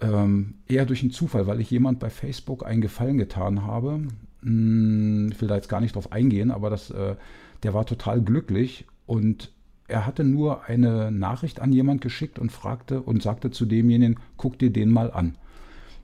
ähm, 0.00 0.54
eher 0.66 0.84
durch 0.84 1.02
einen 1.02 1.12
Zufall, 1.12 1.46
weil 1.46 1.60
ich 1.60 1.70
jemand 1.70 2.00
bei 2.00 2.10
Facebook 2.10 2.66
einen 2.66 2.80
Gefallen 2.80 3.16
getan 3.16 3.62
habe. 3.62 4.00
Hm, 4.42 5.30
ich 5.32 5.40
will 5.40 5.48
da 5.48 5.54
jetzt 5.54 5.68
gar 5.68 5.80
nicht 5.80 5.94
drauf 5.94 6.12
eingehen, 6.12 6.50
aber 6.50 6.70
das, 6.70 6.90
äh, 6.90 7.14
der 7.62 7.72
war 7.72 7.86
total 7.86 8.20
glücklich 8.20 8.84
und 9.06 9.52
er 9.86 10.04
hatte 10.04 10.24
nur 10.24 10.64
eine 10.64 11.10
Nachricht 11.12 11.60
an 11.60 11.72
jemand 11.72 12.00
geschickt 12.00 12.38
und 12.38 12.50
fragte 12.50 13.00
und 13.00 13.22
sagte 13.22 13.50
zu 13.50 13.64
demjenigen, 13.64 14.16
guck 14.36 14.58
dir 14.58 14.70
den 14.70 14.90
mal 14.90 15.10
an. 15.12 15.38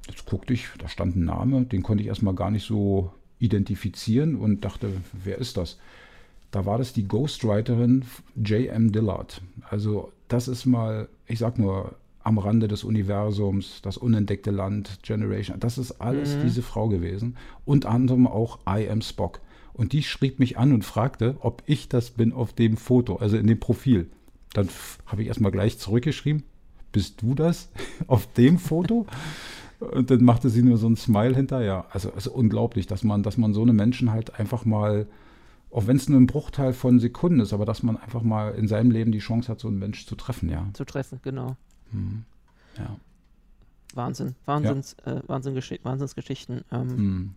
Jetzt 0.09 0.27
guckte 0.27 0.55
ich, 0.55 0.69
da 0.79 0.89
stand 0.89 1.17
ein 1.17 1.25
Name, 1.25 1.65
den 1.65 1.83
konnte 1.83 2.03
ich 2.03 2.09
erstmal 2.09 2.35
gar 2.35 2.51
nicht 2.51 2.67
so 2.67 3.13
identifizieren 3.41 4.37
und 4.37 4.65
dachte, 4.65 4.93
wer 5.13 5.39
ist 5.39 5.57
das? 5.57 5.79
Da 6.55 6.65
war 6.67 6.79
das 6.79 6.93
die 6.93 7.09
Ghostwriterin 7.09 8.05
J.M. 8.37 8.93
Dillard. 8.93 9.43
Also 9.71 10.13
das 10.29 10.47
ist 10.47 10.67
mal, 10.67 11.09
ich 11.27 11.41
sag 11.41 11.59
nur, 11.59 11.97
am 12.23 12.39
Rande 12.39 12.69
des 12.69 12.85
Universums, 12.85 13.81
das 13.83 13.97
unentdeckte 13.97 14.53
Land, 14.53 15.01
Generation. 15.03 15.59
Das 15.59 15.79
ist 15.79 16.01
alles 16.01 16.37
mhm. 16.37 16.43
diese 16.43 16.63
Frau 16.63 16.89
gewesen. 16.89 17.37
Unter 17.65 17.91
anderem 17.91 18.29
auch 18.29 18.61
I 18.69 18.89
Am 18.89 19.03
Spock. 19.03 19.41
Und 19.73 19.93
die 19.93 20.05
schrieb 20.05 20.39
mich 20.39 20.57
an 20.57 20.73
und 20.73 20.85
fragte, 20.85 21.35
ob 21.41 21.65
ich 21.67 21.89
das 21.89 22.11
bin 22.11 22.33
auf 22.33 22.53
dem 22.53 22.77
Foto, 22.77 23.17
also 23.17 23.37
in 23.37 23.49
dem 23.49 23.59
Profil. 23.59 24.09
Dann 24.53 24.69
habe 25.07 25.23
ich 25.23 25.29
erstmal 25.29 25.51
gleich 25.51 25.81
zurückgeschrieben, 25.81 26.45
bist 26.93 27.21
du 27.21 27.35
das 27.35 27.69
auf 28.07 28.33
dem 28.33 28.59
Foto? 28.59 29.07
Und 29.81 30.09
dann 30.09 30.23
machte 30.23 30.51
sie 30.51 30.63
nur 30.63 30.77
so 30.77 30.87
ein 30.87 30.97
Smile 30.97 31.35
hinterher. 31.35 31.87
Also, 31.91 32.13
also 32.13 32.31
unglaublich, 32.31 32.87
dass 32.87 33.03
man, 33.03 33.25
dass 33.25 33.39
man 33.39 33.55
so 33.55 33.63
eine 33.63 33.73
Menschen 33.73 34.13
halt 34.13 34.39
einfach 34.39 34.65
mal 34.65 35.09
auch 35.75 35.89
wenn 35.89 35.97
es 35.97 36.09
nur 36.09 36.21
ein 36.21 36.27
Bruchteil 36.27 36.73
von 36.73 37.01
Sekunden 37.01 37.41
ist, 37.41 37.53
aber 37.53 37.65
dass 37.65 37.83
man 37.83 37.97
einfach 37.97 38.23
mal 38.23 38.55
in 38.55 38.69
seinem 38.69 38.93
Leben 38.93 39.11
die 39.11 39.19
Chance 39.19 39.49
hat, 39.51 39.59
so 39.59 39.67
einen 39.67 39.79
Mensch 39.79 40.07
zu 40.07 40.15
treffen, 40.15 40.49
ja. 40.49 40.69
Zu 40.73 40.85
treffen, 40.85 41.19
genau. 41.23 41.57
Mhm. 41.91 42.25
Ja. 42.79 42.97
Wahnsinn, 43.93 44.37
Wahnsinns, 44.47 44.97
ja. 45.05 45.15
Äh, 45.15 45.23
Wahnsinnsgesch 45.27 45.81
Wahnsinnsgeschichten. 45.83 46.65
Ähm, 46.71 46.87
mhm. 46.97 47.35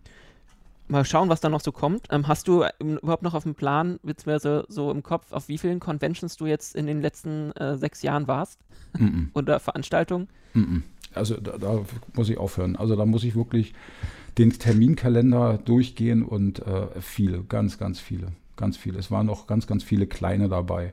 Mal 0.86 1.04
schauen, 1.04 1.28
was 1.28 1.40
da 1.40 1.48
noch 1.48 1.60
so 1.60 1.72
kommt. 1.72 2.06
Ähm, 2.10 2.28
hast 2.28 2.46
du 2.46 2.62
ähm, 2.62 2.98
überhaupt 2.98 3.24
noch 3.24 3.34
auf 3.34 3.42
dem 3.42 3.56
Plan, 3.56 3.98
beziehungsweise 4.04 4.64
so 4.68 4.92
im 4.92 5.02
Kopf, 5.02 5.32
auf 5.32 5.48
wie 5.48 5.58
vielen 5.58 5.80
Conventions 5.80 6.36
du 6.36 6.46
jetzt 6.46 6.76
in 6.76 6.86
den 6.86 7.02
letzten 7.02 7.50
äh, 7.52 7.76
sechs 7.76 8.02
Jahren 8.02 8.28
warst? 8.28 8.60
Mhm. 8.96 9.30
Oder 9.34 9.58
Veranstaltungen? 9.58 10.28
Mhm. 10.54 10.84
Also 11.12 11.36
da, 11.36 11.58
da, 11.58 11.84
muss 12.14 12.28
ich 12.28 12.38
aufhören. 12.38 12.76
Also 12.76 12.94
da 12.94 13.04
muss 13.04 13.24
ich 13.24 13.34
wirklich 13.34 13.74
den 14.38 14.52
Terminkalender 14.52 15.58
durchgehen 15.58 16.22
und 16.22 16.60
äh, 16.60 17.00
viele, 17.00 17.42
ganz, 17.42 17.78
ganz 17.78 17.98
viele, 18.00 18.28
ganz 18.56 18.76
viele. 18.76 18.98
Es 18.98 19.10
waren 19.10 19.26
noch 19.26 19.46
ganz, 19.46 19.66
ganz 19.66 19.82
viele 19.82 20.06
kleine 20.06 20.48
dabei. 20.48 20.92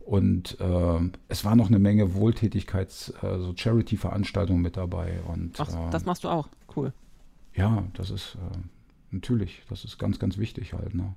Und 0.00 0.58
äh, 0.60 1.10
es 1.28 1.44
war 1.44 1.54
noch 1.54 1.68
eine 1.68 1.78
Menge 1.78 2.14
Wohltätigkeits-, 2.14 3.12
äh, 3.22 3.38
so 3.38 3.54
Charity-Veranstaltungen 3.54 4.60
mit 4.60 4.76
dabei. 4.76 5.20
Und, 5.28 5.60
Ach, 5.60 5.68
äh, 5.68 5.90
das 5.90 6.04
machst 6.04 6.24
du 6.24 6.28
auch, 6.28 6.48
cool. 6.76 6.92
Ja, 7.54 7.84
das 7.94 8.10
ist 8.10 8.34
äh, 8.36 8.58
natürlich, 9.12 9.62
das 9.68 9.84
ist 9.84 9.98
ganz, 9.98 10.18
ganz 10.18 10.36
wichtig 10.36 10.72
halt. 10.72 10.94
Ne? 10.94 11.14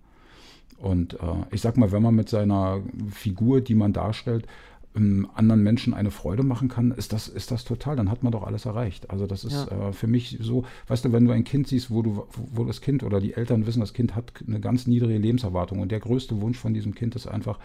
Und 0.78 1.16
äh, 1.16 1.18
ich 1.52 1.62
sag 1.62 1.78
mal, 1.78 1.92
wenn 1.92 2.04
man 2.04 2.14
mit 2.14 2.30
seiner 2.30 2.82
Figur, 3.10 3.62
die 3.62 3.76
man 3.76 3.94
darstellt, 3.94 4.46
ähm, 4.46 4.52
anderen 4.96 5.64
Menschen 5.64 5.94
eine 5.94 6.12
Freude 6.12 6.44
machen 6.44 6.68
kann, 6.68 6.92
ist 6.92 7.14
das, 7.14 7.28
ist 7.28 7.50
das 7.50 7.64
total, 7.64 7.96
dann 7.96 8.12
hat 8.12 8.22
man 8.22 8.32
doch 8.32 8.44
alles 8.44 8.66
erreicht. 8.66 9.10
Also 9.10 9.26
das 9.26 9.44
ist 9.44 9.68
ja. 9.70 9.90
äh, 9.90 9.94
für 9.94 10.08
mich 10.08 10.38
so, 10.40 10.66
weißt 10.88 11.06
du, 11.06 11.12
wenn 11.12 11.26
du 11.26 11.32
ein 11.32 11.44
Kind 11.44 11.68
siehst, 11.68 11.90
wo 11.90 12.04
du, 12.04 12.28
wo 12.54 12.64
das 12.64 12.82
Kind 12.82 13.04
oder 13.04 13.20
die 13.20 13.34
Eltern 13.34 13.66
wissen, 13.66 13.80
das 13.80 13.94
Kind 13.94 14.16
hat 14.16 14.32
eine 14.48 14.60
ganz 14.60 14.86
niedrige 14.86 15.18
Lebenserwartung 15.18 15.80
und 15.80 15.92
der 15.92 16.00
größte 16.00 16.40
Wunsch 16.42 16.60
von 16.60 16.76
diesem 16.76 16.94
Kind 16.94 17.16
ist 17.16 17.28
einfach, 17.28 17.60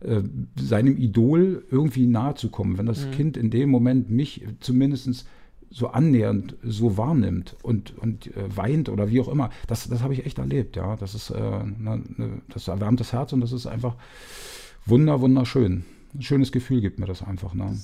äh, 0.00 0.22
seinem 0.56 0.96
Idol 0.96 1.64
irgendwie 1.70 2.06
nahe 2.06 2.34
zu 2.34 2.50
kommen. 2.50 2.78
Wenn 2.78 2.86
das 2.86 3.04
mhm. 3.04 3.10
Kind 3.10 3.36
in 3.36 3.50
dem 3.50 3.68
Moment 3.68 4.08
mich 4.08 4.46
zumindest 4.60 5.26
so 5.70 5.88
annähernd 5.88 6.56
so 6.62 6.96
wahrnimmt 6.96 7.56
und, 7.62 7.98
und 7.98 8.28
äh, 8.28 8.56
weint 8.56 8.88
oder 8.88 9.10
wie 9.10 9.20
auch 9.20 9.28
immer, 9.28 9.50
das, 9.66 9.88
das 9.88 10.02
habe 10.02 10.14
ich 10.14 10.24
echt 10.24 10.38
erlebt, 10.38 10.76
ja. 10.76 10.96
Das 10.96 11.16
ist, 11.16 11.30
äh, 11.30 11.40
ne, 11.40 12.02
ne, 12.16 12.42
das 12.48 12.68
erwärmt 12.68 13.00
das 13.00 13.12
Herz 13.12 13.32
und 13.32 13.40
das 13.40 13.50
ist 13.50 13.66
einfach 13.66 13.96
wunder, 14.86 15.20
wunderschön 15.20 15.84
ein 16.14 16.22
schönes 16.22 16.52
Gefühl 16.52 16.80
gibt 16.80 16.98
mir 16.98 17.06
das 17.06 17.22
einfach. 17.22 17.54
Ne? 17.54 17.78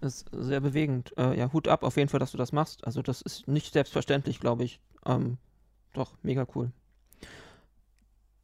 Das 0.00 0.22
ist 0.22 0.26
sehr 0.32 0.60
bewegend. 0.60 1.12
Äh, 1.16 1.38
ja, 1.38 1.52
Hut 1.52 1.68
ab 1.68 1.82
auf 1.82 1.96
jeden 1.96 2.08
Fall, 2.08 2.20
dass 2.20 2.32
du 2.32 2.38
das 2.38 2.52
machst. 2.52 2.86
Also 2.86 3.02
das 3.02 3.22
ist 3.22 3.48
nicht 3.48 3.72
selbstverständlich, 3.72 4.40
glaube 4.40 4.64
ich. 4.64 4.80
Ähm, 5.06 5.38
doch, 5.92 6.16
mega 6.22 6.46
cool. 6.54 6.70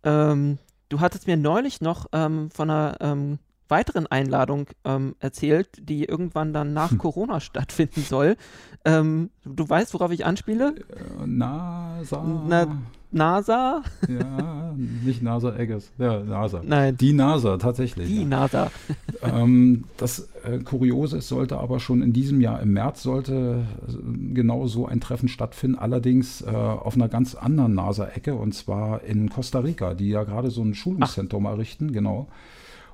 Ähm, 0.02 0.58
du 0.88 1.00
hattest 1.00 1.26
mir 1.26 1.36
neulich 1.36 1.80
noch 1.80 2.06
ähm, 2.12 2.50
von 2.50 2.70
einer 2.70 2.96
ähm, 3.00 3.38
weiteren 3.68 4.06
Einladung 4.06 4.66
ähm, 4.84 5.16
erzählt, 5.20 5.68
die 5.80 6.04
irgendwann 6.04 6.52
dann 6.52 6.72
nach 6.72 6.90
hm. 6.90 6.98
Corona 6.98 7.40
stattfinden 7.40 8.02
soll. 8.02 8.36
Ähm, 8.84 9.30
du 9.44 9.68
weißt, 9.68 9.94
worauf 9.94 10.10
ich 10.10 10.26
anspiele? 10.26 10.74
Äh, 10.76 11.26
NASA. 11.26 12.22
Na, 12.46 12.82
NASA? 13.15 13.83
Ja, 14.09 14.75
nicht 14.76 15.23
NASA 15.23 15.57
Eggers. 15.57 15.91
Ja, 15.99 16.20
NASA. 16.20 16.62
Nein. 16.65 16.97
Die 16.97 17.12
NASA, 17.12 17.57
tatsächlich. 17.59 18.09
Die 18.09 18.23
ja. 18.23 18.26
NASA. 18.26 18.70
ähm, 19.23 19.84
das 19.97 20.28
äh, 20.44 20.59
Kuriose 20.59 21.18
ist, 21.18 21.28
sollte 21.28 21.59
aber 21.59 21.81
schon 21.81 22.02
in 22.02 22.12
diesem 22.12 22.41
Jahr 22.41 22.60
im 22.60 22.73
März 22.73 23.02
sollte 23.02 23.67
äh, 23.89 24.34
genau 24.34 24.67
so 24.67 24.86
ein 24.86 25.01
Treffen 25.01 25.28
stattfinden, 25.28 25.78
allerdings 25.78 26.43
äh, 26.43 26.51
auf 26.51 26.97
einer 26.97 27.09
ganz 27.09 27.34
anderen 27.34 27.75
NASA-Ecke 27.75 28.34
und 28.34 28.52
zwar 28.52 29.05
in 29.05 29.31
Costa 29.31 29.60
Rica, 29.60 29.94
die 29.94 30.09
ja 30.09 30.25
gerade 30.25 30.51
so 30.51 30.62
ein 30.62 30.75
Schulungszentrum 30.75 31.47
Ach. 31.47 31.52
errichten, 31.52 31.93
genau. 31.93 32.28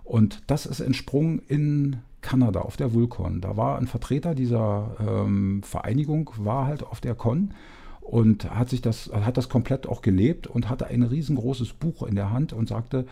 Und 0.05 0.43
das 0.49 0.67
ist 0.67 0.81
entsprungen 0.81 1.41
in 1.49 1.97
Kanada 2.21 2.61
auf 2.61 2.77
der 2.77 2.93
Vulcan. 2.93 3.41
Da 3.41 3.57
war 3.57 3.79
ein 3.79 3.87
Vertreter 3.87 4.35
dieser 4.35 4.97
ähm, 5.01 5.63
Vereinigung, 5.63 6.31
war 6.37 6.67
halt 6.67 6.83
auf 6.83 7.01
der 7.01 7.15
Con 7.15 7.55
und 8.01 8.51
hat 8.51 8.69
sich 8.69 8.81
das, 8.81 9.11
hat 9.13 9.37
das 9.37 9.49
komplett 9.49 9.87
auch 9.87 10.03
gelebt 10.03 10.47
und 10.47 10.69
hatte 10.69 10.87
ein 10.87 11.03
riesengroßes 11.03 11.75
Buch 11.75 12.03
in 12.03 12.15
der 12.15 12.31
Hand 12.31 12.53
und 12.53 12.69
sagte 12.69 13.07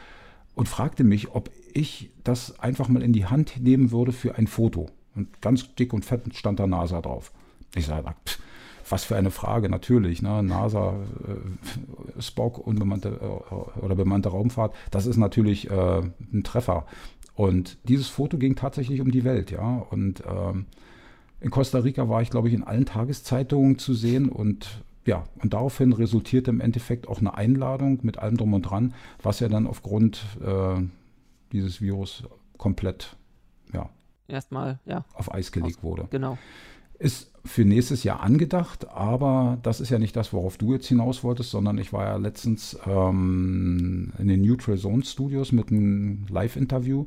und 0.55 0.69
fragte 0.69 1.05
mich, 1.05 1.31
ob 1.31 1.51
ich 1.73 2.11
das 2.25 2.59
einfach 2.59 2.89
mal 2.89 3.03
in 3.03 3.13
die 3.13 3.27
Hand 3.27 3.61
nehmen 3.61 3.91
würde 3.91 4.13
für 4.13 4.37
ein 4.37 4.47
Foto. 4.47 4.91
Und 5.15 5.41
ganz 5.41 5.75
dick 5.75 5.93
und 5.93 6.05
fett 6.05 6.35
stand 6.35 6.59
da 6.59 6.67
NASA 6.67 7.01
drauf. 7.01 7.33
Ich 7.75 7.87
sage, 7.87 8.15
was 8.89 9.05
für 9.05 9.17
eine 9.17 9.31
Frage, 9.31 9.69
natürlich. 9.69 10.23
Ne? 10.23 10.43
NASA, 10.43 10.95
äh, 11.27 12.21
Spock, 12.23 12.59
unbemannte 12.59 13.21
äh, 13.21 13.81
oder 13.81 13.95
bemannte 13.95 14.31
Raumfahrt, 14.31 14.75
das 14.91 15.07
ist 15.07 15.17
natürlich 15.17 15.71
äh, 15.71 16.03
ein 16.33 16.43
Treffer. 16.45 16.87
Und 17.35 17.79
dieses 17.85 18.09
Foto 18.09 18.37
ging 18.37 18.57
tatsächlich 18.57 19.01
um 19.01 19.13
die 19.13 19.25
Welt, 19.25 19.51
ja. 19.51 19.87
Und 19.91 20.25
ähm, 20.27 20.67
in 21.41 21.51
Costa 21.51 21.79
Rica 21.79 22.09
war 22.09 22.23
ich, 22.23 22.31
glaube 22.31 22.49
ich, 22.49 22.55
in 22.55 22.65
allen 22.65 22.87
Tageszeitungen 22.87 23.79
zu 23.79 23.95
sehen 23.95 24.29
und 24.29 24.83
ja, 25.07 25.25
und 25.43 25.55
daraufhin 25.55 25.95
resultierte 25.95 26.51
im 26.51 26.61
Endeffekt 26.61 27.09
auch 27.09 27.21
eine 27.21 27.35
Einladung 27.35 28.01
mit 28.03 28.19
allem 28.19 28.37
drum 28.37 28.53
und 28.53 28.63
dran, 28.63 28.93
was 29.23 29.41
ja 29.41 29.49
dann 29.49 29.67
aufgrund 29.67 30.23
äh, 30.45 30.83
dieses 31.51 31.81
Virus 31.81 32.25
komplett 32.59 33.17
ja, 33.73 33.89
erstmal 34.27 34.81
ja, 34.85 35.05
auf 35.15 35.33
Eis 35.33 35.51
gelegt 35.51 35.83
wurde. 35.83 36.09
Genau. 36.11 36.37
Ist 36.99 37.33
für 37.45 37.65
nächstes 37.65 38.05
Jahr 38.05 38.21
angedacht, 38.21 38.89
aber 38.89 39.59
das 39.63 39.81
ist 39.81 39.89
ja 39.89 39.99
nicht 39.99 40.15
das, 40.17 40.33
worauf 40.33 40.59
du 40.59 40.75
jetzt 40.75 40.89
hinaus 40.89 41.25
wolltest, 41.25 41.53
sondern 41.53 41.79
ich 41.79 41.93
war 41.93 42.05
ja 42.05 42.17
letztens 42.17 42.79
ähm, 42.85 44.13
in 44.19 44.29
den 44.29 44.43
Neutral 44.43 44.77
Zone 44.77 45.05
Studios 45.05 45.53
mit 45.53 45.71
einem 45.71 46.27
Live-Interview. 46.29 47.07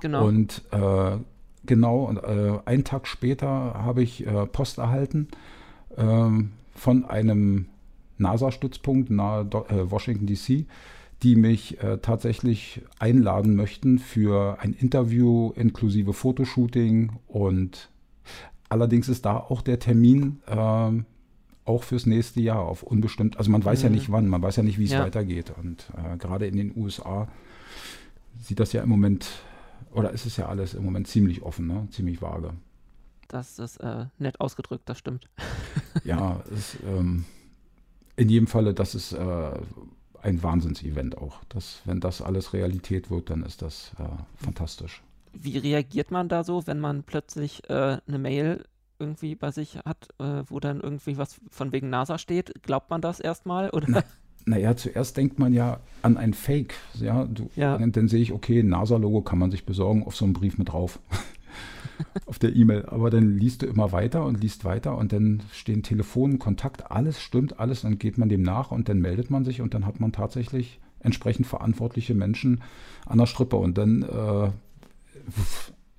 Genau. 0.00 0.26
Und 0.26 0.62
äh, 0.72 1.18
genau, 1.64 2.04
und, 2.04 2.18
äh, 2.18 2.58
einen 2.64 2.84
Tag 2.84 3.06
später 3.06 3.46
habe 3.46 4.02
ich 4.02 4.26
äh, 4.26 4.46
Post 4.46 4.78
erhalten 4.78 5.28
ähm, 5.96 6.52
von 6.74 7.04
einem 7.04 7.66
NASA-Stützpunkt 8.18 9.10
nahe 9.10 9.42
äh, 9.68 9.90
Washington 9.90 10.26
DC, 10.26 10.66
die 11.22 11.36
mich 11.36 11.82
äh, 11.82 11.98
tatsächlich 11.98 12.82
einladen 12.98 13.56
möchten 13.56 13.98
für 13.98 14.58
ein 14.60 14.72
Interview 14.72 15.52
inklusive 15.56 16.12
Fotoshooting 16.12 17.12
und 17.28 17.90
Allerdings 18.70 19.08
ist 19.08 19.26
da 19.26 19.36
auch 19.36 19.62
der 19.62 19.80
Termin 19.80 20.40
äh, 20.46 20.92
auch 21.64 21.82
fürs 21.82 22.06
nächste 22.06 22.40
Jahr 22.40 22.60
auf 22.60 22.84
unbestimmt. 22.84 23.36
Also 23.36 23.50
man 23.50 23.64
weiß 23.64 23.80
mhm. 23.80 23.84
ja 23.84 23.90
nicht 23.90 24.12
wann, 24.12 24.28
man 24.28 24.40
weiß 24.40 24.56
ja 24.56 24.62
nicht, 24.62 24.78
wie 24.78 24.84
es 24.84 24.92
ja. 24.92 25.02
weitergeht. 25.02 25.52
Und 25.60 25.90
äh, 25.96 26.16
gerade 26.16 26.46
in 26.46 26.56
den 26.56 26.72
USA 26.76 27.26
sieht 28.38 28.60
das 28.60 28.72
ja 28.72 28.82
im 28.82 28.88
Moment, 28.88 29.42
oder 29.92 30.10
ist 30.10 30.26
es 30.26 30.36
ja 30.36 30.48
alles 30.48 30.74
im 30.74 30.84
Moment 30.84 31.08
ziemlich 31.08 31.42
offen, 31.42 31.66
ne? 31.66 31.88
ziemlich 31.90 32.20
vage. 32.22 32.52
Das 33.28 33.58
ist 33.58 33.76
äh, 33.78 34.06
nett 34.18 34.40
ausgedrückt, 34.40 34.88
das 34.88 34.98
stimmt. 34.98 35.28
ja, 36.04 36.42
ist, 36.50 36.78
ähm, 36.86 37.24
in 38.16 38.28
jedem 38.28 38.46
Falle, 38.46 38.74
das 38.74 38.94
ist 38.94 39.12
äh, 39.12 39.52
ein 40.22 40.42
Wahnsinnsevent 40.42 41.16
auch. 41.16 41.38
Das, 41.48 41.80
wenn 41.84 42.00
das 42.00 42.22
alles 42.22 42.52
Realität 42.52 43.10
wird, 43.10 43.30
dann 43.30 43.42
ist 43.42 43.62
das 43.62 43.92
äh, 43.98 44.04
fantastisch 44.36 45.02
wie 45.32 45.58
reagiert 45.58 46.10
man 46.10 46.28
da 46.28 46.44
so, 46.44 46.66
wenn 46.66 46.80
man 46.80 47.02
plötzlich 47.02 47.68
äh, 47.68 47.98
eine 48.06 48.18
Mail 48.18 48.64
irgendwie 48.98 49.34
bei 49.34 49.50
sich 49.50 49.78
hat, 49.78 50.08
äh, 50.18 50.42
wo 50.46 50.60
dann 50.60 50.80
irgendwie 50.80 51.16
was 51.16 51.40
von 51.48 51.72
wegen 51.72 51.88
NASA 51.88 52.18
steht? 52.18 52.62
Glaubt 52.62 52.90
man 52.90 53.00
das 53.00 53.18
erstmal? 53.18 53.70
Oder? 53.70 53.86
Na, 53.88 54.04
naja, 54.46 54.76
zuerst 54.76 55.16
denkt 55.16 55.38
man 55.38 55.52
ja 55.52 55.80
an 56.02 56.16
ein 56.16 56.34
Fake. 56.34 56.74
Ja, 56.94 57.24
du, 57.24 57.50
ja. 57.56 57.76
Dann, 57.78 57.92
dann, 57.92 58.08
sehe 58.08 58.22
ich, 58.22 58.32
okay, 58.32 58.62
NASA-Logo 58.62 59.22
kann 59.22 59.38
man 59.38 59.50
sich 59.50 59.64
besorgen, 59.64 60.04
auf 60.04 60.16
so 60.16 60.24
einem 60.24 60.34
Brief 60.34 60.58
mit 60.58 60.72
drauf. 60.72 60.98
auf 62.26 62.38
der 62.38 62.56
E-Mail. 62.56 62.86
Aber 62.86 63.10
dann 63.10 63.36
liest 63.36 63.62
du 63.62 63.66
immer 63.66 63.92
weiter 63.92 64.24
und 64.24 64.40
liest 64.40 64.64
weiter 64.64 64.96
und 64.96 65.12
dann 65.12 65.42
stehen 65.52 65.82
Telefonen, 65.82 66.38
Kontakt, 66.38 66.90
alles 66.90 67.20
stimmt, 67.20 67.60
alles. 67.60 67.82
Dann 67.82 67.98
geht 67.98 68.18
man 68.18 68.28
dem 68.28 68.42
nach 68.42 68.70
und 68.70 68.88
dann 68.88 69.00
meldet 69.00 69.30
man 69.30 69.44
sich 69.44 69.60
und 69.60 69.74
dann 69.74 69.86
hat 69.86 70.00
man 70.00 70.12
tatsächlich 70.12 70.80
entsprechend 71.00 71.46
verantwortliche 71.46 72.14
Menschen 72.14 72.62
an 73.06 73.18
der 73.18 73.26
Strippe. 73.26 73.56
Und 73.56 73.78
dann 73.78 74.02
äh, 74.02 74.50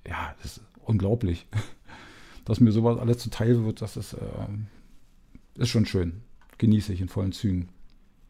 ja, 0.08 0.34
das 0.42 0.58
ist 0.58 0.64
unglaublich. 0.84 1.46
Dass 2.44 2.60
mir 2.60 2.72
sowas 2.72 2.98
alles 2.98 3.18
zuteil 3.18 3.64
wird, 3.64 3.82
das 3.82 3.96
ist, 3.96 4.14
äh, 4.14 5.60
ist 5.60 5.68
schon 5.68 5.86
schön. 5.86 6.22
Genieße 6.58 6.92
ich 6.92 7.00
in 7.00 7.08
vollen 7.08 7.32
Zügen. 7.32 7.68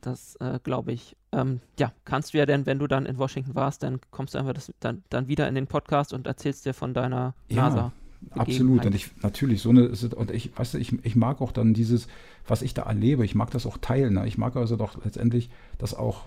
Das 0.03 0.37
äh, 0.37 0.59
glaube 0.63 0.93
ich. 0.93 1.17
Ähm, 1.31 1.61
ja, 1.79 1.93
kannst 2.05 2.35
du 2.35 2.39
ja 2.39 2.45
denn, 2.45 2.67
wenn 2.67 2.79
du 2.79 2.87
dann 2.87 3.07
in 3.07 3.19
Washington 3.19 3.55
warst, 3.55 3.83
dann 3.85 4.01
kommst 4.11 4.35
du 4.35 4.39
einfach 4.39 4.53
das, 4.53 4.73
dann, 4.81 5.03
dann 5.09 5.29
wieder 5.29 5.49
in 5.49 5.55
den 5.55 5.69
Podcast 5.69 6.13
und 6.13 6.27
erzählst 6.27 6.67
dir 6.67 6.75
von 6.75 6.93
deiner 6.93 7.35
ja, 7.49 7.63
NASA. 7.63 7.93
Absolut. 8.31 8.85
Und 8.85 8.95
ich 8.95 9.11
natürlich 9.23 9.63
so 9.63 9.71
eine 9.71 9.89
und 10.17 10.31
ich 10.31 10.57
weißt 10.57 10.75
du, 10.75 10.79
ich, 10.79 10.93
ich 11.05 11.17
mag 11.17 11.41
auch 11.41 11.53
dann 11.53 11.73
dieses, 11.73 12.09
was 12.47 12.63
ich 12.63 12.75
da 12.75 12.83
erlebe, 12.83 13.25
ich 13.25 13.35
mag 13.35 13.51
das 13.51 13.65
auch 13.65 13.79
teilen. 13.79 14.15
Ne? 14.15 14.27
Ich 14.27 14.39
mag 14.39 14.57
also 14.57 14.77
doch 14.77 15.05
letztendlich 15.05 15.51
das 15.79 15.95
auch 15.95 16.27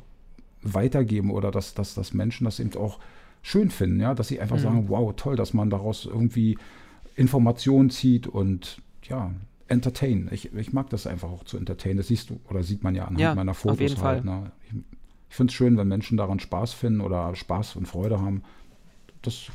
weitergeben 0.61 1.31
oder 1.31 1.51
dass, 1.51 1.73
dass, 1.73 1.93
dass 1.93 2.13
Menschen 2.13 2.45
das 2.45 2.59
eben 2.59 2.75
auch 2.75 2.99
schön 3.41 3.69
finden, 3.69 3.99
ja, 3.99 4.15
dass 4.15 4.29
sie 4.29 4.39
einfach 4.39 4.57
mhm. 4.57 4.61
sagen, 4.61 4.89
wow, 4.89 5.13
toll, 5.15 5.35
dass 5.35 5.53
man 5.53 5.69
daraus 5.69 6.05
irgendwie 6.05 6.57
Informationen 7.15 7.89
zieht 7.89 8.25
und 8.25 8.81
ja, 9.03 9.31
entertain. 9.67 10.29
Ich, 10.31 10.53
ich 10.53 10.73
mag 10.73 10.89
das 10.89 11.07
einfach 11.07 11.29
auch 11.29 11.43
zu 11.43 11.57
entertainen. 11.57 11.97
Das 11.97 12.07
siehst 12.07 12.29
du 12.29 12.39
oder 12.49 12.63
sieht 12.63 12.83
man 12.83 12.95
ja 12.95 13.03
anhand 13.03 13.19
ja, 13.19 13.35
meiner 13.35 13.53
Fotos 13.53 13.77
auf 13.77 13.81
jeden 13.81 14.01
halt. 14.01 14.23
Fall. 14.23 14.41
Ne? 14.41 14.51
Ich, 14.63 14.75
ich 15.29 15.35
finde 15.35 15.51
es 15.51 15.55
schön, 15.55 15.77
wenn 15.77 15.87
Menschen 15.87 16.17
daran 16.17 16.39
Spaß 16.39 16.73
finden 16.73 17.01
oder 17.01 17.35
Spaß 17.35 17.75
und 17.75 17.87
Freude 17.87 18.21
haben. 18.21 18.43
Das 19.21 19.47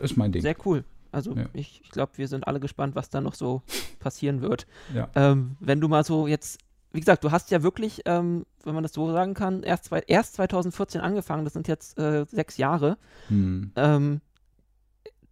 ist 0.00 0.16
mein 0.16 0.32
Ding. 0.32 0.42
Sehr 0.42 0.56
cool. 0.64 0.84
Also 1.10 1.34
ja. 1.34 1.46
ich, 1.54 1.80
ich 1.82 1.90
glaube, 1.90 2.12
wir 2.16 2.28
sind 2.28 2.46
alle 2.46 2.60
gespannt, 2.60 2.94
was 2.94 3.10
da 3.10 3.20
noch 3.20 3.34
so 3.34 3.62
passieren 3.98 4.40
wird. 4.40 4.66
Ja. 4.94 5.08
Ähm, 5.14 5.56
wenn 5.60 5.80
du 5.80 5.88
mal 5.88 6.04
so 6.04 6.26
jetzt 6.26 6.60
wie 6.92 7.00
gesagt, 7.00 7.22
du 7.24 7.30
hast 7.30 7.50
ja 7.50 7.62
wirklich, 7.62 8.02
ähm, 8.06 8.46
wenn 8.64 8.74
man 8.74 8.82
das 8.82 8.94
so 8.94 9.12
sagen 9.12 9.34
kann, 9.34 9.62
erst, 9.62 9.84
zwei, 9.84 10.00
erst 10.06 10.34
2014 10.34 11.00
angefangen, 11.00 11.44
das 11.44 11.52
sind 11.52 11.68
jetzt 11.68 11.98
äh, 11.98 12.24
sechs 12.24 12.56
Jahre. 12.56 12.96
Hm. 13.28 13.72
Ähm, 13.76 14.20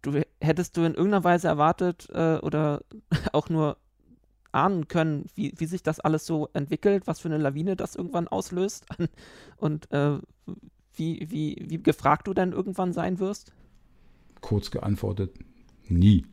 du 0.01 0.21
hättest 0.39 0.77
du 0.77 0.81
in 0.81 0.93
irgendeiner 0.93 1.23
Weise 1.23 1.47
erwartet 1.47 2.09
äh, 2.13 2.37
oder 2.37 2.81
auch 3.33 3.49
nur 3.49 3.77
ahnen 4.57 4.87
können, 4.87 5.27
wie, 5.35 5.53
wie 5.55 5.65
sich 5.67 5.83
das 5.83 5.99
alles 5.99 6.25
so 6.25 6.49
entwickelt, 6.53 7.07
was 7.07 7.19
für 7.19 7.29
eine 7.29 7.37
Lawine 7.37 7.75
das 7.75 7.95
irgendwann 7.95 8.27
auslöst 8.27 8.85
und 9.57 9.89
äh, 9.91 10.17
wie, 10.95 11.27
wie, 11.29 11.65
wie 11.67 11.77
gefragt 11.77 12.27
du 12.27 12.33
dann 12.33 12.51
irgendwann 12.51 12.91
sein 12.91 13.19
wirst? 13.19 13.53
Kurz 14.41 14.71
geantwortet, 14.71 15.31
nie. 15.87 16.25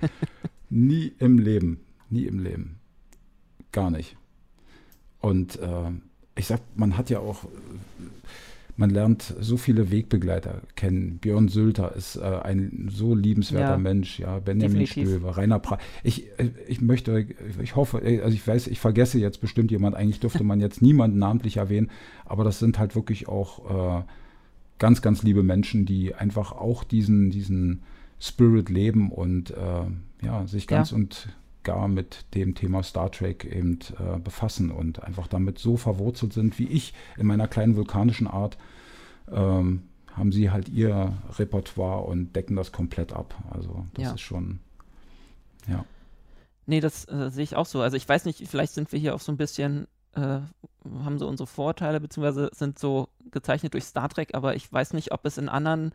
nie 0.70 1.12
im 1.18 1.38
Leben. 1.38 1.80
Nie 2.10 2.26
im 2.26 2.38
Leben. 2.38 2.78
Gar 3.72 3.90
nicht. 3.90 4.16
Und 5.20 5.58
äh, 5.58 5.90
ich 6.36 6.46
sag, 6.46 6.60
man 6.76 6.98
hat 6.98 7.08
ja 7.08 7.20
auch, 7.20 7.46
man 8.76 8.90
lernt 8.90 9.34
so 9.40 9.56
viele 9.56 9.90
Wegbegleiter 9.90 10.62
kennen. 10.74 11.18
Björn 11.18 11.48
Sülter 11.48 11.94
ist 11.94 12.16
äh, 12.16 12.22
ein 12.22 12.88
so 12.90 13.14
liebenswerter 13.14 13.72
ja, 13.72 13.78
Mensch, 13.78 14.18
ja, 14.18 14.40
Benjamin 14.40 14.80
definitiv. 14.80 15.08
Stöver, 15.08 15.36
Rainer 15.36 15.58
Pra. 15.58 15.78
Ich, 16.02 16.26
ich 16.66 16.80
möchte, 16.80 17.26
ich 17.62 17.76
hoffe, 17.76 18.02
also 18.02 18.34
ich 18.34 18.46
weiß, 18.46 18.66
ich 18.66 18.80
vergesse 18.80 19.18
jetzt 19.18 19.40
bestimmt 19.40 19.70
jemand, 19.70 19.94
eigentlich 19.94 20.20
dürfte 20.20 20.44
man 20.44 20.60
jetzt 20.60 20.82
niemanden 20.82 21.18
namentlich 21.18 21.58
erwähnen, 21.58 21.90
aber 22.24 22.42
das 22.44 22.58
sind 22.58 22.78
halt 22.78 22.96
wirklich 22.96 23.28
auch 23.28 24.00
äh, 24.00 24.04
ganz, 24.78 25.02
ganz 25.02 25.22
liebe 25.22 25.42
Menschen, 25.42 25.86
die 25.86 26.14
einfach 26.14 26.52
auch 26.52 26.84
diesen, 26.84 27.30
diesen 27.30 27.82
Spirit 28.18 28.70
leben 28.70 29.12
und 29.12 29.50
äh, 29.50 30.24
ja, 30.24 30.46
sich 30.46 30.66
ganz 30.66 30.90
ja. 30.90 30.96
und 30.96 31.28
gar 31.64 31.88
mit 31.88 32.34
dem 32.34 32.54
Thema 32.54 32.82
Star 32.82 33.10
Trek 33.10 33.44
eben 33.44 33.78
äh, 33.98 34.18
befassen 34.18 34.70
und 34.70 35.02
einfach 35.02 35.26
damit 35.26 35.58
so 35.58 35.76
verwurzelt 35.76 36.32
sind 36.32 36.58
wie 36.58 36.68
ich 36.68 36.94
in 37.16 37.26
meiner 37.26 37.48
kleinen 37.48 37.76
vulkanischen 37.76 38.26
Art, 38.26 38.58
ähm, 39.30 39.82
haben 40.12 40.32
sie 40.32 40.50
halt 40.50 40.68
ihr 40.68 41.12
Repertoire 41.38 42.04
und 42.04 42.36
decken 42.36 42.56
das 42.56 42.72
komplett 42.72 43.12
ab. 43.12 43.34
Also 43.50 43.86
das 43.94 44.04
ja. 44.04 44.12
ist 44.12 44.20
schon, 44.20 44.60
ja. 45.68 45.84
Nee, 46.66 46.80
das 46.80 47.06
äh, 47.08 47.30
sehe 47.30 47.44
ich 47.44 47.56
auch 47.56 47.66
so. 47.66 47.80
Also 47.80 47.96
ich 47.96 48.08
weiß 48.08 48.24
nicht, 48.24 48.46
vielleicht 48.48 48.72
sind 48.72 48.92
wir 48.92 48.98
hier 48.98 49.14
auch 49.14 49.20
so 49.20 49.32
ein 49.32 49.36
bisschen, 49.36 49.86
äh, 50.14 50.40
haben 51.04 51.18
so 51.18 51.28
unsere 51.28 51.46
Vorteile, 51.46 52.00
beziehungsweise 52.00 52.50
sind 52.54 52.78
so 52.78 53.08
gezeichnet 53.30 53.74
durch 53.74 53.84
Star 53.84 54.08
Trek, 54.08 54.34
aber 54.34 54.54
ich 54.54 54.72
weiß 54.72 54.92
nicht, 54.92 55.12
ob 55.12 55.26
es 55.26 55.36
in 55.36 55.48
anderen 55.48 55.92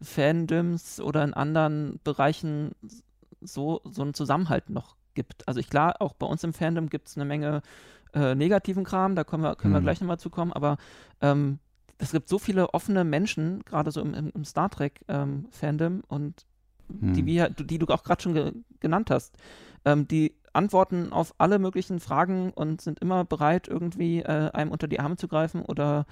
Fandoms 0.00 1.00
oder 1.00 1.24
in 1.24 1.34
anderen 1.34 1.98
Bereichen 2.04 2.72
so, 3.40 3.80
so 3.84 4.02
einen 4.02 4.14
Zusammenhalt 4.14 4.70
noch 4.70 4.96
gibt. 5.14 5.46
Also 5.48 5.60
ich 5.60 5.70
klar, 5.70 5.96
auch 6.00 6.14
bei 6.14 6.26
uns 6.26 6.44
im 6.44 6.52
Fandom 6.52 6.88
gibt 6.88 7.08
es 7.08 7.16
eine 7.16 7.24
Menge 7.24 7.62
äh, 8.14 8.34
negativen 8.34 8.84
Kram, 8.84 9.14
da 9.14 9.24
können 9.24 9.42
wir, 9.42 9.56
können 9.56 9.72
mhm. 9.72 9.78
wir 9.78 9.82
gleich 9.82 10.00
nochmal 10.00 10.18
zu 10.18 10.30
kommen, 10.30 10.52
aber 10.52 10.76
ähm, 11.20 11.58
es 11.98 12.12
gibt 12.12 12.28
so 12.28 12.38
viele 12.38 12.74
offene 12.74 13.04
Menschen, 13.04 13.64
gerade 13.64 13.90
so 13.90 14.00
im, 14.00 14.14
im, 14.14 14.30
im 14.30 14.44
Star 14.44 14.70
Trek-Fandom 14.70 15.92
ähm, 15.92 16.02
und 16.08 16.46
mhm. 16.88 17.14
die, 17.14 17.26
wir, 17.26 17.50
die 17.50 17.78
du 17.78 17.86
auch 17.86 18.04
gerade 18.04 18.22
schon 18.22 18.34
ge 18.34 18.52
genannt 18.80 19.10
hast, 19.10 19.36
ähm, 19.84 20.06
die 20.06 20.34
antworten 20.52 21.12
auf 21.12 21.34
alle 21.38 21.58
möglichen 21.58 22.00
Fragen 22.00 22.52
und 22.52 22.80
sind 22.80 23.00
immer 23.00 23.24
bereit, 23.24 23.66
irgendwie 23.68 24.20
äh, 24.20 24.50
einem 24.52 24.70
unter 24.70 24.86
die 24.86 25.00
Arme 25.00 25.16
zu 25.16 25.26
greifen 25.26 25.62
oder 25.62 26.06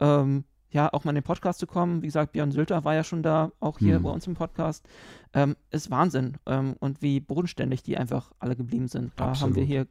ähm, 0.00 0.44
ja, 0.72 0.92
auch 0.92 1.04
mal 1.04 1.10
in 1.10 1.16
den 1.16 1.24
Podcast 1.24 1.58
zu 1.58 1.66
kommen. 1.66 2.02
Wie 2.02 2.06
gesagt, 2.06 2.32
Björn 2.32 2.50
Sülter 2.50 2.84
war 2.84 2.94
ja 2.94 3.04
schon 3.04 3.22
da, 3.22 3.52
auch 3.60 3.78
hier 3.78 3.96
hm. 3.96 4.02
bei 4.02 4.10
uns 4.10 4.26
im 4.26 4.34
Podcast. 4.34 4.86
Ähm, 5.34 5.56
ist 5.70 5.90
Wahnsinn. 5.90 6.38
Ähm, 6.46 6.74
und 6.80 7.02
wie 7.02 7.20
bodenständig 7.20 7.82
die 7.82 7.96
einfach 7.96 8.32
alle 8.38 8.56
geblieben 8.56 8.88
sind. 8.88 9.12
Da 9.16 9.28
Absolut. 9.28 9.50
haben 9.50 9.56
wir 9.56 9.64
hier, 9.64 9.86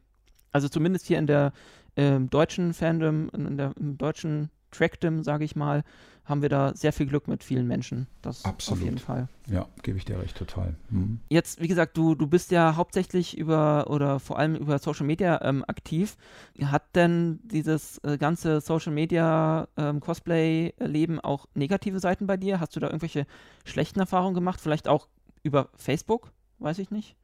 also 0.50 0.68
zumindest 0.68 1.06
hier 1.06 1.18
in 1.18 1.26
der 1.26 1.52
ähm, 1.96 2.30
deutschen 2.30 2.74
Fandom, 2.74 3.30
in 3.30 3.56
der, 3.56 3.72
im 3.78 3.96
deutschen 3.96 4.50
Trackdom, 4.72 5.22
sage 5.22 5.44
ich 5.44 5.54
mal, 5.54 5.84
haben 6.24 6.42
wir 6.42 6.48
da 6.48 6.72
sehr 6.74 6.92
viel 6.92 7.06
Glück 7.06 7.26
mit 7.26 7.42
vielen 7.42 7.66
Menschen. 7.66 8.06
Das 8.22 8.44
Absolut. 8.44 8.78
auf 8.78 8.84
jeden 8.84 8.98
Fall. 8.98 9.28
Ja, 9.48 9.66
gebe 9.82 9.98
ich 9.98 10.04
dir 10.04 10.20
recht, 10.20 10.36
total. 10.36 10.76
Mhm. 10.90 11.20
Jetzt, 11.28 11.60
wie 11.60 11.68
gesagt, 11.68 11.96
du, 11.96 12.14
du 12.14 12.26
bist 12.26 12.52
ja 12.52 12.76
hauptsächlich 12.76 13.36
über 13.36 13.90
oder 13.90 14.20
vor 14.20 14.38
allem 14.38 14.54
über 14.54 14.78
Social 14.78 15.06
Media 15.06 15.40
ähm, 15.42 15.64
aktiv. 15.66 16.16
Hat 16.64 16.94
denn 16.94 17.40
dieses 17.42 17.98
äh, 17.98 18.18
ganze 18.18 18.60
Social 18.60 18.92
Media 18.92 19.66
ähm, 19.76 20.00
Cosplay-Leben 20.00 21.18
auch 21.20 21.46
negative 21.54 21.98
Seiten 21.98 22.26
bei 22.26 22.36
dir? 22.36 22.60
Hast 22.60 22.76
du 22.76 22.80
da 22.80 22.86
irgendwelche 22.86 23.26
schlechten 23.64 23.98
Erfahrungen 23.98 24.34
gemacht? 24.34 24.60
Vielleicht 24.60 24.86
auch 24.86 25.08
über 25.42 25.70
Facebook? 25.74 26.30
Weiß 26.60 26.78
ich 26.78 26.92
nicht. 26.92 27.16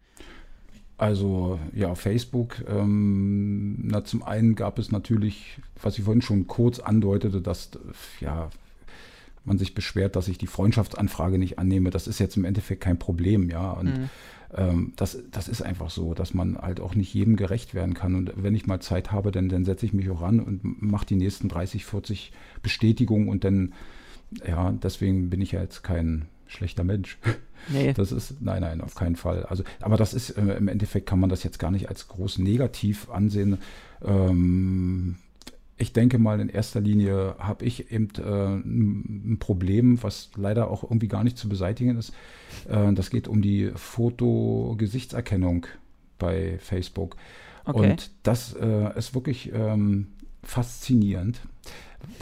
Also 0.98 1.60
ja, 1.72 1.94
Facebook, 1.94 2.56
ähm, 2.68 3.76
na, 3.84 4.02
zum 4.02 4.24
einen 4.24 4.56
gab 4.56 4.80
es 4.80 4.90
natürlich, 4.90 5.60
was 5.80 5.96
ich 5.96 6.04
vorhin 6.04 6.22
schon 6.22 6.48
kurz 6.48 6.80
andeutete, 6.80 7.40
dass 7.40 7.70
ja, 8.20 8.50
man 9.44 9.58
sich 9.58 9.74
beschwert, 9.74 10.16
dass 10.16 10.26
ich 10.26 10.38
die 10.38 10.48
Freundschaftsanfrage 10.48 11.38
nicht 11.38 11.58
annehme. 11.58 11.90
Das 11.90 12.08
ist 12.08 12.18
jetzt 12.18 12.36
im 12.36 12.44
Endeffekt 12.44 12.82
kein 12.82 12.98
Problem, 12.98 13.48
ja. 13.48 13.70
Und 13.70 13.86
mhm. 13.86 14.10
ähm, 14.56 14.92
das, 14.96 15.18
das 15.30 15.46
ist 15.46 15.62
einfach 15.62 15.90
so, 15.90 16.14
dass 16.14 16.34
man 16.34 16.58
halt 16.58 16.80
auch 16.80 16.96
nicht 16.96 17.14
jedem 17.14 17.36
gerecht 17.36 17.74
werden 17.74 17.94
kann. 17.94 18.16
Und 18.16 18.32
wenn 18.36 18.56
ich 18.56 18.66
mal 18.66 18.80
Zeit 18.80 19.12
habe, 19.12 19.30
dann, 19.30 19.48
dann 19.48 19.64
setze 19.64 19.86
ich 19.86 19.92
mich 19.92 20.10
auch 20.10 20.20
ran 20.20 20.40
und 20.40 20.82
mache 20.82 21.06
die 21.06 21.16
nächsten 21.16 21.48
30, 21.48 21.84
40 21.84 22.32
Bestätigungen 22.60 23.28
und 23.28 23.44
dann, 23.44 23.72
ja, 24.44 24.72
deswegen 24.72 25.30
bin 25.30 25.40
ich 25.40 25.52
ja 25.52 25.60
jetzt 25.60 25.84
kein 25.84 26.26
schlechter 26.48 26.82
Mensch. 26.82 27.18
Nee. 27.68 27.92
Das 27.92 28.12
ist, 28.12 28.40
nein, 28.40 28.62
nein, 28.62 28.80
auf 28.80 28.94
keinen 28.94 29.16
Fall. 29.16 29.44
Also, 29.44 29.64
aber 29.80 29.96
das 29.96 30.14
ist, 30.14 30.30
äh, 30.30 30.56
im 30.56 30.68
Endeffekt 30.68 31.06
kann 31.06 31.20
man 31.20 31.30
das 31.30 31.42
jetzt 31.42 31.58
gar 31.58 31.70
nicht 31.70 31.88
als 31.88 32.08
groß 32.08 32.38
negativ 32.38 33.10
ansehen. 33.10 33.58
Ähm, 34.04 35.16
ich 35.76 35.92
denke 35.92 36.18
mal, 36.18 36.40
in 36.40 36.48
erster 36.48 36.80
Linie 36.80 37.36
habe 37.38 37.64
ich 37.64 37.92
eben 37.92 38.08
äh, 38.18 38.56
ein 38.56 39.36
Problem, 39.38 40.02
was 40.02 40.30
leider 40.36 40.70
auch 40.70 40.82
irgendwie 40.82 41.08
gar 41.08 41.22
nicht 41.22 41.38
zu 41.38 41.48
beseitigen 41.48 41.96
ist. 41.96 42.12
Äh, 42.68 42.92
das 42.94 43.10
geht 43.10 43.28
um 43.28 43.42
die 43.42 43.70
Foto-Gesichtserkennung 43.74 45.66
bei 46.18 46.58
Facebook. 46.58 47.16
Okay. 47.64 47.90
Und 47.90 48.10
das 48.24 48.54
äh, 48.54 48.98
ist 48.98 49.14
wirklich 49.14 49.52
ähm, 49.54 50.08
faszinierend. 50.42 51.40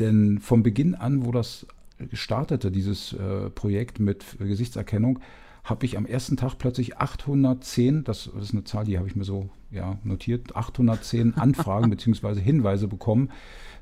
Denn 0.00 0.38
vom 0.38 0.62
Beginn 0.62 0.94
an, 0.94 1.24
wo 1.24 1.32
das 1.32 1.66
startete, 2.12 2.70
dieses 2.70 3.12
äh, 3.12 3.50
Projekt 3.50 4.00
mit 4.00 4.24
Gesichtserkennung, 4.38 5.20
habe 5.64 5.84
ich 5.84 5.96
am 5.96 6.06
ersten 6.06 6.36
Tag 6.36 6.58
plötzlich 6.58 6.98
810, 6.98 8.04
das, 8.04 8.28
ist 8.40 8.52
eine 8.52 8.64
Zahl, 8.64 8.84
die 8.84 8.98
habe 8.98 9.08
ich 9.08 9.16
mir 9.16 9.24
so 9.24 9.50
ja, 9.70 9.98
notiert, 10.04 10.54
810 10.54 11.34
Anfragen 11.36 11.90
bzw. 11.90 12.40
Hinweise 12.40 12.86
bekommen, 12.86 13.30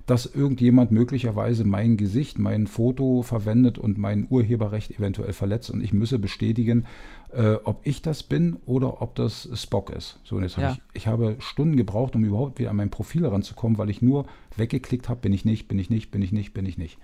dass 0.07 0.26
irgendjemand 0.26 0.93
möglicherweise 0.93 1.65
mein 1.65 1.97
Gesicht, 1.97 2.39
mein 2.39 2.67
Foto 2.67 3.23
verwendet 3.23 3.78
und 3.78 3.97
mein 3.97 4.26
Urheberrecht 4.28 4.99
eventuell 4.99 5.33
verletzt 5.33 5.70
und 5.70 5.83
ich 5.83 5.93
müsse 5.93 6.18
bestätigen, 6.18 6.84
äh, 7.33 7.55
ob 7.65 7.81
ich 7.84 8.02
das 8.02 8.23
bin 8.23 8.57
oder 8.67 9.01
ob 9.01 9.15
das 9.15 9.49
Spock 9.55 9.91
ist. 9.91 10.20
So, 10.25 10.41
jetzt 10.41 10.57
ja. 10.57 10.68
habe 10.68 10.78
ich, 10.93 11.02
ich 11.02 11.07
habe 11.07 11.36
Stunden 11.39 11.76
gebraucht, 11.76 12.17
um 12.17 12.25
überhaupt 12.25 12.59
wieder 12.59 12.70
an 12.70 12.76
mein 12.76 12.91
Profil 12.91 13.26
ranzukommen, 13.26 13.78
weil 13.78 13.91
ich 13.91 14.02
nur 14.02 14.26
weggeklickt 14.57 15.09
habe, 15.09 15.20
bin 15.20 15.33
ich 15.33 15.44
nicht, 15.44 15.68
bin 15.68 15.78
ich 15.78 15.89
nicht, 15.89 16.10
bin 16.10 16.23
ich 16.23 16.33
nicht, 16.33 16.52
bin 16.52 16.67
ich 16.67 16.76
nicht. 16.76 16.99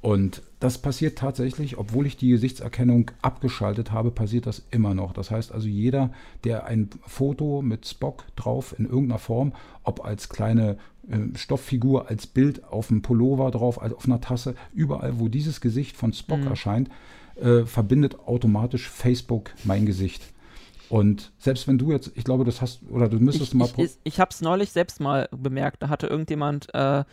Und 0.00 0.42
das 0.60 0.78
passiert 0.78 1.18
tatsächlich, 1.18 1.76
obwohl 1.76 2.06
ich 2.06 2.16
die 2.16 2.28
Gesichtserkennung 2.28 3.10
abgeschaltet 3.20 3.90
habe, 3.90 4.10
passiert 4.12 4.46
das 4.46 4.62
immer 4.70 4.94
noch. 4.94 5.12
Das 5.12 5.30
heißt 5.30 5.50
also, 5.52 5.66
jeder, 5.66 6.10
der 6.44 6.66
ein 6.66 6.88
Foto 7.06 7.62
mit 7.62 7.86
Spock 7.86 8.24
drauf 8.36 8.74
in 8.78 8.84
irgendeiner 8.84 9.18
Form, 9.18 9.52
ob 9.82 10.04
als 10.04 10.28
kleine 10.28 10.78
äh, 11.08 11.36
Stofffigur, 11.36 12.08
als 12.08 12.28
Bild 12.28 12.64
auf 12.64 12.88
dem 12.88 13.02
Pullover 13.02 13.50
drauf, 13.50 13.78
auf 13.78 14.04
einer 14.04 14.20
Tasse, 14.20 14.54
überall, 14.72 15.18
wo 15.18 15.28
dieses 15.28 15.60
Gesicht 15.60 15.96
von 15.96 16.12
Spock 16.12 16.40
mhm. 16.40 16.48
erscheint, 16.48 16.90
äh, 17.34 17.64
verbindet 17.64 18.20
automatisch 18.20 18.88
Facebook 18.88 19.50
mein 19.64 19.84
Gesicht. 19.84 20.22
Und 20.88 21.32
selbst 21.38 21.68
wenn 21.68 21.76
du 21.76 21.92
jetzt, 21.92 22.12
ich 22.14 22.24
glaube, 22.24 22.44
das 22.44 22.62
hast, 22.62 22.80
oder 22.90 23.08
du 23.08 23.18
müsstest 23.18 23.52
ich, 23.52 23.58
mal. 23.58 23.68
Ich, 23.76 23.78
ich, 23.78 23.98
ich 24.04 24.20
habe 24.20 24.30
es 24.30 24.40
neulich 24.40 24.70
selbst 24.70 25.00
mal 25.00 25.28
bemerkt. 25.30 25.82
Da 25.82 25.88
hatte 25.88 26.06
irgendjemand 26.06 26.72
äh, 26.74 27.04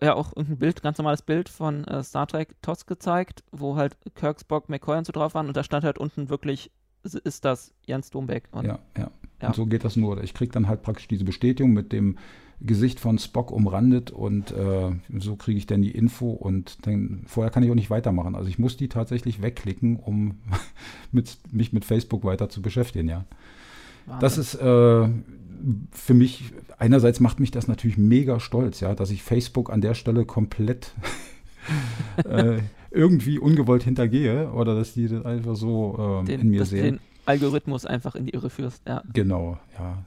ja 0.00 0.14
auch 0.14 0.36
irgendein 0.36 0.58
Bild, 0.58 0.82
ganz 0.82 0.98
normales 0.98 1.22
Bild 1.22 1.48
von 1.48 1.84
äh, 1.84 2.02
Star 2.02 2.26
Trek 2.26 2.54
TOS 2.62 2.86
gezeigt, 2.86 3.42
wo 3.50 3.76
halt 3.76 3.96
Kirk, 4.14 4.40
Spock, 4.40 4.68
McCoy 4.68 4.98
und 4.98 5.06
so 5.06 5.12
drauf 5.12 5.34
waren 5.34 5.48
und 5.48 5.56
da 5.56 5.64
stand 5.64 5.84
halt 5.84 5.98
unten 5.98 6.28
wirklich, 6.28 6.70
ist 7.02 7.44
das 7.44 7.72
Jens 7.84 8.10
Dombeck. 8.10 8.48
Und, 8.52 8.66
ja, 8.66 8.78
ja, 8.96 9.10
ja. 9.40 9.48
Und 9.48 9.56
so 9.56 9.66
geht 9.66 9.84
das 9.84 9.96
nur. 9.96 10.22
Ich 10.22 10.34
kriege 10.34 10.52
dann 10.52 10.68
halt 10.68 10.82
praktisch 10.82 11.08
diese 11.08 11.24
Bestätigung 11.24 11.72
mit 11.72 11.92
dem 11.92 12.16
Gesicht 12.60 13.00
von 13.00 13.18
Spock 13.18 13.50
umrandet 13.50 14.12
und 14.12 14.52
äh, 14.52 14.92
so 15.18 15.34
kriege 15.34 15.58
ich 15.58 15.66
dann 15.66 15.82
die 15.82 15.90
Info 15.90 16.30
und 16.30 16.86
dann, 16.86 17.24
vorher 17.26 17.50
kann 17.50 17.64
ich 17.64 17.70
auch 17.70 17.74
nicht 17.74 17.90
weitermachen. 17.90 18.36
Also 18.36 18.48
ich 18.48 18.58
muss 18.60 18.76
die 18.76 18.88
tatsächlich 18.88 19.42
wegklicken, 19.42 19.96
um 19.96 20.38
mit, 21.12 21.38
mich 21.50 21.72
mit 21.72 21.84
Facebook 21.84 22.24
weiter 22.24 22.48
zu 22.48 22.62
beschäftigen, 22.62 23.08
ja. 23.08 23.24
Wahnsinn. 24.06 24.20
Das 24.20 24.38
ist 24.38 24.54
äh, 24.54 25.08
für 25.90 26.14
mich, 26.14 26.52
einerseits 26.78 27.20
macht 27.20 27.40
mich 27.40 27.50
das 27.50 27.68
natürlich 27.68 27.98
mega 27.98 28.40
stolz, 28.40 28.80
ja, 28.80 28.94
dass 28.94 29.10
ich 29.10 29.22
Facebook 29.22 29.70
an 29.70 29.80
der 29.80 29.94
Stelle 29.94 30.24
komplett 30.24 30.94
äh, 32.24 32.58
irgendwie 32.90 33.38
ungewollt 33.38 33.82
hintergehe 33.82 34.50
oder 34.52 34.74
dass 34.74 34.94
die 34.94 35.08
das 35.08 35.24
einfach 35.24 35.56
so 35.56 35.96
ähm, 35.98 36.26
den, 36.26 36.40
in 36.40 36.48
mir 36.50 36.64
sehen. 36.64 36.84
Den 36.84 37.00
Algorithmus 37.24 37.86
einfach 37.86 38.14
in 38.14 38.26
die 38.26 38.32
Irre 38.32 38.50
führst, 38.50 38.82
ja. 38.86 39.02
Genau, 39.12 39.58
ja. 39.78 40.04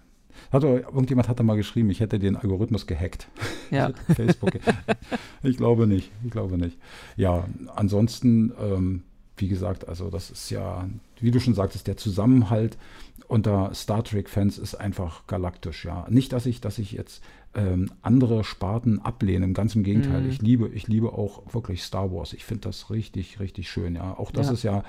Hat, 0.52 0.64
irgendjemand 0.64 1.30
hat 1.30 1.40
da 1.40 1.44
mal 1.44 1.56
geschrieben, 1.56 1.90
ich 1.90 2.02
hätte 2.02 2.20
den 2.20 2.36
Algorithmus 2.36 2.88
gehackt. 2.88 3.28
Ja. 3.72 3.92
Facebook. 4.16 4.52
ich 5.44 5.58
glaube 5.58 5.88
nicht, 5.88 6.12
ich 6.24 6.32
glaube 6.32 6.58
nicht. 6.58 6.78
Ja, 7.16 7.46
ansonsten, 7.76 8.54
ähm, 8.62 9.04
wie 9.38 9.48
gesagt, 9.48 9.88
also 9.88 10.10
das 10.10 10.32
ist 10.32 10.50
ja, 10.50 10.88
wie 11.20 11.32
du 11.32 11.40
schon 11.40 11.54
sagtest, 11.54 11.88
der 11.88 11.98
Zusammenhalt 11.98 12.78
unter 13.28 13.74
Star 13.74 14.04
Trek-Fans 14.04 14.58
ist 14.58 14.76
einfach 14.76 15.28
galaktisch, 15.28 15.86
ja. 15.86 16.06
Nicht, 16.10 16.32
dass 16.32 16.46
ich, 16.46 16.62
dass 16.62 16.78
ich 16.78 16.92
jetzt 16.92 17.24
ähm, 17.56 17.92
andere 18.02 18.44
Sparten 18.44 19.00
ablehne, 19.00 19.52
ganz 19.54 19.76
im 19.76 19.84
Gegenteil. 19.84 20.22
Mhm. 20.22 20.30
Ich 20.30 20.42
liebe, 20.42 20.68
ich 20.70 20.88
liebe 20.88 21.14
auch 21.14 21.54
wirklich 21.54 21.84
Star 21.84 22.12
Wars. 22.12 22.34
Ich 22.34 22.46
finde 22.46 22.62
das 22.62 22.90
richtig, 22.90 23.40
richtig 23.40 23.70
schön, 23.70 23.96
ja. 23.96 24.18
Auch 24.18 24.32
das 24.32 24.48
ja. 24.48 24.54
ist 24.54 24.64
ja 24.64 24.84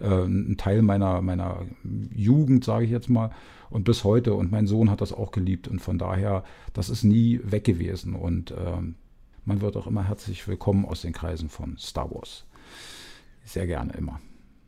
äh, 0.00 0.24
ein 0.24 0.56
Teil 0.56 0.82
meiner, 0.82 1.20
meiner 1.20 1.66
Jugend, 2.14 2.64
sage 2.64 2.84
ich 2.84 2.90
jetzt 2.90 3.10
mal, 3.10 3.30
und 3.70 3.84
bis 3.84 4.04
heute. 4.04 4.34
Und 4.34 4.52
mein 4.52 4.66
Sohn 4.66 4.90
hat 4.90 5.00
das 5.00 5.12
auch 5.12 5.32
geliebt. 5.32 5.68
Und 5.68 5.80
von 5.80 5.98
daher, 5.98 6.44
das 6.72 6.88
ist 6.88 7.04
nie 7.04 7.40
weg 7.44 7.64
gewesen. 7.64 8.14
Und 8.14 8.52
ähm, 8.52 8.94
man 9.44 9.60
wird 9.60 9.76
auch 9.76 9.86
immer 9.86 10.04
herzlich 10.04 10.46
willkommen 10.46 10.84
aus 10.84 11.02
den 11.02 11.12
Kreisen 11.12 11.48
von 11.48 11.76
Star 11.76 12.10
Wars. 12.10 12.44
Sehr 13.44 13.66
gerne 13.66 13.92
immer. 13.94 14.20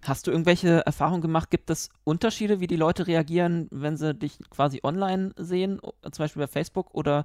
Hast 0.03 0.27
du 0.27 0.31
irgendwelche 0.31 0.85
Erfahrungen 0.85 1.23
gemacht? 1.23 1.51
Gibt 1.51 1.71
es 1.71 1.89
Unterschiede, 2.05 2.61
wie 2.61 2.67
die 2.67 2.77
Leute 2.77 3.07
reagieren, 3.07 3.69
wenn 3.71 3.97
sie 3.97 4.15
dich 4.15 4.39
quasi 4.51 4.81
online 4.83 5.33
sehen, 5.37 5.81
zum 5.81 6.25
Beispiel 6.25 6.43
bei 6.43 6.47
Facebook 6.47 6.95
oder 6.95 7.25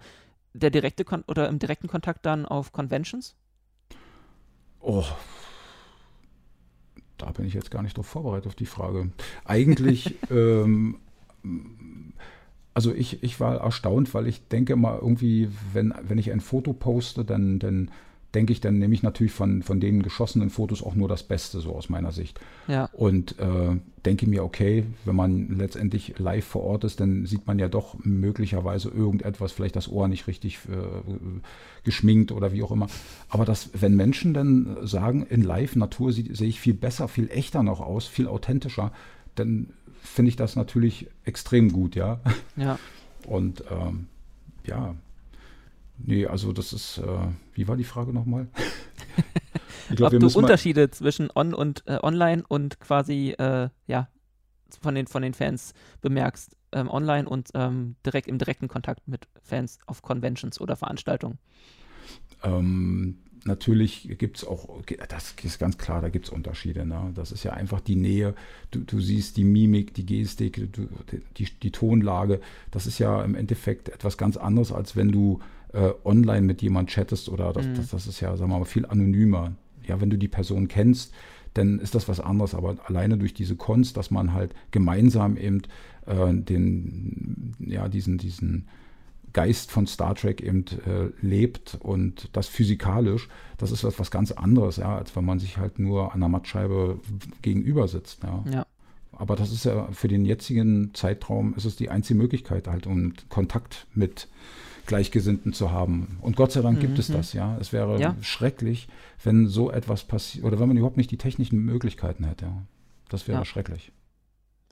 der 0.54 0.70
direkte 0.70 1.04
Kon 1.04 1.24
oder 1.28 1.50
im 1.50 1.60
direkten 1.60 1.88
Kontakt 1.88 2.26
dann 2.26 2.46
auf 2.46 2.72
Conventions? 2.72 3.36
Oh, 4.80 5.04
da 7.18 7.32
bin 7.32 7.46
ich 7.46 7.54
jetzt 7.54 7.70
gar 7.70 7.84
nicht 7.84 7.98
drauf 7.98 8.08
vorbereitet 8.08 8.48
auf 8.48 8.56
die 8.56 8.66
Frage. 8.66 9.12
Eigentlich, 9.44 10.16
ähm, 10.32 11.00
also 12.74 12.94
ich, 12.94 13.22
ich 13.24 13.40
war 13.40 13.58
erstaunt, 13.58 14.14
weil 14.14 14.26
ich 14.26 14.48
denke 14.48 14.76
mal 14.76 14.98
irgendwie, 14.98 15.50
wenn, 15.74 15.94
wenn 16.02 16.18
ich 16.18 16.32
ein 16.32 16.40
Foto 16.40 16.74
poste, 16.74 17.26
dann, 17.26 17.60
dann 17.60 17.92
denke 18.36 18.54
ich, 18.54 18.62
dann 18.62 18.78
nehme 18.78 18.94
ich 18.94 19.02
natürlich 19.02 19.34
von, 19.34 19.64
von 19.64 19.80
den 19.80 20.04
geschossenen 20.04 20.50
Fotos 20.52 20.84
auch 20.84 20.94
nur 20.94 21.08
das 21.08 21.24
Beste, 21.24 21.60
so 21.60 21.76
aus 21.76 21.90
meiner 21.90 22.12
Sicht. 22.12 22.40
Ja. 22.68 22.86
Und 22.94 23.40
äh, 23.40 23.78
denke 24.06 24.28
mir, 24.28 24.44
okay, 24.44 24.86
wenn 25.06 25.16
man 25.16 25.58
letztendlich 25.58 26.20
live 26.20 26.46
vor 26.46 26.64
Ort 26.64 26.84
ist, 26.84 27.00
dann 27.00 27.26
sieht 27.26 27.48
man 27.48 27.58
ja 27.58 27.68
doch 27.68 27.96
möglicherweise 28.04 28.90
irgendetwas, 28.90 29.52
vielleicht 29.52 29.76
das 29.76 29.90
Ohr 29.90 30.08
nicht 30.08 30.28
richtig 30.28 30.60
äh, 30.70 31.42
geschminkt 31.84 32.32
oder 32.32 32.54
wie 32.54 32.62
auch 32.62 32.72
immer. 32.72 32.88
Aber 33.30 33.46
das, 33.46 33.72
wenn 33.74 33.96
Menschen 33.96 34.34
dann 34.34 34.78
sagen, 34.84 35.26
in 35.28 35.42
Live 35.42 35.76
Natur 35.76 36.12
sehe 36.14 36.48
ich 36.48 36.60
viel 36.60 36.76
besser, 36.76 37.08
viel 37.08 37.30
echter 37.32 37.64
noch 37.64 37.80
aus, 37.80 38.06
viel 38.06 38.28
authentischer, 38.28 38.92
dann 39.34 39.72
finde 40.04 40.30
ich 40.30 40.36
das 40.36 40.56
natürlich 40.56 41.08
extrem 41.24 41.72
gut, 41.72 41.96
ja. 41.96 42.20
Ja. 42.56 42.78
Und 43.26 43.64
ähm, 43.72 44.08
ja, 44.66 44.96
Nee, 46.06 46.26
also 46.26 46.54
das 46.54 46.74
ist, 46.74 46.98
äh, 47.00 47.28
wie 47.54 47.68
war 47.68 47.78
die 47.78 47.84
Frage 47.84 48.14
nochmal? 48.14 48.48
glaub, 49.96 50.14
Ob 50.14 50.20
du 50.20 50.28
Unterschiede 50.28 50.90
zwischen 50.92 51.30
on 51.34 51.54
und 51.54 51.84
äh, 51.88 52.00
online 52.02 52.44
und 52.48 52.80
quasi, 52.80 53.36
äh, 53.38 53.70
ja, 53.88 54.08
von 54.82 54.96
den, 54.96 55.08
von 55.08 55.22
den 55.22 55.34
Fans 55.34 55.74
bemerkst, 56.02 56.56
ähm, 56.72 56.90
online 56.90 57.28
und 57.28 57.50
ähm, 57.54 57.96
direkt 58.06 58.28
im 58.28 58.38
direkten 58.38 58.68
Kontakt 58.68 59.08
mit 59.08 59.28
Fans 59.42 59.80
auf 59.88 60.02
Conventions 60.02 60.62
oder 60.62 60.76
Veranstaltungen. 60.76 61.40
Ähm, 62.44 63.18
natürlich 63.46 64.16
gibt 64.18 64.38
es 64.38 64.46
auch, 64.46 64.82
das 65.10 65.36
ist 65.44 65.60
ganz 65.60 65.78
klar, 65.78 66.02
da 66.02 66.10
gibt 66.10 66.26
es 66.26 66.32
Unterschiede. 66.32 66.86
Ne? 66.86 67.12
Das 67.16 67.32
ist 67.32 67.44
ja 67.44 67.54
einfach 67.54 67.82
die 67.82 67.96
Nähe. 67.96 68.36
Du, 68.72 68.80
du 68.80 69.00
siehst 69.00 69.38
die 69.38 69.44
Mimik, 69.44 69.94
die 69.94 70.06
Gestik, 70.06 70.72
du, 70.72 70.88
die, 71.38 71.46
die 71.46 71.72
Tonlage. 71.72 72.42
Das 72.72 72.86
ist 72.86 73.00
ja 73.00 73.24
im 73.24 73.36
Endeffekt 73.36 73.90
etwas 73.90 74.18
ganz 74.18 74.38
anderes, 74.38 74.72
als 74.72 74.96
wenn 74.96 75.12
du 75.12 75.40
äh, 75.74 75.92
online 76.04 76.42
mit 76.42 76.62
jemand 76.62 76.90
chattest 76.90 77.30
oder 77.30 77.54
das, 77.54 77.66
mhm. 77.66 77.76
das, 77.76 77.90
das 77.90 78.08
ist 78.08 78.20
ja, 78.20 78.36
sagen 78.36 78.52
wir 78.52 78.60
mal, 78.60 78.66
viel 78.66 78.86
anonymer. 78.86 79.54
Ja, 79.86 80.02
wenn 80.02 80.10
du 80.10 80.18
die 80.18 80.28
Person 80.28 80.68
kennst, 80.68 81.14
dann 81.54 81.80
ist 81.80 81.96
das 81.96 82.08
was 82.08 82.20
anderes. 82.20 82.54
Aber 82.54 82.78
alleine 82.86 83.18
durch 83.18 83.34
diese 83.34 83.56
Kunst, 83.56 83.98
dass 83.98 84.12
man 84.12 84.34
halt 84.34 84.54
gemeinsam 84.72 85.38
eben 85.38 85.64
äh, 86.06 86.34
den, 86.34 87.56
ja, 87.60 87.88
diesen, 87.88 88.18
diesen 88.18 88.68
Geist 89.34 89.72
von 89.72 89.88
Star 89.88 90.16
Trek 90.16 90.42
eben 90.42 90.66
äh, 90.86 91.10
lebt 91.22 91.78
und 91.82 92.30
das 92.34 92.48
physikalisch, 92.48 93.30
das 93.58 93.72
ist 93.72 93.84
was, 93.84 94.00
was 94.00 94.12
ganz 94.12 94.32
anderes, 94.32 94.78
ja, 94.78 94.98
als 94.98 95.16
wenn 95.16 95.26
man 95.26 95.40
sich 95.40 95.58
halt 95.58 95.80
nur 95.80 96.14
an 96.14 96.20
der 96.20 96.30
Mattscheibe 96.30 97.00
gegenüber 97.42 97.88
sitzt. 97.88 98.24
Ja. 98.24 98.44
ja. 98.52 98.66
Aber 99.12 99.36
das 99.36 99.52
ist 99.52 99.66
ja 99.66 99.88
für 99.92 100.08
den 100.08 100.26
jetzigen 100.26 100.94
Zeitraum 100.94 101.54
ist 101.56 101.66
es 101.66 101.76
die 101.76 101.90
einzige 101.90 102.18
Möglichkeit, 102.18 102.68
halt 102.68 102.88
um 102.88 103.14
Kontakt 103.28 103.86
mit 103.94 104.30
Gleichgesinnten 104.90 105.54
zu 105.54 105.72
haben. 105.72 106.18
Und 106.20 106.36
Gott 106.36 106.52
sei 106.52 106.62
Dank 106.62 106.78
mhm. 106.78 106.82
gibt 106.82 107.00
es 107.00 107.08
das, 107.08 107.32
ja. 107.34 107.56
Es 107.60 107.72
wäre 107.72 108.00
ja. 108.00 108.16
schrecklich, 108.22 108.88
wenn 109.24 109.48
so 109.48 109.72
etwas 109.72 110.04
passiert, 110.04 110.44
oder 110.44 110.60
wenn 110.60 110.68
man 110.68 110.78
überhaupt 110.78 110.98
nicht 110.98 111.12
die 111.12 111.18
technischen 111.18 111.60
Möglichkeiten 111.60 112.24
hätte. 112.26 112.46
Ja. 112.46 112.64
Das 113.08 113.28
wäre 113.28 113.38
ja. 113.38 113.46
schrecklich. 113.46 113.92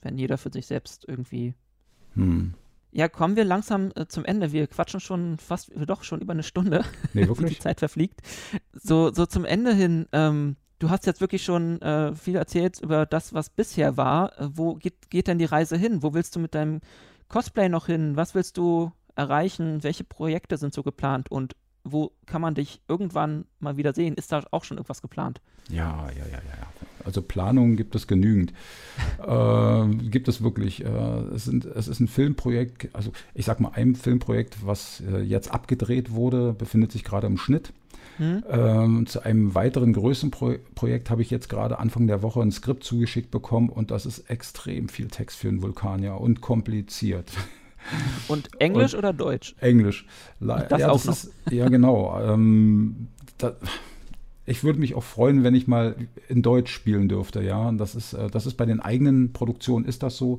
Wenn 0.02 0.18
jeder 0.18 0.36
für 0.36 0.50
sich 0.50 0.66
selbst 0.66 1.04
irgendwie. 1.06 1.54
Hm. 2.14 2.54
Ja, 2.90 3.08
kommen 3.08 3.36
wir 3.36 3.44
langsam 3.44 3.92
äh, 3.94 4.06
zum 4.08 4.24
Ende. 4.24 4.50
Wir 4.50 4.66
quatschen 4.66 4.98
schon 4.98 5.38
fast, 5.38 5.70
doch 5.86 6.02
schon 6.02 6.20
über 6.20 6.32
eine 6.32 6.42
Stunde. 6.42 6.84
Nee, 7.14 7.28
wirklich? 7.28 7.58
die 7.58 7.62
Zeit 7.62 7.78
verfliegt. 7.78 8.20
So, 8.72 9.12
so 9.12 9.24
zum 9.24 9.44
Ende 9.44 9.72
hin, 9.72 10.06
ähm, 10.10 10.56
du 10.80 10.90
hast 10.90 11.06
jetzt 11.06 11.20
wirklich 11.20 11.44
schon 11.44 11.80
äh, 11.80 12.12
viel 12.16 12.34
erzählt 12.34 12.80
über 12.80 13.06
das, 13.06 13.34
was 13.34 13.50
bisher 13.50 13.96
war. 13.96 14.36
Äh, 14.40 14.48
wo 14.52 14.74
geht, 14.74 15.10
geht 15.10 15.28
denn 15.28 15.38
die 15.38 15.44
Reise 15.44 15.76
hin? 15.76 16.02
Wo 16.02 16.12
willst 16.12 16.34
du 16.34 16.40
mit 16.40 16.56
deinem 16.56 16.80
Cosplay 17.28 17.68
noch 17.68 17.86
hin? 17.86 18.16
Was 18.16 18.34
willst 18.34 18.56
du 18.56 18.90
erreichen? 19.18 19.82
Welche 19.82 20.04
Projekte 20.04 20.56
sind 20.56 20.72
so 20.72 20.82
geplant 20.82 21.30
und 21.30 21.54
wo 21.84 22.12
kann 22.26 22.40
man 22.40 22.54
dich 22.54 22.80
irgendwann 22.88 23.44
mal 23.60 23.76
wieder 23.76 23.92
sehen? 23.92 24.14
Ist 24.14 24.32
da 24.32 24.44
auch 24.50 24.64
schon 24.64 24.76
irgendwas 24.76 25.02
geplant? 25.02 25.40
Ja, 25.68 26.08
ja, 26.16 26.26
ja, 26.26 26.38
ja. 26.38 26.66
Also 27.04 27.22
Planungen 27.22 27.76
gibt 27.76 27.94
es 27.94 28.06
genügend. 28.06 28.52
äh, 29.26 29.86
gibt 30.08 30.28
es 30.28 30.42
wirklich. 30.42 30.84
Äh, 30.84 30.88
es, 31.34 31.44
sind, 31.44 31.64
es 31.64 31.88
ist 31.88 32.00
ein 32.00 32.08
Filmprojekt, 32.08 32.94
also 32.94 33.12
ich 33.34 33.44
sag 33.44 33.60
mal 33.60 33.72
ein 33.74 33.94
Filmprojekt, 33.94 34.66
was 34.66 35.02
äh, 35.10 35.20
jetzt 35.20 35.52
abgedreht 35.52 36.12
wurde, 36.12 36.52
befindet 36.52 36.92
sich 36.92 37.04
gerade 37.04 37.26
im 37.26 37.38
Schnitt. 37.38 37.72
Hm. 38.18 38.42
Ähm, 38.50 39.06
zu 39.06 39.22
einem 39.22 39.54
weiteren 39.54 39.92
größeren 39.92 40.30
Pro 40.30 40.54
Projekt 40.74 41.08
habe 41.08 41.22
ich 41.22 41.30
jetzt 41.30 41.48
gerade 41.48 41.78
Anfang 41.78 42.08
der 42.08 42.22
Woche 42.22 42.40
ein 42.40 42.50
Skript 42.50 42.82
zugeschickt 42.82 43.30
bekommen 43.30 43.68
und 43.68 43.90
das 43.92 44.06
ist 44.06 44.28
extrem 44.28 44.88
viel 44.88 45.06
Text 45.08 45.38
für 45.38 45.48
einen 45.48 45.62
Vulkanier 45.62 46.20
und 46.20 46.40
kompliziert. 46.40 47.30
Und 48.28 48.60
Englisch 48.60 48.94
und 48.94 49.00
oder 49.00 49.12
Deutsch? 49.12 49.54
Englisch. 49.60 50.06
Das 50.40 50.80
ja, 50.80 50.90
auch 50.90 51.02
das 51.02 51.06
noch. 51.06 51.14
Ist, 51.14 51.32
ja, 51.52 51.68
genau. 51.68 52.20
Ähm, 52.20 53.08
da, 53.38 53.52
ich 54.46 54.64
würde 54.64 54.78
mich 54.78 54.94
auch 54.94 55.02
freuen, 55.02 55.44
wenn 55.44 55.54
ich 55.54 55.68
mal 55.68 55.94
in 56.28 56.42
Deutsch 56.42 56.72
spielen 56.72 57.08
dürfte. 57.08 57.42
Ja, 57.42 57.70
das 57.72 57.94
ist, 57.94 58.14
äh, 58.14 58.28
das 58.28 58.46
ist 58.46 58.54
bei 58.54 58.66
den 58.66 58.80
eigenen 58.80 59.32
Produktionen 59.32 59.84
ist 59.84 60.02
das 60.02 60.16
so. 60.16 60.38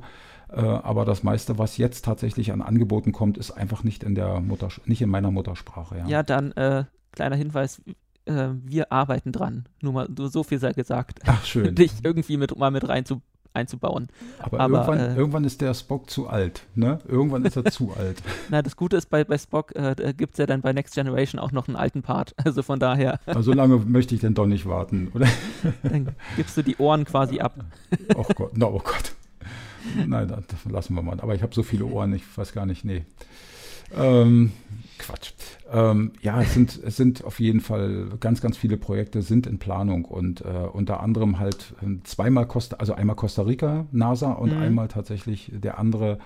Äh, 0.52 0.60
aber 0.60 1.04
das 1.04 1.22
meiste, 1.22 1.58
was 1.58 1.76
jetzt 1.76 2.04
tatsächlich 2.04 2.52
an 2.52 2.60
Angeboten 2.60 3.12
kommt, 3.12 3.38
ist 3.38 3.52
einfach 3.52 3.84
nicht 3.84 4.02
in 4.02 4.14
der 4.14 4.40
Mutter, 4.40 4.68
nicht 4.84 5.00
in 5.00 5.10
meiner 5.10 5.30
Muttersprache. 5.30 5.98
Ja, 5.98 6.06
ja 6.08 6.22
dann 6.22 6.52
äh, 6.52 6.84
kleiner 7.12 7.36
Hinweis. 7.36 7.80
Äh, 8.24 8.48
wir 8.64 8.92
arbeiten 8.92 9.32
dran. 9.32 9.66
Nur 9.80 9.92
mal 9.92 10.08
so 10.16 10.42
viel 10.42 10.58
sei 10.58 10.72
gesagt. 10.72 11.20
Ach 11.26 11.44
schön. 11.44 11.74
Dich 11.76 11.92
irgendwie 12.02 12.36
mit, 12.36 12.56
mal 12.58 12.70
mit 12.70 12.88
reinzubringen 12.88 13.29
einzubauen. 13.52 14.08
Aber, 14.38 14.60
Aber 14.60 14.74
irgendwann, 14.78 14.98
äh, 14.98 15.16
irgendwann, 15.16 15.44
ist 15.44 15.60
der 15.60 15.74
Spock 15.74 16.10
zu 16.10 16.28
alt, 16.28 16.62
ne? 16.74 16.98
Irgendwann 17.08 17.44
ist 17.44 17.56
er 17.56 17.64
zu 17.64 17.92
alt. 17.98 18.22
Na, 18.48 18.62
das 18.62 18.76
Gute 18.76 18.96
ist, 18.96 19.10
bei, 19.10 19.24
bei 19.24 19.38
Spock 19.38 19.74
äh, 19.74 20.14
gibt 20.16 20.34
es 20.34 20.38
ja 20.38 20.46
dann 20.46 20.60
bei 20.60 20.72
Next 20.72 20.94
Generation 20.94 21.40
auch 21.40 21.52
noch 21.52 21.68
einen 21.68 21.76
alten 21.76 22.02
Part. 22.02 22.34
Also 22.50 22.62
von 22.62 22.80
daher. 22.80 23.20
Aber 23.26 23.42
so 23.44 23.52
lange 23.52 23.76
möchte 23.76 24.14
ich 24.14 24.22
denn 24.22 24.34
doch 24.34 24.46
nicht 24.46 24.66
warten, 24.66 25.12
oder? 25.14 25.28
Dann 25.84 26.08
gibst 26.36 26.56
du 26.56 26.62
die 26.62 26.76
Ohren 26.78 27.04
quasi 27.04 27.38
ab. 27.38 27.54
Oh 28.16 28.24
Gott, 28.34 28.56
no, 28.56 28.68
oh 28.68 28.80
Gott. 28.82 29.12
Nein, 30.06 30.26
das 30.26 30.64
lassen 30.64 30.94
wir 30.94 31.02
mal. 31.02 31.20
Aber 31.20 31.34
ich 31.34 31.42
habe 31.42 31.54
so 31.54 31.62
viele 31.62 31.84
Ohren, 31.84 32.12
ich 32.12 32.22
weiß 32.36 32.52
gar 32.52 32.66
nicht, 32.66 32.84
nee. 32.84 33.04
Ähm, 33.96 34.52
Quatsch. 34.98 35.32
Ähm, 35.72 36.12
ja, 36.20 36.42
es 36.42 36.54
sind, 36.54 36.80
es 36.82 36.96
sind 36.96 37.24
auf 37.24 37.40
jeden 37.40 37.60
Fall 37.60 38.08
ganz, 38.20 38.40
ganz 38.40 38.56
viele 38.56 38.76
Projekte 38.76 39.22
sind 39.22 39.46
in 39.46 39.58
Planung 39.58 40.04
und 40.04 40.42
äh, 40.42 40.66
unter 40.72 41.00
anderem 41.00 41.38
halt 41.38 41.74
äh, 41.82 42.02
zweimal 42.04 42.46
Costa, 42.46 42.76
also 42.76 42.94
einmal 42.94 43.16
Costa 43.16 43.42
Rica, 43.42 43.86
NASA 43.92 44.32
und 44.32 44.52
mhm. 44.54 44.62
einmal 44.62 44.88
tatsächlich 44.88 45.52
der 45.54 45.78
andere 45.78 46.18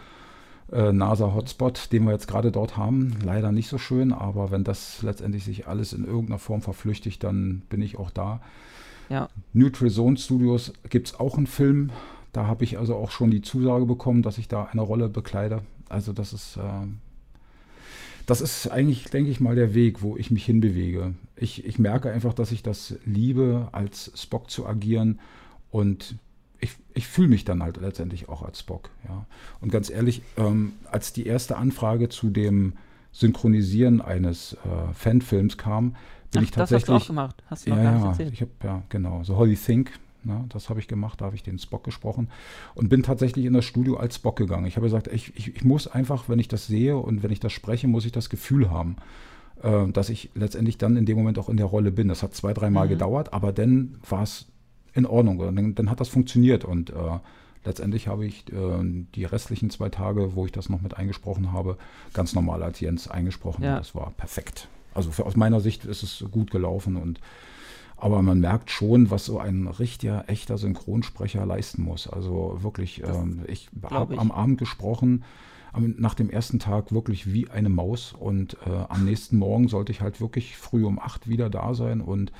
äh, 0.73 0.93
NASA-Hotspot, 0.93 1.93
den 1.93 2.05
wir 2.05 2.13
jetzt 2.13 2.27
gerade 2.27 2.51
dort 2.51 2.77
haben. 2.77 3.17
Leider 3.23 3.53
nicht 3.53 3.69
so 3.69 3.79
schön, 3.79 4.13
aber 4.13 4.51
wenn 4.51 4.65
das 4.65 5.03
letztendlich 5.03 5.45
sich 5.45 5.69
alles 5.69 5.93
in 5.93 6.05
irgendeiner 6.05 6.39
Form 6.39 6.63
verflüchtigt, 6.63 7.23
dann 7.23 7.63
bin 7.69 7.83
ich 7.83 7.99
auch 7.99 8.11
da. 8.11 8.41
Ja. 9.11 9.29
Neutral 9.53 9.91
Zone 9.91 10.17
Studios 10.17 10.73
gibt 10.89 11.09
es 11.09 11.21
auch 11.21 11.37
einen 11.37 11.47
Film. 11.47 11.91
Da 12.33 12.47
habe 12.47 12.65
ich 12.65 12.79
also 12.79 12.97
auch 12.97 13.11
schon 13.11 13.31
die 13.31 13.43
Zusage 13.43 13.85
bekommen, 13.85 14.23
dass 14.23 14.39
ich 14.39 14.49
da 14.49 14.65
eine 14.65 14.81
Rolle 14.81 15.09
bekleide. 15.09 15.61
Also 15.89 16.13
das 16.13 16.33
ist 16.33 16.57
äh, 16.57 16.87
das 18.27 18.41
ist 18.41 18.69
eigentlich, 18.69 19.05
denke 19.05 19.31
ich 19.31 19.41
mal, 19.41 19.55
der 19.55 19.75
Weg, 19.75 20.03
wo 20.03 20.17
ich 20.17 20.31
mich 20.31 20.45
hinbewege. 20.45 21.15
Ich, 21.37 21.65
ich 21.65 21.79
merke 21.79 22.11
einfach, 22.11 22.35
dass 22.35 22.53
ich 22.53 22.63
das 22.63 22.97
liebe, 23.05 23.69
als 23.73 24.13
Spock 24.15 24.51
zu 24.51 24.67
agieren 24.67 25.21
und 25.71 26.17
ich, 26.61 26.73
ich 26.95 27.07
fühle 27.07 27.29
mich 27.29 27.45
dann 27.45 27.63
halt 27.63 27.77
letztendlich 27.77 28.29
auch 28.29 28.43
als 28.43 28.61
Spock. 28.61 28.91
Ja. 29.07 29.27
Und 29.61 29.71
ganz 29.71 29.91
ehrlich, 29.91 30.23
ähm, 30.37 30.73
als 30.91 31.13
die 31.13 31.27
erste 31.27 31.57
Anfrage 31.57 32.09
zu 32.09 32.31
dem 32.31 32.75
Synchronisieren 33.13 34.01
eines 34.01 34.55
äh, 34.55 34.93
Fanfilms 34.95 35.59
kam, 35.59 35.95
bin 36.31 36.41
Ach, 36.41 36.43
ich 36.43 36.51
tatsächlich. 36.51 36.87
Das 36.87 36.95
hast 36.95 37.01
du 37.01 37.05
auch 37.05 37.07
gemacht. 37.07 37.45
Hast 37.47 37.67
du 37.67 37.71
noch 37.71 37.77
ja, 37.77 37.83
gar 37.85 37.95
nicht 37.95 38.05
erzählt. 38.05 38.33
Ich 38.33 38.41
habe 38.41 38.51
ja 38.63 38.83
genau 38.89 39.23
so 39.23 39.37
Holly 39.37 39.57
Think 39.57 39.93
ne, 40.25 40.45
das 40.49 40.69
habe 40.71 40.81
ich 40.81 40.89
gemacht, 40.89 41.21
da 41.21 41.27
habe 41.27 41.37
ich 41.37 41.43
den 41.43 41.59
Spock 41.59 41.85
gesprochen 41.85 42.29
und 42.75 42.89
bin 42.89 43.03
tatsächlich 43.03 43.45
in 43.45 43.53
das 43.53 43.65
Studio 43.65 43.97
als 43.97 44.17
Spock 44.17 44.37
gegangen. 44.37 44.67
Ich 44.67 44.77
habe 44.77 44.87
gesagt, 44.87 45.09
ich, 45.09 45.37
ich, 45.37 45.57
ich, 45.57 45.65
muss 45.65 45.87
einfach, 45.87 46.29
wenn 46.29 46.39
ich 46.39 46.49
das 46.49 46.67
sehe 46.67 46.97
und 46.97 47.23
wenn 47.23 47.31
ich 47.31 47.41
das 47.41 47.53
spreche, 47.53 47.89
muss 47.89 48.05
ich 48.05 48.13
das 48.13 48.31
Gefühl 48.31 48.71
haben, 48.71 48.97
äh, 49.63 49.89
dass 49.89 50.09
ich 50.09 50.31
letztendlich 50.35 50.79
dann 50.79 50.97
in 50.97 51.07
dem 51.07 51.17
Moment 51.17 51.39
auch 51.39 51.49
in 51.49 51.57
der 51.57 51.67
Rolle 51.67 51.93
bin. 51.93 52.09
Das 52.09 52.23
hat 52.23 52.35
zwei, 52.35 52.53
dreimal 52.53 52.87
mhm. 52.87 52.91
gedauert, 52.91 53.33
aber 53.33 53.53
dann 53.53 53.99
war 54.09 54.23
es 54.23 54.47
in 54.95 55.07
Ordnung. 55.07 55.39
Dann, 55.39 55.75
dann, 55.75 55.91
hat 55.91 56.01
das 56.01 56.09
funktioniert 56.09 56.65
und 56.65 56.91
äh, 56.91 56.95
letztendlich 57.65 58.09
habe 58.09 58.27
ich 58.27 58.45
äh, 58.53 59.05
die 59.15 59.25
restlichen 59.25 59.71
zwei 59.71 59.89
Tage, 59.89 60.35
wo 60.35 60.47
ich 60.47 60.53
das 60.53 60.69
noch 60.69 60.81
mit 60.81 60.97
eingesprochen 60.97 61.53
habe, 61.53 61.77
ganz 62.13 62.35
normal 62.35 62.63
als 62.63 62.81
Jens 62.81 63.09
eingesprochen. 63.09 63.65
Ja. 63.65 63.79
Das 63.79 63.95
war 63.95 64.13
perfekt. 64.17 64.69
Also 64.95 65.11
für, 65.11 65.27
aus 65.27 65.37
meiner 65.37 65.61
Sicht 65.61 65.85
ist 65.85 66.03
es 66.03 66.25
gut 66.31 66.51
gelaufen 66.51 66.97
und 66.97 67.21
aber 68.05 68.21
man 68.21 68.39
merkt 68.39 68.71
schon, 68.71 69.11
was 69.11 69.25
so 69.25 69.39
ein 69.39 69.67
richtiger, 69.67 70.25
echter 70.27 70.59
Synchronsprecher 70.59 71.47
leisten 71.47 71.83
muss. 71.83 72.07
Also 72.07 72.59
wirklich, 72.61 73.03
ähm, 73.03 73.45
ich 73.47 73.71
habe 73.83 74.19
am 74.19 74.31
Abend 74.31 74.59
gesprochen, 74.59 75.25
nach 75.75 76.13
dem 76.13 76.29
ersten 76.29 76.59
Tag 76.59 76.93
wirklich 76.93 77.33
wie 77.33 77.49
eine 77.49 77.71
Maus 77.71 78.13
und 78.13 78.59
äh, 78.67 78.71
am 78.91 79.07
nächsten 79.07 79.39
Morgen 79.39 79.69
sollte 79.69 79.91
ich 79.91 80.03
halt 80.03 80.21
wirklich 80.21 80.59
früh 80.59 80.85
um 80.85 80.99
acht 80.99 81.31
wieder 81.31 81.49
da 81.49 81.73
sein 81.73 82.03
und 82.03 82.31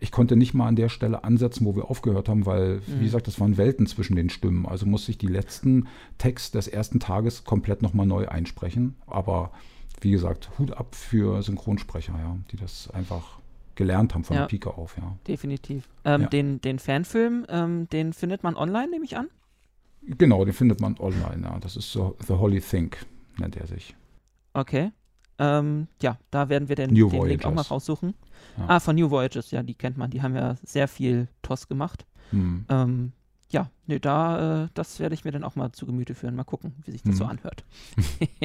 ich 0.00 0.12
konnte 0.12 0.34
nicht 0.34 0.54
mal 0.54 0.66
an 0.66 0.76
der 0.76 0.88
Stelle 0.88 1.24
ansetzen, 1.24 1.66
wo 1.66 1.76
wir 1.76 1.90
aufgehört 1.90 2.30
haben, 2.30 2.46
weil, 2.46 2.76
mhm. 2.76 3.00
wie 3.00 3.04
gesagt, 3.04 3.26
das 3.26 3.38
waren 3.38 3.58
Welten 3.58 3.86
zwischen 3.86 4.16
den 4.16 4.30
Stimmen. 4.30 4.64
Also 4.64 4.86
musste 4.86 5.10
ich 5.10 5.18
die 5.18 5.26
letzten 5.26 5.88
Text 6.16 6.54
des 6.54 6.68
ersten 6.68 7.00
Tages 7.00 7.44
komplett 7.44 7.82
nochmal 7.82 8.06
neu 8.06 8.28
einsprechen. 8.28 8.94
Aber 9.06 9.52
wie 10.00 10.10
gesagt, 10.10 10.48
Hut 10.58 10.72
ab 10.72 10.94
für 10.94 11.42
Synchronsprecher, 11.42 12.14
ja, 12.18 12.38
die 12.50 12.56
das 12.56 12.88
einfach 12.90 13.41
gelernt 13.76 14.14
haben 14.14 14.24
von 14.24 14.36
Ja. 14.36 14.42
der 14.42 14.48
Pike 14.48 14.76
auf, 14.76 14.96
ja. 14.98 15.16
Definitiv. 15.26 15.88
Ähm, 16.04 16.22
Ja. 16.22 16.28
den, 16.28 16.60
den 16.60 16.78
Fanfilm, 16.78 17.46
ähm, 17.48 17.88
den 17.90 18.12
findet 18.12 18.42
man 18.42 18.56
online, 18.56 18.88
nehme 18.90 19.04
ich 19.04 19.16
an. 19.16 19.28
Genau, 20.02 20.44
den 20.44 20.54
findet 20.54 20.80
man 20.80 20.98
online, 20.98 21.42
ja. 21.44 21.58
Das 21.60 21.76
ist 21.76 21.92
so 21.92 22.16
The 22.26 22.34
Holy 22.34 22.60
Think, 22.60 23.06
nennt 23.38 23.56
er 23.56 23.66
sich. 23.66 23.94
Okay. 24.52 24.92
Ähm, 25.38 25.88
ja, 26.00 26.18
da 26.30 26.48
werden 26.48 26.68
wir 26.68 26.76
den, 26.76 26.94
den 26.94 27.10
Link 27.26 27.44
auch 27.44 27.54
mal 27.54 27.62
raussuchen. 27.62 28.14
Ja. 28.58 28.64
Ah, 28.68 28.80
von 28.80 28.94
New 28.96 29.10
Voyages, 29.10 29.50
ja, 29.50 29.62
die 29.62 29.74
kennt 29.74 29.96
man. 29.96 30.10
Die 30.10 30.22
haben 30.22 30.36
ja 30.36 30.56
sehr 30.62 30.88
viel 30.88 31.28
TOS 31.42 31.68
gemacht. 31.68 32.04
Hm. 32.30 32.64
Ähm, 32.68 33.12
ja, 33.50 33.70
nee, 33.86 33.98
da, 33.98 34.64
äh, 34.64 34.68
das 34.74 34.98
werde 35.00 35.14
ich 35.14 35.24
mir 35.24 35.30
dann 35.32 35.44
auch 35.44 35.56
mal 35.56 35.72
zu 35.72 35.84
Gemüte 35.86 36.14
führen. 36.14 36.34
Mal 36.36 36.44
gucken, 36.44 36.72
wie 36.84 36.90
sich 36.92 37.02
das 37.02 37.16
so 37.16 37.24
Mhm. 37.24 37.30
anhört. 37.30 37.64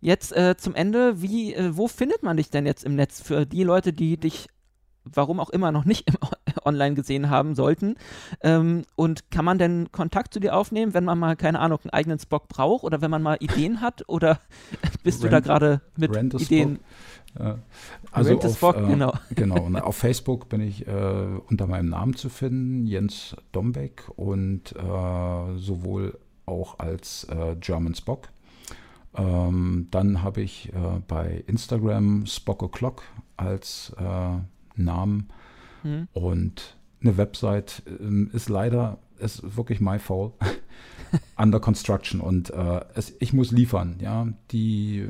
jetzt 0.00 0.32
äh, 0.36 0.56
zum 0.56 0.74
Ende, 0.74 1.20
wie, 1.22 1.54
äh, 1.54 1.76
wo 1.76 1.88
findet 1.88 2.22
man 2.22 2.36
dich 2.36 2.50
denn 2.50 2.66
jetzt 2.66 2.84
im 2.84 2.94
Netz 2.94 3.20
für 3.20 3.46
die 3.46 3.62
Leute, 3.64 3.92
die 3.92 4.16
dich, 4.18 4.48
warum 5.04 5.40
auch 5.40 5.50
immer, 5.50 5.72
noch 5.72 5.84
nicht 5.84 6.08
im 6.08 6.16
online 6.64 6.94
gesehen 6.94 7.30
haben 7.30 7.54
sollten? 7.54 7.96
Ähm, 8.40 8.82
und 8.96 9.30
kann 9.30 9.44
man 9.44 9.58
denn 9.58 9.90
Kontakt 9.92 10.34
zu 10.34 10.40
dir 10.40 10.56
aufnehmen, 10.56 10.94
wenn 10.94 11.04
man 11.04 11.18
mal, 11.18 11.36
keine 11.36 11.60
Ahnung, 11.60 11.80
einen 11.82 11.90
eigenen 11.90 12.18
Spock 12.18 12.48
braucht 12.48 12.84
oder 12.84 13.00
wenn 13.00 13.10
man 13.10 13.22
mal 13.22 13.36
Ideen 13.40 13.80
hat? 13.80 14.02
Oder 14.08 14.40
bist 15.02 15.22
du 15.22 15.28
da 15.28 15.36
Rent- 15.36 15.46
gerade 15.46 15.80
mit 15.96 16.14
Rent 16.14 16.34
Ideen? 16.34 16.78
Ja. 17.38 17.58
Also 18.12 18.30
Rent 18.30 18.44
auf, 18.44 18.56
Spock, 18.56 18.76
äh, 18.76 18.86
genau. 18.86 19.12
genau. 19.34 19.62
Und 19.62 19.76
auf 19.76 19.96
Facebook 19.96 20.48
bin 20.48 20.60
ich 20.60 20.86
äh, 20.86 21.26
unter 21.48 21.66
meinem 21.66 21.88
Namen 21.88 22.14
zu 22.14 22.28
finden, 22.28 22.86
Jens 22.86 23.36
Dombeck 23.52 24.04
und 24.16 24.72
äh, 24.76 25.58
sowohl 25.58 26.18
auch 26.46 26.78
als 26.78 27.24
äh, 27.24 27.56
German 27.58 27.94
Spock. 27.94 28.28
Ähm, 29.16 29.88
dann 29.90 30.22
habe 30.22 30.42
ich 30.42 30.72
äh, 30.72 31.00
bei 31.06 31.44
Instagram 31.46 32.26
Spock 32.26 32.62
O'Clock 32.62 33.02
als 33.36 33.92
äh, 33.98 34.38
Namen 34.76 35.28
Hm? 35.82 36.08
und 36.12 36.76
eine 37.02 37.16
Website 37.18 37.82
ähm, 37.86 38.30
ist 38.32 38.48
leider, 38.48 38.98
ist 39.18 39.56
wirklich 39.56 39.80
my 39.80 39.98
fault, 39.98 40.32
under 41.36 41.60
construction 41.60 42.20
und 42.20 42.50
äh, 42.50 42.80
es, 42.94 43.14
ich 43.20 43.32
muss 43.32 43.52
liefern. 43.52 43.96
Ja, 44.00 44.26
die 44.50 45.00
äh, 45.00 45.08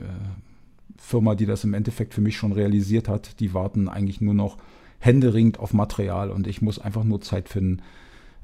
Firma, 0.99 1.35
die 1.35 1.47
das 1.47 1.65
im 1.65 1.75
Endeffekt 1.75 2.15
für 2.15 2.21
mich 2.21 2.37
schon 2.37 2.53
realisiert 2.53 3.09
hat, 3.09 3.39
die 3.41 3.55
warten 3.55 3.89
eigentlich 3.89 4.21
nur 4.21 4.35
noch 4.35 4.59
händeringend 4.99 5.59
auf 5.59 5.73
Material 5.73 6.31
und 6.31 6.47
ich 6.47 6.63
muss 6.63 6.79
einfach 6.79 7.05
nur 7.05 7.21
Zeit 7.21 7.49
finden, 7.49 7.83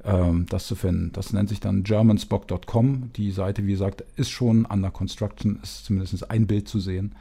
ähm, 0.05 0.47
das 0.49 0.66
zu 0.66 0.76
finden. 0.76 1.10
Das 1.12 1.32
nennt 1.32 1.49
sich 1.49 1.60
dann 1.60 1.82
germanspock.com. 1.82 3.12
Die 3.16 3.31
Seite, 3.32 3.66
wie 3.66 3.73
gesagt, 3.73 4.05
ist 4.16 4.31
schon 4.31 4.66
under 4.66 4.90
construction, 4.90 5.58
ist 5.62 5.84
zumindest 5.86 6.31
ein 6.31 6.47
Bild 6.47 6.68
zu 6.68 6.78
sehen. 6.78 7.15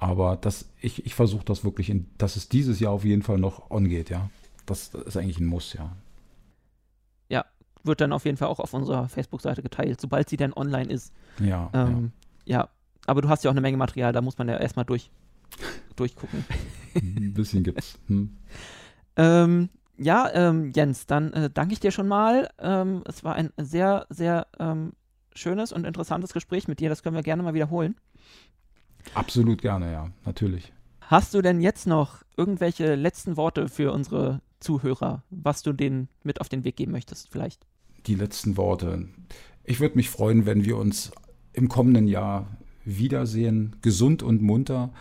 Aber 0.00 0.36
das, 0.36 0.68
ich, 0.80 1.06
ich 1.06 1.14
versuche 1.14 1.44
das 1.44 1.62
wirklich, 1.64 1.90
in, 1.90 2.06
dass 2.18 2.36
es 2.36 2.48
dieses 2.48 2.80
Jahr 2.80 2.92
auf 2.92 3.04
jeden 3.04 3.22
Fall 3.22 3.38
noch 3.38 3.70
on 3.70 3.88
geht, 3.88 4.10
ja. 4.10 4.30
Das 4.66 4.94
ist 4.94 5.16
eigentlich 5.16 5.38
ein 5.38 5.46
Muss, 5.46 5.74
ja. 5.74 5.94
Wird 7.82 8.00
dann 8.00 8.12
auf 8.12 8.24
jeden 8.24 8.36
Fall 8.36 8.48
auch 8.48 8.60
auf 8.60 8.74
unserer 8.74 9.08
Facebook-Seite 9.08 9.62
geteilt, 9.62 10.00
sobald 10.00 10.28
sie 10.28 10.36
dann 10.36 10.52
online 10.52 10.92
ist. 10.92 11.12
Ja, 11.38 11.70
Ähm, 11.72 12.12
ja. 12.44 12.68
aber 13.06 13.22
du 13.22 13.28
hast 13.28 13.42
ja 13.44 13.50
auch 13.50 13.54
eine 13.54 13.62
Menge 13.62 13.78
Material, 13.78 14.12
da 14.12 14.20
muss 14.20 14.38
man 14.38 14.48
ja 14.48 14.58
erstmal 14.58 14.84
durch, 14.84 15.10
durchgucken. 15.96 16.44
ja. 16.94 17.00
Ein 17.00 17.32
bisschen 17.32 17.62
gibt's. 17.62 17.98
Hm. 18.06 18.36
Ähm, 19.16 19.68
ja, 19.98 20.30
ähm, 20.32 20.70
Jens, 20.74 21.04
dann 21.04 21.32
äh, 21.32 21.50
danke 21.52 21.74
ich 21.74 21.80
dir 21.80 21.90
schon 21.90 22.06
mal. 22.06 22.48
Ähm, 22.58 23.02
es 23.06 23.24
war 23.24 23.34
ein 23.34 23.50
sehr, 23.58 24.06
sehr 24.08 24.46
ähm, 24.58 24.92
schönes 25.34 25.72
und 25.72 25.84
interessantes 25.84 26.32
Gespräch 26.32 26.68
mit 26.68 26.78
dir. 26.78 26.88
Das 26.88 27.02
können 27.02 27.16
wir 27.16 27.22
gerne 27.24 27.42
mal 27.42 27.52
wiederholen. 27.52 27.96
Absolut 29.14 29.62
gerne, 29.62 29.92
ja, 29.92 30.10
natürlich. 30.24 30.72
Hast 31.00 31.34
du 31.34 31.42
denn 31.42 31.60
jetzt 31.60 31.86
noch 31.86 32.22
irgendwelche 32.36 32.94
letzten 32.94 33.36
Worte 33.36 33.68
für 33.68 33.92
unsere 33.92 34.40
Zuhörer, 34.60 35.24
was 35.30 35.62
du 35.62 35.72
denen 35.72 36.08
mit 36.22 36.40
auf 36.40 36.48
den 36.48 36.64
Weg 36.64 36.76
geben 36.76 36.92
möchtest, 36.92 37.28
vielleicht? 37.30 37.66
Die 38.06 38.14
letzten 38.14 38.56
Worte. 38.56 39.08
Ich 39.64 39.80
würde 39.80 39.96
mich 39.96 40.10
freuen, 40.10 40.46
wenn 40.46 40.64
wir 40.64 40.76
uns 40.76 41.10
im 41.52 41.68
kommenden 41.68 42.06
Jahr 42.06 42.46
wiedersehen, 42.84 43.76
gesund 43.82 44.22
und 44.22 44.42
munter, 44.42 44.92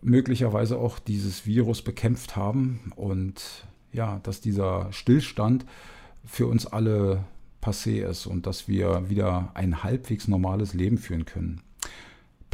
möglicherweise 0.00 0.78
auch 0.78 0.98
dieses 0.98 1.46
Virus 1.46 1.82
bekämpft 1.82 2.36
haben 2.36 2.92
und 2.94 3.66
ja, 3.92 4.20
dass 4.22 4.40
dieser 4.40 4.92
Stillstand 4.92 5.64
für 6.24 6.46
uns 6.46 6.66
alle 6.66 7.24
passé 7.62 8.08
ist 8.08 8.26
und 8.26 8.46
dass 8.46 8.68
wir 8.68 9.08
wieder 9.08 9.50
ein 9.54 9.82
halbwegs 9.82 10.28
normales 10.28 10.74
Leben 10.74 10.98
führen 10.98 11.24
können. 11.24 11.62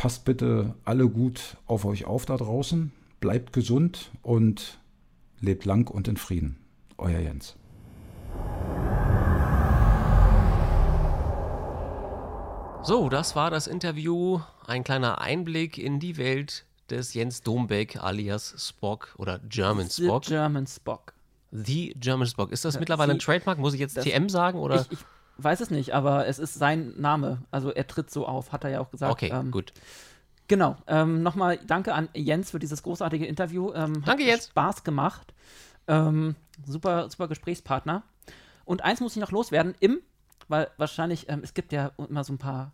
Passt 0.01 0.25
bitte 0.25 0.75
alle 0.87 1.11
gut 1.11 1.59
auf 1.67 1.85
euch 1.85 2.07
auf 2.07 2.25
da 2.25 2.39
draußen, 2.39 2.91
bleibt 3.21 3.53
gesund 3.53 4.11
und 4.23 4.79
lebt 5.41 5.67
lang 5.67 5.91
und 5.91 6.09
in 6.09 6.17
Frieden. 6.17 6.57
Euer 6.97 7.19
Jens. 7.19 7.55
So, 12.83 13.11
das 13.11 13.37
war 13.37 13.51
das 13.51 13.67
Interview. 13.67 14.41
Ein 14.67 14.85
kleiner 14.85 15.21
Einblick 15.21 15.77
in 15.77 16.01
die 16.01 16.17
Welt 16.17 16.65
des 16.89 17.13
Jens 17.13 17.43
Dombeck 17.43 18.03
alias 18.03 18.55
Spock 18.57 19.15
oder 19.19 19.39
German 19.51 19.87
The 19.87 20.05
Spock. 20.07 20.23
German 20.23 20.67
Spock. 20.67 21.13
The 21.51 21.95
German 22.01 22.27
Spock. 22.27 22.53
Ist 22.53 22.65
das 22.65 22.73
Ja, 22.77 22.81
mittlerweile 22.81 23.13
ein 23.13 23.19
Trademark? 23.19 23.59
Muss 23.59 23.75
ich 23.75 23.81
jetzt 23.81 23.99
das- 23.99 24.05
TM 24.05 24.31
sagen? 24.31 24.61
Oder? 24.61 24.81
Ich, 24.81 24.93
ich 24.93 24.99
weiß 25.43 25.61
es 25.61 25.71
nicht, 25.71 25.95
aber 25.95 26.27
es 26.27 26.39
ist 26.39 26.55
sein 26.55 26.95
Name. 26.97 27.43
Also 27.51 27.71
er 27.73 27.87
tritt 27.87 28.11
so 28.11 28.27
auf, 28.27 28.53
hat 28.53 28.65
er 28.65 28.71
ja 28.71 28.81
auch 28.81 28.91
gesagt. 28.91 29.13
okay, 29.13 29.31
Ähm, 29.33 29.51
gut. 29.51 29.73
Genau. 30.49 30.77
Ähm, 30.89 31.23
Nochmal 31.23 31.59
danke 31.65 31.95
an 31.95 32.09
Jens 32.13 32.51
für 32.51 32.59
dieses 32.59 32.83
großartige 32.83 33.25
Interview. 33.25 33.73
Ähm, 33.73 34.03
hat 34.03 34.09
Danke, 34.09 34.25
Jens. 34.25 34.49
Spaß 34.49 34.83
gemacht. 34.83 35.33
Ähm, 35.87 36.35
super, 36.67 37.09
super 37.09 37.29
Gesprächspartner. 37.29 38.03
Und 38.65 38.83
eins 38.83 39.01
muss 39.01 39.15
ich 39.15 39.21
noch 39.21 39.31
loswerden, 39.33 39.75
im, 39.81 40.01
weil 40.49 40.69
wahrscheinlich, 40.77 41.29
ähm, 41.29 41.41
es 41.43 41.55
gibt 41.55 41.73
ja 41.73 41.93
immer 41.97 42.25
so 42.25 42.33
ein 42.33 42.39
paar 42.39 42.73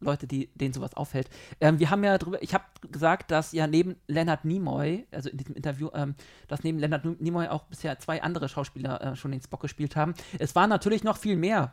Leute, 0.00 0.26
die, 0.26 0.48
denen 0.54 0.72
sowas 0.72 0.94
auffällt. 0.94 1.28
Ähm, 1.60 1.78
wir 1.78 1.90
haben 1.90 2.04
ja 2.04 2.18
drüber, 2.18 2.42
ich 2.42 2.54
habe 2.54 2.64
gesagt, 2.90 3.30
dass 3.30 3.52
ja 3.52 3.66
neben 3.66 3.96
Leonard 4.06 4.44
Nimoy, 4.44 5.06
also 5.10 5.28
in 5.28 5.36
diesem 5.36 5.54
Interview, 5.54 5.90
ähm, 5.94 6.14
dass 6.46 6.62
neben 6.62 6.78
Leonard 6.78 7.20
Nimoy 7.20 7.48
auch 7.48 7.64
bisher 7.64 7.98
zwei 7.98 8.22
andere 8.22 8.48
Schauspieler 8.48 9.00
äh, 9.02 9.16
schon 9.16 9.32
den 9.32 9.42
Spock 9.42 9.60
gespielt 9.60 9.96
haben. 9.96 10.14
Es 10.38 10.54
waren 10.54 10.70
natürlich 10.70 11.04
noch 11.04 11.16
viel 11.16 11.36
mehr. 11.36 11.72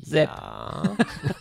Sepp. 0.00 0.28
Ja. 0.28 0.82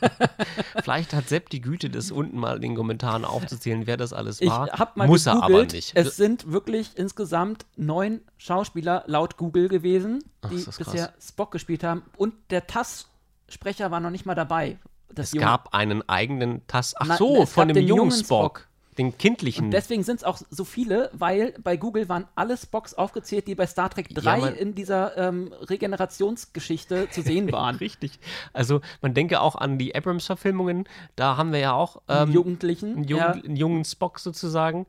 Vielleicht 0.84 1.14
hat 1.14 1.28
Sepp 1.30 1.50
die 1.50 1.62
Güte, 1.62 1.90
das 1.90 2.12
unten 2.12 2.38
mal 2.38 2.56
in 2.58 2.62
den 2.62 2.76
Kommentaren 2.76 3.26
aufzuzählen, 3.26 3.88
wer 3.88 3.98
das 3.98 4.14
alles 4.14 4.42
Ich 4.42 4.50
war. 4.50 4.70
habe 4.72 4.92
mal 4.96 5.08
Muss 5.08 5.26
er 5.26 5.36
gegoogelt. 5.36 5.56
aber 5.70 5.74
nicht. 5.76 5.92
Es 5.96 6.16
sind 6.18 6.52
wirklich 6.52 6.92
insgesamt 6.96 7.66
neun 7.76 8.22
Schauspieler 8.38 9.04
laut 9.08 9.38
Google 9.38 9.68
gewesen, 9.70 10.24
Ach, 10.42 10.50
die 10.50 10.64
krass. 10.64 10.78
bisher 10.78 11.14
Spock 11.22 11.52
gespielt 11.52 11.84
haben. 11.84 12.04
Und 12.18 12.34
der 12.50 12.68
TAS-Sprecher 12.68 13.92
war 13.92 14.00
noch 14.00 14.10
nicht 14.12 14.26
mal 14.26 14.36
dabei. 14.36 14.78
Das 15.10 15.28
es 15.28 15.34
Junge. 15.34 15.46
gab 15.46 15.74
einen 15.74 16.08
eigenen 16.10 16.66
Tass. 16.68 16.96
Ach 16.98 17.18
so, 17.18 17.46
von 17.46 17.68
dem 17.68 17.78
jungen 17.78 17.88
jungen 18.10 18.12
Spock. 18.12 18.68
Den 18.98 19.18
kindlichen. 19.18 19.66
Und 19.66 19.72
deswegen 19.72 20.04
sind 20.04 20.18
es 20.18 20.24
auch 20.24 20.40
so 20.50 20.64
viele, 20.66 21.10
weil 21.14 21.54
bei 21.64 21.78
Google 21.78 22.10
waren 22.10 22.28
alle 22.36 22.56
Spocks 22.58 22.94
aufgezählt, 22.94 23.48
die 23.48 23.56
bei 23.56 23.66
Star 23.66 23.90
Trek 23.90 24.10
3 24.14 24.40
man- 24.40 24.56
in 24.56 24.76
dieser 24.76 25.18
ähm, 25.18 25.52
Regenerationsgeschichte 25.62 27.10
zu 27.10 27.22
sehen 27.22 27.52
waren. 27.52 27.76
Richtig. 27.78 28.20
Also 28.54 28.82
man 29.02 29.14
denke 29.14 29.42
auch 29.42 29.56
an 29.56 29.78
die 29.78 29.96
Abrams-Verfilmungen. 29.96 30.86
Da 31.16 31.38
haben 31.38 31.52
wir 31.52 31.60
ja 31.60 31.74
auch 31.74 32.02
ähm, 32.08 32.32
Jugendlichen. 32.32 32.96
einen, 32.96 33.04
jungen, 33.06 33.44
einen 33.44 33.56
jungen 33.56 33.86
Spock 33.86 34.20
sozusagen. 34.20 34.86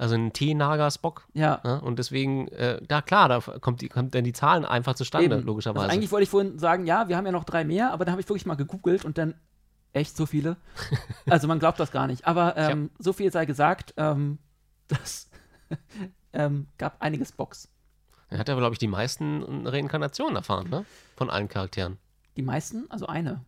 Also 0.00 0.14
einen 0.14 0.32
T-Nager-Spock. 0.32 1.26
ja. 1.34 1.60
ja. 1.64 1.70
Ja, 1.70 1.76
und 1.78 1.98
deswegen, 1.98 2.46
äh, 2.48 2.80
da 2.86 3.02
klar, 3.02 3.28
da 3.28 3.40
kommt, 3.40 3.80
die, 3.80 3.88
kommt 3.88 4.14
dann 4.14 4.22
die 4.22 4.32
Zahlen 4.32 4.64
einfach 4.64 4.94
zustande, 4.94 5.36
Eben. 5.38 5.44
logischerweise. 5.44 5.86
Also 5.86 5.96
eigentlich 5.96 6.12
wollte 6.12 6.22
ich 6.22 6.30
vorhin 6.30 6.56
sagen, 6.60 6.86
ja, 6.86 7.08
wir 7.08 7.16
haben 7.16 7.26
ja 7.26 7.32
noch 7.32 7.42
drei 7.42 7.64
mehr, 7.64 7.92
aber 7.92 8.04
dann 8.04 8.12
habe 8.12 8.22
ich 8.22 8.28
wirklich 8.28 8.46
mal 8.46 8.54
gegoogelt 8.54 9.04
und 9.04 9.18
dann 9.18 9.34
echt 9.98 10.16
so 10.16 10.26
viele. 10.26 10.56
Also 11.26 11.46
man 11.48 11.58
glaubt 11.58 11.78
das 11.80 11.90
gar 11.90 12.06
nicht. 12.06 12.26
Aber 12.26 12.56
ähm, 12.56 12.90
so 12.98 13.12
viel 13.12 13.30
sei 13.32 13.44
gesagt, 13.46 13.94
ähm, 13.96 14.38
das 14.88 15.28
ähm, 16.32 16.66
gab 16.78 17.00
einiges 17.02 17.32
Box. 17.32 17.68
er 18.30 18.38
hat 18.38 18.48
ja, 18.48 18.54
glaube 18.54 18.74
ich, 18.74 18.78
die 18.78 18.86
meisten 18.88 19.66
Reinkarnationen 19.66 20.36
erfahren, 20.36 20.68
ne? 20.70 20.84
Von 21.16 21.30
allen 21.30 21.48
Charakteren. 21.48 21.98
Die 22.36 22.42
meisten, 22.42 22.90
also 22.90 23.06
eine. 23.06 23.44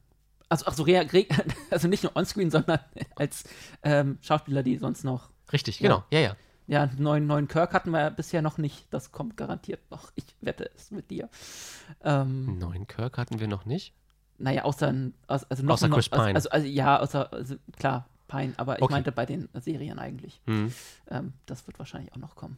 Also, 0.48 0.64
ach 0.66 0.74
so, 0.74 0.82
re, 0.82 1.06
re, 1.12 1.26
also 1.70 1.86
nicht 1.88 2.02
nur 2.02 2.14
onscreen, 2.16 2.50
sondern 2.50 2.80
als 3.16 3.44
ähm, 3.82 4.18
Schauspieler, 4.20 4.62
die 4.62 4.76
sonst 4.78 5.04
noch. 5.04 5.30
Richtig, 5.52 5.80
Ja. 5.80 5.88
genau. 5.88 6.04
Ja, 6.10 6.18
ja. 6.20 6.36
Ja, 6.66 6.82
einen 6.84 7.02
neuen, 7.02 7.26
neuen 7.26 7.48
Kirk 7.48 7.72
hatten 7.72 7.90
wir 7.90 8.10
bisher 8.10 8.42
noch 8.42 8.56
nicht. 8.56 8.86
Das 8.90 9.10
kommt 9.10 9.36
garantiert 9.36 9.80
noch. 9.90 10.12
Ich 10.14 10.24
wette 10.40 10.70
es 10.76 10.92
mit 10.92 11.10
dir. 11.10 11.28
Ähm, 12.04 12.58
neuen 12.58 12.86
Kirk 12.86 13.18
hatten 13.18 13.40
wir 13.40 13.48
noch 13.48 13.64
nicht. 13.64 13.92
Naja, 14.40 14.64
außer, 14.64 14.94
also 15.26 15.62
noch 15.62 15.74
Außer 15.74 15.88
noch, 15.88 15.96
Chris 15.96 16.08
Pine. 16.08 16.34
Also, 16.34 16.48
also, 16.50 16.66
ja, 16.66 16.98
außer, 16.98 17.32
also, 17.32 17.56
klar, 17.76 18.06
Pine, 18.26 18.54
aber 18.56 18.76
ich 18.76 18.82
Okay. 18.82 18.92
meinte 18.92 19.12
bei 19.12 19.26
den 19.26 19.48
Serien 19.54 19.98
eigentlich. 19.98 20.40
Hm. 20.46 20.72
Ähm, 21.08 21.32
das 21.46 21.66
wird 21.66 21.78
wahrscheinlich 21.78 22.12
auch 22.12 22.16
noch 22.18 22.34
kommen. 22.36 22.56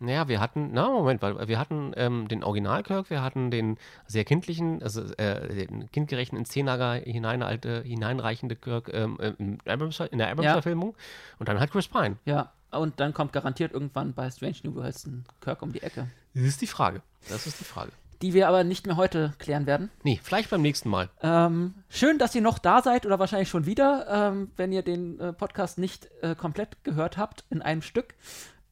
Naja, 0.00 0.28
wir 0.28 0.40
hatten, 0.40 0.70
na 0.72 0.90
Moment, 0.90 1.22
weil 1.22 1.48
wir 1.48 1.58
hatten 1.58 1.92
ähm, 1.96 2.28
den 2.28 2.42
Original-Kirk, 2.44 3.08
wir 3.10 3.22
hatten 3.22 3.50
den 3.50 3.78
sehr 4.06 4.24
kindlichen, 4.24 4.82
also 4.82 5.02
äh, 5.14 5.66
den 5.66 5.90
kindgerechten 5.92 6.36
in 6.36 6.44
Szenager 6.44 6.94
hineinalte, 6.94 7.82
hineinreichende 7.82 8.56
Kirk 8.56 8.90
ähm, 8.92 9.18
äh, 9.20 9.32
in 9.38 9.58
der 9.64 10.30
Abrams-Verfilmung 10.30 10.94
und 11.38 11.48
dann 11.48 11.60
halt 11.60 11.70
Chris 11.70 11.88
Pine. 11.88 12.16
Ja, 12.26 12.52
Und 12.72 12.98
dann 13.00 13.14
kommt 13.14 13.32
garantiert 13.32 13.72
irgendwann 13.72 14.12
bei 14.12 14.30
Strange 14.30 14.56
New 14.64 14.74
Worlds 14.74 15.06
ein 15.06 15.24
Kirk 15.40 15.62
um 15.62 15.72
die 15.72 15.82
Ecke. 15.82 16.08
Das 16.34 16.42
ist 16.42 16.60
die 16.60 16.66
Frage. 16.66 17.00
Das 17.28 17.46
ist 17.46 17.60
die 17.60 17.64
Frage. 17.64 17.92
Die 18.24 18.32
wir 18.32 18.48
aber 18.48 18.64
nicht 18.64 18.86
mehr 18.86 18.96
heute 18.96 19.34
klären 19.38 19.66
werden. 19.66 19.90
Nee, 20.02 20.18
vielleicht 20.22 20.48
beim 20.48 20.62
nächsten 20.62 20.88
Mal. 20.88 21.10
Ähm, 21.20 21.74
schön, 21.90 22.16
dass 22.16 22.34
ihr 22.34 22.40
noch 22.40 22.58
da 22.58 22.80
seid 22.80 23.04
oder 23.04 23.18
wahrscheinlich 23.18 23.50
schon 23.50 23.66
wieder, 23.66 24.06
ähm, 24.08 24.50
wenn 24.56 24.72
ihr 24.72 24.80
den 24.80 25.20
äh, 25.20 25.34
Podcast 25.34 25.76
nicht 25.76 26.08
äh, 26.22 26.34
komplett 26.34 26.82
gehört 26.84 27.18
habt 27.18 27.44
in 27.50 27.60
einem 27.60 27.82
Stück. 27.82 28.14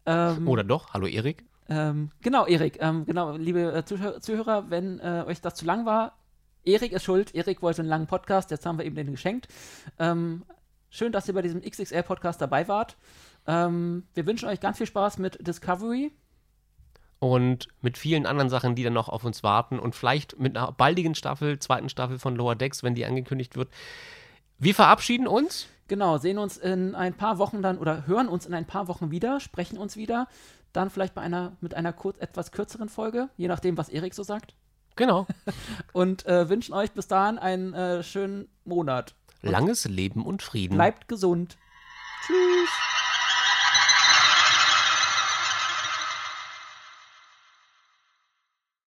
Ähm, 0.06 0.48
Oder 0.48 0.64
doch? 0.64 0.94
Hallo 0.94 1.06
Erik. 1.06 1.44
Ähm, 1.68 2.12
genau, 2.22 2.46
Erik. 2.46 2.78
Ähm, 2.80 3.04
genau, 3.04 3.36
liebe 3.36 3.74
äh, 3.74 3.84
Zuhör 3.84 4.22
Zuhörer, 4.22 4.70
wenn 4.70 4.98
äh, 5.00 5.24
euch 5.26 5.42
das 5.42 5.54
zu 5.56 5.66
lang 5.66 5.84
war, 5.84 6.16
Erik 6.64 6.92
ist 6.92 7.04
schuld. 7.04 7.34
Erik 7.34 7.60
wollte 7.60 7.82
einen 7.82 7.90
langen 7.90 8.06
Podcast, 8.06 8.50
jetzt 8.50 8.64
haben 8.64 8.78
wir 8.78 8.86
ihm 8.86 8.94
den 8.94 9.10
geschenkt. 9.10 9.48
Ähm, 9.98 10.44
schön, 10.88 11.12
dass 11.12 11.28
ihr 11.28 11.34
bei 11.34 11.42
diesem 11.42 11.60
XXL-Podcast 11.60 12.40
dabei 12.40 12.68
wart. 12.68 12.96
Wir 13.44 14.26
wünschen 14.26 14.48
euch 14.48 14.60
ganz 14.60 14.78
viel 14.78 14.86
Spaß 14.86 15.18
mit 15.18 15.44
Discovery. 15.44 16.12
Und 17.22 17.68
mit 17.82 17.98
vielen 17.98 18.26
anderen 18.26 18.50
Sachen, 18.50 18.74
die 18.74 18.82
dann 18.82 18.94
noch 18.94 19.08
auf 19.08 19.22
uns 19.22 19.44
warten. 19.44 19.78
Und 19.78 19.94
vielleicht 19.94 20.40
mit 20.40 20.56
einer 20.56 20.72
baldigen 20.72 21.14
Staffel, 21.14 21.60
zweiten 21.60 21.88
Staffel 21.88 22.18
von 22.18 22.34
Lower 22.34 22.56
Decks, 22.56 22.82
wenn 22.82 22.96
die 22.96 23.06
angekündigt 23.06 23.56
wird. 23.56 23.68
Wir 24.58 24.74
verabschieden 24.74 25.28
uns. 25.28 25.68
Genau, 25.86 26.18
sehen 26.18 26.38
uns 26.38 26.56
in 26.56 26.96
ein 26.96 27.14
paar 27.14 27.38
Wochen 27.38 27.62
dann 27.62 27.78
oder 27.78 28.08
hören 28.08 28.26
uns 28.26 28.44
in 28.44 28.54
ein 28.54 28.66
paar 28.66 28.88
Wochen 28.88 29.12
wieder, 29.12 29.38
sprechen 29.38 29.78
uns 29.78 29.96
wieder. 29.96 30.26
Dann 30.72 30.90
vielleicht 30.90 31.14
bei 31.14 31.20
einer, 31.20 31.52
mit 31.60 31.74
einer 31.74 31.92
kurz, 31.92 32.18
etwas 32.18 32.50
kürzeren 32.50 32.88
Folge, 32.88 33.28
je 33.36 33.46
nachdem, 33.46 33.78
was 33.78 33.88
Erik 33.88 34.14
so 34.14 34.24
sagt. 34.24 34.56
Genau. 34.96 35.28
Und 35.92 36.26
äh, 36.26 36.48
wünschen 36.48 36.74
euch 36.74 36.90
bis 36.90 37.06
dahin 37.06 37.38
einen 37.38 37.72
äh, 37.72 38.02
schönen 38.02 38.48
Monat. 38.64 39.14
Langes 39.42 39.84
Leben 39.84 40.26
und 40.26 40.42
Frieden. 40.42 40.74
Bleibt 40.74 41.06
gesund. 41.06 41.56
Tschüss. 42.26 43.01